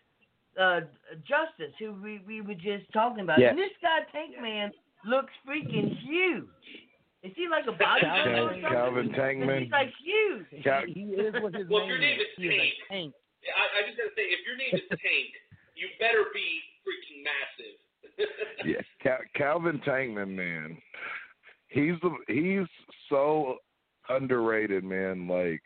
uh, 0.59 0.81
Justice, 1.22 1.73
who 1.77 1.93
we, 2.01 2.19
we 2.26 2.41
were 2.41 2.55
just 2.55 2.91
talking 2.93 3.22
about. 3.23 3.38
Yes. 3.39 3.51
And 3.51 3.59
this 3.59 3.69
guy, 3.81 3.99
Tank 4.11 4.41
Man, 4.41 4.72
looks 5.05 5.31
freaking 5.47 5.95
huge. 6.01 6.45
Is 7.22 7.31
he 7.35 7.47
like 7.47 7.65
a 7.67 7.73
bodybuilder 7.77 8.38
or 8.41 8.49
something? 8.53 8.61
Calvin 8.72 9.09
Tankman. 9.09 9.63
He's 9.63 9.72
like 9.72 9.91
huge. 10.03 10.63
Cal- 10.63 10.85
He 10.88 11.01
is 11.13 11.34
what 11.41 11.53
his 11.53 11.67
Well, 11.69 11.84
if 11.84 11.89
name 11.89 11.89
your 11.89 11.99
name 11.99 12.19
is. 12.19 12.26
is 12.26 12.49
Tank, 12.49 12.73
a 12.89 12.93
tank. 12.93 13.13
I, 13.45 13.63
I 13.77 13.88
just 13.88 13.97
gotta 13.97 14.09
say, 14.15 14.26
if 14.34 14.41
your 14.45 14.57
name 14.57 14.73
is 14.73 14.81
Tank, 14.89 15.30
you 15.76 15.88
better 15.99 16.26
be 16.34 16.61
freaking 16.81 17.22
massive. 17.22 17.77
yeah, 18.65 18.81
Cal- 19.03 19.26
Calvin 19.35 19.81
Tankman, 19.85 20.30
man, 20.35 20.77
he's 21.67 21.93
the 22.01 22.15
he's 22.27 22.67
so 23.09 23.57
underrated, 24.10 24.84
man. 24.84 25.27
Like 25.27 25.61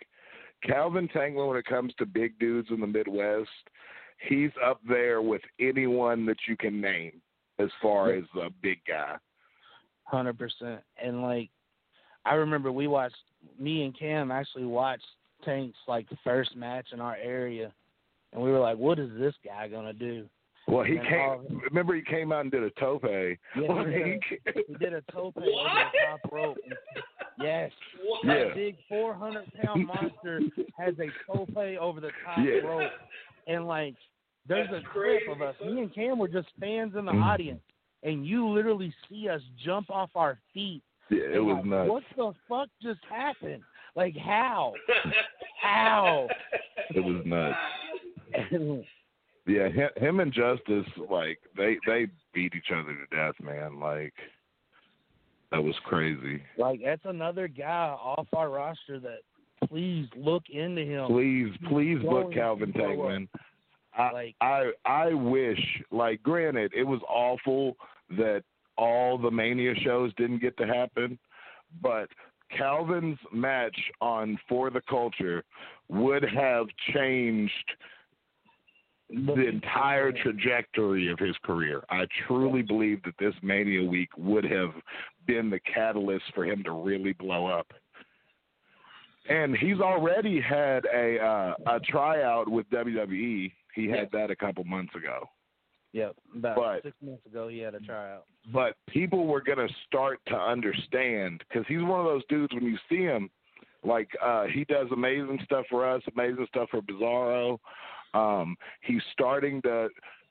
Calvin 0.63 1.07
Tankman, 1.07 1.47
when 1.47 1.57
it 1.57 1.65
comes 1.65 1.93
to 1.97 2.05
big 2.05 2.37
dudes 2.39 2.69
in 2.71 2.79
the 2.79 2.87
Midwest, 2.87 3.49
he's 4.27 4.51
up 4.65 4.79
there 4.87 5.21
with 5.21 5.41
anyone 5.59 6.25
that 6.25 6.37
you 6.47 6.57
can 6.57 6.81
name 6.81 7.21
as 7.59 7.69
far 7.81 8.13
as 8.13 8.23
a 8.41 8.49
big 8.61 8.79
guy. 8.87 9.15
Hundred 10.03 10.37
percent. 10.37 10.81
And 11.01 11.21
like, 11.21 11.49
I 12.25 12.33
remember 12.35 12.71
we 12.71 12.87
watched. 12.87 13.15
Me 13.57 13.85
and 13.85 13.97
Cam 13.97 14.31
actually 14.31 14.65
watched 14.65 15.05
Tank's 15.45 15.77
like 15.87 16.07
first 16.23 16.55
match 16.55 16.87
in 16.91 16.99
our 16.99 17.15
area, 17.15 17.71
and 18.33 18.41
we 18.41 18.51
were 18.51 18.59
like, 18.59 18.77
"What 18.77 18.99
is 18.99 19.09
this 19.17 19.35
guy 19.45 19.67
gonna 19.67 19.93
do?" 19.93 20.27
Well, 20.69 20.83
he 20.83 20.97
came. 20.99 21.19
all- 21.19 21.43
Remember, 21.69 21.95
he 21.95 22.01
came 22.01 22.31
out 22.31 22.41
and 22.41 22.51
did 22.51 22.63
a 22.63 22.69
tope. 22.71 23.03
Yeah, 23.05 23.29
he 23.55 23.61
did 23.61 23.71
a, 23.71 24.63
he 24.67 24.73
did 24.75 24.93
a 24.93 25.01
tope 25.11 25.35
over 25.37 25.45
the 25.45 25.99
top 26.21 26.31
rope. 26.31 26.57
Yes. 27.41 27.71
Yeah. 28.23 28.33
That 28.45 28.55
big 28.55 28.75
400 28.87 29.45
pound 29.63 29.87
monster 29.87 30.41
has 30.77 30.93
a 30.99 31.07
tope 31.31 31.55
over 31.57 31.99
the 32.01 32.11
top 32.25 32.37
Yeah. 32.39 32.67
rope. 32.67 32.91
And, 33.47 33.67
like, 33.67 33.95
there's 34.47 34.67
That's 34.71 34.83
a 34.85 34.89
clip 34.93 35.21
of 35.31 35.41
us. 35.41 35.55
Me 35.61 35.79
and 35.81 35.93
Cam 35.93 36.19
were 36.19 36.27
just 36.27 36.49
fans 36.59 36.93
in 36.97 37.05
the 37.05 37.11
Mhm. 37.13 37.23
audience. 37.23 37.61
And 38.03 38.25
you 38.25 38.47
literally 38.47 38.93
see 39.09 39.27
us 39.29 39.41
jump 39.63 39.89
off 39.89 40.09
our 40.15 40.37
feet. 40.53 40.81
Yeah, 41.09 41.23
it 41.33 41.43
was 41.43 41.55
like, 41.57 41.65
nuts. 41.65 41.89
What 41.89 42.03
the 42.15 42.33
fuck 42.47 42.69
just 42.81 43.03
happened? 43.09 43.63
Like, 43.95 44.15
how? 44.15 44.73
how? 45.61 46.27
It 46.95 47.01
was 47.03 47.23
nuts. 47.25 47.57
Yeah, 49.49 49.67
him, 49.69 49.89
him 49.97 50.19
and 50.19 50.31
Justice, 50.31 50.85
like 51.09 51.39
they 51.57 51.77
they 51.87 52.07
beat 52.33 52.53
each 52.55 52.71
other 52.71 52.93
to 52.93 53.15
death, 53.15 53.35
man. 53.43 53.79
Like 53.79 54.13
that 55.51 55.63
was 55.63 55.75
crazy. 55.85 56.41
like, 56.57 56.79
that's 56.85 57.01
another 57.05 57.47
guy 57.47 57.95
off 57.99 58.27
our 58.33 58.49
roster 58.49 58.99
that 58.99 59.19
please 59.67 60.07
look 60.15 60.43
into 60.51 60.83
him. 60.83 61.07
Please, 61.07 61.51
please 61.67 61.97
book 62.03 62.25
going 62.25 62.33
Calvin 62.33 62.71
to 62.73 62.77
blow 62.79 62.91
up. 62.91 62.97
Tankman. 63.09 63.27
I, 63.97 64.11
Like- 64.11 64.35
I 64.39 64.71
I 64.85 65.13
wish, 65.13 65.59
like, 65.91 66.21
granted, 66.21 66.71
it 66.75 66.83
was 66.83 67.01
awful 67.09 67.75
that 68.11 68.43
all 68.77 69.17
the 69.17 69.31
Mania 69.31 69.73
shows 69.83 70.13
didn't 70.15 70.39
get 70.39 70.55
to 70.57 70.67
happen, 70.67 71.17
but 71.81 72.09
Calvin's 72.55 73.17
match 73.33 73.75
on 74.01 74.37
For 74.47 74.69
the 74.69 74.81
Culture 74.87 75.43
would 75.89 76.23
have 76.23 76.67
changed 76.93 77.51
the 79.09 79.47
entire 79.47 80.11
trajectory 80.11 81.11
of 81.11 81.17
his 81.19 81.35
career. 81.43 81.83
I 81.89 82.05
truly 82.27 82.61
believe 82.61 83.01
that 83.03 83.15
this 83.19 83.33
Mania 83.41 83.83
week 83.83 84.09
would 84.17 84.43
have 84.45 84.71
been 85.25 85.49
the 85.49 85.59
catalyst 85.61 86.25
for 86.35 86.45
him 86.45 86.63
to 86.63 86.71
really 86.71 87.13
blow 87.13 87.47
up. 87.47 87.67
And 89.27 89.55
he's 89.55 89.79
already 89.79 90.39
had 90.41 90.85
a 90.93 91.19
uh, 91.19 91.53
a 91.75 91.79
tryout 91.81 92.49
with 92.49 92.69
WWE. 92.69 93.51
He 93.75 93.87
had 93.87 94.09
that 94.11 94.31
a 94.31 94.35
couple 94.35 94.63
months 94.63 94.95
ago. 94.95 95.29
Yep. 95.93 96.15
About 96.35 96.55
But- 96.55 96.83
six 96.83 96.95
months 97.01 97.25
ago, 97.25 97.47
he 97.47 97.59
had 97.59 97.75
a 97.75 97.79
tryout. 97.79 98.25
But 98.53 98.75
people 98.87 99.25
were 99.27 99.41
going 99.41 99.57
to 99.67 99.73
start 99.87 100.19
to 100.27 100.35
understand 100.35 101.43
because 101.47 101.65
he's 101.67 101.81
one 101.81 101.99
of 101.99 102.05
those 102.05 102.23
dudes 102.29 102.53
when 102.53 102.63
you 102.63 102.77
see 102.87 103.01
him, 103.03 103.29
like 103.83 104.09
uh, 104.23 104.45
he 104.45 104.65
does 104.65 104.87
amazing 104.91 105.39
stuff 105.45 105.65
for 105.69 105.87
us, 105.87 106.01
amazing 106.15 106.45
stuff 106.47 106.69
for 106.69 106.81
Bizarro. 106.81 107.59
Um, 108.13 108.55
he's 108.81 109.01
starting 109.13 109.61
to 109.63 109.89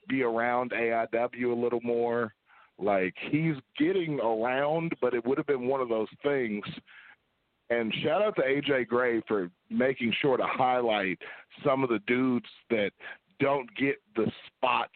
be 0.09 0.22
around 0.22 0.72
AIW 0.72 1.52
a 1.52 1.60
little 1.60 1.80
more. 1.82 2.34
Like 2.78 3.14
he's 3.30 3.56
getting 3.76 4.20
around, 4.20 4.92
but 5.00 5.14
it 5.14 5.24
would 5.26 5.38
have 5.38 5.46
been 5.46 5.66
one 5.66 5.80
of 5.80 5.88
those 5.88 6.09
things. 6.22 6.64
And 7.70 7.92
shout 8.02 8.22
out 8.22 8.36
to 8.36 8.42
AJ 8.42 8.86
Gray 8.86 9.20
for 9.28 9.50
making 9.68 10.14
sure 10.22 10.36
to 10.36 10.46
highlight 10.46 11.18
some 11.64 11.82
of 11.82 11.90
the 11.90 11.98
dudes 12.06 12.46
that 12.70 12.92
don't 13.40 13.68
get 13.76 13.96
the 14.16 14.30
spots 14.46 14.94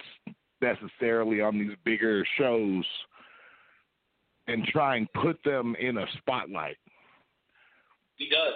necessarily 0.60 1.40
on 1.40 1.58
these 1.58 1.76
bigger 1.84 2.24
shows 2.38 2.84
and 4.46 4.64
try 4.64 4.96
and 4.96 5.12
put 5.12 5.38
them 5.44 5.76
in 5.78 5.98
a 5.98 6.06
spotlight. 6.18 6.76
He 8.16 8.28
does. 8.28 8.54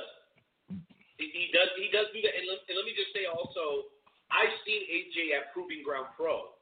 He, 1.18 1.50
does. 1.52 1.68
He 1.76 1.90
does 1.92 2.06
do 2.14 2.20
that. 2.22 2.34
And 2.38 2.46
let, 2.48 2.58
and 2.68 2.76
let 2.76 2.84
me 2.86 2.94
just 2.96 3.12
say 3.14 3.26
also, 3.26 3.90
I've 4.30 4.54
seen 4.66 4.82
AJ 4.86 5.36
at 5.38 5.52
Proving 5.52 5.82
Ground 5.84 6.06
Pro 6.16 6.52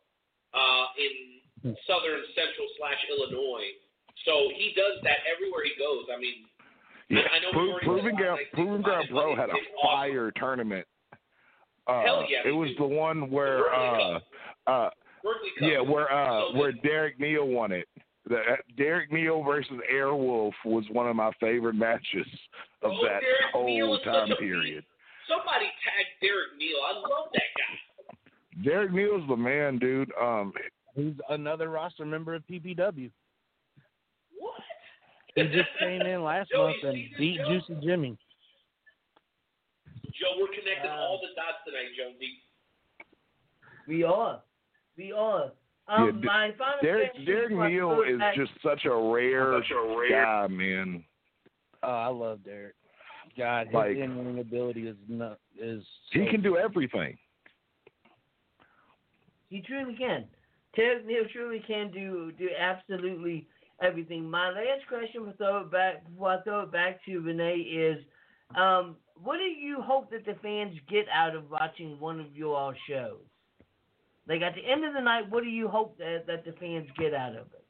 uh, 0.55 0.84
in 1.01 1.75
Southern 1.86 2.23
Central 2.36 2.67
slash 2.78 3.01
Illinois. 3.09 3.73
So 4.25 4.49
he 4.55 4.73
does 4.76 5.01
that 5.02 5.18
everywhere 5.28 5.65
he 5.65 5.73
goes. 5.78 6.07
I 6.15 6.18
mean, 6.20 6.44
Yeah, 7.09 7.25
I 7.33 7.39
know 7.41 7.52
Pro- 7.52 7.78
Proving 7.81 8.17
Ground, 8.17 8.41
Proving 8.52 8.83
Ground 8.83 9.09
Pro 9.10 9.34
had 9.36 9.51
a 9.51 9.52
it's 9.57 9.67
awesome. 9.83 9.89
fire 9.89 10.31
tournament. 10.36 10.86
Uh, 11.86 12.02
Hell 12.02 12.25
yeah, 12.31 12.49
it 12.49 12.52
was 12.52 12.70
the 12.78 12.86
one 12.86 13.31
where, 13.31 13.68
uh, 13.75 14.18
uh, 14.67 14.91
yeah, 15.60 15.81
where 15.81 16.10
uh, 16.10 16.41
So 16.52 16.59
where 16.59 16.73
Derek 16.73 17.20
Neal 17.20 17.47
won 17.47 17.73
it. 17.73 17.86
The, 18.26 18.36
uh, 18.36 18.57
Derek 18.78 19.12
Neal 19.12 19.43
versus 19.43 19.78
Airwolf 19.93 20.52
was 20.65 20.84
one 20.91 21.07
of 21.09 21.15
my 21.17 21.31
favorite 21.41 21.75
matches 21.75 22.26
of 22.81 22.93
Oh, 22.93 23.05
that 23.05 23.20
Derek 23.20 23.52
whole 23.52 23.99
time 24.01 24.28
period. 24.39 24.84
Somebody 25.28 25.66
tag 25.82 26.06
Derek 26.20 26.56
Neal. 26.58 26.76
I 26.86 26.92
love 26.98 27.28
that 27.32 27.50
guy. 27.56 28.64
Derek 28.64 28.92
Neal's 28.92 29.26
the 29.28 29.36
man, 29.36 29.78
dude. 29.78 30.10
Um, 30.20 30.52
He's 30.94 31.14
another 31.28 31.70
roster 31.70 32.04
member 32.06 32.34
of 32.34 32.46
PPW. 32.46 33.10
What? 34.38 34.60
He 35.34 35.42
just 35.44 35.68
came 35.80 36.02
in 36.02 36.22
last 36.22 36.50
Joe, 36.50 36.68
month 36.68 36.76
and 36.84 36.94
beat 37.18 37.38
Joe? 37.38 37.48
Juicy 37.66 37.80
Jimmy. 37.84 38.16
Joe, 40.06 40.38
we're 40.38 40.46
connecting 40.48 40.90
all 40.92 41.20
the 41.20 41.34
dots 41.34 41.58
tonight, 41.66 41.88
Jonesy. 41.98 42.38
We 43.88 44.04
are. 44.04 44.40
We 44.96 45.10
are. 45.12 45.50
Um, 45.88 46.04
Yeah, 46.06 46.10
D- 46.12 46.26
my 46.26 46.50
final 46.56 46.78
Derek 46.80 47.10
question 47.10 47.24
Derek 47.26 47.50
Neal 47.50 47.88
throw 47.90 48.02
it 48.02 48.10
is 48.12 48.18
back- 48.20 48.34
just 48.36 48.52
such 48.62 48.84
a 48.84 48.94
rare, 48.94 49.60
Such 49.60 49.70
a 49.72 49.96
rare- 49.98 50.10
guy, 50.10 50.46
man. 50.46 51.04
Oh, 51.82 51.88
I 51.90 52.06
love 52.06 52.44
Derek. 52.44 52.74
God, 53.36 53.66
his 53.66 53.74
Like- 53.74 53.96
in-ring 53.96 54.38
ability 54.38 54.86
is 54.88 54.96
not 55.08 55.38
is. 55.58 55.84
He 56.10 56.26
can 56.26 56.42
do 56.42 56.56
everything. 56.56 57.18
He 59.48 59.60
truly 59.62 59.94
can. 59.96 60.28
Derek 60.74 61.06
Neal 61.06 61.24
truly 61.32 61.60
can 61.60 61.90
do 61.90 62.32
do 62.32 62.50
absolutely 62.58 63.46
everything. 63.80 64.28
My 64.28 64.50
last 64.50 64.86
question 64.88 65.24
before 65.24 65.46
I 65.46 65.50
throw 65.50 65.60
it 65.62 65.70
back 65.70 66.04
before 66.10 66.30
I 66.30 66.40
throw 66.42 66.60
it 66.62 66.72
back 66.72 67.04
to 67.04 67.18
Renee 67.20 67.58
is, 67.58 68.04
um, 68.56 68.96
what 69.22 69.36
do 69.36 69.44
you 69.44 69.80
hope 69.80 70.10
that 70.10 70.24
the 70.24 70.34
fans 70.42 70.76
get 70.88 71.06
out 71.08 71.36
of 71.36 71.50
watching 71.50 71.98
one 72.00 72.20
of 72.20 72.36
your 72.36 72.56
all 72.56 72.74
shows? 72.88 73.20
Like 74.26 74.42
at 74.42 74.54
the 74.54 74.64
end 74.64 74.84
of 74.84 74.94
the 74.94 75.00
night, 75.00 75.30
what 75.30 75.44
do 75.44 75.50
you 75.50 75.68
hope 75.68 75.98
that, 75.98 76.26
that 76.26 76.44
the 76.44 76.52
fans 76.52 76.88
get 76.98 77.14
out 77.14 77.36
of 77.36 77.46
it? 77.52 77.64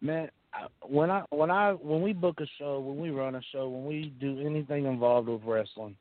Man, 0.00 0.28
I- 0.28 0.37
when 0.82 1.10
I 1.10 1.22
when 1.30 1.50
I 1.50 1.72
when 1.72 2.02
we 2.02 2.12
book 2.12 2.40
a 2.40 2.46
show, 2.58 2.80
when 2.80 2.98
we 2.98 3.10
run 3.10 3.34
a 3.34 3.42
show, 3.52 3.68
when 3.68 3.86
we 3.86 4.12
do 4.20 4.40
anything 4.40 4.86
involved 4.86 5.28
with 5.28 5.42
wrestling, 5.44 5.96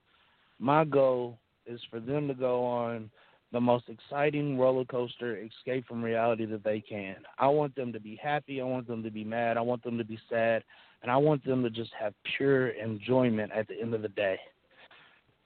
my 0.59 0.85
goal 0.85 1.37
is 1.65 1.79
for 1.89 1.99
them 1.99 2.27
to 2.27 2.33
go 2.33 2.63
on 2.65 3.09
the 3.51 3.61
most 3.61 3.85
exciting 3.87 4.57
roller 4.57 4.85
coaster 4.85 5.37
escape 5.37 5.87
from 5.87 6.03
reality 6.03 6.45
that 6.45 6.63
they 6.63 6.81
can. 6.81 7.15
I 7.37 7.47
want 7.47 7.75
them 7.75 7.93
to 7.93 7.99
be 7.99 8.19
happy, 8.21 8.59
I 8.59 8.65
want 8.65 8.87
them 8.87 9.03
to 9.03 9.11
be 9.11 9.23
mad, 9.23 9.57
I 9.57 9.61
want 9.61 9.83
them 9.83 9.97
to 9.97 10.03
be 10.03 10.19
sad, 10.29 10.63
and 11.01 11.11
I 11.11 11.17
want 11.17 11.45
them 11.45 11.63
to 11.63 11.69
just 11.69 11.91
have 11.99 12.13
pure 12.35 12.69
enjoyment 12.69 13.51
at 13.53 13.67
the 13.67 13.79
end 13.79 13.93
of 13.93 14.01
the 14.01 14.09
day. 14.09 14.37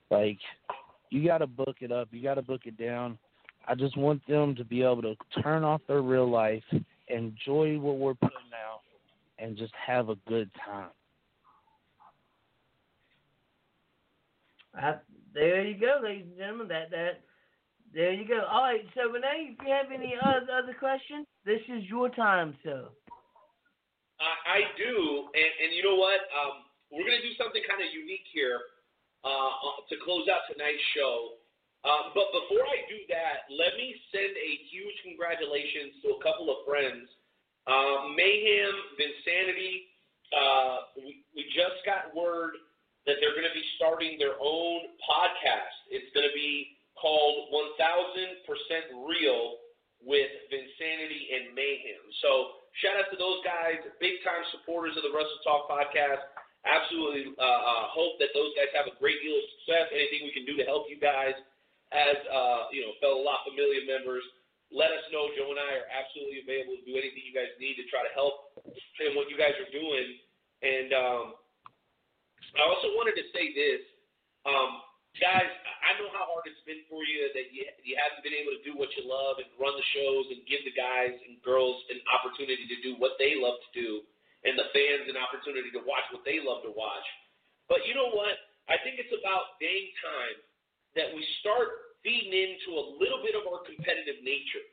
Like 0.10 0.40
you 1.10 1.26
got 1.26 1.40
to 1.40 1.48
book 1.48 1.78
it 1.82 1.92
up, 1.92 2.08
you 2.12 2.24
got 2.24 2.36
to 2.36 2.42
book 2.42 2.62
it 2.66 2.78
down. 2.78 3.18
I 3.68 3.76
just 3.76 3.96
want 3.96 4.26
them 4.28 4.56
to 4.56 4.66
be 4.66 4.82
able 4.82 5.04
to 5.04 5.16
turn 5.44 5.64
off 5.64 5.82
their 5.88 6.02
real 6.02 6.30
life, 6.30 6.64
enjoy 7.08 7.78
what 7.78 7.98
we're 7.98 8.16
putting 8.16 8.38
out, 8.66 8.82
and 9.42 9.58
just 9.58 9.74
have 9.76 10.10
a 10.10 10.16
good 10.28 10.50
time. 10.66 10.94
Uh, 14.72 14.94
there 15.34 15.66
you 15.66 15.76
go, 15.76 16.00
ladies 16.04 16.28
and 16.30 16.38
gentlemen. 16.38 16.68
That 16.70 16.92
that 16.92 17.26
there 17.94 18.14
you 18.14 18.28
go. 18.28 18.46
All 18.48 18.64
right, 18.64 18.86
so 18.96 19.12
Renee, 19.12 19.52
if 19.52 19.60
you 19.66 19.72
have 19.74 19.92
any 19.92 20.16
other 20.16 20.48
other 20.48 20.76
questions, 20.78 21.28
this 21.44 21.60
is 21.68 21.84
your 21.90 22.08
time, 22.10 22.56
sir. 22.64 22.88
I, 24.22 24.32
I 24.48 24.60
do, 24.78 25.28
and, 25.34 25.52
and 25.66 25.70
you 25.74 25.82
know 25.82 25.98
what? 25.98 26.22
Um, 26.30 26.64
we're 26.94 27.04
going 27.04 27.18
to 27.18 27.26
do 27.26 27.34
something 27.42 27.64
kind 27.66 27.82
of 27.82 27.90
unique 27.90 28.28
here 28.32 28.62
uh, 29.26 29.50
uh, 29.50 29.82
to 29.90 29.96
close 30.06 30.30
out 30.30 30.46
tonight's 30.46 30.84
show. 30.94 31.42
Um, 31.82 32.14
but 32.14 32.30
before 32.30 32.62
I 32.62 32.86
do 32.86 33.00
that, 33.10 33.50
let 33.50 33.74
me 33.74 33.98
send 34.14 34.30
a 34.38 34.52
huge 34.70 34.94
congratulations 35.02 35.98
to 36.06 36.14
a 36.14 36.20
couple 36.22 36.54
of 36.54 36.62
friends. 36.70 37.10
Um, 37.68 38.16
Mayhem, 38.18 38.74
Vinsanity, 38.98 39.92
uh, 40.34 40.78
we, 40.98 41.22
we 41.36 41.44
just 41.54 41.84
got 41.86 42.16
word 42.16 42.58
that 43.06 43.18
they're 43.20 43.34
going 43.34 43.50
to 43.50 43.58
be 43.58 43.66
starting 43.78 44.18
their 44.22 44.38
own 44.38 44.94
podcast. 45.02 45.74
It's 45.90 46.10
going 46.14 46.26
to 46.26 46.36
be 46.38 46.78
called 46.98 47.50
1000% 47.50 48.46
Real 49.10 49.58
with 50.06 50.30
Vinsanity 50.50 51.22
and 51.34 51.54
Mayhem. 51.54 52.02
So 52.22 52.62
shout 52.82 52.98
out 52.98 53.10
to 53.14 53.18
those 53.18 53.42
guys, 53.46 53.82
big 53.98 54.22
time 54.26 54.42
supporters 54.54 54.98
of 54.98 55.06
the 55.06 55.14
Wrestle 55.14 55.42
Talk 55.46 55.70
podcast. 55.70 56.22
Absolutely 56.62 57.34
uh, 57.42 57.42
uh, 57.42 57.90
hope 57.90 58.22
that 58.22 58.30
those 58.38 58.54
guys 58.54 58.70
have 58.78 58.86
a 58.86 58.94
great 59.02 59.18
deal 59.26 59.34
of 59.34 59.46
success. 59.58 59.90
Anything 59.90 60.30
we 60.30 60.34
can 60.34 60.46
do 60.46 60.54
to 60.62 60.66
help 60.66 60.86
you 60.86 61.02
guys 61.02 61.34
as 61.90 62.18
uh, 62.30 62.70
you 62.70 62.86
know 62.86 62.94
fellow 63.02 63.26
La 63.26 63.42
Familia 63.50 63.82
members, 63.90 64.22
let 64.72 64.92
us 64.96 65.04
know. 65.12 65.28
Joe 65.36 65.52
and 65.52 65.60
I 65.60 65.84
are 65.84 65.88
absolutely 65.92 66.42
available 66.44 66.80
to 66.80 66.86
do 66.88 66.96
anything 66.96 67.24
you 67.28 67.36
guys 67.36 67.52
need 67.60 67.76
to 67.76 67.86
try 67.92 68.02
to 68.04 68.12
help 68.16 68.56
in 69.04 69.14
what 69.20 69.28
you 69.28 69.36
guys 69.36 69.56
are 69.60 69.72
doing. 69.72 70.08
And 70.64 70.90
um, 70.96 71.26
I 72.56 72.64
also 72.64 72.96
wanted 72.96 73.20
to 73.20 73.26
say 73.36 73.52
this, 73.52 73.84
um, 74.48 74.80
guys. 75.20 75.48
I 75.82 75.98
know 76.00 76.08
how 76.16 76.24
hard 76.24 76.48
it's 76.48 76.64
been 76.64 76.88
for 76.88 77.04
you 77.04 77.28
that 77.36 77.52
you 77.52 77.68
you 77.84 78.00
haven't 78.00 78.24
been 78.24 78.38
able 78.38 78.56
to 78.56 78.64
do 78.64 78.78
what 78.80 78.88
you 78.96 79.04
love 79.04 79.44
and 79.44 79.50
run 79.60 79.76
the 79.76 79.88
shows 79.92 80.32
and 80.32 80.40
give 80.48 80.64
the 80.64 80.72
guys 80.72 81.12
and 81.28 81.42
girls 81.44 81.84
an 81.92 82.00
opportunity 82.08 82.64
to 82.70 82.78
do 82.80 82.96
what 82.96 83.20
they 83.20 83.36
love 83.36 83.60
to 83.60 83.72
do, 83.76 83.90
and 84.48 84.56
the 84.56 84.72
fans 84.72 85.12
an 85.12 85.20
opportunity 85.20 85.68
to 85.76 85.84
watch 85.84 86.06
what 86.16 86.24
they 86.24 86.40
love 86.40 86.64
to 86.64 86.72
watch. 86.72 87.04
But 87.68 87.84
you 87.90 87.98
know 87.98 88.14
what? 88.14 88.40
I 88.72 88.80
think 88.86 89.02
it's 89.02 89.12
about 89.12 89.60
dang 89.60 89.90
time 90.00 90.38
that 90.96 91.08
we 91.12 91.26
start 91.44 91.91
feeding 92.02 92.34
into 92.34 92.78
a 92.78 92.86
little 92.98 93.22
bit 93.22 93.38
of 93.38 93.46
our 93.50 93.62
competitive 93.66 94.22
nature, 94.26 94.66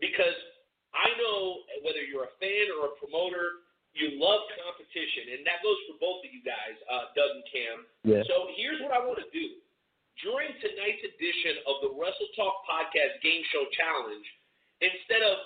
because 0.00 0.36
I 0.96 1.12
know 1.20 1.64
whether 1.84 2.00
you're 2.00 2.28
a 2.28 2.34
fan 2.40 2.72
or 2.76 2.92
a 2.92 2.94
promoter, 2.96 3.64
you 3.96 4.20
love 4.20 4.44
competition, 4.60 5.36
and 5.36 5.40
that 5.48 5.64
goes 5.64 5.76
for 5.88 5.96
both 5.96 6.20
of 6.20 6.28
you 6.28 6.44
guys, 6.44 6.76
uh, 6.88 7.12
Doug 7.16 7.32
and 7.32 7.46
Cam. 7.48 7.76
Yeah. 8.04 8.22
So 8.28 8.52
here's 8.56 8.80
what 8.84 8.92
I 8.92 9.00
want 9.00 9.20
to 9.20 9.28
do. 9.32 9.56
During 10.24 10.52
tonight's 10.60 11.04
edition 11.04 11.60
of 11.68 11.84
the 11.84 11.90
Wrestle 11.92 12.32
Talk 12.36 12.64
Podcast 12.64 13.20
Game 13.20 13.44
Show 13.52 13.68
Challenge, 13.76 14.24
instead 14.80 15.20
of 15.24 15.36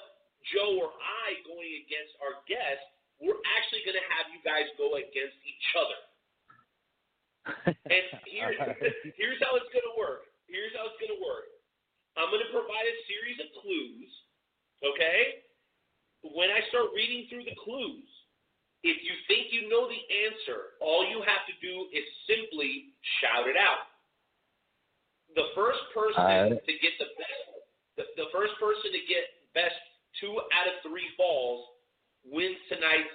Joe 0.55 0.79
or 0.79 0.91
I 0.95 1.39
going 1.47 1.83
against 1.87 2.15
our 2.23 2.43
guest, 2.47 2.83
we're 3.19 3.39
actually 3.59 3.83
going 3.87 3.99
to 3.99 4.07
have 4.15 4.31
you 4.31 4.41
guys 4.47 4.67
go 4.79 4.99
against 4.99 5.39
each 5.43 5.69
other. 5.75 6.01
And 7.91 8.07
here, 8.31 8.55
here's 9.19 9.41
how 9.43 9.59
it's 9.59 9.67
going 9.75 9.83
to 9.83 9.97
work. 9.99 10.30
Here's 10.51 10.75
how 10.75 10.91
it's 10.91 10.99
going 10.99 11.15
to 11.15 11.23
work. 11.23 11.47
I'm 12.19 12.29
going 12.35 12.43
to 12.43 12.51
provide 12.51 12.87
a 12.87 12.97
series 13.07 13.39
of 13.39 13.49
clues, 13.63 14.11
okay? 14.83 15.47
When 16.27 16.51
I 16.51 16.61
start 16.69 16.91
reading 16.91 17.31
through 17.31 17.47
the 17.47 17.55
clues, 17.55 18.11
if 18.83 18.99
you 19.07 19.15
think 19.31 19.55
you 19.55 19.71
know 19.71 19.87
the 19.87 20.03
answer, 20.27 20.75
all 20.83 21.07
you 21.07 21.23
have 21.23 21.47
to 21.47 21.55
do 21.63 21.87
is 21.95 22.03
simply 22.27 22.97
shout 23.23 23.47
it 23.47 23.55
out. 23.55 23.89
The 25.39 25.55
first 25.55 25.81
person 25.95 26.19
Alright. 26.19 26.59
to 26.59 26.73
get 26.83 26.95
the 26.99 27.15
best, 27.15 27.41
the, 27.95 28.05
the 28.19 28.29
first 28.35 28.59
person 28.59 28.91
to 28.91 29.03
get 29.07 29.31
best 29.55 29.79
two 30.19 30.35
out 30.35 30.67
of 30.67 30.83
three 30.83 31.07
falls 31.15 31.71
wins 32.27 32.59
tonight's 32.67 33.15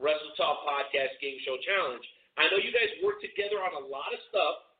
Wrestle 0.00 0.34
Talk 0.34 0.66
Podcast 0.66 1.14
Game 1.22 1.38
Show 1.46 1.60
Challenge. 1.62 2.02
I 2.40 2.48
know 2.50 2.58
you 2.58 2.74
guys 2.74 2.90
work 3.04 3.22
together 3.22 3.62
on 3.62 3.76
a 3.76 3.84
lot 3.86 4.10
of 4.10 4.20
stuff, 4.32 4.71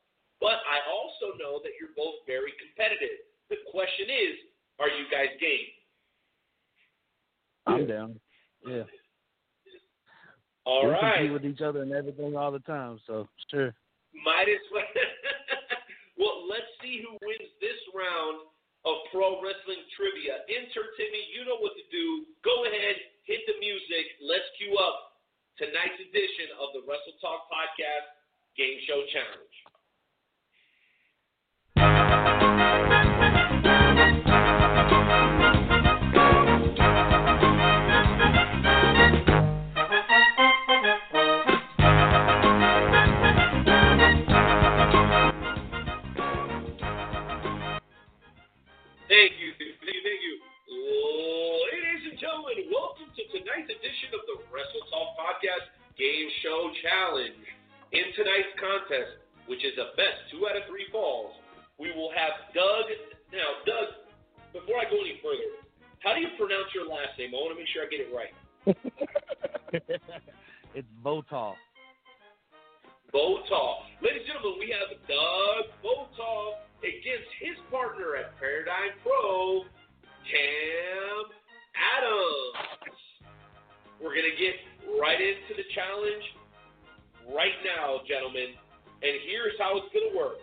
but 0.42 0.58
I 0.66 0.82
also 0.90 1.38
know 1.38 1.62
that 1.62 1.78
you're 1.78 1.94
both 1.94 2.18
very 2.26 2.50
competitive. 2.58 3.22
The 3.46 3.62
question 3.70 4.10
is, 4.10 4.34
are 4.82 4.90
you 4.90 5.06
guys 5.06 5.30
game? 5.38 5.70
I'm 7.62 7.86
down. 7.86 8.18
Yeah. 8.66 8.90
All 10.66 10.90
we 10.90 10.98
right. 10.98 11.22
compete 11.22 11.32
with 11.32 11.46
each 11.46 11.62
other 11.62 11.86
and 11.86 11.94
everything 11.94 12.34
all 12.34 12.50
the 12.50 12.62
time, 12.66 12.98
so 13.06 13.30
sure. 13.54 13.70
Might 14.10 14.50
as 14.50 14.66
well. 14.74 14.82
well, 16.18 16.38
let's 16.50 16.66
see 16.82 17.06
who 17.06 17.14
wins 17.22 17.50
this 17.62 17.78
round 17.94 18.50
of 18.82 18.98
pro 19.14 19.38
wrestling 19.38 19.86
trivia. 19.94 20.42
Intern 20.50 20.90
Timmy, 20.98 21.22
you 21.30 21.46
know 21.46 21.62
what 21.62 21.78
to 21.78 21.86
do. 21.94 22.26
Go 22.42 22.66
ahead, 22.66 22.98
hit 23.30 23.46
the 23.46 23.54
music. 23.62 24.18
Let's 24.18 24.46
cue 24.58 24.74
up 24.74 25.22
tonight's 25.54 26.02
edition 26.02 26.50
of 26.58 26.74
the 26.74 26.82
Wrestle 26.82 27.14
Talk 27.22 27.46
Podcast 27.46 28.10
Game 28.58 28.82
Show 28.90 29.06
Challenge. 29.14 29.71
Contest, 58.62 59.18
which 59.46 59.64
is 59.64 59.74
a 59.76 59.96
best 59.96 60.30
two 60.30 60.46
out 60.46 60.56
of 60.56 60.62
three 60.70 60.86
falls, 60.90 61.34
we 61.78 61.92
will 61.92 62.10
have 62.16 62.32
Doug. 62.54 62.86
Now, 63.32 63.62
Doug, 63.64 63.88
before 64.52 64.80
I 64.80 64.84
go 64.90 65.00
any 65.00 65.20
further, 65.22 65.42
how 66.00 66.14
do 66.14 66.20
you 66.20 66.28
pronounce 66.36 66.74
your 66.74 66.86
last 66.86 67.16
name? 67.18 67.30
I 67.30 67.34
want 67.38 67.52
to 67.54 67.58
make 67.58 67.68
sure 67.70 67.82
I 67.82 67.86
get 67.88 68.00
it 68.02 68.12
right. 68.12 68.34
it's 70.74 70.88
Votaw. 71.04 71.54
Botal. 73.12 73.84
Ladies 74.00 74.24
and 74.24 74.32
gentlemen, 74.32 74.56
we 74.58 74.72
have 74.72 74.88
Doug 75.04 75.68
Botal 75.84 76.64
against 76.80 77.28
his 77.38 77.60
partner 77.70 78.16
at 78.16 78.32
Paradigm 78.40 78.96
Pro, 79.04 79.68
Cam 80.26 81.28
Adams. 81.76 82.96
We're 84.00 84.16
going 84.16 84.26
to 84.26 84.34
get 84.40 84.56
right 84.98 85.20
into 85.20 85.54
the 85.54 85.62
challenge 85.76 86.24
right 87.30 87.54
now, 87.62 88.00
gentlemen. 88.08 88.56
And 89.02 89.14
here's 89.28 89.54
how 89.58 89.76
it's 89.78 89.92
going 89.92 90.10
to 90.10 90.18
work. 90.18 90.38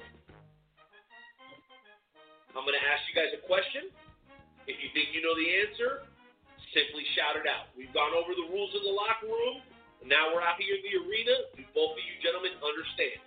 I'm 2.58 2.66
going 2.66 2.78
to 2.78 2.88
ask 2.90 3.02
you 3.10 3.16
guys 3.16 3.30
a 3.34 3.42
question. 3.46 3.94
If 4.66 4.78
you 4.82 4.90
think 4.94 5.14
you 5.14 5.22
know 5.22 5.34
the 5.34 5.50
answer, 5.66 6.06
simply 6.74 7.06
shout 7.18 7.38
it 7.38 7.46
out. 7.50 7.74
We've 7.74 7.94
gone 7.94 8.14
over 8.14 8.34
the 8.34 8.48
rules 8.50 8.74
in 8.78 8.84
the 8.86 8.94
locker 8.94 9.30
room. 9.30 9.66
Now 10.06 10.32
we're 10.34 10.46
out 10.46 10.58
here 10.62 10.78
in 10.78 10.84
the 10.86 10.96
arena. 11.02 11.36
Do 11.58 11.64
both 11.74 11.98
of 11.98 12.04
you 12.06 12.16
gentlemen 12.22 12.54
understand? 12.62 13.20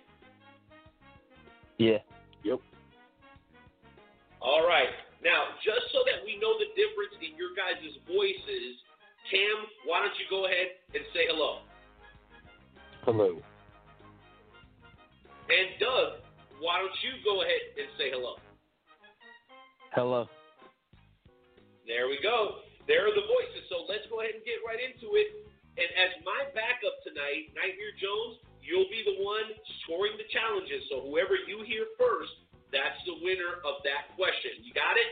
Yeah. 1.77 2.01
Yep. 2.43 2.59
All 4.43 4.67
right. 4.67 4.91
Now, 5.23 5.55
just 5.63 5.87
so 5.95 6.03
that 6.03 6.19
we 6.27 6.35
know 6.39 6.59
the 6.59 6.67
difference 6.75 7.15
in 7.23 7.39
your 7.39 7.55
guys' 7.55 7.95
voices, 8.03 8.75
Cam, 9.31 9.67
why 9.87 10.03
don't 10.03 10.15
you 10.19 10.27
go 10.27 10.45
ahead 10.45 10.83
and 10.91 11.03
say 11.15 11.31
hello? 11.31 11.63
Hello. 13.07 13.39
And 15.47 15.67
Doug, 15.79 16.23
why 16.59 16.79
don't 16.79 16.99
you 17.03 17.19
go 17.23 17.43
ahead 17.43 17.75
and 17.79 17.87
say 17.95 18.11
hello? 18.11 18.35
Hello. 19.93 20.25
There 21.85 22.09
we 22.09 22.17
go. 22.25 22.65
There 22.89 23.05
are 23.05 23.13
the 23.13 23.27
voices. 23.29 23.61
So 23.69 23.85
let's 23.85 24.09
go 24.09 24.25
ahead 24.25 24.33
and 24.33 24.41
get 24.41 24.57
right 24.65 24.81
into 24.81 25.13
it. 25.21 25.45
And 25.77 25.85
as 25.93 26.17
my 26.25 26.49
backup 26.57 26.97
tonight, 27.05 27.53
Nightmare 27.53 27.93
Jones, 28.01 28.41
you'll 28.65 28.89
be 28.89 29.05
the 29.05 29.21
one 29.21 29.45
scoring 29.85 30.17
the 30.17 30.25
challenges. 30.33 30.81
So 30.89 31.05
whoever 31.05 31.37
you 31.37 31.61
hear 31.61 31.85
first, 32.01 32.33
that's 32.73 32.97
the 33.05 33.21
winner 33.21 33.61
of 33.61 33.85
that 33.85 34.09
question. 34.17 34.65
You 34.65 34.73
got 34.73 34.97
it? 34.97 35.09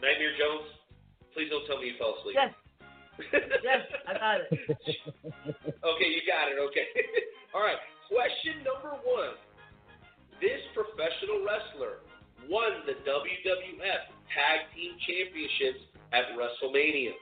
Nightmare 0.00 0.32
Jones, 0.40 0.68
please 1.36 1.52
don't 1.52 1.68
tell 1.68 1.76
me 1.76 1.92
you 1.92 1.96
fell 2.00 2.16
asleep. 2.24 2.40
Yes. 2.40 2.56
yes, 3.68 3.84
I 4.08 4.12
got 4.16 4.40
it. 4.48 4.48
okay, 4.48 6.08
you 6.08 6.24
got 6.24 6.48
it. 6.48 6.56
Okay. 6.72 6.88
All 7.54 7.60
right. 7.60 7.76
Question 8.08 8.64
number 8.64 8.96
one. 9.04 9.36
This 10.44 10.60
professional 10.76 11.40
wrestler 11.40 12.04
won 12.52 12.84
the 12.84 13.00
WWF 13.08 14.02
Tag 14.28 14.68
Team 14.76 14.92
Championships 15.08 15.88
at 16.12 16.36
WrestleMania. 16.36 17.16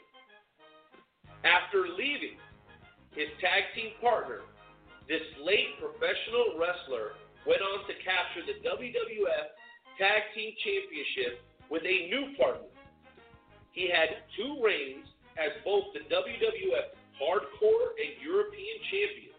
After 1.46 1.86
leaving 1.86 2.34
his 3.14 3.30
tag 3.38 3.70
team 3.78 3.94
partner, 4.02 4.42
this 5.06 5.22
late 5.38 5.78
professional 5.78 6.58
wrestler 6.58 7.14
went 7.46 7.62
on 7.62 7.86
to 7.86 7.94
capture 8.02 8.42
the 8.42 8.58
WWF 8.58 9.46
Tag 10.02 10.22
Team 10.34 10.50
Championship 10.58 11.46
with 11.70 11.86
a 11.86 12.10
new 12.10 12.34
partner. 12.34 12.74
He 13.70 13.86
had 13.86 14.26
two 14.34 14.58
reigns 14.58 15.06
as 15.38 15.54
both 15.62 15.94
the 15.94 16.02
WWF 16.10 16.90
Hardcore 17.22 17.86
and 18.02 18.18
European 18.18 18.76
champion, 18.90 19.31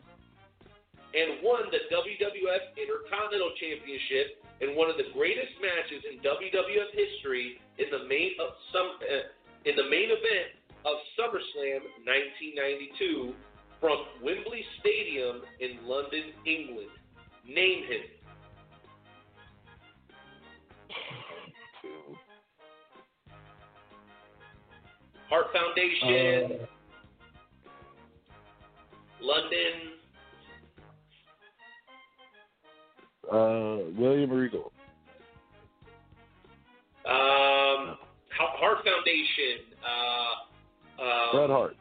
and 1.14 1.46
won 1.46 1.70
the 1.70 1.82
WWF 1.94 2.64
Intercontinental 2.74 3.54
Championship 3.62 4.42
in 4.62 4.74
one 4.76 4.90
of 4.90 4.98
the 4.98 5.14
greatest 5.14 5.54
matches 5.62 6.02
in 6.10 6.18
WWF 6.26 6.90
history 6.94 7.62
in 7.78 7.88
the 7.94 8.06
main 8.10 8.34
of 8.42 8.58
some 8.74 8.98
uh, 9.02 9.30
in 9.70 9.76
the 9.78 9.88
main 9.90 10.10
event 10.10 10.58
of 10.86 10.98
SummerSlam 11.16 11.86
1992 12.04 13.34
from 13.80 13.98
Wembley 14.24 14.64
Stadium 14.80 15.42
in 15.60 15.86
London, 15.88 16.34
England? 16.46 16.92
Name 17.48 17.84
him. 17.88 18.04
Heart 25.30 25.48
Foundation, 25.54 26.62
Uh, 26.62 26.66
London. 29.22 29.93
Uh, 33.32 33.90
William 33.98 34.30
Regal. 34.30 34.72
Um, 37.06 37.98
Heart 38.36 38.56
Heart 38.60 38.78
Foundation. 38.84 39.66
Uh, 39.84 41.04
um, 41.04 41.30
Bret 41.34 41.50
Hart. 41.50 41.76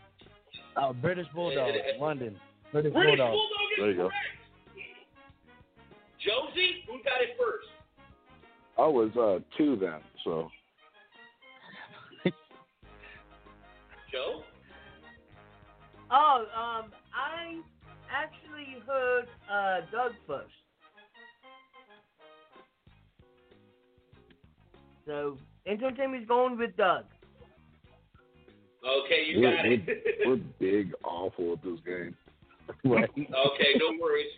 Oh, 0.76 0.92
British 0.92 1.26
Bulldog, 1.34 1.74
London. 2.00 2.36
British, 2.72 2.92
British 2.92 3.18
Bulldog. 3.18 3.32
Bulldog 3.32 3.68
is 3.72 3.78
There 3.78 3.90
you 3.90 3.96
go. 3.96 4.10
Josie, 6.24 6.84
who 6.86 7.02
got 7.02 7.20
it 7.20 7.36
first? 7.38 7.68
I 8.78 8.86
was 8.86 9.10
uh 9.16 9.40
two 9.58 9.76
then, 9.76 10.00
so 10.24 10.50
Joe? 14.12 14.42
Oh, 16.10 16.44
um, 16.54 16.92
I 17.14 17.60
actually 18.10 18.76
heard 18.86 19.26
uh, 19.50 19.80
Doug 19.90 20.12
first. 20.26 20.52
So, 25.06 25.36
Intern 25.66 25.97
Timmy's 25.97 26.26
going 26.26 26.58
with 26.58 26.76
Doug. 26.76 27.05
Okay, 28.82 29.31
you 29.31 29.40
we're, 29.40 29.56
got 29.56 29.66
it. 29.66 29.82
we're, 30.26 30.36
we're 30.36 30.42
big 30.58 30.92
awful 31.05 31.55
at 31.55 31.62
this 31.62 31.78
game. 31.86 32.16
Right. 32.86 33.10
okay, 33.10 33.70
no 33.76 33.94
worries. 34.00 34.31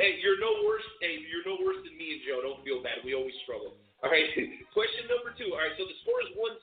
Hey, 0.00 0.20
you're 0.20 0.40
no 0.40 0.64
worse. 0.64 0.84
Hey, 1.00 1.22
you're 1.24 1.44
no 1.48 1.60
worse 1.64 1.80
than 1.80 1.96
me 1.96 2.18
and 2.18 2.22
Joe. 2.24 2.44
Don't 2.44 2.60
feel 2.64 2.84
bad. 2.84 3.04
We 3.04 3.16
always 3.16 3.36
struggle. 3.44 3.76
All 4.04 4.10
right. 4.12 4.26
Question 4.76 5.08
number 5.08 5.32
two. 5.36 5.56
All 5.56 5.60
right. 5.60 5.72
So 5.80 5.88
the 5.88 5.96
score 6.04 6.20
is 6.24 6.32
1-0. 6.36 6.60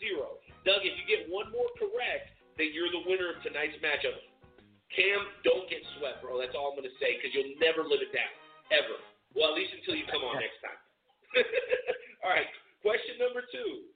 Doug, 0.68 0.86
if 0.86 0.94
you 0.94 1.06
get 1.10 1.30
one 1.30 1.50
more 1.50 1.70
correct, 1.82 2.34
then 2.58 2.70
you're 2.74 2.90
the 2.94 3.02
winner 3.10 3.34
of 3.34 3.42
tonight's 3.42 3.78
matchup. 3.82 4.20
Cam, 4.94 5.26
don't 5.42 5.66
get 5.70 5.82
swept, 5.98 6.22
bro. 6.22 6.38
That's 6.38 6.54
all 6.54 6.74
I'm 6.74 6.78
going 6.78 6.90
to 6.90 6.98
say 7.02 7.18
because 7.18 7.34
you'll 7.34 7.58
never 7.58 7.82
live 7.82 8.06
it 8.06 8.14
down. 8.14 8.30
Ever. 8.70 9.02
Well, 9.34 9.54
at 9.54 9.58
least 9.58 9.74
until 9.74 9.98
you 9.98 10.06
come 10.06 10.22
on 10.22 10.38
next 10.46 10.62
time. 10.62 10.78
all 12.22 12.30
right. 12.30 12.50
Question 12.84 13.16
number 13.16 13.48
two. 13.48 13.88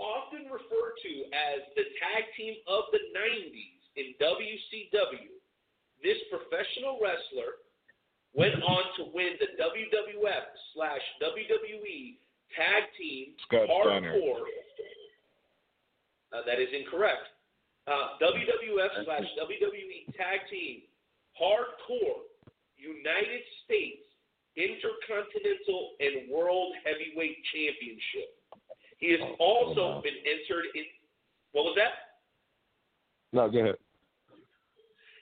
Often 0.00 0.48
referred 0.48 0.96
to 1.04 1.12
as 1.36 1.60
the 1.76 1.84
tag 2.00 2.24
team 2.36 2.56
of 2.64 2.88
the 2.92 3.00
90s 3.12 3.80
in 3.96 4.16
WCW, 4.16 5.36
this 6.00 6.16
professional 6.32 6.96
wrestler 6.96 7.60
went 8.32 8.56
on 8.64 8.84
to 8.96 9.12
win 9.12 9.36
the 9.40 9.52
WWF 9.60 10.46
slash 10.72 11.04
WWE 11.20 12.16
Tag 12.56 12.88
Team 12.96 13.36
Scott 13.48 13.68
Hardcore. 13.68 14.48
Uh, 16.32 16.44
that 16.44 16.60
is 16.60 16.68
incorrect. 16.72 17.28
Uh, 17.86 18.16
WWF 18.20 19.04
slash 19.04 19.28
WWE 19.36 20.12
Tag 20.16 20.40
Team 20.50 20.82
Hardcore 21.36 22.24
United 22.76 23.44
States 23.64 24.05
Intercontinental 24.56 26.00
and 26.00 26.32
World 26.32 26.72
Heavyweight 26.84 27.36
Championship. 27.52 28.32
He 28.98 29.12
has 29.12 29.20
oh, 29.20 29.36
oh, 29.38 29.44
also 29.44 30.02
been 30.02 30.16
entered 30.24 30.66
in. 30.74 30.84
What 31.52 31.68
was 31.72 31.76
that? 31.76 32.16
No, 33.32 33.48
go 33.52 33.60
ahead. 33.60 33.76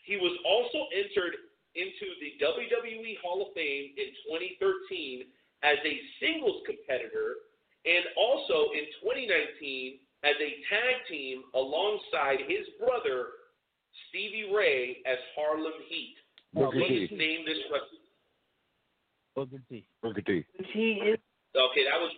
He 0.06 0.16
was 0.16 0.36
also 0.46 0.86
entered 0.94 1.34
into 1.74 2.06
the 2.22 2.38
WWE 2.38 3.18
Hall 3.22 3.42
of 3.42 3.50
Fame 3.54 3.90
in 3.98 4.14
2013 4.30 5.26
as 5.64 5.80
a 5.82 5.94
singles 6.20 6.62
competitor 6.62 7.42
and 7.84 8.04
also 8.16 8.70
in 8.76 8.86
2019 9.02 9.98
as 10.22 10.36
a 10.38 10.50
tag 10.70 11.02
team 11.08 11.42
alongside 11.54 12.44
his 12.46 12.68
brother 12.78 13.42
Stevie 14.08 14.52
Ray 14.54 15.02
as 15.04 15.18
Harlem 15.34 15.80
Heat. 15.88 16.16
Booker 16.52 16.78
Please 16.78 17.08
T. 17.10 17.16
name 17.16 17.42
this 17.44 17.58
wrestler. 17.72 18.03
Booker 19.34 19.60
T. 19.68 19.86
Booker 20.02 20.20
T. 20.20 20.44
He 20.72 20.92
is. 20.92 21.18
Okay, 21.56 21.84
that 21.84 22.00
was 22.00 22.12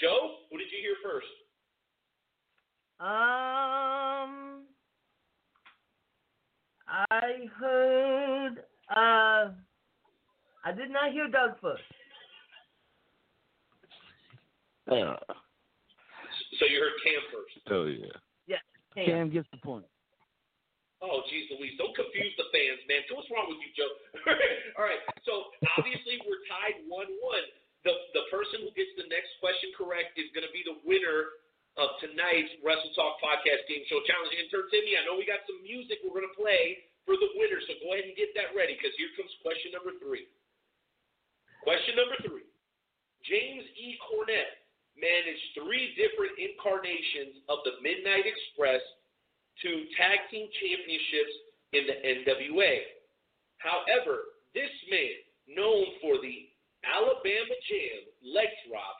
Joe. 0.00 0.36
What 0.50 0.58
did 0.58 0.68
you 0.70 0.78
hear 0.80 0.96
first? 1.02 1.26
Um, 3.00 4.64
I 6.88 7.46
heard. 7.60 8.64
Uh, 8.90 9.52
I 10.64 10.72
did 10.76 10.90
not 10.90 11.12
hear 11.12 11.28
Doug 11.28 11.60
first. 11.60 11.82
Yeah. 14.90 15.16
So 16.58 16.66
you 16.66 16.80
heard 16.80 16.92
Cam 17.04 17.22
first. 17.32 17.68
Hell 17.68 17.88
yeah. 17.88 18.06
Yeah. 18.46 19.04
Cam 19.06 19.30
gets 19.30 19.48
the 19.52 19.58
point. 19.58 19.84
Oh, 20.98 21.22
geez, 21.30 21.46
Louise, 21.54 21.78
don't 21.78 21.94
confuse 21.94 22.34
the 22.34 22.50
fans, 22.50 22.82
man. 22.90 23.06
What's 23.14 23.30
wrong 23.30 23.46
with 23.46 23.62
you, 23.62 23.70
Joe? 23.78 23.92
All 24.78 24.82
right, 24.82 24.98
so 25.22 25.54
obviously 25.78 26.18
we're 26.26 26.42
tied 26.50 26.82
one-one. 26.90 27.46
The 27.86 27.94
the 28.10 28.26
person 28.34 28.66
who 28.66 28.74
gets 28.74 28.90
the 28.98 29.06
next 29.06 29.38
question 29.38 29.70
correct 29.78 30.18
is 30.18 30.26
going 30.34 30.42
to 30.42 30.50
be 30.50 30.66
the 30.66 30.82
winner 30.82 31.38
of 31.78 31.94
tonight's 32.02 32.50
Wrestle 32.58 32.90
Talk 32.98 33.22
Podcast 33.22 33.62
Game 33.70 33.86
Show 33.86 34.02
Challenge. 34.02 34.34
Intern 34.34 34.66
Timmy, 34.74 34.98
I 34.98 35.06
know 35.06 35.14
we 35.14 35.22
got 35.22 35.46
some 35.46 35.62
music 35.62 36.02
we're 36.02 36.18
going 36.18 36.26
to 36.26 36.34
play 36.34 36.82
for 37.06 37.14
the 37.14 37.30
winner, 37.38 37.62
so 37.62 37.78
go 37.78 37.94
ahead 37.94 38.10
and 38.10 38.18
get 38.18 38.34
that 38.34 38.50
ready 38.58 38.74
because 38.74 38.90
here 38.98 39.14
comes 39.14 39.30
question 39.46 39.70
number 39.70 39.94
three. 40.02 40.26
Question 41.62 41.94
number 41.94 42.18
three. 42.26 42.50
James 43.22 43.62
E. 43.78 43.94
Cornette 44.02 44.58
managed 44.98 45.46
three 45.54 45.94
different 45.94 46.34
incarnations 46.34 47.38
of 47.46 47.62
the 47.62 47.78
Midnight 47.78 48.26
Express 48.26 48.82
to 49.62 49.70
tag 49.98 50.18
team 50.30 50.48
championships 50.60 51.34
in 51.72 51.82
the 51.86 51.96
NWA. 52.00 52.74
However, 53.58 54.38
this 54.54 54.70
man, 54.90 55.18
known 55.48 55.84
for 56.00 56.20
the 56.22 56.48
Alabama 56.86 57.56
Jam 57.66 58.00
leg 58.22 58.48
drop, 58.68 58.96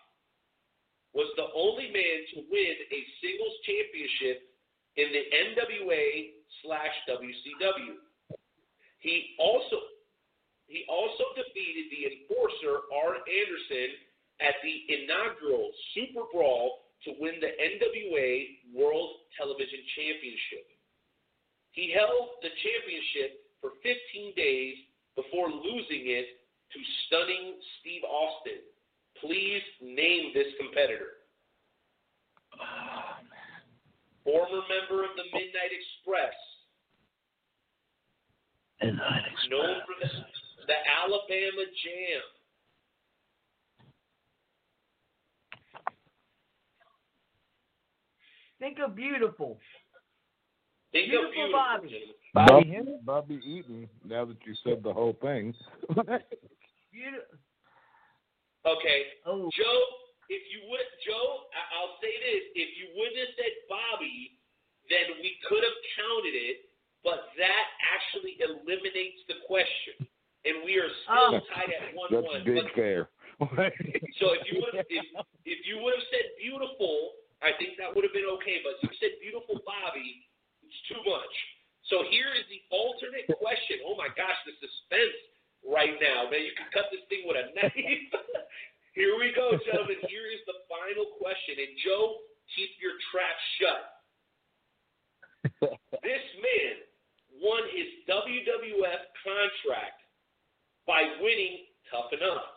was 1.15 1.31
the 1.37 1.49
only 1.55 1.89
man 1.89 2.19
to 2.35 2.45
win 2.51 2.75
a 2.91 3.01
singles 3.23 3.57
championship 3.65 4.45
in 4.99 5.09
the 5.15 5.25
NWA 5.31 6.05
slash 6.63 6.95
WCW. 7.09 8.03
He 8.99 9.37
also 9.39 9.79
he 10.67 10.85
also 10.85 11.25
defeated 11.33 11.89
the 11.89 12.13
enforcer 12.13 12.85
Arn 12.93 13.25
Anderson 13.25 13.97
at 14.45 14.61
the 14.61 14.77
inaugural 14.93 15.73
Super 15.95 16.29
Brawl 16.31 16.88
to 17.05 17.15
win 17.19 17.39
the 17.41 17.53
NWA 17.55 18.75
World 18.75 19.11
Television 19.37 19.81
Championship. 19.95 20.67
He 21.71 21.95
held 21.95 22.43
the 22.43 22.51
championship 22.51 23.47
for 23.61 23.71
15 23.83 24.35
days 24.35 24.75
before 25.15 25.51
losing 25.51 26.11
it 26.11 26.27
to 26.73 26.79
stunning 27.07 27.55
Steve 27.81 28.03
Austin. 28.03 28.63
Please 29.21 29.63
name 29.83 30.31
this 30.35 30.47
competitor. 30.59 31.23
Ah, 32.59 33.19
Former 34.25 34.63
member 34.69 35.05
of 35.05 35.17
the 35.17 35.25
Midnight 35.33 35.73
Express. 35.73 36.37
Midnight 38.83 39.25
Known 39.51 39.81
for 39.89 39.97
the, 40.03 40.11
the 40.69 40.79
Alabama 40.85 41.65
Jam. 41.83 42.23
Think 48.59 48.79
of 48.85 48.95
beautiful. 48.97 49.59
Think 50.93 51.11
Beautiful 51.11 51.29
of 51.29 51.83
beautiful. 51.85 52.13
Bobby. 52.35 52.75
Bobby, 52.75 52.99
Bobby 53.05 53.39
Eaton. 53.45 53.89
Now 54.05 54.25
that 54.25 54.39
you 54.47 54.55
said 54.65 54.83
the 54.83 54.93
whole 54.93 55.17
thing. 55.21 55.55
Beautiful. 56.91 57.37
Okay. 58.67 58.99
Oh. 59.27 59.49
Joe, 59.55 59.81
if 60.29 60.43
you 60.51 60.61
would, 60.69 60.89
Joe, 61.07 61.47
I- 61.55 61.69
I'll 61.79 61.97
say 62.03 62.11
this: 62.11 62.43
if 62.57 62.69
you 62.81 62.89
wouldn't 62.97 63.17
have 63.21 63.35
said 63.37 63.55
Bobby, 63.69 64.41
then 64.91 65.21
we 65.21 65.37
could 65.49 65.63
have 65.63 65.79
counted 66.01 66.35
it, 66.35 66.57
but 67.05 67.29
that 67.37 67.65
actually 67.85 68.41
eliminates 68.41 69.21
the 69.29 69.41
question, 69.47 70.09
and 70.49 70.65
we 70.65 70.77
are 70.81 70.89
still 71.05 71.39
Oh. 71.39 71.41
tied 71.55 71.71
at 71.71 71.95
one 71.95 72.09
That's 72.11 72.27
one. 72.27 72.45
big 72.45 72.65
fair. 72.75 73.09
So 74.19 74.35
if 74.35 74.43
you 74.51 74.59
would 74.65 74.75
have, 74.75 74.89
if, 74.91 75.07
if 75.47 75.61
you 75.69 75.79
would 75.85 75.95
have 75.95 76.07
said 76.11 76.27
beautiful, 76.43 77.13
I 77.41 77.55
think 77.57 77.79
that 77.79 77.95
would 77.95 78.03
have 78.03 78.15
been 78.15 78.29
okay. 78.41 78.59
But 78.67 78.83
you 78.83 78.91
said 78.99 79.19
beautiful 79.23 79.63
Bobby, 79.63 80.27
it's 80.65 80.81
too 80.91 80.99
much. 81.07 81.35
So 81.87 82.05
here 82.13 82.29
is 82.37 82.45
the 82.53 82.61
alternate 82.69 83.31
question. 83.39 83.81
Oh 83.87 83.97
my 83.97 84.11
gosh, 84.13 84.37
the 84.45 84.53
suspense 84.61 85.17
right 85.65 85.97
now, 86.03 86.29
man! 86.29 86.45
You 86.45 86.53
can 86.53 86.69
cut 86.75 86.93
this 86.93 87.01
thing 87.09 87.25
with 87.25 87.41
a 87.41 87.49
knife. 87.57 87.73
here 88.99 89.15
we 89.17 89.33
go, 89.33 89.57
gentlemen. 89.65 89.97
Here 90.11 90.29
is 90.29 90.43
the 90.45 90.59
final 90.69 91.17
question, 91.17 91.57
and 91.57 91.73
Joe, 91.81 92.21
keep 92.53 92.77
your 92.83 92.97
trap 93.11 93.37
shut. 93.57 93.81
This 96.03 96.25
man 96.41 96.75
won 97.43 97.63
his 97.75 97.89
WWF 98.09 99.03
contract 99.21 100.01
by 100.87 101.03
winning 101.21 101.67
Tough 101.91 102.13
Enough 102.13 102.49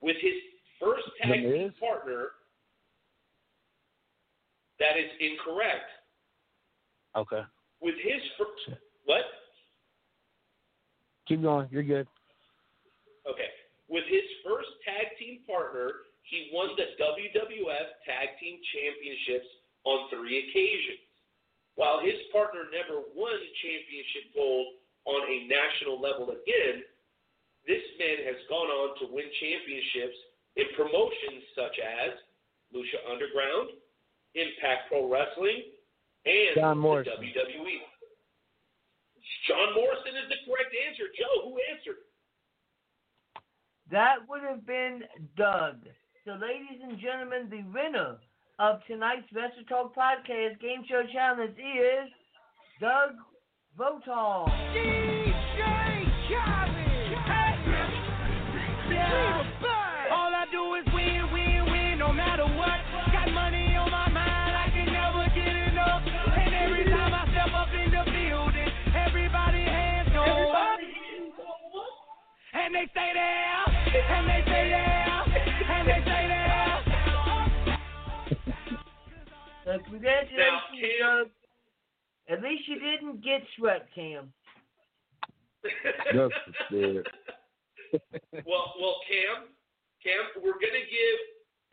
with 0.00 0.16
his 0.20 0.34
first 0.78 1.04
tag 1.20 1.42
team 1.42 1.72
partner. 1.80 2.39
That 4.80 4.96
is 4.96 5.12
incorrect. 5.20 5.86
Okay. 7.14 7.44
With 7.80 7.96
his 8.00 8.20
first 8.40 8.80
what? 9.04 9.28
Keep 11.28 11.42
going. 11.42 11.68
You're 11.70 11.84
good. 11.84 12.08
Okay. 13.28 13.52
With 13.88 14.04
his 14.08 14.24
first 14.42 14.72
tag 14.82 15.14
team 15.20 15.44
partner, 15.46 16.08
he 16.24 16.50
won 16.54 16.72
the 16.78 16.94
WWF 16.96 17.86
Tag 18.06 18.38
Team 18.40 18.58
Championships 18.72 19.50
on 19.84 20.08
three 20.10 20.46
occasions. 20.46 21.02
While 21.74 22.00
his 22.00 22.16
partner 22.30 22.70
never 22.70 23.02
won 23.14 23.36
championship 23.62 24.30
gold 24.34 24.78
on 25.06 25.22
a 25.26 25.48
national 25.48 25.98
level 25.98 26.30
again, 26.30 26.86
this 27.66 27.82
man 27.98 28.26
has 28.30 28.38
gone 28.48 28.70
on 28.70 28.96
to 29.00 29.12
win 29.12 29.26
championships 29.40 30.18
in 30.56 30.66
promotions 30.76 31.44
such 31.54 31.76
as 31.82 32.14
Lucha 32.74 33.00
Underground, 33.10 33.74
Impact 34.34 34.88
Pro 34.88 35.10
Wrestling, 35.10 35.62
and 36.26 36.54
John 36.56 36.76
the 36.76 36.82
Morrison. 36.82 37.12
WWE. 37.18 37.78
John 39.48 39.74
Morrison 39.74 40.14
is 40.14 40.28
the 40.28 40.38
correct 40.46 40.70
answer. 40.86 41.10
Joe, 41.18 41.50
who 41.50 41.58
answered? 41.74 42.00
That 43.90 44.22
would 44.28 44.42
have 44.42 44.66
been 44.66 45.02
Doug. 45.36 45.82
So, 46.24 46.32
ladies 46.32 46.78
and 46.82 46.98
gentlemen, 47.00 47.50
the 47.50 47.62
winner 47.74 48.18
of 48.58 48.80
tonight's 48.86 49.26
Wrestle 49.34 49.64
Talk 49.68 49.94
Podcast 49.96 50.60
Game 50.60 50.84
Show 50.88 51.02
Challenge 51.12 51.56
is 51.58 52.10
Doug 52.80 53.16
Votaw. 53.78 54.46
All 59.12 59.69
And 72.70 72.78
they 72.78 72.86
stay 72.94 73.10
there, 73.18 73.66
and 73.66 74.30
they 74.30 74.46
stay 74.46 74.70
there, 74.70 75.26
and 75.26 75.82
they 75.90 75.98
stay 76.06 76.24
there. 76.30 76.78
So, 79.66 79.74
congratulations, 79.90 80.94
Doug. 81.02 81.34
At 82.30 82.38
least 82.46 82.70
you 82.70 82.78
didn't 82.78 83.26
get 83.26 83.42
swept, 83.58 83.90
Cam. 83.90 84.30
That's 86.14 86.30
for 86.70 87.02
well, 88.46 88.66
well, 88.78 89.02
Cam, 89.02 89.50
Cam, 89.98 90.22
we're 90.38 90.54
gonna 90.62 90.86
give 90.86 91.18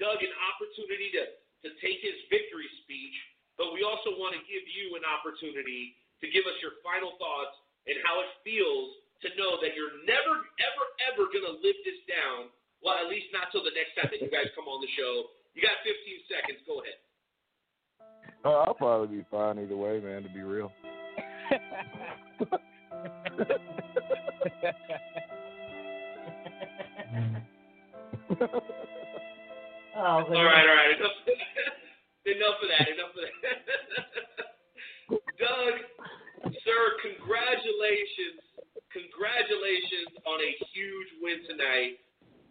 Doug 0.02 0.18
an 0.18 0.34
opportunity 0.50 1.14
to 1.14 1.30
to 1.62 1.78
take 1.78 2.02
his 2.02 2.18
victory 2.34 2.66
speech, 2.82 3.14
but 3.54 3.70
we 3.70 3.86
also 3.86 4.18
want 4.18 4.34
to 4.34 4.42
give 4.50 4.66
you 4.66 4.98
an 4.98 5.06
opportunity 5.06 5.94
to 6.22 6.28
give 6.34 6.50
us 6.50 6.58
your 6.58 6.82
final 6.82 7.14
thoughts 7.22 7.54
and 7.86 8.02
how 8.02 8.18
it 8.26 8.34
feels 8.42 8.98
to 9.22 9.28
know 9.38 9.58
that 9.62 9.74
you're 9.74 10.02
never, 10.06 10.34
ever, 10.62 10.86
ever 11.10 11.24
gonna 11.34 11.58
live 11.62 11.78
this 11.86 12.02
down. 12.06 12.50
Well, 12.82 12.98
at 13.02 13.10
least 13.10 13.34
not 13.34 13.50
till 13.52 13.64
the 13.64 13.74
next 13.74 13.98
time 13.98 14.10
that 14.14 14.22
you 14.22 14.30
guys 14.30 14.54
come 14.54 14.70
on 14.70 14.82
the 14.82 14.92
show. 14.94 15.34
You 15.58 15.66
got 15.66 15.82
15 15.82 16.30
seconds. 16.30 16.62
Go 16.70 16.82
ahead. 16.86 17.00
Oh, 18.46 18.64
I'll 18.68 18.78
probably 18.78 19.18
be 19.18 19.26
fine 19.32 19.58
either 19.58 19.76
way, 19.76 20.00
man. 20.00 20.24
To 20.24 20.30
be 20.30 20.42
real. 20.42 20.72
Oh, 29.98 30.22
All 30.22 30.30
right, 30.30 30.62
all 30.62 30.78
right. 30.78 30.94
Enough, 30.94 31.18
enough 32.30 32.62
of 32.62 32.70
that. 32.70 32.86
Enough 32.86 33.14
of 33.18 33.24
that. 33.26 33.58
Doug, 35.42 35.74
sir, 36.62 36.82
congratulations. 37.02 38.47
Congratulations 38.98 40.18
on 40.26 40.42
a 40.42 40.52
huge 40.74 41.10
win 41.22 41.46
tonight. 41.46 42.02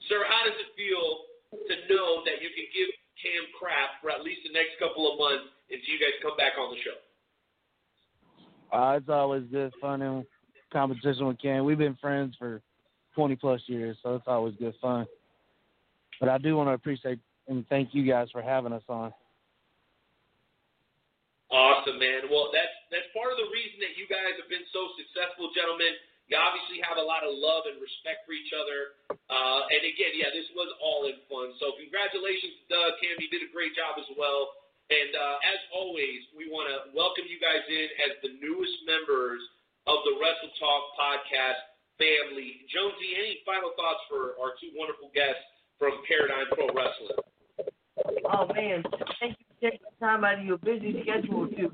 Sir, 0.07 0.23
how 0.31 0.47
does 0.47 0.55
it 0.55 0.71
feel 0.79 1.27
to 1.51 1.75
know 1.91 2.23
that 2.23 2.39
you 2.39 2.55
can 2.55 2.71
give 2.71 2.91
Cam 3.19 3.51
crap 3.59 3.99
for 3.99 4.15
at 4.15 4.23
least 4.23 4.47
the 4.47 4.55
next 4.55 4.79
couple 4.79 5.11
of 5.11 5.19
months 5.19 5.51
until 5.67 5.91
you 5.91 5.99
guys 5.99 6.15
come 6.23 6.39
back 6.39 6.55
on 6.55 6.71
the 6.71 6.79
show? 6.87 6.99
Uh, 8.71 8.95
it's 8.95 9.11
always 9.11 9.43
good 9.51 9.75
fun 9.81 10.03
and 10.03 10.23
competition 10.71 11.27
with 11.27 11.43
Cam. 11.43 11.67
We've 11.67 11.79
been 11.79 11.99
friends 11.99 12.37
for 12.39 12.63
20 13.19 13.35
plus 13.37 13.63
years, 13.67 13.97
so 14.03 14.15
it's 14.15 14.31
always 14.31 14.55
good 14.61 14.75
fun. 14.79 15.07
But 16.21 16.29
I 16.29 16.39
do 16.39 16.55
want 16.55 16.69
to 16.71 16.75
appreciate 16.75 17.19
and 17.49 17.67
thank 17.71 17.95
you 17.95 18.03
guys 18.07 18.27
for 18.31 18.43
having 18.43 18.73
us 18.73 18.83
on. 18.89 19.15
Awesome, 21.51 21.99
man. 22.03 22.27
Well, 22.27 22.51
that's 22.51 22.75
that's 22.91 23.07
part 23.15 23.31
of 23.31 23.39
the 23.39 23.47
reason 23.55 23.79
that 23.79 23.95
you 23.95 24.11
guys 24.11 24.35
have 24.35 24.51
been 24.51 24.67
so 24.75 24.91
successful, 24.99 25.55
gentlemen. 25.55 25.95
You 26.27 26.35
obviously 26.35 26.83
have 26.83 26.99
a 26.99 27.07
lot 27.07 27.23
of 27.23 27.31
love 27.39 27.71
and 27.71 27.79
respect 27.79 28.27
for 28.27 28.35
each 28.35 28.51
other. 28.51 28.99
Uh, 29.31 29.63
and 29.71 29.83
again, 29.87 30.11
yeah, 30.19 30.35
this 30.35 30.51
was 30.59 30.67
all 30.83 31.07
in 31.07 31.15
fun. 31.31 31.55
So 31.63 31.79
congratulations, 31.79 32.67
Doug. 32.67 32.99
Cam, 32.99 33.15
you 33.23 33.31
did 33.31 33.47
a 33.47 33.51
great 33.55 33.79
job 33.79 33.95
as 33.95 34.11
well. 34.19 34.51
And 34.91 35.15
uh, 35.15 35.51
as 35.55 35.61
always, 35.71 36.27
we 36.35 36.51
want 36.51 36.67
to 36.71 36.91
welcome 36.95 37.31
you 37.31 37.39
guys 37.39 37.63
in 37.71 37.87
as 38.11 38.19
the 38.27 38.35
newest 38.43 38.75
members 38.87 39.39
of 39.87 40.03
the 40.03 40.19
Wrestle 40.19 40.51
Talk 40.59 40.83
podcast 40.99 41.63
family. 41.95 42.67
Jonesy, 42.75 43.15
any 43.15 43.39
final 43.47 43.71
thoughts 43.79 44.03
for 44.11 44.35
our 44.43 44.59
two 44.59 44.75
wonderful 44.75 45.15
guests 45.15 45.43
from 45.79 45.95
Paradigm 46.11 46.51
Pro 46.55 46.71
Wrestling? 46.75 47.23
Oh 48.27 48.51
man, 48.51 48.83
thank 49.23 49.39
you 49.39 49.47
for 49.47 49.59
taking 49.63 49.87
the 49.87 49.95
time 50.03 50.27
out 50.27 50.39
of 50.39 50.47
your 50.47 50.59
busy 50.59 51.03
schedule 51.03 51.47
to 51.55 51.71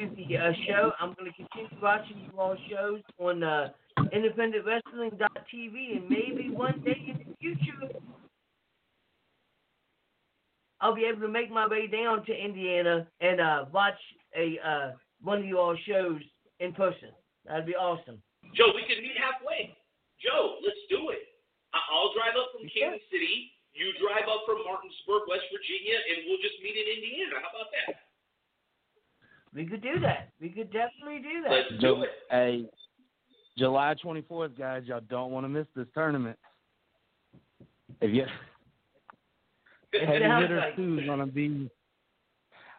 to 0.00 0.06
the 0.14 0.36
uh, 0.36 0.52
show. 0.66 0.92
I'm 1.00 1.14
going 1.14 1.30
to 1.30 1.36
continue 1.36 1.82
watching 1.82 2.18
you 2.18 2.30
all 2.38 2.56
shows 2.70 3.00
on 3.18 3.42
uh, 3.42 3.70
independentwrestling.tv, 4.14 5.74
and 5.96 6.08
maybe 6.08 6.50
one 6.50 6.80
day 6.84 7.02
in 7.02 7.18
the 7.18 7.34
future, 7.40 7.98
I'll 10.80 10.94
be 10.94 11.04
able 11.10 11.22
to 11.22 11.28
make 11.28 11.50
my 11.50 11.66
way 11.66 11.88
down 11.88 12.24
to 12.26 12.32
Indiana 12.32 13.06
and 13.20 13.40
uh, 13.40 13.64
watch 13.72 13.98
a 14.36 14.58
uh, 14.62 14.90
one 15.22 15.38
of 15.38 15.44
you 15.44 15.58
all 15.58 15.76
shows 15.86 16.22
in 16.60 16.72
person. 16.72 17.10
That'd 17.46 17.66
be 17.66 17.74
awesome. 17.74 18.22
Joe, 18.54 18.70
we 18.74 18.86
can 18.86 19.02
meet 19.02 19.18
halfway. 19.18 19.74
Joe, 20.22 20.62
let's 20.62 20.78
do 20.86 21.10
it. 21.10 21.26
I'll 21.74 22.14
drive 22.14 22.38
up 22.38 22.54
from 22.54 22.70
Kansas 22.70 23.02
City. 23.10 23.50
You 23.74 23.90
drive 23.98 24.30
up 24.30 24.46
from 24.46 24.62
Martinsburg, 24.62 25.26
West 25.26 25.46
Virginia, 25.50 25.98
and 25.98 26.16
we'll 26.30 26.42
just 26.42 26.58
meet 26.62 26.74
in 26.74 26.86
Indiana. 26.86 27.42
How 27.42 27.50
about 27.50 27.70
that? 27.74 28.07
We 29.54 29.66
could 29.66 29.82
do 29.82 29.98
that. 30.00 30.28
We 30.40 30.50
could 30.50 30.70
definitely 30.72 31.20
do 31.20 31.42
that. 31.44 31.50
Let's 31.50 31.80
do 31.80 32.02
it. 32.02 32.10
Hey, 32.30 32.66
July 33.56 33.94
24th, 34.04 34.56
guys, 34.58 34.82
y'all 34.86 35.00
don't 35.08 35.30
want 35.32 35.44
to 35.44 35.48
miss 35.48 35.66
this 35.74 35.86
tournament. 35.94 36.38
If 38.00 38.14
you 38.14 38.24
Heavy 39.92 40.12
Hitter 40.24 40.56
like 40.58 40.76
2 40.76 40.98
is 41.00 41.06
going 41.06 41.18
to 41.20 41.26
be 41.26 41.70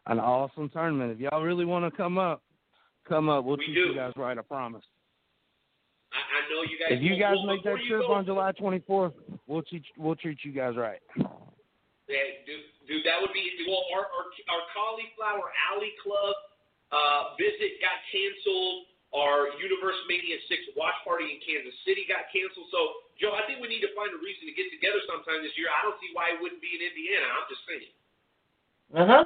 an 0.06 0.19
awesome 0.19 0.69
tournament. 0.69 1.11
If 1.14 1.19
y'all 1.19 1.41
really 1.43 1.65
want 1.65 1.83
to 1.91 1.98
come 1.98 2.17
up, 2.17 2.41
come 3.07 3.27
up. 3.30 3.43
We'll 3.43 3.57
We 3.57 3.65
treat 3.65 3.73
do. 3.75 3.80
you 3.91 3.95
guys 3.95 4.14
right, 4.15 4.38
I 4.38 4.41
promise. 4.41 4.83
I, 6.14 6.17
I 6.17 6.39
know 6.53 6.61
you 6.64 6.77
guys. 6.80 6.98
If 6.98 7.03
you 7.03 7.19
guys 7.19 7.35
will- 7.35 7.48
make 7.48 7.64
that 7.64 7.77
trip 7.88 8.01
go- 8.07 8.14
on 8.14 8.25
July 8.25 8.51
24th, 8.53 9.14
we'll 9.48 9.61
treat 9.64 9.83
we'll 9.98 10.15
treat 10.15 10.38
you 10.43 10.51
guys 10.51 10.75
right. 10.77 10.99
Yeah, 11.17 12.25
dude, 12.45 12.65
dude, 12.88 13.06
that 13.06 13.22
would 13.22 13.33
be 13.33 13.45
well. 13.67 13.83
Our 13.93 14.06
our, 14.06 14.25
our 14.49 14.64
Cauliflower 14.73 15.49
Alley 15.69 15.93
Club 16.01 16.33
uh, 16.92 17.35
visit 17.38 17.82
got 17.82 17.98
canceled. 18.09 18.90
Our 19.09 19.50
Universe 19.58 19.98
Mania 20.06 20.38
Six 20.45 20.69
watch 20.77 20.93
party 21.01 21.26
in 21.34 21.42
Kansas 21.42 21.74
City 21.82 22.06
got 22.06 22.30
canceled. 22.30 22.69
So, 22.69 23.09
Joe, 23.18 23.34
I 23.34 23.42
think 23.50 23.58
we 23.58 23.66
need 23.66 23.82
to 23.82 23.90
find 23.98 24.14
a 24.14 24.22
reason 24.22 24.45
to 24.45 24.53
get 24.53 24.69
together 24.69 25.01
sometime 25.09 25.42
this 25.42 25.53
year. 25.58 25.74
I 25.74 25.82
don't 25.82 25.98
see 25.98 26.14
why 26.14 26.30
it 26.34 26.38
wouldn't 26.38 26.61
be 26.61 26.69
in 26.77 26.82
Indiana. 26.85 27.26
I'm 27.34 27.48
just 27.50 27.64
saying. 27.66 27.92
Uh 28.93 29.08
huh. 29.09 29.26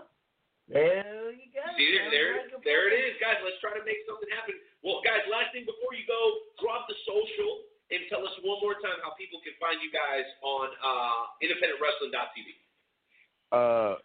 There 0.72 1.36
you 1.36 1.52
go. 1.52 1.64
See, 1.76 1.92
there, 1.92 2.00
Sounds 2.00 2.16
there, 2.16 2.32
like 2.56 2.64
there 2.64 2.84
it 2.88 2.96
plan. 2.96 3.12
is, 3.12 3.16
guys. 3.20 3.38
Let's 3.44 3.60
try 3.60 3.76
to 3.76 3.84
make 3.84 4.00
something 4.08 4.32
happen. 4.32 4.56
Well, 4.80 5.04
guys, 5.04 5.28
last 5.28 5.52
thing 5.52 5.68
before 5.68 5.92
you 5.92 6.08
go, 6.08 6.20
drop 6.64 6.88
the 6.88 6.96
social 7.04 7.68
and 7.92 8.08
tell 8.08 8.24
us 8.24 8.32
one 8.48 8.64
more 8.64 8.80
time 8.80 9.04
how 9.04 9.12
people 9.20 9.44
can 9.44 9.52
find 9.60 9.84
you 9.84 9.92
guys 9.92 10.24
on 10.40 10.72
uh, 10.80 11.22
independentwrestling.tv. 11.44 12.48
Uh, 13.52 14.00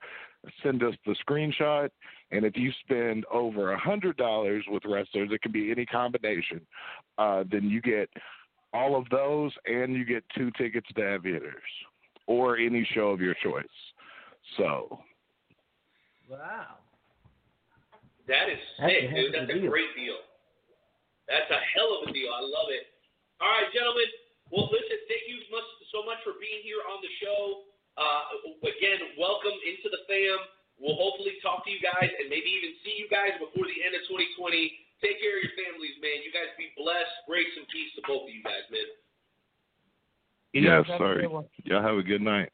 send 0.65 0.82
us 0.82 0.94
the 1.06 1.15
screenshot. 1.28 1.90
And 2.32 2.44
if 2.44 2.56
you 2.56 2.73
spend 2.84 3.24
over 3.32 3.73
a 3.73 3.78
hundred 3.78 4.16
dollars 4.16 4.65
with 4.68 4.82
wrestlers, 4.84 5.28
it 5.31 5.42
can 5.42 5.52
be 5.52 5.70
any 5.70 5.86
combination. 5.86 6.60
Uh, 7.18 7.44
then 7.50 7.70
you 7.70 7.81
get 7.81 8.10
all 8.73 8.97
of 8.97 9.09
those, 9.11 9.53
and 9.67 9.95
you 9.95 10.05
get 10.05 10.25
two 10.36 10.51
tickets 10.59 10.86
to 10.97 11.15
Aviators 11.15 11.62
or 12.27 12.57
any 12.59 12.86
show 12.93 13.11
of 13.11 13.20
your 13.20 13.35
choice. 13.43 13.65
So 14.57 15.01
Wow. 16.28 16.83
That 18.27 18.51
is 18.51 18.59
That's 18.83 18.91
sick, 18.91 19.11
a 19.11 19.15
dude. 19.15 19.35
That's 19.35 19.51
a 19.51 19.55
a 19.55 19.61
deal. 19.62 19.70
great 19.70 19.95
deal. 19.95 20.19
That's 21.31 21.47
a 21.51 21.61
hell 21.75 22.03
of 22.03 22.11
a 22.11 22.12
deal. 22.12 22.31
I 22.35 22.43
love 22.43 22.70
it. 22.75 22.91
All 23.39 23.47
right, 23.47 23.70
gentlemen. 23.70 24.11
Well, 24.51 24.67
listen, 24.70 24.99
thank 25.07 25.23
you 25.31 25.39
much 25.55 25.67
so 25.95 26.03
much 26.07 26.19
for 26.27 26.35
being 26.43 26.62
here 26.67 26.83
on 26.91 26.99
the 27.03 27.12
show. 27.23 27.67
Uh, 27.95 28.67
again, 28.67 29.15
welcome 29.19 29.55
into 29.62 29.86
the 29.91 30.03
fam. 30.11 30.39
We'll 30.78 30.99
hopefully 30.99 31.39
talk 31.41 31.65
to 31.65 31.70
you 31.70 31.78
guys 31.81 32.11
and 32.11 32.27
maybe 32.28 32.51
even 32.51 32.77
see 32.85 32.95
you 32.99 33.07
guys 33.09 33.33
before 33.41 33.65
the 33.65 33.78
end 33.81 33.95
of 33.97 34.03
2020. 34.11 34.36
Take 35.02 35.20
care 35.20 35.36
of 35.36 35.42
your 35.44 35.52
families, 35.58 35.97
man. 36.00 36.25
You 36.25 36.33
guys 36.33 36.50
be 36.57 36.73
blessed. 36.76 37.15
Grace 37.28 37.52
and 37.57 37.68
peace 37.68 37.92
to 37.97 38.02
both 38.08 38.25
of 38.28 38.33
you 38.34 38.42
guys, 38.42 38.65
man. 38.73 38.89
yes, 40.57 40.86
have 40.89 40.99
sir. 40.99 41.20
good. 41.20 41.44
Y'all 41.68 41.83
have 41.83 41.97
a 41.99 42.02
good 42.02 42.23
night. 42.23 42.49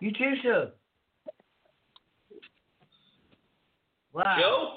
You 0.00 0.12
too, 0.12 0.34
sir. 0.42 0.70
Wow. 4.12 4.36
Joe? 4.38 4.68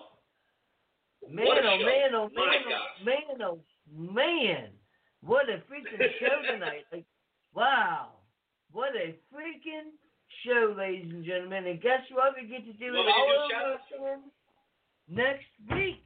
Man, 1.30 1.46
What 1.46 1.58
a 1.58 1.68
oh 1.68 1.78
show. 1.80 1.86
man, 1.86 2.16
oh 2.16 2.30
My 2.34 2.46
man, 2.46 2.62
oh, 2.66 2.70
gosh. 2.70 2.80
oh 3.02 3.06
man, 3.06 3.42
oh 3.44 3.60
man. 4.14 4.68
What 5.22 5.50
a 5.50 5.58
freaking 5.70 6.00
show 6.20 6.52
tonight. 6.52 6.86
Like, 6.92 7.06
wow. 7.54 8.10
What 8.72 8.96
a 8.96 9.14
freaking 9.34 9.92
show, 10.46 10.74
ladies 10.78 11.12
and 11.12 11.26
gentlemen. 11.26 11.68
And 11.68 11.82
guess 11.82 12.02
what? 12.12 12.34
We 12.42 12.48
get 12.48 12.66
to 12.66 12.74
do 12.74 12.86
You 12.86 12.94
it 12.94 12.96
want 12.96 13.08
me 13.08 13.14
to 13.14 13.20
all 13.20 13.28
do 13.28 13.34
over 13.36 13.52
shout-outs? 13.52 13.84
again 13.94 14.32
next 15.10 15.50
week. 15.72 16.04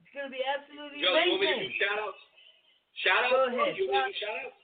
It's 0.00 0.10
going 0.14 0.30
to 0.30 0.34
be 0.34 0.42
absolutely 0.46 1.02
Joe, 1.02 1.14
you 1.18 1.34
want 1.34 1.42
me 1.42 1.50
to 1.50 1.54
do 1.54 1.66
amazing. 1.66 1.78
shout 1.82 1.98
outs? 1.98 2.22
Shout 3.02 3.22
Go 3.30 3.36
outs? 3.42 3.50
ahead. 3.50 3.72
You 3.78 3.84
want 3.90 4.06
me 4.08 4.12
to 4.14 4.18
shout 4.22 4.36
outs? 4.46 4.60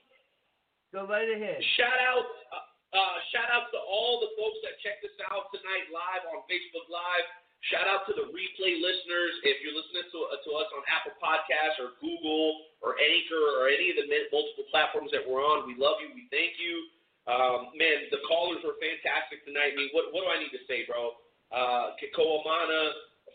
Go 0.91 0.99
right 1.07 1.27
ahead. 1.31 1.59
Shout 1.79 1.99
out, 2.03 2.27
uh, 2.51 2.65
uh, 2.99 3.15
shout 3.31 3.47
out 3.51 3.71
to 3.71 3.79
all 3.79 4.19
the 4.19 4.31
folks 4.35 4.59
that 4.67 4.75
checked 4.83 5.03
us 5.07 5.15
out 5.31 5.47
tonight 5.55 5.87
live 5.91 6.23
on 6.35 6.43
Facebook 6.51 6.87
Live. 6.91 7.27
Shout 7.71 7.85
out 7.87 8.03
to 8.09 8.13
the 8.17 8.25
replay 8.33 8.73
listeners. 8.81 9.33
If 9.47 9.61
you're 9.63 9.75
listening 9.77 10.09
to, 10.11 10.19
uh, 10.33 10.41
to 10.43 10.49
us 10.59 10.67
on 10.75 10.81
Apple 10.91 11.13
Podcasts 11.21 11.77
or 11.79 11.93
Google 12.03 12.65
or 12.81 12.97
Anchor 12.99 13.43
or 13.61 13.69
any 13.71 13.93
of 13.93 14.01
the 14.01 14.07
multiple 14.33 14.65
platforms 14.73 15.13
that 15.15 15.21
we're 15.23 15.39
on, 15.45 15.63
we 15.69 15.77
love 15.77 16.01
you. 16.03 16.09
We 16.11 16.25
thank 16.33 16.57
you. 16.59 16.89
Um, 17.29 17.69
man, 17.77 18.09
the 18.09 18.17
callers 18.25 18.65
were 18.65 18.75
fantastic 18.81 19.45
tonight. 19.45 19.71
I 19.71 19.77
mean, 19.77 19.93
what, 19.93 20.09
what 20.09 20.25
do 20.25 20.29
I 20.33 20.41
need 20.41 20.51
to 20.57 20.63
say, 20.65 20.83
bro? 20.89 21.13
Uh, 21.53 21.93
Kekoa 22.01 22.41
Mana, 22.41 22.81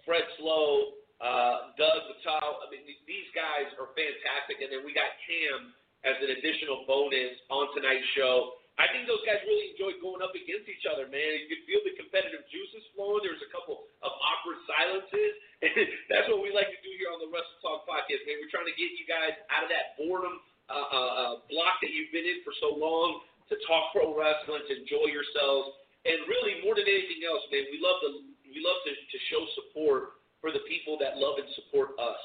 Fred 0.06 0.22
Slow, 0.38 0.96
uh, 1.18 1.74
Doug 1.74 2.00
Votaw. 2.06 2.62
I 2.62 2.70
mean, 2.70 2.86
these 2.86 3.28
guys 3.34 3.68
are 3.76 3.90
fantastic. 3.92 4.62
And 4.62 4.70
then 4.70 4.86
we 4.86 4.94
got 4.94 5.10
Cam 5.26 5.74
as 6.06 6.16
an 6.22 6.30
additional 6.38 6.86
bonus 6.86 7.34
on 7.50 7.74
tonight's 7.74 8.06
show. 8.14 8.56
I 8.76 8.86
think 8.92 9.08
those 9.08 9.24
guys 9.24 9.40
really 9.48 9.72
enjoyed 9.72 9.98
going 10.04 10.20
up 10.20 10.36
against 10.36 10.68
each 10.68 10.84
other, 10.84 11.08
man. 11.08 11.30
You 11.42 11.48
could 11.48 11.64
feel 11.64 11.80
the 11.82 11.96
competitive 11.96 12.44
juices 12.52 12.84
flowing. 12.92 13.24
There 13.24 13.32
was 13.32 13.40
a 13.40 13.50
couple 13.50 13.88
of 14.04 14.12
awkward 14.12 14.60
silences. 14.68 15.32
And 15.64 15.72
that's 16.12 16.28
what 16.28 16.44
we 16.44 16.52
like 16.52 16.68
to 16.68 16.80
do 16.84 16.92
here 17.00 17.08
on 17.10 17.18
the 17.18 17.28
Wrestle 17.32 17.58
Talk 17.64 17.88
podcast, 17.88 18.22
man. 18.28 18.36
We're 18.38 18.52
trying 18.52 18.68
to 18.68 18.76
get 18.76 18.92
you 18.94 19.08
guys 19.08 19.32
out 19.48 19.64
of 19.64 19.72
that 19.72 19.96
boredom 19.96 20.38
uh, 20.68 20.76
uh, 20.76 20.92
uh, 20.92 21.32
block 21.48 21.80
that 21.80 21.90
you've 21.90 22.12
been 22.12 22.28
in 22.28 22.44
for 22.44 22.52
so 22.60 22.76
long 22.76 23.24
to 23.48 23.54
talk 23.64 23.94
pro 23.96 24.12
wrestling, 24.12 24.66
to 24.66 24.74
enjoy 24.74 25.06
yourselves, 25.08 25.72
and 26.06 26.18
really 26.26 26.62
more 26.62 26.74
than 26.74 26.86
anything 26.86 27.22
else, 27.26 27.42
man, 27.50 27.66
we 27.70 27.78
love 27.78 27.98
to 28.02 28.10
we 28.56 28.64
love 28.64 28.80
to, 28.88 28.92
to 28.96 29.18
show 29.28 29.44
support 29.60 30.16
for 30.40 30.48
the 30.48 30.64
people 30.64 30.96
that 30.96 31.20
love 31.20 31.36
and 31.36 31.44
support 31.52 31.92
us. 32.00 32.22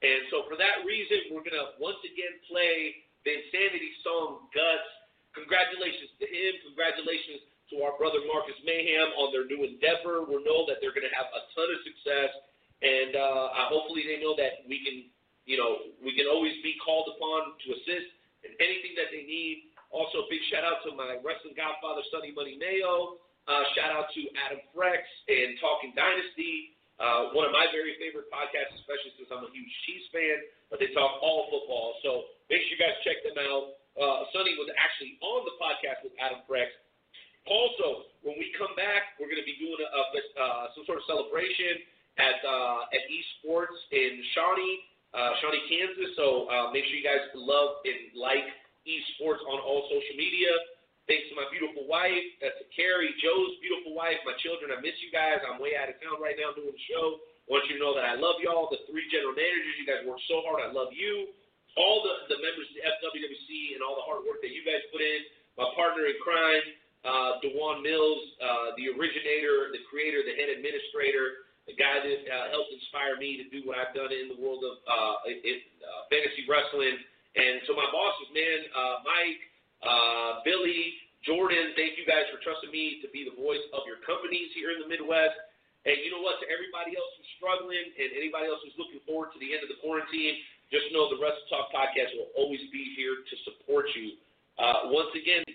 And 0.00 0.24
so 0.32 0.48
for 0.48 0.56
that 0.56 0.80
reason, 0.88 1.28
we're 1.28 1.44
gonna 1.44 1.76
once 1.76 2.00
again 2.08 2.40
play 2.48 3.04
the 3.28 3.36
Vinsanity 3.36 3.92
song 4.00 4.48
"Guts." 4.56 4.88
Congratulations 5.36 6.08
to 6.16 6.24
him. 6.24 6.72
Congratulations 6.72 7.44
to 7.68 7.84
our 7.84 7.92
brother 8.00 8.24
Marcus 8.24 8.56
Mayhem 8.64 9.12
on 9.20 9.28
their 9.28 9.44
new 9.44 9.60
endeavor. 9.68 10.24
We 10.24 10.40
know 10.40 10.64
that 10.64 10.80
they're 10.80 10.96
gonna 10.96 11.12
have 11.12 11.28
a 11.36 11.44
ton 11.52 11.68
of 11.68 11.80
success, 11.84 12.32
and 12.80 13.12
uh, 13.12 13.52
hopefully 13.68 14.08
they 14.08 14.24
know 14.24 14.32
that 14.40 14.64
we 14.64 14.80
can, 14.80 15.04
you 15.44 15.60
know, 15.60 15.92
we 16.00 16.16
can 16.16 16.24
always 16.32 16.56
be 16.64 16.80
called 16.80 17.12
upon 17.12 17.60
to 17.60 17.66
assist 17.76 18.08
in 18.48 18.56
anything 18.56 18.96
that 18.96 19.12
they 19.12 19.28
need. 19.28 19.68
Also, 19.92 20.24
big 20.32 20.40
shout 20.48 20.64
out 20.64 20.80
to 20.88 20.96
my 20.96 21.20
wrestling 21.20 21.58
godfather, 21.58 22.00
Sonny 22.08 22.32
Money 22.32 22.56
Mayo. 22.56 23.20
Uh, 23.48 23.64
shout 23.72 23.88
out 23.96 24.12
to 24.12 24.20
Adam 24.44 24.60
Frex 24.76 25.00
and 25.32 25.56
Talking 25.56 25.96
Dynasty, 25.96 26.76
uh, 27.00 27.32
one 27.32 27.48
of 27.48 27.52
my 27.56 27.64
very 27.72 27.96
favorite 27.96 28.28
podcasts, 28.28 28.76
especially 28.76 29.16
since 29.16 29.32
I'm 29.32 29.40
a 29.40 29.48
huge 29.48 29.72
Chiefs 29.88 30.12
fan. 30.12 30.44
But 30.68 30.84
they 30.84 30.92
talk 30.92 31.16
all 31.24 31.48
football, 31.48 31.96
so 32.04 32.28
make 32.52 32.60
sure 32.68 32.76
you 32.76 32.80
guys 32.80 32.92
check 33.08 33.24
them 33.24 33.40
out. 33.40 33.80
Uh, 33.96 34.28
Sonny 34.36 34.52
was 34.60 34.68
actually 34.76 35.16
on 35.24 35.48
the 35.48 35.56
podcast 35.56 36.04
with 36.04 36.12
Adam 36.20 36.44
Frex. 36.44 36.68
Also, 37.48 38.12
when 38.20 38.36
we 38.36 38.52
come 38.60 38.76
back, 38.76 39.16
we're 39.16 39.32
going 39.32 39.40
to 39.40 39.48
be 39.48 39.56
doing 39.56 39.80
a, 39.80 39.88
uh, 40.36 40.68
some 40.76 40.84
sort 40.84 41.00
of 41.00 41.08
celebration 41.08 41.80
at 42.20 42.36
uh, 42.44 42.92
at 42.92 43.02
Esports 43.08 43.78
in 43.94 44.20
Shawnee, 44.36 44.76
uh, 45.16 45.32
Shawnee, 45.40 45.64
Kansas. 45.72 46.12
So 46.20 46.44
uh, 46.52 46.68
make 46.76 46.84
sure 46.84 47.00
you 47.00 47.06
guys 47.06 47.24
love 47.32 47.80
and 47.88 48.12
like 48.12 48.44
Esports 48.84 49.40
on 49.48 49.56
all 49.64 49.88
social 49.88 50.16
media. 50.20 50.52
Thanks 51.08 51.24
to 51.32 51.40
my 51.40 51.48
beautiful 51.48 51.88
wife, 51.88 52.20
that's 52.36 52.60
Carrie, 52.76 53.16
Joe's 53.16 53.56
beautiful 53.64 53.96
wife, 53.96 54.20
my 54.28 54.36
children. 54.44 54.68
I 54.68 54.76
miss 54.84 54.92
you 55.00 55.08
guys. 55.08 55.40
I'm 55.40 55.56
way 55.56 55.72
out 55.72 55.88
of 55.88 55.96
town 56.04 56.20
right 56.20 56.36
now 56.36 56.52
doing 56.52 56.68
the 56.68 56.84
show. 56.84 57.24
want 57.48 57.64
you 57.64 57.80
to 57.80 57.82
know 57.82 57.96
that 57.96 58.04
I 58.04 58.12
love 58.12 58.36
y'all. 58.44 58.68
The 58.68 58.84
three 58.84 59.08
general 59.08 59.32
managers, 59.32 59.72
you 59.80 59.88
guys 59.88 60.04
work 60.04 60.20
so 60.28 60.44
hard. 60.44 60.60
I 60.60 60.68
love 60.68 60.92
you. 60.92 61.32
All 61.80 62.04
the, 62.04 62.28
the 62.28 62.44
members 62.44 62.68
of 62.68 62.74
the 62.76 62.84
FWWC 62.84 63.72
and 63.72 63.80
all 63.80 63.96
the 63.96 64.04
hard 64.04 64.28
work 64.28 64.44
that 64.44 64.52
you 64.52 64.60
guys 64.68 64.84
put 64.92 65.00
in. 65.00 65.24
My 65.56 65.72
partner 65.72 66.12
in 66.12 66.20
crime, 66.20 66.76
uh, 67.08 67.40
Dewan 67.40 67.80
Mills, 67.80 68.22
uh, 68.44 68.76
the 68.76 68.92
originator, 68.92 69.72
the 69.72 69.80
creator, 69.88 70.20
the 70.20 70.36
head 70.36 70.52
administrator, 70.52 71.48
the 71.64 71.72
guy 71.72 72.04
that 72.04 72.20
uh, 72.28 72.52
helped 72.52 72.68
inspire 72.68 73.16
me 73.16 73.40
to 73.40 73.48
do 73.48 73.64
what 73.64 73.80
I've 73.80 73.96
done 73.96 74.12
in 74.12 74.28
the 74.28 74.36
world 74.36 74.60
of 74.60 74.76
uh, 74.84 75.24
in, 75.24 75.56
uh, 75.80 76.04
fantasy 76.12 76.44
wrestling. 76.44 77.00
And 77.32 77.64
so 77.64 77.72
my 77.72 77.88
bosses, 77.88 78.28
man, 78.36 78.60
uh, 78.76 79.00
Mike, 79.08 79.47
uh, 79.82 80.42
Billy, 80.42 80.98
Jordan, 81.26 81.74
thank 81.74 81.98
you 81.98 82.06
guys 82.06 82.26
for 82.30 82.38
trusting 82.42 82.70
me 82.70 83.02
to 83.02 83.08
be 83.10 83.26
the 83.26 83.34
voice 83.34 83.62
of 83.74 83.84
your 83.84 83.98
companies 84.06 84.50
here 84.54 84.74
in 84.74 84.82
the 84.82 84.88
Midwest. 84.88 85.36
And 85.86 85.94
you 86.02 86.10
know 86.10 86.22
what? 86.22 86.38
To 86.42 86.46
everybody 86.50 86.98
else 86.98 87.10
who's 87.16 87.30
struggling 87.38 87.86
and 87.96 88.08
anybody 88.14 88.50
else 88.50 88.60
who's 88.66 88.76
looking 88.76 89.02
forward 89.06 89.30
to 89.34 89.38
the 89.38 89.54
end 89.54 89.62
of 89.62 89.70
the 89.70 89.78
quarantine, 89.78 90.38
just 90.68 90.90
know 90.92 91.08
the 91.08 91.16
Wrestle 91.16 91.46
Talk 91.48 91.72
podcast 91.72 92.12
will 92.18 92.28
always 92.36 92.60
be 92.74 92.92
here 92.98 93.24
to 93.24 93.34
support 93.48 93.88
you. 93.96 94.20
Uh, 94.58 94.90
once 94.92 95.08
again, 95.14 95.46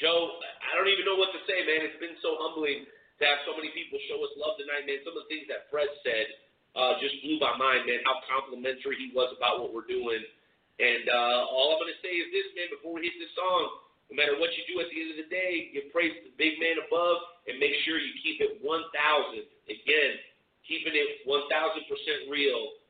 Joe, 0.00 0.40
I 0.40 0.80
don't 0.80 0.88
even 0.88 1.04
know 1.04 1.20
what 1.20 1.28
to 1.36 1.42
say, 1.44 1.60
man. 1.68 1.84
It's 1.84 2.00
been 2.00 2.16
so 2.24 2.40
humbling 2.40 2.88
to 2.88 3.22
have 3.28 3.44
so 3.44 3.52
many 3.52 3.68
people 3.76 4.00
show 4.08 4.16
us 4.24 4.32
love 4.40 4.56
tonight, 4.56 4.88
man. 4.88 5.04
Some 5.04 5.12
of 5.12 5.28
the 5.28 5.30
things 5.30 5.44
that 5.52 5.68
Fred 5.68 5.92
said 6.00 6.24
uh, 6.72 6.96
just 7.04 7.20
blew 7.20 7.36
my 7.36 7.52
mind, 7.60 7.84
man. 7.84 8.00
How 8.08 8.24
complimentary 8.24 8.96
he 8.96 9.12
was 9.12 9.28
about 9.36 9.60
what 9.60 9.76
we're 9.76 9.84
doing. 9.84 10.24
And 10.80 11.12
uh, 11.12 11.52
all 11.52 11.76
I'm 11.76 11.80
going 11.84 11.92
to 11.92 12.00
say 12.00 12.16
is 12.16 12.32
this, 12.32 12.48
man, 12.56 12.72
before 12.72 12.96
we 12.96 13.04
hit 13.04 13.20
this 13.20 13.28
song, 13.36 13.84
no 14.08 14.16
matter 14.16 14.40
what 14.40 14.48
you 14.56 14.64
do 14.64 14.80
at 14.80 14.88
the 14.88 14.96
end 14.96 15.12
of 15.12 15.18
the 15.20 15.28
day, 15.28 15.68
you 15.76 15.92
praise 15.92 16.16
to 16.16 16.32
the 16.32 16.34
big 16.40 16.56
man 16.56 16.80
above 16.80 17.20
and 17.44 17.60
make 17.60 17.76
sure 17.84 18.00
you 18.00 18.16
keep 18.24 18.40
it 18.40 18.58
1,000. 18.64 18.64
Again, 19.68 20.12
keeping 20.64 20.96
it 20.96 21.22
1,000% 21.28 22.32
real 22.32 22.80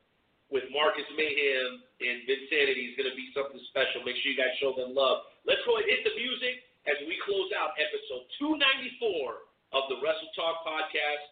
with 0.49 0.63
Marcus 0.71 1.07
Mayhem 1.19 1.83
and 1.99 2.23
Vinsanity 2.27 2.91
is 2.91 2.95
going 2.95 3.11
to 3.11 3.17
be 3.19 3.29
something 3.35 3.59
special. 3.69 4.07
Make 4.07 4.19
sure 4.23 4.31
you 4.31 4.39
guys 4.39 4.55
show 4.63 4.71
them 4.71 4.95
love. 4.95 5.27
Let's 5.43 5.61
go 5.67 5.75
and 5.75 5.85
hit 5.87 6.07
the 6.07 6.15
music 6.15 6.63
as 6.87 6.95
we 7.05 7.19
close 7.27 7.51
out 7.59 7.75
episode 7.75 8.25
294 8.39 9.51
of 9.75 9.83
the 9.91 9.99
Wrestle 9.99 10.31
Talk 10.33 10.63
podcast 10.63 11.27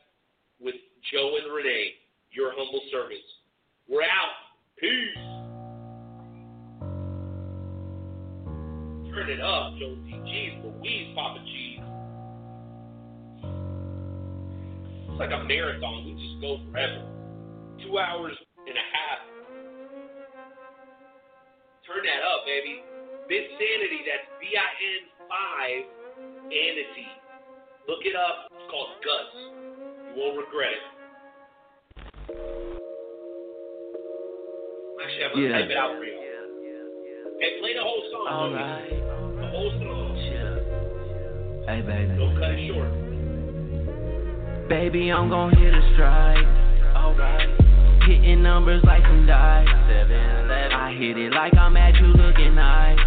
with 0.59 0.75
Joe 1.11 1.39
and 1.39 1.51
Renee, 1.51 1.97
your 2.35 2.51
humble 2.51 2.83
servants. 2.91 3.27
We're 3.87 4.03
out. 4.03 4.35
Peace. 4.77 5.38
Turn 9.09 9.29
it 9.29 9.41
up, 9.41 9.73
Jonesy. 9.79 10.15
Jeez 10.29 10.63
Louise, 10.63 11.15
Papa 11.15 11.39
Cheese. 11.45 11.81
It's 15.09 15.19
like 15.19 15.31
a 15.31 15.43
marathon. 15.43 16.05
We 16.05 16.13
just 16.13 16.39
go 16.41 16.59
forever. 16.71 17.01
Two 17.83 17.97
hours 17.97 18.37
and 18.67 18.77
a 18.77 18.85
half. 18.93 19.19
Turn 21.87 22.05
that 22.05 22.21
up, 22.21 22.45
baby. 22.45 22.83
Vinsanity, 23.25 24.05
that's 24.05 24.29
V-I-N 24.39 25.01
5 25.27 25.85
Anity. 26.53 27.07
Look 27.87 28.05
it 28.05 28.15
up. 28.15 28.49
It's 28.53 28.69
called 28.69 28.89
Guts. 29.01 29.35
You 29.35 30.21
won't 30.21 30.37
regret 30.37 30.73
it. 30.73 30.85
Actually, 35.01 35.23
I'm 35.25 35.31
gonna 35.33 35.41
Yeah. 35.41 35.59
type 35.59 35.69
it 35.69 35.77
out 35.77 35.97
for 35.97 36.05
you. 36.05 36.18
Hey, 37.39 37.55
play 37.61 37.71
the 37.71 37.79
whole 37.79 38.03
song. 38.11 38.27
All 38.27 38.51
Louis. 38.51 38.99
The 39.39 39.47
whole 39.47 39.71
song. 39.79 40.19
Hey, 41.63 41.79
baby. 41.79 42.11
Don't 42.19 42.35
cut 42.35 42.51
it 42.51 42.67
short. 42.67 42.91
Baby, 44.67 45.07
I'm 45.07 45.29
gon' 45.29 45.55
hit 45.55 45.73
a 45.73 45.79
strike. 45.95 46.43
Alright. 46.99 47.47
Hitting 48.03 48.43
numbers 48.43 48.83
like 48.83 49.03
some 49.03 49.25
dice. 49.25 49.71
I 49.71 50.91
hit 50.99 51.15
it 51.15 51.31
like 51.31 51.55
I'm 51.55 51.77
at 51.77 51.95
you 51.95 52.07
looking 52.11 52.55
nice. 52.55 52.99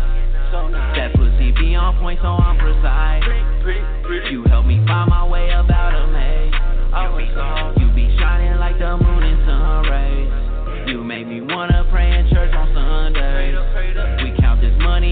So 0.49 0.67
nice. 0.69 0.97
That 0.97 1.12
pussy 1.12 1.52
be 1.52 1.77
on 1.77 2.01
point, 2.01 2.20
so 2.23 2.33
I'm 2.33 2.57
precise. 2.57 3.20
Pretty, 3.61 3.85
pretty, 4.01 4.33
You 4.33 4.44
help 4.49 4.65
me 4.65 4.81
find 4.89 5.11
my 5.11 5.28
way 5.28 5.51
about 5.52 5.93
a 5.93 6.09
maze. 6.09 6.57
You 7.77 7.93
be 7.93 8.09
shining 8.17 8.57
like 8.57 8.78
the 8.78 8.97
moon 8.97 9.23
and 9.28 9.44
sun 9.44 9.93
rays. 9.93 10.89
You 10.89 11.05
make 11.05 11.27
me 11.27 11.43
wanna 11.43 11.86
pray 11.93 12.19
in 12.19 12.31
church 12.31 12.55
on 12.57 12.73
Sundays. 12.73 13.41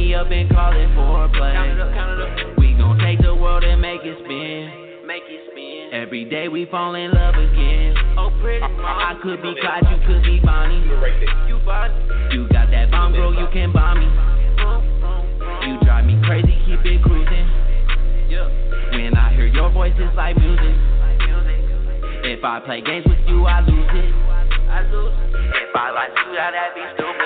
We 0.00 0.16
count 0.16 0.28
this 0.30 0.32
up 0.32 0.32
and 0.32 0.48
call 0.48 0.72
it 0.72 0.88
foreplay. 0.96 2.56
We 2.56 2.72
gon' 2.72 2.98
take 3.00 3.20
the 3.20 3.34
world 3.34 3.64
and 3.64 3.80
make 3.80 4.00
it 4.02 4.16
spin. 4.24 5.06
Make 5.06 5.24
it 5.28 5.52
spin. 5.52 5.90
Every 5.92 6.24
day 6.24 6.48
we 6.48 6.64
fall 6.66 6.94
in 6.94 7.12
love 7.12 7.34
again. 7.34 7.94
Oh, 8.16 8.32
pretty 8.40 8.64
I 8.64 9.18
could 9.22 9.42
be 9.42 9.52
Clyde, 9.60 9.84
you 9.92 9.98
could 10.08 10.22
be 10.24 10.40
Bonnie. 10.40 10.80
You 11.48 11.60
Bonnie. 11.66 12.32
You 12.32 12.48
got 12.48 12.70
that 12.70 12.90
bomb, 12.90 13.12
girl, 13.12 13.34
you 13.34 13.46
can 13.52 13.72
bomb 13.72 14.00
me. 14.00 14.08
You 15.68 15.76
drive 15.84 16.06
me 16.06 16.16
crazy, 16.24 16.56
keep 16.64 16.80
it 16.80 17.02
cruising. 17.02 17.48
When 18.92 19.16
I 19.16 19.34
hear 19.34 19.46
your 19.46 19.70
voice, 19.70 19.92
it's 19.98 20.16
like 20.16 20.36
music. 20.38 20.76
If 22.24 22.42
I 22.42 22.60
play 22.64 22.80
games 22.80 23.04
with 23.06 23.20
you, 23.28 23.44
I 23.44 23.60
lose 23.60 23.90
it. 23.92 24.14
I 24.64 24.80
lose. 24.88 25.12
If 25.28 25.76
I 25.76 25.90
like 25.90 26.10
you, 26.24 26.32
that 26.36 26.52
that 26.56 26.74
be 26.74 26.82
stupid. 26.96 27.20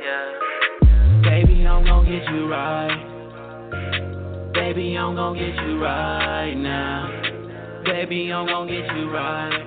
Yeah. 0.00 0.85
I'm 1.66 1.84
gon' 1.84 2.04
get 2.04 2.28
you 2.30 2.48
right. 2.48 3.14
Baby, 4.54 4.96
I'm 4.96 5.14
gon' 5.16 5.34
get 5.36 5.54
you 5.64 5.82
right 5.82 6.54
now. 6.54 7.82
Baby, 7.84 8.32
I'm 8.32 8.46
gon' 8.46 8.68
get 8.68 8.86
you 8.96 9.10
right. 9.10 9.62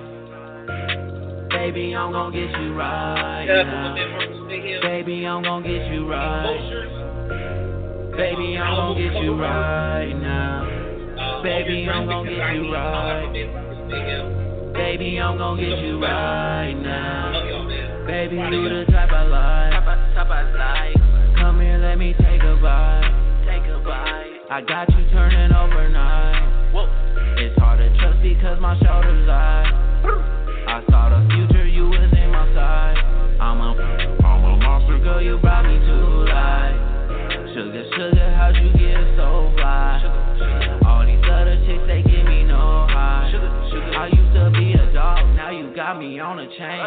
Baby, 1.50 1.94
I'm 1.94 2.12
gon' 2.12 2.32
get 2.32 2.50
you 2.60 2.74
right 2.74 3.46
now. 3.46 3.94
Baby, 4.82 5.26
I'm 5.26 5.42
gon' 5.42 5.62
get 5.62 5.86
you 5.92 6.10
right. 6.10 6.96
Baby, 8.16 8.56
I'm 8.56 8.76
gon' 8.76 8.96
get 8.96 9.22
you 9.22 9.40
right 9.40 10.12
now. 10.12 11.42
Baby, 11.42 11.88
I'm 11.88 12.06
gon' 12.06 12.24
get 12.26 12.54
you 12.54 12.72
right. 12.72 13.32
Now. 13.32 14.72
Baby, 14.72 15.18
I'm 15.20 15.36
gon' 15.38 15.56
get 15.56 15.78
you 15.78 16.02
right 16.02 16.72
now. 16.72 18.06
Baby, 18.06 18.36
you 18.36 18.68
the 18.68 18.84
type 18.90 19.10
I 19.12 19.24
like. 19.24 19.70
Come 21.40 21.60
here, 21.62 21.78
let 21.78 21.96
me 21.96 22.12
take 22.20 22.42
a 22.42 22.54
bite. 22.60 23.08
Take 23.48 23.64
a 23.64 23.80
bite. 23.82 24.44
I 24.50 24.60
got 24.60 24.90
you 24.90 25.08
turning 25.10 25.50
overnight. 25.52 26.36
It's 27.38 27.58
hard 27.58 27.78
to 27.80 27.88
trust 27.98 28.20
because 28.22 28.60
my 28.60 28.78
shoulders 28.84 29.26
lie. 29.26 29.64
I 30.68 30.84
saw 30.90 31.08
the 31.08 31.26
future, 31.32 31.66
you 31.66 31.88
was 31.88 32.12
in 32.12 32.30
my 32.30 32.44
side. 32.52 32.96
I'm 33.40 33.58
a, 33.58 33.72
I'm 34.22 34.44
a 34.44 34.56
monster, 34.58 34.98
girl, 34.98 35.22
you 35.22 35.38
brought 35.38 35.64
me 35.64 35.78
to 35.78 35.96
life. 36.28 36.76
Sugar, 37.54 37.84
sugar, 37.96 38.34
how'd 38.36 38.56
you 38.56 38.72
get 38.76 39.00
so 39.16 39.50
fly? 39.56 39.96
All 40.36 40.60
these 40.60 40.79
I 43.96 44.06
used 44.06 44.34
to 44.34 44.50
be 44.50 44.72
a 44.74 44.92
dog, 44.92 45.26
now 45.36 45.50
you 45.50 45.74
got 45.74 45.98
me 45.98 46.20
on 46.20 46.38
a 46.38 46.46
chain. 46.46 46.80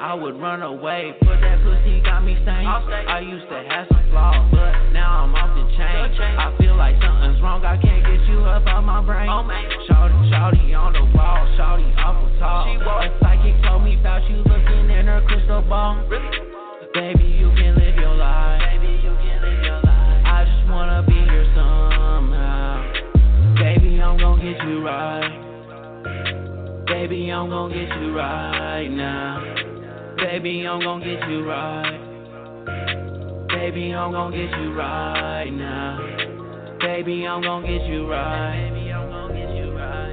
I 0.00 0.14
would 0.14 0.40
run 0.40 0.62
away, 0.62 1.14
but 1.20 1.40
that 1.40 1.62
pussy 1.62 2.00
got 2.04 2.24
me 2.24 2.34
stained. 2.42 2.68
I 2.68 3.20
used 3.20 3.48
to 3.48 3.58
have 3.68 3.86
some 3.90 4.04
flaws, 4.10 4.44
but 4.50 4.92
now 4.92 5.24
I'm 5.24 5.34
off 5.34 5.56
the 5.56 5.64
chain. 5.76 6.14
I 6.38 6.54
feel 6.58 6.76
like 6.76 6.96
something's 7.02 7.40
wrong, 7.42 7.64
I 7.64 7.76
can't 7.76 8.04
get 8.04 8.20
you 8.28 8.44
up 8.44 8.66
out 8.66 8.84
my 8.84 9.00
brain. 9.00 9.28
Oh, 9.28 9.42
shawty, 9.88 10.30
shawty 10.30 10.76
on 10.76 10.92
the 10.92 11.04
wall, 11.16 11.42
shawty 11.56 11.94
awful 11.98 12.30
tall. 12.38 12.68
A 12.68 13.08
psychic 13.20 13.56
told 13.64 13.84
me 13.84 13.98
about 13.98 14.22
you 14.28 14.36
looking 14.44 14.90
in 14.90 15.06
her 15.06 15.22
crystal 15.26 15.62
ball. 15.62 16.04
Baby, 16.92 17.24
you 17.24 17.50
can 17.56 17.74
live 17.74 17.96
your 17.96 18.14
life. 18.14 18.60
Baby, 18.60 19.00
you 19.02 19.14
can 19.16 19.42
live 19.42 19.64
your 19.64 19.80
life. 19.82 20.22
I 20.26 20.44
just 20.44 20.70
wanna 20.70 21.02
be 21.06 21.14
here 21.14 21.46
somehow. 21.54 22.84
Baby, 23.56 24.00
I'm 24.00 24.18
gon' 24.18 24.40
get 24.40 24.62
you 24.62 24.84
right. 24.84 25.53
Baby, 26.86 27.30
I'm 27.30 27.48
gon' 27.48 27.70
get 27.70 27.88
you 27.98 28.14
right 28.14 28.88
now. 28.88 29.42
Baby, 30.18 30.66
I'm 30.66 30.80
gon' 30.80 31.00
get 31.00 31.28
you 31.30 31.48
right. 31.48 31.98
Baby, 33.48 33.94
I'm 33.94 34.12
gon' 34.12 34.30
get 34.30 34.50
you 34.60 34.74
right 34.74 35.48
now. 35.50 35.98
Baby, 36.80 37.26
I'm 37.26 37.40
gon' 37.40 37.62
get 37.62 37.86
you 37.86 38.06
right. 38.06 38.70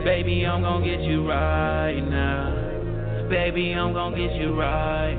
Baby, 0.06 0.45
I'm 0.45 0.61
gon' 0.61 0.83
get 0.83 1.01
you 1.01 1.27
right 1.30 2.00
now. 2.09 3.30
Baby, 3.30 3.74
I'm 3.74 3.91
gon' 3.91 4.16
get 4.16 4.33
you 4.35 4.58
right. 4.58 5.17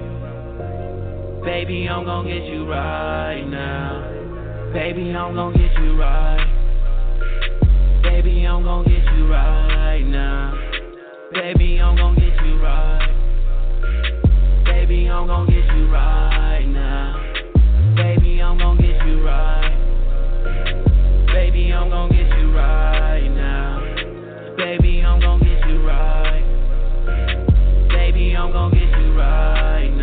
Baby, 1.44 1.86
I'm 1.86 2.04
gon' 2.06 2.26
get 2.26 2.44
you 2.44 2.66
right 2.66 3.44
now. 3.46 4.72
Baby, 4.72 5.14
I'm 5.14 5.34
gon' 5.34 5.52
get 5.52 5.72
you 5.82 6.00
right. 6.00 6.46
Baby, 8.02 8.46
I'm 8.46 8.62
gon' 8.64 8.84
get 8.84 9.04
you 9.16 9.30
right 9.30 10.02
now. 10.06 10.71
Baby, 11.32 11.80
I'm 11.80 11.96
gon' 11.96 12.14
get 12.14 12.44
you 12.44 12.62
right. 12.62 13.08
Baby, 14.66 15.08
I'm 15.08 15.26
gon' 15.26 15.46
get 15.46 15.64
you 15.74 15.90
right 15.90 16.66
now. 16.66 17.94
Baby, 17.96 18.42
I'm 18.42 18.58
gon' 18.58 18.76
get 18.76 19.06
you 19.06 19.24
right. 19.24 19.70
Baby, 21.28 21.72
I'm 21.72 21.88
gon' 21.88 22.10
get 22.10 22.28
you 22.38 22.54
right 22.54 23.28
now. 23.28 23.80
Baby, 24.58 25.00
I'm 25.00 25.20
gon' 25.20 25.38
get 25.38 25.66
you 25.66 25.86
right. 25.86 26.44
Baby, 27.88 28.36
I'm 28.36 28.52
gon' 28.52 28.70
get 28.70 28.82
you 28.82 29.18
right 29.18 29.88
now. 29.88 30.01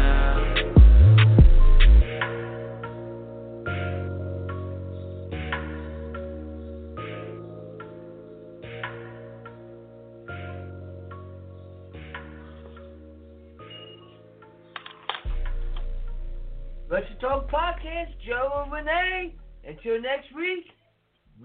Wrestle 16.90 17.16
Talk 17.22 17.51
Podcast, 17.51 18.18
Joe 18.26 18.64
and 18.64 18.72
Renee. 18.72 19.35
Until 19.64 20.01
next 20.01 20.34
week, 20.35 20.66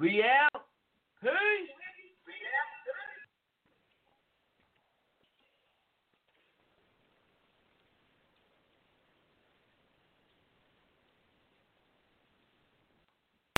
we 0.00 0.22
out. 0.22 0.62
Peace. 1.20 1.83